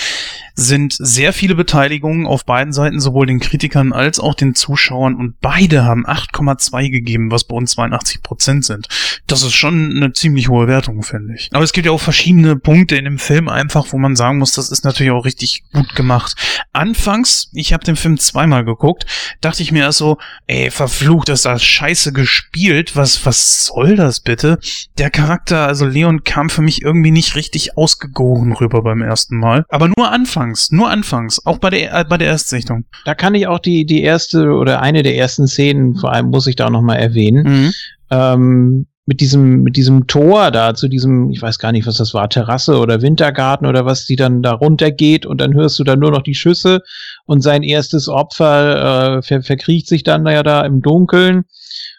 sind 0.56 0.94
sehr 0.98 1.34
viele 1.34 1.54
Beteiligungen 1.54 2.26
auf 2.26 2.46
beiden 2.46 2.72
Seiten, 2.72 2.98
sowohl 2.98 3.26
den 3.26 3.40
Kritikern 3.40 3.92
als 3.92 4.18
auch 4.18 4.34
den 4.34 4.54
Zuschauern 4.54 5.14
und 5.14 5.38
beide 5.40 5.84
haben 5.84 6.06
8,2 6.06 6.90
gegeben, 6.90 7.30
was 7.30 7.44
bei 7.44 7.54
uns 7.54 7.72
82 7.72 8.22
Prozent 8.22 8.64
sind. 8.64 8.88
Das 9.26 9.42
ist 9.42 9.52
schon 9.52 9.94
eine 9.94 10.12
ziemlich 10.14 10.48
hohe 10.48 10.66
Wertung, 10.66 11.02
finde 11.02 11.34
ich. 11.34 11.50
Aber 11.52 11.62
es 11.62 11.72
gibt 11.72 11.86
ja 11.86 11.92
auch 11.92 12.00
verschiedene 12.00 12.56
Punkte 12.56 12.96
in 12.96 13.04
dem 13.04 13.18
Film 13.18 13.48
einfach, 13.48 13.92
wo 13.92 13.98
man 13.98 14.16
sagen 14.16 14.38
muss, 14.38 14.52
das 14.52 14.70
ist 14.70 14.84
natürlich 14.84 15.12
auch 15.12 15.26
richtig 15.26 15.62
gut 15.72 15.94
gemacht. 15.94 16.34
Anfangs, 16.72 17.50
ich 17.52 17.74
habe 17.74 17.84
den 17.84 17.96
Film 17.96 18.18
zweimal 18.18 18.64
geguckt, 18.64 19.04
dachte 19.42 19.62
ich 19.62 19.72
mir 19.72 19.82
erst 19.82 19.98
so, 19.98 20.16
ey, 20.46 20.70
verflucht, 20.70 21.28
ist 21.28 21.44
das 21.44 21.62
scheiße 21.62 22.14
gespielt, 22.14 22.96
was, 22.96 23.26
was 23.26 23.66
soll 23.66 23.96
das 23.96 24.20
bitte? 24.20 24.58
Der 24.96 25.10
Charakter, 25.10 25.66
also 25.66 25.84
Leon 25.84 26.24
kam 26.24 26.48
für 26.48 26.62
mich 26.62 26.80
irgendwie 26.80 27.10
nicht 27.10 27.36
richtig 27.36 27.76
ausgegoren 27.76 28.52
rüber 28.52 28.82
beim 28.82 29.02
ersten 29.02 29.38
Mal. 29.38 29.66
Aber 29.68 29.88
nur 29.88 30.10
anfangs, 30.46 30.70
nur 30.70 30.90
anfangs, 30.90 31.44
auch 31.44 31.58
bei 31.58 31.70
der, 31.70 31.94
äh, 31.94 32.04
bei 32.04 32.18
der 32.18 32.28
Erstsichtung. 32.28 32.84
Da 33.04 33.14
kann 33.14 33.34
ich 33.34 33.46
auch 33.46 33.58
die, 33.58 33.84
die 33.84 34.02
erste 34.02 34.50
oder 34.50 34.80
eine 34.82 35.02
der 35.02 35.16
ersten 35.16 35.46
Szenen, 35.46 35.96
vor 35.96 36.12
allem 36.12 36.30
muss 36.30 36.46
ich 36.46 36.56
da 36.56 36.66
auch 36.66 36.70
nochmal 36.70 36.98
erwähnen, 36.98 37.44
mhm. 37.44 37.72
ähm, 38.10 38.86
mit 39.08 39.20
diesem, 39.20 39.62
mit 39.62 39.76
diesem 39.76 40.08
Tor 40.08 40.50
da 40.50 40.74
zu 40.74 40.88
diesem, 40.88 41.30
ich 41.30 41.40
weiß 41.40 41.60
gar 41.60 41.70
nicht, 41.70 41.86
was 41.86 41.98
das 41.98 42.12
war, 42.12 42.28
Terrasse 42.28 42.78
oder 42.78 43.02
Wintergarten 43.02 43.66
oder 43.66 43.84
was, 43.84 44.04
die 44.04 44.16
dann 44.16 44.42
da 44.42 44.52
runtergeht 44.52 45.26
und 45.26 45.40
dann 45.40 45.54
hörst 45.54 45.78
du 45.78 45.84
dann 45.84 46.00
nur 46.00 46.10
noch 46.10 46.22
die 46.22 46.34
Schüsse 46.34 46.80
und 47.24 47.40
sein 47.40 47.62
erstes 47.62 48.08
Opfer 48.08 49.18
äh, 49.18 49.22
ver 49.22 49.42
verkriecht 49.42 49.86
sich 49.86 50.02
dann 50.02 50.26
ja 50.26 50.42
da 50.42 50.62
im 50.62 50.82
Dunkeln 50.82 51.44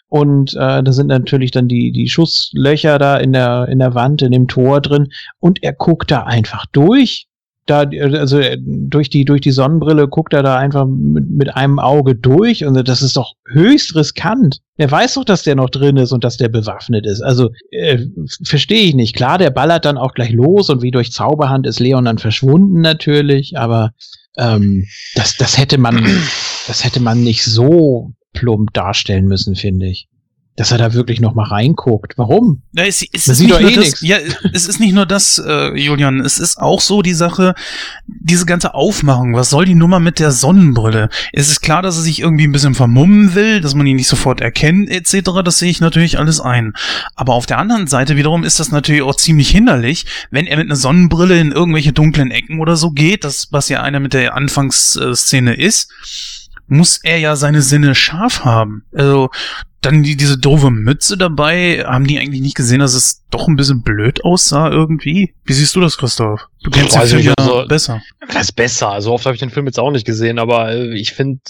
und 0.08 0.54
äh, 0.54 0.82
da 0.82 0.92
sind 0.92 1.08
natürlich 1.08 1.50
dann 1.50 1.68
die, 1.68 1.92
die 1.92 2.08
Schusslöcher 2.08 2.98
da 2.98 3.16
in 3.18 3.32
der, 3.32 3.68
in 3.68 3.78
der 3.78 3.94
Wand, 3.94 4.22
in 4.22 4.32
dem 4.32 4.48
Tor 4.48 4.80
drin. 4.80 5.08
Und 5.38 5.62
er 5.62 5.74
guckt 5.74 6.10
da 6.10 6.22
einfach 6.22 6.64
durch. 6.72 7.27
Da, 7.68 7.80
also 7.80 8.38
äh, 8.38 8.56
durch 8.60 9.10
die, 9.10 9.24
durch 9.24 9.42
die 9.42 9.50
Sonnenbrille 9.50 10.08
guckt 10.08 10.32
er 10.32 10.42
da 10.42 10.56
einfach 10.56 10.86
mit, 10.86 11.28
mit 11.28 11.54
einem 11.54 11.78
Auge 11.78 12.14
durch. 12.14 12.64
Und 12.64 12.88
das 12.88 13.02
ist 13.02 13.16
doch 13.16 13.34
höchst 13.46 13.94
riskant. 13.94 14.60
Er 14.78 14.90
weiß 14.90 15.14
doch, 15.14 15.24
dass 15.24 15.42
der 15.42 15.54
noch 15.54 15.68
drin 15.68 15.98
ist 15.98 16.12
und 16.12 16.24
dass 16.24 16.38
der 16.38 16.48
bewaffnet 16.48 17.04
ist. 17.04 17.20
Also 17.20 17.50
äh, 17.70 17.98
verstehe 18.44 18.82
ich 18.82 18.94
nicht. 18.94 19.14
Klar, 19.14 19.36
der 19.36 19.50
ballert 19.50 19.84
dann 19.84 19.98
auch 19.98 20.14
gleich 20.14 20.32
los 20.32 20.70
und 20.70 20.82
wie 20.82 20.90
durch 20.90 21.12
Zauberhand 21.12 21.66
ist 21.66 21.78
Leon 21.78 22.06
dann 22.06 22.18
verschwunden 22.18 22.80
natürlich. 22.80 23.58
Aber 23.58 23.92
ähm, 24.38 24.86
das, 25.14 25.36
das 25.36 25.58
hätte 25.58 25.76
man, 25.76 26.02
das 26.66 26.84
hätte 26.84 27.00
man 27.00 27.22
nicht 27.22 27.44
so 27.44 28.12
plump 28.32 28.72
darstellen 28.72 29.26
müssen, 29.26 29.56
finde 29.56 29.88
ich. 29.88 30.08
Dass 30.58 30.72
er 30.72 30.78
da 30.78 30.92
wirklich 30.92 31.20
noch 31.20 31.36
mal 31.36 31.46
reinguckt. 31.46 32.18
Warum? 32.18 32.62
Ja, 32.72 32.84
es, 32.84 33.04
es 33.12 33.28
ist 33.28 33.38
sieht 33.38 33.46
nicht 33.46 33.54
doch 33.54 33.60
nur 33.60 33.70
eh 33.70 33.76
das, 33.76 33.84
nix. 33.84 34.00
ja, 34.02 34.16
es 34.52 34.66
ist 34.66 34.80
nicht 34.80 34.92
nur 34.92 35.06
das, 35.06 35.38
äh, 35.38 35.78
Julian, 35.78 36.18
es 36.18 36.40
ist 36.40 36.58
auch 36.58 36.80
so 36.80 37.00
die 37.00 37.14
Sache, 37.14 37.54
diese 38.08 38.44
ganze 38.44 38.74
Aufmachung, 38.74 39.36
was 39.36 39.50
soll 39.50 39.66
die 39.66 39.76
Nummer 39.76 40.00
mit 40.00 40.18
der 40.18 40.32
Sonnenbrille? 40.32 41.10
Es 41.32 41.48
ist 41.48 41.60
klar, 41.60 41.80
dass 41.80 41.96
er 41.96 42.02
sich 42.02 42.18
irgendwie 42.20 42.44
ein 42.44 42.50
bisschen 42.50 42.74
vermummen 42.74 43.36
will, 43.36 43.60
dass 43.60 43.76
man 43.76 43.86
ihn 43.86 43.96
nicht 43.96 44.08
sofort 44.08 44.40
erkennt, 44.40 44.90
etc., 44.90 45.30
das 45.44 45.60
sehe 45.60 45.70
ich 45.70 45.80
natürlich 45.80 46.18
alles 46.18 46.40
ein. 46.40 46.72
Aber 47.14 47.34
auf 47.34 47.46
der 47.46 47.58
anderen 47.58 47.86
Seite 47.86 48.16
wiederum 48.16 48.42
ist 48.42 48.58
das 48.58 48.72
natürlich 48.72 49.02
auch 49.02 49.14
ziemlich 49.14 49.50
hinderlich, 49.50 50.06
wenn 50.32 50.48
er 50.48 50.56
mit 50.56 50.66
einer 50.66 50.76
Sonnenbrille 50.76 51.38
in 51.38 51.52
irgendwelche 51.52 51.92
dunklen 51.92 52.32
Ecken 52.32 52.58
oder 52.58 52.74
so 52.74 52.90
geht, 52.90 53.22
das, 53.22 53.46
was 53.52 53.68
ja 53.68 53.82
einer 53.82 54.00
mit 54.00 54.12
der 54.12 54.34
Anfangsszene 54.34 55.54
ist, 55.54 55.92
muss 56.68 57.00
er 57.02 57.18
ja 57.18 57.36
seine 57.36 57.62
Sinne 57.62 57.94
scharf 57.94 58.44
haben. 58.44 58.84
Also, 58.94 59.30
dann 59.80 60.02
die, 60.02 60.16
diese 60.16 60.38
doofe 60.38 60.70
Mütze 60.70 61.16
dabei. 61.16 61.84
Haben 61.86 62.06
die 62.06 62.18
eigentlich 62.18 62.40
nicht 62.40 62.56
gesehen, 62.56 62.80
dass 62.80 62.94
es 62.94 63.24
doch 63.30 63.46
ein 63.46 63.56
bisschen 63.56 63.82
blöd 63.82 64.24
aussah 64.24 64.70
irgendwie? 64.70 65.34
Wie 65.44 65.52
siehst 65.52 65.76
du 65.76 65.80
das, 65.80 65.96
Christoph? 65.96 66.48
Du 66.62 66.70
kennst 66.70 66.94
den 66.96 67.02
Film 67.02 67.20
ja 67.22 67.30
nicht, 67.38 67.40
also- 67.40 67.66
besser. 67.66 68.02
Das 68.32 68.42
ist 68.42 68.52
besser. 68.52 69.00
So 69.00 69.12
oft 69.12 69.24
habe 69.24 69.34
ich 69.34 69.40
den 69.40 69.50
Film 69.50 69.66
jetzt 69.66 69.78
auch 69.78 69.90
nicht 69.90 70.04
gesehen, 70.06 70.38
aber 70.38 70.72
äh, 70.72 70.94
ich 70.98 71.12
finde, 71.12 71.40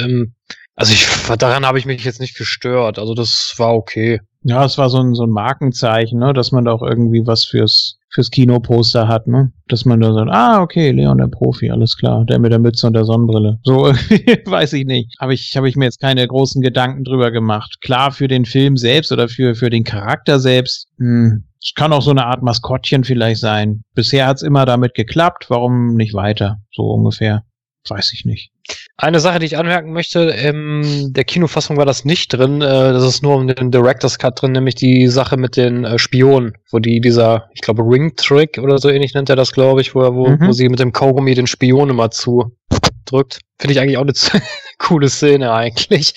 ähm, 0.00 0.34
also 0.76 0.92
ich, 0.92 1.06
daran 1.38 1.64
habe 1.64 1.78
ich 1.78 1.86
mich 1.86 2.04
jetzt 2.04 2.20
nicht 2.20 2.36
gestört. 2.36 2.98
Also 2.98 3.14
das 3.14 3.54
war 3.58 3.74
okay. 3.74 4.20
Ja, 4.42 4.64
es 4.64 4.76
war 4.76 4.90
so 4.90 4.98
ein, 4.98 5.14
so 5.14 5.22
ein 5.22 5.30
Markenzeichen, 5.30 6.18
ne, 6.18 6.34
dass 6.34 6.52
man 6.52 6.64
da 6.64 6.72
auch 6.72 6.82
irgendwie 6.82 7.26
was 7.26 7.44
fürs, 7.44 7.98
fürs 8.10 8.30
Kinoposter 8.30 9.08
hat, 9.08 9.26
ne? 9.26 9.52
Dass 9.68 9.86
man 9.86 10.00
da 10.00 10.12
sagt, 10.12 10.30
ah, 10.30 10.60
okay, 10.60 10.90
Leon 10.90 11.16
der 11.16 11.28
Profi, 11.28 11.70
alles 11.70 11.96
klar, 11.96 12.26
der 12.26 12.38
mit 12.38 12.52
der 12.52 12.58
Mütze 12.58 12.86
und 12.86 12.92
der 12.92 13.06
Sonnenbrille. 13.06 13.58
So, 13.62 13.84
weiß 14.44 14.74
ich 14.74 14.84
nicht. 14.84 15.16
Habe 15.18 15.32
ich, 15.32 15.56
habe 15.56 15.68
ich 15.68 15.76
mir 15.76 15.86
jetzt 15.86 16.00
keine 16.00 16.26
großen 16.26 16.60
Gedanken 16.60 17.04
drüber 17.04 17.30
gemacht. 17.30 17.78
Klar, 17.80 18.12
für 18.12 18.28
den 18.28 18.44
Film 18.44 18.76
selbst 18.76 19.12
oder 19.12 19.28
für, 19.28 19.54
für 19.54 19.70
den 19.70 19.84
Charakter 19.84 20.38
selbst, 20.38 20.88
hm, 20.98 21.44
es 21.62 21.72
kann 21.74 21.94
auch 21.94 22.02
so 22.02 22.10
eine 22.10 22.26
Art 22.26 22.42
Maskottchen 22.42 23.04
vielleicht 23.04 23.40
sein. 23.40 23.82
Bisher 23.94 24.26
hat's 24.26 24.42
immer 24.42 24.66
damit 24.66 24.92
geklappt, 24.92 25.46
warum 25.48 25.94
nicht 25.94 26.12
weiter? 26.12 26.58
So 26.72 26.82
ungefähr. 26.90 27.44
Weiß 27.88 28.12
ich 28.12 28.26
nicht. 28.26 28.53
Eine 28.96 29.20
Sache, 29.20 29.38
die 29.40 29.46
ich 29.46 29.58
anmerken 29.58 29.92
möchte, 29.92 30.20
in 30.20 31.12
der 31.12 31.24
Kinofassung 31.24 31.76
war 31.76 31.84
das 31.84 32.04
nicht 32.04 32.32
drin, 32.32 32.62
äh, 32.62 32.92
das 32.92 33.02
ist 33.02 33.22
nur 33.22 33.36
um 33.36 33.46
den 33.48 33.70
Director's 33.70 34.18
Cut 34.18 34.40
drin, 34.40 34.52
nämlich 34.52 34.74
die 34.76 35.08
Sache 35.08 35.36
mit 35.36 35.56
den 35.56 35.84
äh, 35.84 35.98
Spionen, 35.98 36.52
wo 36.70 36.78
die 36.78 37.00
dieser, 37.00 37.48
ich 37.54 37.60
glaube, 37.60 37.82
Ring 37.82 38.14
Trick 38.16 38.58
oder 38.58 38.78
so 38.78 38.88
ähnlich 38.88 39.12
nennt 39.14 39.28
er 39.28 39.36
das, 39.36 39.52
glaube 39.52 39.80
ich, 39.80 39.94
wo, 39.94 40.00
wo, 40.14 40.28
Mhm. 40.28 40.46
wo 40.46 40.52
sie 40.52 40.68
mit 40.68 40.78
dem 40.78 40.92
Kaugummi 40.92 41.34
den 41.34 41.46
Spion 41.46 41.90
immer 41.90 42.10
zudrückt. 42.10 43.40
Finde 43.58 43.72
ich 43.72 43.80
eigentlich 43.80 43.98
auch 43.98 44.02
eine 44.02 44.12
coole 44.78 45.08
Szene 45.08 45.52
eigentlich. 45.52 46.14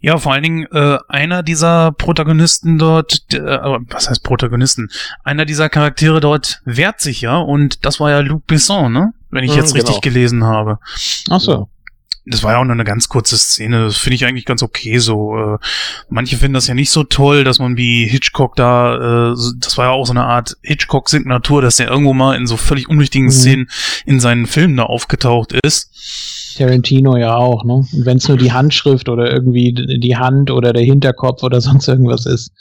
Ja, 0.00 0.18
vor 0.18 0.32
allen 0.32 0.42
Dingen 0.42 0.66
äh, 0.72 0.98
einer 1.08 1.42
dieser 1.42 1.92
Protagonisten 1.92 2.78
dort, 2.78 3.22
äh, 3.34 3.38
was 3.90 4.08
heißt 4.08 4.22
Protagonisten? 4.22 4.88
Einer 5.24 5.44
dieser 5.44 5.68
Charaktere 5.68 6.20
dort 6.20 6.60
wehrt 6.64 7.00
sich 7.00 7.20
ja 7.20 7.36
und 7.38 7.84
das 7.84 8.00
war 8.00 8.10
ja 8.10 8.20
Luc 8.20 8.46
Besson, 8.46 8.92
ne? 8.92 9.12
Wenn 9.30 9.44
ich 9.44 9.50
Mhm, 9.52 9.56
jetzt 9.58 9.74
richtig 9.74 10.00
genau. 10.00 10.14
gelesen 10.14 10.44
habe. 10.44 10.78
Ach 11.30 11.40
so. 11.40 11.68
Das 12.28 12.42
war 12.42 12.52
ja 12.54 12.58
auch 12.58 12.64
nur 12.64 12.72
eine 12.72 12.82
ganz 12.82 13.08
kurze 13.08 13.36
Szene. 13.38 13.84
Das 13.84 13.98
finde 13.98 14.16
ich 14.16 14.24
eigentlich 14.24 14.46
ganz 14.46 14.60
okay 14.64 14.98
so. 14.98 15.36
Äh, 15.36 15.58
manche 16.08 16.36
finden 16.36 16.54
das 16.54 16.66
ja 16.66 16.74
nicht 16.74 16.90
so 16.90 17.04
toll, 17.04 17.44
dass 17.44 17.60
man 17.60 17.76
wie 17.76 18.04
Hitchcock 18.08 18.56
da, 18.56 19.30
äh, 19.30 19.36
das 19.58 19.78
war 19.78 19.84
ja 19.86 19.90
auch 19.92 20.06
so 20.06 20.12
eine 20.12 20.24
Art 20.24 20.56
Hitchcock-Signatur, 20.62 21.62
dass 21.62 21.76
der 21.76 21.88
irgendwo 21.88 22.14
mal 22.14 22.34
in 22.36 22.48
so 22.48 22.56
völlig 22.56 22.88
unwichtigen 22.88 23.26
Mhm. 23.26 23.30
Szenen 23.30 23.70
in 24.06 24.18
seinen 24.18 24.46
Filmen 24.46 24.76
da 24.76 24.84
aufgetaucht 24.84 25.52
ist. 25.64 25.92
Tarantino 26.56 27.16
ja 27.16 27.34
auch, 27.36 27.64
ne? 27.64 27.74
Und 27.74 28.04
wenn 28.06 28.16
es 28.16 28.28
nur 28.28 28.36
die 28.36 28.52
Handschrift 28.52 29.08
oder 29.08 29.30
irgendwie 29.32 29.72
die 29.72 30.16
Hand 30.16 30.50
oder 30.50 30.72
der 30.72 30.82
Hinterkopf 30.84 31.42
oder 31.42 31.60
sonst 31.62 31.86
irgendwas 31.88 32.26
ist. 32.26 32.52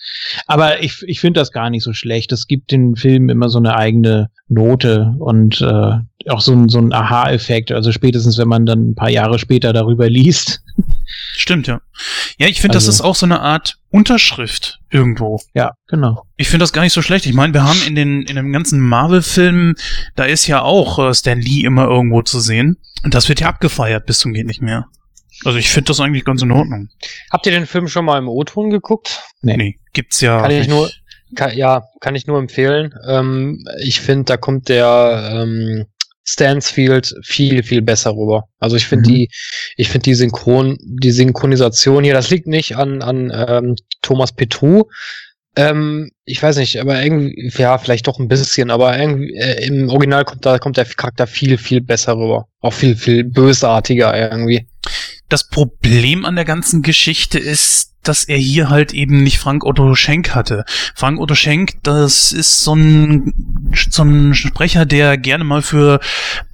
Aber 0.48 0.84
ich, 0.84 1.02
ich 1.08 1.20
finde 1.20 1.40
das 1.40 1.52
gar 1.52 1.70
nicht 1.70 1.84
so 1.84 1.94
schlecht. 1.94 2.32
Es 2.32 2.48
gibt 2.48 2.72
den 2.72 2.96
Film 2.96 3.30
immer 3.30 3.50
so 3.50 3.58
eine 3.58 3.76
eigene 3.76 4.30
Note 4.48 5.14
und 5.20 5.62
äh, 5.62 5.94
auch 6.30 6.42
so 6.42 6.54
ein, 6.54 6.70
so 6.70 6.80
ein 6.80 6.94
Aha-Effekt. 6.94 7.72
Also 7.72 7.92
spätestens, 7.92 8.38
wenn 8.38 8.48
man 8.48 8.66
dann 8.66 8.90
ein 8.90 8.96
paar 8.96 9.10
Jahre 9.10 9.38
später 9.40 9.74
darüber 9.74 10.10
liest. 10.10 10.62
Stimmt, 11.38 11.68
ja. 11.68 11.82
Ja, 12.38 12.48
ich 12.48 12.62
finde, 12.62 12.76
das 12.76 12.86
Also- 12.88 12.98
ist 12.98 13.02
auch 13.02 13.16
so 13.16 13.26
eine 13.26 13.42
Art 13.42 13.78
Unterschrift 13.92 14.80
irgendwo. 14.90 15.40
Ja, 15.54 15.72
genau. 15.88 16.24
Ich 16.36 16.50
finde 16.50 16.64
das 16.64 16.74
gar 16.74 16.82
nicht 16.82 16.94
so 16.94 17.02
schlecht. 17.02 17.26
Ich 17.26 17.34
meine, 17.34 17.54
wir 17.54 17.64
haben 17.64 17.80
in 17.88 17.96
den 17.96 18.24
in 18.24 18.36
dem 18.36 18.52
ganzen 18.52 18.80
Marvel-Film, 18.82 19.76
da 20.16 20.24
ist 20.26 20.48
ja 20.48 20.62
auch 20.62 21.00
äh, 21.00 21.14
Stan 21.14 21.40
Lee 21.40 21.62
immer 21.62 21.86
irgendwo 21.86 22.22
zu 22.22 22.40
sehen. 22.40 22.78
Und 23.06 23.14
das 23.14 23.30
wird 23.30 23.40
ja 23.40 23.48
abgefeiert 23.48 24.08
bis 24.08 24.20
zum 24.20 24.34
geht 24.34 24.48
nicht 24.48 24.62
mehr. 24.64 24.88
Also 25.46 25.60
ich 25.60 25.70
finde 25.70 25.90
das 25.90 26.00
eigentlich 26.00 26.26
ganz 26.26 26.42
in 26.42 26.52
Ordnung. 26.52 26.90
Habt 27.32 27.46
ihr 27.46 27.52
den 27.52 27.68
Film 27.68 27.88
schon 27.88 28.04
mal 28.04 28.18
im 28.18 28.28
O-Ton 28.28 28.72
geguckt? 28.72 29.22
Nee. 29.42 29.58
Nee, 29.58 29.76
gibt's 29.94 30.22
ja. 30.22 30.42
Kann 30.42 30.50
ich 30.52 30.60
nicht. 30.60 30.70
nur, 30.70 30.90
kann, 31.36 31.56
ja, 31.56 31.84
kann 32.02 32.16
ich 32.16 32.26
nur 32.26 32.40
empfehlen. 32.40 32.96
Ähm, 33.08 33.64
ich 33.80 34.02
finde, 34.02 34.26
da 34.26 34.38
kommt 34.38 34.70
der 34.70 35.30
ähm, 35.34 35.86
Stansfield 36.24 37.14
viel, 37.22 37.62
viel 37.62 37.84
besser 37.84 38.12
rüber. 38.16 38.46
Also 38.60 38.76
ich 38.76 38.88
finde 38.88 39.08
Mhm. 39.08 39.14
die, 39.14 39.30
ich 39.78 39.90
finde 39.90 40.06
die 40.06 40.16
Synchron, 40.16 40.78
die 40.82 41.12
Synchronisation 41.12 42.04
hier, 42.04 42.16
das 42.16 42.32
liegt 42.32 42.48
nicht 42.48 42.76
an, 42.76 43.04
an 43.04 43.32
ähm, 43.48 43.76
Thomas 44.02 44.32
Petrou. 44.32 44.86
Ähm, 45.56 46.12
ich 46.26 46.42
weiß 46.42 46.58
nicht, 46.58 46.80
aber 46.80 47.02
irgendwie, 47.02 47.50
ja, 47.58 47.78
vielleicht 47.78 48.08
doch 48.08 48.20
ein 48.20 48.28
bisschen, 48.28 48.72
aber 48.72 48.98
irgendwie 48.98 49.34
äh, 49.36 49.66
im 49.66 49.90
Original 49.90 50.26
kommt 50.26 50.46
da 50.46 50.60
kommt 50.60 50.78
der 50.78 50.86
Charakter 50.86 51.28
viel, 51.28 51.58
viel 51.58 51.82
besser 51.82 52.18
rüber. 52.18 52.48
Auch 52.62 52.74
viel, 52.74 52.96
viel 52.96 53.24
bösartiger 53.24 54.18
irgendwie. 54.18 54.68
Das 55.30 55.48
Problem 55.48 56.26
an 56.26 56.36
der 56.36 56.46
ganzen 56.46 56.82
Geschichte 56.82 57.40
ist, 57.40 57.94
dass 58.04 58.26
er 58.26 58.38
hier 58.38 58.70
halt 58.70 58.94
eben 58.94 59.24
nicht 59.24 59.40
Frank 59.40 59.66
Otto 59.66 59.96
Schenk 59.96 60.36
hatte. 60.36 60.66
Frank 60.94 61.20
Otto 61.20 61.36
Schenk, 61.36 61.74
das 61.84 62.32
ist 62.32 62.64
so 62.64 62.76
ein, 62.76 63.34
so 63.90 64.04
ein 64.04 64.36
Sprecher, 64.36 64.86
der 64.86 65.18
gerne 65.18 65.44
mal 65.44 65.62
für 65.62 66.00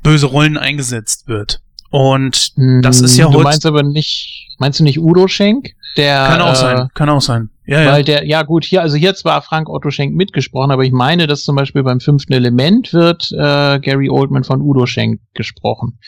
böse 0.04 0.28
Rollen 0.28 0.58
eingesetzt 0.58 1.28
wird. 1.28 1.62
Und 1.90 2.54
das 2.82 3.02
ist 3.02 3.18
ja 3.18 3.26
Hm, 3.26 3.34
Du 3.34 3.40
meinst 3.42 3.66
aber 3.66 3.84
nicht, 3.84 4.41
meinst 4.62 4.80
du 4.80 4.84
nicht 4.86 5.00
Udo 5.02 5.28
Schenk? 5.28 5.72
Der, 5.98 6.26
kann 6.28 6.42
auch 6.42 6.54
äh, 6.54 6.56
sein, 6.56 6.90
kann 6.94 7.10
auch 7.10 7.20
sein. 7.22 7.50
Ja, 7.66 7.82
ja. 7.82 7.92
Weil 7.92 8.04
der, 8.06 8.26
ja 8.26 8.44
gut, 8.44 8.64
hier, 8.64 8.82
also 8.82 8.96
hier 8.96 9.14
zwar 9.16 9.42
Frank 9.42 9.70
Otto 9.70 9.92
Schenk 9.92 10.16
mitgesprochen, 10.16 10.72
aber 10.72 10.84
ich 10.84 10.92
meine, 10.94 11.28
dass 11.28 11.44
zum 11.44 11.56
Beispiel 11.56 11.84
beim 11.84 12.00
fünften 12.00 12.32
Element 12.34 12.94
wird 12.94 13.30
äh, 13.34 13.80
Gary 13.80 14.10
Oldman 14.10 14.44
von 14.46 14.62
Udo 14.62 14.86
Schenk 14.86 15.20
gesprochen. 15.34 16.00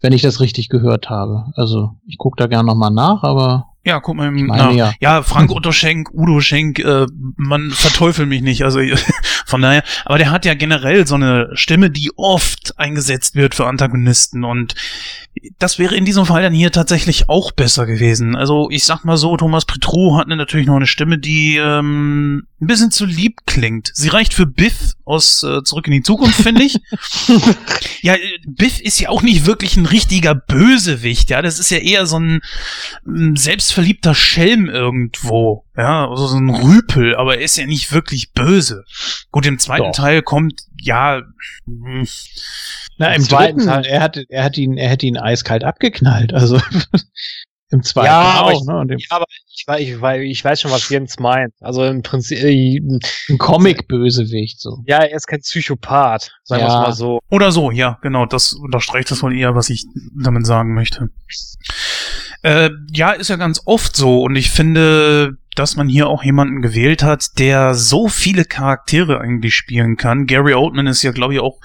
Wenn 0.00 0.12
ich 0.12 0.22
das 0.22 0.40
richtig 0.40 0.68
gehört 0.68 1.10
habe. 1.10 1.46
Also 1.56 1.90
ich 2.06 2.16
gucke 2.18 2.36
da 2.38 2.46
gerne 2.46 2.66
nochmal 2.66 2.90
nach, 2.90 3.22
aber 3.22 3.66
Ja, 3.84 4.00
guck 4.00 4.16
mal 4.16 4.28
im 4.28 4.46
meine 4.46 4.62
nach. 4.62 4.72
ja. 4.72 4.92
Ja, 5.00 5.22
Frank 5.22 5.50
Otto 5.50 5.72
Schenk, 5.72 6.10
Udo 6.14 6.40
Schenk, 6.40 6.78
äh, 6.78 7.06
man 7.36 7.70
verteufelt 7.70 8.28
mich 8.28 8.40
nicht. 8.42 8.64
Also 8.64 8.80
von 9.46 9.60
daher, 9.60 9.82
aber 10.06 10.18
der 10.18 10.30
hat 10.30 10.44
ja 10.46 10.54
generell 10.54 11.06
so 11.06 11.16
eine 11.16 11.50
Stimme, 11.52 11.90
die 11.90 12.10
oft 12.16 12.78
eingesetzt 12.78 13.34
wird 13.34 13.54
für 13.54 13.66
Antagonisten 13.66 14.44
und 14.44 14.74
das 15.58 15.78
wäre 15.78 15.94
in 15.94 16.04
diesem 16.04 16.26
Fall 16.26 16.42
dann 16.42 16.52
hier 16.52 16.72
tatsächlich 16.72 17.28
auch 17.28 17.52
besser 17.52 17.86
gewesen. 17.86 18.36
Also 18.36 18.68
ich 18.70 18.84
sag 18.84 19.04
mal 19.04 19.16
so, 19.16 19.36
Thomas 19.36 19.64
Petrou 19.64 20.16
hat 20.18 20.28
natürlich 20.28 20.66
noch 20.66 20.76
eine 20.76 20.86
Stimme, 20.86 21.18
die 21.18 21.56
ähm, 21.56 22.46
ein 22.60 22.66
bisschen 22.66 22.90
zu 22.90 23.06
lieb 23.06 23.40
klingt. 23.46 23.90
Sie 23.94 24.08
reicht 24.08 24.34
für 24.34 24.46
Biff 24.46 24.94
aus 25.04 25.42
äh, 25.42 25.62
Zurück 25.62 25.86
in 25.86 25.92
die 25.92 26.02
Zukunft, 26.02 26.42
finde 26.42 26.64
ich. 26.64 26.78
ja, 28.02 28.16
Biff 28.46 28.80
ist 28.80 29.00
ja 29.00 29.08
auch 29.08 29.22
nicht 29.22 29.46
wirklich 29.46 29.76
ein 29.76 29.86
richtiger 29.86 30.34
Bösewicht, 30.34 31.30
ja. 31.30 31.42
Das 31.42 31.58
ist 31.58 31.70
ja 31.70 31.78
eher 31.78 32.06
so 32.06 32.18
ein 32.18 32.40
ein 33.06 33.36
selbstverliebter 33.36 34.14
Schelm 34.14 34.68
irgendwo. 34.68 35.64
Ja, 35.76 36.08
also 36.08 36.26
so 36.26 36.36
ein 36.36 36.50
Rüpel, 36.50 37.16
aber 37.16 37.38
er 37.38 37.44
ist 37.44 37.56
ja 37.56 37.66
nicht 37.66 37.92
wirklich 37.92 38.32
böse. 38.32 38.84
Gut, 39.30 39.46
im 39.46 39.58
zweiten 39.58 39.84
Doch. 39.84 39.96
Teil 39.96 40.22
kommt, 40.22 40.64
ja, 40.82 41.22
Na, 41.66 41.74
im 41.94 42.00
Im 42.00 42.06
zweiten 42.08 43.24
zweiten, 43.24 43.64
Teil- 43.66 43.86
er 43.86 44.00
hat, 44.02 44.18
er 44.28 44.44
hat 44.44 44.58
ihn, 44.58 44.76
er 44.76 44.88
hätte 44.90 45.06
ihn 45.06 45.16
eiskalt 45.16 45.64
abgeknallt. 45.64 46.32
Also 46.34 46.60
im 47.70 47.82
zweiten 47.82 48.06
Ja, 48.06 48.20
aber 48.20 48.52
auch, 48.52 48.60
ich- 48.60 48.66
ne? 48.66 48.86
Im, 48.94 48.98
Ja, 48.98 49.06
aber 49.10 49.24
ich, 49.30 49.66
ich, 49.88 50.02
ich 50.30 50.44
weiß 50.44 50.60
schon, 50.60 50.70
was 50.70 50.88
Jens 50.88 51.18
meint. 51.18 51.52
Also 51.60 51.84
im 51.84 52.02
Prinzip, 52.02 52.38
äh, 52.42 52.78
ein 53.28 53.38
Comic-Bösewicht 53.38 54.60
so. 54.60 54.78
Ja, 54.86 54.98
er 54.98 55.14
ist 55.16 55.26
kein 55.26 55.40
Psychopath, 55.40 56.30
sagen 56.44 56.62
wir 56.62 56.68
Ja. 56.68 56.80
es 56.82 56.86
mal 56.88 56.92
so. 56.92 57.20
oder 57.30 57.52
so, 57.52 57.70
ja, 57.70 57.98
genau, 58.02 58.26
das 58.26 58.52
unterstreicht 58.52 59.10
das 59.10 59.22
wohl 59.22 59.36
eher, 59.36 59.54
was 59.54 59.70
ich 59.70 59.84
damit 60.22 60.46
sagen 60.46 60.74
möchte. 60.74 61.08
Äh, 62.42 62.70
ja, 62.92 63.12
ist 63.12 63.28
ja 63.28 63.36
ganz 63.36 63.60
oft 63.66 63.94
so 63.94 64.22
und 64.22 64.34
ich 64.36 64.50
finde, 64.50 65.36
dass 65.60 65.76
man 65.76 65.88
hier 65.88 66.08
auch 66.08 66.24
jemanden 66.24 66.62
gewählt 66.62 67.02
hat, 67.02 67.38
der 67.38 67.74
so 67.74 68.08
viele 68.08 68.44
Charaktere 68.44 69.20
eigentlich 69.20 69.54
spielen 69.54 69.96
kann. 69.96 70.26
Gary 70.26 70.54
Oldman 70.54 70.86
ist 70.86 71.02
ja, 71.02 71.12
glaube 71.12 71.34
ich, 71.34 71.40
auch 71.40 71.58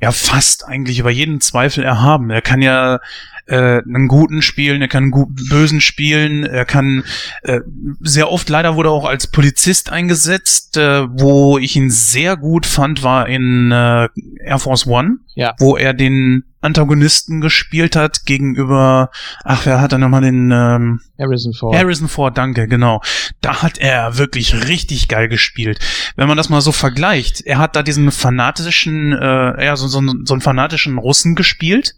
ja 0.00 0.10
fast 0.10 0.66
eigentlich 0.66 0.98
über 0.98 1.10
jeden 1.10 1.40
Zweifel 1.40 1.84
erhaben. 1.84 2.30
Er 2.30 2.42
kann 2.42 2.62
ja 2.62 2.98
äh, 3.46 3.82
einen 3.82 4.08
guten 4.08 4.40
spielen, 4.40 4.82
er 4.82 4.88
kann 4.88 5.04
einen 5.04 5.10
guten 5.10 5.34
Bösen 5.50 5.80
spielen, 5.80 6.44
er 6.44 6.64
kann 6.64 7.04
äh, 7.42 7.60
sehr 8.00 8.30
oft 8.30 8.48
leider 8.48 8.76
wurde 8.76 8.88
er 8.88 8.92
auch 8.92 9.04
als 9.04 9.26
Polizist 9.26 9.90
eingesetzt, 9.90 10.76
äh, 10.76 11.06
wo 11.10 11.58
ich 11.58 11.76
ihn 11.76 11.90
sehr 11.90 12.36
gut 12.36 12.66
fand, 12.66 13.02
war 13.02 13.28
in 13.28 13.70
äh, 13.70 14.08
Air 14.44 14.58
Force 14.58 14.86
One, 14.86 15.18
Ja. 15.34 15.54
wo 15.58 15.76
er 15.76 15.92
den 15.92 16.44
Antagonisten 16.62 17.40
gespielt 17.40 17.96
hat 17.96 18.24
gegenüber, 18.24 19.10
ach, 19.44 19.66
wer 19.66 19.80
hat 19.80 19.92
da 19.92 19.98
nochmal 19.98 20.22
den 20.22 20.50
ähm, 20.52 21.00
Harrison 21.18 21.52
Ford. 21.52 21.76
Harrison 21.76 22.08
Ford, 22.08 22.38
danke, 22.38 22.68
genau. 22.68 23.02
Da 23.40 23.62
hat 23.62 23.78
er 23.78 24.16
wirklich 24.16 24.68
richtig 24.68 25.08
geil 25.08 25.28
gespielt. 25.28 25.80
Wenn 26.16 26.28
man 26.28 26.36
das 26.36 26.48
mal 26.48 26.60
so 26.60 26.72
vergleicht, 26.72 27.42
er 27.42 27.58
hat 27.58 27.76
da 27.76 27.82
diesen 27.82 28.10
fanatischen, 28.12 29.12
äh, 29.12 29.64
ja, 29.64 29.76
so, 29.76 29.88
so, 29.88 30.00
so 30.24 30.34
einen 30.34 30.40
fanatischen 30.40 30.98
Russen 30.98 31.34
gespielt. 31.34 31.96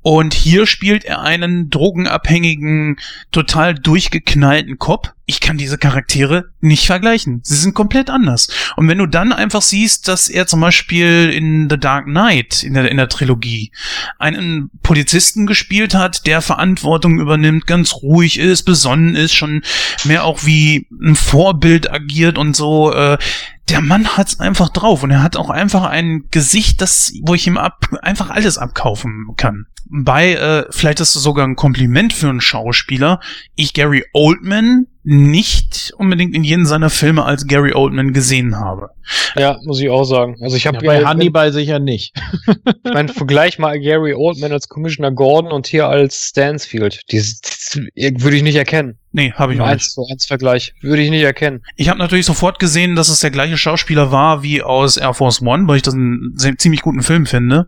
Und 0.00 0.34
hier 0.34 0.66
spielt 0.66 1.04
er 1.04 1.20
einen 1.20 1.70
drogenabhängigen, 1.70 2.96
total 3.30 3.74
durchgeknallten 3.74 4.78
Cop. 4.78 5.12
Ich 5.24 5.40
kann 5.40 5.56
diese 5.56 5.78
Charaktere 5.78 6.46
nicht 6.60 6.86
vergleichen. 6.86 7.40
Sie 7.44 7.54
sind 7.54 7.74
komplett 7.74 8.10
anders. 8.10 8.48
Und 8.76 8.88
wenn 8.88 8.98
du 8.98 9.06
dann 9.06 9.32
einfach 9.32 9.62
siehst, 9.62 10.08
dass 10.08 10.28
er 10.28 10.48
zum 10.48 10.60
Beispiel 10.60 11.30
in 11.30 11.68
The 11.70 11.78
Dark 11.78 12.06
Knight, 12.06 12.64
in 12.64 12.74
der, 12.74 12.90
in 12.90 12.96
der 12.96 13.08
Trilogie, 13.08 13.70
einen 14.18 14.70
Polizisten 14.82 15.46
gespielt 15.46 15.94
hat, 15.94 16.26
der 16.26 16.42
Verantwortung 16.42 17.20
übernimmt, 17.20 17.68
ganz 17.68 17.94
ruhig 17.94 18.38
ist, 18.38 18.64
besonnen 18.64 19.14
ist, 19.14 19.34
schon 19.34 19.62
mehr 20.04 20.24
auch 20.24 20.44
wie 20.44 20.88
ein 21.00 21.14
Vorbild 21.14 21.92
agiert 21.92 22.36
und 22.36 22.56
so, 22.56 22.92
äh, 22.92 23.16
der 23.68 23.80
Mann 23.80 24.16
hat's 24.16 24.40
einfach 24.40 24.68
drauf 24.70 25.02
und 25.02 25.10
er 25.10 25.22
hat 25.22 25.36
auch 25.36 25.50
einfach 25.50 25.84
ein 25.84 26.24
Gesicht, 26.30 26.80
das, 26.82 27.12
wo 27.22 27.34
ich 27.34 27.46
ihm 27.46 27.56
ab, 27.56 27.86
einfach 28.02 28.30
alles 28.30 28.58
abkaufen 28.58 29.28
kann. 29.36 29.66
Bei, 29.88 30.32
äh, 30.32 30.66
vielleicht 30.70 31.00
ist 31.00 31.14
es 31.14 31.22
sogar 31.22 31.46
ein 31.46 31.56
Kompliment 31.56 32.12
für 32.12 32.28
einen 32.28 32.40
Schauspieler. 32.40 33.20
Ich 33.54 33.72
Gary 33.72 34.04
Oldman 34.12 34.86
nicht 35.04 35.92
unbedingt 35.96 36.34
in 36.34 36.44
jedem 36.44 36.64
seiner 36.64 36.90
Filme 36.90 37.24
als 37.24 37.46
Gary 37.46 37.72
Oldman 37.74 38.12
gesehen 38.12 38.56
habe. 38.56 38.90
Ja, 39.34 39.58
muss 39.64 39.80
ich 39.80 39.90
auch 39.90 40.04
sagen. 40.04 40.36
Also 40.40 40.56
ich 40.56 40.66
habe 40.66 40.76
ja, 40.76 40.82
bei 40.82 41.04
Hannibal 41.04 41.52
sicher 41.52 41.80
nicht. 41.80 42.14
ich 42.46 42.92
meine, 42.92 43.08
vergleich 43.08 43.58
mal 43.58 43.80
Gary 43.80 44.14
Oldman 44.14 44.52
als 44.52 44.68
Commissioner 44.68 45.10
Gordon 45.10 45.50
und 45.50 45.66
hier 45.66 45.88
als 45.88 46.28
Stansfield. 46.28 47.00
Die, 47.10 47.20
die 47.20 48.22
würde 48.22 48.36
ich 48.36 48.42
nicht 48.44 48.56
erkennen. 48.56 48.98
Nee, 49.10 49.32
habe 49.32 49.54
ich 49.54 49.60
auch 49.60 49.66
eins 49.66 49.82
nicht. 49.82 49.92
Zu 49.92 50.06
eins 50.10 50.26
Vergleich. 50.26 50.74
Würde 50.80 51.02
ich 51.02 51.10
nicht 51.10 51.22
erkennen. 51.22 51.62
Ich 51.76 51.88
habe 51.88 51.98
natürlich 51.98 52.26
sofort 52.26 52.58
gesehen, 52.58 52.94
dass 52.94 53.08
es 53.08 53.20
der 53.20 53.30
gleiche 53.30 53.58
Schauspieler 53.58 54.12
war 54.12 54.42
wie 54.42 54.62
aus 54.62 54.96
Air 54.96 55.14
Force 55.14 55.42
One, 55.42 55.66
weil 55.66 55.76
ich 55.76 55.82
das 55.82 55.94
einen 55.94 56.36
ziemlich 56.58 56.82
guten 56.82 57.02
Film 57.02 57.26
finde. 57.26 57.66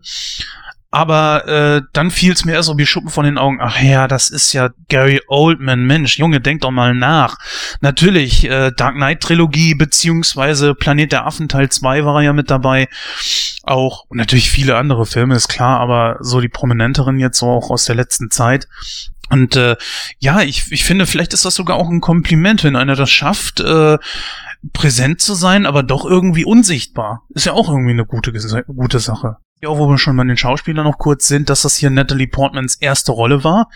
Aber 0.95 1.45
äh, 1.45 1.81
dann 1.91 2.09
fiel 2.09 2.31
es 2.31 2.45
mir 2.45 2.53
erst 2.53 2.67
so 2.67 2.77
wie 2.77 2.85
Schuppen 2.85 3.09
von 3.09 3.25
den 3.25 3.37
Augen. 3.37 3.57
Ach 3.59 3.81
ja, 3.81 4.07
das 4.07 4.29
ist 4.29 4.53
ja 4.53 4.69
Gary 4.87 5.21
Oldman. 5.27 5.85
Mensch, 5.85 6.17
Junge, 6.17 6.39
denk 6.39 6.61
doch 6.61 6.71
mal 6.71 6.95
nach. 6.95 7.35
Natürlich, 7.81 8.45
äh, 8.45 8.71
Dark 8.71 8.95
Knight 8.95 9.19
Trilogie 9.19 9.75
beziehungsweise 9.75 10.73
Planet 10.73 11.11
der 11.11 11.27
Affen 11.27 11.49
Teil 11.49 11.67
2 11.67 12.05
war 12.05 12.21
er 12.21 12.27
ja 12.27 12.31
mit 12.31 12.49
dabei. 12.49 12.87
Auch, 13.63 14.05
und 14.07 14.19
natürlich 14.19 14.49
viele 14.49 14.77
andere 14.77 15.05
Filme, 15.05 15.35
ist 15.35 15.49
klar, 15.49 15.81
aber 15.81 16.15
so 16.21 16.39
die 16.39 16.47
prominenteren 16.47 17.19
jetzt 17.19 17.39
so 17.39 17.47
auch 17.47 17.71
aus 17.71 17.83
der 17.83 17.95
letzten 17.95 18.31
Zeit. 18.31 18.69
Und 19.29 19.57
äh, 19.57 19.75
ja, 20.19 20.43
ich, 20.43 20.71
ich 20.71 20.85
finde, 20.85 21.07
vielleicht 21.07 21.33
ist 21.33 21.43
das 21.43 21.55
sogar 21.55 21.75
auch 21.75 21.89
ein 21.89 21.99
Kompliment, 21.99 22.63
wenn 22.63 22.77
einer 22.77 22.95
das 22.95 23.09
schafft, 23.09 23.59
äh, 23.59 23.97
präsent 24.71 25.19
zu 25.19 25.33
sein, 25.33 25.65
aber 25.65 25.83
doch 25.83 26.05
irgendwie 26.05 26.45
unsichtbar. 26.45 27.23
Ist 27.31 27.47
ja 27.47 27.51
auch 27.51 27.67
irgendwie 27.67 27.91
eine 27.91 28.05
gute, 28.05 28.31
gute 28.31 28.99
Sache. 28.99 29.35
Ja, 29.65 29.75
wo 29.79 29.89
wir 29.89 29.97
schon 29.97 30.15
bei 30.15 30.23
den 30.23 30.37
Schauspielern 30.37 30.85
noch 30.85 30.99
kurz 30.99 31.27
sind, 31.27 31.49
dass 31.49 31.63
das 31.63 31.75
hier 31.75 31.89
Natalie 31.89 32.27
Portmans 32.27 32.75
erste 32.75 33.11
Rolle 33.11 33.43
war. 33.43 33.67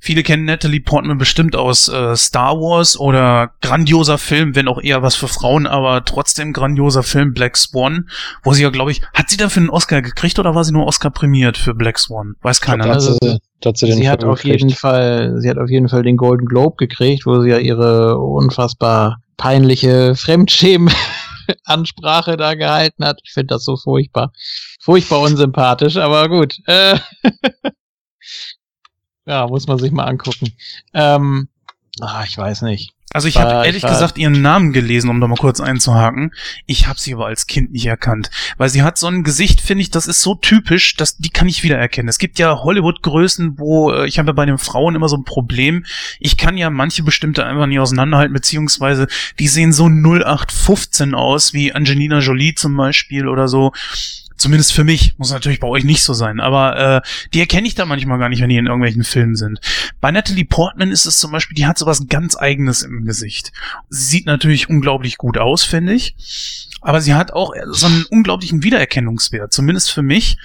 Viele 0.00 0.22
kennen 0.22 0.46
Natalie 0.46 0.80
Portman 0.80 1.18
bestimmt 1.18 1.54
aus 1.54 1.90
äh, 1.90 2.16
Star 2.16 2.54
Wars 2.54 2.98
oder 2.98 3.50
grandioser 3.60 4.16
Film, 4.16 4.56
wenn 4.56 4.66
auch 4.66 4.80
eher 4.80 5.02
was 5.02 5.14
für 5.14 5.28
Frauen, 5.28 5.66
aber 5.66 6.06
trotzdem 6.06 6.54
grandioser 6.54 7.02
Film 7.02 7.34
Black 7.34 7.58
Swan, 7.58 8.08
wo 8.44 8.54
sie 8.54 8.62
ja, 8.62 8.70
glaube 8.70 8.92
ich, 8.92 9.02
hat 9.12 9.28
sie 9.28 9.36
dafür 9.36 9.60
einen 9.60 9.68
Oscar 9.68 10.00
gekriegt 10.00 10.38
oder 10.38 10.54
war 10.54 10.64
sie 10.64 10.72
nur 10.72 10.86
Oscar 10.86 11.10
prämiert 11.10 11.58
für 11.58 11.74
Black 11.74 11.98
Swan? 11.98 12.36
Weiß 12.40 12.62
keiner. 12.62 12.84
Glaub, 12.84 12.94
also, 12.94 13.18
hat 13.62 13.76
sie, 13.76 13.92
sie 13.92 14.08
hat 14.08 14.24
auf 14.24 14.38
gekriegt. 14.38 14.62
jeden 14.62 14.74
Fall, 14.74 15.34
sie 15.36 15.50
hat 15.50 15.58
auf 15.58 15.68
jeden 15.68 15.90
Fall 15.90 16.02
den 16.02 16.16
Golden 16.16 16.46
Globe 16.46 16.76
gekriegt, 16.78 17.26
wo 17.26 17.42
sie 17.42 17.50
ja 17.50 17.58
ihre 17.58 18.16
unfassbar 18.16 19.18
peinliche 19.36 20.14
Fremdschämen 20.14 20.90
Ansprache 21.64 22.36
da 22.36 22.54
gehalten 22.54 23.04
hat. 23.04 23.20
Ich 23.24 23.32
finde 23.32 23.54
das 23.54 23.64
so 23.64 23.76
furchtbar. 23.76 24.32
Furchtbar 24.80 25.20
unsympathisch, 25.20 25.96
aber 25.96 26.28
gut. 26.28 26.56
Äh 26.66 26.98
ja, 29.26 29.46
muss 29.46 29.66
man 29.66 29.78
sich 29.78 29.92
mal 29.92 30.04
angucken. 30.04 30.52
Ähm, 30.94 31.48
ach, 32.00 32.26
ich 32.26 32.36
weiß 32.36 32.62
nicht. 32.62 32.96
Also 33.12 33.28
ich 33.28 33.38
habe 33.38 33.64
ehrlich 33.64 33.82
gesagt 33.82 34.18
ihren 34.18 34.42
Namen 34.42 34.74
gelesen, 34.74 35.08
um 35.08 35.22
da 35.22 35.26
mal 35.26 35.36
kurz 35.36 35.58
einzuhaken. 35.60 36.34
Ich 36.66 36.86
habe 36.86 37.00
sie 37.00 37.14
aber 37.14 37.24
als 37.24 37.46
Kind 37.46 37.72
nicht 37.72 37.86
erkannt, 37.86 38.30
weil 38.58 38.68
sie 38.68 38.82
hat 38.82 38.98
so 38.98 39.06
ein 39.06 39.24
Gesicht, 39.24 39.62
finde 39.62 39.80
ich, 39.80 39.90
das 39.90 40.06
ist 40.06 40.20
so 40.20 40.34
typisch, 40.34 40.96
dass 40.96 41.16
die 41.16 41.30
kann 41.30 41.48
ich 41.48 41.62
wiedererkennen. 41.62 42.10
Es 42.10 42.18
gibt 42.18 42.38
ja 42.38 42.58
Hollywood-Größen, 42.62 43.58
wo 43.58 43.90
äh, 43.90 44.06
ich 44.06 44.18
habe 44.18 44.28
ja 44.28 44.32
bei 44.34 44.44
den 44.44 44.58
Frauen 44.58 44.96
immer 44.96 45.08
so 45.08 45.16
ein 45.16 45.24
Problem. 45.24 45.86
Ich 46.20 46.36
kann 46.36 46.58
ja 46.58 46.68
manche 46.68 47.04
bestimmte 47.04 47.46
einfach 47.46 47.66
nicht 47.66 47.80
auseinanderhalten, 47.80 48.34
beziehungsweise 48.34 49.06
die 49.38 49.48
sehen 49.48 49.72
so 49.72 49.86
0815 49.86 51.14
aus, 51.14 51.54
wie 51.54 51.72
Angelina 51.72 52.18
Jolie 52.18 52.54
zum 52.54 52.76
Beispiel 52.76 53.28
oder 53.28 53.48
so. 53.48 53.72
Zumindest 54.36 54.72
für 54.72 54.84
mich. 54.84 55.14
Muss 55.18 55.32
natürlich 55.32 55.60
bei 55.60 55.68
euch 55.68 55.84
nicht 55.84 56.02
so 56.02 56.14
sein. 56.14 56.40
Aber 56.40 57.02
äh, 57.02 57.28
die 57.32 57.40
erkenne 57.40 57.66
ich 57.66 57.74
da 57.74 57.86
manchmal 57.86 58.18
gar 58.18 58.28
nicht, 58.28 58.40
wenn 58.40 58.48
die 58.48 58.56
in 58.56 58.66
irgendwelchen 58.66 59.04
Filmen 59.04 59.36
sind. 59.36 59.60
Bei 60.00 60.10
Natalie 60.10 60.44
Portman 60.44 60.90
ist 60.90 61.06
es 61.06 61.18
zum 61.18 61.32
Beispiel, 61.32 61.54
die 61.54 61.66
hat 61.66 61.78
sowas 61.78 62.06
ganz 62.08 62.36
eigenes 62.36 62.82
im 62.82 63.04
Gesicht. 63.04 63.52
Sie 63.88 64.04
sieht 64.04 64.26
natürlich 64.26 64.68
unglaublich 64.68 65.16
gut 65.16 65.38
aus, 65.38 65.64
finde 65.64 65.94
ich. 65.94 66.14
Aber 66.86 67.00
sie 67.00 67.14
hat 67.14 67.32
auch 67.32 67.52
so 67.72 67.86
einen 67.86 68.04
unglaublichen 68.10 68.62
Wiedererkennungswert. 68.62 69.52
Zumindest 69.52 69.90
für 69.90 70.02
mich. 70.02 70.38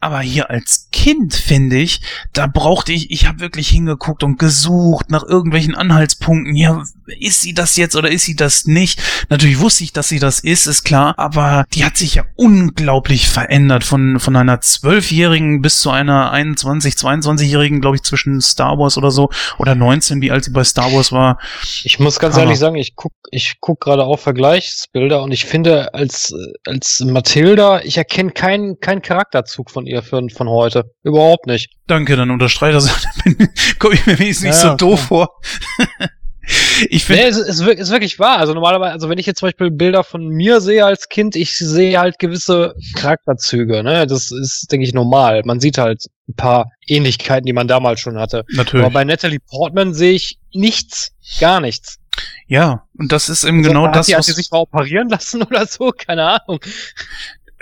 Aber 0.00 0.20
hier 0.20 0.50
als 0.50 0.88
Kind, 0.92 1.34
finde 1.34 1.76
ich, 1.76 2.02
da 2.32 2.46
brauchte 2.46 2.92
ich, 2.92 3.10
ich 3.10 3.26
habe 3.26 3.40
wirklich 3.40 3.68
hingeguckt 3.68 4.22
und 4.22 4.38
gesucht 4.38 5.10
nach 5.10 5.22
irgendwelchen 5.22 5.74
Anhaltspunkten. 5.74 6.56
Ja, 6.56 6.82
ist 7.20 7.42
sie 7.42 7.54
das 7.54 7.76
jetzt 7.76 7.94
oder 7.94 8.10
ist 8.10 8.24
sie 8.24 8.34
das 8.34 8.66
nicht? 8.66 9.00
Natürlich 9.30 9.60
wusste 9.60 9.84
ich, 9.84 9.92
dass 9.92 10.08
sie 10.08 10.18
das 10.18 10.40
ist, 10.40 10.66
ist 10.66 10.82
klar. 10.82 11.14
Aber 11.16 11.64
die 11.72 11.84
hat 11.84 11.96
sich 11.96 12.16
ja 12.16 12.24
unglaublich 12.34 13.28
verändert. 13.28 13.84
Von, 13.84 14.18
von 14.18 14.36
einer 14.36 14.60
Zwölfjährigen 14.60 15.62
bis 15.62 15.80
zu 15.80 15.90
einer 15.90 16.32
21, 16.32 16.94
22-Jährigen, 16.94 17.80
glaube 17.80 17.96
ich, 17.96 18.02
zwischen 18.02 18.40
Star 18.42 18.78
Wars 18.78 18.98
oder 18.98 19.12
so. 19.12 19.30
Oder 19.58 19.74
19, 19.74 20.20
wie 20.20 20.32
alt 20.32 20.44
sie 20.44 20.50
bei 20.50 20.64
Star 20.64 20.92
Wars 20.92 21.12
war. 21.12 21.38
Ich 21.84 21.98
muss 22.00 22.18
ganz 22.18 22.34
Aber 22.34 22.42
ehrlich 22.42 22.58
sagen, 22.58 22.76
ich 22.76 22.94
guck, 22.94 23.12
ich 23.34 23.56
guck 23.60 23.80
gerade 23.80 24.04
auch 24.04 24.18
Vergleichsbilder 24.18 25.22
und 25.22 25.32
ich 25.32 25.44
finde, 25.44 25.92
als, 25.92 26.32
als 26.66 27.00
Mathilda, 27.00 27.80
ich 27.80 27.96
erkenne 27.96 28.30
keinen, 28.30 28.78
keinen 28.78 29.02
Charakterzug 29.02 29.70
von 29.70 29.86
ihr 29.86 30.02
für, 30.02 30.22
von 30.32 30.48
heute. 30.48 30.92
Überhaupt 31.02 31.46
nicht. 31.46 31.70
Danke, 31.88 32.14
dann 32.16 32.30
unterstreiche 32.30 32.74
das. 32.74 33.06
Komme 33.80 33.94
ich 33.94 34.06
mir 34.06 34.18
wenigstens 34.18 34.46
nicht 34.46 34.62
ja, 34.62 34.70
so 34.70 34.76
doof 34.76 35.00
vor. 35.00 35.40
ich 36.90 37.04
finde. 37.04 37.22
Nee, 37.22 37.28
es 37.28 37.36
ist, 37.36 37.60
ist, 37.60 37.90
wirklich 37.90 38.20
wahr. 38.20 38.38
Also 38.38 38.54
normalerweise, 38.54 38.92
also 38.92 39.08
wenn 39.08 39.18
ich 39.18 39.26
jetzt 39.26 39.40
zum 39.40 39.48
Beispiel 39.48 39.72
Bilder 39.72 40.04
von 40.04 40.28
mir 40.28 40.60
sehe 40.60 40.84
als 40.84 41.08
Kind, 41.08 41.34
ich 41.34 41.58
sehe 41.58 41.98
halt 41.98 42.20
gewisse 42.20 42.74
Charakterzüge, 42.94 43.82
ne? 43.82 44.06
Das 44.06 44.30
ist, 44.30 44.70
denke 44.70 44.86
ich, 44.86 44.94
normal. 44.94 45.42
Man 45.44 45.58
sieht 45.58 45.78
halt 45.78 46.04
ein 46.28 46.34
paar 46.36 46.70
Ähnlichkeiten, 46.86 47.46
die 47.46 47.52
man 47.52 47.66
damals 47.66 47.98
schon 47.98 48.16
hatte. 48.16 48.44
Natürlich. 48.52 48.86
Aber 48.86 48.94
bei 48.94 49.04
Natalie 49.04 49.40
Portman 49.40 49.92
sehe 49.92 50.12
ich 50.12 50.38
nichts, 50.52 51.10
gar 51.40 51.60
nichts. 51.60 51.98
Ja, 52.46 52.86
und 52.98 53.12
das 53.12 53.28
ist 53.28 53.44
eben 53.44 53.58
also, 53.58 53.70
genau 53.70 53.86
hat 53.86 53.96
das. 53.96 54.06
Sie, 54.06 54.16
hat 54.16 54.24
sie 54.24 54.32
sich 54.32 54.50
mal 54.50 54.58
operieren 54.58 55.08
lassen 55.08 55.42
oder 55.46 55.66
so? 55.66 55.90
Keine 55.90 56.40
Ahnung 56.40 56.60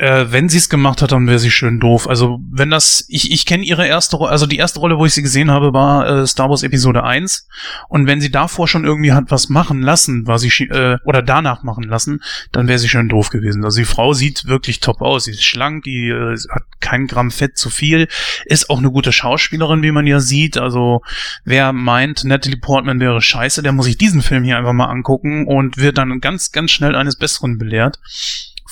äh, 0.02 0.32
wenn 0.32 0.48
sie 0.48 0.58
es 0.58 0.68
gemacht 0.68 1.00
hat, 1.00 1.12
dann 1.12 1.28
wäre 1.28 1.38
sie 1.38 1.52
schön 1.52 1.78
doof. 1.78 2.08
Also 2.08 2.40
wenn 2.50 2.70
das, 2.70 3.04
ich, 3.06 3.30
ich 3.30 3.46
kenne 3.46 3.62
ihre 3.62 3.86
erste 3.86 4.16
Rolle, 4.16 4.32
also 4.32 4.46
die 4.46 4.56
erste 4.56 4.80
Rolle, 4.80 4.98
wo 4.98 5.06
ich 5.06 5.14
sie 5.14 5.22
gesehen 5.22 5.52
habe, 5.52 5.72
war 5.72 6.08
äh, 6.08 6.26
Star 6.26 6.50
Wars 6.50 6.64
Episode 6.64 7.04
1. 7.04 7.46
Und 7.88 8.08
wenn 8.08 8.20
sie 8.20 8.32
davor 8.32 8.66
schon 8.66 8.84
irgendwie 8.84 9.12
hat 9.12 9.26
was 9.28 9.48
machen 9.48 9.80
lassen, 9.80 10.26
war 10.26 10.40
sie 10.40 10.48
äh, 10.64 10.98
oder 11.04 11.22
danach 11.22 11.62
machen 11.62 11.84
lassen, 11.84 12.20
dann 12.50 12.66
wäre 12.66 12.80
sie 12.80 12.88
schön 12.88 13.08
doof 13.08 13.30
gewesen. 13.30 13.64
Also 13.64 13.78
die 13.78 13.84
Frau 13.84 14.12
sieht 14.12 14.46
wirklich 14.46 14.80
top 14.80 15.02
aus. 15.02 15.24
Sie 15.24 15.30
ist 15.30 15.44
schlank, 15.44 15.84
die 15.84 16.08
äh, 16.08 16.36
hat 16.50 16.64
kein 16.80 17.06
Gramm 17.06 17.30
Fett 17.30 17.56
zu 17.56 17.70
viel, 17.70 18.08
ist 18.44 18.70
auch 18.70 18.78
eine 18.78 18.90
gute 18.90 19.12
Schauspielerin, 19.12 19.84
wie 19.84 19.92
man 19.92 20.08
ja 20.08 20.18
sieht. 20.18 20.58
Also 20.58 21.02
wer 21.44 21.72
meint, 21.72 22.24
Natalie 22.24 22.58
Portman 22.58 22.98
wäre 22.98 23.22
scheiße, 23.22 23.62
der 23.62 23.70
muss 23.70 23.86
sich 23.86 23.98
diesen 23.98 24.20
Film 24.20 24.42
hier 24.42 24.58
einfach 24.58 24.72
mal 24.72 24.86
angucken 24.86 25.46
und 25.46 25.76
wird 25.76 25.96
dann 25.96 26.18
ganz, 26.18 26.50
ganz 26.50 26.72
schnell 26.72 26.96
eines 26.96 27.14
Besseren 27.14 27.56
belehrt. 27.56 28.00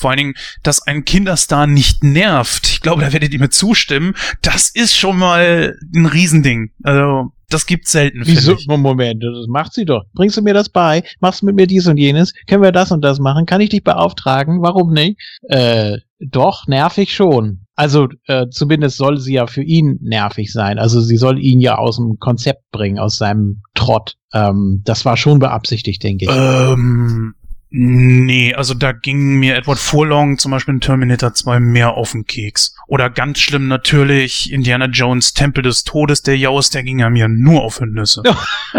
Vor 0.01 0.09
allen 0.09 0.17
Dingen, 0.17 0.33
dass 0.63 0.85
ein 0.85 1.05
Kinderstar 1.05 1.67
nicht 1.67 2.03
nervt. 2.03 2.67
Ich 2.67 2.81
glaube, 2.81 3.01
da 3.01 3.13
werdet 3.13 3.33
ihr 3.33 3.39
mir 3.39 3.49
zustimmen. 3.49 4.15
Das 4.41 4.69
ist 4.69 4.97
schon 4.97 5.17
mal 5.17 5.77
ein 5.95 6.05
Riesending. 6.07 6.71
Also, 6.83 7.31
das 7.49 7.65
gibt's 7.65 7.91
selten. 7.91 8.21
Wieso? 8.23 8.57
Moment, 8.67 9.23
das 9.23 9.47
macht 9.47 9.73
sie 9.73 9.85
doch. 9.85 10.03
Bringst 10.13 10.37
du 10.37 10.41
mir 10.41 10.53
das 10.53 10.69
bei? 10.69 11.03
Machst 11.19 11.41
du 11.41 11.45
mit 11.45 11.55
mir 11.55 11.67
dies 11.67 11.85
und 11.85 11.97
jenes? 11.97 12.33
Können 12.47 12.63
wir 12.63 12.71
das 12.71 12.91
und 12.91 13.01
das 13.01 13.19
machen? 13.19 13.45
Kann 13.45 13.61
ich 13.61 13.69
dich 13.69 13.83
beauftragen? 13.83 14.61
Warum 14.61 14.93
nicht? 14.93 15.19
Äh, 15.43 15.97
doch, 16.19 16.67
nervig 16.67 17.13
schon. 17.13 17.65
Also 17.75 18.07
äh, 18.27 18.47
zumindest 18.49 18.97
soll 18.97 19.19
sie 19.19 19.33
ja 19.33 19.47
für 19.47 19.63
ihn 19.63 19.99
nervig 20.01 20.51
sein. 20.51 20.79
Also 20.79 21.01
sie 21.01 21.17
soll 21.17 21.39
ihn 21.39 21.59
ja 21.59 21.77
aus 21.77 21.97
dem 21.97 22.19
Konzept 22.19 22.71
bringen, 22.71 22.99
aus 22.99 23.17
seinem 23.17 23.63
Trott. 23.75 24.17
Ähm, 24.33 24.81
das 24.85 25.03
war 25.03 25.17
schon 25.17 25.39
beabsichtigt, 25.39 26.03
denke 26.03 26.25
ich. 26.25 26.31
Ähm, 26.31 27.33
Nee, 27.73 28.53
also 28.53 28.73
da 28.73 28.91
ging 28.91 29.39
mir 29.39 29.55
Edward 29.55 29.79
Furlong 29.79 30.37
zum 30.37 30.51
Beispiel 30.51 30.73
in 30.73 30.81
Terminator 30.81 31.33
2 31.33 31.61
mehr 31.61 31.93
auf 31.93 32.11
den 32.11 32.25
Keks. 32.25 32.75
Oder 32.85 33.09
ganz 33.09 33.39
schlimm 33.39 33.69
natürlich 33.69 34.51
Indiana 34.51 34.87
Jones 34.87 35.33
Tempel 35.33 35.63
des 35.63 35.85
Todes, 35.85 36.21
der 36.21 36.37
Jaus, 36.37 36.69
der 36.69 36.83
ging 36.83 36.99
ja 36.99 37.09
mir 37.09 37.29
nur 37.29 37.61
auf 37.61 37.77
die 37.77 37.85
Nüsse. 37.85 38.23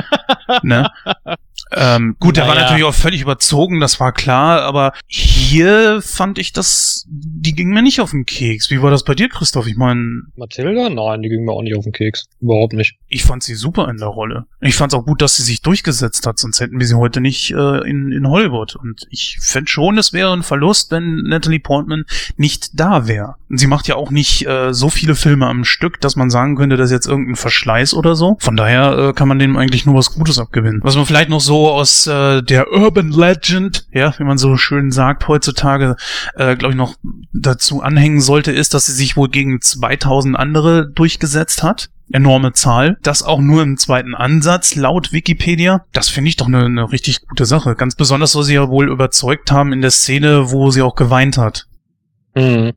ne? 0.63 0.91
Ähm, 1.75 2.17
gut, 2.21 2.37
der 2.37 2.45
Naja. 2.45 2.55
war 2.57 2.63
natürlich 2.63 2.85
auch 2.85 2.95
völlig 2.95 3.23
überzogen, 3.23 3.81
das 3.81 3.99
war 4.01 4.13
klar, 4.13 4.63
aber 4.63 4.93
hier 5.07 6.01
fand 6.03 6.39
ich 6.39 6.53
das, 6.53 7.07
die 7.09 7.55
ging 7.55 7.69
mir 7.71 7.83
nicht 7.83 8.01
auf 8.01 8.11
den 8.11 8.27
Keks. 8.27 8.71
Wie 8.71 8.83
war 8.83 8.91
das 8.91 9.05
bei 9.05 9.15
dir, 9.15 9.29
Christoph? 9.29 9.67
Ich 9.67 9.77
meine, 9.77 10.23
Mathilda? 10.37 10.89
Nein, 10.91 11.23
die 11.23 11.29
ging 11.29 11.45
mir 11.45 11.53
auch 11.53 11.63
nicht 11.63 11.77
auf 11.77 11.85
den 11.85 11.93
Keks. 11.93 12.25
Überhaupt 12.41 12.73
nicht. 12.75 12.97
ich 13.09 13.25
fand 13.25 13.43
sie 13.43 13.55
super 13.55 13.89
in 13.89 13.99
der 13.99 14.09
Rolle. 14.09 14.47
Ich 14.61 14.75
fand 14.75 14.93
es 14.93 14.99
auch 14.99 15.05
gut, 15.05 15.23
dass 15.23 15.37
sie 15.37 15.43
sich 15.43 15.63
durchgesetzt 15.63 16.27
hat, 16.27 16.39
sonst 16.39 16.61
hätten 16.61 16.79
wir 16.79 16.87
sie 16.87 16.95
heute 16.97 17.21
nicht 17.21 17.51
äh, 17.53 17.89
in, 17.89 18.13
in 18.13 18.29
Hollywood. 18.29 18.77
Und 18.77 19.07
ich 19.11 19.39
fände 19.41 19.71
schon, 19.71 19.99
es 19.99 20.13
wäre 20.13 20.33
ein 20.33 20.43
Verlust, 20.43 20.91
wenn 20.91 21.23
Natalie 21.25 21.61
Portman 21.61 22.05
nicht 22.37 22.71
da 22.79 23.07
wäre. 23.07 23.35
Und 23.49 23.59
sie 23.59 23.67
macht 23.67 23.89
ja 23.89 23.97
auch 23.97 24.11
nicht 24.11 24.47
äh, 24.47 24.73
so 24.73 24.89
viele 24.89 25.15
Filme 25.15 25.47
am 25.47 25.65
Stück, 25.65 26.01
dass 26.01 26.17
man 26.17 26.31
sagen 26.31 26.57
könnte, 26.57 26.77
das 26.77 26.91
ist 26.91 26.95
jetzt 26.95 27.07
irgendein 27.07 27.37
Verschleiß 27.37 27.95
oder 27.95 28.15
so. 28.15 28.37
Von 28.41 28.57
daher 28.57 28.99
äh, 28.99 29.13
kann 29.13 29.29
man 29.29 29.39
dem 29.39 29.57
eigentlich 29.57 29.87
nur 29.87 29.95
was 29.95 30.15
Gutes 30.15 30.39
abgewinnen. 30.39 30.81
Was 30.83 30.97
man 30.97 31.07
vielleicht 31.07 31.29
noch 31.29 31.41
so 31.41 31.62
aus 31.71 32.07
äh, 32.07 32.43
der 32.43 32.73
Urban 32.73 33.11
Legend, 33.11 33.87
ja, 33.93 34.15
wie 34.19 34.25
man 34.25 34.39
so 34.39 34.57
schön 34.57 34.91
sagt 34.91 35.29
heutzutage, 35.29 35.97
äh, 36.35 36.57
glaube 36.57 36.73
ich, 36.73 36.79
noch 36.79 36.95
dazu 37.33 37.83
anhängen 37.83 38.21
sollte, 38.21 38.53
ist, 38.53 38.75
dass 38.75 38.87
sie 38.87 38.93
sich 38.93 39.17
wohl 39.17 39.29
gegen 39.29 39.61
2000 39.61 40.37
andere 40.37 40.91
durchgesetzt 40.91 41.63
hat 41.63 41.91
enorme 42.13 42.53
Zahl. 42.53 42.99
Das 43.03 43.23
auch 43.23 43.41
nur 43.41 43.63
im 43.63 43.79
zweiten 43.79 44.15
Ansatz, 44.15 44.75
laut 44.75 45.13
Wikipedia. 45.13 45.85
Das 45.93 46.09
finde 46.09 46.29
ich 46.29 46.37
doch 46.37 46.47
eine, 46.47 46.65
eine 46.65 46.93
richtig 46.93 47.27
gute 47.27 47.47
Sache. 47.47 47.75
Ganz 47.75 47.95
besonders, 47.95 48.37
weil 48.37 48.43
sie 48.43 48.55
ja 48.55 48.69
wohl 48.69 48.91
überzeugt 48.91 49.51
haben 49.51 49.73
in 49.73 49.81
der 49.81 49.91
Szene, 49.91 50.51
wo 50.51 50.71
sie 50.71 50.83
auch 50.83 50.95
geweint 50.95 51.39
hat. 51.39 51.67
Mhm. 52.35 52.73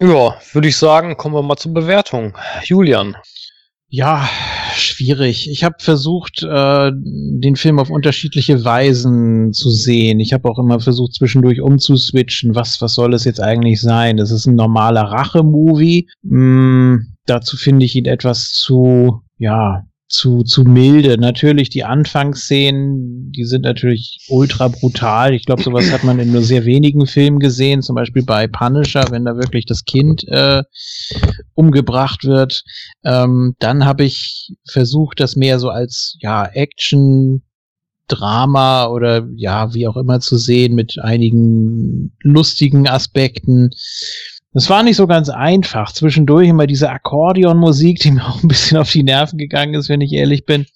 Ja, 0.00 0.34
würde 0.52 0.68
ich 0.68 0.76
sagen, 0.76 1.16
kommen 1.16 1.34
wir 1.34 1.42
mal 1.42 1.56
zur 1.56 1.74
Bewertung. 1.74 2.36
Julian. 2.64 3.16
Ja, 3.94 4.26
schwierig. 4.74 5.50
Ich 5.50 5.64
habe 5.64 5.74
versucht, 5.78 6.42
äh, 6.42 6.90
den 6.94 7.56
Film 7.56 7.78
auf 7.78 7.90
unterschiedliche 7.90 8.64
Weisen 8.64 9.52
zu 9.52 9.68
sehen. 9.68 10.18
Ich 10.18 10.32
habe 10.32 10.48
auch 10.48 10.58
immer 10.58 10.80
versucht, 10.80 11.12
zwischendurch 11.12 11.60
umzuswitchen. 11.60 12.54
Was, 12.54 12.80
was 12.80 12.94
soll 12.94 13.12
es 13.12 13.24
jetzt 13.24 13.42
eigentlich 13.42 13.82
sein? 13.82 14.16
Das 14.16 14.30
ist 14.30 14.46
ein 14.46 14.54
normaler 14.54 15.02
Rache-Movie. 15.02 16.08
Mm, 16.22 17.00
dazu 17.26 17.58
finde 17.58 17.84
ich 17.84 17.94
ihn 17.94 18.06
etwas 18.06 18.52
zu, 18.54 19.20
ja, 19.36 19.84
zu, 20.12 20.42
zu 20.42 20.62
milde. 20.64 21.16
Natürlich 21.18 21.70
die 21.70 21.84
Anfangsszenen, 21.84 23.32
die 23.32 23.44
sind 23.44 23.62
natürlich 23.62 24.18
ultra 24.28 24.68
brutal. 24.68 25.32
Ich 25.32 25.46
glaube, 25.46 25.62
sowas 25.62 25.90
hat 25.90 26.04
man 26.04 26.18
in 26.18 26.32
nur 26.32 26.42
sehr 26.42 26.66
wenigen 26.66 27.06
Filmen 27.06 27.38
gesehen, 27.38 27.82
zum 27.82 27.96
Beispiel 27.96 28.22
bei 28.22 28.46
Punisher, 28.46 29.06
wenn 29.10 29.24
da 29.24 29.36
wirklich 29.36 29.64
das 29.64 29.84
Kind 29.84 30.28
äh, 30.28 30.62
umgebracht 31.54 32.24
wird. 32.24 32.62
Ähm, 33.04 33.56
dann 33.58 33.86
habe 33.86 34.04
ich 34.04 34.54
versucht, 34.68 35.18
das 35.18 35.34
mehr 35.34 35.58
so 35.58 35.70
als 35.70 36.16
ja 36.20 36.44
Action 36.44 37.42
Drama 38.08 38.86
oder 38.88 39.26
ja, 39.36 39.72
wie 39.72 39.86
auch 39.86 39.96
immer 39.96 40.20
zu 40.20 40.36
sehen, 40.36 40.74
mit 40.74 40.98
einigen 40.98 42.12
lustigen 42.20 42.86
Aspekten. 42.86 43.70
Das 44.52 44.68
war 44.68 44.82
nicht 44.82 44.96
so 44.96 45.06
ganz 45.06 45.28
einfach. 45.28 45.92
Zwischendurch 45.92 46.48
immer 46.48 46.66
diese 46.66 46.90
Akkordeonmusik, 46.90 48.00
die 48.00 48.10
mir 48.12 48.26
auch 48.26 48.42
ein 48.42 48.48
bisschen 48.48 48.78
auf 48.78 48.90
die 48.90 49.02
Nerven 49.02 49.38
gegangen 49.38 49.74
ist, 49.74 49.88
wenn 49.88 50.00
ich 50.00 50.12
ehrlich 50.12 50.44
bin. 50.44 50.66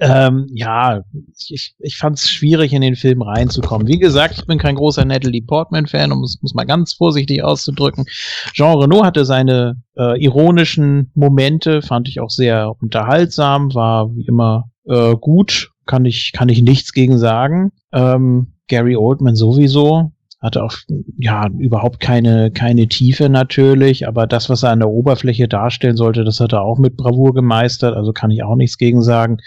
Ähm, 0.00 0.46
ja, 0.52 1.02
ich, 1.48 1.74
ich 1.78 1.96
fand 1.96 2.16
es 2.16 2.30
schwierig, 2.30 2.72
in 2.72 2.82
den 2.82 2.94
Film 2.94 3.22
reinzukommen. 3.22 3.88
Wie 3.88 3.98
gesagt, 3.98 4.38
ich 4.38 4.46
bin 4.46 4.58
kein 4.58 4.76
großer 4.76 5.04
Natalie 5.04 5.42
Portman-Fan, 5.42 6.12
um 6.12 6.22
es 6.22 6.38
mal 6.54 6.64
ganz 6.64 6.92
vorsichtig 6.92 7.42
auszudrücken. 7.42 8.04
Jean 8.52 8.78
Renault 8.78 9.04
hatte 9.04 9.24
seine 9.24 9.82
äh, 9.96 10.22
ironischen 10.22 11.10
Momente, 11.14 11.82
fand 11.82 12.08
ich 12.08 12.20
auch 12.20 12.30
sehr 12.30 12.72
unterhaltsam, 12.80 13.74
war 13.74 14.14
wie 14.14 14.26
immer 14.26 14.70
äh, 14.86 15.16
gut, 15.16 15.72
kann 15.86 16.04
ich, 16.04 16.32
kann 16.32 16.48
ich 16.48 16.62
nichts 16.62 16.92
gegen 16.92 17.18
sagen. 17.18 17.72
Ähm, 17.92 18.52
Gary 18.68 18.94
Oldman 18.94 19.34
sowieso, 19.34 20.12
hatte 20.40 20.64
auch 20.64 20.74
ja 21.18 21.48
überhaupt 21.58 22.00
keine 22.00 22.50
keine 22.50 22.88
Tiefe 22.88 23.28
natürlich, 23.28 24.08
aber 24.08 24.26
das, 24.26 24.48
was 24.48 24.62
er 24.62 24.70
an 24.70 24.80
der 24.80 24.88
Oberfläche 24.88 25.48
darstellen 25.48 25.96
sollte, 25.96 26.24
das 26.24 26.40
hat 26.40 26.52
er 26.52 26.62
auch 26.62 26.78
mit 26.78 26.96
Bravour 26.96 27.34
gemeistert, 27.34 27.94
also 27.94 28.12
kann 28.12 28.30
ich 28.30 28.42
auch 28.42 28.56
nichts 28.56 28.78
gegen 28.78 29.02
sagen. 29.02 29.38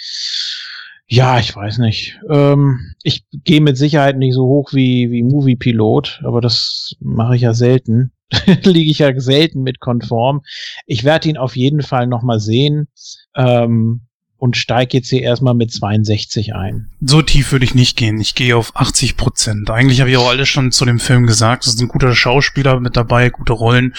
Ja, 1.08 1.40
ich 1.40 1.56
weiß 1.56 1.80
nicht. 1.80 2.20
Ähm, 2.30 2.94
ich 3.04 3.26
gehe 3.32 3.62
mit 3.62 3.78
Sicherheit 3.78 4.18
nicht 4.18 4.34
so 4.34 4.46
hoch 4.46 4.74
wie 4.74 5.12
wie 5.12 5.24
Movie 5.24 5.56
Pilot, 5.56 6.22
aber 6.24 6.42
das 6.42 6.96
mache 7.00 7.36
ich 7.36 7.42
ja 7.42 7.54
selten. 7.54 8.12
Liege 8.64 8.90
ich 8.92 9.00
ja 9.00 9.20
selten 9.20 9.64
mit 9.64 9.80
konform. 9.80 10.42
Ich 10.86 11.04
werde 11.04 11.30
ihn 11.30 11.38
auf 11.38 11.56
jeden 11.56 11.82
Fall 11.82 12.08
noch 12.08 12.24
mal 12.24 12.40
sehen. 12.40 12.88
Ähm, 13.36 14.02
und 14.44 14.58
steige 14.58 14.98
jetzt 14.98 15.08
hier 15.08 15.22
erstmal 15.22 15.54
mit 15.54 15.72
62 15.72 16.54
ein. 16.54 16.90
So 17.00 17.22
tief 17.22 17.54
würde 17.54 17.64
ich 17.64 17.76
nicht 17.76 17.96
gehen. 17.96 18.20
Ich 18.20 18.36
gehe 18.36 18.58
auf 18.58 18.76
80 18.76 19.16
Prozent. 19.16 19.70
Eigentlich 19.70 20.02
habe 20.02 20.10
ich 20.10 20.18
auch 20.18 20.28
alles 20.28 20.50
schon 20.50 20.74
zu 20.74 20.84
dem 20.84 21.00
Film 21.00 21.28
gesagt. 21.28 21.66
Es 21.66 21.76
ist 21.76 21.82
ein 21.82 21.88
guter 21.88 22.14
Schauspieler 22.14 22.82
mit 22.82 22.98
dabei, 22.98 23.30
gute 23.30 23.54
Rollen. 23.54 23.96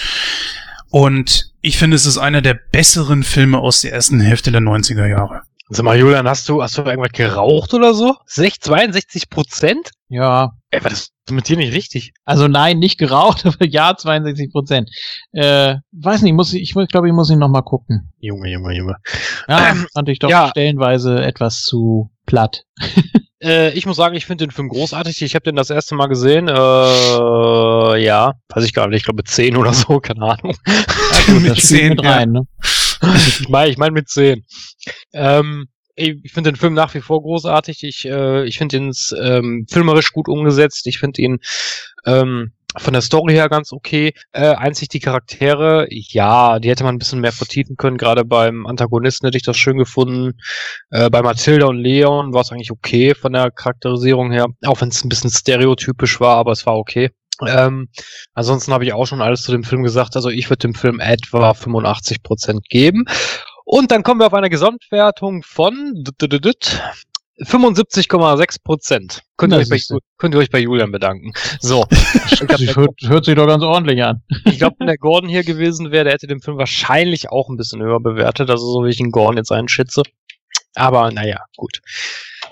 Und 0.91 1.51
ich 1.61 1.79
finde, 1.79 1.95
es 1.95 2.05
ist 2.05 2.19
einer 2.19 2.43
der 2.43 2.53
besseren 2.53 3.23
Filme 3.23 3.57
aus 3.57 3.81
der 3.81 3.93
ersten 3.93 4.19
Hälfte 4.19 4.51
der 4.51 4.61
90er 4.61 5.07
Jahre. 5.07 5.41
Sag 5.69 5.83
mal, 5.83 5.97
Julian, 5.97 6.29
hast 6.29 6.47
du, 6.47 6.61
hast 6.61 6.77
du 6.77 6.83
irgendwas 6.83 7.13
geraucht 7.13 7.73
oder 7.73 7.95
so? 7.95 8.15
6, 8.27 8.59
62 8.59 9.31
Prozent? 9.31 9.89
Ja, 10.09 10.53
Ey, 10.75 10.83
war 10.83 10.89
das 10.89 11.11
mit 11.29 11.47
dir 11.47 11.55
nicht 11.55 11.73
richtig? 11.73 12.11
also 12.25 12.47
nein, 12.49 12.79
nicht 12.79 12.97
geraucht, 12.97 13.45
aber 13.45 13.65
ja, 13.65 13.95
62 13.95 14.51
Prozent. 14.51 14.89
Äh, 15.31 15.75
weiß 15.93 16.21
nicht, 16.21 16.33
muss 16.33 16.53
ich, 16.53 16.75
ich 16.75 16.87
glaube, 16.89 17.07
ich 17.07 17.13
muss 17.13 17.29
ihn 17.29 17.39
noch 17.39 17.49
mal 17.49 17.61
gucken. 17.61 18.11
Junge, 18.19 18.49
Junge, 18.51 18.75
Junge. 18.75 18.95
Ja, 19.47 19.69
Ähm, 19.69 19.87
fand 19.93 20.09
ich 20.09 20.19
doch 20.19 20.29
ja. 20.29 20.49
stellenweise 20.49 21.23
etwas 21.23 21.63
zu 21.63 22.11
platt. 22.25 22.63
Äh, 23.43 23.73
ich 23.73 23.85
muss 23.85 23.97
sagen, 23.97 24.15
ich 24.15 24.25
finde 24.25 24.47
den 24.47 24.51
Film 24.51 24.69
großartig. 24.69 25.21
Ich 25.21 25.35
habe 25.35 25.43
den 25.43 25.57
das 25.57 25.69
erste 25.69 25.93
Mal 25.93 26.07
gesehen. 26.07 26.47
Äh, 26.47 26.53
ja, 28.03 28.33
weiß 28.49 28.63
ich 28.63 28.73
gar 28.73 28.87
nicht. 28.87 28.99
Ich 28.99 29.03
glaube 29.03 29.17
mit 29.17 29.27
10 29.27 29.57
oder 29.57 29.73
so, 29.73 29.99
keine 29.99 30.21
Ahnung. 30.23 30.55
Ja, 30.65 31.33
gut, 31.33 31.41
Mit 31.41 31.51
das 31.51 31.57
spielt 31.59 31.81
10, 31.81 31.89
mit 31.89 32.03
ja. 32.03 32.11
rein, 32.11 32.31
ne? 32.31 32.47
ich 33.27 33.49
meine 33.49 33.69
ich 33.69 33.77
mein 33.77 33.93
mit 33.93 34.09
10. 34.09 34.43
Ähm, 35.13 35.67
ich 35.95 36.31
finde 36.31 36.51
den 36.51 36.57
Film 36.57 36.73
nach 36.73 36.93
wie 36.93 37.01
vor 37.01 37.21
großartig. 37.21 37.83
Ich, 37.83 38.05
äh, 38.05 38.45
ich 38.45 38.57
finde 38.57 38.77
ihn 38.77 38.93
ähm, 39.19 39.65
filmerisch 39.69 40.11
gut 40.11 40.27
umgesetzt. 40.27 40.87
Ich 40.87 40.99
finde 40.99 41.21
ihn 41.21 41.39
ähm, 42.05 42.51
von 42.77 42.93
der 42.93 43.01
Story 43.01 43.33
her 43.33 43.49
ganz 43.49 43.71
okay. 43.71 44.13
Äh, 44.33 44.55
einzig 44.55 44.89
die 44.89 44.99
Charaktere, 44.99 45.87
ja, 45.89 46.59
die 46.59 46.69
hätte 46.69 46.83
man 46.83 46.95
ein 46.95 46.99
bisschen 46.99 47.21
mehr 47.21 47.31
vertiefen 47.31 47.77
können. 47.77 47.97
Gerade 47.97 48.25
beim 48.25 48.65
Antagonisten 48.65 49.25
hätte 49.27 49.37
ich 49.37 49.43
das 49.43 49.57
schön 49.57 49.77
gefunden. 49.77 50.37
Äh, 50.89 51.09
bei 51.09 51.21
Mathilda 51.21 51.67
und 51.67 51.77
Leon 51.77 52.33
war 52.33 52.41
es 52.41 52.51
eigentlich 52.51 52.71
okay 52.71 53.15
von 53.15 53.33
der 53.33 53.51
Charakterisierung 53.51 54.31
her. 54.31 54.47
Auch 54.65 54.81
wenn 54.81 54.89
es 54.89 55.03
ein 55.03 55.09
bisschen 55.09 55.29
stereotypisch 55.29 56.19
war, 56.19 56.37
aber 56.37 56.51
es 56.51 56.65
war 56.65 56.77
okay. 56.77 57.09
Ähm, 57.45 57.89
ansonsten 58.33 58.71
habe 58.71 58.85
ich 58.85 58.93
auch 58.93 59.05
schon 59.05 59.21
alles 59.21 59.43
zu 59.43 59.51
dem 59.51 59.63
Film 59.63 59.83
gesagt. 59.83 60.15
Also 60.15 60.29
ich 60.29 60.49
würde 60.49 60.67
dem 60.67 60.73
Film 60.73 60.99
etwa 60.99 61.51
85% 61.51 62.59
geben. 62.69 63.05
Und 63.75 63.91
dann 63.91 64.03
kommen 64.03 64.21
wir 64.21 64.27
auf 64.27 64.33
eine 64.33 64.49
Gesamtwertung 64.49 65.43
von 65.43 66.05
75,6 67.37 68.63
Prozent. 68.63 69.23
Könnt, 69.35 69.51
ihr 69.51 69.59
euch 69.59 69.67
bei 69.67 69.81
könnt 70.17 70.33
ihr 70.33 70.39
euch 70.39 70.49
bei 70.49 70.59
Julian 70.59 70.93
bedanken. 70.93 71.33
So. 71.59 71.85
Glaub, 72.47 72.61
hört, 72.77 72.91
hört 73.01 73.25
sich 73.25 73.35
doch 73.35 73.47
ganz 73.47 73.63
ordentlich 73.63 74.01
an. 74.01 74.23
ich 74.45 74.59
glaube, 74.59 74.77
wenn 74.79 74.87
der 74.87 74.97
Gordon 74.97 75.29
hier 75.29 75.43
gewesen 75.43 75.91
wäre, 75.91 76.05
der 76.05 76.13
hätte 76.13 76.27
den 76.27 76.39
Film 76.39 76.57
wahrscheinlich 76.57 77.29
auch 77.31 77.49
ein 77.49 77.57
bisschen 77.57 77.81
höher 77.81 77.99
bewertet. 77.99 78.49
Also 78.49 78.65
so 78.65 78.85
wie 78.85 78.91
ich 78.91 78.97
den 78.97 79.11
Gordon 79.11 79.35
jetzt 79.35 79.51
einschätze. 79.51 80.03
Aber 80.75 81.11
naja, 81.11 81.43
gut. 81.57 81.81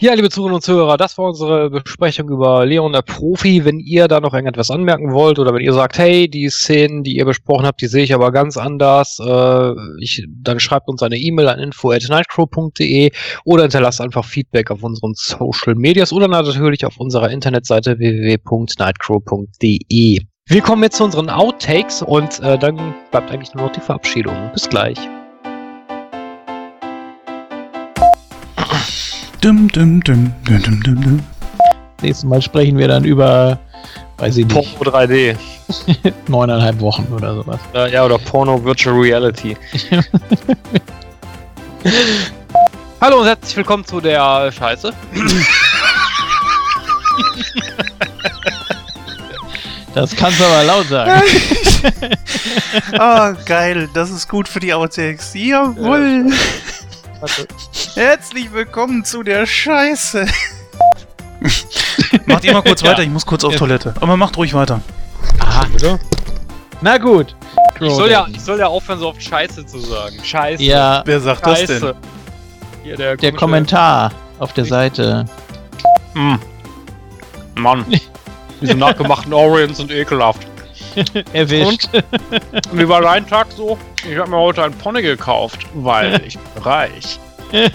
Ja, 0.04 0.14
liebe 0.16 0.30
Zuhörerinnen 0.30 0.56
und 0.56 0.64
Zuhörer, 0.64 0.98
das 0.98 1.18
war 1.18 1.28
unsere 1.28 1.70
Besprechung 1.70 2.28
über 2.28 2.66
Leon 2.66 2.92
der 2.92 3.04
Profi. 3.04 3.64
Wenn 3.64 3.80
ihr 3.80 4.10
da 4.10 4.20
noch 4.20 4.34
irgendetwas 4.34 4.70
anmerken 4.70 5.14
wollt 5.14 5.40
oder 5.40 5.54
wenn 5.54 5.62
ihr 5.62 5.72
sagt, 5.72 5.98
hey, 5.98 6.28
die 6.28 6.50
Szenen, 6.50 7.04
die 7.04 7.16
ihr 7.16 7.24
besprochen 7.24 7.66
habt, 7.66 7.82
die 7.82 7.88
sehe 7.88 8.04
ich 8.04 8.14
aber 8.14 8.34
ganz 8.34 8.58
anders, 8.58 9.18
äh, 9.26 9.72
ich, 10.02 10.28
dann 10.28 10.60
schreibt 10.60 10.90
uns 10.90 11.02
eine 11.04 11.16
E-Mail 11.16 11.48
an 11.48 11.60
info@nightcrow.de 11.60 13.12
oder 13.46 13.62
hinterlasst 13.62 14.02
einfach 14.02 14.26
Feedback 14.26 14.72
auf 14.72 14.84
unseren 14.84 15.14
Social 15.16 15.76
Medias 15.76 16.12
oder 16.12 16.28
natürlich 16.28 16.86
auf 16.86 16.98
unserer 16.98 17.32
Internetseite 17.32 17.98
www.nightcrow.de. 17.98 20.20
Wir 20.50 20.62
kommen 20.62 20.84
jetzt 20.84 20.98
zu 20.98 21.06
unseren 21.06 21.30
Outtakes 21.30 22.02
und 22.02 22.42
äh, 22.42 22.60
dann 22.60 22.94
bleibt 23.10 23.32
eigentlich 23.32 23.54
nur 23.54 23.68
noch 23.68 23.72
die 23.72 23.80
Verabschiedung. 23.80 24.52
Bis 24.52 24.68
gleich. 24.68 24.98
Dum, 29.44 29.68
dum, 29.74 30.02
dum, 30.02 30.34
dum, 30.46 30.64
dum, 30.64 30.84
dum, 30.84 31.02
dum. 31.02 31.20
Nächstes 32.02 32.24
Mal 32.24 32.42
sprechen 32.42 32.78
wir 32.78 32.88
dann 32.88 33.04
über, 33.04 33.60
weiß 34.18 34.38
ich 34.38 34.46
nicht, 34.46 34.78
Porno 34.78 34.98
3D. 34.98 35.36
neuneinhalb 36.30 36.80
Wochen 36.80 37.06
oder 37.14 37.36
sowas. 37.36 37.60
Äh, 37.76 37.92
ja, 37.92 38.06
oder 38.06 38.18
Porno 38.18 38.64
Virtual 38.64 38.98
Reality. 38.98 39.58
Hallo 43.02 43.20
und 43.20 43.26
herzlich 43.26 43.58
willkommen 43.58 43.84
zu 43.84 44.00
der 44.00 44.50
Scheiße. 44.50 44.94
Das 49.94 50.16
kannst 50.16 50.40
du 50.40 50.46
aber 50.46 50.64
laut 50.64 50.88
sagen. 50.88 51.22
Ah, 52.98 53.34
geil. 53.46 53.90
Das 53.94 54.10
ist 54.10 54.30
gut 54.30 54.48
für 54.48 54.60
die 54.60 54.74
Outtakes. 54.74 55.34
Jawohl. 55.34 56.32
Herzlich 57.96 58.52
willkommen 58.52 59.06
zu 59.06 59.24
der 59.24 59.46
Scheiße. 59.46 60.26
macht 62.26 62.44
ihr 62.44 62.52
mal 62.54 62.62
kurz 62.62 62.82
Ja. 62.82 62.90
weiter, 62.90 63.04
ich 63.04 63.10
muss 63.10 63.26
kurz 63.26 63.46
auf 63.46 63.56
Toilette. 63.56 63.94
Aber 64.02 64.18
macht 64.18 64.36
ruhig 64.36 64.54
weiter. 64.54 64.82
Aha. 65.40 65.66
Na 66.82 66.98
gut. 66.98 67.34
Ich 67.80 67.94
soll, 67.94 68.12
ja, 68.12 68.28
ich 68.30 68.42
soll 68.42 68.60
ja 68.60 68.68
aufhören, 68.68 69.00
so 69.00 69.08
oft 69.08 69.24
Scheiße 69.24 69.66
zu 69.66 69.80
sagen. 69.80 70.16
Scheiße. 70.22 70.64
Ja, 70.64 71.02
Wer 71.06 71.20
sagt 71.22 71.46
das 71.46 71.60
Scheiße. 71.60 71.80
denn? 71.80 71.94
Hier, 72.84 72.98
der, 72.98 73.16
der 73.16 73.32
Kommentar 73.32 74.12
auf 74.40 74.52
der 74.52 74.66
Seite. 74.66 75.26
Hm. 76.14 76.40
Mann. 77.56 77.86
Diese 78.62 78.76
nachgemachten 78.76 79.32
Oreos 79.34 79.78
sind 79.78 79.92
ekelhaft. 79.92 80.46
Erwischt. 81.34 81.90
Und 81.94 82.80
wie 82.80 82.88
war 82.88 83.02
dein 83.02 83.28
Tag 83.28 83.48
so? 83.56 83.78
Ich 84.10 84.18
habe 84.18 84.30
mir 84.30 84.38
heute 84.38 84.64
ein 84.64 84.74
Pony 84.74 85.02
gekauft, 85.02 85.66
weil 85.74 86.22
ich 86.28 86.38
bin 86.38 86.64
reich. 86.64 87.20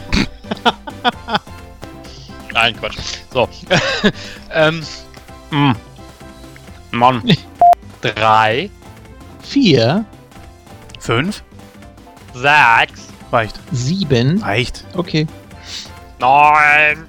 Nein, 2.53 2.77
Quatsch. 2.77 2.97
So. 3.33 3.49
ähm. 4.53 4.83
Hm. 5.51 5.75
Mann. 6.91 7.23
Drei, 8.01 8.71
Vier, 9.43 10.05
Fünf? 10.99 11.43
sechs, 12.35 13.09
Reicht. 13.33 13.59
sieben. 13.73 14.43
Reicht. 14.43 14.85
Okay. 14.95 15.27
neun, 16.19 17.07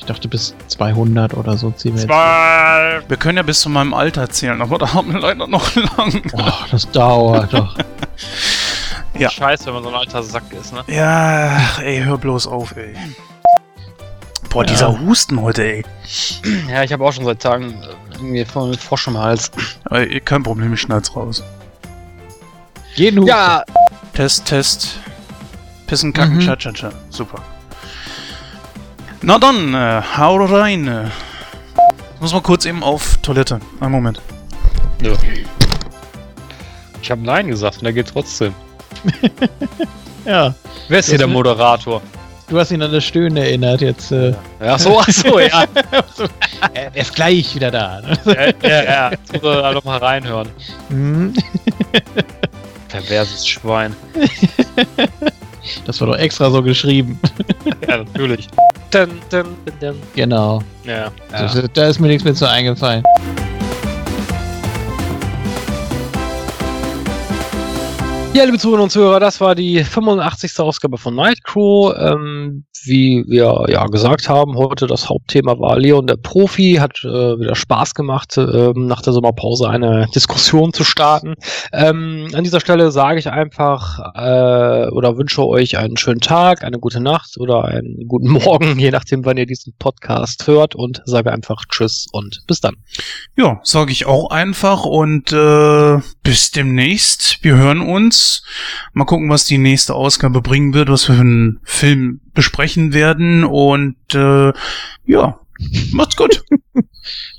Ich 0.00 0.06
dachte 0.06 0.26
bis 0.28 0.54
200 0.68 1.34
oder 1.34 1.56
so 1.56 1.70
ziehen 1.70 1.94
wir 1.94 2.02
jetzt. 2.02 2.10
zwölf. 2.10 3.04
Wir 3.08 3.16
können 3.18 3.36
ja 3.36 3.42
bis 3.42 3.60
zu 3.60 3.68
meinem 3.68 3.94
Alter 3.94 4.28
zählen, 4.28 4.60
aber 4.60 4.78
da 4.78 4.92
haben 4.94 5.12
wir 5.12 5.20
leider 5.20 5.46
noch 5.46 5.74
lang. 5.96 6.22
Oh, 6.32 6.42
das 6.70 6.90
dauert 6.90 7.52
doch. 7.52 7.76
Ja. 9.18 9.28
Scheiße, 9.30 9.66
wenn 9.66 9.74
man 9.74 9.82
so 9.84 9.90
ein 9.90 9.94
alter 9.94 10.22
Sack 10.22 10.44
ist, 10.58 10.72
ne? 10.72 10.82
Ja, 10.88 11.58
ey, 11.82 12.02
hör 12.02 12.16
bloß 12.18 12.46
auf, 12.46 12.74
ey. 12.76 12.94
Boah, 14.48 14.64
dieser 14.64 14.98
Husten 15.00 15.40
heute, 15.42 15.62
ey. 15.62 15.84
Ja, 16.68 16.82
ich 16.82 16.92
habe 16.92 17.04
auch 17.04 17.12
schon 17.12 17.24
seit 17.26 17.40
Tagen 17.40 17.74
äh, 17.82 18.14
irgendwie 18.14 18.44
voll 18.44 18.70
mit 18.70 18.80
Frosch 18.80 19.06
im 19.06 19.16
Hals. 19.18 19.50
Ey, 19.90 20.18
Kein 20.20 20.42
Problem, 20.42 20.72
ich 20.72 20.80
schneid's 20.80 21.14
raus. 21.14 21.44
Jeden 22.94 23.20
Hut. 23.20 23.28
Ja, 23.28 23.62
Test, 24.14 24.46
Test. 24.46 24.98
Pissen, 25.86 26.12
kacken, 26.12 26.36
Mhm. 26.36 26.40
cha, 26.40 26.56
cha, 26.56 26.72
cha. 26.72 26.90
Super. 27.10 27.42
Na 29.22 29.38
dann, 29.38 29.74
äh, 29.74 30.02
hau 30.16 30.36
rein. 30.36 31.10
Ich 32.14 32.20
muss 32.20 32.32
mal 32.32 32.40
kurz 32.40 32.64
eben 32.64 32.82
auf 32.82 33.18
Toilette. 33.18 33.60
Einen 33.80 33.92
Moment. 33.92 34.20
ich 37.02 37.10
habe 37.10 37.22
Nein 37.22 37.48
gesagt 37.48 37.78
und 37.78 37.84
der 37.84 37.92
geht 37.92 38.08
trotzdem. 38.08 38.54
ja. 40.24 40.54
Wer 40.88 40.98
ist 40.98 41.10
hier 41.10 41.18
der 41.18 41.26
Moderator? 41.26 42.00
Du 42.48 42.58
hast 42.58 42.70
ihn 42.72 42.82
an 42.82 42.92
das 42.92 43.04
Stöhnen 43.04 43.36
erinnert 43.36 43.80
jetzt. 43.82 44.10
Äh, 44.10 44.34
Ach 44.58 44.78
so, 44.78 44.98
ach 44.98 45.08
so, 45.08 45.38
ja. 45.38 45.66
er 46.74 46.96
ist 46.96 47.14
gleich 47.14 47.54
wieder 47.54 47.70
da. 47.70 48.00
Ne? 48.00 48.18
ja, 48.62 48.68
ja, 48.68 48.84
ja. 48.84 49.10
Jetzt 49.10 49.32
muss 49.34 49.42
er 49.42 49.62
da 49.62 49.72
doch 49.72 49.84
mal 49.84 49.98
reinhören. 49.98 50.48
Hm, 50.88 51.34
Perverses 52.88 53.46
Schwein. 53.46 53.94
Das 55.86 56.00
war 56.00 56.08
doch 56.08 56.16
extra 56.16 56.50
so 56.50 56.62
geschrieben. 56.62 57.20
Ja, 57.86 57.98
natürlich. 57.98 58.48
Dun, 58.90 59.20
dun, 59.30 59.56
dun, 59.64 59.74
dun. 59.80 60.02
Genau. 60.16 60.62
Ja. 60.84 61.12
Das, 61.30 61.56
da 61.74 61.88
ist 61.88 62.00
mir 62.00 62.08
nichts 62.08 62.24
mehr 62.24 62.34
zu 62.34 62.48
eingefallen. 62.48 63.04
Ja, 68.32 68.44
liebe 68.44 68.58
Zuhörerinnen 68.58 68.84
und 68.84 68.90
Zuhörer, 68.90 69.20
das 69.20 69.40
war 69.40 69.54
die 69.54 69.84
85. 69.84 70.58
Ausgabe 70.60 70.98
von 70.98 71.14
Night 71.14 71.42
Crew. 71.44 71.92
Ähm, 71.92 72.64
wie 72.84 73.24
wir 73.26 73.66
ja 73.68 73.86
gesagt 73.86 74.28
haben, 74.28 74.56
heute 74.56 74.86
das 74.86 75.08
Hauptthema 75.08 75.58
war 75.58 75.78
Leon 75.78 76.06
der 76.06 76.16
Profi. 76.16 76.78
Hat 76.80 77.04
äh, 77.04 77.38
wieder 77.38 77.54
Spaß 77.54 77.94
gemacht, 77.94 78.36
ähm, 78.38 78.86
nach 78.86 79.02
der 79.02 79.12
Sommerpause 79.12 79.68
eine 79.68 80.06
Diskussion 80.14 80.72
zu 80.72 80.84
starten. 80.84 81.34
Ähm, 81.72 82.28
an 82.32 82.44
dieser 82.44 82.60
Stelle 82.60 82.90
sage 82.90 83.18
ich 83.18 83.30
einfach 83.30 83.98
äh, 84.14 84.88
oder 84.90 85.16
wünsche 85.16 85.46
euch 85.46 85.78
einen 85.78 85.96
schönen 85.96 86.20
Tag, 86.20 86.64
eine 86.64 86.78
gute 86.78 87.00
Nacht 87.00 87.36
oder 87.38 87.64
einen 87.64 88.06
guten 88.08 88.28
Morgen, 88.30 88.78
je 88.78 88.90
nachdem, 88.90 89.24
wann 89.24 89.36
ihr 89.36 89.46
diesen 89.46 89.74
Podcast 89.78 90.46
hört 90.46 90.74
und 90.74 91.02
sage 91.04 91.32
einfach 91.32 91.64
Tschüss 91.70 92.06
und 92.12 92.40
bis 92.46 92.60
dann. 92.60 92.76
Ja, 93.36 93.60
sage 93.62 93.92
ich 93.92 94.06
auch 94.06 94.30
einfach 94.30 94.84
und 94.84 95.32
äh, 95.32 95.98
bis 96.22 96.50
demnächst. 96.50 97.38
Wir 97.42 97.56
hören 97.56 97.80
uns. 97.80 98.42
Mal 98.92 99.04
gucken, 99.04 99.28
was 99.28 99.44
die 99.44 99.58
nächste 99.58 99.94
Ausgabe 99.94 100.40
bringen 100.40 100.74
wird, 100.74 100.88
was 100.88 101.08
wir 101.08 101.10
für 101.14 101.20
einen 101.20 101.60
Film 101.64 102.20
besprechen 102.34 102.92
werden 102.92 103.44
und 103.44 103.96
äh, 104.14 104.52
ja, 105.06 105.38
macht's 105.92 106.16
gut. 106.16 106.42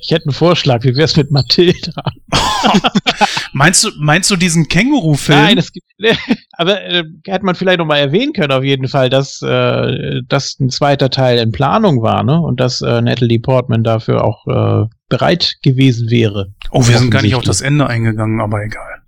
Ich 0.01 0.09
hätte 0.09 0.25
einen 0.25 0.33
Vorschlag. 0.33 0.83
Wie 0.83 0.95
wär's 0.95 1.15
mit 1.15 1.31
Mathilda? 1.31 2.03
meinst 3.53 3.83
du, 3.83 3.89
meinst 3.99 4.31
du 4.31 4.35
diesen 4.35 4.67
Känguru-Film? 4.67 5.39
Nein, 5.39 5.57
es 5.57 5.71
gibt, 5.71 5.85
aber 6.53 6.81
äh, 6.83 7.03
hätte 7.27 7.45
man 7.45 7.55
vielleicht 7.55 7.77
noch 7.77 7.85
mal 7.85 7.97
erwähnen 7.97 8.33
können 8.33 8.51
auf 8.51 8.63
jeden 8.63 8.87
Fall, 8.87 9.09
dass 9.09 9.41
äh, 9.41 10.21
das 10.27 10.59
ein 10.59 10.69
zweiter 10.69 11.09
Teil 11.09 11.37
in 11.37 11.51
Planung 11.51 12.01
war, 12.01 12.23
ne? 12.23 12.41
Und 12.41 12.59
dass 12.59 12.81
äh, 12.81 13.01
Natalie 13.01 13.39
Portman 13.39 13.83
dafür 13.83 14.23
auch 14.23 14.47
äh, 14.47 14.87
bereit 15.09 15.57
gewesen 15.61 16.09
wäre. 16.09 16.53
oh, 16.71 16.87
wir 16.87 16.97
sind 16.97 17.11
gar 17.11 17.21
nicht 17.21 17.35
auf 17.35 17.43
das 17.43 17.61
Ende 17.61 17.87
eingegangen, 17.87 18.41
aber 18.41 18.63
egal. 18.63 19.01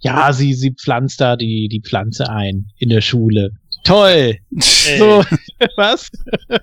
Ja, 0.00 0.32
sie 0.32 0.52
sie 0.52 0.72
pflanzt 0.72 1.20
da 1.20 1.36
die 1.36 1.68
die 1.68 1.80
Pflanze 1.80 2.28
ein 2.28 2.66
in 2.78 2.90
der 2.90 3.00
Schule. 3.00 3.52
Toll. 3.86 4.36
So, 4.50 5.22
was? 5.76 6.10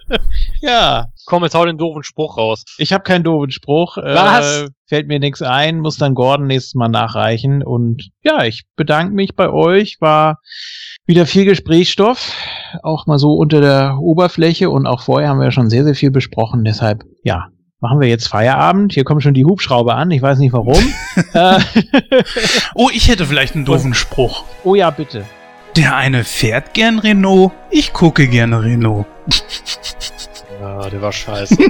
ja, 0.62 1.08
Komm, 1.26 1.44
jetzt 1.44 1.56
hau 1.56 1.66
den 1.66 1.78
doofen 1.78 2.04
Spruch 2.04 2.38
raus. 2.38 2.66
ich 2.78 2.92
habe 2.92 3.04
keinen 3.04 3.24
doofen 3.24 3.52
Spruch. 3.52 3.96
Was? 3.98 4.64
Äh, 4.64 4.68
fällt 4.88 5.08
mir 5.08 5.20
nichts 5.20 5.42
ein, 5.42 5.80
muss 5.80 5.98
dann 5.98 6.16
Gordon 6.16 6.48
nächstes 6.48 6.76
Mal 6.76 6.90
nachreichen. 6.90 7.64
Und 7.64 8.10
ja, 8.24 8.44
ich 8.44 8.64
bedanke 8.76 9.14
mich 9.14 9.36
bei 9.36 9.50
euch. 9.50 9.98
War 10.02 10.40
wieder 11.06 11.26
viel 11.26 11.46
Gesprächsstoff. 11.46 12.34
Auch 12.84 13.06
mal 13.06 13.18
so 13.20 13.34
unter 13.36 13.62
der 13.62 13.98
Oberfläche. 14.00 14.70
Und 14.70 14.86
auch 14.86 15.02
vorher 15.02 15.30
haben 15.30 15.40
wir 15.40 15.52
schon 15.52 15.70
sehr, 15.70 15.86
sehr 15.86 15.96
viel 15.96 16.12
besprochen. 16.12 16.66
Deshalb, 16.66 17.04
ja, 17.24 17.48
machen 17.80 18.02
wir 18.02 18.10
jetzt 18.10 18.28
Feierabend. 18.28 18.94
Hier 18.94 19.06
kommen 19.06 19.22
schon 19.22 19.34
die 19.34 19.46
Hubschrauber 19.46 19.96
an. 19.96 20.12
Ich 20.12 20.22
weiß 20.22 20.40
nicht 20.40 20.52
warum. 20.54 20.76
äh, 21.34 21.60
Oh, 22.76 22.90
ich 22.94 23.08
hätte 23.08 23.26
vielleicht 23.26 23.56
einen 23.56 23.66
doofen 23.66 23.94
Spruch. 23.94 24.44
oh 24.66 24.76
ja, 24.76 24.90
bitte. 24.90 25.24
Der 25.76 25.96
eine 25.96 26.24
fährt 26.24 26.74
gern 26.74 27.00
Renault, 27.00 27.52
ich 27.72 27.94
gucke 27.94 28.28
gerne 28.28 28.62
Renault. 28.62 29.06
Ja, 30.62 30.90
der 30.90 31.02
war 31.02 31.12
scheiße. 31.12 31.58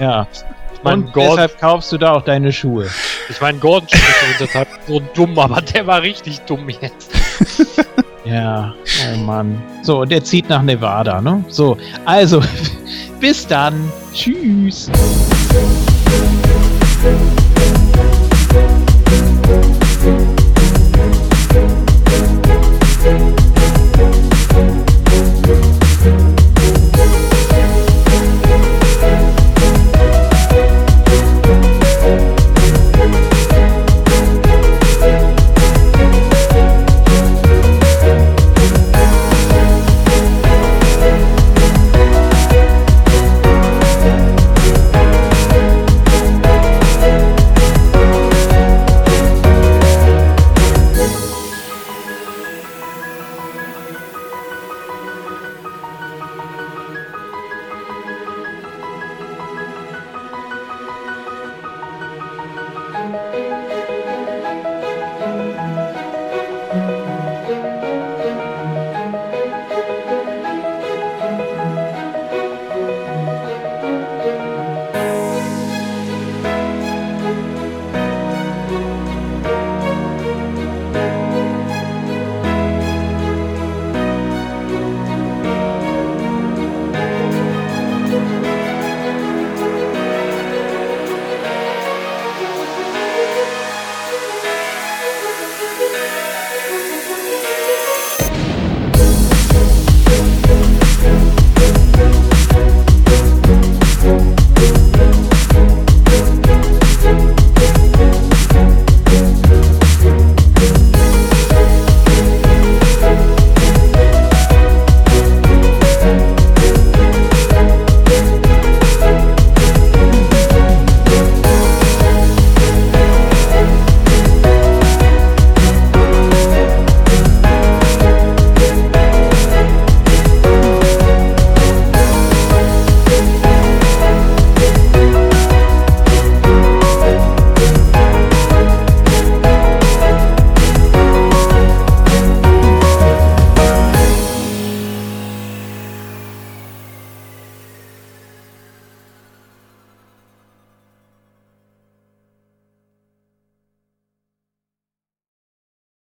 Ja. 0.00 0.26
mein 0.82 1.04
Und 1.04 1.12
Gordon- 1.12 1.30
deshalb 1.36 1.60
kaufst 1.60 1.92
du 1.92 1.98
da 1.98 2.14
auch 2.14 2.22
deine 2.24 2.52
Schuhe. 2.52 2.88
Ich 3.28 3.40
meine, 3.40 3.58
Gordon 3.58 3.88
ist 3.88 4.40
deshalb 4.40 4.66
so 4.88 4.98
dumm, 5.14 5.38
aber 5.38 5.62
der 5.62 5.86
war 5.86 6.02
richtig 6.02 6.40
dumm 6.40 6.68
jetzt. 6.68 7.10
Ja, 8.26 8.72
oh 9.14 9.18
Mann. 9.18 9.62
So, 9.82 10.00
und 10.00 10.10
er 10.10 10.24
zieht 10.24 10.48
nach 10.48 10.62
Nevada, 10.62 11.20
ne? 11.20 11.44
So, 11.48 11.76
also, 12.06 12.40
bis 13.20 13.46
dann. 13.46 13.92
Tschüss. 14.14 14.90